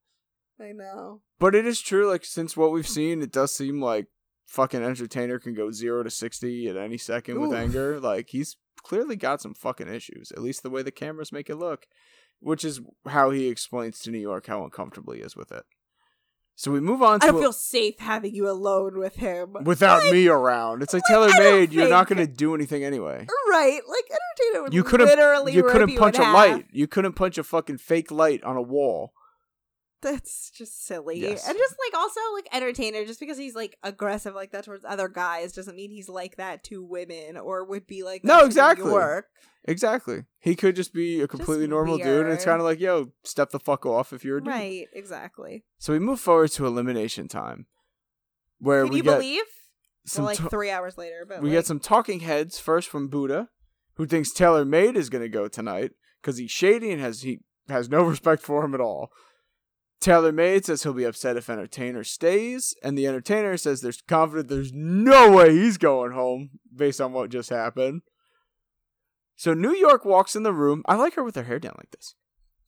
I 0.59 0.71
know. 0.71 1.21
But 1.39 1.55
it 1.55 1.65
is 1.65 1.81
true, 1.81 2.07
like 2.09 2.23
since 2.23 2.55
what 2.55 2.71
we've 2.71 2.87
seen, 2.87 3.21
it 3.21 3.31
does 3.31 3.53
seem 3.53 3.81
like 3.81 4.07
fucking 4.45 4.83
entertainer 4.83 5.39
can 5.39 5.53
go 5.53 5.71
zero 5.71 6.03
to 6.03 6.09
sixty 6.09 6.67
at 6.67 6.77
any 6.77 6.97
second 6.97 7.41
with 7.41 7.53
anger. 7.53 7.99
Like 7.99 8.29
he's 8.29 8.55
clearly 8.81 9.15
got 9.15 9.41
some 9.41 9.53
fucking 9.53 9.87
issues. 9.93 10.31
At 10.31 10.41
least 10.41 10.63
the 10.63 10.69
way 10.69 10.81
the 10.81 10.91
cameras 10.91 11.31
make 11.31 11.49
it 11.49 11.55
look. 11.55 11.85
Which 12.39 12.65
is 12.65 12.81
how 13.07 13.29
he 13.29 13.47
explains 13.47 13.99
to 13.99 14.11
New 14.11 14.19
York 14.19 14.47
how 14.47 14.63
uncomfortable 14.63 15.13
he 15.13 15.21
is 15.21 15.35
with 15.35 15.51
it. 15.51 15.63
So 16.55 16.71
we 16.71 16.79
move 16.79 17.01
on 17.01 17.19
to 17.19 17.25
I 17.25 17.29
don't 17.29 17.39
a- 17.39 17.41
feel 17.41 17.51
safe 17.53 17.97
having 17.99 18.35
you 18.35 18.47
alone 18.49 18.97
with 18.99 19.15
him. 19.15 19.53
without 19.63 20.03
Like, 20.03 20.13
me 20.13 20.27
around. 20.27 20.83
It's 20.83 20.93
like 20.93 21.01
like 21.09 21.31
Tailor 21.31 21.39
Made, 21.39 21.73
you're 21.73 21.89
not 21.89 22.07
gonna 22.07 22.27
do 22.27 22.53
anything 22.53 22.83
anyway. 22.83 23.25
Right, 23.49 23.81
like 23.87 24.05
entertainer 24.11 24.63
would 24.63 24.73
You 24.73 24.83
couldn't 24.83 25.07
literally 25.07 25.53
you 25.53 25.63
couldn't 25.63 25.95
punch 25.97 26.17
a 26.19 26.23
half. 26.23 26.33
light. 26.33 26.65
You 26.71 26.87
couldn't 26.87 27.13
punch 27.13 27.37
a 27.37 27.43
fucking 27.43 27.79
fake 27.79 28.11
light 28.11 28.43
on 28.43 28.55
a 28.55 28.61
wall. 28.61 29.13
That's 30.03 30.51
just 30.51 30.85
silly. 30.85 31.19
Yes. 31.19 31.47
And 31.47 31.57
just 31.57 31.75
like 31.79 31.99
also 31.99 32.19
like 32.35 32.47
entertainer, 32.53 33.05
just 33.05 33.19
because 33.19 33.37
he's 33.37 33.55
like 33.55 33.77
aggressive 33.83 34.35
like 34.35 34.51
that 34.51 34.65
towards 34.65 34.83
other 34.85 35.07
guys 35.07 35.53
doesn't 35.53 35.75
mean 35.75 35.91
he's 35.91 36.09
like 36.09 36.35
that 36.37 36.63
to 36.65 36.83
women 36.83 37.37
or 37.37 37.65
would 37.65 37.87
be 37.87 38.03
like 38.03 38.23
No, 38.23 38.45
exactly. 38.45 38.91
Exactly. 39.65 40.25
He 40.39 40.55
could 40.55 40.75
just 40.75 40.93
be 40.93 41.21
a 41.21 41.27
completely 41.27 41.67
normal 41.67 41.97
dude, 41.97 42.25
and 42.25 42.33
it's 42.33 42.43
kind 42.43 42.59
of 42.59 42.65
like, 42.65 42.81
yo, 42.81 43.13
step 43.23 43.51
the 43.51 43.59
fuck 43.59 43.85
off 43.85 44.11
if 44.11 44.25
you're 44.25 44.37
a 44.37 44.41
dude. 44.41 44.49
Right, 44.49 44.87
exactly. 44.93 45.63
So 45.77 45.93
we 45.93 45.99
move 45.99 46.19
forward 46.19 46.51
to 46.51 46.65
elimination 46.65 47.29
time, 47.29 47.67
where 48.59 48.83
Can 48.83 48.91
we 48.91 48.97
you 48.97 49.03
get 49.03 49.15
believe? 49.15 49.43
some 50.05 50.25
well, 50.25 50.35
like 50.35 50.49
three 50.49 50.69
hours 50.69 50.97
later, 50.97 51.25
but 51.27 51.41
we 51.41 51.49
like, 51.49 51.59
get 51.59 51.65
some 51.65 51.79
talking 51.79 52.19
heads 52.19 52.59
first 52.59 52.89
from 52.89 53.07
Buddha, 53.07 53.47
who 53.95 54.05
thinks 54.05 54.33
Tailor 54.33 54.65
Made 54.65 54.97
is 54.97 55.09
going 55.09 55.21
to 55.21 55.29
go 55.29 55.47
tonight 55.47 55.91
because 56.21 56.37
he's 56.37 56.51
shady 56.51 56.91
and 56.91 57.01
has 57.01 57.21
he 57.21 57.39
has 57.69 57.89
no 57.89 58.03
respect 58.03 58.41
for 58.41 58.65
him 58.65 58.73
at 58.73 58.81
all. 58.81 59.11
Tailor 60.03 60.33
Made 60.33 60.65
says 60.65 60.83
he'll 60.83 60.91
be 60.91 61.05
upset 61.05 61.37
if 61.37 61.49
Entertainer 61.49 62.03
stays, 62.03 62.75
and 62.83 62.97
the 62.97 63.07
Entertainer 63.07 63.55
says 63.55 63.79
there's 63.79 64.01
confident 64.01 64.49
there's 64.49 64.73
no 64.73 65.31
way 65.31 65.53
he's 65.53 65.77
going 65.77 66.11
home 66.11 66.49
based 66.75 66.99
on 66.99 67.13
what 67.13 67.29
just 67.29 67.49
happened. 67.49 68.01
So 69.37 69.53
New 69.53 69.73
York 69.73 70.03
walks 70.03 70.35
in 70.35 70.43
the 70.43 70.51
room. 70.51 70.83
I 70.87 70.95
like 70.95 71.15
her 71.15 71.23
with 71.23 71.35
her 71.35 71.43
hair 71.43 71.57
down 71.57 71.75
like 71.77 71.91
this. 71.91 72.15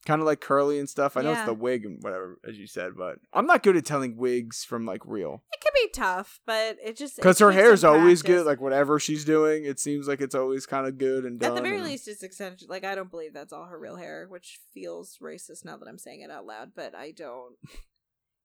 Kind 0.06 0.22
of 0.22 0.26
like 0.26 0.40
curly 0.40 0.78
and 0.78 0.88
stuff. 0.88 1.16
I 1.16 1.22
know 1.22 1.32
it's 1.32 1.42
the 1.42 1.52
wig 1.52 1.84
and 1.84 1.98
whatever, 2.00 2.38
as 2.48 2.56
you 2.56 2.66
said, 2.68 2.92
but 2.96 3.18
I'm 3.32 3.44
not 3.44 3.62
good 3.64 3.76
at 3.76 3.84
telling 3.84 4.16
wigs 4.16 4.62
from 4.64 4.86
like 4.86 5.02
real. 5.04 5.42
it 5.52 5.60
can 5.60 5.72
be 5.74 5.90
tough, 5.92 6.38
but 6.46 6.76
it 6.82 6.96
just 6.96 7.16
Because 7.16 7.40
her 7.40 7.50
hair 7.50 7.72
is 7.72 7.82
always 7.84 8.22
practice. 8.22 8.42
good. 8.42 8.46
Like 8.46 8.60
whatever 8.60 9.00
she's 9.00 9.24
doing, 9.24 9.64
it 9.64 9.80
seems 9.80 10.06
like 10.06 10.20
it's 10.20 10.34
always 10.36 10.64
kind 10.64 10.86
of 10.86 10.96
good 10.96 11.24
and 11.24 11.40
done. 11.40 11.50
At 11.50 11.54
the 11.56 11.62
very 11.62 11.78
and- 11.78 11.84
least, 11.86 12.06
it's 12.06 12.22
extension. 12.22 12.68
Like 12.70 12.84
I 12.84 12.94
don't 12.94 13.10
believe 13.10 13.34
that's 13.34 13.52
all 13.52 13.64
her 13.66 13.78
real 13.78 13.96
hair, 13.96 14.26
which 14.28 14.60
feels 14.72 15.18
racist 15.20 15.64
now 15.64 15.76
that 15.76 15.88
I'm 15.88 15.98
saying 15.98 16.20
it 16.20 16.30
out 16.30 16.46
loud. 16.46 16.70
But 16.76 16.94
I 16.94 17.10
don't. 17.10 17.56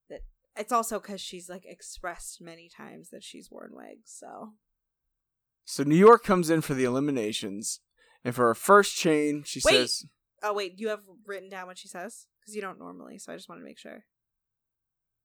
That 0.09 0.21
it's 0.57 0.71
also 0.73 0.99
because 0.99 1.21
she's 1.21 1.47
like 1.47 1.63
expressed 1.65 2.41
many 2.41 2.69
times 2.75 3.09
that 3.11 3.23
she's 3.23 3.49
worn 3.51 3.69
wigs. 3.73 4.11
So 4.17 4.53
So 5.63 5.83
New 5.83 5.95
York 5.95 6.23
comes 6.23 6.49
in 6.49 6.61
for 6.61 6.73
the 6.73 6.83
eliminations, 6.85 7.81
And 8.25 8.33
for 8.35 8.47
her 8.47 8.55
first 8.55 8.95
chain, 8.95 9.43
she 9.45 9.61
Wait. 9.63 9.73
says, 9.73 10.05
Oh 10.43 10.53
wait, 10.53 10.79
you 10.79 10.89
have 10.89 11.01
written 11.25 11.49
down 11.49 11.67
what 11.67 11.77
she 11.77 11.87
says 11.87 12.27
because 12.41 12.55
you 12.55 12.61
don't 12.61 12.79
normally. 12.79 13.17
So 13.19 13.31
I 13.31 13.35
just 13.35 13.49
want 13.49 13.59
to 13.61 13.65
make 13.65 13.77
sure. 13.79 14.05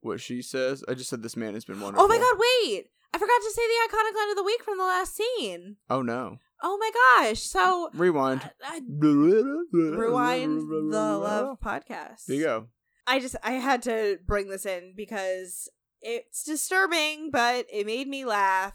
what 0.01 0.21
she 0.21 0.43
says. 0.43 0.85
I 0.89 0.95
just 0.95 1.11
said 1.11 1.23
this 1.23 1.37
man 1.37 1.55
has 1.55 1.65
been 1.65 1.81
wonderful. 1.81 2.05
Oh 2.05 2.09
my 2.09 2.19
god, 2.19 2.37
wait! 2.39 2.87
I 3.15 3.19
forgot 3.19 3.41
to 3.41 3.51
say 3.53 3.63
the 3.67 3.89
iconic 3.97 4.15
line 4.17 4.31
of 4.31 4.37
the 4.37 4.43
week 4.45 4.63
from 4.63 4.77
the 4.79 4.85
last 4.85 5.17
scene. 5.17 5.77
Oh 5.89 6.03
no. 6.03 6.37
Oh 6.63 6.77
my 6.79 6.91
gosh! 7.25 7.41
So 7.41 7.91
Rewind. 7.95 8.43
uh, 8.43 8.49
I- 8.65 8.81
Rewind 8.89 9.69
rewind 9.73 10.61
the 10.71 11.19
love 11.19 11.59
podcast. 11.61 12.27
There 12.27 12.37
you 12.37 12.43
go. 12.45 12.67
I 13.07 13.21
just 13.21 13.37
I 13.43 13.53
had 13.53 13.83
to 13.83 14.19
bring 14.27 14.49
this 14.49 14.67
in 14.67 14.95
because 14.97 15.69
it's 16.01 16.43
disturbing, 16.45 17.31
but 17.31 17.67
it 17.73 17.87
made 17.87 18.09
me 18.09 18.25
laugh. 18.25 18.75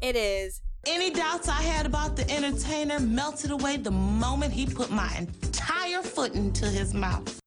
It 0.00 0.16
is 0.16 0.60
Any 0.86 1.10
doubts 1.10 1.48
I 1.48 1.60
had 1.62 1.84
about 1.86 2.16
the 2.16 2.30
entertainer 2.30 2.98
melted 3.00 3.50
away 3.50 3.76
the 3.76 3.90
moment 3.90 4.52
he 4.52 4.66
put 4.66 4.90
my 4.90 5.26
entire 5.70 6.02
foot 6.02 6.34
into 6.34 6.66
his 6.66 6.94
mouth. 6.94 7.38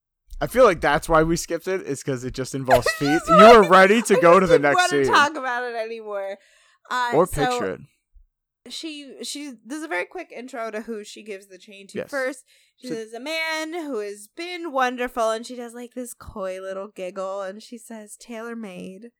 I 0.41 0.47
feel 0.47 0.63
like 0.65 0.81
that's 0.81 1.07
why 1.07 1.23
we 1.23 1.35
skipped 1.35 1.67
it. 1.67 1.81
Is 1.81 2.03
because 2.03 2.23
it 2.23 2.33
just 2.33 2.55
involves 2.55 2.89
feet. 2.97 3.21
You 3.29 3.35
were 3.35 3.63
ready 3.67 4.01
to 4.03 4.17
I 4.17 4.19
go 4.21 4.39
just 4.39 4.41
to 4.41 4.47
the 4.47 4.53
didn't 4.59 4.61
next 4.63 4.75
want 4.75 4.91
to 4.91 5.05
scene 5.05 5.13
talk 5.13 5.31
about 5.35 5.63
it 5.63 5.75
anymore. 5.75 6.37
Uh, 6.89 7.11
or 7.13 7.25
so 7.27 7.45
picture 7.45 7.71
it. 7.73 7.81
She 8.69 9.15
she 9.23 9.53
there's 9.65 9.83
a 9.83 9.87
very 9.89 10.05
quick 10.05 10.31
intro 10.35 10.71
to 10.71 10.81
who 10.81 11.03
she 11.03 11.21
gives 11.23 11.47
the 11.47 11.57
chain 11.57 11.87
to 11.87 11.99
Yes. 11.99 12.09
first. 12.09 12.45
She 12.77 12.87
So- 12.87 12.93
says 12.95 13.13
a 13.13 13.19
man 13.19 13.73
who 13.73 13.99
has 13.99 14.27
been 14.35 14.71
wonderful, 14.71 15.29
and 15.31 15.45
she 15.45 15.55
does 15.55 15.73
like 15.73 15.93
this 15.93 16.13
coy 16.13 16.59
little 16.61 16.87
giggle, 16.87 17.41
and 17.41 17.61
she 17.61 17.77
says 17.77 18.15
tailor 18.17 18.55
made. 18.55 19.11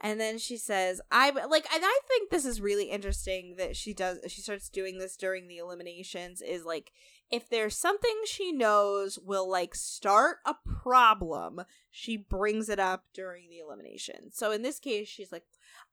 And 0.00 0.20
then 0.20 0.38
she 0.38 0.56
says, 0.56 1.00
"I 1.10 1.30
like." 1.30 1.66
And 1.74 1.82
I 1.84 1.98
think 2.06 2.30
this 2.30 2.44
is 2.46 2.60
really 2.60 2.84
interesting 2.88 3.56
that 3.58 3.74
she 3.76 3.92
does. 3.92 4.20
She 4.28 4.40
starts 4.42 4.68
doing 4.68 4.98
this 4.98 5.16
during 5.16 5.48
the 5.48 5.56
eliminations. 5.58 6.40
Is 6.40 6.64
like 6.64 6.92
if 7.30 7.48
there's 7.48 7.76
something 7.76 8.14
she 8.24 8.52
knows 8.52 9.18
will 9.18 9.48
like 9.48 9.74
start 9.74 10.38
a 10.46 10.54
problem, 10.64 11.62
she 11.90 12.16
brings 12.16 12.68
it 12.68 12.78
up 12.78 13.04
during 13.12 13.48
the 13.50 13.58
elimination. 13.58 14.30
So 14.32 14.50
in 14.50 14.62
this 14.62 14.78
case, 14.78 15.08
she's 15.08 15.30
like, 15.32 15.44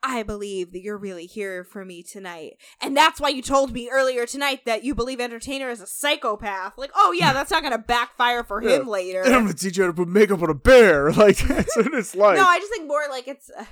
"I 0.02 0.24
believe 0.24 0.72
that 0.72 0.82
you're 0.82 0.98
really 0.98 1.26
here 1.26 1.64
for 1.64 1.84
me 1.84 2.04
tonight, 2.04 2.58
and 2.82 2.96
that's 2.96 3.20
why 3.20 3.30
you 3.30 3.42
told 3.42 3.74
me 3.74 3.90
earlier 3.92 4.26
tonight 4.26 4.62
that 4.66 4.84
you 4.84 4.96
believe 4.96 5.20
Entertainer 5.20 5.70
is 5.70 5.82
a 5.82 5.88
psychopath." 5.88 6.78
Like, 6.78 6.92
oh 6.96 7.12
yeah, 7.12 7.32
mm. 7.32 7.34
that's 7.34 7.52
not 7.52 7.64
gonna 7.64 7.78
backfire 7.78 8.44
for 8.44 8.62
him 8.62 8.84
Yeah. 8.86 8.90
later. 8.90 9.22
And 9.24 9.36
I'm 9.36 9.42
gonna 9.44 9.54
teach 9.56 9.78
you 9.78 9.84
how 9.84 9.90
to 9.90 9.94
put 9.96 10.08
makeup 10.08 10.42
on 10.42 10.50
a 10.50 10.54
bear. 10.54 11.12
Like 11.16 11.38
that's 11.38 11.76
what 11.76 11.94
it's 11.94 12.16
like. 12.16 12.38
No, 12.38 12.46
I 12.46 12.60
just 12.60 12.72
think 12.72 12.88
more 12.88 13.02
like 13.10 13.28
it's. 13.28 13.50
Uh, 13.50 13.66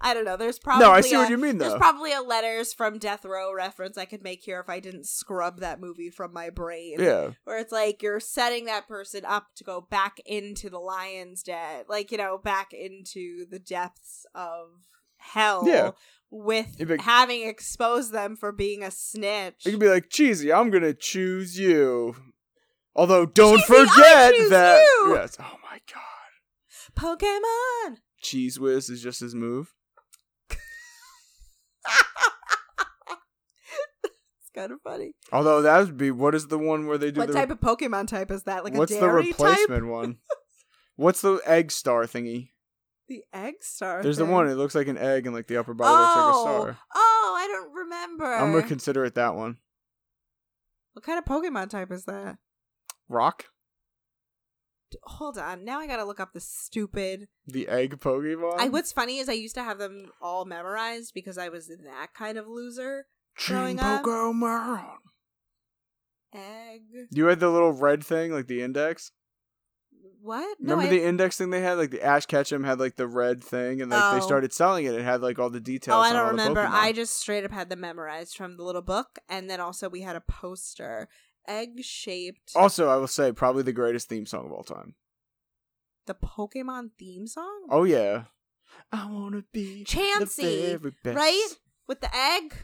I 0.00 0.14
don't 0.14 0.24
know. 0.24 0.36
There's 0.36 0.58
probably 0.58 0.84
no, 0.84 0.92
I 0.92 1.00
see 1.00 1.14
a, 1.14 1.18
what 1.18 1.30
you 1.30 1.38
mean 1.38 1.58
Though 1.58 1.68
There's 1.68 1.78
probably 1.78 2.12
a 2.12 2.20
letters 2.20 2.72
from 2.72 2.98
Death 2.98 3.24
Row 3.24 3.52
reference 3.54 3.96
I 3.98 4.04
could 4.04 4.22
make 4.22 4.42
here 4.42 4.60
if 4.60 4.68
I 4.68 4.80
didn't 4.80 5.06
scrub 5.06 5.60
that 5.60 5.80
movie 5.80 6.10
from 6.10 6.32
my 6.32 6.50
brain. 6.50 6.96
yeah. 6.98 7.30
Where 7.44 7.58
it's 7.58 7.72
like 7.72 8.02
you're 8.02 8.20
setting 8.20 8.66
that 8.66 8.88
person 8.88 9.24
up 9.24 9.48
to 9.56 9.64
go 9.64 9.80
back 9.80 10.20
into 10.26 10.70
the 10.70 10.78
lion's 10.78 11.42
den, 11.42 11.84
like 11.88 12.10
you 12.10 12.18
know, 12.18 12.38
back 12.38 12.72
into 12.72 13.46
the 13.50 13.58
depths 13.58 14.26
of 14.34 14.68
hell. 15.18 15.64
Yeah. 15.66 15.90
With 16.30 16.76
like- 16.80 17.00
having 17.00 17.46
exposed 17.46 18.12
them 18.12 18.36
for 18.36 18.52
being 18.52 18.82
a 18.82 18.90
snitch. 18.90 19.66
It 19.66 19.70
could 19.70 19.80
be 19.80 19.88
like 19.88 20.10
cheesy. 20.10 20.52
I'm 20.52 20.70
gonna 20.70 20.94
choose 20.94 21.58
you. 21.58 22.16
Although, 22.96 23.26
don't 23.26 23.58
Cheesy, 23.58 23.66
forget 23.66 24.34
that. 24.50 24.80
you! 24.80 25.14
Yes. 25.14 25.36
Oh 25.38 25.56
my 25.62 25.78
god. 25.92 26.02
Pokemon. 26.96 27.98
Cheese 28.22 28.58
whiz 28.58 28.88
is 28.88 29.02
just 29.02 29.20
his 29.20 29.34
move. 29.34 29.74
It's 34.04 34.50
kind 34.54 34.72
of 34.72 34.80
funny. 34.82 35.12
Although 35.32 35.62
that 35.62 35.78
would 35.86 35.96
be 35.96 36.10
what 36.10 36.34
is 36.34 36.48
the 36.48 36.58
one 36.58 36.86
where 36.86 36.98
they 36.98 37.10
do 37.10 37.20
What 37.20 37.28
the 37.28 37.34
type 37.34 37.50
of 37.50 37.60
Pokemon 37.60 38.08
type 38.08 38.30
is 38.30 38.44
that? 38.44 38.64
Like 38.64 38.74
what's 38.74 38.92
a 38.92 38.96
the 38.96 39.00
dairy 39.00 39.32
type? 39.32 39.38
replacement 39.38 39.86
one? 39.86 40.18
What's 40.96 41.20
the 41.20 41.40
egg 41.44 41.70
star 41.70 42.04
thingy? 42.04 42.52
The 43.08 43.22
egg 43.32 43.56
star. 43.60 44.02
There's 44.02 44.16
the 44.16 44.24
one. 44.24 44.48
It 44.48 44.54
looks 44.54 44.74
like 44.74 44.88
an 44.88 44.96
egg, 44.96 45.26
and 45.26 45.34
like 45.34 45.46
the 45.46 45.58
upper 45.58 45.74
body 45.74 45.90
oh, 45.90 46.00
looks 46.00 46.16
like 46.16 46.24
a 46.24 46.36
oh. 46.36 46.62
star. 46.62 46.78
oh, 46.94 47.36
I 47.38 47.46
don't 47.46 47.72
remember. 47.74 48.34
I'm 48.34 48.52
gonna 48.52 48.66
consider 48.66 49.04
it 49.04 49.14
that 49.14 49.34
one. 49.34 49.58
what 50.94 51.04
kind 51.04 51.18
of 51.18 51.26
Pokemon 51.26 51.68
type 51.68 51.92
is 51.92 52.06
that? 52.06 52.38
Rock, 53.08 53.44
Hold 55.04 55.38
on, 55.38 55.64
now 55.64 55.78
I 55.80 55.86
gotta 55.86 56.04
look 56.04 56.20
up 56.20 56.32
the 56.32 56.40
stupid. 56.40 57.28
the 57.46 57.68
egg 57.68 57.98
Pokemon. 58.00 58.54
I 58.58 58.68
what's 58.68 58.92
funny 58.92 59.18
is 59.18 59.28
I 59.28 59.32
used 59.32 59.54
to 59.56 59.62
have 59.62 59.78
them 59.78 60.10
all 60.20 60.44
memorized 60.44 61.12
because 61.14 61.38
I 61.38 61.48
was 61.48 61.68
that 61.68 62.08
kind 62.14 62.38
of 62.38 62.46
loser. 62.48 63.06
growing 63.46 63.78
up. 63.80 64.02
Pokemon. 64.04 64.84
Egg. 66.34 66.82
You 67.10 67.26
had 67.26 67.40
the 67.40 67.48
little 67.50 67.72
red 67.72 68.04
thing, 68.04 68.32
like 68.32 68.46
the 68.46 68.62
index. 68.62 69.12
What? 70.20 70.56
Remember 70.60 70.82
no, 70.82 70.88
I- 70.88 70.90
the 70.90 71.04
index 71.04 71.36
thing 71.38 71.50
they 71.50 71.60
had? 71.60 71.74
Like 71.78 71.90
the 71.90 72.02
Ash 72.02 72.26
Ketchum 72.26 72.64
had 72.64 72.80
like 72.80 72.96
the 72.96 73.06
red 73.06 73.42
thing, 73.44 73.80
and 73.80 73.90
like 73.90 74.02
Oh. 74.02 74.14
they 74.14 74.20
started 74.20 74.52
selling 74.52 74.84
it. 74.84 74.94
It 74.94 75.04
had 75.04 75.20
like 75.22 75.38
all 75.38 75.50
the 75.50 75.60
details. 75.60 75.94
Oh, 75.96 76.00
I 76.00 76.12
don't 76.12 76.28
remember. 76.28 76.60
I 76.68 76.92
just 76.92 77.14
straight 77.16 77.44
up 77.44 77.52
had 77.52 77.68
them 77.70 77.80
memorized 77.80 78.36
from 78.36 78.56
the 78.56 78.64
little 78.64 78.82
book, 78.82 79.18
and 79.28 79.48
then 79.48 79.60
also 79.60 79.88
we 79.88 80.00
had 80.02 80.16
a 80.16 80.20
poster, 80.20 81.08
egg 81.48 81.82
shaped. 81.82 82.52
Also, 82.54 82.88
I 82.88 82.96
will 82.96 83.06
say 83.06 83.32
probably 83.32 83.62
the 83.62 83.72
greatest 83.72 84.08
theme 84.08 84.26
song 84.26 84.46
of 84.46 84.52
all 84.52 84.62
time. 84.62 84.94
The 86.06 86.14
Pokemon 86.14 86.90
theme 86.98 87.26
song, 87.26 87.66
Oh 87.70 87.84
yeah, 87.84 88.24
I 88.92 89.10
wanna 89.10 89.42
be 89.52 89.84
Chansey, 89.84 90.36
the 90.36 90.76
very 90.78 90.94
best. 91.02 91.16
right? 91.16 91.48
With 91.88 92.00
the 92.00 92.14
egg. 92.16 92.54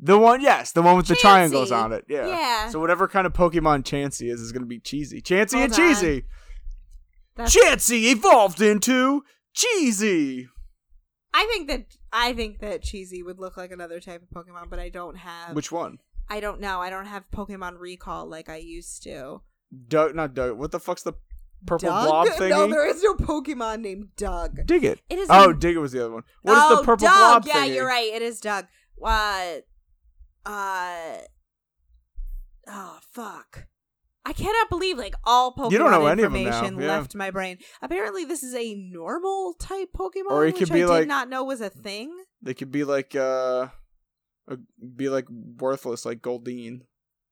The 0.00 0.16
one, 0.16 0.40
yes, 0.40 0.70
the 0.70 0.82
one 0.82 0.96
with 0.96 1.08
the 1.08 1.16
triangles 1.16 1.72
on 1.72 1.92
it. 1.92 2.04
Yeah. 2.08 2.28
Yeah. 2.28 2.68
So 2.68 2.78
whatever 2.78 3.08
kind 3.08 3.26
of 3.26 3.32
Pokemon 3.32 3.82
Chansey 3.82 4.30
is, 4.32 4.40
is 4.40 4.52
gonna 4.52 4.66
be 4.66 4.78
cheesy. 4.78 5.20
Chansey 5.20 5.64
and 5.64 5.72
on. 5.72 5.76
cheesy. 5.76 6.24
That's 7.34 7.56
Chansey 7.56 8.12
evolved 8.12 8.60
into 8.62 9.24
cheesy. 9.52 10.48
I 11.34 11.46
think 11.52 11.68
that 11.68 11.96
I 12.12 12.32
think 12.32 12.60
that 12.60 12.82
cheesy 12.82 13.22
would 13.22 13.38
look 13.38 13.56
like 13.56 13.70
another 13.70 14.00
type 14.00 14.22
of 14.22 14.28
Pokemon, 14.28 14.70
but 14.70 14.78
I 14.78 14.88
don't 14.88 15.16
have. 15.16 15.54
Which 15.54 15.70
one? 15.72 15.98
I 16.30 16.40
don't 16.40 16.60
know. 16.60 16.80
I 16.80 16.90
don't 16.90 17.06
have 17.06 17.24
Pokemon 17.30 17.78
Recall 17.78 18.26
like 18.28 18.48
I 18.48 18.56
used 18.56 19.02
to. 19.04 19.40
Doug, 19.88 20.14
not 20.14 20.34
Doug. 20.34 20.58
What 20.58 20.70
the 20.70 20.80
fuck's 20.80 21.02
the 21.02 21.14
purple 21.66 21.88
Doug? 21.88 22.06
blob 22.06 22.28
thingy? 22.38 22.50
No, 22.50 22.66
there 22.68 22.86
is 22.86 23.02
no 23.02 23.14
Pokemon 23.14 23.80
named 23.80 24.08
Doug. 24.16 24.56
Diglett. 24.66 24.98
It 25.08 25.18
is. 25.18 25.28
Oh, 25.30 25.52
Diglett 25.52 25.80
was 25.80 25.92
the 25.92 26.00
other 26.04 26.12
one. 26.14 26.22
What 26.42 26.52
is 26.56 26.62
oh, 26.64 26.76
the 26.76 26.82
purple 26.84 27.06
Doug. 27.06 27.42
blob 27.42 27.46
Yeah, 27.46 27.64
thingy? 27.66 27.74
you're 27.74 27.86
right. 27.86 28.12
It 28.12 28.22
is 28.22 28.40
Doug. 28.40 28.66
Uh, 29.02 29.56
uh, 30.46 31.16
oh 32.68 32.98
fuck. 33.10 33.66
I 34.24 34.32
cannot 34.34 34.68
believe 34.68 34.98
like 34.98 35.14
all 35.24 35.54
Pokemon 35.54 35.70
You 35.70 35.78
don't 35.78 35.90
know 35.90 36.06
any 36.06 36.22
of 36.22 36.34
information 36.34 36.78
yeah. 36.78 36.88
left 36.88 37.14
my 37.14 37.30
brain. 37.30 37.56
Apparently, 37.80 38.26
this 38.26 38.42
is 38.42 38.54
a 38.54 38.74
normal 38.74 39.54
type 39.58 39.88
Pokemon, 39.96 40.30
Or 40.30 40.44
it 40.44 40.48
which 40.54 40.58
could 40.58 40.72
be 40.72 40.82
I 40.82 40.86
like- 40.86 41.00
did 41.02 41.08
not 41.08 41.30
know 41.30 41.44
was 41.44 41.62
a 41.62 41.70
thing. 41.70 42.14
They 42.42 42.52
could 42.54 42.70
be 42.70 42.84
like 42.84 43.16
uh, 43.16 43.68
Uh, 44.50 44.56
be 44.96 45.08
like 45.08 45.26
worthless, 45.30 46.04
like 46.04 46.20
Goldeen. 46.22 46.80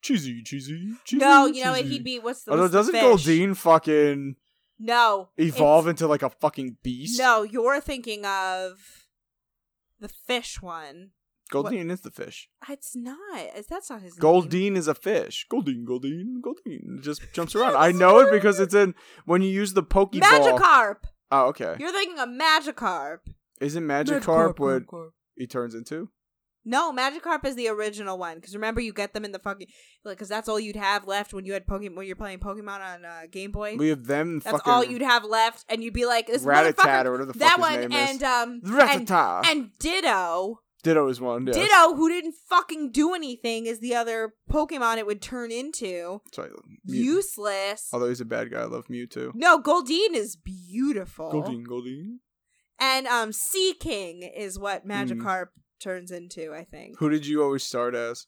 Cheesy, 0.02 0.42
cheesy, 0.42 0.92
cheesy. 1.04 1.18
no, 1.20 1.46
you 1.46 1.64
know 1.64 1.72
what? 1.72 1.84
He'd 1.84 2.04
be 2.04 2.18
what's 2.18 2.44
the 2.44 2.50
Although 2.52 2.64
what's 2.64 2.74
doesn't 2.74 2.92
fish? 2.94 3.02
Goldeen 3.02 3.56
fucking 3.56 4.36
no 4.78 5.30
evolve 5.38 5.88
into 5.88 6.06
like 6.06 6.22
a 6.22 6.30
fucking 6.30 6.76
beast? 6.82 7.18
No, 7.18 7.42
you're 7.42 7.80
thinking 7.80 8.24
of 8.24 8.74
the 9.98 10.08
fish 10.08 10.60
one. 10.60 11.10
Goldeen 11.52 11.90
is 11.90 12.00
the 12.00 12.10
fish. 12.10 12.48
Ah, 12.64 12.72
it's 12.72 12.94
not. 12.96 13.16
It's- 13.38 13.66
That's 13.70 13.88
not 13.88 14.02
his 14.02 14.18
name. 14.18 14.20
Goldeen 14.20 14.76
is 14.76 14.88
a 14.88 14.94
fish. 14.94 15.46
Goldeen, 15.50 15.84
Goldeen, 15.84 16.40
Goldeen. 16.42 16.98
It 16.98 17.02
just 17.02 17.22
jumps 17.32 17.54
around. 17.56 17.76
I 17.76 17.92
know 17.92 18.18
it 18.20 18.30
because 18.32 18.58
it's 18.60 18.74
in 18.74 18.94
when 19.26 19.42
you 19.42 19.48
use 19.50 19.72
the 19.72 19.82
Pokeball. 19.82 20.20
Magikarp. 20.20 20.96
Oh, 21.30 21.46
okay. 21.46 21.76
You're 21.78 21.92
thinking 21.92 22.18
of 22.18 22.28
Magikarp. 22.28 23.20
Isn't 23.60 23.84
Magikarp 23.84 24.22
Magikarp, 24.22 24.58
what 24.58 24.86
Magikarp. 24.86 25.08
he 25.36 25.46
turns 25.46 25.74
into? 25.74 26.10
No, 26.68 26.92
Magikarp 26.92 27.44
is 27.46 27.54
the 27.54 27.68
original 27.68 28.18
one. 28.18 28.34
Because 28.36 28.54
remember, 28.54 28.80
you 28.80 28.92
get 28.92 29.14
them 29.14 29.24
in 29.24 29.30
the 29.32 29.38
fucking 29.38 29.68
like, 30.04 30.18
because 30.18 30.28
that's 30.28 30.48
all 30.48 30.58
you'd 30.58 30.74
have 30.76 31.06
left 31.06 31.32
when 31.32 31.44
you 31.44 31.52
had 31.52 31.64
Pokemon 31.66 31.94
when 31.96 32.06
you're 32.06 32.16
playing 32.16 32.40
Pokemon 32.40 32.80
on 32.80 33.04
uh, 33.04 33.22
Game 33.30 33.52
Boy. 33.52 33.76
We 33.76 33.88
have 33.90 34.04
them. 34.06 34.40
that's 34.40 34.60
all 34.66 34.84
you'd 34.84 35.00
have 35.02 35.24
left, 35.24 35.64
and 35.68 35.82
you'd 35.82 35.94
be 35.94 36.04
like, 36.06 36.26
this 36.26 36.44
or 36.44 36.46
whatever 36.52 37.24
the 37.24 37.32
that 37.38 37.50
fuck 37.52 37.58
one, 37.60 37.80
name 37.80 37.92
and 37.92 38.22
um, 38.22 38.60
and, 38.64 39.08
Rattata. 39.08 39.46
and 39.46 39.70
Ditto, 39.78 40.60
Ditto 40.82 41.08
is 41.08 41.20
one. 41.20 41.46
Yes. 41.46 41.56
Ditto, 41.56 41.94
who 41.94 42.08
didn't 42.08 42.34
fucking 42.48 42.90
do 42.92 43.14
anything, 43.14 43.66
is 43.66 43.80
the 43.80 43.94
other 43.94 44.34
Pokemon 44.50 44.98
it 44.98 45.06
would 45.06 45.22
turn 45.22 45.50
into. 45.50 46.20
Sorry, 46.32 46.50
Useless. 46.84 47.88
Although 47.92 48.08
he's 48.08 48.20
a 48.20 48.24
bad 48.24 48.50
guy, 48.50 48.60
I 48.62 48.64
love 48.64 48.86
Mewtwo. 48.88 49.32
No, 49.34 49.60
Goldeen 49.60 50.14
is 50.14 50.36
beautiful. 50.36 51.32
Goldeen, 51.32 51.64
Goldeen. 51.66 52.16
And 52.78 53.06
um 53.06 53.32
Seaking 53.32 54.22
is 54.22 54.58
what 54.58 54.82
Hmm. 54.82 54.90
Magikarp 54.92 55.46
turns 55.80 56.10
into, 56.10 56.52
I 56.54 56.64
think. 56.64 56.98
Who 56.98 57.10
did 57.10 57.26
you 57.26 57.42
always 57.42 57.62
start 57.62 57.94
as? 57.94 58.26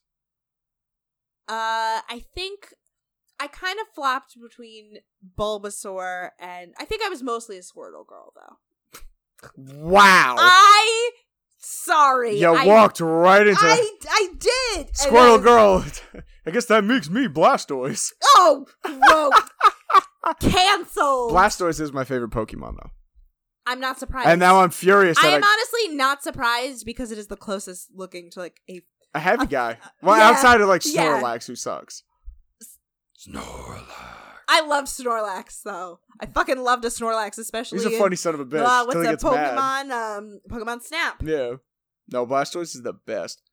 Uh 1.47 2.01
I 2.07 2.23
think 2.35 2.73
I 3.39 3.47
kind 3.47 3.79
of 3.79 3.87
flopped 3.93 4.35
between 4.39 4.97
Bulbasaur 5.37 6.29
and 6.39 6.73
I 6.79 6.85
think 6.85 7.01
I 7.03 7.09
was 7.09 7.23
mostly 7.23 7.57
a 7.57 7.61
Squirtle 7.61 8.05
girl 8.05 8.33
though. 8.35 8.99
Wow. 9.55 10.35
I 10.37 11.11
Sorry. 11.61 12.39
You 12.39 12.53
I, 12.53 12.65
walked 12.65 13.01
right 13.01 13.45
into 13.45 13.59
I 13.61 13.91
I 14.09 14.27
did. 14.39 14.89
Then- 15.11 15.41
Girl. 15.41 15.85
I 16.45 16.51
guess 16.51 16.65
that 16.65 16.83
makes 16.83 17.09
me 17.09 17.27
Blastoise. 17.27 18.11
Oh, 18.23 18.65
gross. 18.83 19.33
Cancelled. 20.39 21.31
Blastoise 21.33 21.81
is 21.81 21.91
my 21.91 22.03
favorite 22.05 22.31
Pokemon 22.31 22.75
though, 22.81 22.91
I'm 23.69 23.79
not 23.79 23.99
surprised. 23.99 24.27
and 24.27 24.39
now 24.39 24.61
I'm 24.61 24.71
furious 24.71 25.17
I 25.23 25.27
am 25.27 25.43
I, 25.43 25.47
honestly 25.47 25.95
not 25.95 26.23
surprised 26.23 26.85
because 26.85 27.11
it 27.11 27.17
is 27.17 27.27
the 27.27 27.37
closest 27.37 27.89
looking 27.93 28.31
to 28.31 28.39
like 28.39 28.61
a. 28.69 28.81
a 29.13 29.19
heavy 29.19 29.45
guy. 29.45 29.77
Well, 30.01 30.17
yeah, 30.17 30.29
outside 30.29 30.59
of 30.59 30.67
like 30.67 30.81
yeah. 30.85 31.21
Snorlax, 31.21 31.45
who 31.47 31.55
sucks. 31.55 32.03
Snorlax. 33.17 33.85
I 34.47 34.61
love 34.65 34.85
Snorlax 34.85 35.61
though. 35.63 35.99
I 36.19 36.25
fucking 36.25 36.57
loved 36.57 36.83
a 36.85 36.87
Snorlax, 36.87 37.37
especially. 37.37 37.77
He's 37.77 37.85
a 37.85 37.93
in- 37.93 37.99
funny 37.99 38.15
son 38.15 38.33
of 38.33 38.39
a 38.39 38.45
bitch. 38.45 38.63
Uh, 38.63 38.85
what's 38.85 38.93
till 38.93 39.01
he 39.01 39.07
that 39.15 39.23
mad. 39.23 39.87
Pokemon? 39.87 40.17
Um, 40.17 40.39
Pokemon 40.49 40.81
Snap. 40.81 41.21
Yeah. 41.23 41.53
No, 42.11 42.25
Blastoise 42.25 42.75
is 42.75 42.81
the 42.81 42.93
best. 42.93 43.43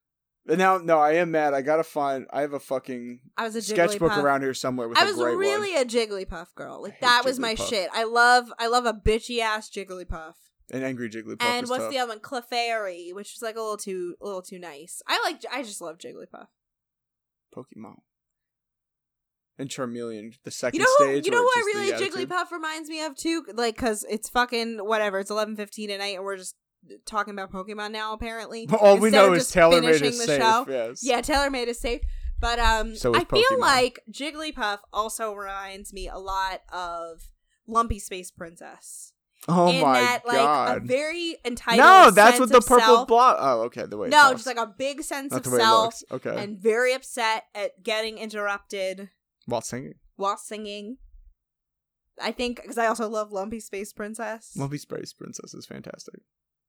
Now, 0.49 0.79
no, 0.79 0.99
I 1.01 1.15
am 1.15 1.33
mad. 1.33 1.55
I 1.55 1.63
gotta 1.63 1.83
find. 1.83 2.27
I 2.33 2.43
have 2.43 2.53
a 2.53 2.61
fucking 2.61 3.21
I 3.37 3.43
was 3.45 3.57
a 3.57 3.63
sketchbook 3.63 4.13
Jigglypuff. 4.13 4.23
around 4.23 4.43
here 4.43 4.55
somewhere 4.55 4.89
with 4.89 4.97
I 4.99 5.03
a 5.03 5.07
was 5.07 5.17
really 5.17 5.73
one. 5.73 5.83
a 5.83 5.85
Jigglypuff 5.85 6.55
girl. 6.55 6.83
Like 6.83 7.01
that 7.01 7.23
was 7.25 7.39
my 7.41 7.55
Jigglypuff. 7.57 7.69
shit. 7.69 7.91
I 7.93 8.05
love, 8.05 8.53
I 8.59 8.69
love 8.69 8.87
a 8.87 8.93
bitchy 8.93 9.41
ass 9.41 9.69
Jigglypuff. 9.69 10.35
An 10.71 10.83
angry 10.85 11.09
Jigglypuff. 11.11 11.43
and 11.43 11.65
is 11.65 11.71
what's 11.71 11.85
tough. 11.85 11.93
the 11.93 11.99
other 11.99 12.11
one? 12.11 12.21
Clefairy, 12.21 13.13
which 13.15 13.35
is 13.35 13.43
like 13.43 13.57
a 13.57 13.61
little 13.61 13.77
too, 13.77 14.15
a 14.21 14.25
little 14.25 14.43
too 14.43 14.59
nice. 14.61 15.03
I 15.09 15.21
like, 15.25 15.43
I 15.53 15.63
just 15.63 15.81
love 15.81 15.99
Jigglypuff. 15.99 16.47
Pokemon? 17.55 17.97
And 19.59 19.69
Charmeleon, 19.71 20.35
the 20.45 20.51
second 20.51 20.81
You 20.81 20.85
know 20.87 20.93
who? 20.99 21.13
stage. 21.15 21.25
You 21.27 21.33
know 21.33 21.39
where 21.43 21.63
who 21.63 21.79
I 21.79 21.83
really 21.83 21.93
attitude. 21.93 22.29
Jigglypuff 22.29 22.51
reminds 22.53 22.89
me 22.91 23.03
of 23.05 23.17
too? 23.17 23.45
Like, 23.55 23.77
cause 23.77 24.05
it's 24.09 24.29
fucking 24.29 24.79
whatever. 24.79 25.19
It's 25.19 25.31
eleven 25.31 25.57
fifteen 25.57 25.91
at 25.91 25.99
night, 25.99 26.15
and 26.17 26.25
we're 26.25 26.37
just 26.37 26.57
talking 27.05 27.33
about 27.35 27.53
Pokemon 27.53 27.93
now. 27.93 28.13
Apparently, 28.13 28.69
All 28.81 28.99
we 28.99 29.11
know 29.11 29.33
is 29.33 29.51
Tailor 29.51 29.81
made 29.81 30.03
it 30.03 30.15
safe. 30.15 30.41
show. 30.41 30.67
Yes. 30.69 31.05
Yeah, 31.05 31.21
Tailor 31.21 31.51
made 31.51 31.69
it 31.69 31.77
safe. 31.77 32.01
But 32.39 32.59
um, 32.59 32.95
So 32.97 33.15
is 33.15 33.23
I 33.23 33.25
feel 33.25 33.59
like 33.59 34.01
Jigglypuff 34.11 34.79
also 34.93 35.33
reminds 35.33 35.93
me 35.93 36.09
a 36.09 36.19
lot 36.19 36.61
of 36.73 37.23
Lumpy 37.67 37.99
Space 37.99 38.31
Princess. 38.31 39.13
Oh 39.49 39.69
in 39.69 39.81
my 39.81 40.01
that, 40.01 40.23
like, 40.27 40.37
god. 40.39 40.77
a 40.79 40.81
very 40.81 41.37
entitled. 41.45 41.79
no, 41.79 42.11
that's 42.11 42.41
what 42.41 42.49
the 42.49 42.61
purple 42.61 43.05
block. 43.05 43.37
Oh, 43.39 43.61
okay. 43.63 43.85
The 43.87 43.97
way. 43.97 44.09
No, 44.09 44.33
just 44.33 44.47
like 44.47 44.57
a 44.57 44.67
big 44.67 45.03
sense 45.03 45.31
not 45.31 45.39
of 45.39 45.45
the 45.45 45.51
way 45.51 45.57
it 45.59 45.61
self. 45.61 46.03
Okay. 46.11 46.43
and 46.43 46.59
very 46.59 46.93
upset 46.93 47.45
at 47.55 47.83
getting 47.83 48.19
interrupted 48.19 49.11
While 49.47 49.61
singing, 49.61 49.95
while 50.17 50.37
singing. 50.37 50.99
I 52.21 52.33
think 52.33 52.57
because 52.63 52.79
I 52.79 52.87
also 52.87 53.09
love 53.09 53.31
Lumpy 53.31 53.61
Space 53.61 53.93
Princess. 53.93 54.53
Lumpy 54.57 54.79
Space 54.79 55.13
Princess 55.13 55.55
is 55.55 55.67
fantastic. 55.67 56.21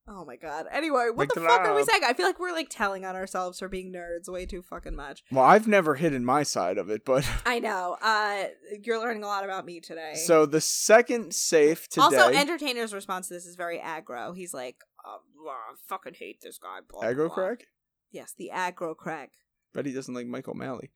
Oh 0.09 0.23
my 0.23 0.37
god. 0.37 0.67
Anyway, 0.71 1.07
what 1.13 1.27
the 1.33 1.41
fuck 1.41 1.61
are 1.61 1.75
we 1.75 1.83
saying? 1.83 2.01
I 2.05 2.13
feel 2.13 2.25
like 2.25 2.39
we're 2.39 2.53
like 2.53 2.69
telling 2.69 3.03
on 3.03 3.15
ourselves 3.15 3.59
for 3.59 3.67
being 3.67 3.91
nerds 3.91 4.29
way 4.29 4.45
too 4.45 4.61
fucking 4.61 4.95
much. 4.95 5.23
Well, 5.31 5.43
I've 5.43 5.67
never 5.67 5.95
hidden 5.95 6.23
my 6.23 6.43
side 6.43 6.77
of 6.77 6.89
it, 6.89 7.03
but 7.03 7.29
I 7.45 7.59
know. 7.59 7.97
Uh 8.01 8.45
you're 8.83 8.99
learning 8.99 9.23
a 9.23 9.27
lot 9.27 9.43
about 9.43 9.65
me 9.65 9.79
today. 9.81 10.13
so 10.15 10.45
the 10.45 10.61
second 10.61 11.33
safe 11.33 11.89
today. 11.89 12.03
also, 12.03 12.29
Entertainer's 12.29 12.93
response 12.93 13.27
to 13.27 13.33
this 13.33 13.45
is 13.45 13.55
very 13.55 13.79
aggro. 13.79 14.35
He's 14.35 14.53
like, 14.53 14.77
oh, 15.05 15.17
blah, 15.35 15.51
I 15.51 15.75
fucking 15.87 16.13
hate 16.13 16.39
this 16.41 16.57
guy. 16.57 16.79
Blah, 16.89 17.03
aggro 17.03 17.27
blah." 17.27 17.35
crack. 17.35 17.65
Yes, 18.09 18.33
the 18.37 18.51
Aggro 18.53 18.95
Crag. 18.95 19.31
But 19.73 19.85
he 19.85 19.91
doesn't 19.91 20.13
like 20.13 20.27
Mike 20.27 20.47
O'Malley. 20.47 20.91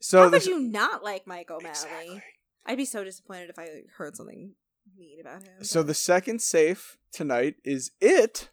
So 0.00 0.24
How 0.24 0.28
this- 0.28 0.44
could 0.44 0.50
you 0.50 0.60
not 0.60 1.04
like 1.04 1.26
Mike 1.26 1.50
O'Malley? 1.50 1.70
Exactly. 1.70 2.22
I'd 2.66 2.76
be 2.76 2.84
so 2.84 3.04
disappointed 3.04 3.48
if 3.50 3.58
I 3.58 3.82
heard 3.96 4.16
something 4.16 4.54
mean 4.96 5.20
about 5.20 5.42
him. 5.42 5.62
So 5.64 5.82
the 5.82 5.94
second 5.94 6.42
safe 6.42 6.98
tonight 7.12 7.56
is 7.64 7.90
it. 8.00 8.50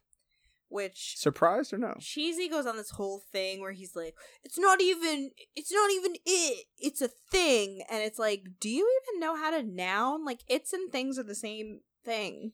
which 0.69 1.15
Surprised 1.17 1.73
or 1.73 1.77
no? 1.77 1.95
Cheesy 1.99 2.47
goes 2.49 2.65
on 2.65 2.77
this 2.77 2.91
whole 2.91 3.19
thing 3.31 3.61
where 3.61 3.73
he's 3.73 3.95
like, 3.95 4.15
"It's 4.43 4.57
not 4.57 4.81
even, 4.81 5.31
it's 5.55 5.71
not 5.71 5.91
even 5.91 6.15
it. 6.25 6.65
It's 6.79 7.01
a 7.01 7.09
thing," 7.29 7.83
and 7.89 8.01
it's 8.01 8.17
like, 8.17 8.43
do 8.59 8.69
you 8.69 8.89
even 9.03 9.19
know 9.19 9.35
how 9.35 9.51
to 9.51 9.61
noun? 9.61 10.25
Like, 10.25 10.41
it's 10.47 10.73
and 10.73 10.91
things 10.91 11.19
are 11.19 11.23
the 11.23 11.35
same 11.35 11.81
thing. 12.03 12.53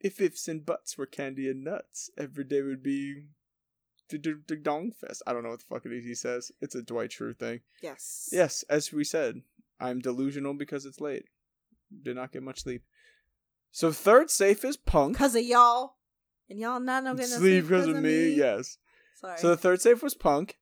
If 0.00 0.20
ifs 0.20 0.46
and 0.48 0.64
buts 0.64 0.96
were 0.98 1.06
candy 1.06 1.48
and 1.48 1.64
nuts, 1.64 2.10
every 2.18 2.44
day 2.44 2.60
would 2.62 2.82
be 2.82 3.24
the 4.10 4.18
d- 4.18 4.34
d- 4.46 4.56
dong 4.56 4.92
fest. 4.92 5.22
I 5.26 5.32
don't 5.32 5.42
know 5.42 5.48
what 5.48 5.60
the 5.60 5.64
fuck 5.64 5.86
it 5.86 5.92
is 5.92 6.04
he 6.04 6.14
says. 6.14 6.52
It's 6.60 6.74
a 6.74 6.82
Dwight 6.82 7.10
Schrute 7.10 7.38
thing. 7.38 7.60
Yes. 7.82 8.28
Yes, 8.30 8.62
as 8.68 8.92
we 8.92 9.02
said, 9.02 9.40
I'm 9.80 10.00
delusional 10.00 10.54
because 10.54 10.84
it's 10.84 11.00
late. 11.00 11.24
Did 12.02 12.16
not 12.16 12.32
get 12.32 12.42
much 12.42 12.62
sleep. 12.62 12.82
So 13.70 13.92
third 13.92 14.30
safe 14.30 14.64
is 14.64 14.76
punk. 14.76 15.14
Because 15.14 15.34
of 15.34 15.42
y'all, 15.42 15.96
and 16.48 16.58
y'all 16.58 16.80
not 16.80 17.04
no 17.04 17.14
gonna 17.14 17.26
Sleep 17.26 17.64
because 17.64 17.88
of 17.88 17.96
me. 17.96 18.30
Yes. 18.30 18.78
Sorry. 19.16 19.38
So 19.38 19.48
the 19.48 19.56
third 19.56 19.80
safe 19.80 20.02
was 20.02 20.14
punk. 20.14 20.58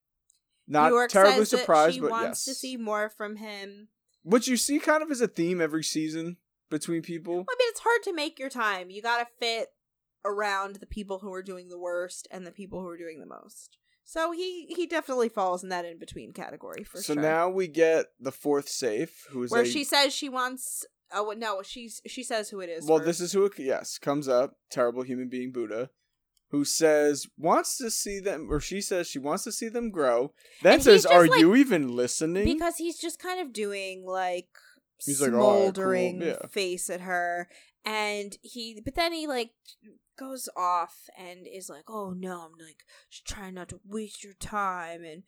Not 0.66 1.10
terribly 1.10 1.44
surprised, 1.44 1.94
she 1.94 2.00
but 2.00 2.10
wants 2.10 2.46
yes. 2.46 2.54
to 2.54 2.54
see 2.54 2.76
more 2.76 3.10
from 3.10 3.36
him. 3.36 3.88
Which 4.22 4.46
you 4.46 4.56
see 4.56 4.78
kind 4.78 5.02
of 5.02 5.10
as 5.10 5.20
a 5.20 5.26
theme 5.26 5.60
every 5.60 5.82
season 5.82 6.36
between 6.70 7.02
people. 7.02 7.34
I 7.34 7.36
mean, 7.36 7.68
it's 7.68 7.80
hard 7.80 8.02
to 8.04 8.12
make 8.12 8.38
your 8.38 8.48
time. 8.48 8.88
You 8.88 9.02
gotta 9.02 9.26
fit 9.38 9.68
around 10.24 10.76
the 10.76 10.86
people 10.86 11.18
who 11.18 11.32
are 11.32 11.42
doing 11.42 11.68
the 11.68 11.78
worst 11.78 12.28
and 12.30 12.46
the 12.46 12.52
people 12.52 12.80
who 12.80 12.88
are 12.88 12.96
doing 12.96 13.20
the 13.20 13.26
most. 13.26 13.78
So 14.04 14.32
he 14.32 14.66
he 14.66 14.86
definitely 14.86 15.28
falls 15.28 15.62
in 15.62 15.68
that 15.68 15.84
in 15.84 15.98
between 15.98 16.32
category 16.32 16.84
for 16.84 16.98
so 16.98 17.14
sure. 17.14 17.22
now 17.22 17.48
we 17.48 17.68
get 17.68 18.06
the 18.20 18.32
fourth 18.32 18.68
safe, 18.68 19.26
who 19.30 19.42
is 19.42 19.50
where 19.50 19.62
a, 19.62 19.66
she 19.66 19.84
says 19.84 20.12
she 20.12 20.28
wants. 20.28 20.84
Oh 21.14 21.32
no, 21.36 21.62
she's 21.62 22.00
she 22.06 22.22
says 22.22 22.50
who 22.50 22.60
it 22.60 22.68
is. 22.68 22.86
well, 22.86 22.98
first. 22.98 23.06
this 23.06 23.20
is 23.20 23.32
who 23.32 23.44
it, 23.44 23.52
yes 23.58 23.98
comes 23.98 24.28
up. 24.28 24.56
Terrible 24.70 25.02
human 25.02 25.28
being 25.28 25.52
Buddha, 25.52 25.90
who 26.50 26.64
says 26.64 27.26
wants 27.38 27.76
to 27.78 27.90
see 27.90 28.20
them, 28.20 28.48
or 28.50 28.60
she 28.60 28.80
says 28.80 29.08
she 29.08 29.18
wants 29.18 29.44
to 29.44 29.52
see 29.52 29.68
them 29.68 29.90
grow. 29.90 30.32
Then 30.62 30.74
And 30.74 30.82
says, 30.82 31.04
"Are 31.06 31.26
like- 31.26 31.40
you 31.40 31.54
even 31.54 31.94
listening?" 31.96 32.44
because 32.44 32.76
he's 32.76 32.98
just 32.98 33.18
kind 33.18 33.40
of 33.40 33.52
doing 33.52 34.04
like 34.06 34.48
He's 35.04 35.20
like, 35.20 35.32
"Oh, 35.32 35.38
cool, 35.38 35.58
smoldering 35.72 36.22
yeah." 36.22 36.46
face 36.50 36.88
at 36.88 37.00
her, 37.00 37.48
and 37.84 38.36
he. 38.42 38.80
But 38.84 38.94
then 38.94 39.12
he 39.12 39.26
like 39.26 39.50
goes 40.16 40.48
off 40.56 41.08
and 41.18 41.46
is 41.46 41.68
like, 41.68 41.84
"Oh 41.88 42.10
no, 42.16 42.42
I'm 42.42 42.52
like 42.64 42.84
trying 43.26 43.54
not 43.54 43.68
to 43.70 43.80
waste 43.84 44.22
your 44.22 44.34
time," 44.34 45.02
and 45.04 45.24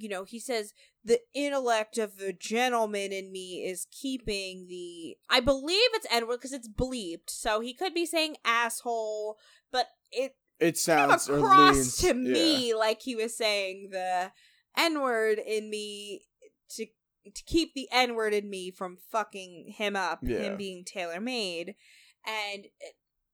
you 0.00 0.08
know 0.08 0.24
he 0.24 0.38
says 0.38 0.72
the 1.04 1.20
intellect 1.34 1.98
of 1.98 2.16
the 2.18 2.32
gentleman 2.32 3.12
in 3.12 3.30
me 3.32 3.64
is 3.66 3.86
keeping 3.90 4.66
the. 4.68 5.16
I 5.30 5.40
believe 5.40 5.90
it's 5.92 6.06
Edward 6.10 6.38
because 6.38 6.52
it's 6.52 6.68
bleeped, 6.68 7.28
so 7.28 7.60
he 7.60 7.74
could 7.74 7.94
be 7.94 8.06
saying 8.06 8.36
asshole, 8.44 9.38
but 9.70 9.86
it 10.10 10.36
it 10.60 10.78
sounds 10.78 11.28
or 11.28 11.38
across 11.38 11.98
to 11.98 12.08
yeah. 12.08 12.12
me 12.14 12.74
like 12.74 13.02
he 13.02 13.16
was 13.16 13.36
saying 13.36 13.88
the 13.90 14.32
N 14.76 15.00
word 15.00 15.38
in 15.38 15.70
me 15.70 16.22
to 16.70 16.86
to 17.34 17.42
keep 17.44 17.74
the 17.74 17.88
N 17.92 18.14
word 18.14 18.34
in 18.34 18.48
me 18.48 18.70
from 18.70 18.98
fucking 19.10 19.74
him 19.76 19.96
up, 19.96 20.20
Yeah. 20.22 20.38
him 20.38 20.56
being 20.56 20.84
tailor 20.84 21.20
made, 21.20 21.74
and 22.26 22.66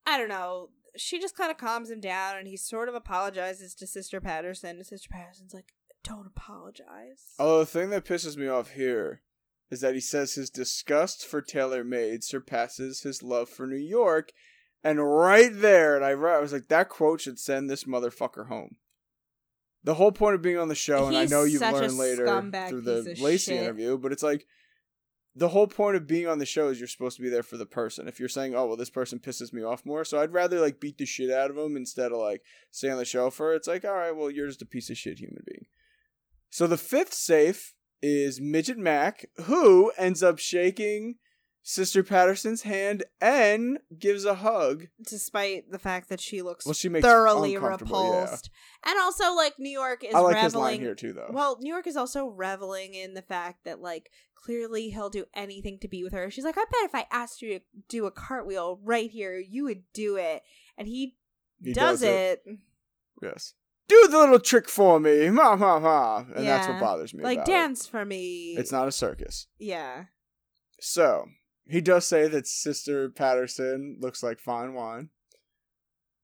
I 0.06 0.18
don't 0.18 0.28
know. 0.28 0.70
She 0.96 1.20
just 1.20 1.36
kind 1.36 1.52
of 1.52 1.56
calms 1.56 1.88
him 1.88 2.00
down, 2.00 2.36
and 2.36 2.48
he 2.48 2.56
sort 2.56 2.88
of 2.88 2.96
apologizes 2.96 3.76
to 3.76 3.86
Sister 3.86 4.20
Patterson. 4.20 4.76
And 4.76 4.86
Sister 4.86 5.08
Patterson's 5.08 5.54
like, 5.54 5.72
"Don't 6.02 6.26
apologize." 6.26 7.34
Oh, 7.38 7.60
the 7.60 7.66
thing 7.66 7.90
that 7.90 8.04
pisses 8.04 8.36
me 8.36 8.46
off 8.46 8.72
here 8.72 9.22
is 9.70 9.80
that 9.80 9.94
he 9.94 10.00
says 10.00 10.34
his 10.34 10.50
disgust 10.50 11.24
for 11.24 11.40
tailor 11.40 11.84
made 11.84 12.24
surpasses 12.24 13.02
his 13.02 13.22
love 13.22 13.48
for 13.48 13.66
New 13.66 13.76
York. 13.76 14.32
And 14.82 15.06
right 15.06 15.50
there, 15.52 15.94
and 15.94 16.04
I, 16.04 16.10
I 16.10 16.40
was 16.40 16.52
like, 16.52 16.68
that 16.68 16.88
quote 16.88 17.20
should 17.20 17.38
send 17.38 17.68
this 17.68 17.84
motherfucker 17.84 18.48
home. 18.48 18.76
The 19.84 19.94
whole 19.94 20.12
point 20.12 20.34
of 20.34 20.42
being 20.42 20.58
on 20.58 20.68
the 20.68 20.74
show, 20.74 21.06
and 21.06 21.16
I 21.16 21.26
know 21.26 21.44
you've 21.44 21.62
learned 21.62 21.96
later 21.96 22.26
through 22.68 22.82
the 22.82 23.16
Lacey 23.20 23.52
shit. 23.52 23.62
interview, 23.62 23.96
but 23.96 24.12
it's 24.12 24.22
like 24.22 24.46
the 25.34 25.48
whole 25.48 25.66
point 25.66 25.96
of 25.96 26.06
being 26.06 26.26
on 26.26 26.38
the 26.38 26.44
show 26.44 26.68
is 26.68 26.78
you're 26.78 26.88
supposed 26.88 27.16
to 27.16 27.22
be 27.22 27.30
there 27.30 27.42
for 27.42 27.56
the 27.56 27.66
person. 27.66 28.06
If 28.08 28.18
you're 28.20 28.28
saying, 28.28 28.54
"Oh, 28.54 28.66
well, 28.66 28.76
this 28.76 28.90
person 28.90 29.20
pisses 29.20 29.54
me 29.54 29.62
off 29.62 29.86
more," 29.86 30.04
so 30.04 30.20
I'd 30.20 30.34
rather 30.34 30.60
like 30.60 30.80
beat 30.80 30.98
the 30.98 31.06
shit 31.06 31.30
out 31.30 31.48
of 31.48 31.56
them 31.56 31.76
instead 31.76 32.12
of 32.12 32.18
like 32.18 32.42
stay 32.70 32.90
on 32.90 32.98
the 32.98 33.06
show 33.06 33.30
for. 33.30 33.52
it. 33.54 33.56
It's 33.56 33.68
like, 33.68 33.84
all 33.86 33.94
right, 33.94 34.14
well, 34.14 34.30
you're 34.30 34.48
just 34.48 34.60
a 34.60 34.66
piece 34.66 34.90
of 34.90 34.98
shit 34.98 35.18
human 35.18 35.42
being. 35.46 35.64
So 36.50 36.66
the 36.66 36.76
fifth 36.76 37.14
safe 37.14 37.74
is 38.02 38.40
Midget 38.40 38.78
Mac, 38.78 39.26
who 39.44 39.92
ends 39.96 40.22
up 40.22 40.38
shaking 40.38 41.16
Sister 41.62 42.02
Patterson's 42.02 42.62
hand 42.62 43.04
and 43.20 43.78
gives 43.98 44.24
a 44.24 44.34
hug. 44.36 44.86
Despite 45.06 45.70
the 45.70 45.78
fact 45.78 46.08
that 46.08 46.18
she 46.20 46.40
looks 46.42 46.64
Well, 46.64 46.72
she 46.74 46.88
makes 46.88 47.06
thoroughly 47.06 47.54
uncomfortable, 47.54 48.02
yeah. 48.02 48.20
repulsed, 48.22 48.50
and 48.84 48.98
also 48.98 49.34
like 49.34 49.58
New 49.58 49.70
York 49.70 50.02
is 50.02 50.14
I 50.14 50.20
like 50.20 50.36
reveling. 50.36 50.44
his 50.44 50.54
line 50.54 50.80
here 50.80 50.94
too, 50.94 51.12
though. 51.12 51.30
Well, 51.30 51.58
New 51.60 51.70
York 51.72 51.86
is 51.86 51.96
also 51.96 52.26
reveling 52.26 52.94
in 52.94 53.14
the 53.14 53.22
fact 53.22 53.64
that 53.64 53.80
like 53.80 54.10
clearly 54.34 54.88
he'll 54.90 55.10
do 55.10 55.26
anything 55.34 55.78
to 55.80 55.88
be 55.88 56.02
with 56.02 56.14
her. 56.14 56.30
She's 56.30 56.44
like, 56.44 56.56
I 56.56 56.64
bet 56.64 56.84
if 56.84 56.94
I 56.94 57.06
asked 57.12 57.42
you 57.42 57.58
to 57.58 57.64
do 57.88 58.06
a 58.06 58.10
cartwheel 58.10 58.80
right 58.82 59.10
here, 59.10 59.38
you 59.38 59.64
would 59.64 59.82
do 59.92 60.16
it, 60.16 60.42
and 60.78 60.88
he, 60.88 61.16
He 61.62 61.74
does, 61.74 62.00
does 62.00 62.02
it. 62.02 62.42
Yes. 63.22 63.52
Do 63.90 64.06
the 64.08 64.18
little 64.18 64.38
trick 64.38 64.68
for 64.68 65.00
me, 65.00 65.30
ma 65.30 65.56
ma 65.56 65.80
ma, 65.80 66.18
and 66.36 66.46
that's 66.46 66.68
what 66.68 66.78
bothers 66.78 67.12
me. 67.12 67.24
Like 67.24 67.38
about 67.38 67.48
it. 67.48 67.50
dance 67.50 67.86
for 67.88 68.04
me. 68.04 68.54
It's 68.56 68.70
not 68.70 68.86
a 68.86 68.92
circus. 68.92 69.48
Yeah. 69.58 70.04
So 70.78 71.26
he 71.68 71.80
does 71.80 72.06
say 72.06 72.28
that 72.28 72.46
Sister 72.46 73.10
Patterson 73.10 73.96
looks 74.00 74.22
like 74.22 74.38
fine 74.38 74.74
wine. 74.74 75.08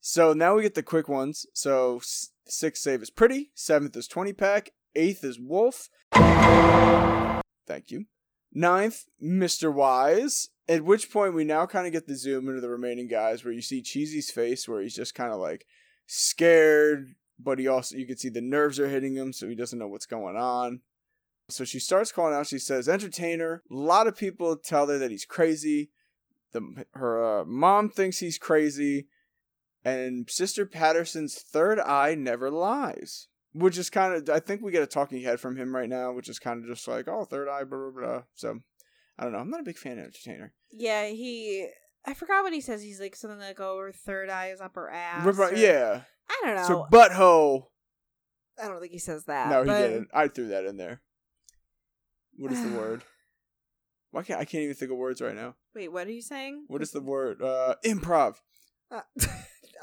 So 0.00 0.32
now 0.32 0.54
we 0.54 0.62
get 0.62 0.76
the 0.76 0.84
quick 0.84 1.08
ones. 1.08 1.44
So 1.54 2.00
sixth 2.46 2.84
save 2.84 3.02
is 3.02 3.10
Pretty, 3.10 3.50
seventh 3.56 3.96
is 3.96 4.06
20 4.06 4.32
pack, 4.32 4.70
eighth 4.94 5.24
is 5.24 5.40
Wolf. 5.40 5.88
Thank 6.12 7.90
you. 7.90 8.04
Ninth, 8.52 9.06
Mr. 9.20 9.74
Wise. 9.74 10.50
At 10.68 10.84
which 10.84 11.10
point 11.10 11.34
we 11.34 11.42
now 11.42 11.66
kind 11.66 11.88
of 11.88 11.92
get 11.92 12.06
the 12.06 12.14
zoom 12.14 12.48
into 12.48 12.60
the 12.60 12.68
remaining 12.68 13.08
guys 13.08 13.44
where 13.44 13.52
you 13.52 13.60
see 13.60 13.82
Cheesy's 13.82 14.30
face 14.30 14.68
where 14.68 14.80
he's 14.82 14.94
just 14.94 15.16
kind 15.16 15.32
of 15.32 15.40
like 15.40 15.66
scared, 16.06 17.16
but 17.39 17.58
he 17.58 17.68
also 17.68 17.97
you 17.97 18.06
can 18.06 18.16
see 18.16 18.28
the 18.28 18.40
nerves 18.40 18.78
are 18.81 18.89
hitting 18.89 19.15
him, 19.15 19.32
so 19.32 19.48
he 19.48 19.55
doesn't 19.55 19.78
know 19.78 19.89
what's 19.89 20.06
going 20.06 20.36
on. 20.36 20.81
So 21.48 21.65
she 21.65 21.78
starts 21.78 22.10
calling 22.12 22.34
out. 22.34 22.47
She 22.47 22.58
says, 22.58 22.89
"Entertainer." 22.89 23.62
A 23.70 23.74
lot 23.74 24.06
of 24.06 24.16
people 24.16 24.56
tell 24.56 24.89
her 24.89 24.98
that 24.98 25.10
he's 25.10 25.24
crazy. 25.24 25.90
The 26.52 26.84
her 26.94 27.40
uh, 27.40 27.44
mom 27.44 27.89
thinks 27.90 28.18
he's 28.18 28.39
crazy, 28.39 29.06
and 29.84 30.28
Sister 30.28 30.66
Patterson's 30.66 31.36
third 31.36 31.78
eye 31.81 32.15
never 32.15 32.50
lies. 32.50 33.28
Which 33.52 33.78
is 33.78 33.89
kind 33.89 34.12
of, 34.12 34.28
I 34.28 34.39
think 34.39 34.60
we 34.60 34.70
get 34.70 34.82
a 34.82 34.86
talking 34.86 35.23
head 35.23 35.40
from 35.40 35.56
him 35.56 35.74
right 35.74 35.89
now, 35.89 36.12
which 36.12 36.28
is 36.28 36.39
kind 36.39 36.62
of 36.62 36.68
just 36.68 36.86
like, 36.86 37.08
oh, 37.08 37.24
third 37.24 37.48
eye, 37.48 37.65
blah 37.65 37.78
blah 37.78 37.90
blah. 37.90 38.23
So, 38.34 38.58
I 39.18 39.24
don't 39.24 39.32
know. 39.32 39.39
I'm 39.39 39.48
not 39.48 39.60
a 39.60 39.65
big 39.65 39.78
fan 39.78 39.98
of 39.98 40.05
Entertainer. 40.05 40.52
Yeah, 40.70 41.06
he. 41.06 41.66
I 42.05 42.12
forgot 42.12 42.42
what 42.42 42.52
he 42.52 42.60
says. 42.60 42.82
He's 42.82 43.00
like 43.00 43.16
something 43.16 43.40
like, 43.40 43.58
"Oh, 43.58 43.78
her 43.78 43.92
third 43.92 44.28
eye 44.28 44.50
is 44.50 44.60
up 44.60 44.74
her 44.74 44.90
ass." 44.90 45.24
Right, 45.24 45.55
or- 45.55 45.56
yeah. 45.56 46.02
I 46.28 46.40
don't 46.44 46.56
know. 46.56 46.66
So 46.66 46.86
butthole. 46.90 47.66
I 48.62 48.68
don't 48.68 48.80
think 48.80 48.92
he 48.92 48.98
says 48.98 49.24
that. 49.26 49.48
No, 49.50 49.62
he 49.62 49.66
but- 49.68 49.80
didn't. 49.88 50.08
I 50.14 50.28
threw 50.28 50.48
that 50.48 50.64
in 50.64 50.76
there. 50.76 51.02
What 52.38 52.52
is 52.52 52.62
the 52.62 52.76
word? 52.76 53.02
Why 54.10 54.22
can't 54.22 54.40
I 54.40 54.44
can't 54.44 54.62
even 54.64 54.74
think 54.76 54.90
of 54.90 54.96
words 54.96 55.20
right 55.20 55.34
now? 55.34 55.56
Wait, 55.74 55.92
what 55.92 56.06
are 56.06 56.12
you 56.12 56.22
saying? 56.22 56.64
What 56.68 56.80
is 56.82 56.90
the 56.90 57.00
word? 57.02 57.42
Uh, 57.42 57.74
improv. 57.84 58.36
Uh, 58.90 59.00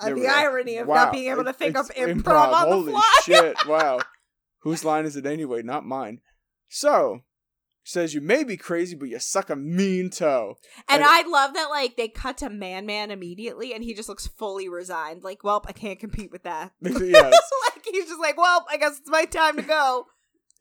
the 0.03 0.27
irony 0.27 0.77
of 0.77 0.87
Wow, 0.87 0.95
not 0.95 1.13
being 1.13 1.29
able 1.29 1.43
to 1.43 1.53
think 1.53 1.77
of 1.77 1.91
it's 1.95 1.99
improv, 1.99 2.51
on 2.53 2.67
Holy 2.67 2.85
the 2.85 2.91
fly. 2.91 3.19
shit! 3.25 3.67
Wow, 3.67 3.99
whose 4.61 4.83
line 4.83 5.05
is 5.05 5.15
it 5.15 5.25
anyway? 5.25 5.61
Not 5.61 5.85
mine. 5.85 6.21
So 6.69 7.21
says 7.83 8.13
you 8.13 8.21
may 8.21 8.43
be 8.43 8.57
crazy, 8.57 8.95
but 8.95 9.09
you 9.09 9.19
suck 9.19 9.49
a 9.49 9.55
mean 9.55 10.09
toe. 10.09 10.57
And 10.89 11.01
And- 11.01 11.09
I 11.09 11.21
love 11.27 11.53
that, 11.53 11.69
like, 11.69 11.97
they 11.97 12.07
cut 12.07 12.37
to 12.39 12.49
Man 12.49 12.85
Man 12.85 13.11
immediately, 13.11 13.73
and 13.73 13.83
he 13.83 13.93
just 13.93 14.07
looks 14.09 14.27
fully 14.27 14.69
resigned. 14.69 15.23
Like, 15.23 15.43
well, 15.43 15.63
I 15.67 15.71
can't 15.73 15.99
compete 15.99 16.31
with 16.31 16.43
that. 16.43 16.71
yes, 16.81 16.93
like, 17.75 17.85
he's 17.91 18.05
just 18.07 18.19
like, 18.21 18.37
well, 18.37 18.65
I 18.69 18.77
guess 18.77 18.99
it's 18.99 19.09
my 19.09 19.25
time 19.25 19.55
to 19.57 19.61
go. 19.63 20.07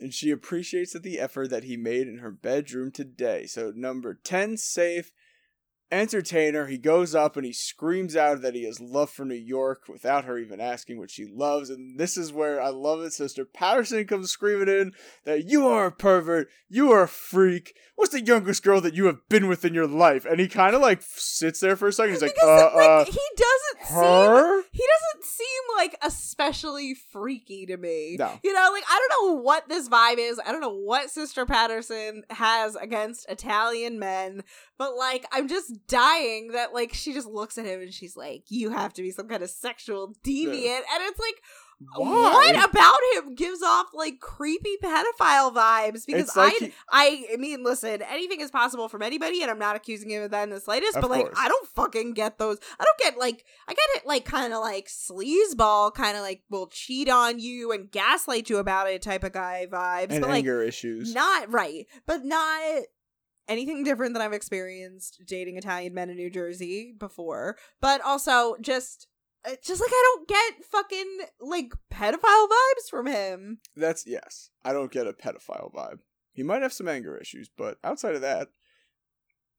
and 0.01 0.13
she 0.13 0.31
appreciates 0.31 0.99
the 0.99 1.21
effort 1.21 1.51
that 1.51 1.65
he 1.65 1.77
made 1.77 2.09
in 2.09 2.19
her 2.19 2.33
bedroom 2.33 2.91
today. 2.91 3.47
So 3.47 3.73
number 3.75 4.15
ten, 4.15 4.57
safe. 4.57 5.13
Entertainer, 5.93 6.67
he 6.67 6.79
goes 6.79 7.15
up 7.15 7.37
and 7.37 7.45
he 7.45 7.53
screams 7.53 8.17
out 8.17 8.41
that 8.41 8.55
he 8.55 8.65
has 8.65 8.81
love 8.81 9.11
for 9.11 9.27
New 9.27 9.35
York 9.35 9.83
without 9.89 10.25
her 10.25 10.39
even 10.39 10.59
asking 10.59 10.99
what 10.99 11.11
she 11.11 11.27
loves. 11.27 11.69
And 11.69 12.01
this 12.01 12.17
is 12.17 12.33
where 12.33 12.63
I 12.63 12.71
love 12.71 13.03
it. 13.03 13.13
Sister 13.13 13.45
Patterson 13.45 14.07
comes 14.07 14.31
screaming 14.31 14.69
in 14.69 14.93
that 15.25 15.45
you 15.45 15.67
are 15.67 15.87
a 15.87 15.93
pervert, 15.93 16.49
you 16.69 16.91
are 16.93 17.03
a 17.03 17.09
freak. 17.09 17.77
What's 17.95 18.13
the 18.13 18.23
youngest 18.23 18.65
girl 18.65 18.81
that 18.81 18.95
you 18.95 19.05
have 19.05 19.29
been 19.29 19.49
with 19.49 19.67
in 19.67 19.75
your 19.75 19.87
life? 19.87 20.25
And 20.25 20.41
he 20.41 20.49
kind 20.49 20.75
of 20.75 20.81
like 20.81 21.03
sits 21.03 21.61
there 21.61 21.77
for 21.77 21.89
a 21.89 21.93
second. 21.93 22.15
He's 22.15 22.23
like, 22.23 22.37
uh, 22.43 22.71
like, 22.75 22.89
uh, 22.89 23.05
he 23.05 23.21
doesn't 23.37 23.87
seem 23.87 23.97
her? 23.97 24.63
he 24.73 24.83
doesn't 24.83 25.25
seem 25.25 25.63
like 25.77 25.97
especially 26.03 26.95
freaky 26.95 27.67
to 27.67 27.77
me. 27.77 28.17
No. 28.19 28.41
You 28.43 28.55
know, 28.55 28.71
like 28.73 28.85
I 28.89 28.99
don't 29.09 29.37
know 29.37 29.43
what 29.43 29.69
this 29.69 29.89
vibe 29.91 30.19
is. 30.19 30.41
I 30.45 30.53
don't 30.53 30.63
know 30.63 30.75
what 30.75 31.11
Sister 31.11 31.45
Patterson 31.45 32.23
has 32.31 32.77
against 32.77 33.29
Italian 33.29 33.99
men, 33.99 34.43
but 34.79 34.97
like 34.97 35.27
I'm 35.31 35.49
just 35.49 35.82
dying 35.89 36.53
that 36.53 36.73
like 36.73 36.93
she 36.95 37.13
just 37.13 37.29
looks 37.29 37.59
at 37.59 37.65
him 37.67 37.81
and 37.81 37.93
she's 37.93 38.17
like, 38.17 38.45
"You 38.49 38.71
have 38.71 38.93
to 38.95 39.03
be 39.03 39.11
some 39.11 39.29
kind 39.29 39.43
of 39.43 39.51
sexual 39.51 40.15
deviant," 40.25 40.79
and 40.93 41.03
it's 41.03 41.21
like. 41.21 41.43
Why? 41.97 42.07
What 42.55 42.71
about 42.71 43.01
him 43.15 43.35
gives 43.35 43.61
off 43.61 43.87
like 43.93 44.21
creepy 44.21 44.77
pedophile 44.81 45.53
vibes? 45.53 46.07
Because 46.07 46.37
like 46.37 46.53
I, 46.53 46.65
he- 46.67 46.73
I, 46.93 47.25
I 47.33 47.37
mean, 47.39 47.65
listen, 47.65 48.03
anything 48.03 48.41
is 48.41 48.53
possible 48.53 48.89
from 48.89 49.03
anybody, 49.03 49.43
and 49.43 49.51
I'm 49.51 49.59
not 49.59 49.75
accusing 49.75 50.09
him 50.11 50.23
of 50.23 50.31
that 50.31 50.45
in 50.45 50.51
the 50.51 50.61
slightest. 50.61 50.95
But 51.01 51.11
like, 51.11 51.25
course. 51.25 51.37
I 51.41 51.49
don't 51.49 51.69
fucking 51.71 52.13
get 52.13 52.39
those. 52.39 52.59
I 52.79 52.85
don't 52.85 52.99
get 53.01 53.19
like, 53.19 53.45
I 53.67 53.73
get 53.75 53.85
it 53.97 54.07
like 54.07 54.25
kind 54.25 54.53
of 54.53 54.61
like 54.61 54.87
sleazeball, 54.87 55.93
kind 55.93 56.17
of 56.17 56.23
like 56.23 56.43
will 56.51 56.69
cheat 56.69 57.09
on 57.09 57.41
you 57.41 57.73
and 57.73 57.91
gaslight 57.91 58.49
you 58.49 58.59
about 58.59 58.89
it 58.89 59.03
type 59.03 59.25
of 59.25 59.33
guy 59.33 59.67
vibes. 59.69 60.11
and 60.11 60.21
but 60.21 60.31
like, 60.31 60.39
anger 60.39 60.63
issues. 60.63 61.13
not 61.13 61.51
right, 61.53 61.87
but 62.07 62.25
not 62.25 62.83
anything 63.49 63.85
different 63.85 64.15
than 64.15 64.23
I've 64.23 64.33
experienced 64.33 65.23
dating 65.27 65.57
Italian 65.57 65.95
men 65.95 66.11
in 66.11 66.17
New 66.17 66.31
Jersey 66.31 66.95
before. 66.97 67.57
But 67.81 68.01
also 68.03 68.57
just. 68.61 69.09
Uh, 69.45 69.57
just 69.61 69.81
like 69.81 69.91
I 69.91 70.15
don't 70.15 70.29
get 70.29 70.65
fucking 70.71 71.19
like 71.41 71.73
pedophile 71.93 72.47
vibes 72.47 72.89
from 72.89 73.07
him. 73.07 73.59
That's 73.75 74.07
yes. 74.07 74.51
I 74.65 74.73
don't 74.73 74.93
get 74.93 75.09
a 75.09 75.13
pedophile 75.13 75.75
vibe. 75.75 75.99
He 76.33 76.45
might 76.45 76.63
have 76.63 76.73
some 76.73 76.87
anger 76.87 77.19
issues, 77.19 77.51
but 77.57 77.79
outside 77.83 78.15
of 78.15 78.21
that, 78.21 78.51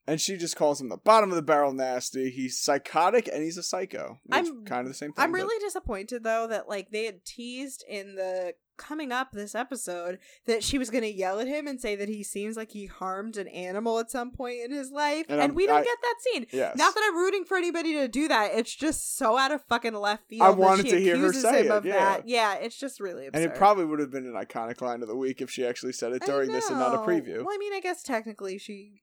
and 0.07 0.19
she 0.19 0.37
just 0.37 0.55
calls 0.55 0.81
him 0.81 0.89
the 0.89 0.97
bottom 0.97 1.29
of 1.29 1.35
the 1.35 1.41
barrel 1.41 1.73
nasty. 1.73 2.29
He's 2.29 2.59
psychotic 2.59 3.27
and 3.31 3.43
he's 3.43 3.57
a 3.57 3.63
psycho. 3.63 4.19
Which 4.25 4.35
I'm- 4.37 4.65
kind 4.65 4.81
of 4.81 4.87
the 4.87 4.97
same 4.97 5.13
thing. 5.13 5.23
I'm 5.23 5.33
really 5.33 5.59
disappointed 5.59 6.23
though 6.23 6.47
that 6.47 6.67
like 6.67 6.91
they 6.91 7.05
had 7.05 7.25
teased 7.25 7.83
in 7.87 8.15
the 8.15 8.53
coming 8.77 9.11
up 9.11 9.31
this 9.31 9.53
episode 9.55 10.17
that 10.45 10.63
she 10.63 10.77
was 10.77 10.89
going 10.89 11.03
to 11.03 11.11
yell 11.13 11.39
at 11.39 11.47
him 11.47 11.67
and 11.67 11.79
say 11.79 11.95
that 11.95 12.09
he 12.09 12.23
seems 12.23 12.57
like 12.57 12.71
he 12.71 12.85
harmed 12.87 13.37
an 13.37 13.47
animal 13.47 13.99
at 13.99 14.09
some 14.09 14.31
point 14.31 14.57
in 14.63 14.71
his 14.71 14.91
life 14.91 15.25
And 15.29 15.39
and, 15.39 15.55
we 15.55 15.65
don't 15.67 15.81
I- 15.81 15.83
get 15.83 15.97
that 16.01 16.15
scene. 16.21 16.47
yes. 16.51 16.75
Not 16.77 16.93
that 16.95 17.03
I'm 17.07 17.15
rooting 17.17 17.45
for 17.45 17.57
anybody 17.57 17.93
to 17.93 18.07
do 18.07 18.27
that. 18.27 18.51
It's 18.53 18.73
just 18.75 19.15
so 19.17 19.37
out 19.37 19.51
of 19.51 19.63
fucking 19.65 19.93
left 19.93 20.27
field. 20.27 20.41
I 20.41 20.49
wanted 20.49 20.87
to 20.87 20.99
hear 20.99 21.17
her 21.17 21.31
say 21.33 21.61
it, 21.67 21.85
yeah. 21.85 21.93
that. 21.93 22.27
Yeah, 22.27 22.55
it's 22.55 22.77
just 22.79 22.99
really 22.99 23.27
absurd. 23.27 23.41
and 23.43 23.51
it 23.51 23.55
probably 23.57 23.85
would 23.85 23.99
have 23.99 24.11
been 24.11 24.25
an 24.25 24.33
iconic 24.33 24.81
line 24.81 25.01
of 25.01 25.07
the 25.07 25.15
week 25.15 25.41
if 25.41 25.49
she 25.51 25.65
actually 25.65 25.93
said 25.93 26.11
it 26.13 26.23
during 26.25 26.51
this 26.51 26.69
and 26.69 26.79
not 26.79 26.93
a 26.95 26.99
preview. 26.99 27.37
Well, 27.45 27.53
I 27.53 27.57
mean, 27.59 27.73
I 27.73 27.79
guess 27.79 28.01
technically 28.03 28.57
she 28.57 29.01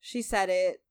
she 0.00 0.22
said 0.22 0.48
it. 0.50 0.82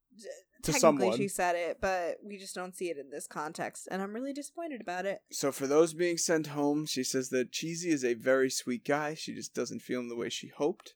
To 0.66 0.72
Technically, 0.72 0.98
someone. 0.98 1.16
she 1.16 1.28
said 1.28 1.54
it, 1.54 1.78
but 1.80 2.16
we 2.24 2.38
just 2.38 2.54
don't 2.54 2.74
see 2.74 2.90
it 2.90 2.98
in 2.98 3.10
this 3.10 3.28
context, 3.28 3.86
and 3.88 4.02
I'm 4.02 4.12
really 4.12 4.32
disappointed 4.32 4.80
about 4.80 5.06
it. 5.06 5.20
So 5.30 5.52
for 5.52 5.68
those 5.68 5.94
being 5.94 6.18
sent 6.18 6.48
home, 6.48 6.86
she 6.86 7.04
says 7.04 7.28
that 7.28 7.52
Cheesy 7.52 7.90
is 7.90 8.04
a 8.04 8.14
very 8.14 8.50
sweet 8.50 8.84
guy. 8.84 9.14
She 9.14 9.32
just 9.32 9.54
doesn't 9.54 9.82
feel 9.82 10.00
him 10.00 10.08
the 10.08 10.16
way 10.16 10.28
she 10.28 10.48
hoped. 10.48 10.94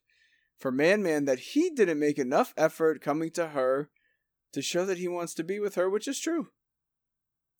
For 0.57 0.73
Man 0.73 1.01
Man, 1.01 1.23
that 1.23 1.39
he 1.39 1.69
didn't 1.69 1.99
make 1.99 2.19
enough 2.19 2.53
effort 2.57 3.01
coming 3.01 3.31
to 3.31 3.47
her 3.47 3.89
to 4.51 4.61
show 4.61 4.83
that 4.83 4.97
he 4.97 5.07
wants 5.07 5.33
to 5.35 5.43
be 5.43 5.57
with 5.57 5.75
her, 5.75 5.89
which 5.89 6.07
is 6.07 6.19
true. 6.19 6.49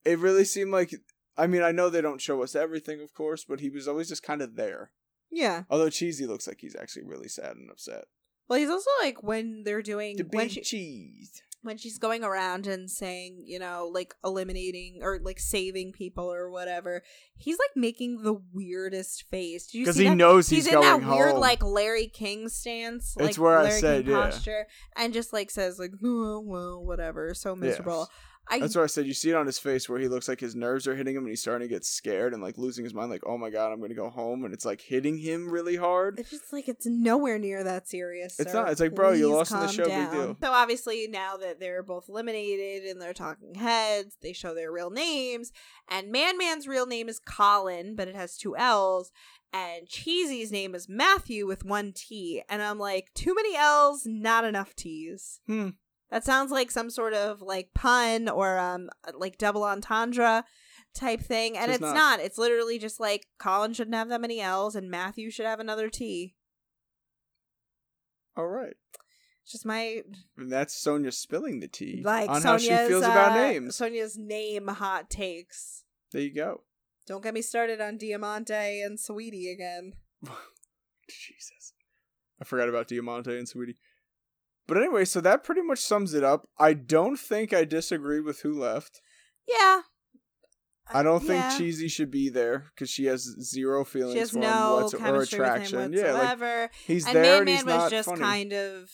It 0.03 0.19
really 0.19 0.43
seemed 0.43 0.71
like 0.73 0.93
I 1.37 1.47
mean, 1.47 1.63
I 1.63 1.71
know 1.71 1.89
they 1.89 2.01
don't 2.01 2.19
show 2.19 2.43
us 2.43 2.55
everything, 2.55 3.01
of 3.01 3.13
course, 3.13 3.45
but 3.47 3.61
he 3.61 3.69
was 3.69 3.87
always 3.87 4.09
just 4.09 4.21
kind 4.21 4.41
of 4.41 4.55
there. 4.57 4.91
Yeah. 5.31 5.63
Although 5.69 5.89
Cheesy 5.89 6.25
looks 6.25 6.45
like 6.45 6.57
he's 6.59 6.75
actually 6.75 7.05
really 7.05 7.29
sad 7.29 7.55
and 7.55 7.71
upset. 7.71 8.03
Well, 8.49 8.59
he's 8.59 8.69
also 8.69 8.89
like 9.01 9.23
when 9.23 9.63
they're 9.63 9.81
doing 9.81 10.17
The 10.17 10.27
when 10.29 10.49
she 10.49 10.61
cheese. 10.61 11.41
When 11.63 11.77
she's 11.77 11.97
going 11.97 12.23
around 12.23 12.67
and 12.67 12.89
saying, 12.89 13.43
you 13.45 13.59
know, 13.59 13.89
like 13.91 14.15
eliminating 14.23 14.99
or 15.01 15.19
like 15.21 15.39
saving 15.39 15.91
people 15.91 16.31
or 16.31 16.49
whatever. 16.49 17.03
He's 17.35 17.57
like 17.59 17.75
making 17.75 18.23
the 18.23 18.41
weirdest 18.53 19.23
face. 19.29 19.69
Because 19.71 19.95
he 19.95 20.05
that? 20.05 20.15
knows 20.15 20.49
He's, 20.49 20.65
he's, 20.65 20.73
in 20.73 20.81
that 20.81 21.03
weird 21.03 21.35
like 21.35 21.63
Larry 21.63 22.07
King 22.07 22.49
stance, 22.49 23.15
It's 23.19 23.37
like 23.37 23.43
where 23.43 23.57
I 23.57 23.69
said, 23.69 24.05
King 24.05 24.13
yeah. 24.13 24.21
posture, 24.23 24.67
and 24.95 25.13
just 25.13 25.33
like 25.33 25.51
says 25.51 25.79
like, 25.79 25.91
oh, 26.03 26.39
well, 26.39 26.83
whatever, 26.83 27.33
so 27.33 27.55
miserable. 27.55 28.09
I 28.49 28.59
That's 28.59 28.75
what 28.75 28.83
I 28.83 28.87
said. 28.87 29.05
You 29.05 29.13
see 29.13 29.29
it 29.29 29.35
on 29.35 29.45
his 29.45 29.59
face 29.59 29.87
where 29.87 29.99
he 29.99 30.07
looks 30.07 30.27
like 30.27 30.39
his 30.39 30.55
nerves 30.55 30.87
are 30.87 30.95
hitting 30.95 31.15
him 31.15 31.23
and 31.23 31.29
he's 31.29 31.41
starting 31.41 31.67
to 31.67 31.73
get 31.73 31.85
scared 31.85 32.33
and 32.33 32.41
like 32.41 32.57
losing 32.57 32.83
his 32.83 32.93
mind. 32.93 33.09
Like, 33.09 33.23
oh 33.25 33.37
my 33.37 33.49
god, 33.49 33.71
I'm 33.71 33.79
gonna 33.79 33.93
go 33.93 34.09
home, 34.09 34.43
and 34.43 34.53
it's 34.53 34.65
like 34.65 34.81
hitting 34.81 35.17
him 35.17 35.49
really 35.49 35.75
hard. 35.75 36.19
It's 36.19 36.31
just 36.31 36.51
like 36.51 36.67
it's 36.67 36.85
nowhere 36.85 37.39
near 37.39 37.63
that 37.63 37.87
serious. 37.87 38.39
It's 38.39 38.51
sir. 38.51 38.63
not. 38.63 38.71
It's 38.71 38.81
like, 38.81 38.95
bro, 38.95 39.13
you 39.13 39.31
lost 39.31 39.51
in 39.51 39.59
the 39.59 39.67
show, 39.67 39.85
big 39.85 40.11
deal. 40.11 40.37
So 40.41 40.51
obviously 40.51 41.07
now 41.07 41.37
that 41.37 41.59
they're 41.59 41.83
both 41.83 42.09
eliminated 42.09 42.89
and 42.89 43.01
they're 43.01 43.13
talking 43.13 43.55
heads, 43.55 44.17
they 44.21 44.33
show 44.33 44.53
their 44.53 44.71
real 44.71 44.89
names. 44.89 45.51
And 45.89 46.11
Man 46.11 46.37
Man's 46.37 46.67
real 46.67 46.85
name 46.85 47.09
is 47.09 47.19
Colin, 47.19 47.95
but 47.95 48.07
it 48.07 48.15
has 48.15 48.37
two 48.37 48.57
L's. 48.57 49.11
And 49.53 49.87
Cheesy's 49.87 50.51
name 50.51 50.75
is 50.75 50.87
Matthew 50.87 51.45
with 51.45 51.65
one 51.65 51.91
T. 51.93 52.41
And 52.47 52.61
I'm 52.61 52.79
like, 52.79 53.13
too 53.13 53.35
many 53.35 53.55
L's, 53.55 54.03
not 54.05 54.45
enough 54.45 54.75
T's. 54.75 55.41
Hmm. 55.45 55.69
That 56.11 56.25
sounds 56.25 56.51
like 56.51 56.69
some 56.71 56.89
sort 56.89 57.13
of 57.13 57.41
like 57.41 57.69
pun 57.73 58.27
or 58.29 58.59
um 58.59 58.89
like 59.17 59.37
double 59.37 59.63
entendre 59.63 60.43
type 60.93 61.21
thing. 61.21 61.57
And 61.57 61.71
It's 61.71 61.75
it's 61.77 61.81
not. 61.81 61.95
not. 61.95 62.19
It's 62.19 62.37
literally 62.37 62.77
just 62.77 62.99
like 62.99 63.27
Colin 63.39 63.73
shouldn't 63.73 63.95
have 63.95 64.09
that 64.09 64.21
many 64.21 64.41
L's 64.41 64.75
and 64.75 64.91
Matthew 64.91 65.29
should 65.31 65.45
have 65.45 65.59
another 65.61 65.89
T. 65.89 66.35
All 68.37 68.47
right, 68.47 68.75
It's 69.43 69.51
just 69.51 69.65
my 69.65 70.03
and 70.37 70.49
that's 70.51 70.73
Sonia 70.73 71.11
spilling 71.11 71.59
the 71.59 71.67
tea 71.67 72.01
like 72.03 72.29
on 72.29 72.41
how 72.41 72.57
Sonia's, 72.57 72.63
she 72.87 72.87
feels 72.89 73.03
about 73.03 73.31
uh, 73.33 73.35
names. 73.47 73.75
Sonia's 73.75 74.17
name 74.17 74.67
hot 74.69 75.09
takes. 75.09 75.83
there 76.11 76.21
you 76.21 76.33
go. 76.33 76.61
Don't 77.07 77.21
get 77.23 77.33
me 77.33 77.41
started 77.41 77.81
on 77.81 77.97
Diamante 77.97 78.81
and 78.81 78.97
Sweetie 78.99 79.51
again. 79.51 79.93
Jesus, 81.09 81.73
I 82.41 82.45
forgot 82.45 82.69
about 82.69 82.87
Diamante 82.87 83.37
and 83.37 83.47
Sweetie. 83.49 83.75
But 84.71 84.77
anyway, 84.77 85.03
so 85.03 85.19
that 85.19 85.43
pretty 85.43 85.61
much 85.63 85.79
sums 85.79 86.13
it 86.13 86.23
up. 86.23 86.47
I 86.57 86.71
don't 86.71 87.17
think 87.19 87.51
I 87.51 87.65
disagree 87.65 88.21
with 88.21 88.39
who 88.39 88.57
left. 88.57 89.01
Yeah. 89.45 89.81
I 90.93 91.03
don't 91.03 91.21
Yeah. 91.25 91.49
think 91.49 91.57
Cheesy 91.59 91.89
should 91.89 92.09
be 92.09 92.29
there 92.29 92.67
because 92.73 92.89
she 92.89 93.03
has 93.07 93.23
zero 93.41 93.83
feelings 93.83 94.13
She 94.13 94.19
has 94.19 94.31
for 94.31 94.37
him 94.37 94.43
no 94.43 94.75
whatso- 94.75 94.97
or 94.97 94.99
chemistry 95.01 95.39
with 95.39 95.47
him 95.49 95.53
attraction. 95.55 95.91
Yeah, 95.93 96.13
like 96.13 96.21
whatsoever. 96.21 96.69
he's 96.87 97.05
and 97.05 97.15
there 97.17 97.23
Man 97.23 97.39
and 97.41 97.49
he's 97.49 97.65
Man 97.65 97.75
was 97.75 97.83
not 97.83 97.91
just 97.91 98.07
funny. 98.07 98.21
kind 98.21 98.53
of 98.53 98.89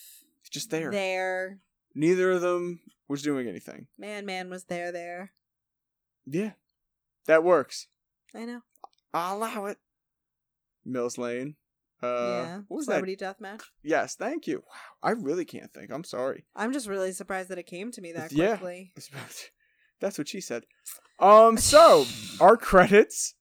just 0.50 0.70
there. 0.70 0.90
there. 0.90 1.60
Neither 1.94 2.32
of 2.32 2.40
them 2.40 2.80
was 3.06 3.22
doing 3.22 3.46
anything. 3.46 3.86
Man 3.96 4.26
Man 4.26 4.50
was 4.50 4.64
there 4.64 4.90
there. 4.90 5.32
Yeah, 6.26 6.54
that 7.26 7.44
works. 7.44 7.86
I 8.34 8.46
know. 8.46 8.62
I'll 9.14 9.36
allow 9.36 9.66
it. 9.66 9.78
Mills 10.84 11.18
Lane. 11.18 11.54
Uh, 12.02 12.06
yeah. 12.46 12.56
what 12.68 12.76
was 12.76 12.84
Celebrity 12.86 13.16
Deathmatch. 13.16 13.58
that? 13.58 13.62
Yes, 13.82 14.14
thank 14.14 14.46
you. 14.46 14.58
Wow, 14.58 14.80
I 15.02 15.10
really 15.10 15.44
can't 15.44 15.72
think. 15.74 15.90
I'm 15.92 16.04
sorry. 16.04 16.44
I'm 16.54 16.72
just 16.72 16.86
really 16.88 17.12
surprised 17.12 17.48
that 17.48 17.58
it 17.58 17.66
came 17.66 17.90
to 17.92 18.00
me 18.00 18.12
that 18.12 18.30
Yeah. 18.32 18.50
quickly. 18.56 18.92
That's 20.00 20.16
what 20.16 20.28
she 20.28 20.40
said. 20.40 20.64
Um, 21.18 21.56
so 21.58 22.04
our 22.40 22.56
credits. 22.56 23.34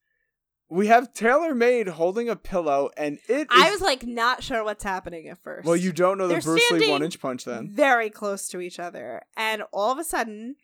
We 0.70 0.88
have 0.88 1.14
Tailor 1.14 1.56
Made 1.56 1.88
holding 1.88 2.28
a 2.28 2.36
pillow, 2.36 2.90
and 2.98 3.20
it. 3.30 3.48
I 3.50 3.68
is- 3.68 3.74
was 3.74 3.82
like 3.82 4.06
not 4.06 4.44
sure 4.44 4.66
what's 4.66 4.84
happening 4.84 5.30
at 5.30 5.42
first. 5.42 5.66
Well, 5.66 5.78
you 5.78 5.94
don't 5.94 6.18
know 6.18 6.28
the 6.28 6.34
They're 6.34 6.42
Bruce 6.42 6.72
Lee 6.72 6.90
one 6.92 7.04
inch 7.04 7.22
punch 7.22 7.46
then. 7.46 7.70
very 7.70 8.10
close 8.10 8.50
to 8.50 8.60
each 8.60 8.78
other, 8.78 9.22
and 9.38 9.64
all 9.72 9.94
of 9.94 9.98
a 9.98 10.04
sudden, 10.04 10.56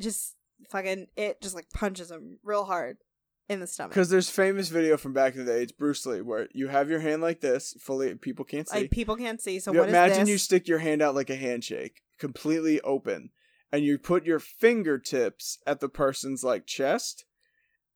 just 0.00 0.34
fucking 0.70 1.06
it 1.16 1.40
just 1.40 1.54
like 1.54 1.70
punches 1.72 2.10
him 2.10 2.38
real 2.42 2.64
hard 2.64 2.96
in 3.48 3.60
the 3.60 3.66
stomach. 3.66 3.92
Because 3.92 4.08
there's 4.08 4.30
famous 4.30 4.68
video 4.68 4.96
from 4.96 5.12
back 5.12 5.34
in 5.34 5.44
the 5.44 5.52
day. 5.52 5.62
It's 5.62 5.72
Bruce 5.72 6.04
Lee 6.06 6.20
where 6.20 6.48
you 6.52 6.68
have 6.68 6.90
your 6.90 7.00
hand 7.00 7.22
like 7.22 7.40
this, 7.40 7.76
fully 7.80 8.14
people 8.16 8.44
can't 8.44 8.68
see. 8.68 8.80
Like 8.80 8.90
people 8.90 9.16
can't 9.16 9.40
see. 9.40 9.60
So 9.60 9.72
You 9.72 9.80
what 9.80 9.88
is 9.88 9.94
imagine 9.94 10.26
you 10.26 10.38
stick 10.38 10.68
your 10.68 10.78
hand 10.78 11.02
out 11.02 11.14
like 11.14 11.30
a 11.30 11.36
handshake, 11.36 12.02
completely 12.18 12.80
open, 12.80 13.30
and 13.72 13.84
you 13.84 13.98
put 13.98 14.26
your 14.26 14.38
fingertips 14.38 15.58
at 15.66 15.80
the 15.80 15.88
person's 15.88 16.42
like 16.42 16.66
chest, 16.66 17.24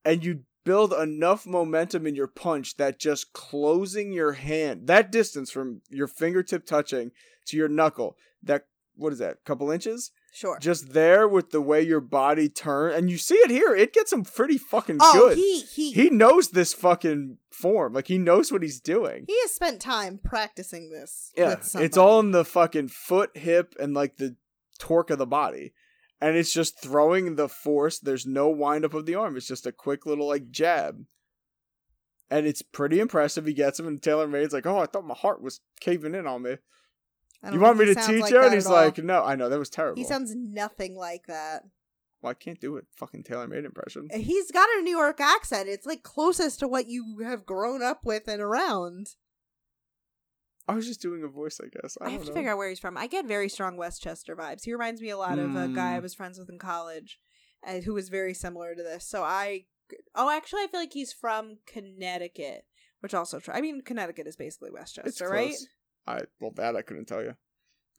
and 0.04 0.24
you 0.24 0.40
build 0.64 0.92
enough 0.92 1.46
momentum 1.46 2.06
in 2.06 2.14
your 2.14 2.26
punch 2.26 2.76
that 2.76 2.98
just 2.98 3.32
closing 3.32 4.12
your 4.12 4.32
hand 4.32 4.86
that 4.86 5.10
distance 5.10 5.50
from 5.50 5.80
your 5.88 6.06
fingertip 6.06 6.66
touching 6.66 7.10
to 7.46 7.56
your 7.56 7.68
knuckle, 7.68 8.16
that 8.42 8.66
what 8.94 9.12
is 9.12 9.18
that, 9.18 9.32
a 9.32 9.46
couple 9.46 9.70
inches? 9.70 10.12
Sure. 10.32 10.58
Just 10.60 10.92
there 10.92 11.26
with 11.26 11.50
the 11.50 11.60
way 11.60 11.82
your 11.82 12.00
body 12.00 12.48
turn, 12.48 12.92
and 12.92 13.10
you 13.10 13.18
see 13.18 13.34
it 13.34 13.50
here. 13.50 13.74
It 13.74 13.92
gets 13.92 14.12
him 14.12 14.22
pretty 14.22 14.58
fucking 14.58 14.98
oh, 15.00 15.12
good. 15.12 15.36
he 15.36 15.60
he 15.60 15.92
he 15.92 16.10
knows 16.10 16.50
this 16.50 16.72
fucking 16.72 17.38
form. 17.50 17.94
Like 17.94 18.06
he 18.06 18.16
knows 18.16 18.52
what 18.52 18.62
he's 18.62 18.80
doing. 18.80 19.24
He 19.26 19.36
has 19.40 19.52
spent 19.52 19.80
time 19.80 20.20
practicing 20.22 20.90
this. 20.90 21.32
Yeah, 21.36 21.56
it's 21.74 21.96
all 21.96 22.20
in 22.20 22.30
the 22.30 22.44
fucking 22.44 22.88
foot, 22.88 23.36
hip, 23.36 23.74
and 23.80 23.92
like 23.92 24.16
the 24.16 24.36
torque 24.78 25.10
of 25.10 25.18
the 25.18 25.26
body. 25.26 25.72
And 26.20 26.36
it's 26.36 26.52
just 26.52 26.78
throwing 26.80 27.36
the 27.36 27.48
force. 27.48 27.98
There's 27.98 28.26
no 28.26 28.48
wind 28.50 28.84
up 28.84 28.94
of 28.94 29.06
the 29.06 29.14
arm. 29.14 29.36
It's 29.36 29.48
just 29.48 29.66
a 29.66 29.72
quick 29.72 30.04
little 30.06 30.28
like 30.28 30.50
jab. 30.50 31.04
And 32.30 32.46
it's 32.46 32.62
pretty 32.62 33.00
impressive. 33.00 33.46
He 33.46 33.54
gets 33.54 33.80
him, 33.80 33.88
and 33.88 34.00
Tailor 34.00 34.28
Made's 34.28 34.52
like, 34.52 34.66
"Oh, 34.66 34.78
I 34.78 34.86
thought 34.86 35.04
my 35.04 35.14
heart 35.14 35.42
was 35.42 35.60
caving 35.80 36.14
in 36.14 36.28
on 36.28 36.42
me. 36.42 36.58
You 37.52 37.58
want 37.60 37.78
me 37.78 37.86
to 37.86 37.94
teach 37.94 38.20
like 38.22 38.32
you?" 38.32 38.42
And 38.42 38.52
he's 38.54 38.66
like, 38.68 38.98
"No, 38.98 39.24
I 39.24 39.34
know 39.36 39.48
that 39.48 39.58
was 39.58 39.70
terrible. 39.70 39.96
he 39.96 40.04
sounds 40.04 40.34
nothing 40.34 40.94
like 40.96 41.26
that. 41.26 41.62
well, 42.22 42.30
I 42.30 42.34
can't 42.34 42.60
do 42.60 42.76
it. 42.76 42.84
Fucking 42.96 43.22
Tailor 43.22 43.48
Made 43.48 43.64
impression. 43.64 44.08
He's 44.12 44.50
got 44.50 44.68
a 44.78 44.82
New 44.82 44.90
York 44.96 45.20
accent. 45.20 45.68
It's 45.68 45.86
like 45.86 46.02
closest 46.02 46.60
to 46.60 46.68
what 46.68 46.86
you 46.88 47.20
have 47.24 47.46
grown 47.46 47.82
up 47.82 48.04
with 48.04 48.28
and 48.28 48.42
around. 48.42 49.14
I 50.68 50.74
was 50.74 50.86
just 50.86 51.00
doing 51.02 51.24
a 51.24 51.28
voice, 51.28 51.58
I 51.64 51.68
guess. 51.68 51.96
I, 52.00 52.06
I, 52.06 52.10
have 52.10 52.20
don't 52.20 52.26
to 52.26 52.30
know. 52.32 52.36
figure 52.36 52.50
out 52.52 52.58
where 52.58 52.68
he's 52.68 52.78
from. 52.78 52.96
I 52.96 53.06
get 53.06 53.24
very 53.26 53.48
strong 53.48 53.76
Westchester 53.76 54.36
vibes. 54.36 54.64
He 54.64 54.72
reminds 54.72 55.00
me 55.00 55.08
a 55.10 55.16
lot 55.16 55.38
of 55.38 55.56
a 55.56 55.66
guy 55.68 55.96
I 55.96 55.98
Mm. 55.98 56.02
was 56.02 56.14
friends 56.14 56.38
with 56.38 56.48
in 56.50 56.58
college, 56.58 57.18
uh, 57.66 57.80
who 57.80 57.94
was 57.94 58.08
very 58.08 58.34
similar 58.34 58.74
to 58.76 58.82
this. 58.82 59.04
So 59.06 59.22
I, 59.24 59.64
oh, 60.14 60.30
actually, 60.30 60.60
I 60.62 60.66
feel 60.68 60.78
like 60.80 60.92
he's 60.92 61.12
from 61.12 61.56
Connecticut, 61.66 62.66
which 63.00 63.14
also, 63.14 63.40
I 63.48 63.60
mean, 63.60 63.80
Connecticut 63.80 64.26
is 64.28 64.36
basically 64.36 64.70
Westchester, 64.70 65.28
right? 65.28 65.54
I 66.06 66.22
well, 66.40 66.52
that 66.56 66.76
I 66.76 66.82
couldn't 66.82 67.06
tell 67.06 67.22
you. 67.22 67.34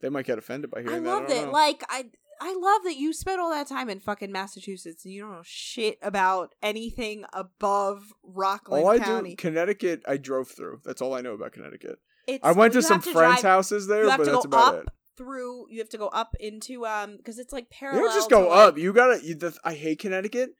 They 0.00 0.08
might 0.08 0.26
get 0.26 0.38
offended 0.38 0.70
by 0.70 0.80
I 0.80 0.82
hearing 0.82 1.02
that. 1.04 1.10
loved 1.10 1.28
don't 1.28 1.36
it. 1.38 1.46
know. 1.46 1.52
Like 1.52 1.84
I, 1.88 2.06
I 2.40 2.54
love 2.58 2.82
that 2.84 2.96
you 2.96 3.12
spent 3.12 3.40
all 3.40 3.50
that 3.50 3.68
time 3.68 3.88
in 3.88 4.00
fucking 4.00 4.32
Massachusetts 4.32 5.04
and 5.04 5.14
you 5.14 5.22
don't 5.22 5.32
know 5.32 5.42
shit 5.44 5.98
about 6.02 6.54
anything 6.62 7.24
above 7.32 8.02
Rockland 8.24 8.84
all 8.84 8.90
I 8.90 8.98
County. 8.98 9.30
do 9.30 9.36
Connecticut, 9.36 10.02
I 10.08 10.16
drove 10.16 10.48
through. 10.48 10.80
That's 10.84 11.00
all 11.00 11.14
I 11.14 11.20
know 11.20 11.34
about 11.34 11.52
Connecticut. 11.52 11.98
It's, 12.26 12.44
I 12.44 12.52
went 12.52 12.72
to 12.74 12.82
some 12.82 13.00
to 13.00 13.12
friends' 13.12 13.42
drive- 13.42 13.52
houses 13.52 13.86
there, 13.86 14.04
you 14.04 14.10
have 14.10 14.18
but 14.18 14.24
to 14.24 14.30
that's 14.32 14.46
go 14.46 14.48
about 14.58 14.74
up 14.74 14.82
it. 14.84 14.88
through. 15.16 15.66
You 15.70 15.78
have 15.78 15.88
to 15.90 15.98
go 15.98 16.08
up 16.08 16.34
into 16.40 16.84
um 16.86 17.16
because 17.16 17.38
it's 17.38 17.52
like 17.52 17.64
You 17.70 17.76
parallel. 17.78 18.04
don't 18.06 18.14
just 18.14 18.30
go 18.30 18.48
like- 18.48 18.58
up. 18.58 18.78
You 18.78 18.92
gotta. 18.92 19.24
You, 19.24 19.34
the, 19.36 19.56
I 19.64 19.74
hate 19.74 20.00
Connecticut 20.00 20.50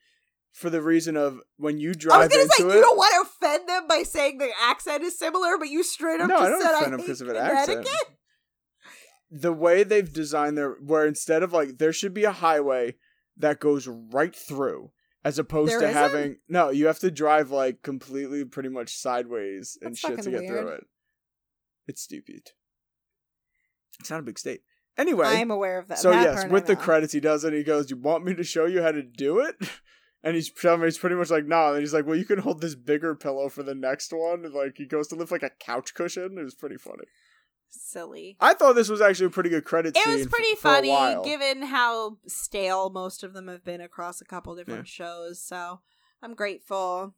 for 0.53 0.69
the 0.69 0.81
reason 0.81 1.17
of 1.17 1.39
when 1.57 1.79
you 1.79 1.93
drive. 1.93 2.15
I 2.21 2.25
was 2.25 2.29
gonna 2.29 2.47
say 2.49 2.63
it. 2.63 2.75
you 2.75 2.81
don't 2.81 2.97
want 2.97 3.27
to 3.27 3.32
offend 3.43 3.67
them 3.69 3.87
by 3.87 4.03
saying 4.03 4.37
the 4.37 4.49
accent 4.61 5.03
is 5.03 5.17
similar, 5.17 5.57
but 5.57 5.69
you 5.69 5.83
straight 5.83 6.21
up 6.21 6.29
no, 6.29 6.37
just 6.37 6.43
I 6.43 6.49
don't 6.49 6.61
said 6.61 6.71
offend 6.73 6.85
I 6.85 6.89
them 6.89 6.99
because 7.01 7.21
of 7.21 7.27
an 7.29 7.35
accent. 7.35 7.87
The 9.31 9.53
way 9.53 9.83
they've 9.83 10.11
designed 10.11 10.57
their, 10.57 10.73
where 10.73 11.05
instead 11.05 11.43
of 11.43 11.53
like 11.53 11.77
there 11.79 11.93
should 11.93 12.13
be 12.13 12.23
a 12.23 12.31
highway 12.31 12.95
that 13.37 13.59
goes 13.59 13.87
right 13.87 14.35
through, 14.35 14.91
as 15.23 15.39
opposed 15.39 15.71
There 15.71 15.79
to 15.79 15.89
isn't? 15.89 15.97
having 15.97 16.35
no, 16.47 16.69
you 16.69 16.87
have 16.87 16.99
to 16.99 17.09
drive 17.11 17.49
like 17.49 17.81
completely, 17.81 18.45
pretty 18.45 18.69
much 18.69 18.95
sideways 18.95 19.77
and 19.81 19.91
That's 19.91 19.99
shit 19.99 20.21
to 20.21 20.31
get 20.31 20.47
through 20.47 20.67
it. 20.69 20.85
It's 21.87 22.01
stupid. 22.01 22.51
It's 23.99 24.09
not 24.09 24.19
a 24.19 24.23
big 24.23 24.39
state. 24.39 24.61
Anyway, 24.97 25.25
I'm 25.25 25.49
aware 25.49 25.79
of 25.79 25.87
that. 25.87 25.97
So 25.97 26.11
that 26.11 26.23
yes, 26.23 26.51
with 26.51 26.67
the 26.67 26.75
credits, 26.75 27.13
he 27.13 27.19
does 27.19 27.43
it. 27.43 27.53
He 27.53 27.63
goes, 27.63 27.89
"You 27.89 27.97
want 27.97 28.23
me 28.23 28.35
to 28.35 28.43
show 28.43 28.65
you 28.65 28.83
how 28.83 28.91
to 28.91 29.01
do 29.01 29.39
it?" 29.39 29.55
And 30.23 30.35
he's 30.35 30.49
telling 30.49 30.79
me 30.81 30.87
he's 30.87 30.97
pretty 30.97 31.15
much 31.15 31.29
like, 31.29 31.45
"No." 31.45 31.73
And 31.73 31.81
he's 31.81 31.93
like, 31.93 32.05
"Well, 32.05 32.15
you 32.15 32.25
can 32.25 32.39
hold 32.39 32.61
this 32.61 32.75
bigger 32.75 33.13
pillow 33.13 33.49
for 33.49 33.61
the 33.61 33.75
next 33.75 34.13
one." 34.13 34.45
And 34.45 34.53
like 34.53 34.77
he 34.77 34.85
goes 34.85 35.07
to 35.09 35.15
lift 35.15 35.31
like 35.31 35.43
a 35.43 35.49
couch 35.49 35.93
cushion. 35.93 36.37
It 36.37 36.43
was 36.43 36.55
pretty 36.55 36.77
funny. 36.77 37.03
silly. 37.69 38.37
I 38.39 38.53
thought 38.53 38.73
this 38.73 38.89
was 38.89 39.01
actually 39.01 39.27
a 39.27 39.31
pretty 39.31 39.49
good 39.49 39.65
credit 39.65 39.97
It 39.97 40.07
was 40.07 40.27
pretty 40.27 40.53
a 40.53 40.55
funny 40.55 41.17
given 41.23 41.63
how 41.63 42.17
stale 42.27 42.89
most 42.89 43.23
of 43.23 43.33
them 43.33 43.47
have 43.47 43.65
been 43.65 43.81
across 43.81 44.21
a 44.21 44.25
couple 44.25 44.55
different 44.55 44.87
shows. 44.87 45.41
So 45.43 45.81
I'm 46.21 46.35
grateful. 46.35 47.15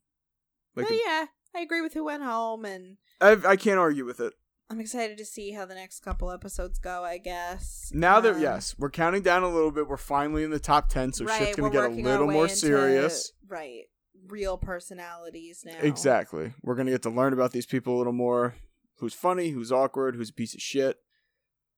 Like, 0.75 0.87
but 0.87 0.95
yeah, 0.95 1.25
I 1.55 1.59
agree 1.59 1.81
with 1.81 1.93
who 1.93 2.03
went 2.03 2.23
home, 2.23 2.65
and 2.65 2.97
I, 3.21 3.37
I 3.45 3.55
can't 3.55 3.79
argue 3.79 4.05
with 4.05 4.19
it. 4.19 4.33
I'm 4.69 4.79
excited 4.79 5.17
to 5.19 5.25
see 5.25 5.51
how 5.51 5.65
the 5.65 5.75
next 5.75 5.99
couple 5.99 6.31
episodes 6.31 6.79
go. 6.79 7.03
I 7.03 7.17
guess 7.19 7.91
Now 7.93 8.19
that 8.19 8.35
Um, 8.35 8.41
yes, 8.41 8.75
we're 8.79 8.89
counting 8.89 9.21
down 9.21 9.43
a 9.43 9.49
little 9.49 9.71
bit. 9.71 9.87
We're 9.87 9.97
finally 9.97 10.43
in 10.43 10.49
the 10.49 10.59
top 10.59 10.89
ten, 10.89 11.13
so 11.13 11.25
right, 11.25 11.39
shit's 11.39 11.55
gonna 11.57 11.69
get 11.69 11.85
a 11.85 11.89
little 11.89 12.27
more 12.31 12.45
into- 12.45 12.55
serious. 12.55 13.31
Right, 13.47 13.83
real 14.27 14.57
personalities 14.57 15.63
now. 15.65 15.77
Exactly. 15.79 16.53
We're 16.63 16.75
gonna 16.75 16.91
get 16.91 17.03
to 17.03 17.09
learn 17.11 17.33
about 17.33 17.51
these 17.51 17.67
people 17.67 17.95
a 17.95 17.99
little 17.99 18.13
more. 18.13 18.55
Who's 18.97 19.13
funny? 19.13 19.49
Who's 19.49 19.71
awkward? 19.71 20.15
Who's 20.15 20.29
a 20.29 20.33
piece 20.33 20.55
of 20.55 20.61
shit? 20.61 20.97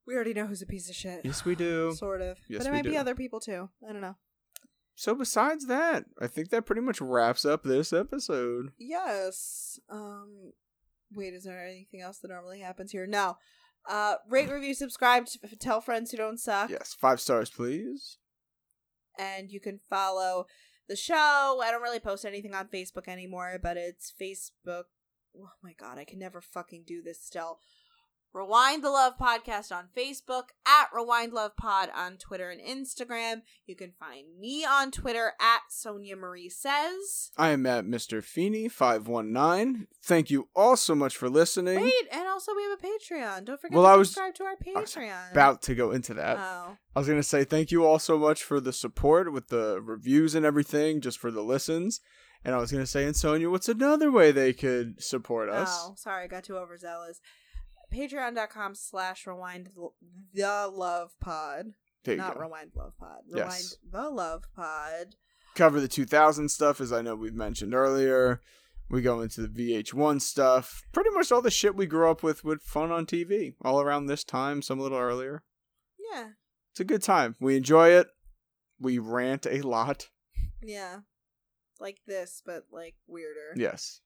We 0.06 0.16
already 0.16 0.34
know 0.34 0.46
who's 0.48 0.62
a 0.62 0.66
piece 0.68 0.90
of 0.90 0.96
shit. 0.96 1.26
Yes, 1.26 1.44
we 1.44 1.56
do. 1.56 1.92
Sort 1.96 2.22
of. 2.22 2.38
Yes, 2.48 2.60
but 2.60 2.68
it 2.68 2.72
we 2.72 2.78
might 2.78 2.86
be 2.86 2.98
other 2.98 3.16
people 3.16 3.42
too. 3.42 3.70
I 3.88 3.92
don't 3.92 4.02
know. 4.02 4.16
So 4.96 5.14
besides 5.14 5.68
that, 5.68 6.06
I 6.22 6.28
think 6.28 6.50
that 6.50 6.66
pretty 6.66 6.82
much 6.82 7.02
wraps 7.02 7.44
up 7.44 7.64
this 7.64 7.92
episode. 7.92 8.72
Yes. 8.80 9.80
Um 9.90 10.54
wait, 11.14 11.34
is 11.34 11.44
there 11.44 11.66
anything 11.66 12.02
else 12.02 12.20
that 12.20 12.30
normally 12.30 12.60
happens 12.60 12.92
here? 12.92 13.08
No. 13.08 13.38
Uh 13.88 14.16
rate, 14.30 14.50
review, 14.50 14.74
subscribe, 14.74 15.26
t- 15.28 15.40
tell 15.60 15.82
friends 15.82 16.12
who 16.12 16.18
don't 16.18 16.40
suck. 16.40 16.70
Yes, 16.70 16.96
five 17.00 17.22
stars, 17.22 17.50
please. 17.50 18.18
And 19.18 19.50
you 19.50 19.60
can 19.60 19.80
follow 19.90 20.46
the 20.88 20.96
show. 20.96 21.62
I 21.64 21.72
don't 21.72 21.82
really 21.82 22.00
post 22.00 22.26
anything 22.26 22.54
on 22.54 22.68
Facebook 22.68 23.08
anymore, 23.08 23.60
but 23.62 23.78
it's 23.78 24.14
Facebook. 24.20 24.84
Oh 25.38 25.50
my 25.64 25.74
god, 25.80 25.98
I 25.98 26.04
can 26.04 26.20
never 26.20 26.42
fucking 26.42 26.84
do 26.86 27.02
this 27.02 27.24
still. 27.24 27.60
Rewind 28.38 28.84
the 28.84 28.92
Love 28.92 29.14
Podcast 29.20 29.72
on 29.76 29.86
Facebook, 29.98 30.50
at 30.68 30.90
Rewind 30.94 31.34
Love 31.34 31.58
Pod 31.58 31.90
on 31.96 32.18
Twitter 32.18 32.52
and 32.52 32.62
Instagram. 32.62 33.42
You 33.66 33.76
can 33.76 33.94
find 34.00 34.28
me 34.40 34.64
on 34.64 34.92
Twitter 34.92 35.34
at 35.42 35.62
Sonia 35.70 36.16
Marie 36.16 36.48
Says. 36.50 37.32
I 37.36 37.50
am 37.50 37.66
at 37.66 37.86
Mr. 37.86 38.24
Feeney 38.24 38.70
five 38.70 39.08
one 39.08 39.34
nine. 39.34 39.88
Thank 40.04 40.30
you 40.30 40.50
all 40.56 40.78
so 40.78 40.94
much 40.94 41.18
for 41.18 41.30
listening. 41.30 41.82
Wait, 41.82 41.94
and 42.12 42.28
also 42.28 42.54
we 42.56 42.62
have 42.64 42.78
a 42.80 42.86
Patreon. 42.88 43.46
Don't 43.46 43.60
forget 43.60 43.76
Well, 43.76 43.86
to 43.86 43.90
I 43.90 43.96
was- 43.96 44.10
subscribe 44.10 44.36
to 44.36 44.44
our 44.44 44.52
I 44.76 44.80
was 44.82 44.94
Patreon. 44.96 45.32
About 45.32 45.62
to 45.64 45.74
go 45.76 45.92
into 45.92 46.14
that. 46.14 46.38
Oh. 46.38 46.78
I 46.96 47.00
was 47.00 47.08
gonna 47.08 47.24
say 47.24 47.44
thank 47.44 47.72
you 47.72 47.86
all 47.86 47.98
so 47.98 48.20
much 48.20 48.44
for 48.44 48.60
the 48.60 48.72
support 48.74 49.34
with 49.34 49.48
the 49.48 49.82
reviews 49.82 50.36
and 50.36 50.46
everything, 50.46 51.02
just 51.02 51.18
for 51.18 51.32
the 51.32 51.42
listens. 51.42 52.02
And 52.46 52.54
I 52.54 52.60
was 52.60 52.72
gonna 52.72 52.86
say, 52.86 53.04
and 53.06 53.16
Sonia, 53.16 53.50
what's 53.50 53.68
another 53.68 54.12
way 54.12 54.32
they 54.32 54.54
could 54.54 55.02
support 55.04 55.50
us? 55.50 55.70
Oh, 55.84 55.96
sorry, 55.98 56.26
I 56.26 56.28
got 56.28 56.44
too 56.44 56.56
overzealous. 56.56 57.20
Patreon.com 57.94 58.76
slash 58.76 59.26
rewind 59.26 59.70
the 60.34 60.70
love 60.74 61.12
pod. 61.20 61.74
Not 62.06 62.36
go. 62.36 62.42
rewind 62.42 62.72
love 62.76 62.94
pod. 62.98 63.20
Rewind 63.30 63.52
Yes. 63.52 63.76
the 63.90 64.10
love 64.10 64.46
pod. 64.56 65.16
Cover 65.56 65.82
the 65.82 65.88
2000 65.88 66.50
stuff, 66.50 66.80
as 66.80 66.94
I 66.94 67.02
know 67.02 67.16
we've 67.16 67.34
mentioned 67.34 67.74
earlier. 67.74 68.42
We 68.90 69.02
go 69.02 69.20
into 69.22 69.46
the 69.46 69.50
VH1 69.50 70.22
stuff. 70.22 70.84
Pretty 70.94 71.10
much 71.10 71.32
all 71.32 71.42
the 71.42 71.52
shit 71.52 71.76
we 71.76 71.86
grew 71.86 72.10
up 72.10 72.24
with 72.24 72.46
with 72.46 72.62
fun 72.62 72.92
on 72.92 73.06
TV, 73.06 73.56
all 73.62 73.82
around 73.82 74.06
this 74.06 74.24
time, 74.24 74.62
some 74.62 74.80
a 74.80 74.84
little 74.84 74.98
earlier. 74.98 75.44
Yeah. 76.14 76.30
It's 76.72 76.80
a 76.80 76.86
good 76.86 77.02
time. 77.04 77.36
We 77.42 77.58
enjoy 77.58 77.90
it. 77.90 78.08
We 78.80 78.98
rant 79.00 79.46
a 79.46 79.62
lot. 79.62 80.08
Yeah. 80.62 81.00
Like 81.82 81.98
this, 82.08 82.42
but 82.46 82.66
like 82.72 82.96
weirder. 83.08 83.54
Yes. 83.58 84.00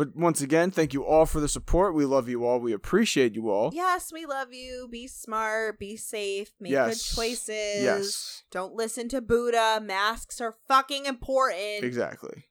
But 0.00 0.16
once 0.16 0.40
again, 0.40 0.70
thank 0.70 0.94
you 0.94 1.04
all 1.04 1.26
for 1.26 1.40
the 1.40 1.48
support. 1.48 1.94
We 1.94 2.06
love 2.06 2.26
you 2.26 2.46
all. 2.46 2.58
We 2.58 2.72
appreciate 2.72 3.34
you 3.34 3.50
all. 3.50 3.70
Yes, 3.74 4.10
we 4.10 4.24
love 4.24 4.50
you. 4.50 4.88
Be 4.90 5.06
smart. 5.06 5.78
Be 5.78 5.98
safe. 5.98 6.52
Make 6.58 6.72
Yes. 6.72 7.12
good 7.12 7.16
choices. 7.16 7.82
Yes. 7.82 8.42
Don't 8.50 8.72
listen 8.72 9.10
to 9.10 9.20
Buddha. 9.20 9.78
Masks 9.82 10.40
are 10.40 10.56
fucking 10.66 11.04
important. 11.04 11.84
Exactly. 11.84 12.46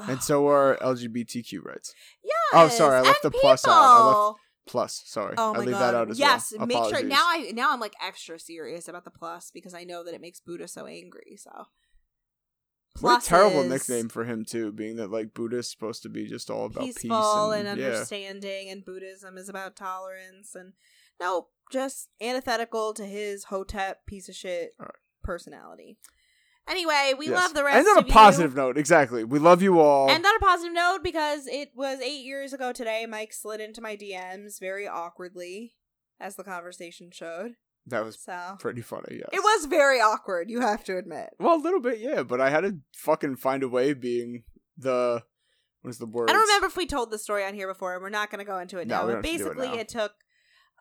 And 0.00 0.22
so 0.22 0.48
are 0.48 0.76
LGBTQ 0.82 1.64
rights. 1.64 1.94
Oh, 2.52 2.64
yes. 2.64 2.74
Oh, 2.74 2.76
sorry, 2.76 2.96
I 2.98 3.00
left 3.00 3.24
and 3.24 3.32
the 3.32 3.38
plus 3.38 3.66
out. 3.66 3.70
I 3.70 4.06
left-. 4.08 4.40
Plus, 4.66 5.02
sorry. 5.06 5.36
Oh 5.38 5.54
I 5.54 5.60
leave 5.60 5.70
god. 5.70 5.80
that 5.80 5.94
out 5.94 6.10
as 6.10 6.18
yes, 6.18 6.52
well. 6.52 6.68
Yes, 6.68 6.76
make 6.76 6.94
sure 6.94 7.08
now 7.08 7.24
I 7.26 7.52
now 7.54 7.72
I'm 7.72 7.80
like 7.80 7.94
extra 8.04 8.38
serious 8.38 8.86
about 8.86 9.04
the 9.04 9.10
plus 9.10 9.50
because 9.50 9.72
I 9.72 9.84
know 9.84 10.04
that 10.04 10.12
it 10.12 10.20
makes 10.20 10.40
Buddha 10.40 10.68
so 10.68 10.84
angry. 10.84 11.38
So 11.38 11.68
What 13.00 13.22
a 13.22 13.26
terrible 13.26 13.64
nickname 13.64 14.08
for 14.08 14.24
him 14.24 14.44
too, 14.44 14.72
being 14.72 14.96
that 14.96 15.10
like 15.10 15.32
Buddha 15.32 15.58
is 15.58 15.70
supposed 15.70 16.02
to 16.02 16.08
be 16.08 16.26
just 16.26 16.50
all 16.50 16.66
about 16.66 16.84
peaceful 16.84 17.10
peace 17.10 17.58
and, 17.58 17.68
and, 17.68 17.80
yeah. 17.80 17.86
understanding 17.86 18.68
and 18.68 18.84
Buddhism 18.84 19.38
is 19.38 19.48
about 19.48 19.76
tolerance 19.76 20.54
and 20.54 20.72
no, 21.20 21.48
just 21.70 22.08
antithetical 22.20 22.92
to 22.94 23.04
his 23.06 23.44
hotep 23.44 24.04
piece 24.06 24.28
of 24.28 24.34
shit 24.34 24.72
Alright. 24.80 24.94
personality. 25.22 25.98
Anyway, 26.68 27.14
we 27.18 27.28
Yes. 27.28 27.36
love 27.42 27.54
the 27.54 27.64
rest 27.64 27.78
And 27.78 27.88
on 27.88 27.96
a 27.96 28.00
of 28.00 28.06
you. 28.06 28.12
positive 28.12 28.54
note, 28.54 28.76
exactly. 28.76 29.24
We 29.24 29.38
love 29.38 29.62
you 29.62 29.80
all. 29.80 30.10
And 30.10 30.24
on 30.24 30.36
a 30.36 30.40
positive 30.40 30.72
note, 30.72 31.00
because 31.02 31.46
it 31.46 31.70
was 31.74 32.00
eight 32.00 32.24
years 32.24 32.52
ago 32.52 32.72
today, 32.72 33.06
Mike 33.06 33.32
slid 33.32 33.60
into 33.60 33.80
my 33.80 33.96
DMs 33.96 34.60
very 34.60 34.86
awkwardly, 34.86 35.74
as 36.20 36.36
the 36.36 36.44
conversation 36.44 37.10
showed. 37.12 37.52
That 37.90 38.04
was 38.04 38.18
So 38.20 38.56
pretty 38.58 38.82
funny. 38.82 39.18
Yes, 39.18 39.28
It 39.32 39.42
was 39.42 39.66
very 39.66 40.00
awkward, 40.00 40.50
you 40.50 40.60
have 40.60 40.82
to 40.84 40.96
admit. 40.96 41.30
Well, 41.38 41.54
a 41.56 41.62
little 41.62 41.80
bit, 41.80 41.98
yeah. 41.98 42.22
But 42.22 42.40
I 42.40 42.50
had 42.50 42.62
to 42.62 42.78
fucking 42.96 43.36
find 43.36 43.62
a 43.62 43.68
way. 43.68 43.92
Being 43.92 44.42
the 44.78 45.22
what 45.82 45.90
is 45.90 45.98
the 45.98 46.06
word? 46.06 46.28
I 46.30 46.32
don't 46.32 46.42
remember 46.42 46.66
if 46.66 46.76
we 46.76 46.86
told 46.86 47.10
the 47.10 47.18
story 47.18 47.44
on 47.44 47.54
here 47.54 47.68
before, 47.68 47.94
and 47.94 48.02
we're 48.02 48.10
not 48.10 48.30
going 48.30 48.38
to 48.38 48.44
go 48.50 48.58
into 48.58 48.78
it 48.78 48.86
No, 48.88 48.96
now. 49.00 49.06
But 49.06 49.14
have 49.16 49.22
to 49.24 49.28
it 49.30 49.38
basically, 49.38 49.68
now. 49.68 49.74
it 49.74 49.88
took 49.88 50.12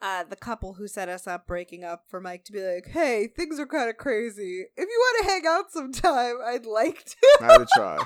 Uh, 0.02 0.24
the 0.24 0.36
couple 0.38 0.74
who 0.76 0.88
set 0.88 1.10
us 1.10 1.28
up 1.28 1.46
breaking 1.46 1.84
up 1.84 2.06
for 2.10 2.22
Mike 2.22 2.46
to 2.46 2.54
be 2.54 2.62
like, 2.62 2.88
hey, 2.88 3.28
things 3.36 3.60
are 3.60 3.68
kind 3.68 3.90
of 3.90 3.98
crazy. 3.98 4.66
If 4.78 4.88
you 4.90 4.98
want 5.06 5.26
to 5.26 5.30
hang 5.32 5.44
out 5.48 5.72
sometime, 5.72 6.36
I'd 6.46 6.66
like 6.66 7.04
to. 7.06 7.16
I 7.42 7.58
to 7.58 7.68
try. 7.76 7.98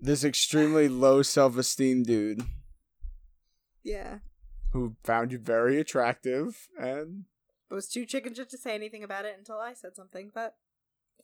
this 0.00 0.24
extremely 0.24 0.88
low 0.88 1.22
self 1.22 1.56
esteem 1.56 2.02
dude 2.02 2.42
Yeah. 3.82 4.18
who 4.72 4.96
found 5.04 5.30
you 5.32 5.38
very 5.38 5.78
attractive, 5.78 6.68
and 6.76 7.24
I 7.70 7.74
was 7.74 7.88
too 7.88 8.04
chicken 8.06 8.34
shit 8.34 8.50
to 8.50 8.58
say 8.58 8.74
anything 8.74 9.02
about 9.02 9.24
it 9.24 9.34
until 9.38 9.58
I 9.58 9.74
said 9.74 9.96
something, 9.96 10.30
but 10.34 10.54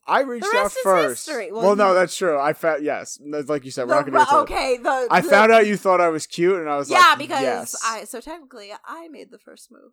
I 0.06 0.22
reached 0.22 0.46
out 0.54 0.72
first. 0.72 1.28
Well, 1.28 1.50
Well, 1.52 1.76
no, 1.76 1.94
that's 1.94 2.16
true. 2.16 2.38
I 2.38 2.52
found 2.52 2.82
yes, 2.82 3.18
like 3.20 3.64
you 3.64 3.70
said, 3.70 3.86
we're 3.86 3.94
not 3.94 4.10
gonna 4.10 4.42
okay. 4.42 4.78
The 4.78 5.08
I 5.10 5.20
the- 5.20 5.28
found 5.28 5.52
out 5.52 5.66
you 5.66 5.76
thought 5.76 6.00
I 6.00 6.08
was 6.08 6.26
cute, 6.26 6.56
and 6.56 6.68
I 6.68 6.76
was 6.76 6.90
like, 6.90 7.00
yeah, 7.00 7.08
like, 7.10 7.18
because 7.18 7.42
yes. 7.42 7.76
I 7.84 8.04
so 8.04 8.20
technically 8.20 8.70
I 8.84 9.08
made 9.08 9.30
the 9.30 9.38
first 9.38 9.70
move. 9.70 9.92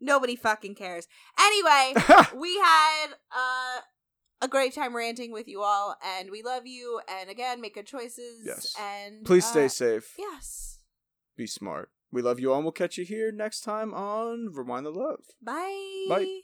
Nobody 0.00 0.36
fucking 0.36 0.74
cares. 0.74 1.06
Anyway, 1.40 1.94
we 2.36 2.58
had 2.58 3.06
uh, 3.34 3.80
a 4.42 4.48
great 4.48 4.74
time 4.74 4.94
ranting 4.94 5.32
with 5.32 5.48
you 5.48 5.62
all, 5.62 5.96
and 6.04 6.30
we 6.30 6.42
love 6.42 6.66
you. 6.66 7.00
And 7.08 7.30
again, 7.30 7.60
make 7.60 7.74
good 7.74 7.86
choices. 7.86 8.42
Yes. 8.44 8.74
And 8.78 9.24
Please 9.24 9.46
stay 9.46 9.66
uh, 9.66 9.68
safe. 9.68 10.14
Yes. 10.18 10.80
Be 11.36 11.46
smart. 11.46 11.90
We 12.12 12.22
love 12.22 12.40
you 12.40 12.50
all, 12.50 12.56
and 12.56 12.64
we'll 12.64 12.72
catch 12.72 12.98
you 12.98 13.04
here 13.04 13.32
next 13.32 13.60
time 13.60 13.92
on 13.92 14.50
Rewind 14.52 14.86
the 14.86 14.90
Love. 14.90 15.20
Bye. 15.42 16.06
Bye. 16.08 16.40